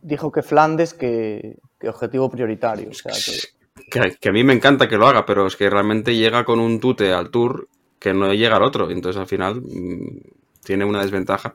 Dijo 0.02 0.30
que 0.32 0.42
Flandes 0.42 0.94
que, 0.94 1.58
que 1.80 1.88
objetivo 1.88 2.30
prioritario. 2.30 2.90
O 2.90 2.94
sea, 2.94 3.12
que, 3.12 3.55
Que, 3.90 4.16
que 4.20 4.28
a 4.28 4.32
mí 4.32 4.42
me 4.42 4.52
encanta 4.52 4.88
que 4.88 4.96
lo 4.96 5.06
haga, 5.06 5.24
pero 5.24 5.46
es 5.46 5.56
que 5.56 5.70
realmente 5.70 6.16
llega 6.16 6.44
con 6.44 6.58
un 6.58 6.80
tute 6.80 7.12
al 7.12 7.30
tour 7.30 7.68
que 7.98 8.12
no 8.12 8.32
llega 8.32 8.56
al 8.56 8.62
otro. 8.62 8.90
Entonces, 8.90 9.20
al 9.20 9.26
final, 9.26 9.62
mm, 9.62 10.18
tiene 10.64 10.84
una 10.84 11.02
desventaja. 11.02 11.52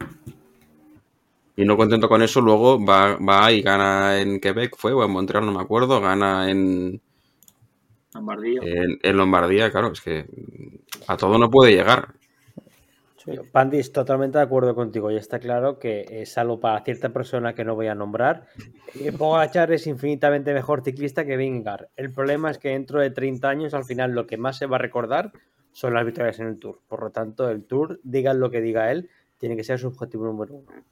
Y 1.56 1.66
no 1.66 1.78
contento 1.78 2.08
con 2.08 2.22
eso, 2.22 2.42
luego 2.42 2.84
va, 2.84 3.18
va 3.18 3.52
y 3.52 3.62
gana 3.62 4.20
en 4.20 4.40
Quebec, 4.40 4.76
fue, 4.78 4.94
o 4.94 5.04
en 5.04 5.12
Montreal, 5.12 5.46
no 5.46 5.52
me 5.52 5.62
acuerdo, 5.62 6.00
gana 6.00 6.50
en, 6.50 7.02
Lombardía. 8.14 8.62
en, 8.64 9.00
en 9.02 9.18
Lombardía, 9.18 9.70
claro, 9.70 9.92
es 9.92 10.02
que 10.02 10.26
a 11.08 11.18
todo 11.18 11.38
no 11.38 11.50
puede 11.50 11.74
llegar. 11.74 12.14
Pandis, 13.52 13.92
totalmente 13.92 14.38
de 14.38 14.44
acuerdo 14.44 14.76
contigo. 14.76 15.12
Y 15.12 15.16
está 15.16 15.40
claro 15.40 15.80
que, 15.80 16.06
eh, 16.10 16.26
salvo 16.26 16.60
para 16.60 16.84
cierta 16.84 17.10
persona 17.10 17.54
que 17.54 17.64
no 17.64 17.76
voy 17.76 17.88
a 17.88 17.96
nombrar, 17.96 18.48
eh, 19.00 19.12
Pogacar 19.12 19.72
es 19.72 19.88
infinitamente 19.88 20.54
mejor 20.54 20.84
ciclista 20.84 21.26
que 21.26 21.38
Vingegaard. 21.38 21.88
El 21.96 22.12
problema 22.12 22.52
es 22.52 22.58
que 22.58 22.70
dentro 22.70 23.00
de 23.00 23.12
30 23.12 23.50
años, 23.50 23.74
al 23.74 23.86
final, 23.86 24.12
lo 24.12 24.28
que 24.28 24.38
más 24.38 24.58
se 24.58 24.66
va 24.66 24.78
a 24.78 24.80
recordar 24.80 25.32
son 25.72 25.94
las 25.94 26.06
victorias 26.06 26.40
en 26.40 26.48
el 26.48 26.60
Tour. 26.60 26.80
Por 26.88 27.02
lo 27.02 27.12
tanto, 27.12 27.50
el 27.50 27.64
Tour, 27.64 28.00
digan 28.04 28.40
lo 28.40 28.50
que 28.50 28.62
diga 28.62 28.92
él, 28.92 29.10
tiene 29.38 29.56
que 29.56 29.64
ser 29.64 29.80
su 29.80 29.88
objetivo 29.88 30.26
número 30.26 30.56
uno. 30.56 30.84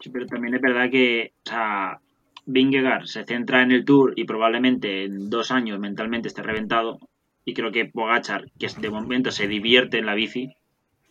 Sí, 0.00 0.10
pero 0.10 0.26
también 0.26 0.54
es 0.54 0.60
verdad 0.60 0.90
que, 0.90 1.32
o 1.46 1.50
sea, 1.50 2.00
Vingegaard 2.46 3.06
se 3.06 3.24
centra 3.24 3.62
en 3.62 3.72
el 3.72 3.84
Tour 3.84 4.14
y 4.16 4.24
probablemente 4.24 5.04
en 5.04 5.28
dos 5.28 5.50
años 5.50 5.78
mentalmente 5.78 6.28
esté 6.28 6.42
reventado. 6.42 6.98
Y 7.44 7.54
creo 7.54 7.70
que 7.72 7.86
Pogachar, 7.86 8.46
que 8.58 8.68
de 8.80 8.90
momento 8.90 9.30
se 9.30 9.46
divierte 9.46 9.98
en 9.98 10.06
la 10.06 10.14
bici, 10.14 10.54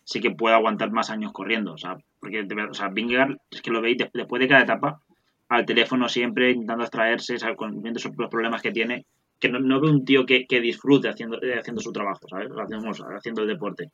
sí 0.09 0.19
que 0.21 0.31
puede 0.31 0.55
aguantar 0.55 0.91
más 0.91 1.11
años 1.11 1.31
corriendo. 1.31 1.73
O 1.73 1.77
sea, 1.77 1.95
porque 2.19 2.41
o 2.41 2.73
sea, 2.73 2.89
Vingegaard, 2.89 3.37
es 3.51 3.61
que 3.61 3.69
lo 3.69 3.79
veis 3.79 3.95
de- 3.99 4.09
después 4.11 4.39
de 4.39 4.47
cada 4.47 4.63
etapa, 4.63 4.99
al 5.49 5.67
teléfono 5.67 6.09
siempre 6.09 6.49
intentando 6.49 6.83
abstraerse, 6.83 7.37
¿sabes? 7.37 7.55
Con- 7.55 7.79
viendo 7.83 7.99
los 8.17 8.29
problemas 8.29 8.63
que 8.63 8.71
tiene. 8.71 9.05
Que 9.39 9.49
no, 9.49 9.59
no 9.59 9.79
veo 9.79 9.91
un 9.91 10.03
tío 10.05 10.25
que, 10.25 10.47
que 10.47 10.61
disfrute 10.61 11.09
haciendo, 11.09 11.39
eh, 11.43 11.59
haciendo 11.59 11.79
su 11.79 11.91
trabajo, 11.91 12.27
¿sabes? 12.27 12.49
Haciendo, 12.57 12.89
haciendo 13.15 13.43
el 13.43 13.47
deporte. 13.49 13.91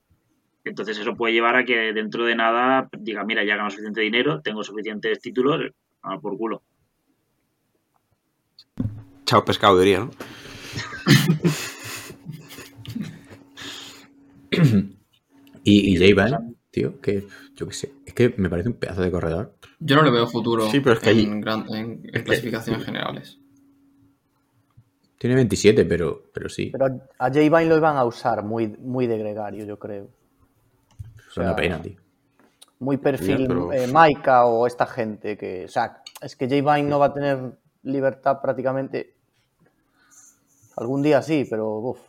Entonces 0.63 0.97
eso 0.97 1.15
puede 1.15 1.33
llevar 1.33 1.57
a 1.57 1.65
que 1.65 1.91
dentro 1.91 2.23
de 2.23 2.35
nada 2.35 2.87
diga, 2.97 3.25
mira, 3.25 3.43
ya 3.43 3.57
gano 3.57 3.69
suficiente 3.69 3.99
dinero, 3.99 4.39
tengo 4.41 4.63
suficientes 4.63 5.19
títulos, 5.19 5.69
a 6.01 6.17
por 6.17 6.37
culo. 6.37 6.63
Chao 9.25 9.43
pescado, 9.43 9.77
diría, 9.77 9.99
¿no? 9.99 10.11
Y, 15.65 15.93
y 15.93 15.97
J 15.97 16.15
Balvin, 16.15 16.55
tío, 16.71 17.01
que 17.01 17.27
yo 17.55 17.67
qué 17.67 17.73
sé, 17.73 17.91
es 18.05 18.13
que 18.13 18.33
me 18.37 18.49
parece 18.49 18.69
un 18.69 18.75
pedazo 18.75 19.01
de 19.01 19.11
corredor. 19.11 19.55
Yo 19.79 19.95
no 19.97 20.03
le 20.03 20.11
veo 20.11 20.27
futuro 20.27 20.69
Sí, 20.69 20.79
pero 20.79 20.93
es 20.93 20.99
que 21.01 21.09
en, 21.09 21.17
ahí- 21.17 21.41
gran- 21.41 21.65
en- 21.73 22.01
en 22.13 22.23
clasificaciones 22.23 22.85
generales. 22.85 23.39
Tiene 25.17 25.35
27, 25.35 25.85
pero, 25.85 26.23
pero 26.33 26.49
sí, 26.49 26.69
Pero 26.71 26.85
a 27.17 27.27
J 27.27 27.39
Vine 27.39 27.65
lo 27.65 27.77
iban 27.77 27.97
a 27.97 28.05
usar 28.05 28.43
muy, 28.43 28.67
muy 28.67 29.07
de 29.07 29.17
gregario, 29.17 29.65
yo 29.65 29.79
creo. 29.79 30.09
es 31.29 31.37
una 31.37 31.55
pena, 31.55 31.81
tío. 31.81 31.97
Muy 32.79 32.97
perfil 32.97 33.45
pero- 33.47 33.71
eh, 33.73 33.87
Maika 33.87 34.45
o 34.45 34.67
esta 34.67 34.85
gente 34.85 35.37
que. 35.37 35.65
O 35.65 35.69
sea, 35.69 36.03
es 36.21 36.35
que 36.35 36.45
J 36.47 36.55
Vine 36.75 36.89
no 36.89 36.99
va 36.99 37.07
a 37.07 37.13
tener 37.13 37.57
libertad 37.83 38.39
prácticamente. 38.41 39.15
Algún 40.75 41.01
día 41.01 41.21
sí, 41.21 41.47
pero. 41.49 41.69
uf. 41.79 41.99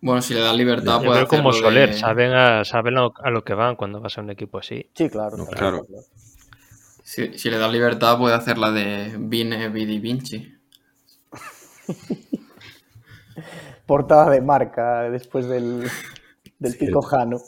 Bueno, 0.00 0.22
si 0.22 0.34
le 0.34 0.40
dan 0.40 0.56
libertad, 0.56 0.98
puede 1.02 1.26
creo 1.26 1.28
como 1.28 1.52
Soler, 1.52 1.90
de- 1.90 1.98
saben, 1.98 2.32
a, 2.32 2.64
saben 2.64 2.94
lo- 2.94 3.12
a 3.22 3.30
lo 3.30 3.42
que 3.42 3.54
van 3.54 3.74
cuando 3.76 4.00
vas 4.00 4.16
a 4.16 4.20
un 4.20 4.30
equipo 4.30 4.58
así. 4.58 4.88
Sí, 4.94 5.08
claro. 5.10 5.36
No, 5.36 5.46
claro. 5.46 5.84
Si, 7.02 7.36
si 7.38 7.50
le 7.50 7.58
dan 7.58 7.72
libertad, 7.72 8.16
puede 8.18 8.34
hacer 8.34 8.58
la 8.58 8.70
de 8.70 9.14
Vine 9.18 9.68
Vidi 9.70 9.98
Vinci. 9.98 10.54
Portada 13.86 14.30
de 14.30 14.40
marca 14.42 15.08
después 15.10 15.48
del, 15.48 15.88
del 16.58 16.76
pico 16.76 17.00
Jano. 17.02 17.38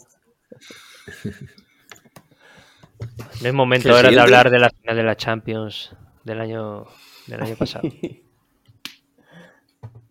No 3.42 3.48
es 3.48 3.54
momento 3.54 3.90
ahora 3.94 4.10
de 4.10 4.20
hablar 4.20 4.50
de 4.50 4.58
la 4.58 4.70
final 4.70 4.96
de 4.96 5.02
la 5.02 5.16
Champions 5.16 5.94
del 6.24 6.40
año, 6.40 6.86
del 7.26 7.42
año 7.42 7.56
pasado. 7.56 7.88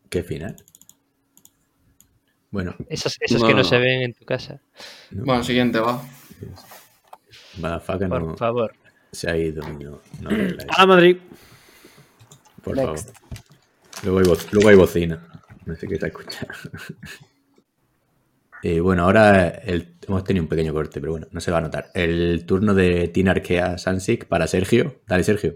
¿Qué 0.10 0.24
final? 0.24 0.56
Bueno, 2.52 2.76
Esas, 2.90 3.16
esas 3.20 3.44
que 3.44 3.52
No. 3.52 3.58
no 3.58 3.64
se 3.64 3.78
ven 3.78 4.02
en 4.02 4.14
tu 4.14 4.26
casa. 4.26 4.60
Bueno, 5.12 5.44
siguiente, 5.44 5.80
va. 5.80 6.02
Motherfucker 7.58 8.10
Por 8.10 8.24
no 8.24 8.38
favor. 8.38 8.74
se 9.12 9.30
ha 9.30 9.38
ido. 9.38 9.62
No, 10.22 10.30
¡A 10.78 10.86
Madrid! 10.86 11.18
por 12.64 12.76
Next. 12.76 13.10
favor. 13.10 13.20
Luego 14.04 14.20
hay, 14.20 14.38
luego 14.52 14.70
hay 14.70 14.76
bocina. 14.76 15.28
No 15.66 15.76
sé 15.76 15.88
qué 15.88 15.98
se 15.98 16.08
escucha. 16.08 16.48
Eh, 18.62 18.82
bueno, 18.82 19.04
ahora 19.06 19.48
el- 19.48 19.96
hemos 20.06 20.22
tenido 20.26 20.44
un 20.44 20.50
pequeño 20.50 20.74
corte, 20.74 21.00
pero 21.00 21.14
bueno, 21.14 21.28
no 21.32 21.40
se 21.40 21.50
va 21.50 21.60
a 21.60 21.62
notar. 21.62 21.92
El 21.94 22.44
turno 22.46 22.74
de 22.74 23.08
Tina 23.08 23.32
Arkea 23.32 23.78
Sansic 23.78 24.26
para 24.26 24.48
Sergio. 24.48 25.00
Dale, 25.08 25.24
Sergio. 25.24 25.56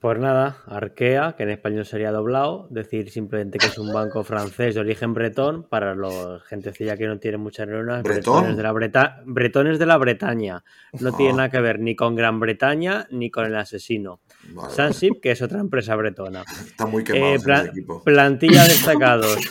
Pues 0.00 0.18
nada, 0.18 0.56
Arkea, 0.66 1.34
que 1.36 1.42
en 1.42 1.50
español 1.50 1.84
sería 1.84 2.10
doblado, 2.10 2.66
decir 2.70 3.10
simplemente 3.10 3.58
que 3.58 3.66
es 3.66 3.76
un 3.76 3.92
banco 3.92 4.24
francés 4.24 4.74
de 4.74 4.80
origen 4.80 5.12
bretón 5.12 5.62
para 5.64 5.94
los 5.94 6.42
gentecilla 6.44 6.96
que 6.96 7.06
no 7.06 7.18
tiene 7.18 7.36
muchas 7.36 7.68
neuronas. 7.68 8.02
¿Bretón? 8.02 8.34
Bretones 8.44 8.56
de 8.56 8.62
la, 8.62 8.72
Breta- 8.72 9.22
bretones 9.26 9.78
de 9.78 9.84
la 9.84 9.98
Bretaña. 9.98 10.64
No 10.98 11.12
tiene 11.12 11.32
Ah. 11.32 11.36
nada 11.36 11.50
que 11.50 11.60
ver 11.60 11.80
ni 11.80 11.94
con 11.96 12.14
Gran 12.16 12.40
Bretaña 12.40 13.06
ni 13.10 13.30
con 13.30 13.44
el 13.44 13.54
asesino. 13.56 14.20
Vale, 14.54 14.72
Sansip, 14.72 15.20
que 15.20 15.32
es 15.32 15.42
otra 15.42 15.60
empresa 15.60 15.94
bretona. 15.96 16.44
Está 16.48 16.86
muy 16.86 17.04
quemado 17.04 17.26
Eh, 17.26 17.34
ese 17.34 17.44
plan- 17.44 17.66
equipo. 17.66 18.02
plantilla 18.02 18.64
destacados. 18.64 19.36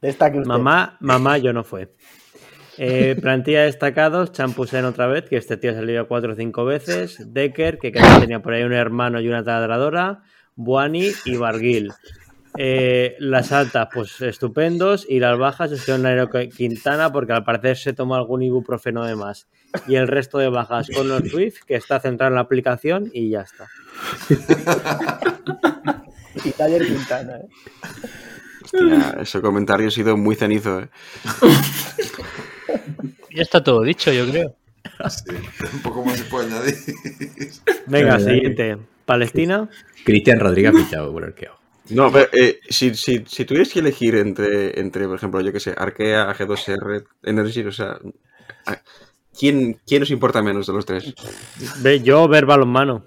Destaque 0.00 0.38
usted. 0.38 0.48
Mamá, 0.48 0.96
mamá, 1.00 1.38
yo 1.38 1.52
no 1.52 1.62
fue. 1.62 1.92
Eh, 2.84 3.14
plantilla 3.22 3.60
de 3.60 3.66
destacados, 3.66 4.32
Champusen 4.32 4.84
otra 4.84 5.06
vez, 5.06 5.28
que 5.28 5.36
este 5.36 5.56
tío 5.56 5.70
ha 5.70 5.74
salido 5.74 6.08
cuatro 6.08 6.32
o 6.32 6.34
cinco 6.34 6.64
veces. 6.64 7.22
Decker, 7.32 7.78
que 7.78 7.92
creo 7.92 8.14
que 8.14 8.20
tenía 8.20 8.42
por 8.42 8.54
ahí 8.54 8.64
un 8.64 8.72
hermano 8.72 9.20
y 9.20 9.28
una 9.28 9.44
taladradora. 9.44 10.24
Buani 10.56 11.12
y 11.24 11.36
Barguil. 11.36 11.92
Eh, 12.58 13.14
las 13.20 13.52
altas, 13.52 13.88
pues 13.94 14.20
estupendos. 14.20 15.06
Y 15.08 15.20
las 15.20 15.38
bajas, 15.38 15.70
estuvieron 15.70 16.02
Nairo 16.02 16.28
Quintana, 16.28 17.12
porque 17.12 17.32
al 17.32 17.44
parecer 17.44 17.76
se 17.76 17.92
tomó 17.92 18.16
algún 18.16 18.42
ibuprofeno 18.42 19.04
de 19.04 19.14
más. 19.14 19.46
Y 19.86 19.94
el 19.94 20.08
resto 20.08 20.38
de 20.38 20.48
bajas 20.48 20.88
con 20.90 21.08
los 21.08 21.22
Swift, 21.28 21.62
que 21.64 21.76
está 21.76 22.00
centrado 22.00 22.30
en 22.30 22.34
la 22.34 22.40
aplicación 22.40 23.10
y 23.12 23.30
ya 23.30 23.42
está. 23.42 23.68
Y 26.44 26.50
Taller 26.50 26.84
Quintana, 26.84 27.36
¿eh? 27.36 27.48
Hostia, 28.64 29.16
ese 29.20 29.40
comentario 29.40 29.88
ha 29.88 29.90
sido 29.90 30.16
muy 30.16 30.34
cenizo, 30.34 30.80
¿eh? 30.80 30.88
Ya 33.34 33.42
está 33.42 33.62
todo 33.62 33.82
dicho, 33.82 34.12
yo 34.12 34.28
creo. 34.30 34.54
Sí, 35.08 35.34
un 35.72 35.82
poco 35.82 36.04
más 36.04 36.18
se 36.18 36.24
puede 36.24 36.46
añadir. 36.46 36.74
Venga, 37.86 38.18
siguiente. 38.18 38.78
Palestina. 39.04 39.68
Cristian 40.04 40.40
Rodríguez 40.40 40.74
fichado 40.74 41.12
por 41.12 41.24
Arkea. 41.24 41.52
No, 41.90 42.12
pero 42.12 42.28
eh, 42.32 42.60
si, 42.68 42.94
si, 42.94 43.24
si 43.26 43.44
tuvieras 43.44 43.72
que 43.72 43.80
elegir 43.80 44.14
entre, 44.14 44.78
entre, 44.78 45.06
por 45.06 45.16
ejemplo, 45.16 45.40
yo 45.40 45.52
que 45.52 45.60
sé, 45.60 45.74
Arkea, 45.76 46.32
G2R, 46.34 47.04
Energy, 47.24 47.64
o 47.64 47.72
sea, 47.72 47.98
¿quién, 49.38 49.78
¿quién 49.86 50.02
os 50.02 50.10
importa 50.10 50.42
menos 50.42 50.66
de 50.66 50.72
los 50.72 50.86
tres? 50.86 51.12
Ve, 51.80 52.00
yo 52.00 52.28
ver 52.28 52.46
balonmano. 52.46 53.04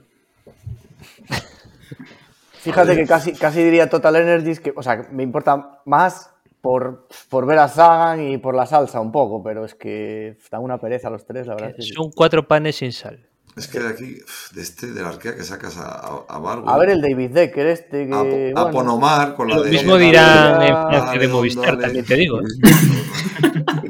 Fíjate 2.60 2.96
que 2.96 3.06
casi, 3.06 3.34
casi 3.34 3.64
diría 3.64 3.90
Total 3.90 4.16
Energies 4.16 4.60
que, 4.60 4.74
o 4.76 4.84
sea, 4.84 5.08
me 5.12 5.24
importa 5.24 5.82
más 5.86 6.32
por, 6.66 7.08
por 7.30 7.46
ver 7.46 7.60
a 7.60 7.68
Sagan 7.68 8.28
y 8.28 8.38
por 8.40 8.56
la 8.56 8.66
salsa 8.66 9.00
un 9.00 9.12
poco, 9.12 9.44
pero 9.44 9.64
es 9.66 9.76
que 9.76 10.38
dan 10.52 10.64
una 10.64 10.80
pereza 10.80 11.12
los 11.12 11.24
tres, 11.26 11.46
la 11.46 11.54
verdad. 11.56 11.76
que. 11.76 11.84
Son 11.84 12.10
cuatro 12.12 12.48
panes 12.48 12.78
sin 12.78 12.92
sal. 12.92 13.20
Es 13.56 13.68
que 13.68 13.80
de 13.80 13.88
aquí, 13.88 14.18
de 14.54 14.62
este, 14.62 14.88
del 14.92 15.06
arquea 15.06 15.36
que 15.36 15.44
sacas 15.44 15.78
a, 15.78 15.90
a, 15.92 16.26
a 16.28 16.74
A 16.74 16.78
ver 16.78 16.90
el 16.90 17.02
David 17.02 17.30
Decker 17.32 17.68
este 17.68 18.08
que... 18.08 18.14
a, 18.14 18.20
a 18.20 18.24
bueno, 18.64 18.72
Ponomar 18.72 19.36
con 19.36 19.48
la 19.48 19.56
Lo 19.58 19.64
de... 19.64 19.70
mismo 19.70 19.96
dirán 19.98 20.62
en 20.64 20.76
Francia 20.90 21.20
de 21.20 21.28
Movistar, 21.28 21.66
dale. 21.78 21.82
también 21.84 22.06
te 22.06 22.16
digo. 22.16 22.40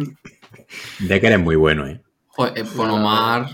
Decker 0.99 1.31
es 1.33 1.39
muy 1.39 1.55
bueno, 1.55 1.87
¿eh? 1.87 2.01
Joder, 2.27 2.57
eh, 2.57 2.63
Ponomar. 2.75 3.47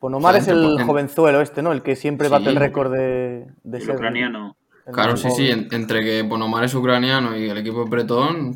Ponomar 0.00 0.36
es 0.36 0.48
el 0.48 0.78
en- 0.78 0.86
jovenzuelo 0.86 1.40
este, 1.40 1.62
¿no? 1.62 1.72
El 1.72 1.82
que 1.82 1.96
siempre 1.96 2.28
Sí. 2.28 2.32
bate 2.32 2.48
el 2.50 2.56
récord 2.56 2.92
de, 2.92 3.46
de 3.64 3.78
El 3.78 3.84
ser... 3.84 3.96
ucraniano. 3.96 4.56
Claro, 4.92 5.16
sí, 5.16 5.28
sí. 5.36 5.50
en- 5.50 5.68
entre 5.72 6.02
que 6.04 6.24
Ponomar 6.24 6.64
es 6.64 6.74
ucraniano 6.74 7.36
y 7.36 7.48
el 7.48 7.58
equipo 7.58 7.84
es 7.84 7.90
bretón, 7.90 8.54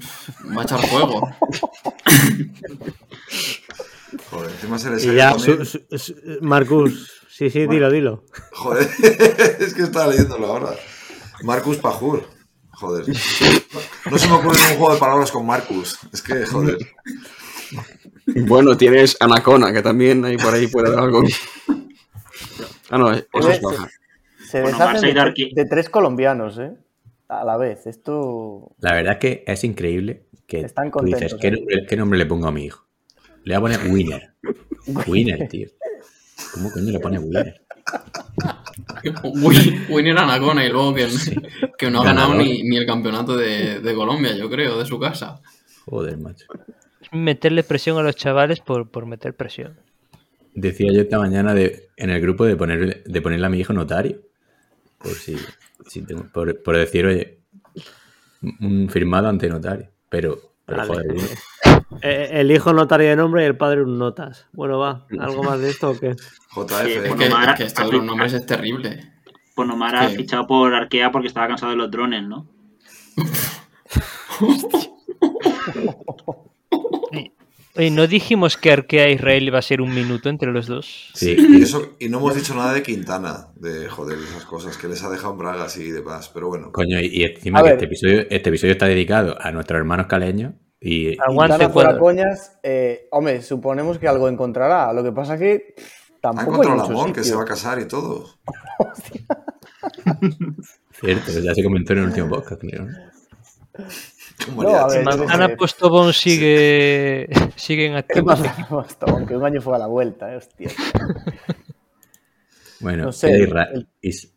va 0.57 0.63
a 0.63 0.65
echar 0.65 0.81
fuego. 0.87 1.29
Joder, 4.31 4.51
encima 4.51 4.79
se 4.79 4.91
le 4.91 4.97
Y 4.97 5.01
salió 5.01 5.15
ya, 5.15 5.33
también. 5.37 5.67
su- 5.67 5.81
su- 5.91 5.99
su- 5.99 6.15
Marcus. 6.41 7.11
Sí, 7.29 7.51
sí, 7.51 7.67
dilo, 7.67 7.91
dilo. 7.91 8.25
Joder, 8.53 8.89
es 9.61 9.75
que 9.75 9.83
estaba 9.83 10.09
leyéndolo 10.09 10.47
ahora. 10.47 10.75
Marcus 11.43 11.79
Pajur. 11.79 12.27
Joder. 12.73 13.07
No 14.11 14.19
se 14.19 14.27
me 14.29 14.35
ocurre 14.35 14.59
ningún 14.61 14.77
juego 14.79 14.95
de 14.95 14.99
palabras 15.01 15.31
con 15.31 15.47
Marcus. 15.47 15.99
Es 16.13 16.23
que, 16.23 16.45
joder. 16.47 16.79
Bueno, 18.27 18.77
tienes 18.77 19.17
Anacona, 19.21 19.73
que 19.73 19.83
también 19.83 20.25
ahí 20.25 20.37
por 20.37 20.53
ahí 20.55 20.67
puede 20.67 20.89
haber 20.89 21.01
algo. 21.01 21.23
Ah, 22.91 22.99
no, 22.99 23.13
eso 23.13 23.51
es 23.51 23.61
baja. 23.63 23.89
Se 24.53 24.61
Bueno, 24.61 24.77
deshacen 24.79 25.55
de, 25.55 25.65
tres 25.65 25.89
colombianos, 25.89 26.59
¿eh? 26.59 26.73
A 27.29 27.43
la 27.45 27.57
vez. 27.57 27.87
Esto... 27.87 28.75
La 28.81 28.93
verdad 28.93 29.15
es 29.15 29.19
que 29.19 29.45
es 29.47 29.65
increíble 29.65 30.27
que 30.47 30.61
Están 30.61 30.91
tú 30.91 31.03
dices, 31.05 31.33
contentos, 31.33 31.41
¿qué 31.41 31.49
¿eh? 31.49 31.51
nombre, 31.53 31.87
qué 31.89 31.97
nombre 31.97 32.19
le 32.19 32.27
pongo 32.27 32.47
a 32.49 32.53
mi 32.53 32.65
hijo? 32.67 32.85
Le 33.45 33.57
voy 33.59 33.73
a 33.73 33.79
poner 33.79 33.91
Winner. 33.93 34.35
Winner, 35.09 35.49
tío. 35.49 35.69
¿Cómo 36.53 36.71
coño 36.71 36.93
le 36.93 37.01
pone 37.01 37.19
Winner? 37.19 37.63
Win- 39.23 39.87
Winner 39.89 40.19
Anacona 40.19 40.67
y 40.67 40.69
luego 40.71 40.95
que, 40.95 41.09
que 41.79 41.91
no 41.91 42.03
ha 42.03 42.05
ganado 42.05 42.35
ni, 42.35 42.63
ni 42.63 42.77
el 42.77 42.85
campeonato 42.87 43.37
de, 43.37 43.81
de 43.81 43.95
Colombia, 43.95 44.37
yo 44.37 44.51
creo, 44.51 44.79
de 44.79 44.85
su 44.85 44.99
casa. 45.01 45.41
Joder, 45.87 46.19
macho. 46.19 46.47
Meterle 47.11 47.63
presión 47.63 47.99
a 47.99 48.03
los 48.03 48.17
chavales 48.17 48.61
por, 48.61 48.91
por 48.91 49.07
meter 49.07 49.35
presión. 49.35 49.79
Decía 50.55 50.93
yo 50.93 51.01
esta 51.01 51.19
mañana 51.19 51.55
de, 51.55 51.89
en 51.97 52.11
el 52.11 52.21
grupo 52.21 52.45
de, 52.45 52.57
poner, 52.57 53.03
de 53.05 53.23
ponerle 53.23 53.47
a 53.47 53.51
mi 53.51 53.59
hijo 53.61 53.73
notario. 53.73 54.21
Por 55.03 55.13
si, 55.15 55.37
si 55.89 56.03
tengo- 56.03 56.27
por, 56.33 56.63
por 56.63 56.77
decir, 56.77 57.07
oye, 57.07 57.39
un 58.61 58.89
firmado 58.89 59.29
ante 59.29 59.49
notario. 59.49 59.89
Pero, 60.09 60.39
pero 60.67 60.79
Vale. 60.79 60.93
joder, 60.93 61.07
Eh, 62.01 62.31
el 62.41 62.51
hijo 62.51 62.73
notario 62.73 63.11
de 63.11 63.17
nombre 63.17 63.43
y 63.43 63.47
el 63.47 63.57
padre 63.57 63.83
un 63.83 63.99
notas. 63.99 64.47
Bueno, 64.53 64.79
va. 64.79 65.07
¿Algo 65.21 65.43
más 65.43 65.61
de 65.61 65.69
esto 65.69 65.91
o 65.91 66.01
qué? 66.01 66.15
JF. 66.17 66.85
Sí, 66.85 66.93
Es 66.93 67.15
Bueno, 67.15 67.17
que, 67.17 67.27
es 67.51 67.57
que 67.57 67.65
esto 67.65 67.87
de 67.87 67.93
los 67.93 68.05
nombres 68.05 68.33
es 68.33 68.47
terrible. 68.47 69.13
Pues 69.55 69.69
Nomar 69.69 69.95
ha 69.97 70.09
fichado 70.09 70.47
por 70.47 70.73
Arkea 70.75 71.13
porque 71.13 71.29
estaba 71.29 71.49
cansado 71.49 71.71
de 71.73 71.77
los 71.77 71.91
drones, 71.91 72.23
¿no? 72.27 72.49
Oye, 77.75 77.91
¿no 77.91 78.07
dijimos 78.07 78.59
que 78.59 78.71
Arkea 78.71 79.09
Israel 79.11 79.45
iba 79.45 79.59
a 79.59 79.63
ser 79.63 79.81
un 79.81 79.95
minuto 79.95 80.29
entre 80.29 80.53
los 80.53 80.67
dos? 80.67 81.11
sí, 81.15 81.35
Y, 81.39 81.63
eso, 81.63 81.97
y 81.99 82.09
no 82.11 82.19
hemos 82.19 82.35
dicho 82.35 82.55
nada 82.55 82.75
de 82.75 82.83
Quintana, 82.83 83.49
de 83.57 83.89
joder, 83.89 84.19
esas 84.19 84.45
cosas, 84.45 84.77
que 84.77 84.89
les 84.89 85.03
ha 85.03 85.09
dejado 85.09 85.33
en 85.33 85.39
bragas 85.39 85.77
y 85.79 85.91
demás, 85.91 86.31
pero 86.35 86.49
bueno. 86.49 86.71
coño, 86.71 87.01
y, 87.01 87.07
y 87.07 87.25
encima 87.25 87.61
A 87.61 87.63
que 87.63 87.69
ver. 87.71 87.75
este 87.77 87.87
episodio, 87.87 88.21
este 88.29 88.49
episodio 88.51 88.73
está 88.73 88.87
dedicado 88.87 89.37
a 89.41 89.51
nuestros 89.53 89.79
hermanos 89.79 90.07
caleños 90.07 90.53
y, 90.81 91.19
Aguante, 91.21 91.69
fuera 91.71 91.99
coñas, 91.99 92.59
eh, 92.63 93.09
hombre, 93.11 93.41
suponemos 93.41 93.99
que 93.99 94.09
algo 94.09 94.29
encontrará. 94.29 94.93
Lo 94.93 95.03
que 95.03 95.13
pasa 95.13 95.39
que 95.39 95.75
pff, 95.77 96.11
Ha 96.13 96.21
tampoco 96.21 96.61
hay 96.63 96.69
encontrado 96.69 96.91
el 96.91 96.97
amor, 96.97 97.13
que 97.13 97.21
se 97.21 97.25
sitio. 97.25 97.39
va 97.39 97.45
a 97.45 97.47
casar 97.47 97.81
y 97.81 97.87
todo. 97.87 98.27
cierto, 101.01 101.31
ya 101.41 101.55
se 101.55 101.63
comentó 101.63 101.93
en 101.95 102.01
el 102.01 102.05
último 102.07 102.29
podcast, 102.29 102.63
¿no? 102.65 102.87
Como 104.47 104.63
No, 104.65 104.89
ver, 104.89 105.05
Manzana 105.05 105.47
eh, 105.47 105.57
Postobón 105.57 106.13
sigue, 106.13 107.29
sigue 107.57 107.87
en 107.87 107.93
¿Qué 107.93 107.99
activo. 107.99 108.27
pasa? 108.27 108.55
Hasta 108.81 109.07
aunque 109.11 109.37
un 109.37 109.45
año 109.45 109.61
fue 109.61 109.75
a 109.77 109.79
la 109.79 109.87
vuelta, 109.87 110.33
eh, 110.33 110.37
hostia. 110.37 110.71
Bueno, 112.81 113.05
No 113.05 113.13
sé, 113.13 113.29
queda 113.29 113.37
el- 113.37 113.49
Isra- 113.49 113.69
el- 113.73 113.89
Is- 114.01 114.35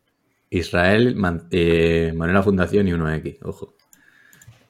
Israel, 0.51 1.15
Man- 1.15 1.47
eh, 1.51 2.13
Manuela 2.15 2.43
Fundación 2.43 2.87
y 2.87 2.91
1X, 2.91 3.39
ojo. 3.43 3.73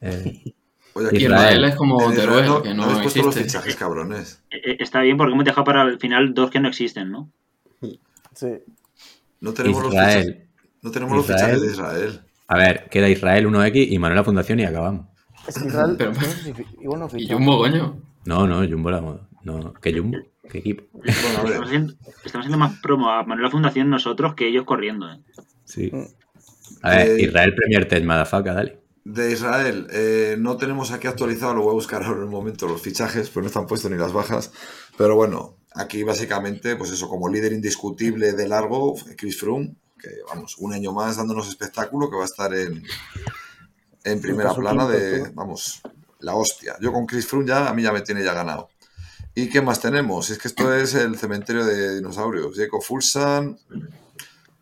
Eh, 0.01 0.53
Oye, 0.93 1.07
aquí 1.07 1.17
Y 1.17 1.23
Israel. 1.25 1.57
Israel 1.57 1.63
es 1.65 1.75
como 1.75 1.97
Israel 2.11 2.15
Teruel, 2.15 2.61
que 2.63 2.73
no 2.73 2.83
puesto 3.01 3.23
los 3.23 3.35
existe. 3.35 3.43
fichajes, 3.43 3.75
cabrones. 3.75 4.41
Eh, 4.49 4.61
eh, 4.63 4.77
Está 4.79 5.01
bien 5.01 5.17
porque 5.17 5.33
hemos 5.33 5.43
dejado 5.43 5.65
para 5.65 5.81
el 5.83 5.99
final 5.99 6.33
dos 6.33 6.49
que 6.51 6.59
no 6.61 6.69
existen, 6.69 7.11
¿no? 7.11 7.29
Sí. 8.33 8.49
No 9.41 9.53
tenemos 9.53 9.83
los 9.83 9.93
Israel. 9.93 10.23
fichajes, 10.23 10.47
no 10.81 10.91
tenemos 10.91 11.15
los 11.17 11.25
Israel. 11.25 11.41
fichajes 11.41 11.61
de 11.61 11.67
Israel. 11.71 12.21
A 12.47 12.57
ver, 12.57 12.89
queda 12.89 13.09
Israel 13.09 13.47
1X 13.47 13.87
y 13.91 13.99
Manuela 13.99 14.23
Fundación 14.23 14.59
y 14.61 14.63
acabamos. 14.63 15.07
Es 15.47 15.57
que 15.59 15.67
Israel, 15.67 15.95
Pero- 15.97 16.13
no 16.13 16.21
sé 16.21 16.43
si 16.43 16.53
fi- 16.53 16.65
igual 16.81 16.99
no 16.99 17.09
Y. 17.17 17.27
Jumbo, 17.31 17.57
coño. 17.59 17.97
No, 18.25 18.47
no, 18.47 18.67
Jumbo 18.67 18.89
la 18.91 19.01
No, 19.43 19.73
¿qué 19.81 19.93
Jumbo? 19.97 20.17
¿Qué 20.49 20.59
equipo? 20.59 20.83
Bueno, 20.91 21.11
Estamos 21.11 21.61
haciendo, 21.67 21.93
estamos 22.23 22.45
haciendo 22.45 22.57
más 22.57 22.79
promo 22.79 23.09
a 23.09 23.23
Manuela 23.23 23.49
Fundación 23.49 23.89
nosotros 23.89 24.35
que 24.35 24.47
ellos 24.47 24.63
corriendo. 24.65 25.11
¿eh? 25.11 25.19
Sí. 25.63 25.89
Mm. 25.91 26.03
A 26.83 26.89
ver, 26.91 27.07
Eh, 27.09 27.21
Israel 27.23 27.55
Premier 27.55 27.87
Test, 27.87 28.05
motherfucker, 28.05 28.53
dale. 28.53 28.79
de 29.05 29.31
Israel, 29.31 29.87
eh, 29.91 30.35
no 30.39 30.57
tenemos 30.57 30.91
aquí 30.91 31.05
actualizado, 31.07 31.53
lo 31.53 31.61
voy 31.61 31.71
a 31.71 31.73
buscar 31.75 32.03
ahora 32.03 32.17
en 32.19 32.25
un 32.25 32.31
momento, 32.31 32.67
los 32.67 32.81
fichajes, 32.81 33.29
pues 33.29 33.43
no 33.43 33.47
están 33.47 33.67
puestos 33.67 33.89
ni 33.91 33.97
las 33.97 34.13
bajas. 34.13 34.51
Pero 34.97 35.15
bueno, 35.15 35.57
aquí 35.75 36.01
básicamente, 36.03 36.75
pues 36.75 36.91
eso, 36.91 37.07
como 37.07 37.29
líder 37.29 37.53
indiscutible 37.53 38.33
de 38.33 38.47
largo, 38.47 38.95
Chris 39.17 39.39
Froome, 39.39 39.75
que 39.99 40.09
vamos, 40.27 40.57
un 40.59 40.73
año 40.73 40.91
más 40.91 41.17
dándonos 41.17 41.47
espectáculo, 41.47 42.09
que 42.09 42.15
va 42.17 42.23
a 42.23 42.25
estar 42.25 42.53
en, 42.55 42.83
en 44.05 44.21
primera 44.21 44.53
plana 44.53 44.87
de, 44.87 45.19
tú. 45.19 45.31
vamos, 45.33 45.81
la 46.19 46.35
hostia. 46.35 46.75
Yo 46.79 46.93
con 46.93 47.05
Chris 47.05 47.27
Froome 47.27 47.47
ya, 47.47 47.67
a 47.67 47.73
mí 47.73 47.81
ya 47.81 47.91
me 47.91 48.01
tiene 48.01 48.23
ya 48.23 48.33
ganado. 48.33 48.69
¿Y 49.33 49.49
qué 49.49 49.61
más 49.61 49.81
tenemos? 49.81 50.29
Es 50.29 50.37
que 50.37 50.47
esto 50.47 50.73
es 50.73 50.93
el 50.93 51.17
cementerio 51.17 51.65
de 51.65 51.95
dinosaurios. 51.95 52.55
Jacob 52.55 52.81
Fulsan, 52.81 53.59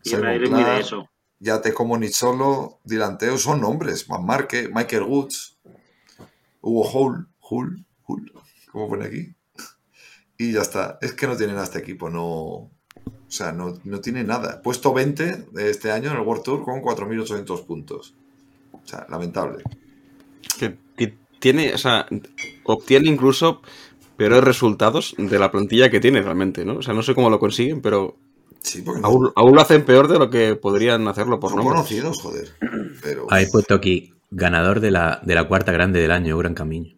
Clark, 0.02 0.80
eso. 0.80 1.08
ya 1.38 1.60
te 1.60 1.72
como 1.72 1.96
Nicholo, 1.96 2.80
Dilanteo, 2.84 3.38
son 3.38 3.60
nombres. 3.60 4.08
Van 4.08 4.24
Marque, 4.24 4.68
Michael 4.72 5.04
Woods, 5.04 5.58
Hugo 6.60 6.90
Hull, 6.90 7.28
Hull, 7.38 7.86
Hull, 8.06 8.32
¿cómo 8.72 8.88
pone 8.88 9.06
aquí? 9.06 9.34
Y 10.38 10.52
ya 10.52 10.62
está. 10.62 10.98
Es 11.00 11.12
que 11.12 11.26
no 11.28 11.36
tienen 11.36 11.58
a 11.58 11.64
este 11.64 11.78
equipo, 11.78 12.10
no. 12.10 12.24
O 12.24 12.70
sea, 13.28 13.52
no, 13.52 13.78
no 13.84 14.00
tiene 14.00 14.24
nada. 14.24 14.62
Puesto 14.62 14.92
20 14.92 15.48
de 15.52 15.70
este 15.70 15.92
año 15.92 16.10
en 16.10 16.16
el 16.16 16.22
World 16.22 16.42
Tour 16.42 16.64
con 16.64 16.80
4.800 16.80 17.66
puntos. 17.66 18.14
O 18.84 18.86
sea, 18.86 19.06
lamentable. 19.08 19.62
Que 20.58 20.76
ti- 20.96 21.14
tiene, 21.38 21.74
o 21.74 21.78
sea, 21.78 22.06
obtiene 22.64 23.08
incluso 23.08 23.62
peores 24.16 24.44
resultados 24.44 25.14
de 25.18 25.38
la 25.38 25.50
plantilla 25.50 25.90
que 25.90 26.00
tiene 26.00 26.22
realmente, 26.22 26.64
¿no? 26.64 26.76
O 26.76 26.82
sea, 26.82 26.94
no 26.94 27.02
sé 27.02 27.14
cómo 27.14 27.30
lo 27.30 27.38
consiguen, 27.40 27.80
pero 27.80 28.16
Sí, 28.60 28.82
porque 28.82 29.00
no, 29.00 29.08
aún, 29.08 29.32
aún 29.34 29.54
lo 29.54 29.60
hacen 29.60 29.84
peor 29.84 30.08
de 30.08 30.18
lo 30.18 30.30
que 30.30 30.54
podrían 30.56 31.06
hacerlo 31.08 31.38
por 31.40 31.50
son 31.50 31.58
nombres. 31.58 31.76
conocidos, 31.76 32.20
joder. 32.22 32.48
Pero. 33.02 33.26
Habéis 33.30 33.50
puesto 33.50 33.74
aquí, 33.74 34.14
ganador 34.30 34.80
de 34.80 34.90
la, 34.90 35.20
de 35.22 35.34
la 35.34 35.48
cuarta 35.48 35.72
grande 35.72 36.00
del 36.00 36.12
año, 36.12 36.38
Gran 36.38 36.54
Camino. 36.54 36.94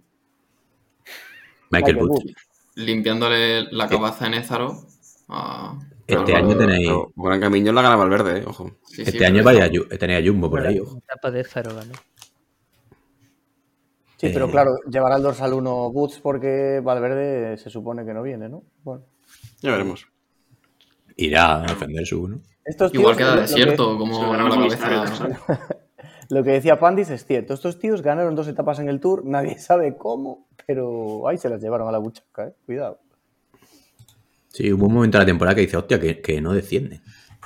Michael 1.71 1.97
Woods. 1.97 2.25
Woods. 2.25 2.35
Limpiándole 2.77 3.65
la 3.73 3.89
cabaza 3.89 4.27
en 4.27 4.35
Ézaro. 4.35 4.83
a- 5.29 5.77
Este 6.07 6.25
Pero- 6.25 6.37
año 6.39 6.57
tenéis. 6.57 6.87
Pero 6.89 7.13
Gran 7.17 7.41
Camino 7.41 7.73
la 7.73 7.83
gana 7.83 7.97
Valverde, 7.97 8.39
eh, 8.41 8.45
ojo. 8.47 8.71
Sí, 8.85 8.97
sí, 8.97 9.03
Este 9.03 9.13
pero 9.19 9.27
año 9.27 9.43
vaya, 9.45 9.71
tenéis 9.99 10.25
a 10.25 10.29
Jumbo 10.31 10.49
por 10.51 10.67
ahí, 10.67 10.79
ojo. 10.79 10.99
Etapa 10.99 11.31
de 11.31 11.45
Zaro 11.45 11.75
ganó. 11.75 11.93
Sí, 14.19 14.31
pero 14.33 14.47
Eh, 14.47 14.51
claro, 14.51 14.71
llevará 14.91 15.17
el 15.17 15.23
dorsal 15.23 15.53
1 15.53 15.91
Boots 15.93 16.21
porque 16.21 16.81
Valverde 16.83 17.59
se 17.59 17.69
supone 17.71 18.05
que 18.07 18.15
no 18.15 18.23
viene, 18.23 18.49
¿no? 18.49 18.63
Bueno. 18.83 19.05
Ya 19.61 19.73
veremos. 19.73 20.07
Irá 21.17 21.63
a 21.63 21.67
defender 21.67 22.07
su 22.07 22.23
uno. 22.23 22.41
Estos 22.65 22.93
tíos, 22.93 23.03
Igual 23.03 23.17
queda 23.17 23.37
desierto, 23.37 23.99
como 23.99 24.35
la 24.35 24.49
cabeza. 24.49 25.29
Lo 26.31 26.43
que 26.43 26.51
decía 26.51 26.79
Pandis 26.81 27.11
es 27.11 27.25
cierto. 27.25 27.55
Estos 27.55 27.79
tíos 27.79 28.03
ganaron 28.03 28.35
dos 28.35 28.49
etapas 28.49 28.79
en 28.81 28.89
el 28.89 29.01
Tour, 29.01 29.25
nadie 29.25 29.59
sabe 29.59 29.97
cómo, 29.97 30.49
pero 30.67 31.29
ahí 31.29 31.39
se 31.39 31.49
las 31.49 31.61
llevaron 31.63 31.87
a 31.89 31.93
la 31.93 31.99
buchaca, 31.99 32.49
¿eh? 32.49 32.55
Cuidado. 32.65 32.99
Sí, 34.57 34.73
hubo 34.73 34.87
un 34.87 34.95
momento 34.95 35.19
de 35.19 35.23
la 35.25 35.27
temporada 35.27 35.55
que 35.55 35.61
dice, 35.63 35.77
hostia, 35.77 36.01
que, 36.01 36.21
que 36.23 36.41
no 36.41 36.55
desciende. 36.55 37.01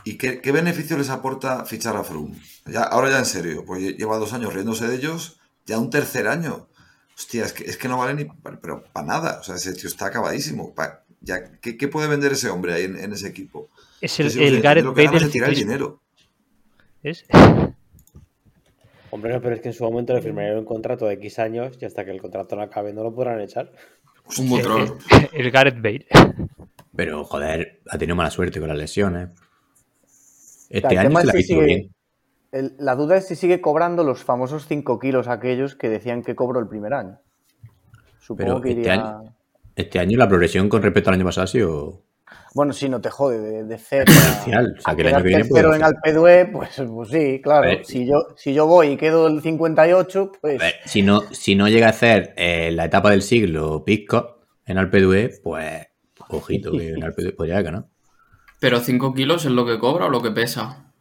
¿Y 0.04 0.16
qué, 0.16 0.40
qué 0.40 0.52
beneficio 0.52 0.96
les 0.96 1.10
aporta 1.10 1.64
fichar 1.64 1.96
a 1.96 2.04
Froome? 2.04 2.36
Ya, 2.66 2.82
ahora 2.84 3.10
ya 3.10 3.18
en 3.18 3.24
serio, 3.24 3.64
pues 3.66 3.82
lle- 3.82 3.96
lleva 3.96 4.16
dos 4.18 4.32
años 4.32 4.54
riéndose 4.54 4.86
de 4.86 4.94
ellos, 4.94 5.40
ya 5.66 5.78
un 5.78 5.90
tercer 5.90 6.28
año. 6.28 6.68
Hostia, 7.16 7.44
es 7.44 7.52
que, 7.52 7.64
es 7.64 7.76
que 7.76 7.88
no 7.88 7.98
vale 7.98 8.14
ni 8.14 8.24
para, 8.26 8.60
pero 8.60 8.84
para 8.92 9.06
nada. 9.06 9.38
O 9.40 9.42
sea, 9.42 9.56
ese 9.56 9.74
tío 9.74 9.88
está 9.88 10.06
acabadísimo. 10.06 10.72
Pa- 10.72 11.02
ya, 11.20 11.50
¿qué, 11.60 11.76
qué 11.76 11.88
puede 11.88 12.06
vender 12.08 12.32
ese 12.32 12.48
hombre 12.48 12.74
ahí 12.74 12.84
en, 12.84 12.96
en 12.96 13.12
ese 13.12 13.26
equipo? 13.28 13.68
Es 14.00 14.20
el, 14.20 14.30
sigo 14.30 14.44
el 14.44 14.52
sin 14.54 14.62
Gareth 14.62 14.84
Bale 14.94 15.10
del 15.18 15.30
tirar 15.30 15.48
el 15.50 15.56
dinero. 15.56 16.00
¿Es? 17.02 17.24
Hombre, 19.10 19.32
no, 19.34 19.40
pero 19.42 19.56
es 19.56 19.60
que 19.60 19.68
en 19.68 19.74
su 19.74 19.82
momento 19.84 20.14
le 20.14 20.22
firmarían 20.22 20.58
un 20.58 20.64
contrato 20.64 21.06
de 21.06 21.14
X 21.14 21.40
años 21.40 21.76
y 21.80 21.84
hasta 21.84 22.04
que 22.04 22.12
el 22.12 22.20
contrato 22.22 22.54
no 22.54 22.62
acabe 22.62 22.92
no 22.92 23.02
lo 23.02 23.12
podrán 23.12 23.40
echar. 23.40 23.72
Un 24.38 24.48
butrón. 24.48 24.98
El 25.32 25.50
Gareth 25.50 25.82
Bale. 25.82 26.06
Pero, 26.94 27.24
joder, 27.24 27.80
ha 27.88 27.98
tenido 27.98 28.16
mala 28.16 28.30
suerte 28.30 28.58
con 28.60 28.68
las 28.68 28.76
lesiones. 28.78 29.28
Este 30.68 30.98
año 30.98 31.18
se 31.20 31.26
la 31.26 31.32
es 31.32 31.36
si 31.38 31.42
sigue- 31.54 31.64
bien. 31.64 31.94
el- 32.52 32.74
la 32.78 32.94
duda 32.94 33.16
es 33.16 33.26
si 33.26 33.36
sigue 33.36 33.60
cobrando 33.60 34.04
los 34.04 34.24
famosos 34.24 34.66
5 34.66 34.98
kilos 34.98 35.28
aquellos 35.28 35.74
que 35.76 35.88
decían 35.88 36.22
que 36.22 36.34
cobró 36.34 36.60
el 36.60 36.68
primer 36.68 36.94
año. 36.94 37.18
Supongo 38.20 38.36
Pero 38.36 38.60
que 38.60 38.68
este 38.70 38.80
iría... 38.80 38.92
año- 38.94 39.34
Este 39.76 39.98
año 39.98 40.18
la 40.18 40.28
progresión 40.28 40.68
con 40.68 40.82
respecto 40.82 41.10
al 41.10 41.14
año 41.14 41.24
pasado 41.24 41.44
ha 41.44 41.48
sido 41.48 42.02
Bueno, 42.54 42.72
sí, 42.72 42.88
no 42.88 43.00
te 43.00 43.08
jode, 43.10 43.38
de, 43.40 43.64
de 43.64 43.78
cero. 43.78 44.04
a- 44.08 44.10
exponencial. 44.12 44.74
O 44.78 44.82
sea, 44.82 44.94
que 44.96 45.02
el 45.02 45.06
año 45.08 45.16
quedar 45.16 45.22
que 45.22 45.28
viene 45.28 45.42
tercero 45.44 45.68
puede 45.68 45.80
en 45.80 45.86
ser. 45.86 45.96
Alpe 45.96 46.12
d'Huez, 46.12 46.48
pues, 46.52 46.82
pues 46.88 47.08
sí, 47.08 47.40
claro. 47.42 47.66
Ver. 47.68 47.84
Si 47.86 48.04
yo, 48.06 48.26
si 48.36 48.52
yo 48.54 48.66
voy 48.66 48.88
y 48.88 48.96
quedo 48.96 49.26
el 49.28 49.40
58, 49.40 50.32
pues... 50.40 50.58
Ver, 50.58 50.74
si 50.84 51.02
no, 51.02 51.22
si 51.32 51.54
no 51.54 51.68
llega 51.68 51.86
a 51.86 51.90
hacer 51.90 52.34
eh, 52.36 52.70
la 52.72 52.84
etapa 52.86 53.10
del 53.12 53.22
siglo 53.22 53.84
Pisco 53.84 54.40
en 54.66 54.78
Alpe 54.78 55.00
d'Huez, 55.00 55.40
pues 55.42 55.86
ojito 56.38 56.72
que 56.72 56.92
d'Huez 56.94 57.34
podría 57.36 57.62
ganar. 57.62 57.86
Pero 58.58 58.80
5 58.80 59.14
kilos 59.14 59.44
es 59.44 59.50
lo 59.52 59.64
que 59.66 59.78
cobra 59.78 60.06
o 60.06 60.10
lo 60.10 60.20
que 60.22 60.30
pesa. 60.30 60.92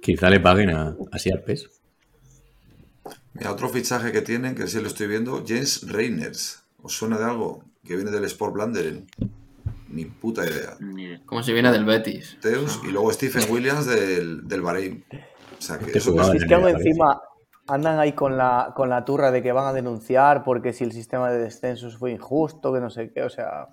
Quizá 0.00 0.30
le 0.30 0.40
paguen 0.40 0.70
a- 0.70 0.96
así 1.12 1.30
al 1.30 1.42
peso. 1.42 1.68
Mira, 3.34 3.52
otro 3.52 3.68
fichaje 3.68 4.12
que 4.12 4.20
tienen, 4.22 4.54
que 4.54 4.66
sí 4.66 4.80
lo 4.80 4.88
estoy 4.88 5.06
viendo, 5.06 5.42
James 5.46 5.88
Reiners. 5.88 6.62
¿Os 6.82 6.92
suena 6.96 7.18
de 7.18 7.24
algo? 7.24 7.64
Que 7.84 7.96
viene 7.96 8.10
del 8.10 8.24
Sport 8.24 8.54
Blanderen. 8.54 9.06
Ni 9.88 10.04
puta 10.06 10.44
idea. 10.44 10.76
Como 11.26 11.42
si 11.42 11.52
viene 11.52 11.70
del 11.70 11.84
Betis. 11.84 12.36
Teus 12.40 12.80
y 12.84 12.90
luego 12.90 13.12
Stephen 13.12 13.44
Williams 13.50 13.86
del, 13.86 14.46
del 14.48 14.62
Bahrein. 14.62 15.04
O 15.58 15.62
sea, 15.62 15.78
que 15.78 15.86
Este 15.86 15.98
Es 15.98 16.04
que 16.46 16.54
el 16.54 16.66
encima 16.68 17.20
andan 17.72 17.98
ahí 17.98 18.12
con 18.12 18.36
la, 18.36 18.72
con 18.76 18.90
la 18.90 19.04
turra 19.04 19.30
de 19.30 19.42
que 19.42 19.50
van 19.50 19.66
a 19.66 19.72
denunciar 19.72 20.44
porque 20.44 20.74
si 20.74 20.84
el 20.84 20.92
sistema 20.92 21.30
de 21.30 21.38
descensos 21.38 21.96
fue 21.96 22.12
injusto, 22.12 22.72
que 22.72 22.80
no 22.80 22.90
sé 22.90 23.10
qué, 23.14 23.22
o 23.22 23.30
sea, 23.30 23.68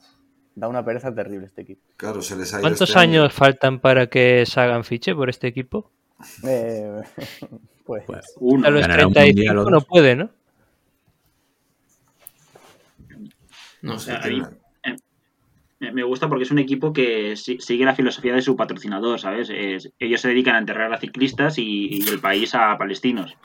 da 0.56 0.70
una 0.70 0.86
pereza 0.86 1.14
terrible 1.14 1.48
este 1.48 1.64
equipo. 1.64 1.82
Claro, 1.98 2.22
se 2.22 2.38
les 2.38 2.54
ha 2.54 2.58
ido 2.58 2.62
¿Cuántos 2.62 2.90
este 2.90 3.00
años 3.00 3.34
faltan 3.34 3.80
para 3.80 4.08
que 4.08 4.46
se 4.46 4.60
hagan 4.62 4.86
fiche 4.86 5.14
por 5.14 5.30
este 5.30 5.48
equipo? 5.48 5.92
Eh, 6.48 7.02
pues, 7.86 8.04
pues 8.06 8.36
uno. 8.40 8.68
a 8.68 8.70
los 8.70 8.88
35 8.88 9.54
los... 9.54 9.70
no 9.70 9.82
puede, 9.82 10.16
¿no? 10.16 10.30
No, 13.82 13.96
o 13.96 14.00
ahí, 14.22 14.42
eh, 14.84 15.92
me 15.92 16.04
gusta 16.04 16.30
porque 16.30 16.44
es 16.44 16.52
un 16.52 16.60
equipo 16.60 16.94
que 16.94 17.36
sigue 17.36 17.86
la 17.86 17.96
filosofía 17.96 18.34
de 18.34 18.42
su 18.42 18.56
patrocinador, 18.56 19.20
¿sabes? 19.20 19.50
Ellos 19.50 20.22
se 20.22 20.28
dedican 20.30 20.56
a 20.56 20.60
enterrar 20.60 20.94
a 20.94 21.00
ciclistas 21.00 21.58
y 21.58 22.02
el 22.10 22.20
país 22.20 22.56
a 22.56 22.78
palestinos. 22.78 23.38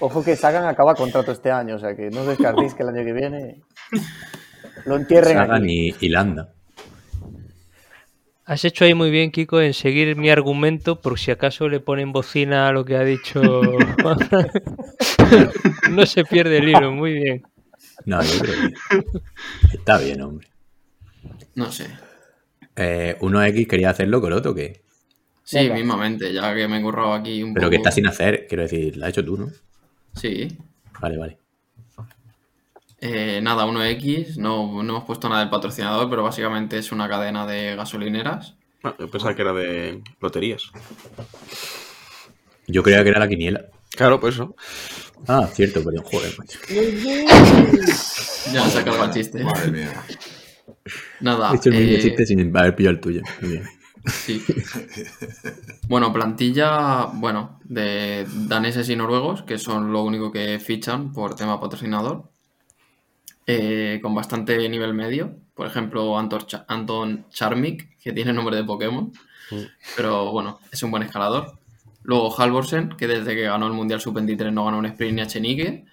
Ojo 0.00 0.24
que 0.24 0.36
Sagan 0.36 0.66
acaba 0.66 0.94
contrato 0.94 1.32
este 1.32 1.50
año, 1.50 1.76
o 1.76 1.78
sea 1.78 1.96
que 1.96 2.10
no 2.10 2.22
os 2.22 2.26
descartéis 2.26 2.74
que 2.74 2.82
el 2.82 2.88
año 2.90 3.04
que 3.04 3.12
viene 3.12 3.62
lo 4.84 4.96
entierren 4.96 5.36
Sagan 5.36 5.62
aquí. 5.62 5.94
y, 6.00 6.06
y 6.06 6.08
Landa. 6.08 6.50
Has 8.46 8.64
hecho 8.66 8.84
ahí 8.84 8.92
muy 8.92 9.10
bien, 9.10 9.30
Kiko, 9.30 9.62
en 9.62 9.72
seguir 9.72 10.16
mi 10.16 10.28
argumento 10.28 11.00
por 11.00 11.18
si 11.18 11.30
acaso 11.30 11.66
le 11.68 11.80
ponen 11.80 12.12
bocina 12.12 12.68
a 12.68 12.72
lo 12.72 12.84
que 12.84 12.96
ha 12.96 13.02
dicho. 13.02 13.40
no 15.90 16.04
se 16.04 16.24
pierde 16.24 16.58
el 16.58 16.68
hilo, 16.68 16.92
muy 16.92 17.14
bien. 17.14 17.42
No, 18.04 18.22
yo 18.22 18.38
creo 18.40 18.70
que 19.70 19.76
está 19.78 19.96
bien, 19.96 20.20
hombre. 20.20 20.46
No 21.54 21.72
sé. 21.72 21.86
Eh, 22.76 23.16
1X 23.20 23.66
quería 23.66 23.88
hacerlo 23.90 24.20
con 24.20 24.32
otro 24.34 24.54
que. 24.54 24.82
Sí, 25.44 25.58
Venga. 25.58 25.74
mismamente, 25.74 26.32
ya 26.32 26.54
que 26.54 26.66
me 26.66 26.78
he 26.78 26.82
currado 26.82 27.12
aquí 27.12 27.42
un 27.42 27.52
Pero 27.54 27.64
poco. 27.66 27.70
que 27.70 27.76
está 27.76 27.90
sin 27.90 28.06
hacer, 28.06 28.46
quiero 28.48 28.62
decir, 28.62 28.96
la 28.96 29.06
has 29.06 29.10
hecho 29.10 29.24
tú, 29.24 29.36
¿no? 29.36 29.50
Sí. 30.16 30.56
Vale, 31.00 31.18
vale. 31.18 31.38
Eh, 33.00 33.40
nada, 33.42 33.66
1X, 33.66 34.38
no, 34.38 34.82
no 34.82 34.92
hemos 34.94 35.04
puesto 35.04 35.28
nada 35.28 35.42
del 35.42 35.50
patrocinador, 35.50 36.08
pero 36.08 36.22
básicamente 36.22 36.78
es 36.78 36.90
una 36.92 37.06
cadena 37.08 37.46
de 37.46 37.76
gasolineras. 37.76 38.54
Ah, 38.82 38.94
yo 38.98 39.08
pensaba 39.10 39.34
que 39.34 39.42
era 39.42 39.52
de 39.52 40.02
loterías. 40.20 40.70
Yo 42.66 42.82
creía 42.82 43.02
que 43.04 43.10
era 43.10 43.18
la 43.20 43.28
quiniela. 43.28 43.66
Claro, 43.90 44.18
pues 44.20 44.34
eso. 44.36 44.56
Ah, 45.28 45.46
cierto, 45.52 45.82
pero 45.84 46.02
joder, 46.02 46.32
macho. 46.38 46.58
Ya 48.52 48.68
se 48.70 48.82
cargado 48.84 49.04
el 49.04 49.10
chiste. 49.10 49.44
Madre 49.44 49.70
mía. 49.70 50.02
Nada. 51.20 51.52
He 51.52 51.56
hecho 51.56 51.68
el 51.70 51.76
mismo 51.76 51.96
eh, 51.96 52.00
chiste 52.00 52.26
sin 52.26 52.56
haber 52.56 52.74
pillado 52.74 52.94
el 52.94 53.00
tuyo. 53.00 53.20
Muy 53.42 53.50
bien. 53.52 53.64
Sí. 54.06 54.42
Bueno, 55.88 56.12
plantilla, 56.12 57.06
bueno, 57.14 57.58
de 57.64 58.26
daneses 58.46 58.88
y 58.90 58.96
noruegos, 58.96 59.42
que 59.42 59.58
son 59.58 59.92
lo 59.92 60.02
único 60.02 60.30
que 60.30 60.58
fichan 60.58 61.12
por 61.12 61.34
tema 61.36 61.60
patrocinador, 61.60 62.30
eh, 63.46 63.98
con 64.02 64.14
bastante 64.14 64.68
nivel 64.68 64.94
medio. 64.94 65.36
Por 65.54 65.66
ejemplo, 65.66 66.18
Anton, 66.18 66.46
Cha- 66.46 66.64
Anton 66.68 67.26
Charmik, 67.30 67.98
que 67.98 68.12
tiene 68.12 68.32
nombre 68.32 68.56
de 68.56 68.64
Pokémon, 68.64 69.12
pero 69.96 70.30
bueno, 70.32 70.58
es 70.72 70.82
un 70.82 70.90
buen 70.90 71.02
escalador. 71.02 71.58
Luego 72.02 72.34
Halvorsen, 72.38 72.90
que 72.98 73.06
desde 73.06 73.34
que 73.34 73.42
ganó 73.44 73.66
el 73.66 73.72
Mundial 73.72 74.00
Sub-23 74.00 74.52
no 74.52 74.66
ganó 74.66 74.78
un 74.78 74.86
sprint 74.86 75.14
ni 75.14 75.22
a 75.22 75.26
Chenique. 75.26 75.86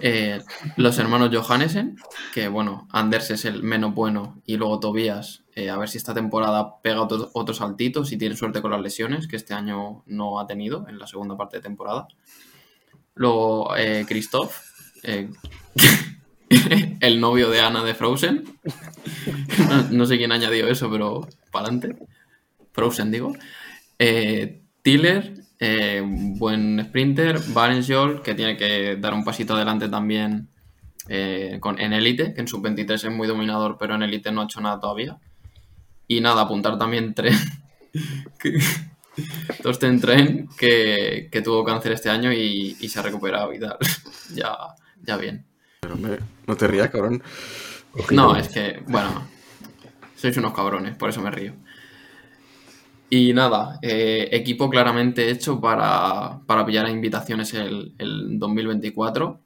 Eh, 0.00 0.40
los 0.76 0.98
hermanos 0.98 1.30
Johannesen, 1.32 1.96
que 2.32 2.48
bueno, 2.48 2.88
Anders 2.90 3.30
es 3.30 3.44
el 3.44 3.62
menos 3.62 3.94
bueno 3.94 4.40
y 4.46 4.56
luego 4.56 4.80
Tobias, 4.80 5.43
eh, 5.56 5.70
a 5.70 5.76
ver 5.76 5.88
si 5.88 5.98
esta 5.98 6.12
temporada 6.12 6.80
pega 6.82 7.00
otro, 7.00 7.30
otro 7.32 7.54
saltito, 7.54 8.04
si 8.04 8.18
tiene 8.18 8.36
suerte 8.36 8.60
con 8.60 8.72
las 8.72 8.80
lesiones, 8.80 9.28
que 9.28 9.36
este 9.36 9.54
año 9.54 10.02
no 10.06 10.40
ha 10.40 10.46
tenido 10.48 10.86
en 10.88 10.98
la 10.98 11.06
segunda 11.06 11.36
parte 11.36 11.58
de 11.58 11.62
temporada. 11.62 12.08
Luego 13.14 13.76
eh, 13.76 14.04
Christoph, 14.08 14.52
eh, 15.04 15.30
el 17.00 17.20
novio 17.20 17.50
de 17.50 17.60
Ana 17.60 17.84
de 17.84 17.94
Frozen. 17.94 18.58
no, 19.92 20.06
sé 20.06 20.18
quién 20.18 20.32
añadió 20.32 20.66
eso, 20.66 20.90
pero 20.90 21.28
para 21.52 21.68
adelante. 21.68 22.04
Frozen, 22.72 23.12
digo. 23.12 23.32
Tiller, 24.82 25.34
buen 26.36 26.84
sprinter. 26.84 27.38
Barensjol, 27.52 28.22
que 28.22 28.34
tiene 28.34 28.56
que 28.56 28.96
dar 28.96 29.14
un 29.14 29.22
pasito 29.22 29.54
adelante 29.54 29.88
también 29.88 30.48
con, 31.60 31.80
en 31.80 31.92
Elite, 31.92 32.34
que 32.34 32.40
en 32.40 32.48
sub-23 32.48 32.92
es 32.92 33.10
muy 33.12 33.28
dominador, 33.28 33.76
pero 33.78 33.94
en 33.94 34.02
Elite 34.02 34.32
no 34.32 34.40
ha 34.40 34.44
hecho 34.44 34.60
nada 34.60 34.80
todavía. 34.80 35.20
Y 36.08 36.20
nada, 36.20 36.42
apuntar 36.42 36.78
también 36.78 37.14
Tren. 37.14 37.34
que- 38.38 38.58
Torsten 39.62 40.00
Tren, 40.00 40.48
que, 40.58 41.28
que 41.30 41.40
tuvo 41.40 41.64
cáncer 41.64 41.92
este 41.92 42.10
año 42.10 42.32
y, 42.32 42.76
y 42.80 42.88
se 42.88 42.98
ha 42.98 43.02
recuperado 43.02 43.52
y 43.52 43.60
tal. 43.60 43.76
ya, 44.34 44.56
ya 45.02 45.16
bien. 45.16 45.44
Pero 45.80 45.94
hombre, 45.94 46.18
no 46.46 46.56
te 46.56 46.66
rías, 46.66 46.90
cabrón. 46.90 47.22
Ojito. 47.92 48.14
No, 48.14 48.36
es 48.36 48.48
que, 48.48 48.82
bueno, 48.88 49.26
sois 50.16 50.36
unos 50.36 50.52
cabrones, 50.52 50.96
por 50.96 51.10
eso 51.10 51.20
me 51.22 51.30
río. 51.30 51.54
Y 53.10 53.32
nada, 53.32 53.78
eh, 53.82 54.28
equipo 54.32 54.68
claramente 54.68 55.30
hecho 55.30 55.60
para, 55.60 56.40
para 56.46 56.66
pillar 56.66 56.86
a 56.86 56.90
invitaciones 56.90 57.54
el, 57.54 57.94
el 57.98 58.38
2024, 58.38 59.38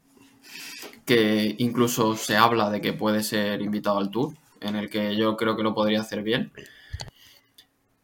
que 1.05 1.55
incluso 1.59 2.17
se 2.17 2.37
habla 2.37 2.70
de 2.70 2.81
que 2.81 2.95
puede 2.95 3.23
ser 3.23 3.61
invitado 3.61 3.99
al 3.99 4.11
Tour, 4.11 4.35
en 4.61 4.77
el 4.77 4.89
que 4.91 5.17
yo 5.17 5.37
creo 5.37 5.57
que 5.57 5.62
lo 5.62 5.75
podría 5.75 6.01
hacer 6.01 6.23
bien. 6.23 6.53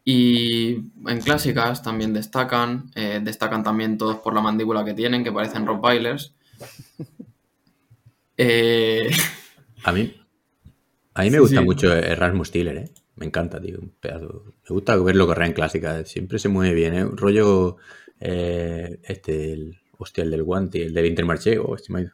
Y 0.03 0.75
en 1.07 1.21
clásicas 1.23 1.81
también 1.81 2.13
destacan, 2.13 2.91
eh, 2.95 3.19
destacan 3.23 3.63
también 3.63 3.97
todos 3.97 4.17
por 4.17 4.33
la 4.35 4.41
mandíbula 4.41 4.85
que 4.85 4.93
tienen, 4.93 5.23
que 5.23 5.31
parecen 5.31 5.65
Rottweilers. 5.65 6.33
Eh, 8.37 9.09
A 9.83 9.91
mí, 9.93 10.13
a 11.13 11.23
mí 11.23 11.29
me 11.31 11.37
Sí, 11.37 11.39
gusta 11.39 11.61
sí. 11.61 11.65
mucho 11.65 11.93
Erasmus 11.93 12.51
Tiller, 12.51 12.77
¿eh? 12.77 12.91
Me 13.15 13.25
encanta, 13.25 13.61
tío. 13.61 13.79
Un 13.79 13.91
pedazo. 13.99 14.43
Me 14.69 14.73
gusta 14.73 14.95
verlo 14.97 15.27
correr 15.27 15.47
en 15.47 15.53
clásica. 15.53 16.03
Siempre 16.05 16.39
se 16.39 16.49
mueve 16.49 16.73
bien, 16.75 16.93
¿eh? 16.95 17.05
Un 17.05 17.17
rollo. 17.17 17.77
eh, 18.19 18.99
este, 19.03 19.53
el. 19.53 19.77
Hostia, 19.97 20.23
el 20.25 20.31
del 20.31 20.43
guante, 20.43 20.83
el 20.83 20.93
del 20.93 21.05
Intermarché. 21.05 21.57
Oh, 21.59 21.77
se 21.77 21.93
me 21.93 21.99
ha 21.99 22.01
ido. 22.03 22.11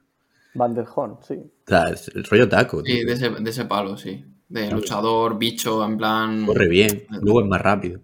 Van 0.53 0.73
der 0.73 0.85
Horn, 0.93 1.17
sí. 1.23 1.35
O 1.35 1.67
sea, 1.67 1.89
el 2.13 2.23
rollo 2.25 2.47
taco, 2.49 2.83
tío. 2.83 2.99
sí, 2.99 3.03
de 3.05 3.13
ese, 3.13 3.29
de 3.29 3.49
ese 3.49 3.65
palo, 3.65 3.97
sí. 3.97 4.25
De 4.51 4.69
luchador, 4.71 5.37
bicho, 5.37 5.83
en 5.85 5.97
plan... 5.97 6.45
Corre 6.45 6.67
bien. 6.67 7.03
Luego 7.21 7.41
es 7.41 7.47
más 7.47 7.61
rápido. 7.61 8.01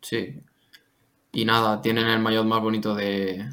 Sí. 0.00 0.40
Y 1.32 1.44
nada, 1.44 1.82
tienen 1.82 2.06
el 2.06 2.18
maillot 2.20 2.46
más 2.46 2.62
bonito 2.62 2.94
de, 2.94 3.44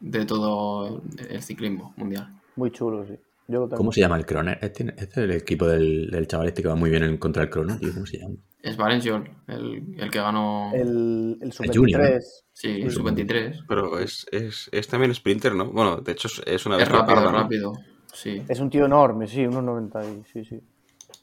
de 0.00 0.24
todo 0.24 1.02
el 1.30 1.42
ciclismo 1.42 1.94
mundial. 1.96 2.28
Muy 2.56 2.70
chulo, 2.72 3.06
sí. 3.06 3.14
Yo 3.48 3.60
lo 3.60 3.66
tengo. 3.68 3.76
¿Cómo 3.76 3.92
se 3.92 4.00
llama 4.00 4.16
el 4.16 4.26
Croner? 4.26 4.58
Este, 4.60 4.84
este 4.96 5.04
es 5.04 5.16
el 5.18 5.30
equipo 5.30 5.66
del, 5.68 6.10
del 6.10 6.26
chaval 6.26 6.48
este 6.48 6.62
que 6.62 6.68
va 6.68 6.74
muy 6.74 6.90
bien 6.90 7.04
en 7.04 7.16
contra 7.16 7.44
el 7.44 7.50
Crono, 7.50 7.78
tío. 7.78 7.92
¿Cómo 7.94 8.06
se 8.06 8.18
llama? 8.18 8.34
Es 8.60 8.76
Valenciol, 8.76 9.30
el, 9.46 9.94
el 9.98 10.10
que 10.10 10.18
ganó... 10.18 10.72
El, 10.74 11.38
el 11.40 11.52
El 11.60 11.72
Junior, 11.72 12.00
sub-23. 12.02 12.22
Sí, 12.52 12.68
el 12.82 12.90
sub-23. 12.90 13.64
Pero 13.68 14.00
es, 14.00 14.26
es, 14.32 14.68
es 14.72 14.88
también 14.88 15.14
sprinter, 15.14 15.54
¿no? 15.54 15.66
Bueno, 15.70 15.98
de 15.98 16.10
hecho 16.10 16.26
es- 16.44 16.66
una 16.66 16.74
Es 16.76 16.80
vez 16.80 16.88
rápido, 16.88 17.24
es 17.24 17.30
rápido. 17.32 17.72
Sí. 18.12 18.42
Es 18.48 18.58
un 18.58 18.68
tío 18.68 18.86
enorme, 18.86 19.28
sí, 19.28 19.46
unos 19.46 19.62
90 19.62 20.04
y... 20.04 20.22
Sí, 20.32 20.44
sí. 20.44 20.60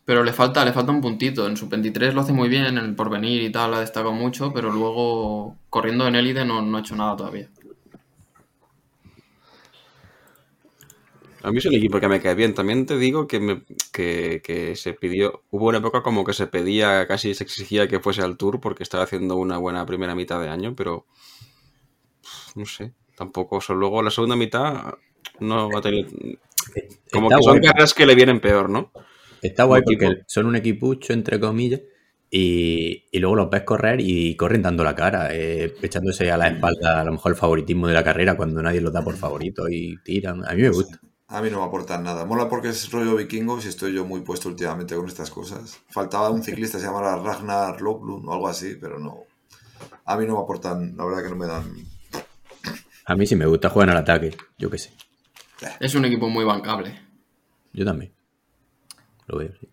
Pero 0.05 0.23
le 0.23 0.33
falta, 0.33 0.63
le 0.65 0.73
falta 0.73 0.91
un 0.91 1.01
puntito. 1.01 1.47
En 1.47 1.57
sub-23 1.57 2.13
lo 2.13 2.21
hace 2.21 2.33
muy 2.33 2.49
bien, 2.49 2.65
en 2.65 2.77
el 2.77 2.95
porvenir 2.95 3.41
y 3.41 3.51
tal, 3.51 3.73
ha 3.73 3.79
destacado 3.81 4.13
mucho, 4.13 4.53
pero 4.53 4.71
luego 4.71 5.57
corriendo 5.69 6.07
en 6.07 6.15
élite 6.15 6.45
no, 6.45 6.61
no 6.61 6.77
ha 6.77 6.81
hecho 6.81 6.95
nada 6.95 7.15
todavía. 7.17 7.49
A 11.43 11.51
mí 11.51 11.57
es 11.57 11.65
el 11.65 11.75
equipo 11.75 11.99
que 11.99 12.07
me 12.07 12.21
cae 12.21 12.35
bien. 12.35 12.53
También 12.53 12.85
te 12.85 12.97
digo 12.97 13.27
que, 13.27 13.39
me- 13.39 13.63
que, 13.91 14.41
que 14.43 14.75
se 14.75 14.93
pidió, 14.93 15.43
hubo 15.51 15.67
una 15.67 15.79
época 15.79 16.01
como 16.01 16.23
que 16.23 16.33
se 16.33 16.47
pedía, 16.47 17.05
casi 17.07 17.33
se 17.35 17.43
exigía 17.43 17.87
que 17.87 17.99
fuese 17.99 18.21
al 18.21 18.37
Tour 18.37 18.59
porque 18.61 18.83
estaba 18.83 19.03
haciendo 19.03 19.35
una 19.35 19.57
buena 19.57 19.85
primera 19.85 20.15
mitad 20.15 20.39
de 20.41 20.49
año, 20.49 20.73
pero 20.75 21.05
no 22.55 22.65
sé, 22.65 22.93
tampoco. 23.15 23.57
O 23.57 23.61
sea, 23.61 23.75
luego 23.75 24.01
la 24.01 24.11
segunda 24.11 24.35
mitad 24.35 24.93
no 25.39 25.69
va 25.71 25.79
a 25.79 25.81
tener... 25.81 26.05
Como 27.11 27.27
Está 27.27 27.37
que 27.37 27.43
son 27.43 27.59
carreras 27.61 27.93
que 27.93 28.05
le 28.05 28.15
vienen 28.15 28.39
peor, 28.41 28.69
¿no? 28.69 28.91
Está 29.43 29.65
guay 29.65 29.81
porque 29.83 30.23
son 30.25 30.45
un 30.45 30.55
equipucho, 30.55 31.13
entre 31.13 31.39
comillas, 31.39 31.81
y, 32.31 33.03
y 33.11 33.19
luego 33.19 33.35
los 33.35 33.49
ves 33.49 33.63
correr 33.63 33.99
y 34.01 34.35
corren 34.35 34.61
dando 34.61 34.83
la 34.83 34.95
cara, 34.95 35.29
eh, 35.31 35.75
echándose 35.81 36.31
a 36.31 36.37
la 36.37 36.47
espalda 36.47 37.01
a 37.01 37.03
lo 37.03 37.11
mejor 37.11 37.33
el 37.33 37.37
favoritismo 37.37 37.87
de 37.87 37.93
la 37.93 38.03
carrera 38.03 38.35
cuando 38.35 38.61
nadie 38.63 38.81
los 38.81 38.93
da 38.93 39.03
por 39.03 39.15
favorito 39.15 39.69
y 39.69 39.97
tiran. 40.03 40.43
A 40.47 40.53
mí 40.53 40.61
me 40.63 40.69
gusta. 40.69 40.99
A 41.27 41.41
mí 41.41 41.49
no 41.49 41.59
me 41.59 41.65
aportan 41.65 42.03
nada. 42.03 42.25
Mola 42.25 42.47
porque 42.47 42.69
es 42.69 42.89
rollo 42.91 43.15
vikingos 43.15 43.65
y 43.65 43.69
estoy 43.69 43.93
yo 43.93 44.05
muy 44.05 44.21
puesto 44.21 44.49
últimamente 44.49 44.95
con 44.95 45.07
estas 45.07 45.29
cosas. 45.29 45.79
Faltaba 45.89 46.29
un 46.29 46.41
ciclista, 46.41 46.79
se 46.79 46.85
llamara 46.85 47.17
Ragnar 47.17 47.81
Loklund 47.81 48.27
o 48.27 48.33
algo 48.33 48.47
así, 48.47 48.77
pero 48.79 48.97
no. 48.97 49.23
A 50.05 50.17
mí 50.17 50.25
no 50.25 50.37
me 50.37 50.43
aportan, 50.43 50.95
la 50.95 51.05
verdad 51.05 51.23
que 51.23 51.29
no 51.29 51.35
me 51.35 51.47
dan. 51.47 51.73
A 53.05 53.15
mí 53.15 53.25
sí 53.25 53.35
me 53.35 53.45
gusta, 53.45 53.69
juegan 53.69 53.89
al 53.89 53.97
ataque, 53.97 54.35
yo 54.57 54.69
qué 54.69 54.77
sé. 54.77 54.91
Es 55.79 55.95
un 55.95 56.05
equipo 56.05 56.29
muy 56.29 56.45
bancable. 56.45 56.99
Yo 57.73 57.83
también. 57.83 58.12
Lo 59.27 59.37
veo, 59.37 59.51
sí. 59.59 59.69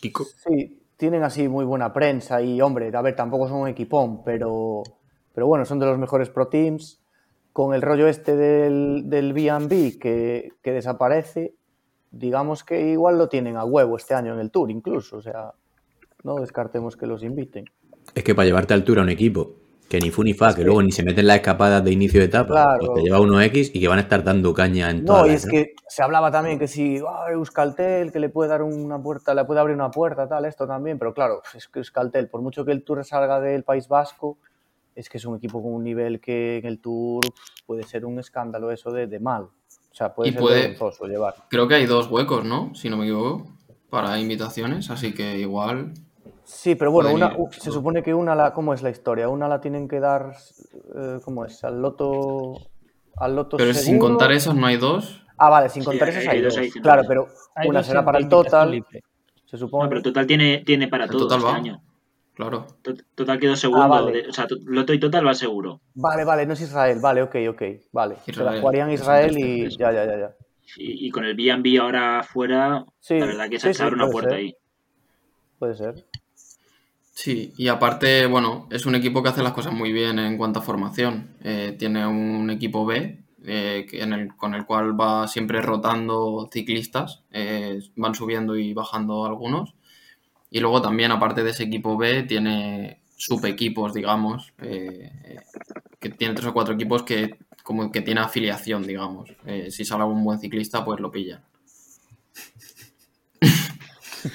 Kiko. 0.00 0.24
Sí, 0.24 0.82
tienen 0.96 1.22
así 1.22 1.48
muy 1.48 1.64
buena 1.64 1.92
prensa 1.92 2.42
y, 2.42 2.60
hombre, 2.60 2.90
a 2.94 3.02
ver, 3.02 3.16
tampoco 3.16 3.48
son 3.48 3.62
un 3.62 3.68
equipón, 3.68 4.22
pero, 4.24 4.82
pero 5.32 5.46
bueno, 5.46 5.64
son 5.64 5.78
de 5.78 5.86
los 5.86 5.98
mejores 5.98 6.28
pro 6.28 6.48
teams. 6.48 7.00
Con 7.52 7.72
el 7.72 7.82
rollo 7.82 8.08
este 8.08 8.34
del, 8.34 9.04
del 9.06 9.32
B&B 9.32 9.98
que, 10.00 10.54
que 10.60 10.72
desaparece, 10.72 11.54
digamos 12.10 12.64
que 12.64 12.90
igual 12.90 13.16
lo 13.16 13.28
tienen 13.28 13.56
a 13.56 13.64
huevo 13.64 13.96
este 13.96 14.14
año 14.14 14.34
en 14.34 14.40
el 14.40 14.50
Tour 14.50 14.72
incluso, 14.72 15.18
o 15.18 15.22
sea, 15.22 15.52
no 16.24 16.36
descartemos 16.36 16.96
que 16.96 17.06
los 17.06 17.22
inviten. 17.22 17.66
Es 18.12 18.24
que 18.24 18.34
para 18.34 18.46
llevarte 18.46 18.74
a 18.74 18.76
altura 18.76 19.02
a 19.02 19.04
un 19.04 19.10
equipo 19.10 19.54
que 19.88 20.00
ni 20.00 20.10
fu 20.10 20.22
ni 20.24 20.34
fa, 20.34 20.54
que 20.54 20.64
luego 20.64 20.82
ni 20.82 20.90
se 20.90 21.02
meten 21.04 21.26
las 21.26 21.36
escapadas 21.36 21.84
de 21.84 21.92
inicio 21.92 22.18
de 22.20 22.26
etapa, 22.26 22.48
Claro. 22.48 22.78
pues 22.80 22.94
te 22.94 23.02
lleva 23.02 23.20
uno 23.20 23.40
X 23.40 23.70
y 23.74 23.80
que 23.80 23.86
van 23.88 23.98
a 23.98 24.02
estar 24.02 24.24
dando 24.24 24.52
caña 24.54 24.90
en 24.90 25.04
No, 25.04 25.14
todas 25.14 25.28
y 25.28 25.30
es 25.34 25.46
que 25.46 25.74
se 25.88 26.02
hablaba 26.02 26.30
también 26.32 26.58
que 26.58 26.66
si 26.66 26.98
ah, 27.08 27.26
Euskaltel, 27.30 28.10
que 28.10 28.18
le 28.18 28.28
puede 28.30 28.48
dar 28.50 28.62
una 28.62 29.00
puerta, 29.00 29.34
le 29.34 29.44
puede 29.44 29.60
abrir 29.60 29.76
una 29.76 29.90
puerta, 29.90 30.26
tal, 30.28 30.44
esto 30.46 30.66
también, 30.66 30.98
pero 30.98 31.12
claro, 31.14 31.42
es 31.54 31.68
que 31.68 31.78
Euskaltel, 31.80 32.28
por 32.28 32.40
mucho 32.42 32.64
que 32.64 32.72
el 32.72 32.82
Tour 32.82 33.04
salga 33.04 33.40
del 33.40 33.62
País 33.62 33.86
Vasco, 33.86 34.38
es 34.96 35.08
que 35.08 35.18
es 35.18 35.24
un 35.26 35.36
equipo 35.36 35.62
con 35.62 35.74
un 35.74 35.84
nivel 35.84 36.20
que 36.20 36.58
en 36.58 36.66
el 36.66 36.78
Tour 36.80 37.22
puede 37.66 37.82
ser 37.82 38.04
un 38.06 38.18
escándalo 38.18 38.70
eso 38.70 38.90
de, 38.90 39.06
de 39.06 39.20
mal. 39.20 39.42
O 39.44 39.94
sea, 39.96 40.12
puede 40.14 40.30
Y 40.30 40.32
ser 40.32 40.40
puede- 40.40 40.60
vergonzoso 40.68 41.06
llevar. 41.06 41.34
Creo 41.50 41.68
que 41.68 41.74
hay 41.74 41.86
dos 41.86 42.08
huecos, 42.10 42.44
¿no? 42.44 42.74
Si 42.74 42.88
no 42.88 42.96
me 42.96 43.04
equivoco, 43.04 43.46
para 43.90 44.18
invitaciones, 44.18 44.90
así 44.90 45.12
que 45.14 45.38
igual. 45.38 45.92
Sí, 46.44 46.74
pero 46.74 46.90
bueno, 46.92 47.12
una, 47.12 47.32
ir. 47.32 47.60
se 47.60 47.70
supone 47.70 48.02
que 48.02 48.12
una, 48.14 48.34
la, 48.34 48.52
¿cómo 48.52 48.74
es 48.74 48.82
la 48.82 48.90
historia? 48.90 49.28
Una 49.28 49.48
la 49.48 49.60
tienen 49.60 49.88
que 49.88 49.98
dar, 50.00 50.34
eh, 50.94 51.18
¿cómo 51.24 51.44
es? 51.44 51.64
Al 51.64 51.80
loto, 51.80 52.52
al 53.16 53.34
loto 53.36 53.56
Pero 53.56 53.72
sin 53.72 53.82
seguro. 53.94 54.08
contar 54.10 54.32
esas, 54.32 54.54
no 54.54 54.66
hay 54.66 54.76
dos. 54.76 55.22
Ah, 55.38 55.48
vale, 55.50 55.68
sin 55.68 55.82
Sí, 55.82 55.86
contar 55.86 56.08
hay- 56.08 56.14
esas 56.14 56.28
hay 56.28 56.38
hay 56.38 56.42
dos. 56.44 56.58
Claro, 56.82 57.02
pero 57.08 57.28
Hay 57.54 57.68
una 57.68 57.82
será 57.82 58.04
para 58.04 58.18
el 58.18 58.28
total, 58.28 58.70
libre. 58.70 59.02
se 59.46 59.56
supone. 59.56 59.84
No, 59.84 59.88
pero 59.88 60.02
Total 60.02 60.26
tiene, 60.26 60.58
tiene 60.64 60.88
para 60.88 61.06
todo 61.08 61.20
total 61.20 61.38
este 61.38 61.50
va. 61.50 61.56
año. 61.56 61.82
Claro. 62.34 62.66
Tot- 62.82 63.04
Total 63.14 63.38
quedó 63.38 63.56
segundo. 63.56 63.84
Ah, 63.84 63.88
vale. 63.88 64.12
de- 64.22 64.28
o 64.28 64.32
sea, 64.32 64.46
to- 64.46 64.56
Loto 64.66 64.92
y 64.92 64.98
Total 65.00 65.26
va 65.26 65.34
seguro. 65.34 65.80
Vale, 65.94 66.24
vale, 66.24 66.44
no 66.46 66.52
es 66.54 66.60
Israel, 66.60 66.98
vale, 67.00 67.22
ok, 67.22 67.36
ok, 67.50 67.62
vale. 67.92 68.16
Se 68.16 68.32
la 68.32 68.42
Israel, 68.42 68.60
jugarían 68.60 68.90
Israel 68.90 69.38
y 69.38 69.70
ya, 69.78 69.92
ya, 69.92 70.04
ya, 70.04 70.18
ya. 70.18 70.34
Y, 70.76 71.06
y 71.06 71.10
con 71.10 71.24
el 71.24 71.34
B&B 71.36 71.78
ahora 71.78 72.22
fuera, 72.24 72.84
Sí, 72.98 73.18
la 73.18 73.26
verdad 73.26 73.48
que 73.48 73.58
sí, 73.60 73.68
se, 73.68 73.74
sí, 73.74 73.82
abre 73.82 73.94
una 73.94 74.08
puerta 74.10 74.30
ser. 74.30 74.38
ahí. 74.40 74.56
Puede 75.58 75.74
ser. 75.76 76.04
Sí, 77.16 77.52
y 77.56 77.68
aparte, 77.68 78.26
bueno, 78.26 78.66
es 78.70 78.86
un 78.86 78.96
equipo 78.96 79.22
que 79.22 79.28
hace 79.28 79.42
las 79.42 79.52
cosas 79.52 79.72
muy 79.72 79.92
bien 79.92 80.18
en 80.18 80.36
cuanto 80.36 80.58
a 80.58 80.62
formación. 80.62 81.36
Eh, 81.44 81.76
tiene 81.78 82.04
un 82.06 82.50
equipo 82.50 82.84
B 82.84 83.20
eh, 83.46 83.86
que- 83.88 84.02
en 84.02 84.12
el, 84.12 84.34
con 84.36 84.54
el 84.54 84.66
cual 84.66 84.98
va 85.00 85.28
siempre 85.28 85.60
rotando 85.62 86.48
ciclistas, 86.52 87.22
eh, 87.30 87.78
van 87.94 88.14
subiendo 88.14 88.56
y 88.56 88.72
bajando 88.74 89.26
algunos. 89.26 89.74
Y 90.50 90.60
luego 90.60 90.82
también, 90.82 91.12
aparte 91.12 91.44
de 91.44 91.50
ese 91.50 91.64
equipo 91.64 91.96
B, 91.96 92.24
tiene 92.24 93.00
subequipos, 93.16 93.94
digamos, 93.94 94.52
eh, 94.62 95.10
eh, 95.24 95.36
que 96.00 96.10
tiene 96.10 96.34
tres 96.34 96.48
o 96.48 96.52
cuatro 96.52 96.74
equipos 96.74 97.02
que 97.04 97.36
como 97.62 97.92
que 97.92 98.02
tiene 98.02 98.20
afiliación, 98.22 98.86
digamos. 98.86 99.30
Eh, 99.46 99.70
si 99.70 99.84
sale 99.84 100.02
algún 100.02 100.24
buen 100.24 100.38
ciclista, 100.40 100.84
pues 100.84 101.00
lo 101.00 101.10
pillan. 101.10 101.42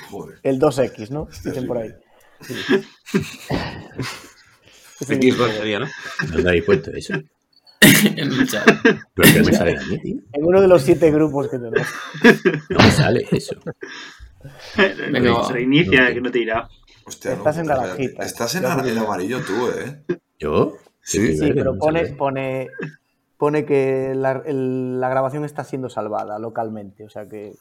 Joder. 0.09 0.39
El 0.43 0.59
2X, 0.59 1.09
¿no? 1.09 1.27
Dicen 1.43 1.67
por 1.67 1.77
ahí. 1.77 1.89
X2 5.01 5.51
sería, 5.57 5.79
¿no? 5.79 5.87
¿Dónde 6.31 6.49
habéis 6.49 6.65
puesto 6.65 6.91
eso? 6.91 7.13
en 8.03 8.31
el 8.31 8.47
chat. 8.47 8.65
Pero 9.15 9.33
que 9.33 9.43
me 9.43 9.53
sale 9.53 9.77
a 9.77 9.81
mí, 9.83 9.97
tío. 9.99 10.17
En 10.33 10.45
uno 10.45 10.61
de 10.61 10.67
los 10.67 10.81
siete 10.81 11.09
grupos 11.11 11.47
que 11.47 11.57
tenemos. 11.57 11.87
No 12.69 12.77
me 12.79 12.91
sale 12.91 13.25
eso. 13.31 13.55
Venga. 15.11 15.49
Reinicia, 15.49 16.09
No, 16.09 16.13
que 16.13 16.21
no 16.21 16.31
te 16.31 16.39
irá. 16.39 16.67
Hostia, 17.05 17.33
Estás 17.33 17.55
no, 17.55 17.61
en 17.61 17.67
naranjita. 17.67 18.23
Estás 18.23 18.55
en, 18.55 18.65
amarillo 18.65 19.41
tú, 19.41 19.69
¿eh? 19.69 20.03
¿Yo? 20.37 20.77
Sí, 21.01 21.35
Sí, 21.37 21.51
pero 21.53 21.73
no 21.73 21.79
pone, 21.79 22.05
pone, 22.07 22.67
pone 23.37 23.65
que 23.65 24.13
la, 24.15 24.43
el- 24.45 24.99
la 24.99 25.09
grabación 25.09 25.45
está 25.45 25.63
siendo 25.63 25.89
salvada 25.89 26.37
localmente. 26.39 27.03
O 27.05 27.09
sea 27.09 27.27
que. 27.27 27.53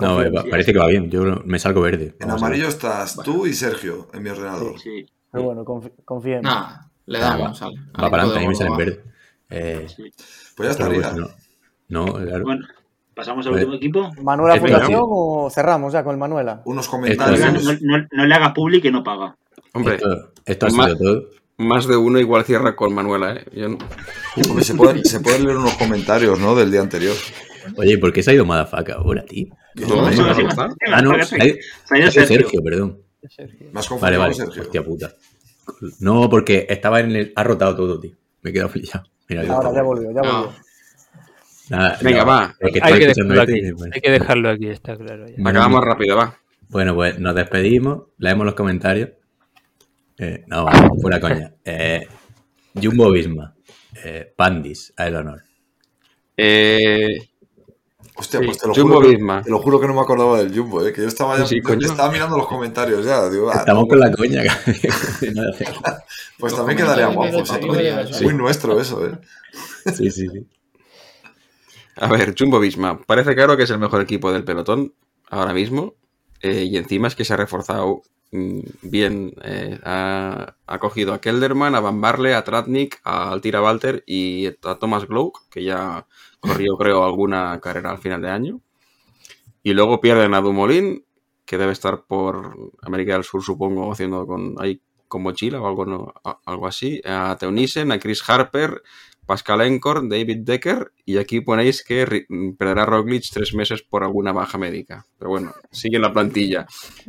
No, 0.00 0.22
eh, 0.22 0.30
parece 0.50 0.72
que 0.72 0.78
va 0.78 0.86
bien. 0.86 1.10
Yo 1.10 1.22
me 1.44 1.58
salgo 1.58 1.80
verde. 1.82 2.14
En 2.20 2.28
Vamos 2.28 2.42
amarillo 2.42 2.68
estás 2.68 3.16
tú 3.24 3.46
y 3.46 3.52
Sergio 3.54 4.08
en 4.12 4.22
mi 4.22 4.30
ordenador. 4.30 4.78
Sí, 4.80 5.06
Pero 5.30 5.44
bueno, 5.44 5.64
confi- 5.64 5.92
confía 6.04 6.36
en 6.36 6.40
mí. 6.42 6.44
Nada, 6.48 6.90
le 7.06 7.18
Ah, 7.18 7.20
damos 7.22 7.62
va, 7.62 7.66
al 7.66 7.74
va 7.74 8.10
para 8.10 8.22
adelante, 8.24 8.36
a 8.38 8.40
mí 8.42 8.48
me 8.48 8.54
sale 8.54 8.70
en 8.70 8.76
verde. 8.76 9.04
Eh, 9.50 9.86
sí. 9.94 10.12
Pues 10.56 10.66
ya 10.68 10.70
estaría. 10.72 11.00
pues 11.02 11.14
no. 11.16 11.28
No, 11.88 12.12
claro. 12.14 12.44
Bueno, 12.44 12.66
pasamos 13.14 13.46
al 13.46 13.54
último 13.54 13.74
equipo. 13.74 14.10
¿Manuela 14.22 14.54
Venga, 14.54 14.68
Fundación 14.78 15.00
o 15.02 15.50
cerramos 15.50 15.92
ya 15.92 16.04
con 16.04 16.12
el 16.12 16.18
Manuela? 16.18 16.62
Unos 16.64 16.86
Esto 16.86 16.96
No, 16.96 17.02
comentarios. 17.02 17.64
no- 17.64 17.98
no- 17.98 18.06
no 18.12 18.26
le 18.26 18.34
hagas 18.34 18.52
public 18.52 18.82
que 18.82 18.92
no 18.92 19.02
paga. 19.02 19.36
Hombre, 19.72 19.96
Esto, 19.96 20.32
esto 20.46 20.66
ha 20.66 20.70
sido 20.70 20.96
todo. 20.96 21.22
más 21.58 21.86
de 21.86 21.96
uno 21.96 22.18
igual 22.18 22.44
cierra 22.44 22.74
con 22.76 22.94
Manuela, 22.94 23.34
¿eh? 23.34 23.44
Yo 23.52 23.68
no- 23.68 23.78
Hombre, 24.48 24.64
se, 24.64 24.74
pueden, 24.74 25.04
se 25.04 25.20
pueden 25.20 25.44
leer 25.44 25.56
unos 25.58 25.74
comentarios, 25.74 26.38
¿no? 26.38 26.54
Del 26.54 26.70
día 26.70 26.80
anterior. 26.80 27.14
Oye, 27.76 27.98
¿por 27.98 28.12
qué 28.12 28.22
se 28.22 28.30
ha 28.30 28.34
ido 28.34 28.44
Madafaka 28.44 28.94
ahora, 28.94 29.24
tío? 29.24 29.48
No, 29.76 29.88
no, 29.88 30.10
no, 30.10 30.48
está. 30.48 30.68
Ah, 30.92 31.02
no, 31.02 31.14
se 31.14 31.20
ha 31.20 31.24
Se 31.24 31.36
ido, 31.36 31.44
ha 31.44 31.46
ido 31.46 31.56
se 31.84 31.94
ha 31.94 31.98
ido 31.98 32.10
Sergio. 32.10 32.26
Sergio, 32.26 32.62
perdón. 32.62 32.98
Vale, 33.72 33.86
confundido 33.88 34.20
vale. 34.20 34.34
con 34.34 34.46
Sergio. 34.46 34.62
Hostia 34.62 34.84
puta. 34.84 35.14
No, 36.00 36.28
porque 36.28 36.66
estaba 36.68 37.00
en 37.00 37.14
el. 37.16 37.32
Ha 37.36 37.44
rotado 37.44 37.76
todo, 37.76 38.00
tío. 38.00 38.12
Me 38.42 38.50
he 38.50 38.52
quedado 38.52 38.68
flipado. 38.70 39.04
Mira, 39.28 39.42
Ahora 39.54 39.72
ya 39.72 39.82
volvió, 39.82 40.10
ya 40.12 40.20
volvió. 40.22 40.52
Nada, 41.68 41.98
Venga, 42.02 42.20
no, 42.22 42.26
va. 42.26 42.56
es 42.58 42.72
que 42.72 42.80
Hay 42.82 42.98
que 42.98 43.06
dejarlo 43.06 43.40
aquí. 43.42 43.52
dices, 43.52 43.74
bueno. 43.74 43.92
Hay 43.94 44.00
que 44.00 44.10
dejarlo 44.10 44.50
aquí, 44.50 44.66
está 44.68 44.96
claro. 44.96 45.26
ya. 45.28 45.48
Acabamos 45.50 45.84
rápido, 45.84 46.16
va. 46.16 46.36
Bueno, 46.68 46.94
pues 46.96 47.18
nos 47.20 47.34
despedimos, 47.34 48.04
leemos 48.18 48.44
los 48.44 48.54
comentarios. 48.54 49.10
Eh, 50.18 50.44
no, 50.48 50.64
vale, 50.64 50.88
fuera 51.00 51.20
coña. 51.20 51.52
Eh, 51.64 52.06
Jumbo 52.74 53.10
Visma, 53.12 53.54
eh, 54.04 54.32
Pandis, 54.36 54.92
a 54.96 55.06
el 55.06 55.14
honor. 55.16 55.42
Eh, 56.36 57.29
Hostia, 58.20 58.40
Sí, 58.40 58.46
pues 58.46 58.58
te 58.58 58.66
lo, 58.68 58.74
Jumbo 58.74 58.96
juro 58.96 59.00
que, 59.00 59.08
Visma. 59.08 59.42
te 59.42 59.50
lo 59.50 59.58
juro 59.60 59.80
que 59.80 59.86
no 59.88 59.94
me 59.94 60.00
acordaba 60.02 60.38
del 60.38 60.54
Jumbo, 60.56 60.84
¿eh? 60.86 60.92
Que 60.92 61.02
yo 61.02 61.08
estaba 61.08 61.38
ya, 61.38 61.46
Sí, 61.46 61.62
yo 61.62 61.62
coño. 61.62 61.86
estaba 61.86 62.10
mirando 62.12 62.36
los 62.36 62.46
comentarios 62.48 63.04
ya. 63.04 63.28
Digo, 63.30 63.50
ah, 63.50 63.58
Estamos 63.60 63.84
no, 63.84 63.88
con 63.88 64.00
la 64.00 64.12
coña. 64.12 64.42
pues 66.38 66.54
también 66.54 66.78
quedaría 66.78 67.06
guapo. 67.08 67.44
sí. 67.44 68.24
Muy 68.24 68.34
nuestro 68.34 68.80
eso, 68.80 69.06
¿eh? 69.06 69.18
sí, 69.94 70.10
sí, 70.10 70.28
sí. 70.28 70.46
a 71.96 72.08
ver, 72.08 72.34
Jumbo 72.38 72.60
Visma. 72.60 73.00
Parece 73.02 73.34
claro 73.34 73.56
que 73.56 73.64
es 73.64 73.70
el 73.70 73.78
mejor 73.78 74.00
equipo 74.00 74.32
del 74.32 74.44
pelotón 74.44 74.94
ahora 75.28 75.52
mismo. 75.52 75.94
eh, 76.42 76.64
y 76.64 76.76
encima 76.76 77.08
es 77.08 77.14
que 77.14 77.24
se 77.24 77.34
ha 77.34 77.36
reforzado 77.36 78.02
mm, 78.32 78.60
bien. 78.82 79.34
eh, 79.44 79.78
ha, 79.84 80.54
ha 80.66 80.78
cogido 80.78 81.12
a 81.14 81.20
Kelderman, 81.20 81.74
a 81.74 81.80
Van 81.80 82.00
Barle, 82.00 82.34
a 82.34 82.44
Tratnik, 82.44 83.00
a 83.04 83.30
Altira 83.30 83.62
Walter 83.62 84.02
y 84.06 84.46
a 84.46 84.74
Thomas 84.80 85.06
Glock, 85.06 85.42
que 85.50 85.64
ya 85.64 86.06
corrió, 86.40 86.76
creo, 86.76 87.04
alguna 87.04 87.60
carrera 87.60 87.90
al 87.92 87.98
final 87.98 88.22
de 88.22 88.30
año. 88.30 88.60
Y 89.62 89.74
luego 89.74 90.00
pierden 90.00 90.34
a 90.34 90.40
Dumoulin, 90.40 91.04
que 91.44 91.58
debe 91.58 91.72
estar 91.72 92.04
por 92.06 92.72
América 92.82 93.14
del 93.14 93.24
Sur, 93.24 93.42
supongo, 93.42 93.92
haciendo 93.92 94.26
con 94.26 94.54
ahí 94.58 94.80
con 95.08 95.22
mochila 95.22 95.60
o 95.60 95.66
algo, 95.66 95.84
no- 95.86 96.14
algo 96.46 96.66
así. 96.66 97.00
A 97.04 97.36
Teunissen, 97.38 97.90
a 97.92 97.98
Chris 97.98 98.22
Harper, 98.28 98.80
Pascal 99.26 99.60
Encor, 99.62 100.08
David 100.08 100.38
Decker. 100.44 100.92
Y 101.04 101.18
aquí 101.18 101.40
ponéis 101.40 101.82
que 101.84 102.26
perderá 102.56 102.86
Roglic 102.86 103.24
tres 103.32 103.52
meses 103.54 103.82
por 103.82 104.04
alguna 104.04 104.32
baja 104.32 104.56
médica. 104.56 105.06
Pero 105.18 105.30
bueno, 105.30 105.52
sigue 105.72 105.96
en 105.96 106.02
la 106.02 106.12
plantilla. 106.12 106.66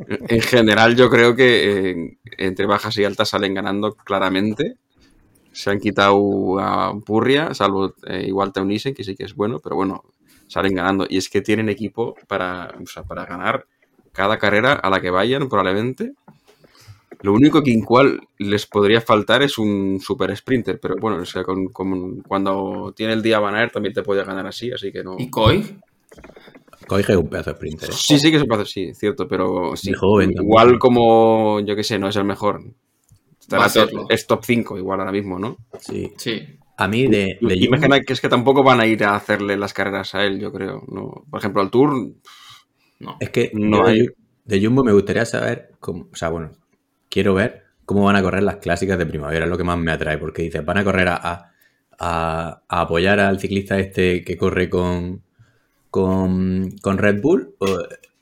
En 0.08 0.40
general, 0.40 0.96
yo 0.96 1.08
creo 1.08 1.34
que 1.36 1.90
eh, 1.90 2.18
entre 2.38 2.66
bajas 2.66 2.96
y 2.98 3.04
altas 3.04 3.28
salen 3.30 3.54
ganando 3.54 3.94
claramente. 3.94 4.74
Se 5.52 5.70
han 5.70 5.78
quitado 5.78 6.58
a 6.58 6.94
Purria, 7.04 7.52
salvo 7.54 7.94
eh, 8.06 8.24
igual 8.26 8.52
Teunissen, 8.52 8.94
que 8.94 9.04
sí 9.04 9.14
que 9.14 9.24
es 9.24 9.34
bueno, 9.34 9.58
pero 9.62 9.76
bueno, 9.76 10.02
salen 10.48 10.74
ganando. 10.74 11.06
Y 11.08 11.18
es 11.18 11.28
que 11.28 11.42
tienen 11.42 11.68
equipo 11.68 12.14
para, 12.26 12.74
o 12.82 12.86
sea, 12.86 13.02
para 13.04 13.26
ganar 13.26 13.66
cada 14.12 14.38
carrera 14.38 14.72
a 14.74 14.90
la 14.90 15.00
que 15.00 15.10
vayan, 15.10 15.48
probablemente. 15.48 16.12
Lo 17.22 17.32
único 17.34 17.62
que 17.62 17.70
igual 17.70 18.20
les 18.38 18.66
podría 18.66 19.00
faltar 19.00 19.42
es 19.42 19.56
un 19.58 20.00
super 20.00 20.34
sprinter, 20.36 20.80
pero 20.80 20.96
bueno, 21.00 21.18
o 21.18 21.24
sea, 21.26 21.44
con, 21.44 21.66
con- 21.68 22.20
cuando 22.22 22.92
tiene 22.96 23.12
el 23.12 23.22
día 23.22 23.38
Van 23.38 23.54
Aert 23.54 23.72
también 23.74 23.94
te 23.94 24.02
puede 24.02 24.24
ganar 24.24 24.46
así, 24.46 24.72
así 24.72 24.90
que 24.90 25.04
no. 25.04 25.14
¿Y 25.18 25.30
Koi? 25.30 25.78
Coige 26.88 27.16
un 27.16 27.28
pedazo 27.28 27.50
de 27.50 27.56
sprinter. 27.56 27.90
¿eh? 27.90 27.92
Sí, 27.96 28.18
sí 28.18 28.30
que 28.32 28.38
se 28.40 28.44
puede 28.44 28.62
hacer, 28.62 28.72
sí, 28.72 28.94
cierto, 28.94 29.28
pero 29.28 29.76
sí, 29.76 29.92
joven 29.92 30.30
también. 30.30 30.44
igual 30.44 30.78
como, 30.80 31.60
yo 31.60 31.76
que 31.76 31.84
sé, 31.84 31.98
no 31.98 32.08
es 32.08 32.16
el 32.16 32.24
mejor. 32.24 32.60
Va 33.52 33.66
Estará 33.66 33.90
es 34.08 34.26
top 34.26 34.44
5 34.44 34.78
igual 34.78 35.00
ahora 35.00 35.12
mismo, 35.12 35.38
¿no? 35.38 35.56
Sí. 35.80 36.12
Sí. 36.16 36.40
A 36.76 36.88
mí 36.88 37.06
de, 37.06 37.38
de 37.40 37.56
imagina 37.56 38.00
que 38.00 38.12
es 38.12 38.20
que 38.20 38.28
tampoco 38.28 38.62
van 38.62 38.80
a 38.80 38.86
ir 38.86 39.04
a 39.04 39.14
hacerle 39.14 39.56
las 39.56 39.72
carreras 39.74 40.14
a 40.14 40.24
él, 40.24 40.40
yo 40.40 40.52
creo. 40.52 40.82
No. 40.88 41.24
Por 41.30 41.38
ejemplo, 41.38 41.60
al 41.62 41.70
Tour, 41.70 41.92
No. 42.98 43.16
Es 43.20 43.30
que 43.30 43.50
No 43.54 43.86
hay. 43.86 44.08
De 44.44 44.64
Jumbo 44.64 44.82
me 44.84 44.92
gustaría 44.92 45.24
saber, 45.24 45.70
cómo, 45.80 46.08
o 46.12 46.16
sea, 46.16 46.28
bueno, 46.28 46.50
quiero 47.08 47.34
ver 47.34 47.62
cómo 47.84 48.04
van 48.04 48.16
a 48.16 48.22
correr 48.22 48.42
las 48.42 48.56
clásicas 48.56 48.98
de 48.98 49.06
primavera, 49.06 49.44
es 49.44 49.50
lo 49.50 49.56
que 49.58 49.64
más 49.64 49.78
me 49.78 49.92
atrae, 49.92 50.18
porque 50.18 50.42
dices, 50.42 50.64
van 50.64 50.78
a 50.78 50.84
correr 50.84 51.08
a, 51.08 51.16
a- 51.16 51.52
a- 51.98 52.62
a 52.68 52.80
apoyar 52.80 53.20
al 53.20 53.38
ciclista 53.38 53.78
este 53.78 54.24
que 54.24 54.36
corre 54.36 54.68
con, 54.68 55.22
con, 55.90 56.70
con 56.80 56.98
Red 56.98 57.20
Bull, 57.20 57.54
o, 57.58 57.66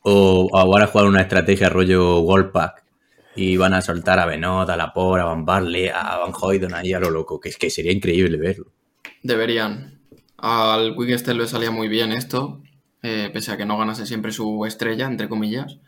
o, 0.03 0.49
o 0.53 0.69
van 0.71 0.83
a 0.83 0.87
jugar 0.87 1.07
una 1.07 1.23
estrategia 1.23 1.69
rollo 1.69 2.21
World 2.21 2.53
Pack 2.53 2.85
y 3.35 3.57
van 3.57 3.75
a 3.75 3.83
soltar 3.83 4.19
a 4.19 4.27
Benot, 4.27 4.69
a 4.69 4.77
Lapor, 4.77 5.21
a 5.21 5.25
Van 5.25 5.45
Barle, 5.45 5.91
a 5.91 6.19
Van 6.19 6.33
Hoydon 6.39 6.75
ahí 6.75 6.93
a 6.93 7.01
lo 7.01 7.11
loco, 7.11 7.41
que 7.41 7.51
es 7.51 7.57
que 7.57 7.71
sería 7.71 7.93
increíble 7.93 8.37
verlo. 8.37 8.67
Deberían. 9.23 10.01
Al 10.37 10.97
Quickstep 10.97 11.37
le 11.37 11.47
salía 11.47 11.71
muy 11.71 11.89
bien 11.89 12.13
esto, 12.13 12.63
eh, 13.03 13.31
pese 13.33 13.53
a 13.53 13.57
que 13.57 13.67
no 13.67 13.79
ganase 13.79 14.07
siempre 14.07 14.33
su 14.33 14.65
estrella, 14.65 15.07
entre 15.07 15.29
comillas. 15.29 15.79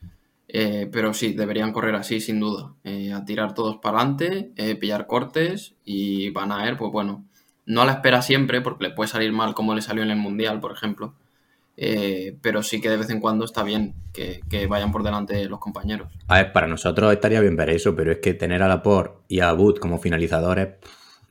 Eh, 0.48 0.88
pero 0.92 1.14
sí, 1.14 1.32
deberían 1.32 1.72
correr 1.72 1.94
así, 1.94 2.20
sin 2.20 2.38
duda. 2.38 2.74
Eh, 2.84 3.12
a 3.12 3.24
tirar 3.24 3.54
todos 3.54 3.78
para 3.78 3.98
adelante, 3.98 4.52
pillar 4.78 5.06
cortes 5.06 5.74
y 5.84 6.28
Van 6.30 6.52
Aert, 6.52 6.78
pues 6.78 6.92
bueno, 6.92 7.24
no 7.64 7.82
a 7.82 7.86
la 7.86 7.92
espera 7.92 8.20
siempre 8.20 8.60
porque 8.60 8.88
le 8.88 8.90
puede 8.90 9.08
salir 9.08 9.32
mal 9.32 9.54
como 9.54 9.74
le 9.74 9.80
salió 9.80 10.02
en 10.02 10.10
el 10.10 10.18
Mundial, 10.18 10.60
por 10.60 10.72
ejemplo. 10.72 11.14
Eh, 11.76 12.36
pero 12.42 12.62
sí 12.62 12.80
que 12.80 12.90
de 12.90 12.98
vez 12.98 13.10
en 13.10 13.20
cuando 13.20 13.44
está 13.44 13.62
bien 13.62 13.94
que, 14.12 14.40
que 14.50 14.66
vayan 14.66 14.92
por 14.92 15.02
delante 15.02 15.48
los 15.48 15.58
compañeros. 15.58 16.12
A 16.28 16.36
ver, 16.36 16.52
para 16.52 16.66
nosotros 16.66 17.12
estaría 17.12 17.40
bien 17.40 17.56
ver 17.56 17.70
eso, 17.70 17.96
pero 17.96 18.12
es 18.12 18.18
que 18.18 18.34
tener 18.34 18.62
a 18.62 18.68
Laporte 18.68 19.22
y 19.28 19.40
a 19.40 19.52
Boot 19.52 19.78
como 19.78 19.98
finalizadores, 19.98 20.74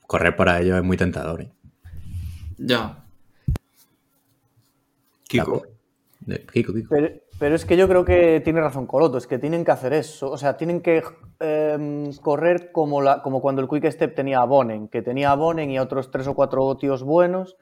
correr 0.07 0.35
para 0.35 0.59
ellos 0.59 0.77
es 0.77 0.83
muy 0.83 0.97
tentador. 0.97 1.41
¿eh? 1.41 1.51
Ya, 2.57 3.01
Kiko. 5.31 5.63
Kiko, 6.51 6.73
Kiko. 6.73 6.89
Pero, 6.89 7.09
pero 7.39 7.55
es 7.55 7.65
que 7.65 7.77
yo 7.77 7.87
creo 7.87 8.03
que 8.03 8.41
tiene 8.41 8.59
razón 8.59 8.85
Coloto, 8.85 9.17
es 9.17 9.27
que 9.27 9.39
tienen 9.39 9.63
que 9.63 9.71
hacer 9.71 9.93
eso. 9.93 10.29
O 10.29 10.37
sea, 10.37 10.57
tienen 10.57 10.81
que 10.81 11.01
em, 11.39 12.13
correr 12.15 12.71
como, 12.71 13.01
la, 13.01 13.21
como 13.21 13.41
cuando 13.41 13.61
el 13.61 13.69
Quick 13.69 13.89
Step 13.91 14.13
tenía 14.13 14.39
a 14.39 14.45
Bonen, 14.45 14.89
que 14.89 15.01
tenía 15.01 15.31
a 15.31 15.35
Bonen 15.35 15.71
y 15.71 15.77
a 15.77 15.83
otros 15.83 16.11
tres 16.11 16.27
o 16.27 16.35
cuatro 16.35 16.75
tíos 16.75 17.03
buenos 17.03 17.57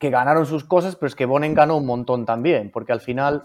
que 0.00 0.08
ganaron 0.08 0.46
sus 0.46 0.64
cosas, 0.64 0.96
pero 0.96 1.08
es 1.08 1.14
que 1.14 1.26
Bonen 1.26 1.54
ganó 1.54 1.76
un 1.76 1.84
montón 1.84 2.24
también, 2.24 2.70
porque 2.70 2.92
al 2.92 3.02
final, 3.02 3.44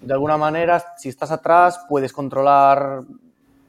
de 0.00 0.14
alguna 0.14 0.38
manera, 0.38 0.82
si 0.96 1.10
estás 1.10 1.30
atrás, 1.30 1.84
puedes 1.90 2.10
controlar 2.10 3.02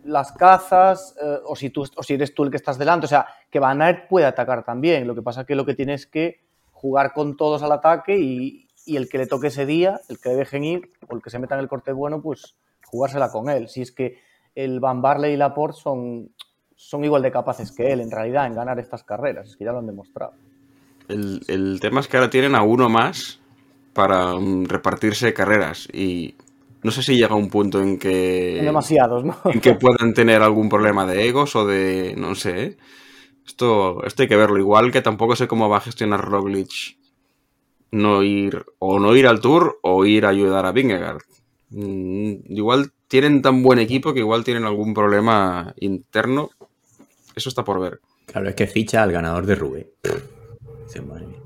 las 0.06 0.32
cazas, 0.32 1.14
eh, 1.22 1.40
o, 1.46 1.58
si 1.58 1.72
tú, 1.72 1.86
o 1.94 2.04
si 2.04 2.14
eres 2.14 2.34
tú 2.34 2.46
el 2.46 2.52
que 2.52 2.58
estás 2.58 2.78
delante. 2.78 3.06
O 3.06 3.10
sea, 3.10 3.28
que 3.52 3.60
Van 3.60 3.82
Aert 3.82 4.08
puede 4.08 4.26
atacar 4.26 4.64
también. 4.64 5.06
Lo 5.06 5.14
que 5.14 5.22
pasa 5.22 5.46
que 5.46 5.56
lo 5.56 5.66
que 5.66 5.74
tienes 5.74 6.02
es 6.02 6.08
que 6.08 6.40
jugar 6.72 7.12
con 7.12 7.36
todos 7.36 7.64
al 7.64 7.74
ataque 7.74 8.18
y, 8.18 8.70
y 8.86 8.96
el 8.96 9.10
que 9.10 9.18
le 9.18 9.28
toque 9.28 9.48
ese 9.48 9.66
día, 9.66 10.00
el 10.08 10.18
que 10.18 10.30
le 10.30 10.36
dejen 10.36 10.64
ir, 10.64 10.94
o 11.10 11.16
el 11.16 11.22
que 11.22 11.30
se 11.30 11.38
meta 11.38 11.56
en 11.56 11.62
el 11.62 11.68
corte 11.68 11.92
bueno, 11.92 12.22
pues 12.22 12.56
jugársela 12.86 13.30
con 13.30 13.50
él. 13.50 13.68
Si 13.68 13.82
es 13.82 13.92
que 13.92 14.20
el 14.54 14.80
Van 14.80 15.02
Barley 15.02 15.34
y 15.34 15.38
Laporte 15.38 15.82
son, 15.82 16.32
son 16.78 17.04
igual 17.04 17.24
de 17.24 17.32
capaces 17.32 17.74
que 17.74 17.92
él, 17.92 18.00
en 18.00 18.12
realidad, 18.12 18.46
en 18.46 18.56
ganar 18.56 18.80
estas 18.80 19.04
carreras. 19.04 19.50
Es 19.50 19.58
que 19.58 19.66
ya 19.66 19.74
lo 19.74 19.80
han 19.80 19.88
demostrado. 19.88 20.32
El, 21.08 21.42
el 21.48 21.80
tema 21.80 22.00
es 22.00 22.08
que 22.08 22.18
ahora 22.18 22.30
tienen 22.30 22.56
a 22.56 22.64
uno 22.64 22.90
más 22.90 23.40
para 23.94 24.36
mm, 24.36 24.66
repartirse 24.66 25.34
carreras 25.34 25.88
y 25.94 26.36
no 26.86 26.92
sé 26.92 27.02
si 27.02 27.18
llega 27.18 27.34
un 27.34 27.50
punto 27.50 27.82
en 27.82 27.98
que, 27.98 28.60
demasiados, 28.62 29.26
¿no? 29.26 29.38
en 29.46 29.60
que 29.60 29.74
puedan 29.74 30.14
tener 30.14 30.44
algún 30.44 30.70
problema 30.70 31.08
de 31.08 31.28
egos 31.28 31.56
o 31.56 31.66
de, 31.66 32.14
no 32.16 32.36
sé. 32.36 32.78
Esto, 33.48 34.04
esto 34.06 34.22
hay 34.22 34.28
que 34.28 34.36
verlo. 34.36 34.60
Igual 34.60 34.92
que 34.92 35.02
tampoco 35.02 35.36
sé 35.36 35.48
cómo 35.48 35.68
va 35.68 35.78
a 35.78 35.82
gestionar 35.82 36.24
Roglic 36.24 36.98
no 37.90 38.22
ir 38.22 38.64
o 38.78 39.00
no 39.00 39.16
ir 39.16 39.26
al 39.26 39.40
Tour 39.40 39.80
o 39.82 40.06
ir 40.06 40.26
a 40.26 40.30
ayudar 40.30 40.68
a 40.68 40.72
Vingegaard. 40.72 41.22
Mm, 41.70 42.34
igual 42.50 42.92
tienen 43.08 43.42
tan 43.42 43.64
buen 43.64 43.80
equipo 43.80 44.14
que 44.14 44.20
igual 44.20 44.44
tienen 44.44 44.66
algún 44.66 44.94
problema 44.94 45.74
interno. 45.78 46.52
Eso 47.36 47.50
está 47.50 47.64
por 47.64 47.80
ver. 47.80 48.00
Claro, 48.28 48.50
es 48.50 48.56
que 48.56 48.68
ficha 48.68 49.02
al 49.02 49.12
ganador 49.12 49.46
de 49.46 49.56
Rubén. 49.56 49.88
Madre 51.02 51.28
mía. 51.28 51.40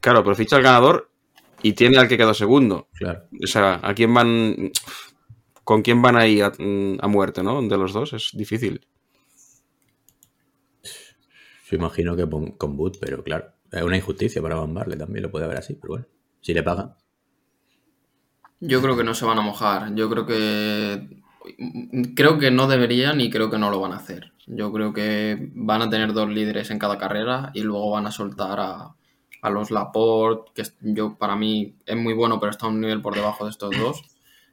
Claro, 0.00 0.22
pero 0.24 0.34
ficha 0.34 0.56
al 0.56 0.62
ganador 0.62 1.10
y 1.62 1.72
tiene 1.74 1.98
al 1.98 2.08
que 2.08 2.18
quedó 2.18 2.34
segundo. 2.34 2.88
Claro. 2.94 3.24
O 3.42 3.46
sea, 3.46 3.80
¿a 3.82 3.94
quién 3.94 4.12
van? 4.12 4.72
¿Con 5.64 5.82
quién 5.82 6.02
van 6.02 6.16
ahí 6.16 6.40
a, 6.40 6.52
a 7.00 7.08
muerte, 7.08 7.42
no? 7.42 7.62
De 7.62 7.78
los 7.78 7.92
dos 7.92 8.12
es 8.12 8.30
difícil. 8.32 8.86
Yo 11.70 11.76
imagino 11.78 12.14
que 12.14 12.28
con 12.58 12.76
Boot, 12.76 12.98
pero 13.00 13.24
claro, 13.24 13.52
es 13.70 13.82
una 13.82 13.96
injusticia 13.96 14.42
para 14.42 14.56
Van 14.56 14.74
Barle 14.74 14.96
también, 14.96 15.22
lo 15.22 15.30
puede 15.30 15.46
ver 15.46 15.56
así, 15.56 15.74
pero 15.74 15.94
bueno, 15.94 16.06
si 16.42 16.52
le 16.52 16.62
pagan. 16.62 16.94
yo 18.60 18.82
creo 18.82 18.96
que 18.96 19.04
no 19.04 19.14
se 19.14 19.24
van 19.24 19.38
a 19.38 19.42
mojar. 19.42 19.94
Yo 19.94 20.10
creo 20.10 20.26
que. 20.26 21.22
Creo 22.14 22.38
que 22.38 22.50
no 22.50 22.68
deberían 22.68 23.20
y 23.20 23.30
creo 23.30 23.50
que 23.50 23.58
no 23.58 23.70
lo 23.70 23.80
van 23.80 23.92
a 23.92 23.96
hacer. 23.96 24.31
Yo 24.46 24.72
creo 24.72 24.92
que 24.92 25.50
van 25.54 25.82
a 25.82 25.90
tener 25.90 26.12
dos 26.12 26.28
líderes 26.28 26.70
en 26.70 26.78
cada 26.78 26.98
carrera 26.98 27.50
y 27.54 27.62
luego 27.62 27.90
van 27.90 28.06
a 28.06 28.10
soltar 28.10 28.58
a, 28.60 28.94
a 29.42 29.50
los 29.50 29.70
Laporte, 29.70 30.50
que 30.54 30.62
es- 30.62 30.76
yo 30.80 31.14
para 31.16 31.36
mí 31.36 31.74
es 31.86 31.96
muy 31.96 32.12
bueno, 32.14 32.40
pero 32.40 32.50
está 32.50 32.66
a 32.66 32.70
un 32.70 32.80
nivel 32.80 33.00
por 33.02 33.14
debajo 33.14 33.44
de 33.44 33.50
estos 33.50 33.70
dos. 33.78 34.02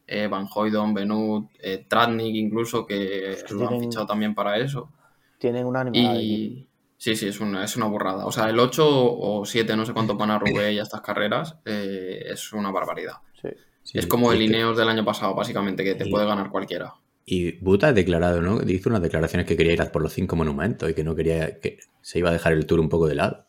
Eh, 0.08 0.28
Van 0.28 0.48
Hoydon, 0.54 0.94
Benut, 0.94 1.50
eh, 1.60 1.86
Tratnik 1.88 2.36
incluso, 2.36 2.86
que 2.86 3.38
lo 3.52 3.62
han 3.64 3.68
tienen- 3.70 3.82
fichado 3.90 4.06
también 4.08 4.34
para 4.34 4.58
eso. 4.58 4.90
Tienen 5.38 5.66
una 5.66 5.82
animada. 5.82 6.16
Y 6.20 6.68
sí, 6.98 7.16
sí, 7.16 7.28
es 7.28 7.40
una, 7.40 7.64
es 7.64 7.76
una 7.78 7.86
burrada. 7.86 8.26
O 8.26 8.32
sea, 8.32 8.50
el 8.50 8.60
8 8.60 8.88
o 8.90 9.46
7, 9.46 9.76
no 9.76 9.86
sé 9.86 9.94
cuánto 9.94 10.16
van 10.16 10.32
a 10.32 10.40
Rubé 10.40 10.74
y 10.74 10.80
a 10.80 10.84
estas 10.84 11.02
carreras, 11.02 11.58
eh, 11.66 12.24
es 12.28 12.52
una 12.54 12.72
barbaridad. 12.72 13.18
Sí. 13.42 13.50
Sí, 13.84 13.98
es 14.00 14.08
como 14.08 14.32
el 14.34 14.42
Ineos 14.42 14.78
del 14.78 14.90
año 14.90 15.06
pasado, 15.06 15.34
básicamente, 15.34 15.84
que 15.84 15.96
te 15.96 16.08
Y- 16.08 16.12
puede 16.12 16.26
ganar 16.28 16.50
cualquiera. 16.50 16.94
Y 17.32 17.52
Boot 17.60 17.84
ha 17.84 17.94
declarado, 17.94 18.42
¿no? 18.42 18.60
Hizo 18.68 18.90
unas 18.90 19.04
declaraciones 19.04 19.46
que 19.46 19.56
quería 19.56 19.74
ir 19.74 19.82
a 19.84 19.92
por 19.92 20.02
los 20.02 20.14
cinco 20.14 20.36
monumentos 20.36 20.90
y 20.90 20.96
que 20.96 21.04
no 21.04 21.14
quería, 21.16 21.60
que 21.60 21.78
se 22.02 22.18
iba 22.18 22.30
a 22.30 22.34
dejar 22.34 22.54
el 22.54 22.66
tour 22.66 22.80
un 22.80 22.90
poco 22.90 23.08
de 23.08 23.14
lado. 23.14 23.46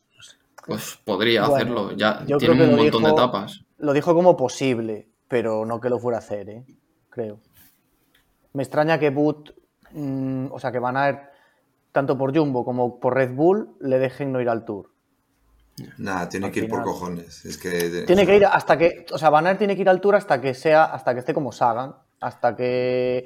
Pues 0.66 0.98
podría 1.02 1.46
Bueno, 1.46 1.54
hacerlo. 1.54 1.92
Ya 1.96 2.22
yo 2.26 2.36
tienen 2.36 2.58
creo 2.58 2.66
que 2.68 2.70
un 2.72 2.76
lo 2.76 2.82
montón 2.82 3.02
de 3.04 3.08
dijo- 3.08 3.18
etapas. 3.18 3.64
Lo 3.78 3.92
dijo 3.94 4.14
como 4.14 4.36
posible, 4.36 5.08
pero 5.28 5.64
no 5.64 5.80
que 5.80 5.88
lo 5.88 5.98
fuera 5.98 6.18
a 6.18 6.20
hacer, 6.20 6.50
¿eh? 6.50 6.64
creo. 7.08 7.40
Me 8.52 8.62
extraña 8.64 8.98
que 8.98 9.08
Boot, 9.08 9.54
mm, 9.92 10.48
o 10.50 10.58
sea, 10.60 10.70
que 10.70 10.78
Van 10.78 10.98
Aert, 10.98 11.30
tanto 11.92 12.18
por 12.18 12.36
Jumbo 12.36 12.64
como 12.66 13.00
por 13.00 13.14
Red 13.14 13.32
Bull, 13.34 13.70
le 13.80 13.98
dejen 13.98 14.30
no 14.30 14.42
ir 14.42 14.50
al 14.50 14.66
Tour. 14.66 14.90
Nada, 15.96 16.28
tiene 16.28 16.46
Al 16.46 16.52
que 16.52 16.60
ir 16.60 16.68
por 16.68 16.82
cojones. 16.82 17.46
Es 17.46 17.56
que. 17.56 18.04
Tiene 18.06 18.26
que 18.26 18.36
ir 18.36 18.44
hasta 18.44 18.76
que, 18.76 19.06
o 19.10 19.16
sea, 19.16 19.30
Van 19.30 19.46
Aert 19.46 19.56
tiene 19.58 19.74
que 19.74 19.80
ir 19.82 19.88
al 19.88 20.02
Tour 20.02 20.16
hasta 20.16 20.38
que 20.38 20.52
sea, 20.52 20.84
hasta 20.84 21.14
que 21.14 21.20
esté 21.20 21.32
como 21.32 21.50
Sagan, 21.52 21.94
hasta 22.20 22.54
que 22.54 23.24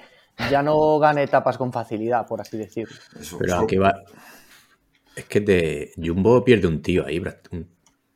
ya 0.50 0.62
no 0.62 0.98
gane 0.98 1.22
etapas 1.22 1.56
con 1.58 1.72
facilidad, 1.72 2.26
por 2.26 2.40
así 2.40 2.56
decirlo. 2.56 2.94
Eso, 3.18 3.38
Pero 3.38 3.56
aquí 3.60 3.76
va. 3.76 3.94
Es 5.16 5.24
que 5.26 5.40
de 5.40 5.92
Jumbo 5.96 6.42
pierde 6.44 6.66
un 6.66 6.82
tío 6.82 7.06
ahí, 7.06 7.22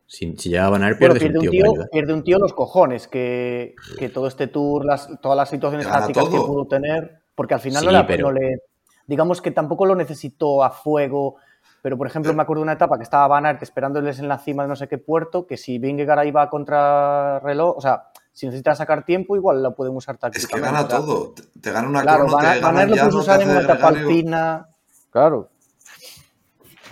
Si, 0.07 0.35
si 0.37 0.49
llega 0.51 0.67
a 0.67 0.71
ganar, 0.71 0.99
pierde 0.99 1.27
un 1.29 1.37
un 1.37 1.43
tío. 1.51 1.63
pierde 1.93 2.13
un 2.15 2.25
tío 2.25 2.39
los 2.39 2.53
cojones, 2.55 3.07
que, 3.07 3.75
que 3.99 4.09
todo 4.09 4.27
este 4.27 4.47
tour, 4.49 4.85
las, 4.85 5.09
todas 5.21 5.37
las 5.37 5.49
situaciones 5.51 5.87
Gana 5.87 6.01
tácticas 6.01 6.25
que 6.29 6.37
pudo 6.39 6.67
tener, 6.67 7.21
porque 7.35 7.55
al 7.55 7.61
final 7.61 7.85
Sí, 7.85 7.93
no, 7.93 8.07
pero- 8.07 8.27
no 8.29 8.33
le- 8.33 8.63
digamos 9.07 9.41
que 9.41 9.51
tampoco 9.53 9.87
lo 9.87 9.95
necesitó 9.95 10.65
a 10.65 10.71
fuego, 10.71 11.37
pero 11.83 11.97
por 11.97 12.07
ejemplo 12.09 12.35
me 12.35 12.43
acuerdo 12.43 12.61
de 12.61 12.65
una 12.65 12.73
etapa 12.73 12.97
que 12.97 13.05
estaba 13.05 13.29
Van 13.29 13.47
Aert 13.47 13.63
esperándoles 13.63 14.19
en 14.19 14.27
la 14.29 14.39
cima 14.39 14.65
de 14.65 14.69
no 14.69 14.77
sé 14.77 14.89
qué 14.89 14.99
puerto, 14.99 15.47
que 15.47 15.57
si 15.57 15.79
Vingegaard 15.79 16.27
iba 16.27 16.51
contra 16.51 17.39
reloj, 17.41 17.77
o 17.77 17.81
sea, 17.81 18.09
si 18.39 18.47
necesita 18.47 18.73
sacar 18.73 19.05
tiempo, 19.05 19.35
igual 19.35 19.61
lo 19.61 19.75
pueden 19.75 19.97
usar 19.97 20.15
Es 20.15 20.47
que 20.47 20.61
tácticamente. 20.61 20.71
gana 20.71 20.87
todo. 20.87 21.35
Te, 21.61 21.73
gana 21.73 21.89
una 21.89 22.03
Claro, 22.03 22.27
crono, 22.27 22.37
Van 22.37 22.89
lo 22.89 22.95
te 22.95 23.17
usar 23.17 23.43
en 23.43 23.49
hace 23.49 23.51
una 23.51 23.61
etapa 23.63 23.91
regaleo. 23.91 24.09
alpina. 24.11 24.69
Claro, 25.11 25.51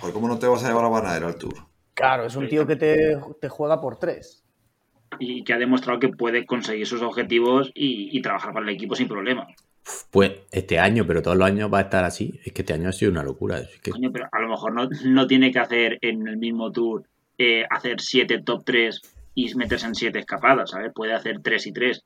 Joder, 0.01 0.13
¿cómo 0.13 0.27
no 0.27 0.41
te 0.41 0.49
vas 0.49 0.65
a 0.65 0.69
llevar 0.69 0.87
a 0.87 0.89
Van 0.89 1.07
Aert 1.07 1.25
al 1.25 1.37
Tour? 1.37 1.55
claro, 1.95 2.27
es 2.27 2.35
un 2.35 2.49
tío 2.49 2.67
que 2.67 2.75
te, 2.75 3.17
te 3.41 3.49
juega 3.49 3.81
por 3.81 3.97
tres. 3.97 4.43
Y 5.21 5.45
que 5.45 5.53
ha 5.53 5.59
demostrado 5.59 6.01
que 6.01 6.09
puede 6.09 6.45
conseguir 6.47 6.85
sus 6.85 7.01
objetivos 7.01 7.71
y, 7.75 8.09
y 8.19 8.21
trabajar 8.23 8.53
para 8.53 8.67
el 8.69 8.75
equipo 8.75 8.97
sin 8.97 9.07
problema. 9.07 9.47
Pues 10.11 10.33
este 10.51 10.81
año, 10.81 11.07
pero 11.07 11.23
todos 11.23 11.37
los 11.37 11.47
años 11.47 11.73
va 11.73 11.79
a 11.79 11.83
estar 11.83 12.03
así. 12.05 12.41
Es 12.45 12.53
que 12.53 12.63
este 12.63 12.73
año 12.73 12.89
ha 12.89 12.93
sido 12.93 13.13
una 13.13 13.23
locura. 13.23 13.59
Es 13.61 13.81
que, 13.81 13.93
Coño, 13.93 14.11
pero 14.13 14.27
a 14.33 14.41
lo 14.41 14.49
mejor 14.49 14.73
no, 14.75 14.89
no 15.05 15.27
tiene 15.29 15.53
que 15.53 15.61
hacer 15.61 15.99
en 16.03 16.27
el 16.27 16.39
mismo 16.39 16.73
tour 16.73 17.05
eh, 17.39 17.65
hacer 17.71 18.01
siete 18.01 18.43
top 18.43 18.65
3 18.65 19.01
y 19.37 19.55
meterse 19.55 19.87
en 19.87 19.95
siete 19.95 20.19
escapadas, 20.19 20.71
¿sabes? 20.71 20.91
Puede 20.93 21.13
hacer 21.13 21.41
tres 21.43 21.67
y 21.67 21.73
tres. 21.73 22.03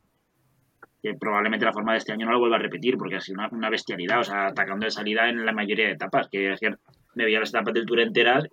Que 1.00 1.14
probablemente 1.14 1.64
la 1.64 1.72
forma 1.72 1.92
de 1.92 1.98
este 1.98 2.12
año 2.12 2.26
no 2.26 2.32
lo 2.32 2.40
vuelva 2.40 2.56
a 2.56 2.60
repetir 2.60 2.98
porque 2.98 3.16
ha 3.16 3.20
sido 3.20 3.38
una, 3.38 3.48
una 3.52 3.70
bestialidad, 3.70 4.20
o 4.20 4.24
sea, 4.24 4.48
atacando 4.48 4.84
de 4.84 4.90
salida 4.90 5.30
en 5.30 5.46
la 5.46 5.52
mayoría 5.52 5.86
de 5.86 5.92
etapas. 5.92 6.28
Que 6.28 6.50
ayer 6.50 6.78
me 7.14 7.24
veía 7.24 7.40
las 7.40 7.50
etapas 7.50 7.72
del 7.72 7.86
tour 7.86 8.00
enteras 8.00 8.44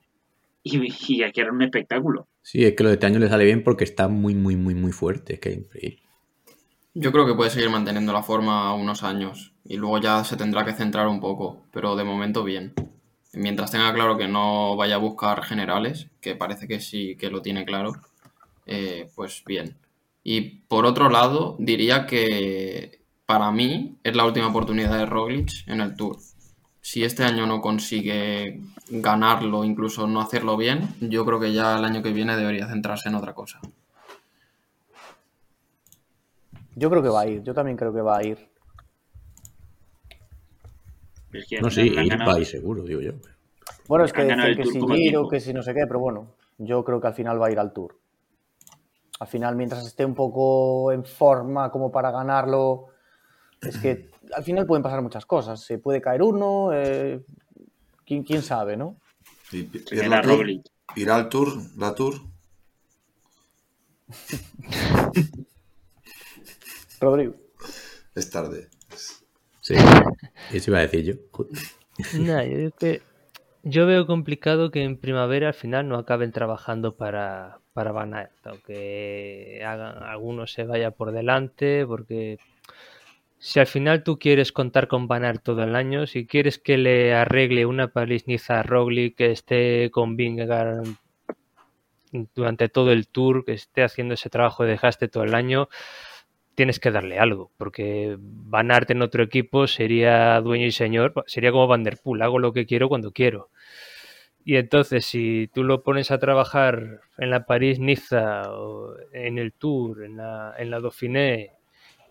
y, 0.64 0.80
y 1.14 1.24
aquí 1.24 1.42
era 1.42 1.52
un 1.52 1.62
espectáculo. 1.64 2.28
sí, 2.42 2.64
es 2.64 2.76
que 2.76 2.84
lo 2.84 2.90
de 2.90 2.96
este 2.96 3.08
año 3.08 3.20
le 3.20 3.28
sale 3.28 3.46
bien 3.46 3.64
porque 3.64 3.84
está 3.84 4.08
muy, 4.08 4.36
muy, 4.36 4.56
muy, 4.56 4.76
muy 4.76 4.92
fuerte. 4.92 5.34
Es 5.34 5.40
que 5.40 5.50
es 5.50 5.58
increíble. 5.58 6.04
Yo 6.94 7.12
creo 7.12 7.26
que 7.26 7.34
puede 7.34 7.50
seguir 7.50 7.70
manteniendo 7.70 8.14
la 8.14 8.24
forma 8.24 8.74
unos 8.76 9.04
años 9.04 9.54
y 9.66 9.78
luego 9.78 10.00
ya 10.00 10.24
se 10.24 10.38
tendrá 10.38 10.66
que 10.66 10.74
centrar 10.74 11.08
un 11.08 11.20
poco, 11.20 11.66
pero 11.72 11.96
de 11.96 12.04
momento 12.04 12.44
bien. 12.44 12.74
Mientras 13.34 13.72
tenga 13.72 13.94
claro 13.94 14.18
que 14.18 14.28
no 14.28 14.76
vaya 14.76 14.96
a 14.96 15.00
buscar 15.00 15.44
generales, 15.44 16.10
que 16.22 16.36
parece 16.36 16.68
que 16.68 16.80
sí 16.80 17.18
que 17.18 17.30
lo 17.30 17.42
tiene 17.42 17.66
claro, 17.66 17.94
eh, 18.68 19.10
pues 19.16 19.44
bien. 19.46 19.78
Y 20.24 20.42
por 20.68 20.86
otro 20.86 21.10
lado, 21.10 21.56
diría 21.60 22.06
que 22.06 23.02
para 23.26 23.52
mí 23.52 23.98
es 24.04 24.16
la 24.16 24.26
última 24.26 24.48
oportunidad 24.48 24.98
de 24.98 25.06
Roglic 25.06 25.68
en 25.68 25.82
el 25.82 25.96
Tour. 25.96 26.18
Si 26.82 27.04
este 27.04 27.24
año 27.24 27.46
no 27.46 27.62
consigue 27.62 28.62
ganarlo, 28.90 29.64
incluso 29.64 30.08
no 30.08 30.22
hacerlo 30.22 30.56
bien, 30.58 30.96
yo 31.02 31.26
creo 31.26 31.40
que 31.40 31.54
ya 31.54 31.78
el 31.78 31.86
año 31.86 32.02
que 32.02 32.14
viene 32.14 32.38
debería 32.38 32.68
centrarse 32.68 33.10
en 33.10 33.16
otra 33.16 33.34
cosa. 33.34 33.60
Yo 36.76 36.90
creo 36.90 37.02
que 37.02 37.10
va 37.10 37.22
a 37.22 37.28
ir, 37.28 37.44
yo 37.44 37.54
también 37.54 37.76
creo 37.76 37.94
que 37.94 38.02
va 38.02 38.18
a 38.18 38.24
ir. 38.24 38.50
Es 41.34 41.48
que 41.48 41.60
No, 41.60 41.70
sí, 41.70 41.90
va 41.90 42.34
a 42.34 42.40
ir 42.40 42.46
seguro, 42.46 42.84
digo 42.84 43.02
yo. 43.02 43.14
Bueno, 43.88 44.06
es 44.06 44.14
que 44.14 44.28
que 44.28 44.64
Tour 44.64 44.96
si 44.96 45.02
Giro, 45.02 45.28
que 45.28 45.40
si 45.40 45.54
no 45.54 45.64
sé 45.64 45.74
qué, 45.74 45.86
pero 45.88 46.00
bueno, 46.00 46.36
yo 46.58 46.84
creo 46.84 47.02
que 47.02 47.08
al 47.08 47.14
final 47.14 47.42
va 47.42 47.48
a 47.48 47.52
ir 47.52 47.60
al 47.60 47.74
Tour. 47.74 47.96
Al 49.20 49.28
final, 49.28 49.56
mientras 49.56 49.86
esté 49.86 50.06
un 50.06 50.14
poco 50.16 50.92
en 50.92 51.04
forma 51.06 51.72
como 51.72 51.92
para 51.92 52.12
ganarlo, 52.12 52.88
es 53.62 53.78
que 53.80 54.10
al 54.34 54.44
final 54.44 54.66
pueden 54.68 54.84
pasar 54.84 55.02
muchas 55.02 55.26
cosas. 55.26 55.62
Se 55.64 55.80
puede 55.80 56.02
caer 56.02 56.22
uno, 56.22 56.70
eh, 56.74 57.24
¿quién, 58.06 58.24
quién 58.24 58.42
sabe, 58.44 58.78
¿no? 58.78 58.98
¿Irá 60.96 61.16
al 61.16 61.30
Tour? 61.30 61.54
¿La 61.78 61.96
Tour? 61.96 62.16
Rodrigo. 67.00 67.36
Es 68.16 68.30
tarde. 68.30 68.70
Sí, 69.62 69.76
eso 70.52 70.72
iba 70.72 70.80
a 70.80 70.84
decir 70.84 71.04
yo. 71.04 71.14
justo. 71.32 71.54
Nah, 72.14 72.44
yo, 72.44 72.54
creo 72.54 72.72
que- 72.72 73.02
yo 73.64 73.86
veo 73.86 74.08
complicado 74.08 74.72
que 74.72 74.84
en 74.84 74.98
primavera 74.98 75.50
al 75.50 75.54
final 75.54 75.88
no 75.90 75.98
acaben 75.98 76.32
trabajando 76.32 76.96
para, 76.96 77.60
para 77.78 77.92
Van 77.92 78.16
Aert, 78.16 78.48
aunque 78.48 79.62
hagan, 79.64 80.02
algunos 80.02 80.52
se 80.52 80.64
vaya 80.64 80.90
por 80.90 81.12
delante, 81.12 81.86
porque 81.86 82.40
si 83.38 83.60
al 83.60 83.68
final 83.68 84.02
tú 84.02 84.18
quieres 84.18 84.52
contar 84.52 84.88
con 84.88 85.08
Van 85.08 85.38
todo 85.38 85.62
el 85.62 85.76
año, 85.76 86.08
si 86.08 86.26
quieres 86.26 86.58
que 86.58 86.80
le 86.80 87.14
arregle 87.14 87.68
una 87.68 87.90
París-Niza 87.90 88.62
a 88.62 88.64
Roglic, 88.64 89.16
que 89.18 89.30
esté 89.30 89.92
con 89.92 90.18
Vingegaard 90.18 90.88
durante 92.34 92.68
todo 92.68 92.92
el 92.92 93.08
tour, 93.10 93.46
que 93.46 93.54
esté 93.54 93.84
haciendo 93.84 94.16
ese 94.16 94.32
trabajo 94.32 94.64
de 94.64 94.72
desgaste 94.72 95.08
todo 95.08 95.24
el 95.24 95.36
año, 95.36 95.70
tienes 96.56 96.80
que 96.80 96.90
darle 96.90 97.20
algo, 97.20 97.52
porque 97.58 98.18
Van 98.20 98.72
Aert 98.72 98.90
en 98.90 99.04
otro 99.04 99.22
equipo 99.22 99.68
sería 99.68 100.42
dueño 100.42 100.66
y 100.66 100.72
señor, 100.72 101.14
sería 101.28 101.52
como 101.52 101.68
Van 101.68 101.84
Der 101.84 102.00
Poel, 102.04 102.24
hago 102.24 102.40
lo 102.40 102.54
que 102.54 102.66
quiero 102.66 102.90
cuando 102.90 103.12
quiero. 103.12 103.52
Y 104.48 104.56
entonces, 104.56 105.06
si 105.06 105.50
tú 105.54 105.66
lo 105.66 105.84
pones 105.84 106.10
a 106.10 106.20
trabajar 106.20 107.02
en 107.18 107.32
la 107.32 107.46
París-Niza, 107.46 108.44
en 109.12 109.40
el 109.40 109.52
Tour, 109.52 110.06
en 110.06 110.16
la, 110.16 110.56
en 110.58 110.72
la 110.72 110.80
Dauphiné, 110.80 111.52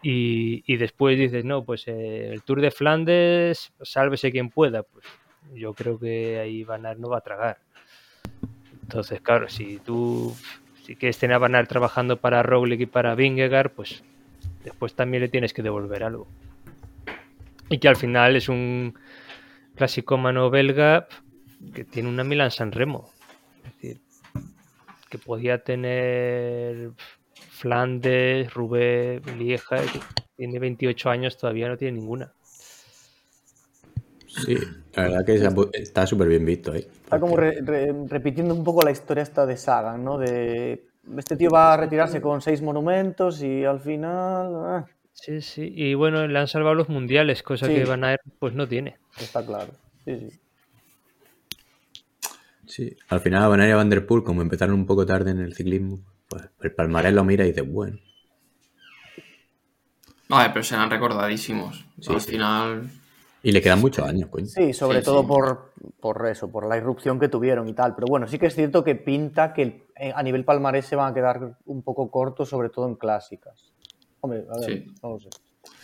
y, 0.02 0.62
y 0.70 0.76
después 0.76 1.16
dices, 1.16 1.47
no, 1.47 1.65
pues 1.65 1.89
eh, 1.89 2.28
el 2.31 2.42
Tour 2.42 2.60
de 2.60 2.70
Flandes, 2.70 3.73
sálvese 3.81 4.32
quien 4.32 4.50
pueda, 4.50 4.82
pues 4.82 5.06
yo 5.55 5.73
creo 5.73 5.98
que 5.98 6.39
ahí 6.39 6.62
Van 6.62 6.84
Aert 6.84 7.00
no 7.00 7.08
va 7.08 7.16
a 7.16 7.23
tragar. 7.23 7.56
Entonces, 8.82 9.23
claro, 9.23 9.48
si 9.48 9.78
tú 9.78 10.36
si 10.82 10.94
quieres 10.94 11.16
tener 11.16 11.42
a 11.42 11.65
trabajando 11.65 12.18
para 12.18 12.42
Roglic 12.42 12.82
y 12.82 12.86
para 12.86 13.15
Vingegaard, 13.15 13.70
pues 13.70 14.05
después 14.62 14.92
también 14.92 15.23
le 15.23 15.31
tienes 15.31 15.55
que 15.55 15.62
devolver 15.62 16.05
algo. 16.05 16.28
Y 17.70 17.78
que 17.78 17.89
al 17.89 17.97
final 17.97 18.36
es 18.36 18.50
un 18.50 18.92
clasicómano 19.74 20.50
belga 20.50 21.08
que 21.75 21.85
tiene 21.85 22.09
una 22.09 22.25
Milan 22.25 22.51
San 22.51 22.73
Remo. 22.73 23.10
Es 23.65 23.73
decir, 23.75 24.01
que 25.10 25.18
podía 25.18 25.62
tener 25.62 26.91
Flandes, 27.51 28.52
Roubaix, 28.55 29.25
Lieja, 29.36 29.76
que 29.78 30.01
tiene 30.36 30.59
28 30.59 31.10
años, 31.10 31.36
todavía 31.39 31.68
no 31.68 31.76
tiene 31.76 31.99
ninguna. 31.99 32.33
Sí, 34.26 34.55
la 34.94 35.02
verdad 35.05 35.25
que 35.25 35.39
se 35.39 35.49
está 35.83 36.07
súper 36.07 36.28
bien 36.28 36.44
visto 36.44 36.73
ahí. 36.73 36.81
Está 37.05 37.18
como 37.18 37.36
re- 37.36 37.60
re- 37.62 37.94
repitiendo 38.07 38.55
un 38.55 38.65
poco 38.65 38.83
la 38.83 38.91
historia 38.91 39.23
esta 39.23 39.47
de 39.47 39.57
Sagan, 39.57 40.05
¿no? 40.05 40.18
De 40.18 40.85
este 41.17 41.36
tío 41.36 41.51
va 41.51 41.73
a 41.75 41.76
retirarse 41.78 42.20
con 42.20 42.43
seis 42.43 42.60
monumentos 42.60 43.43
y 43.43 43.65
al 43.65 43.81
final... 43.81 44.52
ah, 44.67 44.86
Sí, 45.15 45.41
sí. 45.41 45.73
Y 45.75 45.94
bueno, 45.94 46.26
le 46.26 46.39
han 46.39 46.49
salvado 46.49 46.75
los 46.75 46.91
mundiales, 46.91 47.43
cosa 47.43 47.67
Sí. 47.67 47.75
que 47.75 47.85
Van 47.86 48.05
Aert 48.05 48.20
pues 48.39 48.52
no 48.52 48.68
tiene. 48.68 48.99
está 49.18 49.44
claro. 49.47 49.73
Sí, 50.05 50.18
sí. 50.31 50.41
Sí, 52.76 52.94
al 53.08 53.20
final 53.20 53.48
Van 53.48 53.60
Aert 53.60 53.70
y 53.72 53.74
Van 53.74 53.88
Der 53.88 54.05
Poel, 54.06 54.22
como 54.22 54.42
empezaron 54.42 54.74
un 54.74 54.84
poco 54.84 55.06
tarde 55.06 55.30
en 55.30 55.38
el 55.40 55.55
ciclismo, 55.55 55.98
pues 56.28 56.42
el 56.60 56.74
palmarés 56.74 57.14
lo 57.14 57.24
mira 57.24 57.42
y 57.44 57.48
dice, 57.48 57.62
bueno, 57.62 57.98
Vale, 60.28 60.50
pero 60.50 60.62
serán 60.62 60.90
recordadísimos. 60.90 61.86
Sí, 62.00 62.12
Al 62.12 62.20
sí. 62.20 62.30
final. 62.32 62.90
y 63.42 63.52
le 63.52 63.62
quedan 63.62 63.80
muchos 63.80 64.06
años, 64.06 64.28
coño. 64.28 64.44
Sí, 64.46 64.72
sobre 64.74 64.98
Sí, 64.98 65.05
todo 65.06 65.22
sí. 65.22 65.26
Por, 65.28 65.72
por 66.00 66.26
eso, 66.26 66.50
por 66.50 66.66
la 66.68 66.76
irrupción 66.76 67.18
que 67.18 67.28
tuvieron 67.28 67.66
y 67.68 67.72
tal. 67.74 67.94
Pero 67.94 68.08
bueno, 68.08 68.26
sí 68.26 68.38
que 68.38 68.46
es 68.46 68.55
cierto 68.55 68.82
que 68.84 68.96
pinta 68.96 69.55
que 69.55 69.86
eh, 69.96 70.12
a 70.14 70.22
nivel 70.22 70.44
palmarés 70.44 70.84
se 70.86 70.96
van 70.96 71.12
a 71.12 71.14
quedar 71.14 71.56
un 71.64 71.82
poco 71.82 72.10
cortos, 72.10 72.48
sobre 72.50 72.68
todo 72.70 72.88
en 72.88 72.96
clásicas. 72.96 73.72
Hombre, 74.20 74.44
a 74.52 74.58
ver, 74.60 74.64
Sí. 74.70 74.86
no 75.02 75.10
lo 75.10 75.18
sé. 75.20 75.28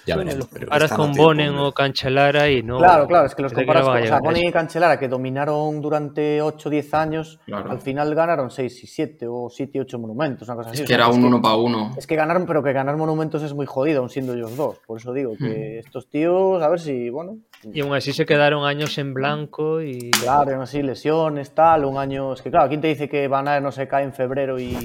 Ya 0.07 0.17
Bueno, 0.17 0.29
veremos. 0.31 0.47
lo 0.49 0.53
pero- 0.53 0.67
comparas 0.67 0.91
están 0.91 1.01
a 1.01 1.05
con 1.09 1.17
Bonen 1.17 1.55
o 1.59 1.73
Cancelara 1.73 2.51
y 2.51 2.63
no. 2.63 2.79
Claro, 2.79 3.07
claro, 3.07 3.27
es 3.27 3.35
que 3.35 3.43
los 3.43 3.53
comparas 3.53 3.85
con 3.85 4.03
o 4.03 4.07
sea, 4.07 4.19
Bonen 4.21 4.49
y 4.49 4.53
Cancelara, 4.53 4.99
que 4.99 5.09
dominaron 5.09 5.81
durante 5.81 6.43
8 6.43 6.69
o 6.69 6.73
10 6.73 6.95
años, 6.95 7.39
Claro. 7.47 7.71
al 7.71 7.81
final 7.81 8.15
ganaron 8.15 8.51
6 8.51 8.83
y 8.83 8.87
7 8.87 9.27
o 9.29 9.49
7 9.49 9.79
y 9.79 9.81
8 9.81 9.99
monumentos, 9.99 10.49
una 10.49 10.57
cosa 10.57 10.71
así. 10.71 10.79
Es 10.79 10.81
O 10.81 10.85
que 10.85 10.89
sea, 10.89 10.97
era 10.97 11.09
es 11.11 11.17
un 11.17 11.25
uno 11.25 11.41
para 11.41 11.57
uno. 11.57 11.95
Es 11.97 12.07
que 12.07 12.17
ganaron, 12.17 12.47
pero 12.47 12.63
que 12.63 12.73
ganar 12.73 12.97
monumentos 12.97 13.43
es 13.43 13.55
muy 13.55 13.67
jodido, 13.67 14.01
aun 14.01 14.09
siendo 14.11 14.35
ellos 14.35 14.57
dos. 14.57 14.79
Por 14.87 14.99
eso 14.99 15.13
digo 15.13 15.33
que 15.39 15.79
estos 15.79 16.09
tíos, 16.09 16.61
a 16.63 16.69
ver 16.69 16.81
si, 16.81 17.09
bueno, 17.11 17.39
Y 17.73 17.81
aún 17.81 17.95
así 17.95 18.13
se 18.13 18.27
quedaron 18.27 18.65
años 18.65 18.99
en 18.99 19.15
blanco 19.15 19.81
y. 19.83 20.11
claro, 20.11 20.51
aún 20.53 20.63
así 20.63 20.83
lesiones, 20.83 21.53
tal, 21.55 21.85
un 21.85 21.97
año. 21.97 22.33
Es 22.33 22.43
que 22.43 22.51
claro, 22.51 22.69
¿quién 22.69 22.81
te 22.81 22.89
dice 22.89 23.09
que 23.09 23.29
Van 23.29 23.63
no 23.63 23.71
se 23.71 23.87
cae 23.87 24.03
en 24.03 24.13
febrero 24.13 24.59
y 24.59 24.77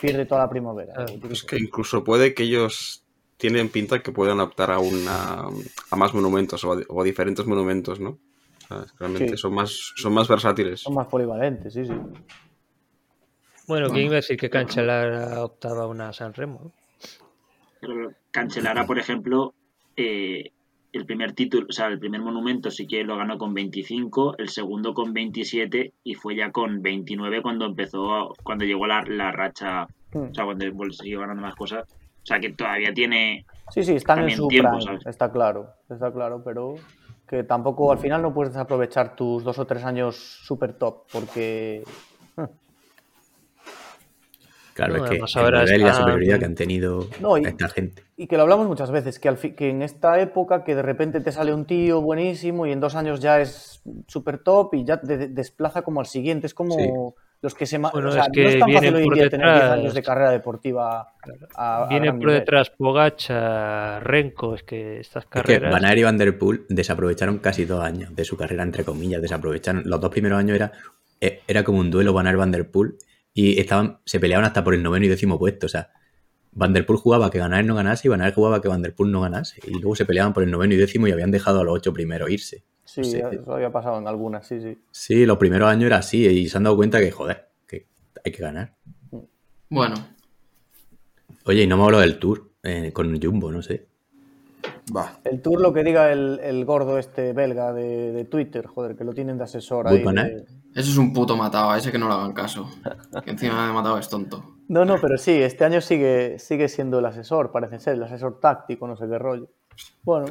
pierde 0.00 0.24
toda 0.24 0.42
la 0.44 0.48
primavera? 0.48 1.04
Es 1.30 1.42
que 1.42 1.56
incluso 1.58 2.02
puede 2.02 2.32
que 2.32 2.44
ellos 2.44 3.03
tienen 3.44 3.68
pinta 3.68 4.02
que 4.02 4.10
puedan 4.10 4.40
optar 4.40 4.70
a, 4.70 4.78
una, 4.78 5.42
a 5.90 5.96
más 5.96 6.14
monumentos 6.14 6.64
o 6.64 6.72
a, 6.72 6.78
o 6.88 7.02
a 7.02 7.04
diferentes 7.04 7.44
monumentos, 7.46 8.00
¿no? 8.00 8.10
O 8.10 8.66
sea, 8.68 8.86
realmente 8.98 9.32
Sí. 9.32 9.36
son, 9.36 9.52
más, 9.52 9.92
son 9.96 10.14
más 10.14 10.26
versátiles. 10.28 10.80
Son 10.80 10.94
más 10.94 11.08
polivalentes, 11.08 11.74
sí, 11.74 11.84
sí. 11.84 11.92
Bueno, 13.68 13.90
¿quién 13.90 14.06
iba 14.06 14.14
a 14.14 14.16
decir 14.24 14.38
que 14.38 14.48
Cancelara 14.48 15.44
optaba 15.44 15.86
una 15.86 16.10
San 16.14 16.32
Remo? 16.32 16.72
Cancelara, 18.30 18.86
por 18.86 18.98
ejemplo, 18.98 19.52
eh, 19.94 20.50
el 20.94 21.04
primer 21.04 21.32
título, 21.34 21.66
o 21.68 21.72
sea, 21.72 21.88
el 21.88 21.98
primer 21.98 22.22
monumento 22.22 22.70
sí 22.70 22.86
que 22.86 23.04
lo 23.04 23.18
ganó 23.18 23.36
con 23.36 23.52
25, 23.52 24.36
el 24.38 24.48
segundo 24.48 24.94
con 24.94 25.12
27 25.12 25.92
y 26.02 26.14
fue 26.14 26.34
ya 26.34 26.50
con 26.50 26.80
29 26.80 27.42
cuando 27.42 27.66
empezó, 27.66 28.32
cuando 28.42 28.64
llegó 28.64 28.86
la, 28.86 29.02
la 29.06 29.32
racha, 29.32 29.86
Hmm. 30.14 30.30
o 30.30 30.34
sea, 30.34 30.44
cuando 30.44 30.64
siguió 30.92 31.20
ganando 31.20 31.42
más 31.42 31.56
cosas. 31.56 31.84
O 32.24 32.26
sea, 32.26 32.40
que 32.40 32.50
todavía 32.50 32.92
tiene... 32.94 33.44
Sí, 33.70 33.84
sí, 33.84 33.94
están 33.96 34.20
en 34.20 34.30
su 34.30 34.48
tiempo, 34.48 34.78
está 35.04 35.30
claro, 35.30 35.74
está 35.90 36.10
claro, 36.10 36.42
pero 36.42 36.76
que 37.28 37.42
tampoco 37.44 37.92
al 37.92 37.98
final 37.98 38.22
no 38.22 38.32
puedes 38.32 38.52
desaprovechar 38.54 39.14
tus 39.14 39.44
dos 39.44 39.58
o 39.58 39.66
tres 39.66 39.84
años 39.84 40.16
super 40.16 40.72
top, 40.74 41.04
porque 41.12 41.82
Claro, 44.74 44.96
No, 44.96 45.04
es 45.04 45.10
que 45.10 45.16
el 45.16 45.52
nivel 45.52 45.80
y 45.80 45.84
la 45.84 45.94
superioridad 45.94 46.38
que 46.38 46.44
han 46.46 46.54
tenido 46.54 47.08
No, 47.20 47.36
y- 47.38 47.44
esta 47.44 47.68
gente. 47.68 48.02
Y 48.16 48.26
que 48.28 48.36
lo 48.36 48.42
hablamos 48.44 48.66
muchas 48.68 48.90
veces, 48.92 49.18
que, 49.18 49.28
al 49.28 49.36
fi- 49.36 49.54
que 49.54 49.70
en 49.70 49.82
esta 49.82 50.20
época 50.20 50.62
que 50.64 50.74
de 50.76 50.82
repente 50.82 51.20
te 51.20 51.32
sale 51.32 51.52
un 51.52 51.64
tío 51.66 52.00
buenísimo 52.00 52.64
y 52.64 52.70
en 52.72 52.78
dos 52.80 52.94
años 52.94 53.20
ya 53.20 53.40
es 53.40 53.82
súper 54.06 54.38
top 54.38 54.72
y 54.74 54.84
ya 54.84 55.00
te 55.00 55.16
de- 55.18 55.28
desplaza 55.28 55.82
como 55.82 55.98
al 56.00 56.06
siguiente. 56.06 56.46
Es 56.46 56.54
como 56.54 56.76
Sí. 56.78 56.88
Los 57.44 57.54
que 57.54 57.66
se... 57.66 57.78
Bueno, 57.78 58.08
o 58.08 58.12
sea, 58.12 58.22
es 58.24 58.28
que 58.32 58.42
no 58.42 58.48
es 58.48 58.58
tan 58.58 58.72
fácil 58.72 58.94
vienen 58.94 58.94
hoy 58.94 59.02
en 59.02 59.04
por 59.04 59.14
día 59.14 59.28
tener 59.30 59.46
10 59.52 59.54
detrás. 59.60 59.78
años 59.78 59.94
de 59.94 60.02
carrera 60.02 60.30
deportiva 60.30 61.14
a, 61.54 61.84
a 61.84 61.86
Viene 61.88 62.06
gran 62.06 62.18
por 62.18 62.30
nivel. 62.30 62.40
detrás 62.40 62.70
Pogacha, 62.70 64.00
Renko, 64.00 64.54
es 64.54 64.62
que 64.62 64.98
estas 65.00 65.24
Es 65.24 65.42
que 65.42 65.58
carreras. 65.58 65.72
Van 65.72 65.84
Aert 65.84 65.98
y 65.98 66.02
Van 66.04 66.16
Der 66.18 66.38
Poel 66.38 66.64
desaprovecharon 66.68 67.38
casi 67.38 67.64
dos 67.66 67.82
años 67.84 68.14
de 68.16 68.24
su 68.24 68.36
carrera, 68.36 68.62
entre 68.62 68.84
comillas, 68.84 69.20
desaprovecharon. 69.22 69.82
Los 69.84 70.00
dos 70.00 70.10
primeros 70.10 70.38
años 70.38 70.56
era, 70.56 70.72
eh, 71.20 71.42
era 71.46 71.62
como 71.64 71.78
un 71.80 71.90
duelo 71.90 72.12
Van 72.12 72.26
Aert 72.26 72.38
Van 72.38 72.50
Der 72.52 72.70
Poel 72.70 72.94
y 73.34 73.60
estaban, 73.60 73.98
se 74.04 74.18
peleaban 74.20 74.44
hasta 74.46 74.64
por 74.64 74.74
el 74.74 74.82
noveno 74.82 75.04
y 75.04 75.08
décimo 75.08 75.38
puesto. 75.38 75.66
O 75.66 75.68
sea, 75.68 75.90
Van 76.52 76.72
Der 76.72 76.86
Poel 76.86 76.98
jugaba 76.98 77.30
que 77.30 77.40
Van 77.40 77.52
Aert 77.52 77.66
no 77.66 77.74
ganase 77.74 78.08
y 78.08 78.10
Van 78.10 78.32
jugaba 78.32 78.62
que 78.62 78.68
Van 78.68 78.82
Der 78.82 78.94
Poel 78.94 79.10
no 79.12 79.20
ganase. 79.20 79.60
Y 79.66 79.72
luego 79.72 79.96
se 79.96 80.06
peleaban 80.06 80.32
por 80.32 80.42
el 80.42 80.50
noveno 80.50 80.74
y 80.74 80.76
décimo 80.76 81.06
y 81.08 81.12
habían 81.12 81.30
dejado 81.30 81.60
a 81.60 81.64
los 81.64 81.74
ocho 81.74 81.92
primeros 81.92 82.30
irse. 82.30 82.64
Sí, 82.84 83.00
No 83.00 83.30
sé. 83.30 83.36
eso 83.36 83.54
había 83.54 83.70
pasado 83.72 83.98
en 83.98 84.06
algunas, 84.08 84.46
sí, 84.46 84.60
sí. 84.60 84.78
Sí, 84.90 85.24
los 85.26 85.38
primeros 85.38 85.68
años 85.68 85.86
era 85.86 85.98
así 85.98 86.26
y 86.26 86.48
se 86.48 86.56
han 86.56 86.64
dado 86.64 86.76
cuenta 86.76 87.00
que, 87.00 87.10
joder, 87.10 87.48
que 87.66 87.86
hay 88.24 88.32
que 88.32 88.42
ganar. 88.42 88.74
Bueno, 89.70 89.94
Oye, 91.46 91.62
y 91.62 91.66
no 91.66 91.76
me 91.76 91.84
hablo 91.84 91.98
del 91.98 92.18
Tour 92.18 92.50
eh, 92.62 92.90
con 92.92 93.20
Jumbo, 93.20 93.50
no 93.52 93.60
sé. 93.62 93.86
Va. 94.94 95.18
El 95.24 95.40
tour, 95.42 95.60
lo 95.60 95.72
que 95.72 95.82
diga 95.82 96.12
el, 96.12 96.40
el 96.42 96.64
gordo 96.64 96.98
este 96.98 97.32
belga 97.32 97.72
de, 97.72 98.12
de 98.12 98.24
Twitter, 98.24 98.66
joder, 98.66 98.96
que 98.96 99.04
lo 99.04 99.12
tienen 99.12 99.36
de 99.38 99.44
asesor 99.44 99.88
ahí. 99.88 100.02
de- 100.02 100.44
eso 100.74 100.90
es 100.90 100.96
un 100.98 101.12
puto 101.12 101.36
matado, 101.36 101.70
a 101.70 101.78
ese 101.78 101.90
que 101.92 101.98
no 101.98 102.08
le 102.08 102.14
hagan 102.14 102.32
caso. 102.32 102.68
Que 103.24 103.30
encima 103.30 103.66
de 103.66 103.72
matado 103.72 103.98
es 103.98 104.08
tonto. 104.08 104.56
No, 104.68 104.84
no, 104.84 104.96
pero 105.00 105.18
sí, 105.18 105.32
este 105.32 105.64
año 105.64 105.80
sigue, 105.80 106.38
sigue 106.38 106.68
siendo 106.68 106.98
el 106.98 107.06
asesor, 107.06 107.52
parece 107.52 107.78
ser, 107.78 107.94
el 107.94 108.02
asesor 108.02 108.40
táctico, 108.40 108.86
no 108.88 108.96
sé 108.96 109.06
qué 109.08 109.18
rollo. 109.18 109.48
Bueno, 110.02 110.26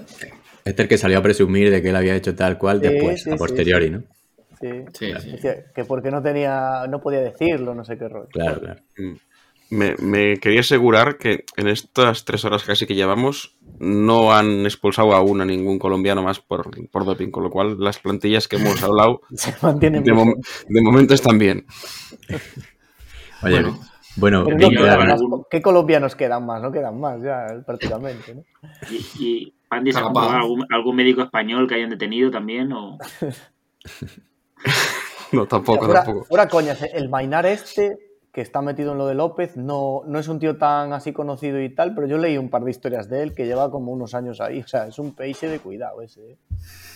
Este 0.66 0.70
es 0.72 0.80
el 0.80 0.88
que 0.88 0.98
salió 0.98 1.18
a 1.20 1.24
presumir 1.24 1.70
de 1.72 1.82
que 1.82 1.90
él 1.90 1.96
había 1.96 2.16
hecho 2.16 2.36
tal 2.36 2.58
cual 2.58 2.80
Sí, 2.82 2.88
después, 2.90 3.24
sí, 3.24 3.32
a 3.32 3.36
posteriori, 3.38 3.86
sí. 3.88 3.92
¿no? 3.92 4.04
sí. 4.60 4.70
Sí, 4.94 5.14
sí. 5.22 5.32
Decía 5.32 5.56
que 5.76 5.84
porque 5.86 6.12
no 6.12 6.22
tenía, 6.22 6.86
no 6.90 7.02
podía 7.02 7.22
decirlo, 7.22 7.74
no 7.76 7.84
sé 7.84 7.98
qué 7.98 8.08
rollo. 8.08 8.28
Claro, 8.32 8.60
claro. 8.62 8.82
Me, 9.70 9.96
me 9.98 10.38
quería 10.38 10.60
asegurar 10.60 11.18
que 11.18 11.46
en 11.58 11.68
estas 11.68 12.26
tres 12.26 12.46
horas 12.46 12.64
casi 12.64 12.86
que 12.86 12.96
llevamos 12.96 13.56
no 13.80 14.32
han 14.34 14.66
expulsado 14.66 15.14
aún 15.14 15.42
a 15.42 15.46
ningún 15.46 15.80
colombiano 15.80 16.22
más 16.22 16.40
por, 16.40 16.70
por 16.90 17.06
doping, 17.06 17.32
con 17.32 17.44
lo 17.44 17.50
cual 17.50 17.78
las 17.80 17.98
plantillas 18.00 18.48
que 18.48 18.58
hemos 18.58 18.82
hablado 18.84 19.22
Se 19.36 19.54
mantienen 19.62 20.04
de, 20.04 20.14
muy 20.14 20.24
mom- 20.36 20.42
de 20.70 20.82
momento 20.82 21.14
están 21.16 21.40
bien. 21.40 21.66
Oye, 23.42 23.62
Bueno. 23.62 23.80
Bueno, 24.16 24.44
no 24.44 24.58
quedan 24.70 25.44
¿Qué 25.50 25.62
colombianos 25.62 26.16
quedan 26.16 26.46
más? 26.46 26.62
No 26.62 26.72
quedan 26.72 27.00
más 27.00 27.22
ya, 27.22 27.48
prácticamente. 27.66 28.36
¿no? 28.36 28.44
Y, 28.90 28.96
y 29.24 29.54
Andy, 29.70 29.92
¿se 29.92 30.00
algún, 30.00 30.66
algún 30.72 30.96
médico 30.96 31.22
español 31.24 31.68
que 31.68 31.76
hayan 31.76 31.90
detenido 31.90 32.30
también? 32.32 32.72
O... 32.74 32.98
No, 35.32 35.48
tampoco, 35.48 35.86
fuera, 35.86 36.04
tampoco. 36.04 36.26
fuera 36.26 36.48
coñas, 36.48 36.84
el 36.94 37.10
Mainar 37.10 37.48
este, 37.48 37.98
que 38.32 38.42
está 38.42 38.62
metido 38.62 38.92
en 38.92 39.00
lo 39.00 39.08
de 39.08 39.16
López, 39.16 39.58
no, 39.58 40.04
no 40.06 40.20
es 40.20 40.28
un 40.28 40.38
tío 40.40 40.58
tan 40.58 40.94
así 40.94 41.12
conocido 41.12 41.60
y 41.60 41.74
tal, 41.74 41.96
pero 41.96 42.06
yo 42.06 42.20
leí 42.20 42.38
un 42.38 42.52
par 42.52 42.64
de 42.64 42.70
historias 42.72 43.10
de 43.10 43.24
él 43.24 43.34
que 43.34 43.46
lleva 43.48 43.72
como 43.72 43.92
unos 43.92 44.14
años 44.14 44.40
ahí. 44.42 44.60
O 44.60 44.68
sea, 44.68 44.86
es 44.88 45.00
un 45.00 45.16
peixe 45.16 45.48
de 45.50 45.60
cuidado 45.60 46.02
ese. 46.02 46.32
¿eh? 46.34 46.38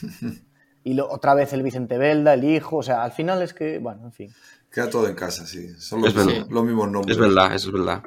Y 0.83 0.93
lo- 0.93 1.09
otra 1.11 1.33
vez 1.33 1.51
el 1.51 1.63
Vicente 1.63 1.97
Belda, 1.97 2.35
el 2.35 2.45
hijo, 2.45 2.77
o 2.77 2.83
sea, 2.83 3.03
al 3.03 3.11
final 3.11 3.41
es 3.41 3.53
que, 3.53 3.77
bueno, 3.79 4.05
en 4.05 4.13
fin. 4.13 4.31
Queda 4.77 4.91
todo 4.91 5.07
en 5.07 5.15
casa, 5.15 5.47
sí. 5.47 5.69
Son 5.79 6.01
los, 6.01 6.09
Es 6.09 6.15
verdad. 6.23 6.45
los 6.51 6.63
mismos 6.63 6.91
nombres. 6.91 7.17
Es 7.17 7.19
verdad, 7.19 7.55
eso 7.55 7.69
es 7.69 7.73
verdad. 7.73 8.03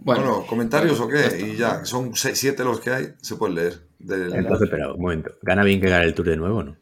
Bueno, 0.00 0.22
Bueno, 0.22 0.46
comentarios 0.46 0.98
o 1.00 1.06
qué? 1.06 1.38
Y 1.52 1.56
ya, 1.56 1.84
son 1.84 2.16
seis, 2.16 2.38
siete 2.38 2.64
los 2.64 2.80
que 2.80 2.88
hay, 2.90 3.08
se 3.20 3.36
pueden 3.36 3.56
leer. 3.56 3.86
Del- 3.98 4.34
Entonces, 4.34 4.70
pero 4.70 4.94
un 4.94 5.02
momento. 5.02 5.32
¿Gana 5.42 5.64
bien 5.64 5.82
que 5.82 5.90
gane 5.90 6.06
el 6.06 6.14
Tour 6.14 6.28
de 6.28 6.36
nuevo 6.38 6.60
o 6.60 6.62
no? 6.62 6.76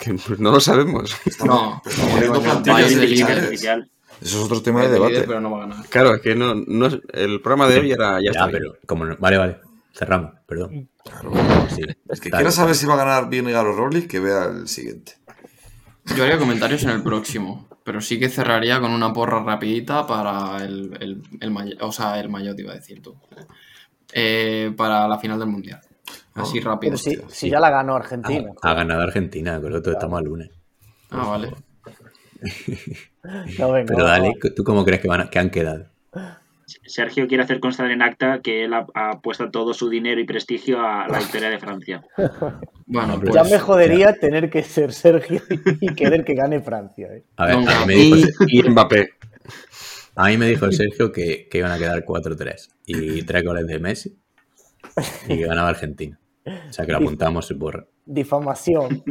Que 0.00 0.14
pues 0.14 0.40
no 0.40 0.50
lo 0.50 0.58
sabemos. 0.58 1.16
estamos, 1.24 1.54
No. 1.54 1.82
estamos 1.86 2.10
poniendo 2.12 2.42
plantillas 2.42 2.96
de. 2.96 3.14
Eso 3.14 3.86
es 4.20 4.34
otro 4.34 4.60
tema 4.60 4.80
de 4.80 4.86
es 4.86 4.92
líder, 4.94 5.10
debate. 5.12 5.28
pero 5.28 5.40
no 5.40 5.52
va 5.52 5.58
a 5.58 5.68
ganar. 5.68 5.86
Claro, 5.88 6.14
es 6.16 6.20
que 6.22 6.34
no, 6.34 6.56
no 6.56 6.86
es- 6.86 6.98
el 7.12 7.40
programa 7.40 7.68
de 7.68 7.78
hoy 7.78 7.92
era 7.92 8.18
ya, 8.18 8.32
Ya, 8.32 8.40
está. 8.40 8.50
pero 8.50 8.74
como 8.84 9.04
no- 9.04 9.16
Vale, 9.20 9.36
vale. 9.36 9.58
Cerramos, 9.94 10.32
perdón. 10.44 10.88
Claro. 11.04 11.32
Sí, 11.72 11.82
El 12.08 12.20
que 12.20 12.30
quiera 12.30 12.50
saber 12.50 12.74
si 12.74 12.84
va 12.86 12.94
a 12.94 13.04
ganar 13.04 13.28
bien 13.28 13.46
o 13.54 13.62
Roglic, 13.72 14.08
que 14.10 14.18
vea 14.18 14.46
el 14.46 14.66
siguiente. 14.66 15.18
Yo 16.16 16.24
haría 16.24 16.38
comentarios 16.38 16.82
en 16.84 16.90
el 16.90 17.02
próximo, 17.02 17.68
pero 17.84 18.00
sí 18.00 18.18
que 18.18 18.28
cerraría 18.28 18.80
con 18.80 18.90
una 18.90 19.12
porra 19.12 19.42
rapidita 19.42 20.06
para 20.06 20.64
el, 20.64 20.96
el, 21.00 21.22
el 21.40 21.50
May- 21.50 21.76
o 21.80 21.92
sea, 21.92 22.18
el 22.18 22.28
maillot, 22.28 22.58
iba 22.58 22.72
a 22.72 22.76
decir 22.76 23.00
tú. 23.02 23.14
Eh, 24.12 24.72
para 24.76 25.06
la 25.06 25.18
final 25.18 25.38
del 25.38 25.48
Mundial. 25.48 25.80
Así 26.34 26.58
Ah, 26.60 26.62
rápido. 26.64 26.96
Pero 27.04 27.28
si, 27.28 27.50
ya 27.50 27.60
la 27.60 27.70
ganó 27.70 27.96
Argentina. 27.96 28.50
Ha 28.62 28.74
ganado 28.74 29.02
Argentina, 29.02 29.60
con 29.60 29.70
lo 29.72 29.78
otro 29.78 29.92
estamos 29.92 30.18
al 30.18 30.24
lunes. 30.24 30.50
Ah, 31.10 31.26
vale. 31.26 31.52
No, 33.58 33.72
venga, 33.72 33.92
Pero 33.94 34.04
dale. 34.06 34.32
¿tú 34.56 34.62
cómo 34.64 34.84
crees 34.84 35.02
que, 35.02 35.08
van 35.08 35.22
a- 35.22 35.28
que 35.30 35.38
han 35.38 35.50
quedado? 35.50 35.86
Sergio 36.86 37.26
quiere 37.26 37.42
hacer 37.44 37.60
constar 37.60 37.90
en 37.90 38.02
acta 38.02 38.40
que 38.42 38.64
él 38.64 38.74
ha, 38.74 38.86
ha 38.94 39.20
puesto 39.20 39.50
todo 39.50 39.72
su 39.74 39.88
dinero 39.88 40.20
y 40.20 40.24
prestigio 40.24 40.80
a 40.80 41.08
la 41.08 41.18
victoria 41.18 41.50
de 41.50 41.58
Francia. 41.58 42.02
Bueno, 42.90 43.18
Pero 43.20 43.34
Ya 43.34 43.40
pues 43.42 43.52
me 43.52 43.58
jodería 43.58 44.14
tener 44.14 44.48
que 44.48 44.62
ser 44.62 44.94
Sergio 44.94 45.42
y 45.78 45.94
querer 45.94 46.24
que 46.24 46.32
gane 46.34 46.58
Francia. 46.62 47.08
¿eh? 47.12 47.22
A 47.36 47.44
ver, 47.44 47.56
a 47.56 47.84
mí, 47.84 47.86
me 47.86 47.94
dijo, 47.94 48.44
Y, 48.46 48.66
y 48.66 48.70
Mbappé. 48.70 49.10
a 50.16 50.28
mí 50.28 50.38
me 50.38 50.48
dijo 50.48 50.72
Sergio 50.72 51.12
que, 51.12 51.48
que 51.50 51.58
iban 51.58 51.70
a 51.70 51.76
quedar 51.78 52.02
4-3 52.02 52.70
y 52.86 53.22
tres 53.24 53.44
goles 53.44 53.66
de 53.66 53.78
Messi 53.78 54.16
y 55.28 55.36
que 55.36 55.46
ganaba 55.46 55.68
Argentina. 55.68 56.18
O 56.46 56.72
sea 56.72 56.86
que 56.86 56.92
lo 56.92 56.98
apuntamos 56.98 57.46
su 57.46 57.58
porra. 57.58 57.84
Difamación. 58.06 59.04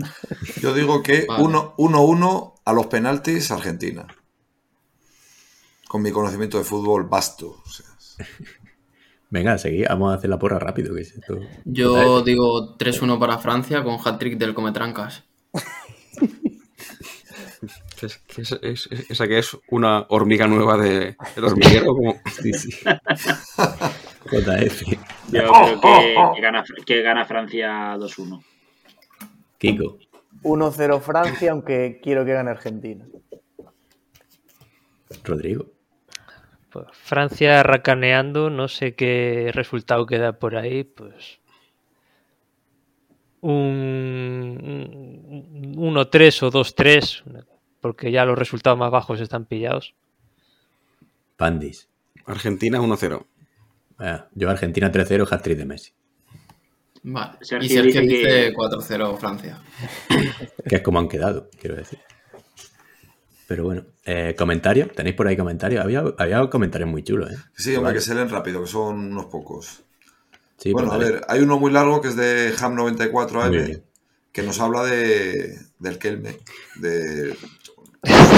Yo 0.59 0.73
digo 0.73 1.03
que 1.03 1.25
Vale. 1.27 1.43
1-1 1.43 2.53
a 2.65 2.73
los 2.73 2.87
penaltis 2.87 3.51
Argentina. 3.51 4.07
Con 5.87 6.01
mi 6.01 6.11
conocimiento 6.11 6.57
de 6.57 6.63
fútbol 6.63 7.03
vasto. 7.05 7.61
o 7.65 7.69
sea, 7.69 7.85
Venga, 9.29 9.57
seguí, 9.57 9.83
vamos 9.83 10.11
a 10.13 10.15
hacer 10.15 10.29
la 10.29 10.39
porra 10.39 10.57
rápido. 10.59 10.95
Que 10.95 11.01
es 11.01 11.13
esto. 11.13 11.39
yo 11.65 12.21
digo 12.21 12.77
3-1 12.77 13.19
para 13.19 13.37
Francia 13.39 13.83
con 13.83 13.97
hat-trick 14.03 14.37
del 14.37 14.53
Cometrancas. 14.53 15.23
Es- 18.01 18.17
que 18.19 18.41
es- 18.43 18.51
es- 18.61 18.87
es- 18.91 19.09
esa 19.09 19.27
que 19.27 19.39
es 19.39 19.57
una 19.71 20.05
hormiga 20.09 20.45
nueva 20.47 20.77
de, 20.77 21.17
del 21.35 21.43
hormiguero. 21.45 21.87
como- 21.95 22.13
Sí, 22.41 22.53
sí. 22.53 22.69
JF. 24.31 24.83
Yo 25.31 25.51
creo 25.51 25.81
que, 25.81 26.15
que 26.35 26.41
gana, 26.41 26.63
que 26.85 27.01
gana 27.01 27.25
Francia 27.25 27.95
2-1. 27.97 28.43
Kiko. 29.57 29.97
1-0 30.43 31.01
Francia, 31.01 31.51
aunque 31.51 31.99
quiero 32.03 32.23
que 32.23 32.33
gane 32.33 32.51
Argentina. 32.51 33.07
Rodrigo. 35.23 35.65
Pues 36.85 36.95
Francia 36.97 37.63
racaneando, 37.63 38.49
no 38.51 38.67
sé 38.67 38.93
qué 38.93 39.49
resultado 39.53 40.05
queda 40.05 40.33
por 40.33 40.55
ahí, 40.55 40.83
pues 40.83 41.39
un 44.67 45.73
1-3 45.75 46.43
o 46.43 46.51
2-3, 46.51 47.23
porque 47.81 48.11
ya 48.11 48.25
los 48.25 48.37
resultados 48.37 48.77
más 48.77 48.91
bajos 48.91 49.19
están 49.21 49.45
pillados. 49.45 49.95
Pandis. 51.35 51.89
Argentina 52.25 52.79
1-0. 52.79 53.25
Ah, 53.99 54.27
yo 54.33 54.49
Argentina 54.49 54.91
3-0, 54.91 55.27
hat-trick 55.31 55.57
de 55.57 55.65
Messi. 55.65 55.93
Vale. 57.03 57.37
Sergio 57.41 57.65
y 57.65 57.69
Sergio 57.69 58.01
dice 58.01 58.21
que- 58.21 58.27
dice 58.27 58.53
4-0 58.53 59.17
Francia. 59.17 59.59
Que 60.67 60.75
es 60.75 60.81
como 60.81 60.99
han 60.99 61.07
quedado, 61.07 61.49
quiero 61.59 61.75
decir. 61.75 61.99
Pero 63.47 63.63
bueno, 63.63 63.83
eh, 64.03 64.35
comentarios. 64.37 64.91
¿Tenéis 64.93 65.15
por 65.15 65.27
ahí 65.27 65.37
comentarios? 65.37 65.83
Había, 65.83 66.03
había 66.17 66.49
comentarios 66.49 66.89
muy 66.89 67.03
chulos, 67.03 67.31
¿eh? 67.31 67.37
Sí, 67.55 67.69
hombre, 67.69 67.83
Vale. 67.83 67.95
que 67.95 68.01
se 68.01 68.13
leen 68.13 68.29
rápido, 68.29 68.61
que 68.61 68.67
son 68.67 69.11
unos 69.11 69.25
pocos. 69.25 69.83
Sí, 70.57 70.73
bueno, 70.73 70.89
pues 70.89 71.01
a 71.01 71.03
ver, 71.11 71.21
hay 71.27 71.41
uno 71.41 71.59
muy 71.59 71.71
largo 71.71 72.01
que 72.01 72.09
es 72.09 72.15
de 72.15 72.53
Ham94AM, 72.55 73.47
Muy 73.49 73.57
bien. 73.59 73.83
que 74.31 74.43
nos 74.43 74.59
habla 74.59 74.83
de, 74.83 75.57
del 75.79 75.97
Kelme. 75.97 76.37
De, 76.75 77.37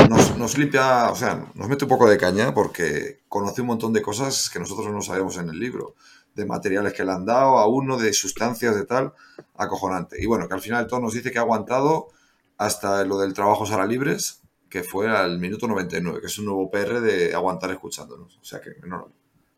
nos, 0.09 0.37
nos 0.37 0.57
limpia, 0.57 1.09
o 1.11 1.15
sea, 1.15 1.45
nos 1.55 1.67
mete 1.67 1.85
un 1.85 1.89
poco 1.89 2.09
de 2.09 2.17
caña 2.17 2.53
porque 2.53 3.21
conoce 3.27 3.61
un 3.61 3.67
montón 3.67 3.93
de 3.93 4.01
cosas 4.01 4.49
que 4.49 4.59
nosotros 4.59 4.91
no 4.91 5.01
sabemos 5.01 5.37
en 5.37 5.49
el 5.49 5.59
libro. 5.59 5.95
De 6.35 6.45
materiales 6.45 6.93
que 6.93 7.03
le 7.03 7.11
han 7.11 7.25
dado 7.25 7.57
a 7.57 7.67
uno, 7.67 7.97
de 7.97 8.13
sustancias, 8.13 8.75
de 8.75 8.85
tal, 8.85 9.13
acojonante. 9.57 10.21
Y 10.21 10.25
bueno, 10.27 10.47
que 10.47 10.53
al 10.53 10.61
final 10.61 10.87
todo 10.87 10.99
nos 10.99 11.13
dice 11.13 11.31
que 11.31 11.39
ha 11.39 11.41
aguantado 11.41 12.09
hasta 12.57 13.03
lo 13.05 13.17
del 13.17 13.33
trabajo 13.33 13.65
Sara 13.65 13.85
Libres, 13.85 14.41
que 14.69 14.83
fue 14.83 15.09
al 15.09 15.39
minuto 15.39 15.67
99, 15.67 16.19
que 16.21 16.27
es 16.27 16.37
un 16.39 16.45
nuevo 16.45 16.69
PR 16.69 17.01
de 17.01 17.33
aguantar 17.33 17.71
escuchándonos. 17.71 18.37
O 18.37 18.43
sea 18.43 18.61
que 18.61 18.71
enhor- 18.81 19.07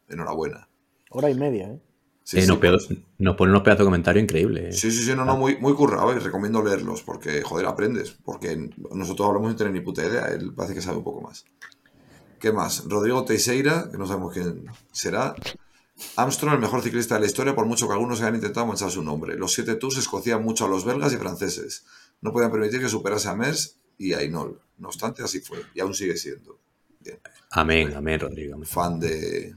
enhorabuena. 0.09 0.67
Hora 1.09 1.29
y 1.29 1.35
media, 1.35 1.67
¿eh? 1.71 1.79
Sí, 2.23 2.37
Eh, 2.37 2.41
sí, 2.43 2.47
nos, 2.47 2.59
pegó- 2.59 2.77
nos 3.17 3.35
pone 3.35 3.51
unos 3.51 3.63
pedazos 3.63 3.79
de 3.79 3.85
comentarios 3.85 4.23
increíbles. 4.23 4.75
¿eh? 4.75 4.77
Sí, 4.77 4.91
sí, 4.91 5.03
sí, 5.03 5.15
no, 5.15 5.25
no, 5.25 5.35
muy, 5.35 5.57
muy 5.57 5.73
currado 5.73 6.13
y 6.15 6.19
recomiendo 6.19 6.63
leerlos 6.63 7.01
porque, 7.01 7.41
joder, 7.41 7.65
aprendes. 7.65 8.11
Porque 8.23 8.69
nosotros 8.93 9.27
hablamos 9.27 9.49
sin 9.49 9.57
tener 9.57 9.73
ni 9.73 9.81
puta 9.81 10.05
idea, 10.05 10.27
él 10.27 10.53
parece 10.53 10.75
que 10.75 10.81
sabe 10.81 10.97
un 10.97 11.03
poco 11.03 11.21
más. 11.21 11.45
¿Qué 12.39 12.51
más? 12.51 12.85
Rodrigo 12.87 13.25
Teixeira, 13.25 13.89
que 13.91 13.97
no 13.97 14.05
sabemos 14.07 14.33
quién 14.33 14.65
será. 14.91 15.35
Armstrong, 16.15 16.53
el 16.55 16.59
mejor 16.61 16.81
ciclista 16.81 17.15
de 17.15 17.21
la 17.21 17.27
historia, 17.27 17.53
por 17.53 17.65
mucho 17.65 17.87
que 17.87 17.93
algunos 17.93 18.21
hayan 18.21 18.35
intentado 18.35 18.65
manchar 18.65 18.89
su 18.91 19.03
nombre. 19.03 19.35
Los 19.35 19.53
siete 19.53 19.75
Tours 19.75 19.97
escocían 19.97 20.41
mucho 20.43 20.65
a 20.65 20.67
los 20.69 20.85
belgas 20.85 21.13
y 21.13 21.17
franceses. 21.17 21.85
No 22.21 22.31
podían 22.31 22.51
permitir 22.51 22.79
que 22.79 22.89
superase 22.89 23.29
a 23.29 23.35
Mers 23.35 23.77
y 23.97 24.13
a 24.13 24.23
Inol. 24.23 24.59
No 24.77 24.87
obstante, 24.87 25.23
así 25.23 25.39
fue, 25.39 25.59
y 25.73 25.79
aún 25.79 25.93
sigue 25.93 26.17
siendo. 26.17 26.59
Bien. 26.99 27.19
Amén, 27.51 27.93
amén, 27.95 28.19
Rodrigo. 28.19 28.55
amén. 28.55 28.67
Fan 28.67 28.99
de. 28.99 29.55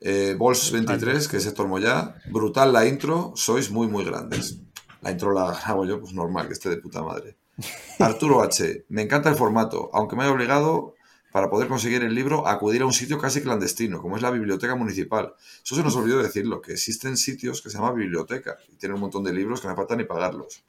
Eh, 0.00 0.34
Bols23, 0.38 1.28
que 1.28 1.36
es 1.36 1.46
Héctor 1.46 1.68
Moyá. 1.68 2.16
Brutal 2.30 2.72
la 2.72 2.86
intro, 2.86 3.32
sois 3.36 3.70
muy, 3.70 3.86
muy 3.86 4.04
grandes. 4.04 4.58
La 5.02 5.10
intro 5.10 5.32
la 5.32 5.50
hago 5.50 5.84
yo, 5.86 6.00
pues 6.00 6.12
normal, 6.12 6.46
que 6.46 6.54
esté 6.54 6.68
de 6.68 6.78
puta 6.78 7.02
madre. 7.02 7.36
Arturo 7.98 8.42
H. 8.42 8.86
Me 8.88 9.02
encanta 9.02 9.28
el 9.28 9.36
formato, 9.36 9.90
aunque 9.92 10.16
me 10.16 10.22
haya 10.22 10.32
obligado, 10.32 10.94
para 11.32 11.48
poder 11.48 11.68
conseguir 11.68 12.02
el 12.02 12.14
libro, 12.14 12.46
a 12.46 12.52
acudir 12.52 12.82
a 12.82 12.86
un 12.86 12.92
sitio 12.92 13.18
casi 13.18 13.40
clandestino, 13.40 14.00
como 14.00 14.16
es 14.16 14.22
la 14.22 14.30
biblioteca 14.30 14.74
municipal. 14.74 15.34
Eso 15.64 15.76
se 15.76 15.82
nos 15.82 15.94
olvidó 15.96 16.22
decirlo, 16.22 16.60
que 16.60 16.72
existen 16.72 17.16
sitios 17.16 17.62
que 17.62 17.70
se 17.70 17.78
llama 17.78 17.92
biblioteca 17.92 18.58
y 18.68 18.76
tienen 18.76 18.94
un 18.94 19.02
montón 19.02 19.22
de 19.24 19.32
libros 19.32 19.60
que 19.60 19.68
no 19.68 19.76
falta 19.76 19.96
ni 19.96 20.04
pagarlos. 20.04 20.64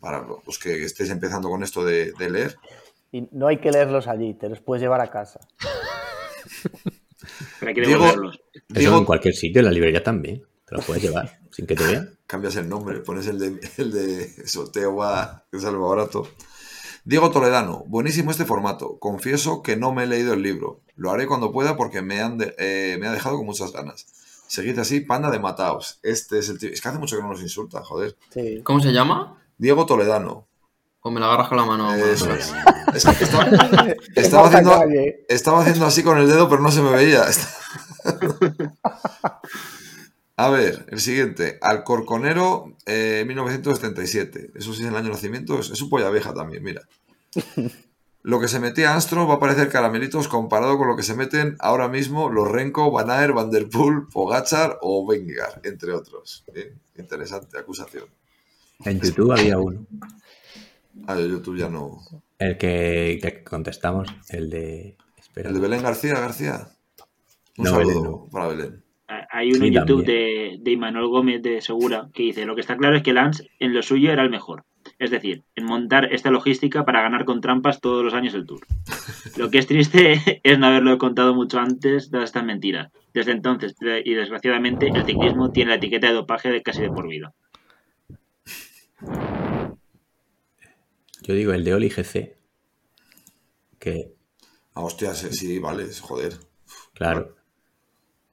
Para 0.00 0.26
los 0.46 0.58
que 0.58 0.84
estéis 0.84 1.10
empezando 1.10 1.48
con 1.48 1.62
esto 1.62 1.84
de, 1.84 2.12
de 2.12 2.30
leer. 2.30 2.56
Y 3.12 3.28
no 3.32 3.46
hay 3.48 3.58
que 3.58 3.70
leerlos 3.70 4.06
allí, 4.08 4.34
te 4.34 4.48
los 4.48 4.60
puedes 4.60 4.82
llevar 4.82 5.00
a 5.00 5.10
casa. 5.10 5.40
Pero 7.60 7.68
hay 7.68 7.74
que 7.74 7.80
Diego- 7.82 8.04
devolverlos. 8.04 8.40
Eso 8.54 8.62
Digo- 8.80 8.98
en 8.98 9.04
cualquier 9.04 9.34
sitio, 9.34 9.60
en 9.60 9.66
la 9.66 9.72
librería 9.72 10.02
también. 10.02 10.42
Te 10.66 10.74
lo 10.76 10.82
puedes 10.82 11.02
llevar 11.02 11.38
sin 11.50 11.66
que 11.66 11.76
te 11.76 11.84
vean. 11.84 12.18
cambias 12.26 12.56
el 12.56 12.68
nombre, 12.68 13.00
pones 13.00 13.26
el 13.28 13.38
de, 13.38 13.60
el 13.78 13.92
de 13.92 14.46
sorteo 14.48 14.96
va, 14.96 15.44
que 15.50 15.60
salva 15.60 15.86
barato. 15.88 16.28
Diego 17.04 17.30
Toledano, 17.30 17.84
buenísimo 17.86 18.32
este 18.32 18.44
formato. 18.44 18.98
Confieso 18.98 19.62
que 19.62 19.76
no 19.76 19.92
me 19.92 20.04
he 20.04 20.06
leído 20.08 20.34
el 20.34 20.42
libro. 20.42 20.80
Lo 20.96 21.12
haré 21.12 21.26
cuando 21.26 21.52
pueda 21.52 21.76
porque 21.76 22.02
me, 22.02 22.20
han 22.20 22.36
de- 22.38 22.54
eh, 22.58 22.96
me 22.98 23.06
ha 23.06 23.12
dejado 23.12 23.36
con 23.36 23.46
muchas 23.46 23.72
ganas. 23.72 24.06
Seguid 24.48 24.78
así, 24.78 25.00
panda 25.00 25.30
de 25.30 25.38
mataos. 25.38 25.98
Este 26.02 26.38
es 26.38 26.48
el 26.48 26.58
tío. 26.58 26.70
Es 26.70 26.80
que 26.80 26.88
hace 26.88 26.98
mucho 26.98 27.16
que 27.16 27.22
no 27.22 27.28
nos 27.28 27.42
insulta, 27.42 27.82
joder. 27.82 28.16
Sí. 28.30 28.60
¿Cómo 28.64 28.80
se 28.80 28.92
llama? 28.92 29.40
Diego 29.58 29.86
Toledano. 29.86 30.46
O 31.00 31.10
me 31.10 31.20
la 31.20 31.26
agarras 31.26 31.48
con 31.48 31.58
la 31.58 31.64
mano. 31.64 31.94
Eso 31.94 32.26
mano. 32.26 32.38
es. 32.38 32.52
Es 32.94 33.04
que 33.04 33.24
estaba, 33.24 34.46
haciendo, 34.46 34.70
Calle. 34.70 35.26
estaba 35.28 35.60
haciendo 35.60 35.84
así 35.84 36.02
con 36.02 36.16
el 36.18 36.26
dedo, 36.26 36.48
pero 36.48 36.62
no 36.62 36.70
se 36.70 36.80
me 36.80 36.90
veía. 36.90 37.24
A 40.36 40.48
ver, 40.48 40.86
el 40.88 41.00
siguiente. 41.00 41.58
Alcorconero, 41.60 42.74
eh, 42.86 43.24
1977. 43.26 44.52
Eso 44.54 44.72
sí 44.72 44.82
es 44.82 44.88
el 44.88 44.96
año 44.96 45.06
de 45.06 45.10
nacimiento. 45.10 45.58
Es, 45.58 45.70
es 45.70 45.82
un 45.82 45.90
polla 45.90 46.10
vieja 46.10 46.32
también, 46.32 46.62
mira. 46.62 46.82
lo 48.26 48.40
que 48.40 48.48
se 48.48 48.58
metía 48.58 48.96
Astro 48.96 49.28
va 49.28 49.34
a 49.34 49.38
parecer 49.38 49.68
caramelitos 49.68 50.26
comparado 50.26 50.78
con 50.78 50.88
lo 50.88 50.96
que 50.96 51.04
se 51.04 51.14
meten 51.14 51.56
ahora 51.60 51.88
mismo 51.88 52.28
los 52.28 52.50
Renko, 52.50 52.90
Van 52.90 53.08
Aert, 53.08 53.32
Van 53.32 53.52
Der 53.52 53.68
Poel, 53.68 54.08
Pogachar 54.12 54.78
o 54.82 55.06
Vengar, 55.06 55.60
entre 55.62 55.92
otros. 55.92 56.44
Bien, 56.52 56.80
interesante 56.96 57.56
acusación. 57.56 58.06
En 58.84 59.00
YouTube 59.00 59.32
había 59.32 59.58
uno. 59.58 59.86
Ah, 61.06 61.18
yo 61.18 61.26
YouTube 61.26 61.58
ya 61.58 61.68
no. 61.68 61.98
El 62.38 62.56
que, 62.58 63.18
que 63.22 63.42
contestamos, 63.44 64.08
el 64.28 64.50
de. 64.50 64.96
Espera. 65.16 65.48
El 65.48 65.54
de 65.56 65.60
Belén 65.60 65.82
García, 65.82 66.14
García. 66.14 66.68
Un 67.58 67.64
No, 67.64 67.70
saludo 67.70 67.86
Belén 67.88 68.02
no. 68.04 68.28
para 68.30 68.48
Belén. 68.48 68.82
Hay 69.30 69.50
uno 69.50 69.60
Sí, 69.60 69.66
en 69.68 69.72
YouTube 69.74 70.04
también. 70.04 70.06
de, 70.06 70.58
de 70.62 70.70
Imanol 70.72 71.08
Gómez 71.08 71.42
de 71.42 71.60
Segura 71.60 72.08
que 72.12 72.24
dice, 72.24 72.44
lo 72.44 72.54
que 72.54 72.60
está 72.60 72.76
claro 72.76 72.96
es 72.96 73.02
que 73.02 73.12
Lance 73.12 73.48
en 73.60 73.72
lo 73.72 73.82
suyo 73.82 74.10
era 74.12 74.22
el 74.22 74.30
mejor. 74.30 74.64
Es 74.98 75.10
decir, 75.10 75.42
en 75.54 75.64
montar 75.64 76.12
esta 76.12 76.30
logística 76.30 76.84
para 76.84 77.02
ganar 77.02 77.24
con 77.24 77.40
trampas 77.40 77.80
todos 77.80 78.04
los 78.04 78.14
años 78.14 78.34
el 78.34 78.46
Tour. 78.46 78.60
Lo 79.36 79.50
que 79.50 79.58
es 79.58 79.66
triste 79.66 80.40
es 80.42 80.58
no 80.58 80.66
haberlo 80.66 80.96
contado 80.98 81.34
mucho 81.34 81.58
antes 81.58 82.10
de 82.10 82.22
estas 82.22 82.44
mentiras. 82.44 82.90
Desde 83.14 83.32
entonces, 83.32 83.74
y 84.04 84.14
desgraciadamente, 84.14 84.88
el 84.88 85.04
ciclismo 85.04 85.50
tiene 85.50 85.70
la 85.70 85.76
etiqueta 85.76 86.08
de 86.08 86.12
dopaje 86.14 86.50
de 86.50 86.62
casi 86.62 86.82
de 86.82 86.90
por 86.90 87.08
vida. 87.08 87.32
Yo 91.22 91.34
digo 91.34 91.52
el 91.52 91.64
de 91.64 91.74
Oli 91.74 91.90
GC. 91.90 92.36
Que, 93.78 94.12
Ah, 94.74 94.82
hostia, 94.82 95.14
sí, 95.14 95.28
sí, 95.32 95.58
vale, 95.58 95.86
joder. 96.00 96.34
claro. 96.94 97.34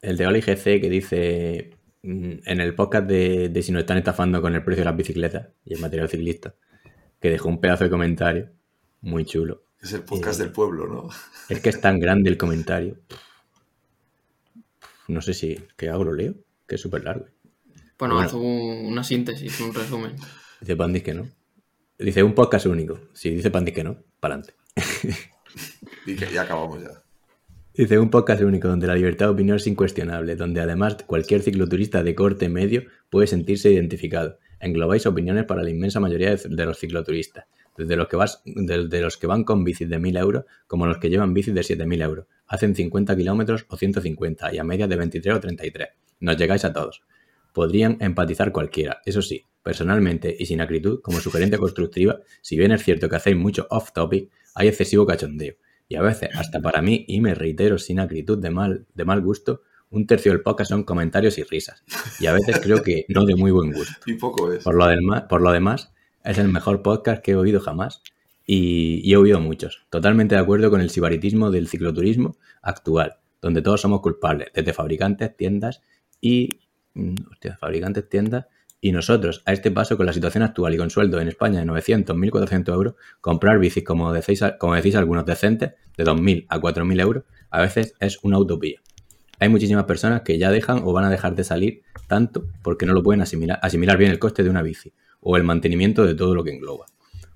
El 0.01 0.17
de 0.17 0.27
Oli 0.27 0.41
GC 0.41 0.81
que 0.81 0.89
dice. 0.89 1.77
mm, 2.01 2.33
En 2.45 2.59
el 2.59 2.75
podcast 2.75 3.07
de, 3.07 3.47
de 3.49 3.61
si 3.63 3.71
nos 3.71 3.81
están 3.81 3.97
estafando 3.97 4.41
con 4.41 4.53
el 4.53 4.63
precio 4.63 4.81
de 4.81 4.89
las 4.89 4.97
bicicletas 4.97 5.47
y 5.65 5.73
el 5.73 5.79
material 5.79 6.09
ciclista. 6.09 6.53
Que 7.21 7.29
dejó 7.29 7.47
un 7.47 7.61
pedazo 7.61 7.85
de 7.85 7.89
comentario. 7.89 8.49
Muy 9.01 9.25
chulo. 9.25 9.63
Es 9.81 9.93
el 9.93 10.03
podcast 10.03 10.39
Eh, 10.39 10.43
del 10.43 10.51
pueblo, 10.51 10.87
¿no? 10.87 11.09
Es 11.49 11.61
que 11.61 11.69
es 11.69 11.79
tan 11.79 11.99
grande 11.99 12.29
el 12.29 12.37
comentario. 12.37 12.99
No 15.07 15.21
sé 15.21 15.33
si. 15.33 15.57
¿Qué 15.77 15.89
hago? 15.89 16.03
¿Lo 16.03 16.13
leo? 16.13 16.35
Que 16.67 16.75
es 16.75 16.81
súper 16.81 17.03
largo. 17.05 17.25
Bueno, 17.97 18.15
Bueno. 18.15 18.19
haz 18.19 18.33
un- 18.33 18.85
una 18.91 19.03
síntesis, 19.03 19.59
un 19.61 19.73
resumen. 19.73 20.15
Dice 20.63 20.77
Pandis 20.77 21.03
que 21.03 21.13
no. 21.13 21.27
Dice 21.99 22.23
un 22.23 22.33
podcast 22.33 22.67
único. 22.67 22.97
Si 23.11 23.29
dice 23.29 23.51
Pandis 23.51 23.73
que 23.73 23.83
no, 23.83 23.97
para 24.21 24.35
adelante. 24.35 24.53
Que 26.05 26.15
ya 26.33 26.43
acabamos 26.43 26.81
ya. 26.81 27.03
Dice 27.73 27.99
un 27.99 28.09
podcast 28.09 28.43
único 28.43 28.69
donde 28.69 28.87
la 28.87 28.95
libertad 28.95 29.25
de 29.25 29.31
opinión 29.33 29.57
es 29.57 29.67
incuestionable, 29.67 30.37
donde 30.37 30.61
además 30.61 30.95
cualquier 31.05 31.41
cicloturista 31.41 32.01
de 32.01 32.15
corte 32.15 32.47
medio 32.47 32.83
puede 33.09 33.27
sentirse 33.27 33.73
identificado. 33.73 34.39
Englobáis 34.61 35.05
opiniones 35.05 35.43
para 35.43 35.63
la 35.63 35.69
inmensa 35.69 35.99
mayoría 35.99 36.33
de, 36.33 36.41
de 36.47 36.65
los 36.65 36.79
cicloturistas, 36.79 37.43
desde 37.77 37.97
los, 37.97 38.07
que 38.07 38.15
vas, 38.15 38.41
desde 38.45 39.01
los 39.01 39.17
que 39.17 39.27
van 39.27 39.43
con 39.43 39.65
bicis 39.65 39.89
de 39.89 39.99
1000 39.99 40.15
euros 40.15 40.45
como 40.65 40.85
los 40.85 40.97
que 40.99 41.09
llevan 41.09 41.33
bicis 41.33 41.53
de 41.53 41.63
7000 41.63 42.01
euros. 42.03 42.27
Hacen 42.47 42.73
50 42.73 43.17
kilómetros 43.17 43.65
o 43.67 43.75
150 43.75 44.55
y 44.55 44.59
a 44.59 44.63
media 44.63 44.87
de 44.87 44.95
23 44.95 45.35
o 45.35 45.39
33. 45.41 45.89
Nos 46.21 46.37
llegáis 46.37 46.63
a 46.63 46.71
todos. 46.71 47.01
Podrían 47.51 47.97
empatizar 47.99 48.53
cualquiera, 48.53 49.01
eso 49.05 49.21
sí, 49.21 49.45
personalmente 49.63 50.35
y 50.37 50.45
sin 50.45 50.61
acritud, 50.61 51.01
como 51.01 51.19
sugerencia 51.19 51.57
constructiva, 51.57 52.19
si 52.41 52.57
bien 52.57 52.71
es 52.71 52.83
cierto 52.83 53.09
que 53.09 53.15
hacéis 53.15 53.37
mucho 53.37 53.65
off-topic, 53.69 54.29
hay 54.55 54.67
excesivo 54.67 55.05
cachondeo. 55.05 55.55
Y 55.87 55.95
a 55.95 56.01
veces, 56.01 56.29
hasta 56.35 56.61
para 56.61 56.81
mí, 56.81 57.05
y 57.07 57.21
me 57.21 57.33
reitero 57.35 57.77
sin 57.77 57.99
acritud 57.99 58.37
de 58.37 58.49
mal, 58.49 58.85
de 58.93 59.05
mal 59.05 59.21
gusto, 59.21 59.61
un 59.89 60.07
tercio 60.07 60.31
del 60.31 60.41
podcast 60.41 60.71
son 60.71 60.83
comentarios 60.83 61.37
y 61.37 61.43
risas. 61.43 61.83
Y 62.19 62.25
a 62.25 62.33
veces 62.33 62.59
creo 62.61 62.81
que 62.81 63.05
no 63.09 63.25
de 63.25 63.35
muy 63.35 63.51
buen 63.51 63.71
gusto. 63.71 63.93
Y 64.07 64.15
poco 64.15 64.51
es. 64.51 64.63
Por 64.63 64.75
lo, 64.75 64.87
demás, 64.87 65.23
por 65.29 65.41
lo 65.41 65.51
demás, 65.51 65.93
es 66.23 66.37
el 66.39 66.49
mejor 66.49 66.81
podcast 66.81 67.21
que 67.21 67.31
he 67.31 67.35
oído 67.35 67.59
jamás. 67.59 68.01
Y, 68.45 69.01
y 69.03 69.13
he 69.13 69.17
oído 69.17 69.39
muchos. 69.39 69.85
Totalmente 69.89 70.35
de 70.35 70.41
acuerdo 70.41 70.69
con 70.69 70.81
el 70.81 70.89
sibaritismo 70.89 71.51
del 71.51 71.67
cicloturismo 71.67 72.37
actual, 72.61 73.17
donde 73.41 73.61
todos 73.61 73.81
somos 73.81 74.01
culpables, 74.01 74.49
desde 74.53 74.73
fabricantes, 74.73 75.37
tiendas 75.37 75.81
y. 76.19 76.59
mm, 76.95 77.15
Hostia, 77.31 77.57
fabricantes, 77.57 78.09
tiendas. 78.09 78.45
Y 78.85 78.91
nosotros, 78.91 79.43
a 79.45 79.53
este 79.53 79.71
paso, 79.71 79.95
con 79.95 80.05
la 80.05 80.11
situación 80.11 80.43
actual 80.43 80.73
y 80.73 80.77
con 80.77 80.89
sueldo 80.89 81.21
en 81.21 81.29
España 81.29 81.59
de 81.59 81.65
900, 81.65 82.17
1.400 82.17 82.73
euros, 82.73 82.95
comprar 83.21 83.57
bicis, 83.57 83.81
como 83.81 84.11
decís, 84.11 84.43
como 84.59 84.75
decís 84.75 84.93
algunos 84.97 85.25
decentes, 85.25 85.71
de 85.95 86.03
2.000 86.03 86.47
a 86.49 86.59
4.000 86.59 86.99
euros, 86.99 87.23
a 87.49 87.61
veces 87.61 87.95
es 88.01 88.19
una 88.23 88.37
utopía. 88.37 88.81
Hay 89.39 89.47
muchísimas 89.47 89.85
personas 89.85 90.23
que 90.23 90.37
ya 90.37 90.51
dejan 90.51 90.81
o 90.83 90.91
van 90.91 91.05
a 91.05 91.09
dejar 91.09 91.33
de 91.33 91.45
salir 91.45 91.83
tanto 92.07 92.43
porque 92.61 92.85
no 92.85 92.91
lo 92.91 93.01
pueden 93.01 93.21
asimilar, 93.21 93.57
asimilar 93.61 93.95
bien 93.95 94.11
el 94.11 94.19
coste 94.19 94.43
de 94.43 94.49
una 94.49 94.61
bici 94.61 94.91
o 95.21 95.37
el 95.37 95.45
mantenimiento 95.45 96.05
de 96.05 96.15
todo 96.15 96.35
lo 96.35 96.43
que 96.43 96.51
engloba. 96.51 96.87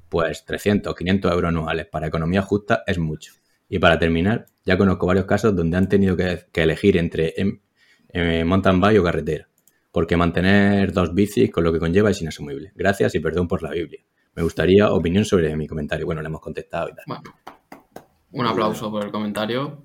Pues 0.09 0.43
300 0.43 0.91
o 0.91 0.95
500 0.95 1.31
euros 1.31 1.47
anuales 1.47 1.85
para 1.85 2.07
economía 2.07 2.41
justa 2.41 2.83
es 2.85 2.99
mucho. 2.99 3.31
Y 3.69 3.79
para 3.79 3.97
terminar, 3.97 4.47
ya 4.65 4.77
conozco 4.77 5.07
varios 5.07 5.23
casos 5.23 5.55
donde 5.55 5.77
han 5.77 5.87
tenido 5.87 6.17
que, 6.17 6.43
elegir 6.55 6.97
entre 6.97 7.35
em, 7.37 7.61
eh, 8.09 8.43
mountain 8.43 8.81
bike 8.81 8.99
o 8.99 9.03
carretera, 9.05 9.47
porque 9.91 10.17
mantener 10.17 10.91
dos 10.93 11.13
bicis 11.13 11.51
con 11.51 11.63
lo 11.63 11.73
que 11.73 11.79
conlleva 11.79 12.09
es 12.11 12.21
inasumible. 12.21 12.71
Gracias 12.75 13.15
y 13.15 13.19
perdón 13.19 13.47
por 13.47 13.63
la 13.63 13.71
Biblia. 13.71 13.99
Me 14.35 14.43
gustaría 14.43 14.91
opinión 14.91 15.25
sobre 15.25 15.55
mi 15.55 15.67
comentario. 15.67 16.05
Bueno, 16.05 16.21
le 16.21 16.27
hemos 16.27 16.41
contestado 16.41 16.89
y 16.89 16.95
tal. 16.95 17.05
Bueno, 17.07 17.23
un 18.31 18.45
aplauso 18.45 18.91
por 18.91 19.03
el 19.03 19.11
comentario. 19.11 19.83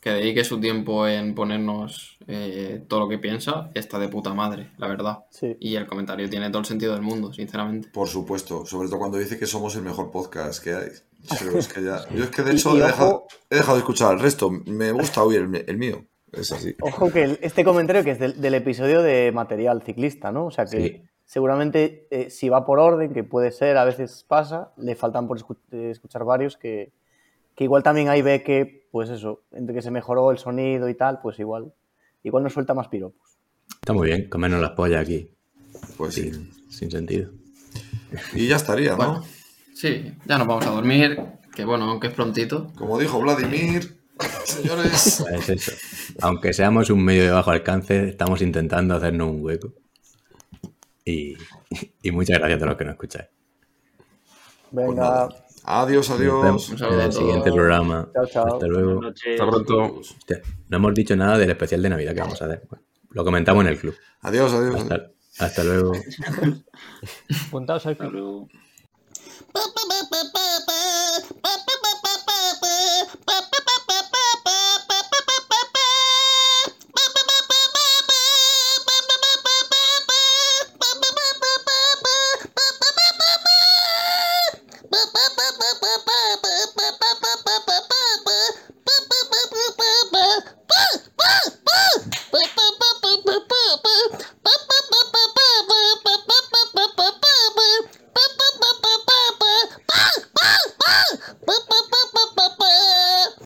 Que 0.00 0.10
dedique 0.10 0.44
su 0.44 0.60
tiempo 0.60 1.08
en 1.08 1.34
ponernos 1.34 2.18
eh, 2.26 2.84
todo 2.86 3.00
lo 3.00 3.08
que 3.08 3.16
piensa. 3.18 3.70
Está 3.74 3.98
de 3.98 4.08
puta 4.08 4.34
madre, 4.34 4.72
la 4.76 4.88
verdad. 4.88 5.18
Sí. 5.30 5.56
Y 5.58 5.76
el 5.76 5.86
comentario 5.86 6.28
tiene 6.28 6.50
todo 6.50 6.58
el 6.60 6.66
sentido 6.66 6.92
del 6.92 7.00
mundo, 7.02 7.32
sinceramente. 7.32 7.88
Por 7.94 8.08
supuesto, 8.08 8.66
sobre 8.66 8.88
todo 8.88 8.98
cuando 8.98 9.16
dice 9.16 9.38
que 9.38 9.46
somos 9.46 9.74
el 9.76 9.82
mejor 9.82 10.10
podcast 10.10 10.62
que 10.62 10.74
hay. 10.74 10.88
Pero 11.38 11.58
es 11.58 11.68
que 11.72 11.82
ya- 11.82 12.06
Yo 12.14 12.24
es 12.24 12.30
que 12.30 12.42
de 12.42 12.52
hecho 12.52 12.76
y 12.76 12.80
he, 12.80 12.84
dejado, 12.84 13.24
he 13.48 13.56
dejado 13.56 13.76
de 13.76 13.80
escuchar 13.80 14.12
el 14.12 14.20
resto. 14.20 14.50
Me 14.50 14.92
gusta 14.92 15.22
oír 15.22 15.48
el 15.66 15.78
mío. 15.78 16.04
Es 16.36 16.52
así. 16.52 16.74
Ojo 16.80 17.10
que 17.10 17.22
el- 17.24 17.38
este 17.42 17.64
comentario 17.64 18.02
que 18.04 18.10
es 18.12 18.18
del, 18.18 18.40
del 18.40 18.54
episodio 18.54 19.02
de 19.02 19.30
material 19.32 19.82
ciclista, 19.82 20.32
¿no? 20.32 20.46
O 20.46 20.50
sea 20.50 20.64
que 20.66 20.78
Sí. 20.80 21.02
seguramente 21.24 22.06
eh, 22.10 22.30
si 22.30 22.48
va 22.48 22.64
por 22.66 22.78
orden, 22.78 23.12
que 23.12 23.24
puede 23.24 23.50
ser, 23.52 23.76
a 23.76 23.84
veces 23.84 24.24
pasa, 24.26 24.72
le 24.76 24.94
faltan 24.94 25.26
por 25.28 25.38
eh, 25.72 25.90
escuchar 25.90 26.24
varios 26.24 26.56
que, 26.56 26.92
que 27.54 27.64
igual 27.64 27.82
también 27.82 28.08
ahí 28.08 28.22
ve 28.22 28.42
que, 28.42 28.86
pues 28.90 29.10
eso, 29.10 29.42
entre 29.52 29.74
que 29.74 29.82
se 29.82 29.90
mejoró 29.90 30.30
el 30.30 30.38
sonido 30.38 30.88
y 30.88 30.94
tal, 30.94 31.20
pues 31.20 31.38
igual, 31.38 31.72
igual 32.22 32.42
nos 32.42 32.52
suelta 32.52 32.74
más 32.74 32.88
piropos. 32.88 33.38
Está 33.74 33.92
muy 33.92 34.08
bien, 34.08 34.28
comernos 34.28 34.60
las 34.60 34.70
pollas 34.72 35.02
aquí, 35.02 35.28
Pues 35.96 36.14
sí. 36.14 36.30
sin, 36.32 36.50
sin 36.70 36.90
sentido. 36.90 37.30
Y 38.34 38.46
ya 38.48 38.56
estaría, 38.56 38.90
¿no? 38.92 38.96
Bueno. 38.96 39.24
Sí, 39.74 40.12
ya 40.26 40.38
nos 40.38 40.46
vamos 40.46 40.66
a 40.66 40.70
dormir. 40.70 41.18
Que 41.54 41.64
bueno, 41.64 41.84
aunque 41.90 42.08
es 42.08 42.12
prontito. 42.14 42.72
Como 42.76 42.98
dijo 42.98 43.20
Vladimir, 43.20 43.96
señores. 44.44 45.24
Es 45.32 45.48
eso. 45.48 45.72
Aunque 46.20 46.52
seamos 46.52 46.90
un 46.90 47.04
medio 47.04 47.24
de 47.24 47.30
bajo 47.30 47.50
alcance, 47.50 48.08
estamos 48.08 48.40
intentando 48.42 48.94
hacernos 48.94 49.28
un 49.30 49.44
hueco. 49.44 49.72
Y, 51.04 51.36
y 52.02 52.10
muchas 52.10 52.38
gracias 52.38 52.56
a 52.56 52.58
todos 52.58 52.68
los 52.70 52.78
que 52.78 52.84
nos 52.84 52.92
escucháis. 52.92 53.26
Pues 54.70 54.86
Venga, 54.88 55.02
nada. 55.02 55.28
Adiós, 55.66 56.10
Nos 56.10 56.18
adiós. 56.20 56.42
vemos 56.42 56.68
Un 56.68 56.82
en 56.92 57.00
el 57.00 57.12
siguiente 57.12 57.50
programa. 57.52 58.08
Chao, 58.12 58.26
chao. 58.26 58.54
Hasta 58.54 58.66
luego. 58.66 59.00
Hasta 59.06 59.46
pronto. 59.48 59.94
Hostia, 60.00 60.42
no 60.68 60.76
hemos 60.76 60.94
dicho 60.94 61.16
nada 61.16 61.38
del 61.38 61.50
especial 61.50 61.82
de 61.82 61.88
Navidad 61.88 62.14
que 62.14 62.20
vamos 62.20 62.40
a 62.42 62.44
hacer. 62.46 62.62
Bueno, 62.68 62.84
lo 63.10 63.24
comentamos 63.24 63.64
en 63.64 63.70
el 63.70 63.78
club. 63.78 63.94
Adiós, 64.20 64.52
adiós. 64.52 64.82
Hasta, 64.82 65.10
hasta 65.38 65.64
luego. 65.64 65.92
Apuntaos 67.48 67.86
al 67.86 67.92
Hasta 67.92 68.10